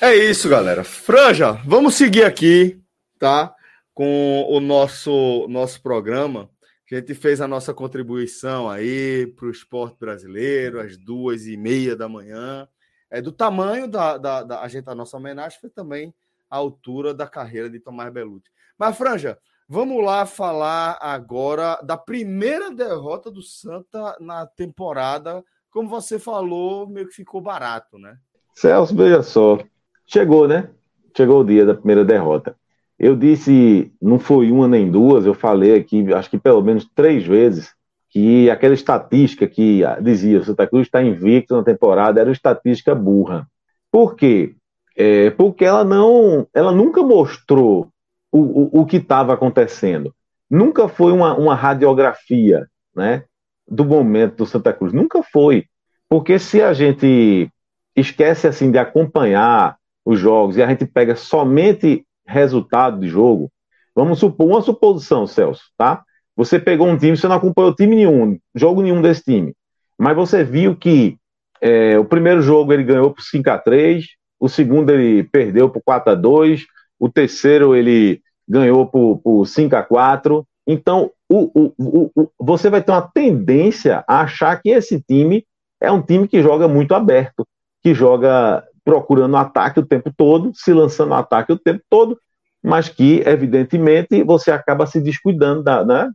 É 0.00 0.14
isso, 0.14 0.50
galera. 0.50 0.84
Franja, 0.84 1.52
vamos 1.64 1.94
seguir 1.94 2.24
aqui, 2.24 2.78
tá? 3.18 3.54
Com 3.94 4.44
o 4.48 4.60
nosso, 4.60 5.46
nosso 5.48 5.82
programa. 5.82 6.50
A 6.92 6.96
gente 6.96 7.14
fez 7.14 7.40
a 7.40 7.48
nossa 7.48 7.72
contribuição 7.72 8.68
aí 8.68 9.28
para 9.28 9.46
o 9.46 9.50
esporte 9.50 9.96
brasileiro, 9.98 10.80
às 10.80 10.96
duas 10.96 11.46
e 11.46 11.56
meia 11.56 11.96
da 11.96 12.08
manhã. 12.08 12.68
É 13.10 13.22
do 13.22 13.32
tamanho 13.32 13.88
da, 13.88 14.18
da, 14.18 14.42
da 14.42 14.60
a 14.60 14.68
gente, 14.68 14.90
a 14.90 14.94
nossa 14.94 15.16
homenagem 15.16 15.58
foi 15.60 15.70
também 15.70 16.12
a 16.50 16.56
altura 16.56 17.14
da 17.14 17.26
carreira 17.26 17.70
de 17.70 17.78
Tomás 17.78 18.12
Belucci. 18.12 18.50
Mas, 18.78 18.96
Franja, 18.96 19.38
vamos 19.68 20.04
lá 20.04 20.26
falar 20.26 20.98
agora 21.00 21.78
da 21.82 21.96
primeira 21.96 22.70
derrota 22.70 23.30
do 23.30 23.42
Santa 23.42 24.16
na 24.20 24.46
temporada. 24.46 25.44
Como 25.70 25.88
você 25.88 26.18
falou, 26.18 26.88
meio 26.88 27.06
que 27.08 27.14
ficou 27.14 27.40
barato, 27.40 27.98
né? 27.98 28.16
Celso, 28.54 28.94
veja 28.96 29.22
só. 29.22 29.58
Chegou, 30.06 30.48
né? 30.48 30.70
Chegou 31.16 31.40
o 31.40 31.44
dia 31.44 31.64
da 31.64 31.74
primeira 31.74 32.04
derrota. 32.04 32.56
Eu 32.98 33.16
disse, 33.16 33.92
não 34.02 34.18
foi 34.18 34.50
uma 34.50 34.68
nem 34.68 34.90
duas, 34.90 35.24
eu 35.24 35.32
falei 35.32 35.74
aqui, 35.74 36.12
acho 36.12 36.28
que 36.28 36.38
pelo 36.38 36.60
menos 36.60 36.86
três 36.94 37.24
vezes, 37.24 37.74
que 38.10 38.50
aquela 38.50 38.74
estatística 38.74 39.46
que 39.46 39.82
dizia 40.02 40.44
Santa 40.44 40.66
Cruz 40.66 40.86
está 40.86 41.02
invicto 41.02 41.56
na 41.56 41.62
temporada 41.62 42.20
era 42.20 42.28
uma 42.28 42.34
estatística 42.34 42.94
burra. 42.94 43.48
Por 43.90 44.16
quê? 44.16 44.56
É, 44.96 45.30
porque 45.30 45.64
ela 45.64 45.84
não, 45.84 46.46
ela 46.52 46.72
nunca 46.72 47.02
mostrou 47.02 47.88
o, 48.30 48.38
o, 48.40 48.80
o 48.80 48.86
que 48.86 48.96
estava 48.96 49.32
acontecendo. 49.34 50.14
Nunca 50.50 50.88
foi 50.88 51.12
uma, 51.12 51.36
uma 51.36 51.54
radiografia, 51.54 52.66
né, 52.94 53.24
do 53.66 53.84
momento 53.84 54.36
do 54.36 54.46
Santa 54.46 54.72
Cruz. 54.72 54.92
Nunca 54.92 55.22
foi, 55.22 55.66
porque 56.08 56.38
se 56.38 56.60
a 56.60 56.72
gente 56.72 57.48
esquece 57.94 58.46
assim 58.46 58.70
de 58.70 58.78
acompanhar 58.78 59.76
os 60.04 60.18
jogos 60.18 60.56
e 60.56 60.62
a 60.62 60.68
gente 60.68 60.84
pega 60.86 61.14
somente 61.14 62.04
resultado 62.26 63.00
de 63.00 63.08
jogo, 63.08 63.50
vamos 63.94 64.18
supor 64.18 64.46
uma 64.46 64.62
suposição, 64.62 65.26
Celso, 65.26 65.64
tá? 65.76 66.02
Você 66.36 66.58
pegou 66.58 66.88
um 66.88 66.96
time, 66.96 67.16
você 67.16 67.28
não 67.28 67.36
acompanhou 67.36 67.74
time 67.74 67.96
nenhum, 67.96 68.38
jogo 68.54 68.82
nenhum 68.82 69.02
desse 69.02 69.22
time, 69.22 69.54
mas 69.98 70.16
você 70.16 70.42
viu 70.42 70.76
que 70.76 71.16
é, 71.60 71.98
o 71.98 72.04
primeiro 72.04 72.40
jogo 72.40 72.72
ele 72.72 72.82
ganhou 72.82 73.12
por 73.12 73.22
5 73.22 73.50
a 73.50 73.58
3 73.58 74.04
o 74.40 74.48
segundo 74.48 74.90
ele 74.90 75.22
perdeu 75.24 75.68
por 75.68 75.82
4 75.82 76.12
a 76.12 76.14
2 76.16 76.66
o 76.98 77.08
terceiro 77.08 77.76
ele 77.76 78.20
ganhou 78.48 78.86
por, 78.86 79.18
por 79.18 79.46
5 79.46 79.76
a 79.76 79.82
4 79.82 80.44
Então, 80.66 81.10
o, 81.28 81.72
o, 81.78 82.10
o, 82.14 82.30
você 82.40 82.68
vai 82.68 82.82
ter 82.82 82.90
uma 82.90 83.02
tendência 83.02 84.04
a 84.08 84.22
achar 84.22 84.60
que 84.60 84.70
esse 84.70 85.00
time 85.00 85.46
é 85.80 85.90
um 85.90 86.02
time 86.02 86.26
que 86.26 86.42
joga 86.42 86.66
muito 86.66 86.94
aberto, 86.94 87.46
que 87.82 87.94
joga 87.94 88.64
procurando 88.84 89.36
ataque 89.36 89.78
o 89.78 89.86
tempo 89.86 90.12
todo, 90.14 90.52
se 90.54 90.72
lançando 90.72 91.14
ataque 91.14 91.52
o 91.52 91.58
tempo 91.58 91.82
todo, 91.88 92.18
mas 92.62 92.88
que, 92.88 93.22
evidentemente, 93.24 94.22
você 94.24 94.50
acaba 94.50 94.86
se 94.86 95.00
descuidando, 95.00 95.62
da, 95.62 95.84
né? 95.84 96.10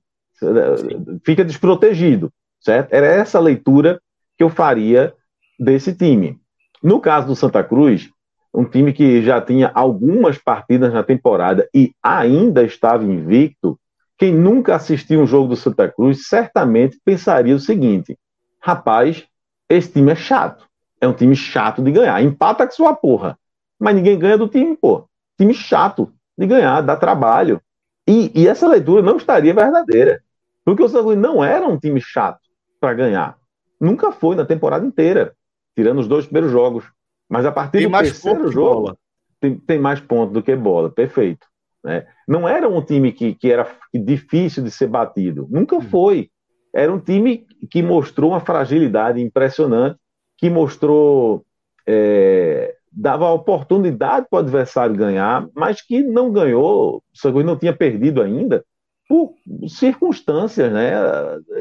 fica 1.26 1.44
desprotegido, 1.44 2.32
certo? 2.60 2.94
Era 2.94 3.08
essa 3.08 3.40
leitura 3.40 4.00
que 4.38 4.44
eu 4.44 4.50
faria 4.50 5.14
desse 5.58 5.96
time. 5.96 6.38
No 6.84 7.00
caso 7.00 7.28
do 7.28 7.36
Santa 7.36 7.64
Cruz, 7.64 8.10
um 8.56 8.64
time 8.64 8.94
que 8.94 9.22
já 9.22 9.42
tinha 9.42 9.70
algumas 9.74 10.38
partidas 10.38 10.94
na 10.94 11.04
temporada 11.04 11.68
e 11.74 11.94
ainda 12.02 12.64
estava 12.64 13.04
invicto, 13.04 13.78
quem 14.18 14.34
nunca 14.34 14.76
assistiu 14.76 15.22
um 15.22 15.28
jogo 15.28 15.50
do 15.50 15.56
Santa 15.58 15.90
Cruz 15.90 16.28
certamente 16.28 16.98
pensaria 17.04 17.54
o 17.54 17.60
seguinte: 17.60 18.18
rapaz, 18.60 19.26
esse 19.70 19.92
time 19.92 20.12
é 20.12 20.16
chato. 20.16 20.66
É 21.02 21.08
um 21.08 21.14
time 21.14 21.36
chato 21.36 21.82
de 21.84 21.92
ganhar. 21.92 22.22
Empata 22.24 22.66
com 22.66 22.72
sua 22.72 22.96
porra. 22.96 23.38
Mas 23.78 23.96
ninguém 23.96 24.18
ganha 24.18 24.38
do 24.38 24.48
time, 24.48 24.76
pô. 24.78 25.06
Time 25.38 25.54
chato 25.54 26.12
de 26.38 26.48
ganhar, 26.48 26.80
dá 26.82 26.96
trabalho. 26.96 27.62
E, 28.08 28.32
e 28.34 28.48
essa 28.48 28.68
leitura 28.68 29.02
não 29.02 29.18
estaria 29.18 29.54
verdadeira. 29.54 30.22
Porque 30.64 30.82
o 30.82 30.88
Santa 30.88 31.04
Cruz 31.04 31.18
não 31.18 31.44
era 31.44 31.68
um 31.68 31.78
time 31.78 32.00
chato 32.00 32.40
para 32.80 32.94
ganhar. 32.94 33.38
Nunca 33.80 34.14
foi 34.14 34.36
na 34.36 34.46
temporada 34.46 34.86
inteira, 34.86 35.36
tirando 35.76 36.00
os 36.00 36.08
dois 36.08 36.26
primeiros 36.26 36.52
jogos. 36.52 36.86
Mas 37.30 37.46
a 37.46 37.52
partir 37.52 37.80
tem 37.80 37.90
do 37.90 37.98
terceiro 37.98 38.52
jogo, 38.52 38.98
tem, 39.40 39.58
tem, 39.58 39.80
mais 39.80 40.00
pontos 40.00 40.34
do 40.34 40.44
que 40.44 40.56
bola, 40.56 40.90
perfeito. 40.90 41.46
Né? 41.84 42.06
Não 42.28 42.48
era 42.48 42.68
um 42.68 42.82
time 42.82 43.12
que, 43.12 43.36
que 43.36 43.52
era 43.52 43.68
difícil 43.94 44.64
de 44.64 44.72
ser 44.72 44.88
batido, 44.88 45.48
nunca 45.50 45.78
hum. 45.78 45.82
foi. 45.82 46.30
Era 46.74 46.94
um 46.94 47.00
time 47.00 47.46
que 47.72 47.82
mostrou 47.82 48.32
uma 48.32 48.40
fragilidade 48.40 49.22
impressionante, 49.22 49.98
que 50.38 50.50
mostrou. 50.50 51.46
É, 51.88 52.76
dava 52.96 53.30
oportunidade 53.32 54.28
para 54.30 54.38
o 54.38 54.40
adversário 54.40 54.96
ganhar, 54.96 55.48
mas 55.54 55.82
que 55.82 56.02
não 56.02 56.32
ganhou, 56.32 57.04
o 57.24 57.44
não 57.44 57.58
tinha 57.58 57.76
perdido 57.76 58.22
ainda, 58.22 58.64
por 59.08 59.34
circunstâncias, 59.68 60.72
né? 60.72 60.94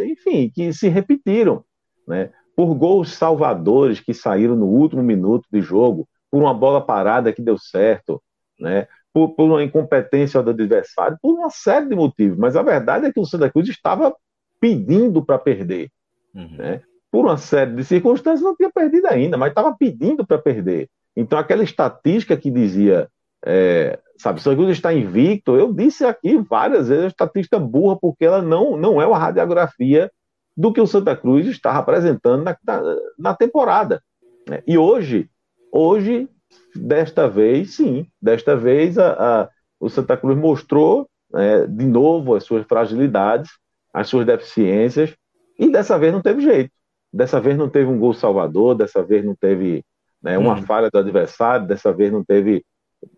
enfim, 0.06 0.50
que 0.54 0.72
se 0.72 0.88
repetiram. 0.88 1.64
Né? 2.06 2.30
Por 2.56 2.74
gols 2.74 3.12
salvadores 3.12 4.00
que 4.00 4.14
saíram 4.14 4.56
no 4.56 4.66
último 4.66 5.02
minuto 5.02 5.46
de 5.52 5.60
jogo, 5.60 6.08
por 6.30 6.42
uma 6.42 6.54
bola 6.54 6.80
parada 6.80 7.32
que 7.32 7.42
deu 7.42 7.58
certo, 7.58 8.22
né? 8.58 8.86
por, 9.14 9.28
por 9.30 9.44
uma 9.44 9.62
incompetência 9.62 10.42
do 10.42 10.50
adversário, 10.50 11.16
por 11.22 11.34
uma 11.34 11.48
série 11.48 11.88
de 11.88 11.94
motivos. 11.94 12.36
Mas 12.36 12.56
a 12.56 12.62
verdade 12.62 13.06
é 13.06 13.12
que 13.12 13.20
o 13.20 13.24
Santa 13.24 13.48
Cruz 13.48 13.68
estava 13.68 14.14
pedindo 14.60 15.24
para 15.24 15.38
perder. 15.38 15.88
Uhum. 16.34 16.56
Né? 16.56 16.82
Por 17.12 17.24
uma 17.24 17.36
série 17.36 17.72
de 17.76 17.84
circunstâncias, 17.84 18.42
não 18.42 18.56
tinha 18.56 18.70
perdido 18.72 19.06
ainda, 19.06 19.36
mas 19.36 19.50
estava 19.50 19.74
pedindo 19.78 20.26
para 20.26 20.38
perder. 20.38 20.88
Então, 21.16 21.38
aquela 21.38 21.62
estatística 21.62 22.36
que 22.36 22.50
dizia, 22.50 23.08
é, 23.46 24.00
sabe, 24.18 24.40
o 24.40 24.42
Santa 24.42 24.56
Cruz 24.56 24.70
está 24.70 24.92
invicto, 24.92 25.54
eu 25.54 25.72
disse 25.72 26.04
aqui 26.04 26.36
várias 26.38 26.88
vezes, 26.88 27.04
a 27.04 27.08
estatística 27.08 27.58
burra, 27.58 27.96
porque 27.96 28.24
ela 28.24 28.42
não, 28.42 28.76
não 28.76 29.00
é 29.00 29.06
uma 29.06 29.18
radiografia 29.18 30.10
do 30.56 30.72
que 30.72 30.80
o 30.80 30.86
Santa 30.86 31.16
Cruz 31.16 31.46
estava 31.46 31.78
apresentando 31.78 32.44
na, 32.44 32.56
na, 32.64 32.96
na 33.18 33.34
temporada. 33.34 34.02
Né? 34.48 34.62
E 34.66 34.78
hoje, 34.78 35.28
hoje, 35.72 36.28
desta 36.74 37.28
vez, 37.28 37.74
sim, 37.74 38.06
desta 38.20 38.56
vez 38.56 38.98
a, 38.98 39.12
a 39.12 39.48
o 39.80 39.90
Santa 39.90 40.16
Cruz 40.16 40.38
mostrou 40.38 41.08
né, 41.30 41.66
de 41.66 41.84
novo 41.84 42.34
as 42.34 42.44
suas 42.44 42.64
fragilidades 42.66 43.50
as 43.94 44.08
suas 44.08 44.26
deficiências, 44.26 45.14
e 45.56 45.70
dessa 45.70 45.96
vez 45.96 46.12
não 46.12 46.20
teve 46.20 46.42
jeito. 46.42 46.70
Dessa 47.12 47.40
vez 47.40 47.56
não 47.56 47.70
teve 47.70 47.88
um 47.88 47.96
gol 47.96 48.12
salvador, 48.12 48.74
dessa 48.74 49.04
vez 49.04 49.24
não 49.24 49.36
teve 49.36 49.84
né, 50.20 50.36
uma 50.36 50.54
hum. 50.54 50.62
falha 50.64 50.90
do 50.90 50.98
adversário, 50.98 51.68
dessa 51.68 51.92
vez 51.92 52.10
não 52.10 52.24
teve. 52.24 52.64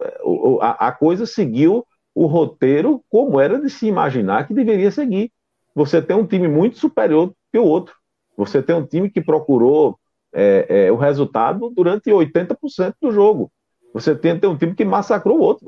Eh, 0.02 0.20
a, 0.60 0.89
a 0.89 0.92
coisa 0.92 1.24
seguiu 1.24 1.82
o 2.15 2.26
roteiro 2.26 3.02
como 3.08 3.40
era 3.40 3.58
de 3.58 3.70
se 3.70 3.86
imaginar 3.86 4.47
que 4.47 4.52
deveria 4.52 4.90
seguir. 4.90 5.32
Você 5.76 6.00
tem 6.00 6.16
um 6.16 6.26
time 6.26 6.48
muito 6.48 6.78
superior 6.78 7.34
que 7.52 7.58
o 7.58 7.64
outro. 7.64 7.94
Você 8.34 8.62
tem 8.62 8.74
um 8.74 8.86
time 8.86 9.10
que 9.10 9.20
procurou 9.20 9.98
é, 10.32 10.86
é, 10.86 10.92
o 10.92 10.96
resultado 10.96 11.68
durante 11.68 12.10
80% 12.10 12.94
do 13.00 13.12
jogo. 13.12 13.52
Você 13.92 14.16
tem, 14.16 14.38
tem 14.40 14.48
um 14.48 14.56
time 14.56 14.74
que 14.74 14.86
massacrou 14.86 15.38
o 15.38 15.42
outro. 15.42 15.66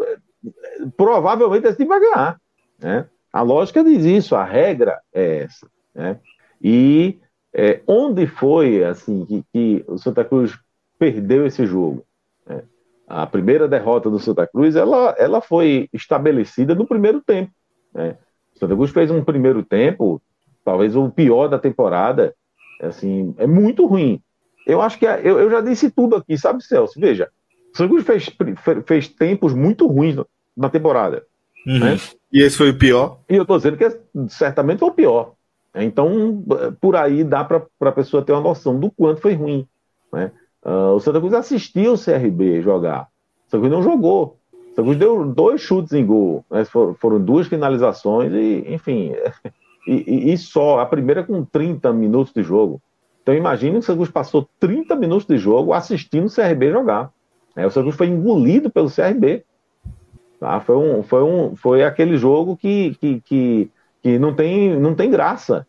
Provavelmente 0.96 1.66
esse 1.66 1.76
time 1.76 1.90
vai 1.90 2.00
ganhar. 2.00 2.40
Né? 2.78 3.06
A 3.30 3.42
lógica 3.42 3.84
diz 3.84 4.02
isso, 4.06 4.34
a 4.34 4.42
regra 4.42 4.98
é 5.12 5.40
essa. 5.40 5.68
Né? 5.94 6.18
E 6.62 7.20
é, 7.52 7.82
onde 7.86 8.26
foi 8.26 8.82
assim 8.84 9.26
que, 9.26 9.44
que, 9.52 9.84
o 9.86 9.98
Santa 9.98 10.24
Cruz 10.24 10.58
perdeu 10.98 11.46
esse 11.46 11.66
jogo? 11.66 12.02
Né? 12.46 12.62
A 13.06 13.26
primeira 13.26 13.68
derrota 13.68 14.08
do 14.08 14.18
Santa 14.18 14.46
Cruz 14.46 14.74
ela, 14.74 15.14
ela 15.18 15.42
foi 15.42 15.86
estabelecida 15.92 16.74
no 16.74 16.86
primeiro 16.86 17.20
tempo. 17.20 17.52
Né? 17.92 18.16
O 18.58 18.60
Santa 18.60 18.74
Cruz 18.74 18.90
fez 18.90 19.10
um 19.10 19.22
primeiro 19.22 19.62
tempo, 19.62 20.20
talvez 20.64 20.96
o 20.96 21.08
pior 21.08 21.48
da 21.48 21.58
temporada. 21.58 22.34
Assim, 22.80 23.34
é 23.38 23.46
muito 23.46 23.86
ruim. 23.86 24.20
Eu 24.66 24.82
acho 24.82 24.98
que 24.98 25.06
é, 25.06 25.20
eu, 25.24 25.38
eu 25.38 25.50
já 25.50 25.60
disse 25.60 25.90
tudo 25.90 26.16
aqui, 26.16 26.36
sabe, 26.36 26.62
Celso? 26.62 26.98
Veja, 27.00 27.30
o 27.72 27.76
Santa 27.76 27.88
Cruz 27.88 28.04
fez, 28.04 28.36
fez 28.84 29.08
tempos 29.08 29.54
muito 29.54 29.86
ruins 29.86 30.16
na 30.56 30.68
temporada. 30.68 31.24
Uhum. 31.66 31.78
Né? 31.78 31.96
E 32.32 32.42
esse 32.42 32.56
foi 32.56 32.70
o 32.70 32.78
pior? 32.78 33.20
E 33.28 33.36
eu 33.36 33.42
estou 33.42 33.56
dizendo 33.56 33.76
que 33.76 33.98
certamente 34.28 34.80
foi 34.80 34.88
o 34.88 34.94
pior. 34.94 35.32
Então, 35.74 36.44
por 36.80 36.96
aí 36.96 37.22
dá 37.22 37.44
para 37.44 37.64
a 37.80 37.92
pessoa 37.92 38.22
ter 38.22 38.32
uma 38.32 38.40
noção 38.40 38.78
do 38.78 38.90
quanto 38.90 39.20
foi 39.20 39.34
ruim. 39.34 39.66
Né? 40.12 40.32
Uh, 40.64 40.94
o 40.94 41.00
Santa 41.00 41.20
Cruz 41.20 41.34
assistiu 41.34 41.92
o 41.92 41.98
CRB 41.98 42.62
jogar. 42.62 43.08
O 43.46 43.50
Santa 43.50 43.66
Cruz 43.66 43.72
não 43.72 43.82
jogou. 43.82 44.38
Cruz 44.82 44.96
deu 44.96 45.24
dois 45.24 45.60
chutes 45.60 45.92
em 45.92 46.04
gol. 46.04 46.44
Né? 46.50 46.64
For, 46.64 46.94
foram 46.98 47.20
duas 47.20 47.46
finalizações 47.46 48.32
e, 48.32 48.64
enfim, 48.68 49.12
e, 49.86 50.32
e, 50.32 50.38
só. 50.38 50.80
A 50.80 50.86
primeira 50.86 51.24
com 51.24 51.44
30 51.44 51.92
minutos 51.92 52.32
de 52.32 52.42
jogo. 52.42 52.80
Então 53.22 53.34
imagine 53.34 53.80
que 53.80 53.92
o 53.92 54.12
passou 54.12 54.48
30 54.58 54.96
minutos 54.96 55.26
de 55.26 55.36
jogo 55.36 55.72
assistindo 55.72 56.26
o 56.26 56.34
CRB 56.34 56.70
jogar. 56.70 57.10
É, 57.54 57.66
o 57.66 57.70
Santa 57.70 57.92
foi 57.92 58.06
engolido 58.06 58.70
pelo 58.70 58.90
CRB. 58.90 59.44
Tá? 60.40 60.60
Foi, 60.60 60.76
um, 60.76 61.02
foi, 61.02 61.22
um, 61.22 61.56
foi 61.56 61.82
aquele 61.82 62.16
jogo 62.16 62.56
que, 62.56 62.96
que, 63.00 63.20
que, 63.20 63.70
que 64.02 64.18
não, 64.18 64.32
tem, 64.32 64.78
não 64.78 64.94
tem 64.94 65.10
graça. 65.10 65.66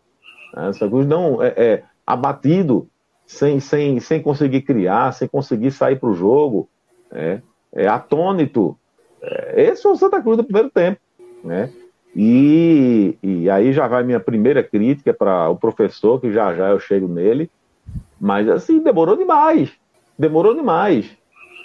Né? 0.56 0.72
O 0.90 1.04
não 1.04 1.42
é, 1.42 1.54
é 1.58 1.84
abatido, 2.06 2.88
sem, 3.26 3.60
sem, 3.60 4.00
sem 4.00 4.22
conseguir 4.22 4.62
criar, 4.62 5.14
sem 5.14 5.28
conseguir 5.28 5.72
sair 5.72 6.00
para 6.00 6.10
o 6.10 6.16
jogo. 6.16 6.70
É, 7.12 7.42
é 7.74 7.88
atônito. 7.88 8.78
É, 9.22 9.64
esse 9.64 9.86
é 9.86 9.90
o 9.90 9.96
Santa 9.96 10.22
Cruz 10.22 10.38
do 10.38 10.44
primeiro 10.44 10.70
tempo. 10.70 11.00
Né? 11.44 11.70
E, 12.16 13.18
e 13.22 13.50
aí 13.50 13.72
já 13.72 13.88
vai 13.88 14.04
minha 14.04 14.20
primeira 14.20 14.64
crítica 14.64 15.14
para 15.14 15.50
o 15.50 15.56
professor, 15.56 16.20
que 16.20 16.32
já 16.32 16.56
já 16.56 16.70
eu 16.70 16.80
chego 16.80 17.08
nele. 17.08 17.50
Mas 18.20 18.50
assim, 18.50 18.80
demorou 18.80 19.16
demais. 19.16 19.72
Demorou 20.18 20.54
demais. 20.54 21.10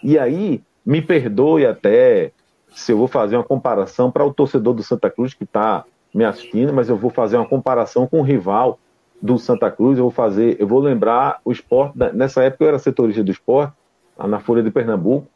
E 0.03 0.19
aí, 0.19 0.63
me 0.85 1.01
perdoe 1.01 1.67
até 1.67 2.31
se 2.71 2.93
eu 2.93 2.99
vou 2.99 3.09
fazer 3.09 3.37
uma 3.37 3.45
comparação 3.45 4.11
para 4.11 4.25
o 4.25 4.35
torcedor 4.35 4.75
do 4.75 4.83
Santa 4.83 5.09
Cruz 5.11 5.33
que 5.33 5.45
está 5.45 5.85
me 6.13 6.25
assistindo, 6.25 6.73
mas 6.73 6.89
eu 6.89 6.97
vou 6.97 7.11
fazer 7.11 7.37
uma 7.37 7.47
comparação 7.47 8.07
com 8.07 8.21
o 8.21 8.23
rival 8.23 8.79
do 9.21 9.39
Santa 9.39 9.71
Cruz. 9.71 9.99
Eu 9.99 10.05
vou 10.05 10.11
fazer, 10.11 10.57
eu 10.61 10.67
vou 10.67 10.81
lembrar 10.81 11.41
o 11.45 11.51
esporte. 11.51 11.97
Nessa 12.13 12.43
época 12.43 12.65
eu 12.65 12.69
era 12.69 12.79
setorista 12.79 13.25
do 13.25 13.31
esporte, 13.31 13.73
lá 14.17 14.29
na 14.29 14.41
Folha 14.41 14.63
de 14.63 14.71
Pernambuco, 14.71 15.27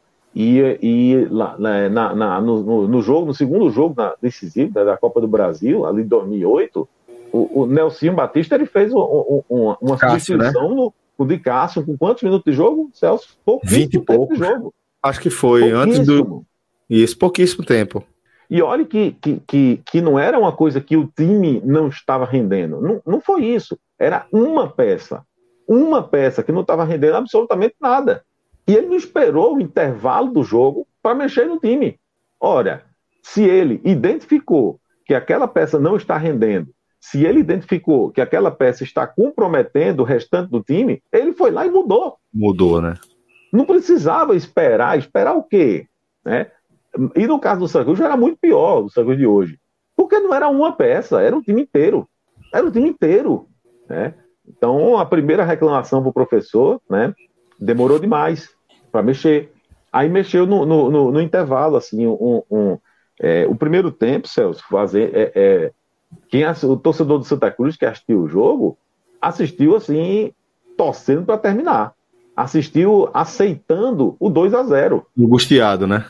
e, 0.41 0.79
e 0.81 1.25
lá, 1.25 1.57
na, 1.59 2.15
na, 2.15 2.39
no, 2.39 2.87
no, 2.87 3.01
jogo, 3.01 3.25
no 3.25 3.33
segundo 3.33 3.69
jogo 3.69 3.93
na, 3.97 4.15
decisivo 4.21 4.71
da, 4.71 4.85
da 4.85 4.97
Copa 4.97 5.19
do 5.19 5.27
Brasil, 5.27 5.85
ali 5.85 6.03
em 6.03 6.07
2008, 6.07 6.87
o, 7.33 7.63
o 7.63 7.65
Nelson 7.65 8.15
Batista 8.15 8.55
ele 8.55 8.65
fez 8.65 8.93
um, 8.93 8.99
um, 9.49 9.75
uma 9.81 9.97
Cássio, 9.97 10.37
substituição 10.37 10.69
né? 10.69 10.91
no, 11.17 11.25
de 11.25 11.37
Cássio 11.39 11.85
com 11.85 11.97
quantos 11.97 12.23
minutos 12.23 12.49
de 12.49 12.53
jogo, 12.55 12.89
Celso? 12.93 13.37
Pouquíssimo 13.43 13.81
20 13.81 13.93
e 13.95 13.99
pouco. 13.99 14.33
de 14.33 14.39
jogo. 14.39 14.73
Acho 15.03 15.19
que 15.19 15.29
foi 15.29 15.71
antes 15.71 16.05
do 16.05 16.45
isso, 16.89 17.17
pouquíssimo 17.17 17.65
tempo. 17.65 18.01
E 18.49 18.61
olha 18.61 18.85
que, 18.85 19.11
que, 19.21 19.41
que, 19.45 19.81
que, 19.85 20.01
não 20.01 20.17
era 20.17 20.39
uma 20.39 20.53
coisa 20.53 20.79
que 20.79 20.95
o 20.95 21.05
time 21.05 21.61
não 21.65 21.89
estava 21.89 22.23
rendendo. 22.23 22.79
Não, 22.79 23.01
não 23.05 23.19
foi 23.19 23.43
isso. 23.43 23.77
Era 23.99 24.25
uma 24.31 24.69
peça. 24.69 25.21
Uma 25.67 26.01
peça 26.01 26.41
que 26.41 26.51
não 26.51 26.61
estava 26.61 26.85
rendendo 26.85 27.17
absolutamente 27.17 27.75
nada. 27.79 28.23
E 28.69 28.75
ele 28.75 28.85
não 28.85 28.95
esperou 28.95 29.55
o 29.55 29.59
intervalo 29.59 30.31
do 30.31 30.43
jogo 30.43 30.87
para 31.01 31.15
mexer 31.15 31.47
no 31.47 31.59
time. 31.59 31.99
Ora, 32.39 32.85
se 33.23 33.43
ele 33.43 33.81
identificou 33.83 34.79
que 35.07 35.15
aquela 35.15 35.47
peça 35.47 35.79
não 35.79 35.95
está 35.95 36.15
rendendo, 36.19 36.69
se 37.01 37.25
ele 37.25 37.39
identificou 37.39 38.11
que 38.11 38.21
aquela 38.21 38.51
peça 38.51 38.83
está 38.83 39.07
comprometendo 39.07 40.01
o 40.01 40.03
restante 40.03 40.51
do 40.51 40.61
time, 40.61 41.01
ele 41.11 41.33
foi 41.33 41.49
lá 41.49 41.65
e 41.65 41.71
mudou. 41.71 42.17
Mudou, 42.31 42.79
né? 42.79 42.93
Não 43.51 43.65
precisava 43.65 44.35
esperar. 44.35 44.99
Esperar 44.99 45.33
o 45.33 45.41
quê? 45.41 45.87
Né? 46.23 46.51
E 47.15 47.25
no 47.25 47.39
caso 47.39 47.61
do 47.61 47.67
Santos 47.67 47.99
era 47.99 48.15
muito 48.15 48.37
pior, 48.37 48.83
o 48.83 48.89
Santos 48.91 49.17
de 49.17 49.25
hoje. 49.25 49.59
Porque 49.95 50.19
não 50.19 50.31
era 50.31 50.47
uma 50.47 50.73
peça, 50.73 51.23
era 51.23 51.35
um 51.35 51.41
time 51.41 51.63
inteiro. 51.63 52.07
Era 52.53 52.67
um 52.67 52.71
time 52.71 52.87
inteiro. 52.87 53.47
Né? 53.89 54.13
Então, 54.47 54.95
a 54.99 55.07
primeira 55.07 55.43
reclamação 55.43 56.03
para 56.03 56.09
o 56.11 56.13
professor 56.13 56.79
né, 56.87 57.15
demorou 57.59 57.97
demais 57.97 58.58
para 58.91 59.03
mexer. 59.03 59.51
Aí 59.91 60.07
mexeu 60.07 60.45
no, 60.45 60.65
no, 60.65 60.91
no, 60.91 61.11
no 61.11 61.21
intervalo, 61.21 61.77
assim, 61.77 62.05
um, 62.05 62.43
um 62.49 62.77
é, 63.19 63.45
o 63.47 63.55
primeiro 63.55 63.91
tempo, 63.91 64.27
Celso, 64.27 64.63
fazer. 64.69 65.11
É, 65.13 65.31
é, 65.35 65.71
quem, 66.29 66.43
o 66.45 66.77
torcedor 66.77 67.19
do 67.19 67.25
Santa 67.25 67.51
Cruz 67.51 67.75
que 67.75 67.85
assistiu 67.85 68.21
o 68.21 68.27
jogo, 68.27 68.77
assistiu 69.21 69.75
assim, 69.75 70.31
torcendo 70.77 71.25
para 71.25 71.37
terminar. 71.37 71.93
Assistiu 72.35 73.09
aceitando 73.13 74.15
o 74.19 74.29
2 74.29 74.53
a 74.53 74.63
0 74.63 75.05
Angustiado, 75.17 75.85
né? 75.85 76.05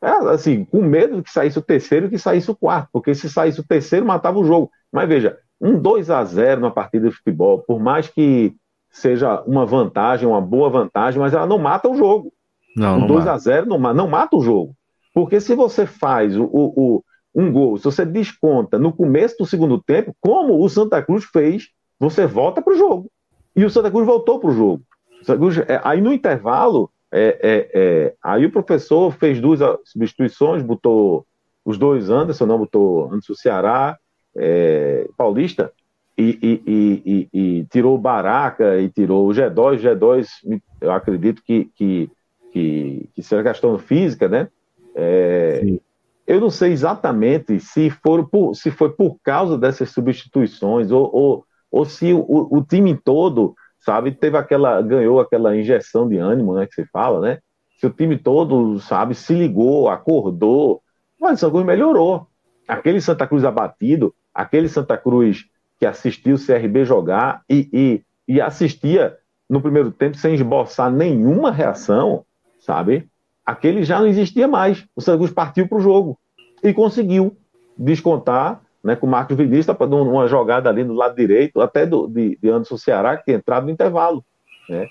É, 0.00 0.10
assim, 0.30 0.64
com 0.64 0.82
medo 0.82 1.16
de 1.16 1.22
que 1.22 1.30
saísse 1.30 1.58
o 1.58 1.62
terceiro 1.62 2.06
e 2.06 2.10
que 2.10 2.18
saísse 2.18 2.50
o 2.50 2.56
quarto, 2.56 2.88
porque 2.92 3.14
se 3.14 3.28
saísse 3.28 3.60
o 3.60 3.66
terceiro, 3.66 4.06
matava 4.06 4.38
o 4.38 4.44
jogo. 4.44 4.70
Mas 4.90 5.08
veja, 5.08 5.38
um 5.60 5.78
2 5.78 6.10
a 6.10 6.24
0 6.24 6.60
na 6.60 6.70
partida 6.70 7.08
de 7.08 7.14
futebol, 7.14 7.58
por 7.58 7.80
mais 7.80 8.08
que 8.08 8.54
seja 8.94 9.42
uma 9.42 9.66
vantagem, 9.66 10.26
uma 10.26 10.40
boa 10.40 10.70
vantagem, 10.70 11.20
mas 11.20 11.34
ela 11.34 11.46
não 11.46 11.58
mata 11.58 11.88
o 11.88 11.96
jogo. 11.96 12.32
Não, 12.76 12.98
um 12.98 13.06
2 13.06 13.26
a 13.26 13.36
0 13.36 13.66
não, 13.66 13.78
não 13.92 14.08
mata 14.08 14.36
o 14.36 14.40
jogo. 14.40 14.74
Porque 15.12 15.40
se 15.40 15.54
você 15.54 15.84
faz 15.84 16.36
o, 16.36 16.48
o, 16.52 17.04
um 17.34 17.52
gol, 17.52 17.76
se 17.76 17.84
você 17.84 18.04
desconta 18.04 18.78
no 18.78 18.92
começo 18.92 19.36
do 19.38 19.46
segundo 19.46 19.82
tempo, 19.82 20.14
como 20.20 20.62
o 20.62 20.68
Santa 20.68 21.02
Cruz 21.02 21.24
fez, 21.24 21.70
você 21.98 22.24
volta 22.24 22.62
para 22.62 22.72
o 22.72 22.76
jogo. 22.76 23.10
E 23.54 23.64
o 23.64 23.70
Santa 23.70 23.90
Cruz 23.90 24.06
voltou 24.06 24.38
para 24.38 24.50
o 24.50 24.54
jogo. 24.54 24.82
É, 25.68 25.80
aí 25.82 26.00
no 26.00 26.12
intervalo, 26.12 26.88
é, 27.12 27.38
é, 27.42 27.70
é, 27.74 28.14
aí 28.22 28.46
o 28.46 28.52
professor 28.52 29.12
fez 29.12 29.40
duas 29.40 29.58
substituições, 29.84 30.62
botou 30.62 31.26
os 31.64 31.78
dois 31.78 32.10
Anderson, 32.10 32.46
não 32.46 32.58
botou 32.58 33.06
Anderson 33.06 33.34
Ceará, 33.34 33.98
é, 34.36 35.08
Paulista, 35.16 35.72
e, 36.16 36.38
e, 36.42 37.02
e, 37.04 37.28
e, 37.32 37.64
tirou 37.64 37.94
o 37.94 38.00
Baraca 38.00 38.78
e 38.78 38.88
tirou 38.88 39.26
o 39.28 39.32
G2. 39.32 39.80
G2, 39.80 40.26
eu 40.80 40.92
acredito 40.92 41.42
que, 41.42 41.70
que, 41.74 42.10
que, 42.52 43.08
que 43.14 43.22
será 43.22 43.42
questão 43.42 43.76
física, 43.78 44.28
né? 44.28 44.48
É, 44.94 45.64
eu 46.26 46.40
não 46.40 46.50
sei 46.50 46.72
exatamente 46.72 47.58
se, 47.58 47.90
for 47.90 48.28
por, 48.28 48.54
se 48.54 48.70
foi 48.70 48.90
por 48.90 49.18
causa 49.22 49.58
dessas 49.58 49.90
substituições 49.90 50.90
ou, 50.90 51.10
ou, 51.12 51.44
ou 51.70 51.84
se 51.84 52.12
o, 52.12 52.24
o 52.28 52.62
time 52.62 52.96
todo 52.96 53.54
sabe, 53.84 54.12
teve 54.12 54.38
aquela, 54.38 54.80
ganhou 54.80 55.20
aquela 55.20 55.54
injeção 55.56 56.08
de 56.08 56.16
ânimo, 56.16 56.54
né, 56.54 56.66
que 56.66 56.74
se 56.74 56.86
fala, 56.86 57.20
né? 57.20 57.38
Se 57.78 57.86
o 57.86 57.90
time 57.90 58.16
todo, 58.16 58.78
sabe, 58.78 59.14
se 59.14 59.34
ligou, 59.34 59.90
acordou, 59.90 60.80
mas 61.20 61.34
o 61.34 61.40
Santa 61.40 61.52
Cruz 61.52 61.66
melhorou. 61.66 62.26
Aquele 62.66 63.00
Santa 63.00 63.26
Cruz 63.26 63.44
abatido, 63.44 64.14
aquele 64.32 64.68
Santa 64.68 64.96
Cruz 64.96 65.44
que 65.84 65.86
assistiu 65.86 66.36
o 66.36 66.38
CRB 66.38 66.86
jogar 66.86 67.42
e, 67.48 67.68
e, 67.70 68.02
e 68.26 68.40
assistia 68.40 69.18
no 69.48 69.60
primeiro 69.60 69.90
tempo 69.90 70.16
sem 70.16 70.34
esboçar 70.34 70.90
nenhuma 70.90 71.50
reação, 71.50 72.24
sabe? 72.58 73.06
Aquele 73.44 73.84
já 73.84 74.00
não 74.00 74.06
existia 74.06 74.48
mais. 74.48 74.86
O 74.96 75.02
Cruz 75.02 75.30
partiu 75.30 75.68
para 75.68 75.76
o 75.76 75.82
jogo 75.82 76.18
e 76.62 76.72
conseguiu 76.72 77.36
descontar 77.76 78.62
né, 78.82 78.96
com 78.96 79.06
o 79.06 79.10
Marcos 79.10 79.36
Vinícius, 79.36 79.66
tá 79.66 79.84
uma 79.84 80.26
jogada 80.26 80.70
ali 80.70 80.82
no 80.84 80.94
lado 80.94 81.14
direito, 81.14 81.60
até 81.60 81.84
do, 81.84 82.06
de, 82.06 82.38
de 82.40 82.48
Anderson 82.48 82.78
Ceará, 82.78 83.18
que 83.18 83.24
tinha 83.24 83.36
entrado 83.36 83.64
no 83.64 83.70
intervalo. 83.70 84.24
Né? 84.68 84.86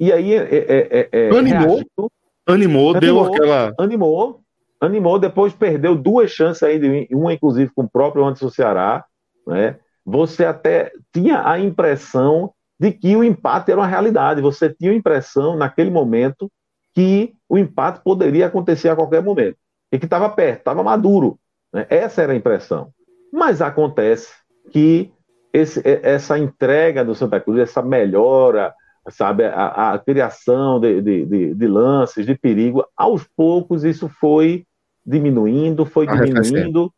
E 0.00 0.10
aí 0.10 0.32
é, 0.32 0.48
é, 0.50 1.08
é, 1.12 1.28
animou, 1.28 1.44
reagiu, 1.44 2.12
animou, 2.46 2.98
deu 2.98 3.20
aquela. 3.20 3.74
Animou, 3.78 4.40
animou, 4.80 5.18
depois 5.18 5.52
perdeu 5.52 5.94
duas 5.94 6.30
chances 6.30 6.62
ainda, 6.62 6.86
uma 7.10 7.34
inclusive 7.34 7.70
com 7.74 7.82
o 7.82 7.90
próprio 7.90 8.24
Anderson 8.24 8.48
Ceará, 8.48 9.04
né? 9.46 9.76
Você 10.08 10.46
até 10.46 10.90
tinha 11.12 11.46
a 11.46 11.58
impressão 11.58 12.52
de 12.80 12.92
que 12.92 13.14
o 13.14 13.22
empate 13.22 13.70
era 13.70 13.80
uma 13.80 13.86
realidade. 13.86 14.40
Você 14.40 14.72
tinha 14.72 14.90
a 14.90 14.94
impressão, 14.94 15.56
naquele 15.56 15.90
momento, 15.90 16.50
que 16.94 17.34
o 17.48 17.58
empate 17.58 18.00
poderia 18.02 18.46
acontecer 18.46 18.88
a 18.88 18.96
qualquer 18.96 19.22
momento. 19.22 19.56
E 19.92 19.98
que 19.98 20.06
estava 20.06 20.28
perto, 20.30 20.60
estava 20.60 20.82
maduro. 20.82 21.38
Né? 21.72 21.86
Essa 21.90 22.22
era 22.22 22.32
a 22.32 22.36
impressão. 22.36 22.88
Mas 23.32 23.60
acontece 23.60 24.32
que 24.70 25.12
esse, 25.52 25.82
essa 25.84 26.38
entrega 26.38 27.04
do 27.04 27.14
Santa 27.14 27.38
Cruz, 27.38 27.58
essa 27.58 27.82
melhora, 27.82 28.74
sabe, 29.10 29.44
a, 29.44 29.92
a 29.92 29.98
criação 29.98 30.80
de, 30.80 31.02
de, 31.02 31.26
de, 31.26 31.54
de, 31.54 31.66
lances, 31.66 32.24
de 32.24 32.34
perigo, 32.34 32.84
aos 32.96 33.26
poucos 33.36 33.84
isso 33.84 34.08
foi 34.08 34.64
diminuindo, 35.04 35.84
foi 35.84 36.06
diminuindo, 36.06 36.92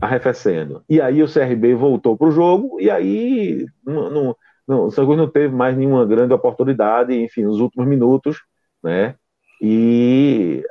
arrefecendo. 0.00 0.82
E 0.88 1.00
aí 1.00 1.22
o 1.22 1.32
CRB 1.32 1.74
voltou 1.74 2.16
para 2.16 2.28
o 2.28 2.32
jogo, 2.32 2.80
e 2.80 2.90
aí 2.90 3.66
não, 3.84 4.10
não, 4.10 4.36
não, 4.66 4.88
o 4.88 4.92
Cruz 4.92 5.16
não 5.16 5.28
teve 5.28 5.54
mais 5.54 5.76
nenhuma 5.76 6.04
grande 6.06 6.32
oportunidade, 6.32 7.14
enfim, 7.14 7.42
nos 7.42 7.60
últimos 7.60 7.86
minutos, 7.86 8.38
né? 8.82 9.14
E 9.60 10.62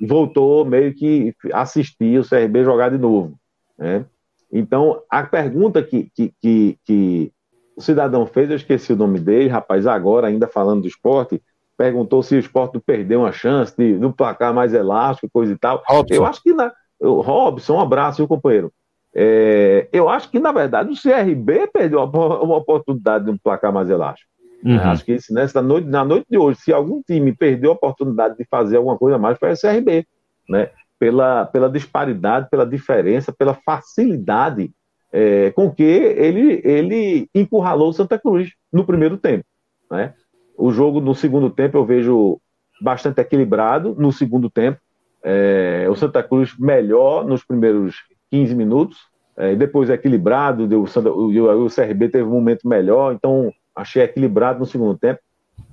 voltou 0.00 0.64
meio 0.64 0.94
que 0.94 1.34
assistir 1.52 2.18
o 2.18 2.28
CRB 2.28 2.64
jogar 2.64 2.90
de 2.90 2.98
novo, 2.98 3.38
né? 3.78 4.04
Então, 4.50 5.02
a 5.10 5.22
pergunta 5.22 5.82
que, 5.82 6.10
que, 6.14 6.32
que, 6.40 6.78
que 6.84 7.32
o 7.76 7.82
cidadão 7.82 8.26
fez, 8.26 8.48
eu 8.48 8.56
esqueci 8.56 8.92
o 8.92 8.96
nome 8.96 9.20
dele, 9.20 9.48
rapaz, 9.48 9.86
agora, 9.86 10.26
ainda 10.26 10.48
falando 10.48 10.82
do 10.82 10.88
esporte, 10.88 11.40
perguntou 11.76 12.22
se 12.22 12.34
o 12.34 12.38
esporte 12.38 12.80
perdeu 12.80 13.20
uma 13.20 13.30
chance 13.30 13.74
de, 13.76 14.04
um 14.04 14.10
placar 14.10 14.52
mais 14.52 14.74
elástico, 14.74 15.30
coisa 15.32 15.52
e 15.52 15.56
tal. 15.56 15.82
Robson. 15.86 16.14
Eu 16.14 16.26
acho 16.26 16.42
que 16.42 16.52
na. 16.52 16.72
Robson, 17.00 17.74
um 17.74 17.80
abraço, 17.80 18.20
meu 18.20 18.28
companheiro. 18.28 18.72
É, 19.14 19.88
eu 19.92 20.08
acho 20.08 20.30
que, 20.30 20.38
na 20.38 20.52
verdade, 20.52 20.92
o 20.92 21.00
CRB 21.00 21.68
perdeu 21.72 22.02
uma, 22.02 22.40
uma 22.40 22.56
oportunidade 22.56 23.24
de 23.24 23.30
um 23.30 23.38
placar 23.38 23.72
mais 23.72 23.88
elástico. 23.88 24.30
Uhum. 24.64 24.78
Acho 24.80 25.04
que 25.04 25.14
isso, 25.14 25.32
nessa 25.32 25.62
noite, 25.62 25.88
na 25.88 26.04
noite 26.04 26.26
de 26.28 26.36
hoje, 26.36 26.60
se 26.60 26.72
algum 26.72 27.00
time 27.02 27.32
perdeu 27.32 27.70
a 27.70 27.74
oportunidade 27.74 28.36
de 28.36 28.44
fazer 28.44 28.76
alguma 28.76 28.98
coisa 28.98 29.18
mais, 29.18 29.38
foi 29.38 29.52
o 29.52 29.60
CRB. 29.60 30.06
Né? 30.48 30.70
Pela, 30.98 31.46
pela 31.46 31.70
disparidade, 31.70 32.48
pela 32.50 32.66
diferença, 32.66 33.32
pela 33.32 33.54
facilidade 33.54 34.70
é, 35.12 35.50
com 35.52 35.70
que 35.70 35.82
ele, 35.82 36.60
ele 36.64 37.28
encurralou 37.34 37.90
o 37.90 37.92
Santa 37.92 38.18
Cruz 38.18 38.52
no 38.72 38.84
primeiro 38.84 39.16
tempo. 39.16 39.44
Né? 39.90 40.12
O 40.56 40.72
jogo 40.72 41.00
no 41.00 41.14
segundo 41.14 41.50
tempo 41.50 41.78
eu 41.78 41.84
vejo 41.84 42.40
bastante 42.80 43.20
equilibrado 43.20 43.94
no 43.98 44.12
segundo 44.12 44.50
tempo. 44.50 44.80
É, 45.22 45.86
o 45.90 45.96
Santa 45.96 46.22
Cruz 46.22 46.56
melhor 46.58 47.24
nos 47.24 47.44
primeiros 47.44 47.96
15 48.30 48.54
minutos, 48.54 48.98
é, 49.36 49.54
depois 49.54 49.90
equilibrado, 49.90 50.66
deu, 50.66 50.84
o, 50.84 51.64
o 51.64 51.68
CRB 51.68 52.08
teve 52.08 52.24
um 52.24 52.32
momento 52.32 52.68
melhor, 52.68 53.14
então 53.14 53.52
achei 53.74 54.02
equilibrado 54.02 54.58
no 54.58 54.66
segundo 54.66 54.98
tempo. 54.98 55.20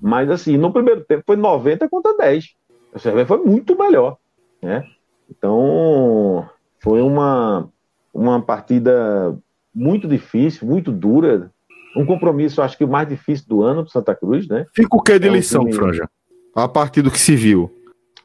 Mas 0.01 0.29
assim, 0.29 0.57
no 0.57 0.71
primeiro 0.71 1.03
tempo 1.03 1.23
foi 1.25 1.35
90 1.35 1.89
contra 1.89 2.15
10. 2.17 2.53
O 2.93 2.99
CRB 2.99 3.25
foi 3.25 3.37
muito 3.43 3.77
melhor. 3.77 4.17
Né? 4.61 4.83
Então, 5.29 6.47
foi 6.79 7.01
uma, 7.01 7.69
uma 8.13 8.41
partida 8.41 9.37
muito 9.73 10.07
difícil, 10.07 10.67
muito 10.67 10.91
dura. 10.91 11.51
Um 11.97 12.05
compromisso, 12.05 12.61
acho 12.61 12.77
que 12.77 12.83
o 12.83 12.87
mais 12.87 13.07
difícil 13.07 13.45
do 13.47 13.61
ano 13.61 13.83
para 13.83 13.91
Santa 13.91 14.15
Cruz, 14.15 14.47
né? 14.47 14.65
Fica 14.73 14.95
o 14.95 15.01
que 15.01 15.17
de 15.17 15.27
é 15.27 15.31
lição, 15.31 15.61
time... 15.61 15.73
Franja? 15.73 16.09
A 16.53 16.67
partir 16.67 17.01
do 17.01 17.11
que 17.11 17.19
se 17.19 17.35
viu. 17.35 17.71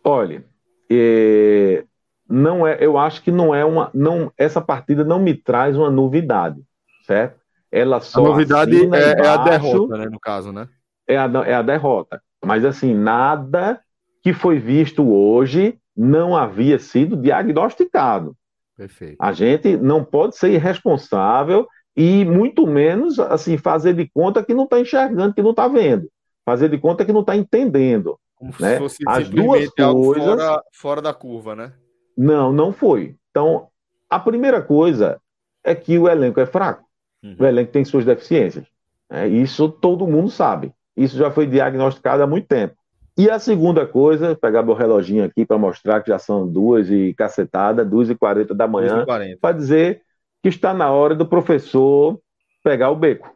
Olha, 0.04 0.44
é... 0.90 1.84
não 2.28 2.66
é, 2.66 2.78
eu 2.80 2.98
acho 2.98 3.22
que 3.22 3.30
não 3.30 3.54
é 3.54 3.64
uma, 3.64 3.90
não, 3.94 4.32
essa 4.36 4.60
partida 4.60 5.04
não 5.04 5.20
me 5.20 5.34
traz 5.34 5.76
uma 5.76 5.90
novidade, 5.90 6.60
certo? 7.06 7.40
Ela 7.70 8.00
só 8.00 8.20
a 8.20 8.28
novidade 8.28 8.76
é, 8.76 8.82
embaixo, 8.84 9.06
é, 9.06 9.28
a 9.28 9.36
derrota, 9.36 9.96
né, 9.96 10.06
no 10.06 10.18
caso, 10.18 10.52
né? 10.52 10.68
É 11.06 11.16
a, 11.16 11.30
é 11.46 11.54
a 11.54 11.62
derrota. 11.62 12.20
Mas 12.44 12.64
assim, 12.64 12.94
nada 12.94 13.80
que 14.22 14.32
foi 14.32 14.58
visto 14.58 15.08
hoje 15.08 15.78
não 15.96 16.36
havia 16.36 16.78
sido 16.78 17.16
diagnosticado. 17.16 18.36
Perfeito. 18.76 19.16
A 19.20 19.32
gente 19.32 19.76
não 19.76 20.02
pode 20.02 20.36
ser 20.36 20.50
irresponsável 20.50 21.68
e 21.96 22.24
muito 22.24 22.66
menos 22.66 23.18
assim 23.18 23.58
fazer 23.58 23.94
de 23.94 24.08
conta 24.08 24.42
que 24.42 24.54
não 24.54 24.64
está 24.64 24.80
enxergando, 24.80 25.34
que 25.34 25.42
não 25.42 25.50
está 25.50 25.68
vendo, 25.68 26.08
fazer 26.44 26.68
de 26.68 26.78
conta 26.78 27.04
que 27.04 27.12
não 27.12 27.20
está 27.20 27.36
entendendo. 27.36 28.18
Como 28.40 28.54
né? 28.58 28.72
se 28.72 28.78
fosse 28.78 28.98
As 29.06 29.28
duas 29.28 29.68
coisas 29.68 30.24
fora, 30.24 30.62
fora 30.72 31.02
da 31.02 31.12
curva, 31.12 31.54
né? 31.54 31.74
Não, 32.16 32.50
não 32.50 32.72
foi. 32.72 33.14
Então, 33.30 33.68
a 34.08 34.18
primeira 34.18 34.62
coisa 34.62 35.20
é 35.62 35.74
que 35.74 35.98
o 35.98 36.08
elenco 36.08 36.40
é 36.40 36.46
fraco. 36.46 36.86
Uhum. 37.22 37.36
O 37.38 37.44
elenco 37.44 37.70
tem 37.70 37.84
suas 37.84 38.06
deficiências. 38.06 38.64
Né? 39.10 39.28
Isso 39.28 39.68
todo 39.68 40.06
mundo 40.06 40.30
sabe. 40.30 40.72
Isso 40.96 41.18
já 41.18 41.30
foi 41.30 41.46
diagnosticado 41.46 42.22
há 42.22 42.26
muito 42.26 42.48
tempo. 42.48 42.74
E 43.18 43.28
a 43.28 43.38
segunda 43.38 43.86
coisa, 43.86 44.34
pegar 44.34 44.62
meu 44.62 44.74
reloginho 44.74 45.22
aqui 45.22 45.44
para 45.44 45.58
mostrar 45.58 46.00
que 46.00 46.08
já 46.08 46.18
são 46.18 46.48
duas 46.48 46.90
e 46.90 47.12
cacetada, 47.12 47.84
duas 47.84 48.08
e 48.08 48.14
quarenta 48.14 48.54
da 48.54 48.66
manhã, 48.66 49.04
para 49.38 49.54
dizer 49.54 50.00
que 50.42 50.48
está 50.48 50.72
na 50.72 50.90
hora 50.90 51.14
do 51.14 51.26
professor 51.26 52.18
pegar 52.64 52.88
o 52.88 52.96
beco. 52.96 53.30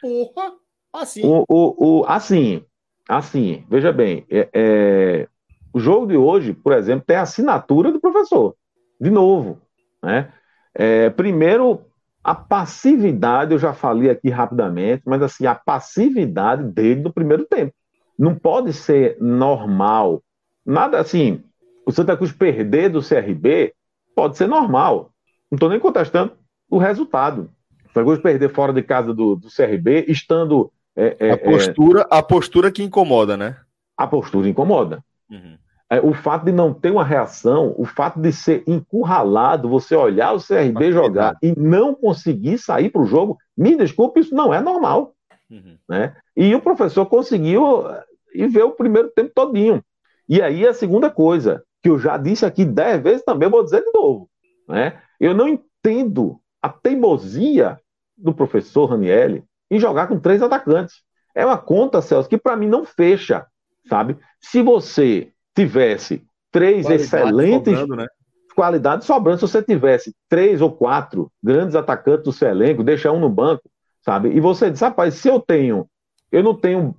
Porra! 0.00 0.52
Assim. 0.92 1.22
O, 1.24 1.44
o, 1.48 2.02
o, 2.02 2.04
assim, 2.06 2.64
assim, 3.08 3.64
veja 3.68 3.92
bem, 3.92 4.24
é, 4.30 4.48
é, 4.52 5.28
o 5.72 5.78
jogo 5.78 6.06
de 6.06 6.16
hoje, 6.16 6.52
por 6.52 6.72
exemplo, 6.72 7.04
tem 7.06 7.16
a 7.16 7.22
assinatura 7.22 7.92
do 7.92 8.00
professor. 8.00 8.54
De 9.00 9.10
novo, 9.10 9.60
né? 10.02 10.32
É, 10.74 11.10
primeiro, 11.10 11.82
a 12.22 12.34
passividade, 12.34 13.52
eu 13.52 13.58
já 13.58 13.72
falei 13.72 14.10
aqui 14.10 14.30
rapidamente, 14.30 15.02
mas 15.06 15.22
assim, 15.22 15.46
a 15.46 15.54
passividade 15.54 16.64
dele 16.64 17.02
no 17.02 17.12
primeiro 17.12 17.44
tempo 17.44 17.74
não 18.18 18.34
pode 18.34 18.72
ser 18.72 19.16
normal. 19.20 20.22
Nada 20.64 20.98
assim, 20.98 21.42
o 21.86 21.92
Santa 21.92 22.16
Cruz 22.16 22.32
perder 22.32 22.88
do 22.88 23.02
CRB 23.02 23.74
pode 24.14 24.36
ser 24.36 24.46
normal. 24.46 25.10
Não 25.50 25.56
estou 25.56 25.68
nem 25.68 25.78
contestando 25.78 26.32
o 26.70 26.78
resultado. 26.78 27.50
O 27.84 27.88
Santa 27.88 28.04
Cruz 28.04 28.20
perder 28.20 28.50
fora 28.50 28.72
de 28.72 28.82
casa 28.82 29.12
do, 29.12 29.36
do 29.36 29.48
CRB, 29.48 30.06
estando. 30.08 30.72
É, 30.96 31.16
é, 31.18 31.30
a, 31.32 31.38
postura, 31.38 32.00
é, 32.02 32.06
a 32.10 32.22
postura 32.22 32.70
que 32.70 32.82
incomoda, 32.82 33.36
né? 33.36 33.56
A 33.96 34.06
postura 34.06 34.48
incomoda. 34.48 35.04
Uhum. 35.30 35.58
É, 35.90 36.00
o 36.00 36.14
fato 36.14 36.44
de 36.44 36.52
não 36.52 36.72
ter 36.72 36.90
uma 36.90 37.04
reação, 37.04 37.74
o 37.76 37.84
fato 37.84 38.18
de 38.20 38.32
ser 38.32 38.64
encurralado, 38.66 39.68
você 39.68 39.94
olhar 39.94 40.32
o 40.32 40.42
CRB 40.42 40.92
jogar 40.92 41.36
e 41.42 41.54
não 41.58 41.94
conseguir 41.94 42.58
sair 42.58 42.90
para 42.90 43.02
o 43.02 43.06
jogo, 43.06 43.36
me 43.56 43.76
desculpe, 43.76 44.20
isso 44.20 44.34
não 44.34 44.52
é 44.52 44.60
normal. 44.60 45.14
Uhum. 45.50 45.76
Né? 45.88 46.16
E 46.36 46.54
o 46.54 46.60
professor 46.60 47.06
conseguiu 47.06 47.88
eh, 47.88 48.04
e 48.34 48.46
ver 48.48 48.62
o 48.62 48.72
primeiro 48.72 49.10
tempo 49.10 49.32
todinho. 49.34 49.84
E 50.28 50.40
aí 50.40 50.66
a 50.66 50.72
segunda 50.72 51.10
coisa, 51.10 51.62
que 51.82 51.90
eu 51.90 51.98
já 51.98 52.16
disse 52.16 52.46
aqui 52.46 52.64
dez 52.64 53.02
vezes 53.02 53.24
também, 53.24 53.48
vou 53.48 53.62
dizer 53.62 53.84
de 53.84 53.92
novo. 53.92 54.28
Né? 54.68 54.98
Eu 55.20 55.34
não 55.34 55.46
entendo 55.46 56.40
a 56.62 56.68
teimosia 56.68 57.78
do 58.16 58.32
professor 58.32 58.86
Ranielli 58.86 59.44
em 59.74 59.80
jogar 59.80 60.06
com 60.06 60.18
três 60.18 60.42
atacantes. 60.42 61.02
É 61.34 61.44
uma 61.44 61.58
conta, 61.58 62.00
Celso, 62.00 62.28
que 62.28 62.38
para 62.38 62.56
mim 62.56 62.68
não 62.68 62.84
fecha, 62.84 63.44
sabe? 63.88 64.16
Se 64.40 64.62
você 64.62 65.32
tivesse 65.54 66.24
três 66.50 66.86
qualidade 66.86 67.02
excelentes 67.02 67.78
sobrando, 67.78 67.96
né? 67.96 68.06
qualidades 68.54 69.06
sobrando, 69.06 69.38
se 69.38 69.52
você 69.52 69.62
tivesse 69.62 70.14
três 70.28 70.60
ou 70.60 70.70
quatro 70.70 71.30
grandes 71.42 71.74
atacantes 71.74 72.24
do 72.24 72.32
seu 72.32 72.48
elenco, 72.48 72.84
deixa 72.84 73.10
um 73.10 73.18
no 73.18 73.28
banco, 73.28 73.62
sabe? 74.04 74.28
E 74.30 74.40
você 74.40 74.70
diz, 74.70 74.80
rapaz, 74.80 75.14
se 75.14 75.28
eu 75.28 75.40
tenho, 75.40 75.88
eu 76.30 76.42
não 76.42 76.54
tenho 76.54 76.94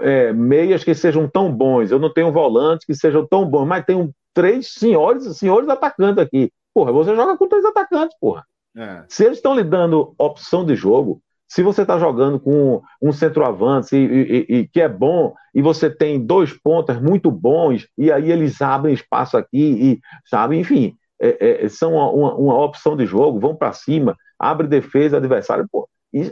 é, 0.00 0.32
meias 0.32 0.84
que 0.84 0.94
sejam 0.94 1.28
tão 1.28 1.52
bons, 1.52 1.90
eu 1.90 1.98
não 1.98 2.12
tenho 2.12 2.32
volantes 2.32 2.86
que 2.86 2.94
sejam 2.94 3.26
tão 3.26 3.44
bons, 3.44 3.66
mas 3.66 3.84
tenho 3.84 4.14
três 4.32 4.72
senhores, 4.72 5.24
senhores 5.36 5.68
atacantes 5.68 6.22
aqui. 6.22 6.52
Porra, 6.72 6.92
você 6.92 7.14
joga 7.16 7.36
com 7.36 7.48
três 7.48 7.64
atacantes, 7.64 8.16
porra. 8.20 8.44
É. 8.76 9.02
Se 9.08 9.24
eles 9.24 9.38
estão 9.38 9.54
lhe 9.54 9.64
dando 9.64 10.14
opção 10.16 10.64
de 10.64 10.76
jogo, 10.76 11.20
se 11.50 11.64
você 11.64 11.82
está 11.82 11.98
jogando 11.98 12.38
com 12.38 12.80
um 13.02 13.10
centroavante 13.10 13.96
e, 13.96 13.98
e, 13.98 14.58
e, 14.58 14.68
que 14.68 14.80
é 14.80 14.88
bom, 14.88 15.34
e 15.52 15.60
você 15.60 15.90
tem 15.90 16.24
dois 16.24 16.52
pontas 16.52 17.02
muito 17.02 17.28
bons, 17.28 17.88
e 17.98 18.12
aí 18.12 18.30
eles 18.30 18.62
abrem 18.62 18.94
espaço 18.94 19.36
aqui, 19.36 19.58
e 19.58 20.00
sabe, 20.24 20.56
enfim, 20.56 20.94
é, 21.20 21.64
é, 21.64 21.68
são 21.68 21.94
uma, 21.94 22.34
uma, 22.34 22.64
opção 22.64 22.96
de 22.96 23.04
jogo, 23.04 23.40
vão 23.40 23.56
para 23.56 23.72
cima, 23.72 24.16
abre 24.38 24.68
defesa 24.68 25.16
adversário, 25.16 25.66
pô, 25.70 25.88
e, 26.12 26.30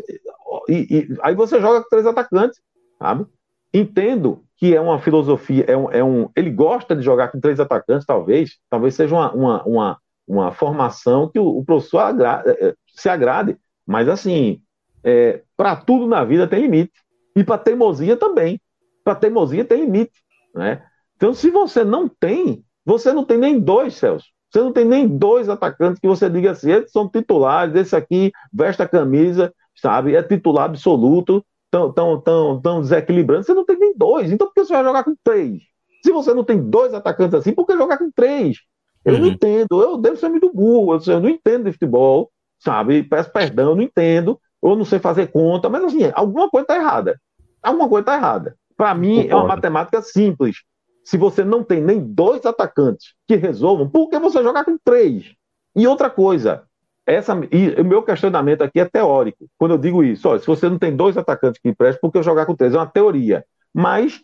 e, 0.69 1.17
aí 1.21 1.35
você 1.35 1.61
joga 1.61 1.83
com 1.83 1.89
três 1.89 2.07
atacantes, 2.07 2.61
sabe? 2.97 3.27
Entendo 3.75 4.45
que 4.57 4.73
é 4.73 4.81
uma 4.81 5.01
filosofia, 5.01 5.65
é 5.67 5.77
um, 5.77 5.91
é 5.91 6.05
um, 6.05 6.31
ele 6.37 6.51
gosta 6.51 6.95
de 6.95 7.03
jogar 7.03 7.29
com 7.33 7.41
três 7.41 7.59
atacantes, 7.59 8.07
talvez, 8.07 8.57
talvez 8.71 8.95
seja 8.95 9.17
uma, 9.17 9.33
uma, 9.33 9.65
uma, 9.65 9.99
uma 10.29 10.53
formação 10.53 11.29
que 11.29 11.41
o, 11.41 11.59
o 11.59 11.65
professor 11.65 11.99
agrade, 11.99 12.51
é, 12.51 12.69
é, 12.69 12.75
se 12.95 13.09
agrade, 13.09 13.59
mas 13.85 14.09
assim, 14.09 14.63
é, 15.09 15.43
para 15.57 15.75
tudo 15.75 16.07
na 16.07 16.23
vida 16.25 16.47
tem 16.47 16.61
limite, 16.61 16.93
e 17.35 17.43
para 17.43 17.57
teimosia 17.57 18.17
também, 18.17 18.61
para 19.03 19.15
teimosia 19.15 19.65
tem 19.65 19.85
limite, 19.85 20.13
né? 20.55 20.83
Então, 21.17 21.33
se 21.33 21.51
você 21.51 21.83
não 21.83 22.09
tem, 22.09 22.65
você 22.85 23.13
não 23.13 23.25
tem 23.25 23.39
nem 23.39 23.59
dois, 23.59 23.95
Celso, 23.95 24.27
Você 24.51 24.61
não 24.61 24.73
tem 24.73 24.85
nem 24.85 25.09
dois 25.09 25.49
atacantes 25.49 26.01
que 26.01 26.07
você 26.07 26.29
diga 26.31 26.51
assim, 26.51 26.71
eles 26.71 26.93
são 26.93 27.09
titulares, 27.09 27.75
esse 27.75 27.97
aqui 27.97 28.31
veste 28.53 28.83
a 28.83 28.89
camisa, 28.89 29.53
sabe? 29.75 30.15
É 30.15 30.23
titular 30.23 30.67
absoluto, 30.67 31.45
tão, 31.71 31.93
tão, 31.93 32.21
tão, 32.21 32.61
tão 32.61 32.81
desequilibrando. 32.81 33.45
Você 33.45 33.55
não 33.55 33.65
tem 33.65 33.79
nem 33.79 33.95
dois. 33.97 34.31
Então 34.31 34.47
por 34.47 34.55
que 34.55 34.65
você 34.65 34.73
vai 34.73 34.85
jogar 34.85 35.05
com 35.05 35.15
três? 35.23 35.63
Se 36.05 36.13
você 36.13 36.33
não 36.33 36.45
tem 36.45 36.63
dois 36.63 36.95
atacantes 36.95 37.35
assim, 37.35 37.53
por 37.53 37.67
que 37.67 37.77
jogar 37.77 37.99
com 37.99 38.11
três? 38.11 38.59
Eu 39.05 39.15
uhum. 39.15 39.21
não 39.21 39.27
entendo. 39.27 39.83
Eu 39.83 39.97
devo 39.97 40.17
ser 40.17 40.29
muito 40.29 40.53
burro. 40.53 40.95
Eu, 40.95 41.13
eu 41.13 41.21
não 41.21 41.29
entendo 41.29 41.65
de 41.65 41.73
futebol, 41.73 42.31
sabe? 42.59 43.03
Peço 43.03 43.33
perdão, 43.33 43.71
eu 43.71 43.77
não 43.77 43.83
entendo. 43.83 44.41
Eu 44.63 44.77
não 44.77 44.85
sei 44.85 44.99
fazer 44.99 45.29
conta, 45.29 45.69
mas 45.69 45.85
assim, 45.85 46.11
alguma 46.15 46.49
coisa 46.51 46.65
está 46.65 46.77
errada. 46.77 47.21
Alguma 47.63 47.89
coisa 47.89 48.03
está 48.03 48.17
errada. 48.17 48.57
Para 48.77 48.95
mim, 48.95 49.27
é 49.27 49.35
uma 49.35 49.47
matemática 49.47 50.01
simples. 50.03 50.63
Se 51.05 51.17
você 51.17 51.45
não 51.45 51.65
tem 51.65 51.81
nem 51.81 52.01
dois 52.01 52.45
atacantes 52.45 53.15
que 53.27 53.35
resolvam, 53.35 53.89
por 53.89 54.09
que 54.09 54.19
você 54.19 54.43
jogar 54.43 54.65
com 54.65 54.77
três? 54.85 55.33
E 55.75 55.87
outra 55.87 56.11
coisa, 56.11 56.65
essa, 57.07 57.33
e 57.51 57.81
o 57.81 57.85
meu 57.85 58.03
questionamento 58.03 58.63
aqui 58.63 58.79
é 58.79 58.85
teórico. 58.85 59.47
Quando 59.57 59.73
eu 59.73 59.79
digo 59.79 60.05
isso, 60.05 60.29
ó, 60.29 60.39
se 60.39 60.47
você 60.47 60.69
não 60.69 60.79
tem 60.79 60.95
dois 60.95 61.17
atacantes 61.17 61.61
que 61.61 61.69
emprestam, 61.69 62.01
por 62.01 62.13
que 62.13 62.19
eu 62.19 62.23
jogar 62.23 62.47
com 62.47 62.55
três? 62.55 62.75
É 62.75 62.77
uma 62.77 62.87
teoria. 62.87 63.45
Mas 63.73 64.21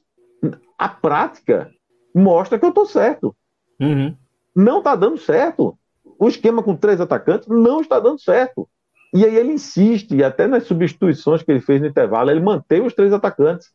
a 0.79 0.89
prática 0.89 1.71
mostra 2.15 2.59
que 2.59 2.65
eu 2.65 2.69
estou 2.69 2.87
certo. 2.87 3.35
Uhum. 3.81 4.15
Não 4.55 4.79
está 4.79 4.95
dando 4.95 5.17
certo. 5.17 5.79
O 6.19 6.29
esquema 6.29 6.63
com 6.63 6.77
três 6.77 7.01
atacantes 7.01 7.49
não 7.49 7.81
está 7.81 7.99
dando 7.99 8.21
certo. 8.21 8.69
E 9.15 9.25
aí 9.25 9.37
ele 9.37 9.53
insiste, 9.53 10.13
e 10.17 10.25
até 10.25 10.49
nas 10.49 10.65
substituições 10.65 11.41
que 11.41 11.51
ele 11.53 11.61
fez 11.61 11.81
no 11.81 11.87
intervalo, 11.87 12.31
ele 12.31 12.41
manteve 12.41 12.85
os 12.85 12.93
três 12.93 13.13
atacantes. 13.13 13.71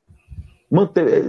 Manteve... 0.69 1.23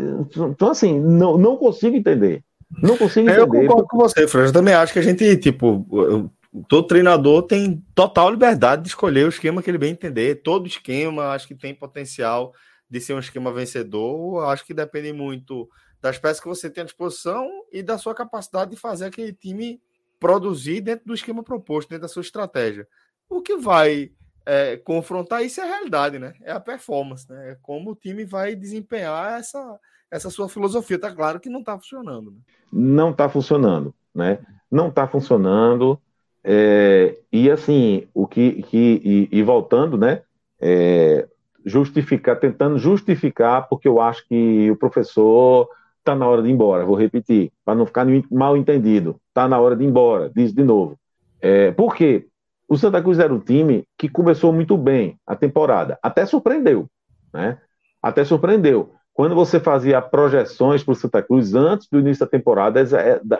Então, 0.51 0.69
assim, 0.69 0.99
não, 0.99 1.39
não 1.39 1.57
consigo 1.57 1.97
entender. 1.97 2.43
Não 2.83 2.97
consigo 2.97 3.29
entender. 3.29 3.43
Eu 3.43 3.47
concordo 3.47 3.87
com 3.87 3.99
você, 3.99 4.27
Fred. 4.27 4.49
Eu 4.49 4.53
também 4.53 4.75
acho 4.75 4.93
que 4.93 4.99
a 4.99 5.03
gente, 5.03 5.37
tipo, 5.37 6.29
todo 6.69 6.89
treinador 6.89 7.45
tem 7.45 7.85
total 7.95 8.31
liberdade 8.31 8.83
de 8.83 8.89
escolher 8.89 9.27
o 9.27 9.29
esquema 9.29 9.63
que 9.63 9.71
ele 9.71 9.79
bem 9.79 9.93
entender. 9.93 10.43
Todo 10.43 10.67
esquema, 10.67 11.29
acho 11.29 11.47
que 11.47 11.55
tem 11.55 11.73
potencial 11.73 12.53
de 12.91 13.01
ser 13.01 13.15
um 13.15 13.21
esquema 13.21 13.53
vencedor. 13.53 14.45
Acho 14.47 14.67
que 14.67 14.75
depende 14.75 15.13
muito 15.13 15.69
das 16.03 16.19
peças 16.19 16.41
que 16.41 16.49
você 16.49 16.69
tem 16.69 16.83
à 16.83 16.85
disposição 16.85 17.49
e 17.73 17.81
da 17.81 17.97
sua 17.97 18.15
capacidade 18.15 18.73
de 18.73 18.77
fazer 18.77 19.05
aquele 19.05 19.33
time 19.33 19.81
produzir 20.19 20.81
dentro 20.81 21.07
do 21.07 21.15
esquema 21.15 21.45
proposto, 21.45 21.91
dentro 21.91 22.03
da 22.03 22.09
sua 22.09 22.23
estratégia. 22.23 22.89
O 23.31 23.41
que 23.41 23.57
vai 23.57 24.11
é, 24.45 24.77
confrontar 24.79 25.45
isso 25.45 25.61
é 25.61 25.65
a 25.65 25.69
realidade, 25.69 26.19
né? 26.19 26.35
É 26.43 26.51
a 26.51 26.59
performance, 26.59 27.31
né? 27.31 27.53
É 27.53 27.57
como 27.63 27.93
o 27.93 27.95
time 27.95 28.25
vai 28.25 28.57
desempenhar 28.57 29.39
essa, 29.39 29.79
essa 30.11 30.29
sua 30.29 30.49
filosofia. 30.49 30.99
Tá 30.99 31.15
claro 31.15 31.39
que 31.39 31.49
não 31.49 31.61
está 31.61 31.79
funcionando. 31.79 32.33
Né? 32.33 32.39
Não 32.73 33.11
está 33.11 33.29
funcionando, 33.29 33.95
né? 34.13 34.41
Não 34.69 34.89
está 34.89 35.07
funcionando. 35.07 36.01
É, 36.43 37.17
e 37.33 37.51
assim, 37.51 38.09
o 38.13 38.27
que, 38.27 38.63
que 38.65 39.29
e, 39.33 39.39
e 39.39 39.43
voltando, 39.43 39.97
né? 39.97 40.23
É, 40.61 41.29
justificar, 41.65 42.41
tentando 42.41 42.79
justificar, 42.79 43.69
porque 43.69 43.87
eu 43.87 44.01
acho 44.01 44.27
que 44.27 44.71
o 44.71 44.77
professor 44.77 45.69
está 45.99 46.17
na 46.17 46.27
hora 46.27 46.43
de 46.43 46.49
ir 46.49 46.53
embora. 46.53 46.85
Vou 46.85 46.97
repetir, 46.97 47.53
para 47.65 47.75
não 47.75 47.87
ficar 47.87 48.07
mal 48.31 48.57
entendido. 48.57 49.21
Está 49.29 49.47
na 49.47 49.61
hora 49.61 49.77
de 49.77 49.85
ir 49.85 49.87
embora. 49.87 50.31
Diz 50.35 50.53
de 50.53 50.65
novo. 50.65 50.99
É, 51.41 51.71
por 51.71 51.95
quê? 51.95 52.27
O 52.71 52.79
Santa 52.79 53.03
Cruz 53.03 53.19
era 53.19 53.35
um 53.35 53.41
time 53.41 53.85
que 53.99 54.09
começou 54.09 54.53
muito 54.53 54.79
bem 54.79 55.19
a 55.27 55.35
temporada, 55.35 55.99
até 56.01 56.25
surpreendeu, 56.25 56.87
né? 57.35 57.59
Até 58.01 58.25
surpreendeu. 58.25 58.95
Quando 59.13 59.35
você 59.35 59.59
fazia 59.59 60.01
projeções 60.01 60.85
para 60.85 60.93
o 60.93 60.95
Santa 60.95 61.21
Cruz 61.21 61.53
antes 61.53 61.89
do 61.91 61.99
início 61.99 62.25
da 62.25 62.31
temporada, 62.31 62.81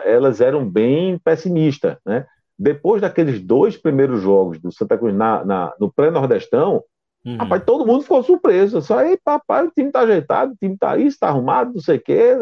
elas 0.03 0.41
eram 0.41 0.69
bem 0.69 1.17
pessimistas, 1.17 1.95
né? 2.05 2.25
Depois 2.59 3.01
daqueles 3.01 3.41
dois 3.41 3.77
primeiros 3.77 4.21
jogos 4.21 4.59
do 4.59 4.69
Santa 4.69 4.97
Cruz 4.97 5.15
na, 5.15 5.45
na 5.45 5.73
no 5.79 5.89
pré-nordestão, 5.89 6.83
uhum. 7.25 7.37
rapaz, 7.37 7.63
todo 7.63 7.85
mundo 7.85 8.03
ficou 8.03 8.21
surpreso. 8.21 8.81
Só 8.81 8.99
aí, 8.99 9.17
papai, 9.23 9.65
o 9.65 9.71
time 9.71 9.87
está 9.87 10.01
ajeitado, 10.01 10.51
o 10.51 10.57
time 10.57 10.73
está 10.73 10.97
isso, 10.97 11.15
está 11.15 11.29
arrumado, 11.29 11.73
não 11.73 11.81
sei 11.81 11.95
o 11.95 12.01
quê, 12.01 12.37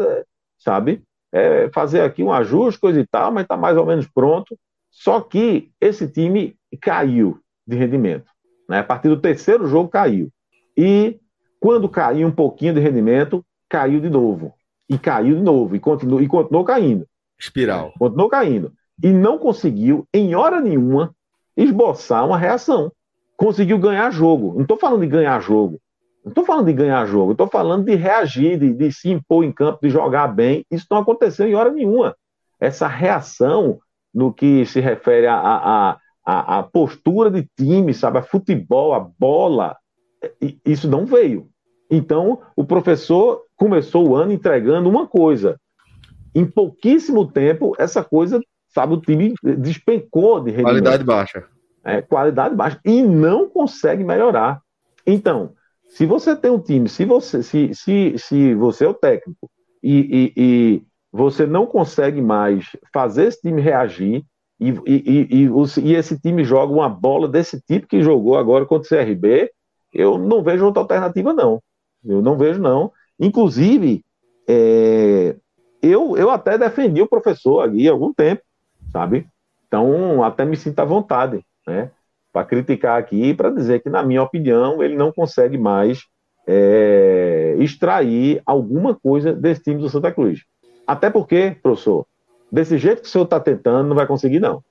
sabe? 0.58 1.04
É, 1.32 1.70
fazer 1.72 2.00
aqui 2.00 2.24
um 2.24 2.32
ajuste, 2.32 2.80
coisa 2.80 2.98
e 2.98 3.06
tal, 3.06 3.30
mas 3.30 3.44
está 3.44 3.56
mais 3.56 3.76
ou 3.76 3.86
menos 3.86 4.08
pronto. 4.08 4.58
Só 4.90 5.20
que 5.20 5.70
esse 5.80 6.08
time 6.08 6.58
caiu 6.76 7.38
de 7.66 7.76
rendimento. 7.76 8.30
Né? 8.68 8.78
A 8.78 8.84
partir 8.84 9.08
do 9.08 9.20
terceiro 9.20 9.66
jogo 9.66 9.88
caiu. 9.88 10.30
E 10.76 11.18
quando 11.58 11.88
caiu 11.88 12.26
um 12.26 12.32
pouquinho 12.32 12.74
de 12.74 12.80
rendimento, 12.80 13.44
caiu 13.68 14.00
de 14.00 14.08
novo. 14.08 14.54
E 14.88 14.98
caiu 14.98 15.36
de 15.36 15.42
novo. 15.42 15.76
E 15.76 15.80
continuou, 15.80 16.20
e 16.20 16.26
continuou 16.26 16.64
caindo. 16.64 17.06
Espiral. 17.38 17.92
Continuou 17.98 18.28
caindo. 18.28 18.72
E 19.02 19.12
não 19.12 19.38
conseguiu, 19.38 20.06
em 20.12 20.34
hora 20.34 20.60
nenhuma, 20.60 21.14
esboçar 21.56 22.26
uma 22.26 22.38
reação. 22.38 22.92
Conseguiu 23.36 23.78
ganhar 23.78 24.10
jogo. 24.10 24.54
Não 24.54 24.62
estou 24.62 24.76
falando 24.76 25.00
de 25.00 25.06
ganhar 25.06 25.40
jogo. 25.40 25.80
Não 26.24 26.30
estou 26.30 26.44
falando 26.44 26.66
de 26.66 26.72
ganhar 26.72 27.06
jogo. 27.06 27.32
Estou 27.32 27.48
falando 27.48 27.84
de 27.84 27.94
reagir, 27.94 28.58
de, 28.58 28.72
de 28.72 28.92
se 28.92 29.10
impor 29.10 29.44
em 29.44 29.52
campo, 29.52 29.78
de 29.82 29.88
jogar 29.88 30.28
bem. 30.28 30.64
Isso 30.70 30.86
não 30.90 30.98
aconteceu 30.98 31.46
em 31.46 31.54
hora 31.54 31.70
nenhuma. 31.70 32.14
Essa 32.60 32.86
reação 32.86 33.78
no 34.12 34.32
que 34.32 34.66
se 34.66 34.80
refere 34.80 35.26
a, 35.26 35.34
a, 35.34 35.90
a, 35.90 35.98
a 36.24 36.62
postura 36.62 37.30
de 37.30 37.48
time, 37.56 37.92
sabe, 37.94 38.18
a 38.18 38.22
futebol, 38.22 38.94
a 38.94 39.00
bola, 39.00 39.76
isso 40.64 40.88
não 40.88 41.06
veio. 41.06 41.48
Então, 41.90 42.40
o 42.54 42.64
professor 42.64 43.42
começou 43.56 44.08
o 44.08 44.14
ano 44.14 44.32
entregando 44.32 44.88
uma 44.88 45.06
coisa. 45.06 45.58
Em 46.34 46.44
pouquíssimo 46.44 47.26
tempo, 47.26 47.74
essa 47.78 48.04
coisa, 48.04 48.40
sabe, 48.68 48.94
o 48.94 49.00
time 49.00 49.34
despencou 49.42 50.40
de 50.40 50.50
rendimento. 50.50 50.64
Qualidade 50.64 51.04
baixa. 51.04 51.44
É, 51.84 52.00
qualidade 52.00 52.54
baixa. 52.54 52.78
E 52.84 53.02
não 53.02 53.48
consegue 53.48 54.04
melhorar. 54.04 54.60
Então, 55.04 55.54
se 55.88 56.06
você 56.06 56.36
tem 56.36 56.50
um 56.50 56.60
time, 56.60 56.88
se 56.88 57.04
você, 57.04 57.42
se, 57.42 57.74
se, 57.74 58.14
se 58.16 58.54
você 58.54 58.84
é 58.84 58.88
o 58.88 58.94
técnico 58.94 59.50
e, 59.82 59.98
e, 59.98 60.32
e 60.36 60.82
você 61.12 61.46
não 61.46 61.66
consegue 61.66 62.22
mais 62.22 62.66
fazer 62.92 63.24
esse 63.24 63.40
time 63.40 63.60
reagir, 63.60 64.24
e, 64.60 64.70
e, 64.86 65.46
e, 65.46 65.50
e, 65.82 65.94
esse 65.94 66.20
time 66.20 66.44
joga 66.44 66.72
uma 66.72 66.88
bola 66.88 67.26
desse 67.26 67.60
tipo 67.62 67.86
que 67.86 68.02
jogou 68.02 68.36
agora 68.36 68.66
contra 68.66 68.86
o 68.86 69.04
CRB, 69.04 69.50
eu 69.92 70.18
não 70.18 70.42
vejo 70.42 70.66
outra 70.66 70.82
alternativa, 70.82 71.32
não. 71.32 71.62
Eu 72.04 72.20
não 72.20 72.36
vejo, 72.36 72.60
não. 72.60 72.92
Inclusive, 73.18 74.04
é, 74.46 75.34
eu, 75.82 76.16
eu 76.16 76.30
até 76.30 76.58
defendi 76.58 77.00
o 77.00 77.08
professor 77.08 77.60
aqui 77.60 77.88
há 77.88 77.92
algum 77.92 78.12
tempo, 78.12 78.42
sabe? 78.92 79.26
Então, 79.66 80.22
até 80.22 80.44
me 80.44 80.56
sinto 80.56 80.78
à 80.80 80.84
vontade, 80.84 81.44
né? 81.66 81.90
Para 82.32 82.46
criticar 82.46 82.98
aqui, 82.98 83.32
para 83.34 83.50
dizer 83.50 83.82
que, 83.82 83.88
na 83.88 84.02
minha 84.02 84.22
opinião, 84.22 84.82
ele 84.82 84.94
não 84.94 85.10
consegue 85.10 85.56
mais 85.56 86.04
é, 86.46 87.56
extrair 87.58 88.42
alguma 88.44 88.94
coisa 88.94 89.32
desse 89.32 89.62
time 89.62 89.80
do 89.80 89.88
Santa 89.88 90.12
Cruz. 90.12 90.44
Até 90.86 91.08
porque, 91.08 91.56
professor, 91.62 92.06
desse 92.50 92.78
jeito 92.78 93.02
que 93.02 93.08
o 93.08 93.10
senhor 93.10 93.24
está 93.24 93.38
tentando, 93.38 93.88
não 93.88 93.96
vai 93.96 94.06
conseguir, 94.06 94.40
não. 94.40 94.62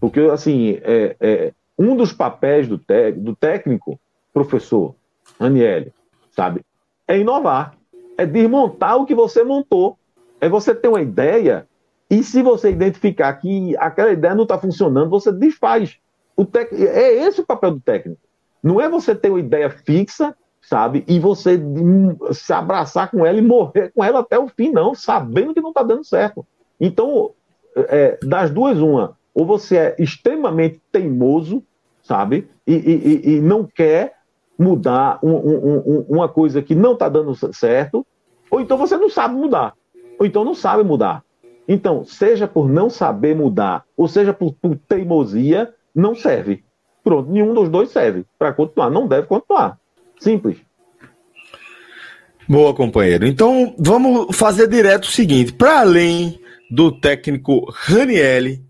Porque, 0.00 0.20
assim, 0.20 0.78
é, 0.82 1.16
é 1.20 1.52
um 1.78 1.96
dos 1.96 2.12
papéis 2.12 2.68
do, 2.68 2.80
do 3.16 3.34
técnico, 3.36 3.98
professor 4.32 4.94
Aniele, 5.38 5.92
sabe, 6.30 6.62
é 7.06 7.18
inovar, 7.18 7.74
é 8.18 8.26
desmontar 8.26 8.96
o 8.96 9.06
que 9.06 9.14
você 9.14 9.42
montou, 9.42 9.98
é 10.40 10.48
você 10.48 10.74
ter 10.74 10.88
uma 10.88 11.02
ideia 11.02 11.66
e 12.10 12.22
se 12.22 12.42
você 12.42 12.70
identificar 12.70 13.32
que 13.34 13.76
aquela 13.78 14.12
ideia 14.12 14.34
não 14.34 14.42
está 14.42 14.58
funcionando, 14.58 15.10
você 15.10 15.32
desfaz. 15.32 15.96
O 16.36 16.44
tec... 16.44 16.72
É 16.72 17.12
esse 17.26 17.40
o 17.40 17.46
papel 17.46 17.72
do 17.72 17.80
técnico. 17.80 18.20
Não 18.62 18.80
é 18.80 18.88
você 18.88 19.14
ter 19.14 19.30
uma 19.30 19.40
ideia 19.40 19.70
fixa 19.70 20.36
sabe? 20.68 21.04
E 21.06 21.18
você 21.20 21.60
se 22.32 22.52
abraçar 22.52 23.10
com 23.10 23.24
ela 23.24 23.38
e 23.38 23.42
morrer 23.42 23.92
com 23.94 24.02
ela 24.02 24.20
até 24.20 24.38
o 24.38 24.48
fim, 24.48 24.70
não, 24.70 24.94
sabendo 24.94 25.52
que 25.52 25.60
não 25.60 25.70
está 25.70 25.82
dando 25.82 26.04
certo. 26.04 26.46
Então, 26.84 27.30
é, 27.74 28.18
das 28.22 28.50
duas, 28.50 28.78
uma, 28.78 29.16
ou 29.34 29.46
você 29.46 29.76
é 29.78 29.96
extremamente 29.98 30.82
teimoso, 30.92 31.62
sabe? 32.02 32.46
E, 32.66 32.74
e, 32.74 33.30
e 33.36 33.40
não 33.40 33.64
quer 33.64 34.12
mudar 34.58 35.18
um, 35.22 35.32
um, 35.32 35.76
um, 35.78 36.06
uma 36.10 36.28
coisa 36.28 36.60
que 36.60 36.74
não 36.74 36.92
está 36.92 37.08
dando 37.08 37.34
certo, 37.54 38.06
ou 38.50 38.60
então 38.60 38.76
você 38.76 38.98
não 38.98 39.08
sabe 39.08 39.34
mudar, 39.34 39.72
ou 40.18 40.26
então 40.26 40.44
não 40.44 40.54
sabe 40.54 40.84
mudar. 40.84 41.24
Então, 41.66 42.04
seja 42.04 42.46
por 42.46 42.68
não 42.68 42.90
saber 42.90 43.34
mudar, 43.34 43.84
ou 43.96 44.06
seja 44.06 44.34
por, 44.34 44.52
por 44.52 44.76
teimosia, 44.76 45.72
não 45.94 46.14
serve. 46.14 46.62
Pronto, 47.02 47.30
nenhum 47.30 47.54
dos 47.54 47.70
dois 47.70 47.88
serve 47.88 48.26
para 48.38 48.52
continuar, 48.52 48.90
não 48.90 49.08
deve 49.08 49.26
continuar. 49.26 49.78
Simples. 50.20 50.58
Boa, 52.46 52.74
companheiro. 52.74 53.26
Então, 53.26 53.74
vamos 53.78 54.36
fazer 54.36 54.68
direto 54.68 55.04
o 55.04 55.10
seguinte: 55.10 55.50
para 55.54 55.80
além 55.80 56.43
do 56.70 56.92
técnico 56.92 57.70
Ranielli, 57.70 58.64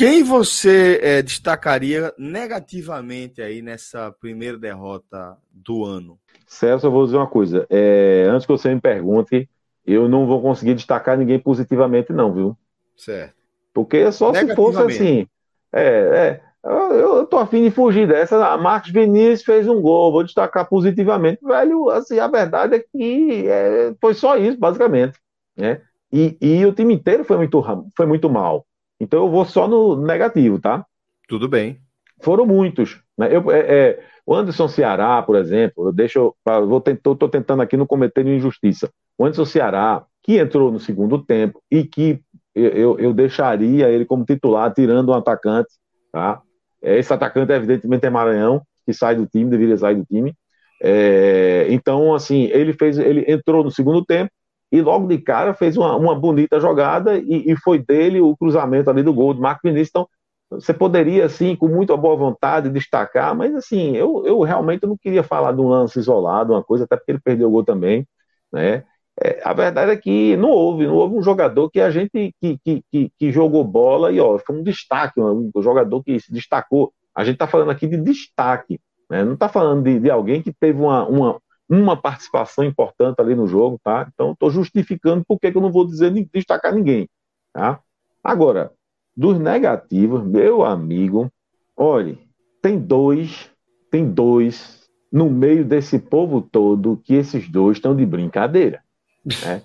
quem 0.00 0.22
você 0.22 0.98
é, 1.02 1.22
destacaria 1.22 2.10
negativamente 2.16 3.42
aí 3.42 3.60
nessa 3.60 4.10
primeira 4.10 4.56
derrota 4.56 5.36
do 5.52 5.84
ano? 5.84 6.18
Celso, 6.46 6.86
eu 6.86 6.90
vou 6.90 7.04
dizer 7.04 7.18
uma 7.18 7.26
coisa. 7.26 7.66
É, 7.68 8.26
antes 8.30 8.46
que 8.46 8.52
você 8.52 8.74
me 8.74 8.80
pergunte, 8.80 9.46
eu 9.86 10.08
não 10.08 10.26
vou 10.26 10.40
conseguir 10.40 10.74
destacar 10.74 11.18
ninguém 11.18 11.38
positivamente, 11.38 12.12
não, 12.12 12.32
viu? 12.32 12.56
Certo. 12.96 13.34
Porque 13.74 14.10
só 14.10 14.32
se 14.32 14.54
fosse 14.54 14.78
assim. 14.78 15.26
É, 15.72 15.82
é, 15.82 16.40
eu, 16.64 17.26
tô 17.26 17.38
afim 17.38 17.62
de 17.64 17.70
fugir 17.70 18.08
dessa. 18.08 18.42
A 18.44 18.56
Marcos 18.56 18.90
Vinícius 18.90 19.44
fez 19.44 19.68
um 19.68 19.80
gol, 19.80 20.12
vou 20.12 20.24
destacar 20.24 20.68
positivamente. 20.68 21.44
Velho, 21.44 21.90
assim, 21.90 22.18
a 22.18 22.26
verdade 22.26 22.76
é 22.76 22.78
que 22.78 23.46
é, 23.46 23.94
foi 24.00 24.14
só 24.14 24.36
isso, 24.36 24.58
basicamente. 24.58 25.18
Né? 25.56 25.82
E, 26.12 26.36
e 26.40 26.66
o 26.66 26.72
time 26.72 26.94
inteiro 26.94 27.24
foi 27.24 27.36
muito, 27.36 27.62
foi 27.96 28.06
muito 28.06 28.28
mal. 28.28 28.66
Então 29.00 29.24
eu 29.24 29.30
vou 29.30 29.44
só 29.44 29.68
no 29.68 29.96
negativo, 29.96 30.58
tá? 30.58 30.84
Tudo 31.28 31.48
bem. 31.48 31.78
Foram 32.22 32.44
muitos. 32.44 33.00
Né? 33.16 33.34
Eu, 33.34 33.50
é, 33.50 33.58
é, 33.60 34.00
o 34.26 34.34
Anderson 34.34 34.68
Ceará, 34.68 35.22
por 35.22 35.36
exemplo, 35.36 35.88
eu 35.88 35.92
deixo, 35.92 36.34
eu 36.46 36.68
vou 36.68 36.80
tô, 36.80 37.14
tô 37.14 37.28
tentando 37.28 37.62
aqui 37.62 37.76
não 37.76 37.86
cometer 37.86 38.26
injustiça. 38.26 38.90
O 39.16 39.24
Anderson 39.24 39.44
Ceará, 39.44 40.04
que 40.22 40.38
entrou 40.38 40.70
no 40.70 40.78
segundo 40.78 41.24
tempo 41.24 41.62
e 41.70 41.84
que 41.84 42.20
eu, 42.54 42.98
eu 42.98 43.14
deixaria 43.14 43.88
ele 43.88 44.04
como 44.04 44.24
titular, 44.24 44.72
tirando 44.74 45.10
um 45.10 45.14
atacante, 45.14 45.70
tá? 46.12 46.42
É, 46.82 46.98
esse 46.98 47.12
atacante, 47.12 47.52
evidentemente, 47.52 48.04
é 48.06 48.10
Maranhão, 48.10 48.62
que 48.84 48.92
sai 48.92 49.14
do 49.14 49.26
time, 49.26 49.50
deveria 49.50 49.76
sair 49.76 49.94
do 49.94 50.04
time. 50.04 50.34
É, 50.82 51.66
então, 51.70 52.14
assim, 52.14 52.44
ele 52.52 52.72
fez, 52.72 52.98
ele 52.98 53.24
entrou 53.28 53.62
no 53.62 53.70
segundo 53.70 54.04
tempo 54.04 54.30
e 54.70 54.80
logo 54.80 55.06
de 55.08 55.18
cara 55.18 55.54
fez 55.54 55.76
uma, 55.76 55.96
uma 55.96 56.14
bonita 56.14 56.60
jogada 56.60 57.18
e, 57.18 57.50
e, 57.50 57.56
foi 57.56 57.78
dele 57.78 58.20
o 58.20 58.36
cruzamento 58.36 58.88
ali 58.88 59.02
do 59.02 59.12
gol 59.12 59.34
de 59.34 59.40
Marco 59.40 59.60
Vinícius. 59.64 59.90
Então, 59.90 60.08
você 60.50 60.74
poderia, 60.74 61.26
assim, 61.26 61.54
com 61.56 61.68
muita 61.68 61.96
boa 61.96 62.16
vontade, 62.16 62.70
destacar, 62.70 63.34
mas, 63.36 63.54
assim, 63.54 63.96
eu, 63.96 64.24
eu 64.26 64.40
realmente 64.40 64.86
não 64.86 64.96
queria 64.96 65.22
falar 65.22 65.52
de 65.52 65.60
um 65.60 65.68
lance 65.68 65.98
isolado, 65.98 66.52
uma 66.52 66.62
coisa, 66.62 66.84
até 66.84 66.96
porque 66.96 67.12
ele 67.12 67.20
perdeu 67.20 67.48
o 67.48 67.50
gol 67.50 67.64
também, 67.64 68.06
né? 68.52 68.84
É, 69.22 69.40
a 69.44 69.52
verdade 69.52 69.90
é 69.92 69.96
que 69.96 70.36
não 70.36 70.50
houve, 70.50 70.86
não 70.86 70.94
houve 70.94 71.16
um 71.16 71.22
jogador 71.22 71.68
que 71.70 71.80
a 71.80 71.90
gente 71.90 72.34
que, 72.40 72.58
que, 72.64 72.82
que, 72.90 73.12
que 73.18 73.32
jogou 73.32 73.62
bola 73.64 74.10
e 74.10 74.18
ó, 74.18 74.38
foi 74.38 74.56
um 74.56 74.62
destaque, 74.62 75.20
um, 75.20 75.50
um 75.54 75.62
jogador 75.62 76.02
que 76.02 76.18
se 76.18 76.32
destacou. 76.32 76.92
A 77.14 77.22
gente 77.24 77.34
está 77.34 77.46
falando 77.46 77.70
aqui 77.70 77.86
de 77.86 77.98
destaque, 77.98 78.80
né? 79.10 79.22
não 79.24 79.34
está 79.34 79.48
falando 79.48 79.82
de, 79.82 80.00
de 80.00 80.10
alguém 80.10 80.40
que 80.42 80.52
teve 80.52 80.80
uma, 80.80 81.06
uma, 81.06 81.40
uma 81.70 81.96
participação 81.96 82.64
importante 82.64 83.20
ali 83.20 83.36
no 83.36 83.46
jogo, 83.46 83.78
tá? 83.84 84.10
Então 84.12 84.32
estou 84.32 84.50
justificando 84.50 85.24
porque 85.24 85.52
que 85.52 85.56
eu 85.56 85.62
não 85.62 85.70
vou 85.70 85.86
dizer 85.86 86.10
destacar 86.34 86.74
ninguém, 86.74 87.08
tá? 87.52 87.80
Agora, 88.24 88.72
dos 89.16 89.38
negativos, 89.38 90.24
meu 90.24 90.64
amigo, 90.64 91.30
olhe, 91.76 92.18
tem 92.60 92.76
dois, 92.76 93.48
tem 93.88 94.10
dois 94.10 94.80
no 95.12 95.30
meio 95.30 95.64
desse 95.64 95.98
povo 95.98 96.42
todo 96.42 97.00
que 97.04 97.14
esses 97.14 97.48
dois 97.48 97.76
estão 97.76 97.94
de 97.94 98.04
brincadeira. 98.04 98.82
Né? 99.24 99.62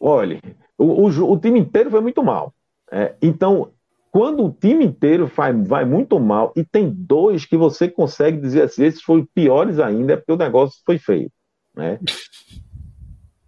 Olha, 0.00 0.40
o, 0.76 1.06
o, 1.06 1.32
o, 1.32 1.38
time 1.38 1.60
inteiro 1.60 1.90
foi 1.90 2.00
muito 2.00 2.22
mal. 2.22 2.52
É, 2.90 3.14
então, 3.22 3.70
quando 4.10 4.44
o 4.44 4.50
time 4.50 4.84
inteiro 4.84 5.26
vai, 5.26 5.52
vai 5.52 5.84
muito 5.84 6.18
mal 6.18 6.52
e 6.56 6.64
tem 6.64 6.90
dois 6.90 7.44
que 7.44 7.56
você 7.56 7.88
consegue 7.88 8.40
dizer 8.40 8.62
assim, 8.62 8.84
esses 8.84 9.02
foram 9.02 9.26
piores 9.34 9.78
ainda, 9.78 10.12
é 10.12 10.16
porque 10.16 10.32
o 10.32 10.36
negócio 10.36 10.80
foi 10.84 10.98
feio. 10.98 11.30
Né? 11.74 11.98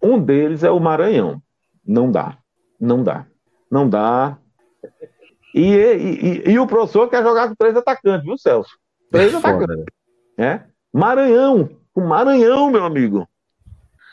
Um 0.01 0.19
deles 0.19 0.63
é 0.63 0.71
o 0.71 0.79
Maranhão. 0.79 1.41
Não 1.85 2.11
dá. 2.11 2.37
Não 2.79 3.03
dá. 3.03 3.25
Não 3.71 3.89
dá. 3.89 4.37
E, 5.53 5.73
e, 5.73 6.49
e, 6.49 6.51
e 6.51 6.59
o 6.59 6.67
professor 6.67 7.09
quer 7.09 7.23
jogar 7.23 7.49
com 7.49 7.55
três 7.55 7.75
atacantes, 7.75 8.25
viu, 8.25 8.37
Celso? 8.37 8.77
Três 9.11 9.33
é 9.33 9.37
atacantes. 9.37 9.85
É? 10.37 10.61
Maranhão. 10.93 11.69
O 11.95 12.01
Maranhão, 12.01 12.69
meu 12.69 12.83
amigo. 12.85 13.27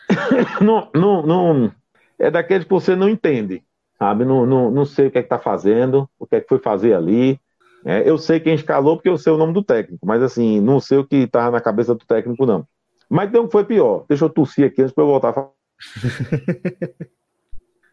não, 0.60 0.88
não, 0.94 1.26
não, 1.26 1.72
é 2.18 2.30
daqueles 2.30 2.64
que 2.64 2.70
você 2.70 2.94
não 2.94 3.08
entende, 3.08 3.62
sabe? 3.98 4.24
Não, 4.24 4.46
não, 4.46 4.70
não 4.70 4.84
sei 4.84 5.08
o 5.08 5.10
que 5.10 5.18
é 5.18 5.22
que 5.22 5.28
tá 5.28 5.38
fazendo, 5.38 6.08
o 6.18 6.26
que 6.26 6.36
é 6.36 6.40
que 6.40 6.48
foi 6.48 6.58
fazer 6.58 6.94
ali. 6.94 7.38
É, 7.84 8.08
eu 8.08 8.16
sei 8.16 8.40
quem 8.40 8.54
escalou 8.54 8.96
porque 8.96 9.08
eu 9.08 9.18
sei 9.18 9.32
o 9.32 9.36
nome 9.36 9.52
do 9.52 9.62
técnico, 9.62 10.06
mas 10.06 10.22
assim, 10.22 10.60
não 10.60 10.80
sei 10.80 10.98
o 10.98 11.04
que 11.04 11.16
estava 11.16 11.50
na 11.50 11.60
cabeça 11.60 11.94
do 11.94 12.04
técnico, 12.06 12.46
não. 12.46 12.66
Mas 13.08 13.30
tem 13.30 13.40
um 13.40 13.46
que 13.46 13.52
foi 13.52 13.64
pior. 13.64 14.04
Deixa 14.08 14.24
eu 14.24 14.30
tossir 14.30 14.66
aqui 14.66 14.82
antes 14.82 14.94
para 14.94 15.04
eu 15.04 15.08
voltar 15.08 15.30
a 15.30 15.32
falar. 15.32 15.50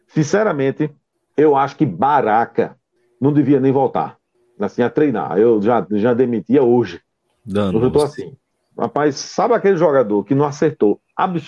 Sinceramente, 0.08 0.90
eu 1.36 1.56
acho 1.56 1.76
que 1.76 1.86
Baraca 1.86 2.76
não 3.20 3.32
devia 3.32 3.60
nem 3.60 3.72
voltar 3.72 4.18
assim, 4.64 4.82
a 4.82 4.90
treinar. 4.90 5.38
Eu 5.38 5.60
já, 5.60 5.86
já 5.90 6.14
demitia 6.14 6.62
hoje. 6.62 7.00
Dando. 7.44 7.82
Eu 7.82 7.90
tô 7.90 8.02
assim. 8.02 8.36
Rapaz, 8.78 9.16
sabe 9.16 9.54
aquele 9.54 9.76
jogador 9.76 10.24
que 10.24 10.34
não 10.34 10.46
acertou, 10.46 11.00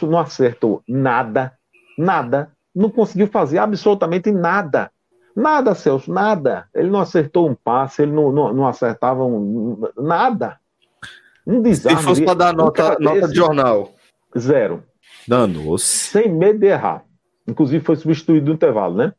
não 0.02 0.18
acertou 0.18 0.83
nada, 0.86 1.55
nada, 1.97 2.52
não 2.75 2.91
conseguiu 2.91 3.28
fazer 3.28 3.59
absolutamente 3.59 4.31
nada. 4.31 4.91
Nada, 5.34 5.75
Celso, 5.75 6.12
nada. 6.12 6.68
Ele 6.75 6.91
não 6.91 7.01
acertou 7.01 7.49
um 7.49 7.55
passe, 7.55 8.02
ele 8.02 8.12
não, 8.12 8.31
não, 8.31 8.52
não 8.52 8.67
acertava 8.67 9.25
um, 9.25 9.81
nada. 9.97 10.59
Um 11.47 11.60
desastre. 11.60 11.98
Se 11.98 12.05
fosse 12.05 12.24
para 12.24 12.34
dar 12.34 12.55
nota, 12.55 12.97
nota 12.98 13.28
de 13.28 13.36
jornal. 13.36 13.92
Zero. 14.39 14.82
Danos. 15.28 15.82
Sem 15.82 16.32
medo 16.32 16.58
de 16.58 16.66
errar. 16.66 17.05
Inclusive 17.47 17.84
foi 17.84 17.97
substituído 17.97 18.47
no 18.47 18.55
intervalo, 18.55 18.97
né? 18.97 19.12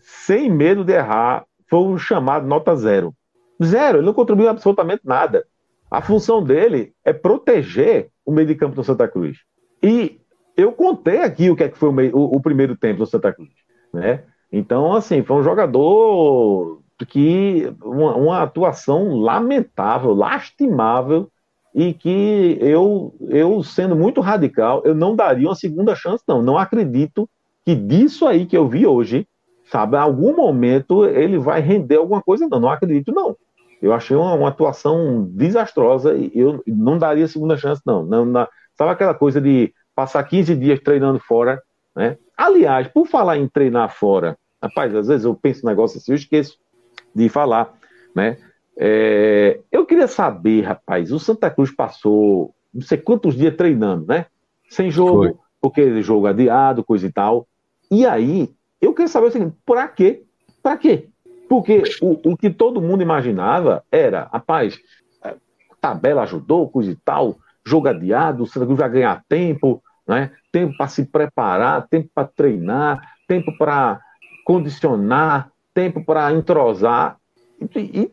Sem 0.00 0.50
medo 0.50 0.84
de 0.84 0.92
errar, 0.92 1.44
foi 1.68 1.80
o 1.80 1.98
chamado 1.98 2.46
nota 2.46 2.76
zero. 2.76 3.14
Zero, 3.62 3.98
ele 3.98 4.06
não 4.06 4.14
contribuiu 4.14 4.48
absolutamente 4.48 5.02
nada. 5.04 5.44
A 5.90 6.02
função 6.02 6.42
dele 6.42 6.92
é 7.04 7.12
proteger 7.12 8.10
o 8.24 8.30
meio 8.30 8.46
de 8.46 8.54
campo 8.54 8.76
do 8.76 8.84
Santa 8.84 9.08
Cruz. 9.08 9.38
E 9.82 10.20
eu 10.56 10.72
contei 10.72 11.22
aqui 11.22 11.50
o 11.50 11.56
que 11.56 11.64
é 11.64 11.68
que 11.68 11.78
foi 11.78 11.88
o, 11.88 11.92
meio, 11.92 12.16
o, 12.16 12.36
o 12.36 12.40
primeiro 12.40 12.76
tempo 12.76 12.98
do 12.98 13.06
Santa 13.06 13.32
Cruz, 13.32 13.50
né? 13.92 14.24
Então, 14.52 14.94
assim, 14.94 15.22
foi 15.22 15.36
um 15.36 15.42
jogador 15.42 16.82
que 17.06 17.72
uma, 17.82 18.16
uma, 18.16 18.42
atuação 18.42 19.16
lamentável, 19.16 20.12
lastimável 20.12 21.30
e 21.78 21.94
que 21.94 22.58
eu, 22.60 23.14
eu 23.28 23.62
sendo 23.62 23.94
muito 23.94 24.20
radical, 24.20 24.82
eu 24.84 24.96
não 24.96 25.14
daria 25.14 25.46
uma 25.46 25.54
segunda 25.54 25.94
chance, 25.94 26.24
não. 26.26 26.42
Não 26.42 26.58
acredito 26.58 27.30
que 27.64 27.72
disso 27.72 28.26
aí 28.26 28.46
que 28.46 28.56
eu 28.56 28.68
vi 28.68 28.84
hoje, 28.84 29.28
sabe, 29.70 29.96
em 29.96 30.00
algum 30.00 30.34
momento 30.34 31.06
ele 31.06 31.38
vai 31.38 31.60
render 31.60 31.94
alguma 31.94 32.20
coisa, 32.20 32.48
não. 32.48 32.58
Não 32.58 32.68
acredito, 32.68 33.12
não. 33.12 33.36
Eu 33.80 33.92
achei 33.92 34.16
uma, 34.16 34.34
uma, 34.34 34.48
atuação 34.48 35.28
desastrosa 35.30 36.16
e 36.16 36.32
eu 36.34 36.60
não 36.66 36.98
daria 36.98 37.28
segunda 37.28 37.56
chance, 37.56 37.80
não. 37.86 38.02
não, 38.02 38.24
não 38.24 38.48
sabe 38.76 38.90
aquela 38.90 39.14
coisa 39.14 39.40
de 39.40 39.72
passar 39.94 40.24
15 40.24 40.56
dias 40.56 40.80
treinando 40.80 41.20
fora, 41.20 41.62
né? 41.94 42.18
Aliás, 42.36 42.88
por 42.88 43.06
falar 43.06 43.38
em 43.38 43.46
treinar 43.46 43.94
fora, 43.94 44.36
rapaz, 44.60 44.92
às 44.96 45.06
vezes 45.06 45.24
eu 45.24 45.34
penso 45.36 45.64
um 45.64 45.68
negócio 45.68 45.98
assim, 45.98 46.10
eu 46.10 46.16
esqueço 46.16 46.58
de 47.14 47.28
falar, 47.28 47.72
né? 48.16 48.36
É, 48.78 49.60
eu 49.72 49.84
queria 49.84 50.06
saber, 50.06 50.62
rapaz, 50.62 51.10
o 51.10 51.18
Santa 51.18 51.50
Cruz 51.50 51.74
passou 51.74 52.54
não 52.72 52.82
sei 52.82 52.98
quantos 52.98 53.34
dias 53.34 53.56
treinando, 53.56 54.06
né? 54.06 54.26
Sem 54.68 54.90
jogo, 54.90 55.24
Foi. 55.24 55.34
porque 55.60 56.02
jogo 56.02 56.26
adiado, 56.26 56.84
coisa 56.84 57.06
e 57.06 57.12
tal. 57.12 57.46
E 57.90 58.06
aí, 58.06 58.50
eu 58.80 58.92
queria 58.94 59.08
saber 59.08 59.26
o 59.26 59.30
seguinte: 59.30 59.56
pra 59.64 59.88
quê? 59.88 60.22
Pra 60.62 60.76
quê? 60.76 61.08
Porque 61.48 61.82
o, 62.00 62.32
o 62.32 62.36
que 62.36 62.50
todo 62.50 62.80
mundo 62.80 63.02
imaginava 63.02 63.82
era, 63.90 64.28
rapaz, 64.32 64.78
é, 65.24 65.34
tabela 65.80 66.22
ajudou, 66.22 66.68
coisa 66.68 66.90
e 66.90 66.96
tal, 66.96 67.38
jogo 67.64 67.88
adiado, 67.88 68.42
o 68.42 68.46
Santa 68.46 68.66
Cruz 68.66 68.78
vai 68.78 68.90
ganhar 68.90 69.24
tempo, 69.28 69.82
né? 70.06 70.30
tempo 70.52 70.76
para 70.76 70.88
se 70.88 71.04
preparar, 71.04 71.86
tempo 71.88 72.10
para 72.14 72.28
treinar, 72.28 73.00
tempo 73.26 73.56
para 73.56 74.00
condicionar, 74.44 75.50
tempo 75.72 76.04
para 76.04 76.32
entrosar. 76.32 77.16
E, 77.60 78.00
e, 78.02 78.12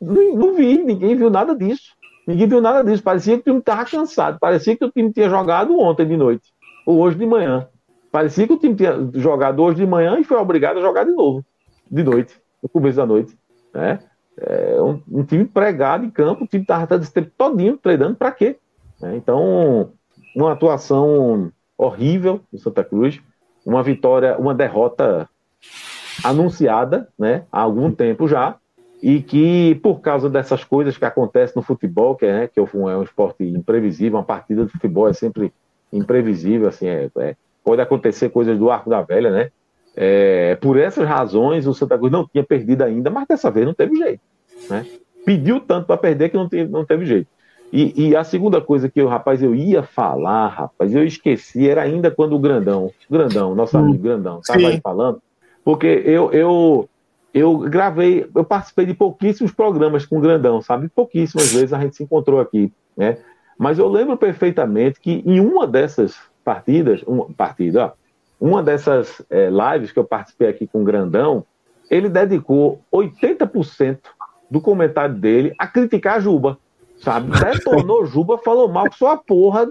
não, 0.00 0.54
vi, 0.54 0.82
ninguém 0.82 1.14
viu 1.14 1.30
nada 1.30 1.54
disso. 1.54 1.94
Ninguém 2.26 2.46
viu 2.46 2.60
nada 2.60 2.82
disso. 2.82 3.02
Parecia 3.02 3.34
que 3.34 3.42
o 3.42 3.44
time 3.44 3.58
estava 3.58 3.84
cansado. 3.84 4.38
Parecia 4.38 4.76
que 4.76 4.84
o 4.84 4.90
time 4.90 5.12
tinha 5.12 5.28
jogado 5.28 5.78
ontem 5.78 6.06
de 6.06 6.16
noite, 6.16 6.52
ou 6.86 6.98
hoje 6.98 7.16
de 7.16 7.26
manhã. 7.26 7.68
Parecia 8.10 8.46
que 8.46 8.52
o 8.52 8.58
time 8.58 8.74
tinha 8.74 9.10
jogado 9.14 9.62
hoje 9.62 9.76
de 9.76 9.86
manhã 9.86 10.18
e 10.18 10.24
foi 10.24 10.36
obrigado 10.36 10.78
a 10.78 10.80
jogar 10.80 11.04
de 11.04 11.12
novo, 11.12 11.44
de 11.90 12.02
noite 12.02 12.40
no 12.62 12.68
começo 12.68 12.96
da 12.96 13.06
noite. 13.06 13.36
Né? 13.72 14.00
É 14.38 14.80
um, 14.80 15.00
um, 15.10 15.24
time 15.24 15.44
pregado 15.44 16.04
em 16.04 16.10
campo, 16.10 16.44
o 16.44 16.46
time 16.46 16.62
estava 16.62 16.96
esse 16.96 17.12
tempo 17.12 17.30
todinho 17.36 17.76
treinando 17.76 18.16
para 18.16 18.32
quê? 18.32 18.56
É, 19.02 19.14
então, 19.14 19.92
uma 20.34 20.52
atuação 20.52 21.52
horrível 21.76 22.40
do 22.52 22.58
Santa 22.58 22.84
Cruz, 22.84 23.20
uma 23.64 23.82
vitória, 23.82 24.36
uma 24.38 24.54
derrota 24.54 25.28
anunciada 26.24 27.08
né, 27.18 27.44
há 27.50 27.60
algum 27.60 27.90
tempo 27.90 28.26
já, 28.26 28.56
e 29.02 29.22
que 29.22 29.74
por 29.76 30.00
causa 30.00 30.28
dessas 30.28 30.62
coisas 30.62 30.96
que 30.96 31.04
acontecem 31.04 31.54
no 31.56 31.62
futebol, 31.62 32.14
que 32.14 32.26
é, 32.26 32.32
né, 32.32 32.48
que 32.48 32.60
é 32.60 32.62
um 32.62 33.02
esporte 33.02 33.44
imprevisível, 33.44 34.18
uma 34.18 34.24
partida 34.24 34.64
de 34.64 34.72
futebol 34.72 35.08
é 35.08 35.12
sempre 35.12 35.52
imprevisível, 35.92 36.68
assim, 36.68 36.86
é, 36.86 37.10
é, 37.18 37.36
pode 37.64 37.80
acontecer 37.80 38.28
coisas 38.28 38.58
do 38.58 38.70
arco 38.70 38.90
da 38.90 39.00
velha, 39.00 39.30
né? 39.30 39.50
É, 39.96 40.54
por 40.56 40.78
essas 40.78 41.06
razões, 41.06 41.66
o 41.66 41.74
Santa 41.74 41.98
Cruz 41.98 42.12
não 42.12 42.26
tinha 42.26 42.44
perdido 42.44 42.82
ainda, 42.82 43.10
mas 43.10 43.26
dessa 43.26 43.50
vez 43.50 43.66
não 43.66 43.74
teve 43.74 43.96
jeito. 43.96 44.20
Né? 44.68 44.86
Pediu 45.24 45.60
tanto 45.60 45.86
para 45.86 45.96
perder 45.96 46.28
que 46.28 46.36
não 46.36 46.48
teve, 46.48 46.70
não 46.70 46.84
teve 46.84 47.04
jeito. 47.06 47.26
E, 47.72 48.08
e, 48.08 48.16
a 48.16 48.24
segunda 48.24 48.60
coisa 48.60 48.88
que 48.88 49.00
eu, 49.00 49.06
rapaz, 49.06 49.42
eu 49.42 49.54
ia 49.54 49.82
falar, 49.82 50.48
rapaz, 50.48 50.92
eu 50.92 51.04
esqueci, 51.04 51.68
era 51.68 51.82
ainda 51.82 52.10
quando 52.10 52.34
o 52.34 52.38
Grandão, 52.38 52.90
Grandão, 53.08 53.54
nosso 53.54 53.78
amigo 53.78 54.02
Grandão, 54.02 54.40
estava 54.40 54.66
aí 54.66 54.80
falando, 54.80 55.22
porque 55.64 55.86
eu, 55.86 56.32
eu, 56.32 56.88
eu 57.32 57.58
gravei, 57.58 58.28
eu 58.34 58.44
participei 58.44 58.86
de 58.86 58.94
pouquíssimos 58.94 59.52
programas 59.52 60.04
com 60.04 60.18
o 60.18 60.20
Grandão, 60.20 60.60
sabe? 60.60 60.88
Pouquíssimas 60.88 61.50
vezes 61.52 61.72
a 61.72 61.80
gente 61.80 61.96
se 61.96 62.02
encontrou 62.02 62.40
aqui, 62.40 62.72
né? 62.96 63.18
Mas 63.58 63.78
eu 63.78 63.88
lembro 63.88 64.16
perfeitamente 64.16 65.00
que 65.00 65.22
em 65.24 65.38
uma 65.38 65.66
dessas 65.66 66.16
partidas, 66.44 67.02
uma 67.06 67.26
partida, 67.32 67.86
ó, 67.86 67.92
uma 68.40 68.62
dessas 68.62 69.20
é, 69.28 69.50
lives 69.50 69.92
que 69.92 69.98
eu 69.98 70.04
participei 70.04 70.48
aqui 70.48 70.66
com 70.66 70.80
o 70.80 70.84
Grandão, 70.84 71.44
ele 71.90 72.08
dedicou 72.08 72.80
80% 72.92 73.98
do 74.50 74.60
comentário 74.60 75.14
dele 75.14 75.52
a 75.58 75.66
criticar 75.66 76.16
a 76.16 76.20
Juba 76.20 76.58
sabe? 77.00 77.30
Detonou 77.38 78.06
Juba, 78.06 78.38
falou 78.38 78.68
mal 78.68 78.86
com 78.88 78.96
sua 78.96 79.16
porra. 79.16 79.68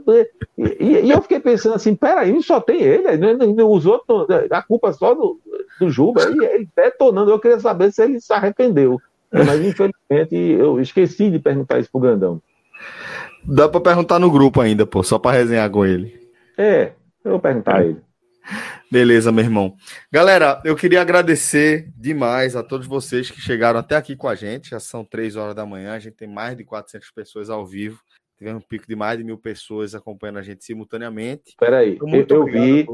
E, 0.58 0.84
e, 1.06 1.10
eu 1.10 1.22
fiquei 1.22 1.40
pensando 1.40 1.76
assim: 1.76 1.96
peraí, 1.96 2.42
só 2.44 2.60
tem 2.60 2.82
ele, 2.82 3.18
né? 3.18 3.64
os 3.64 3.86
outros, 3.86 4.28
a 4.52 4.62
culpa 4.62 4.92
só 4.94 5.14
do, 5.14 5.40
do 5.80 5.90
Juba. 5.90 6.22
E 6.24 6.46
ele 6.46 6.70
detonando, 6.76 7.32
eu 7.32 7.40
queria 7.40 7.60
saber 7.60 7.92
se 7.92 8.04
ele 8.04 8.20
se 8.20 8.34
arrependeu. 8.34 9.00
Mas 9.32 9.62
infelizmente 9.64 10.36
eu 10.36 10.80
esqueci 10.82 11.30
de 11.30 11.40
perguntar 11.40 11.80
isso 11.80 11.92
pro 11.92 12.02
Grandão. 12.02 12.42
Dá 13.44 13.70
pra 13.70 13.80
perguntar 13.80 14.20
no 14.20 14.32
grupo 14.32 14.60
ainda, 14.60 14.86
pô, 14.86 15.04
só 15.04 15.20
pra 15.20 15.32
resenhar 15.32 15.70
com 15.70 15.86
ele. 15.86 16.20
É, 16.58 16.92
eu 17.24 17.32
vou 17.32 17.40
perguntar 17.40 17.78
a 17.78 17.86
ele. 17.86 18.02
Beleza, 18.92 19.32
meu 19.32 19.44
irmão. 19.44 19.76
Galera, 20.12 20.62
eu 20.66 20.76
queria 20.76 21.02
agradecer 21.02 21.92
demais 21.96 22.56
a 22.56 22.64
todos 22.64 22.88
vocês 22.88 23.30
que 23.30 23.40
chegaram 23.40 23.80
até 23.80 23.96
aqui 23.96 24.16
com 24.16 24.28
a 24.28 24.36
gente. 24.36 24.72
Já 24.72 24.80
são 24.80 25.06
três 25.06 25.36
horas 25.36 25.54
da 25.56 25.66
manhã, 25.66 25.94
a 25.94 26.00
gente 26.00 26.16
tem 26.16 26.28
mais 26.28 26.58
de 26.58 26.64
400 26.64 27.12
pessoas 27.12 27.50
ao 27.50 27.66
vivo. 27.66 28.00
Tivemos 28.38 28.64
um 28.64 28.68
pico 28.68 28.88
de 28.88 28.96
mais 28.96 29.18
de 29.18 29.24
mil 29.24 29.38
pessoas 29.38 29.94
acompanhando 29.94 30.40
a 30.40 30.42
gente 30.42 30.64
simultaneamente. 30.64 31.56
Peraí, 31.60 32.00
eu, 32.02 32.26
eu 32.30 32.46
vi, 32.46 32.88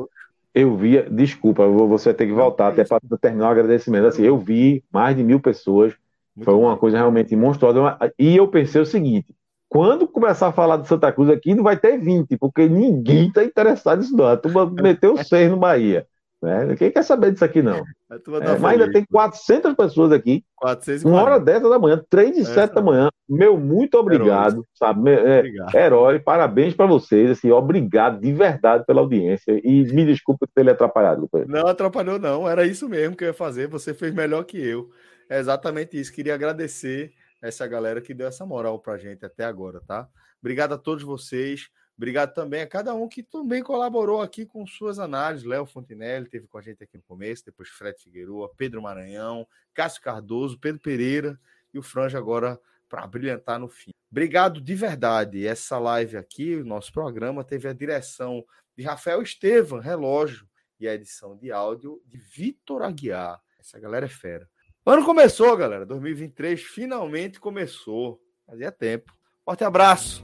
eu 0.54 0.76
vi, 0.76 1.02
desculpa, 1.10 1.68
você 1.68 2.14
ter 2.14 2.26
que 2.26 2.34
voltar 2.34 2.70
até 2.70 2.84
para 2.84 3.00
terminar 3.22 3.50
o 3.50 3.52
agradecimento. 3.52 4.08
Assim, 4.08 4.24
eu 4.24 4.40
vi 4.40 4.84
mais 4.92 5.16
de 5.16 5.24
mil 5.24 5.40
pessoas, 5.40 5.94
Muito 6.36 6.46
foi 6.46 6.54
uma 6.56 6.74
bom. 6.74 6.78
coisa 6.78 6.98
realmente 6.98 7.36
monstruosa. 7.36 7.98
E 8.18 8.36
eu 8.36 8.48
pensei 8.48 8.82
o 8.82 8.86
seguinte: 8.86 9.36
quando 9.76 10.08
começar 10.08 10.48
a 10.48 10.52
falar 10.54 10.78
de 10.78 10.88
Santa 10.88 11.12
Cruz 11.12 11.30
aqui, 11.30 11.54
não 11.54 11.62
vai 11.62 11.76
ter 11.76 11.98
20, 11.98 12.38
porque 12.38 12.66
ninguém 12.70 13.28
está 13.28 13.44
interessado 13.44 14.00
nisso, 14.00 14.16
não. 14.16 14.26
A 14.26 14.38
turma 14.38 14.66
meteu 14.72 15.18
6 15.18 15.52
no 15.52 15.58
Bahia. 15.58 16.08
Né? 16.42 16.78
Quem 16.78 16.90
quer 16.90 17.04
saber 17.04 17.34
disso 17.34 17.44
aqui, 17.44 17.62
não? 17.62 17.76
É, 17.80 18.58
mas 18.58 18.64
ainda 18.64 18.90
tem 18.90 19.04
400 19.04 19.74
pessoas 19.74 20.14
aqui. 20.14 20.46
440. 20.56 21.06
Uma 21.06 21.22
hora 21.22 21.40
dessa 21.42 21.70
da 21.70 21.78
manhã, 21.78 22.02
3 22.10 22.38
e 22.38 22.46
7 22.46 22.74
da 22.74 22.82
manhã. 22.82 23.10
Meu, 23.28 23.58
muito 23.58 23.98
obrigado, 23.98 24.54
Herói. 24.54 24.66
sabe? 24.76 25.10
É, 25.12 25.40
obrigado. 25.40 25.76
Herói, 25.76 26.20
parabéns 26.20 26.74
para 26.74 26.86
vocês. 26.86 27.32
Assim, 27.32 27.52
obrigado 27.52 28.22
de 28.22 28.32
verdade 28.32 28.86
pela 28.86 29.02
audiência. 29.02 29.60
E 29.62 29.84
me 29.92 30.06
desculpe 30.06 30.40
por 30.40 30.48
ter 30.56 30.64
lhe 30.64 30.72
atrapalhado. 30.72 31.30
Não 31.50 31.68
atrapalhou, 31.68 32.18
não. 32.18 32.48
Era 32.48 32.66
isso 32.66 32.88
mesmo 32.88 33.14
que 33.14 33.26
eu 33.26 33.28
ia 33.28 33.34
fazer. 33.34 33.68
Você 33.68 33.94
fez 33.94 34.14
melhor 34.14 34.46
que 34.46 34.58
eu. 34.58 34.90
É 35.30 35.38
exatamente 35.38 36.00
isso. 36.00 36.14
Queria 36.14 36.34
agradecer 36.34 37.12
essa 37.42 37.68
galera 37.68 38.02
que 38.02 38.14
deu 38.14 38.28
essa 38.28 38.46
moral 38.46 38.80
pra 38.80 38.98
gente 38.98 39.26
até 39.26 39.44
agora, 39.44 39.82
tá? 39.82 40.08
Obrigado 40.40 40.74
a 40.74 40.78
todos 40.78 41.04
vocês. 41.04 41.70
Obrigado 41.98 42.34
também 42.34 42.62
a 42.62 42.68
cada 42.68 42.94
um 42.94 43.08
que 43.08 43.24
também 43.24 43.64
colaborou 43.64 44.22
aqui 44.22 44.46
com 44.46 44.66
suas 44.68 45.00
análises. 45.00 45.48
Léo 45.48 45.66
Fontinelli 45.66 46.30
teve 46.30 46.48
com 46.48 46.58
a 46.58 46.62
gente 46.62 46.84
aqui 46.84 46.98
no 46.98 47.04
começo, 47.04 47.46
depois 47.46 47.70
Fred 47.70 47.98
Figueroa, 48.02 48.52
Pedro 48.58 48.82
Maranhão, 48.82 49.48
Cássio 49.74 50.02
Cardoso, 50.02 50.60
Pedro 50.60 50.82
Pereira 50.82 51.40
e 51.74 51.80
o 51.80 51.84
Franja 51.84 52.18
agora 52.18 52.60
para 52.90 53.08
brilhantar 53.08 53.60
no 53.60 53.70
fim. 53.70 53.92
Obrigado 54.12 54.60
de 54.60 54.76
verdade. 54.76 55.48
Essa 55.48 55.80
live 55.80 56.18
aqui, 56.18 56.56
o 56.56 56.66
nosso 56.66 56.92
programa, 56.92 57.44
teve 57.44 57.68
a 57.68 57.74
direção 57.74 58.46
de 58.78 58.84
Rafael 58.84 59.22
Estevam, 59.22 59.80
relógio, 59.80 60.48
e 60.80 60.88
a 60.88 60.94
edição 60.94 61.38
de 61.38 61.52
áudio 61.52 62.02
de 62.06 62.18
Vitor 62.18 62.82
Aguiar. 62.82 63.42
Essa 63.60 63.80
galera 63.80 64.06
é 64.06 64.10
fera. 64.10 64.50
O 64.86 64.92
ano 64.92 65.04
começou, 65.04 65.58
galera. 65.58 65.84
2023 65.84 66.62
finalmente 66.62 67.40
começou. 67.40 68.20
Fazia 68.46 68.72
tempo. 68.72 69.12
Forte 69.44 69.64
abraço. 69.64 70.24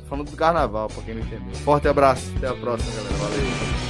Tô 0.00 0.06
falando 0.06 0.30
do 0.30 0.36
carnaval, 0.36 0.88
pra 0.88 1.02
quem 1.02 1.14
não 1.14 1.22
entendeu. 1.22 1.54
Forte 1.60 1.88
abraço. 1.88 2.30
Até 2.36 2.46
a 2.46 2.54
próxima, 2.54 2.94
galera. 2.94 3.14
Valeu. 3.14 3.81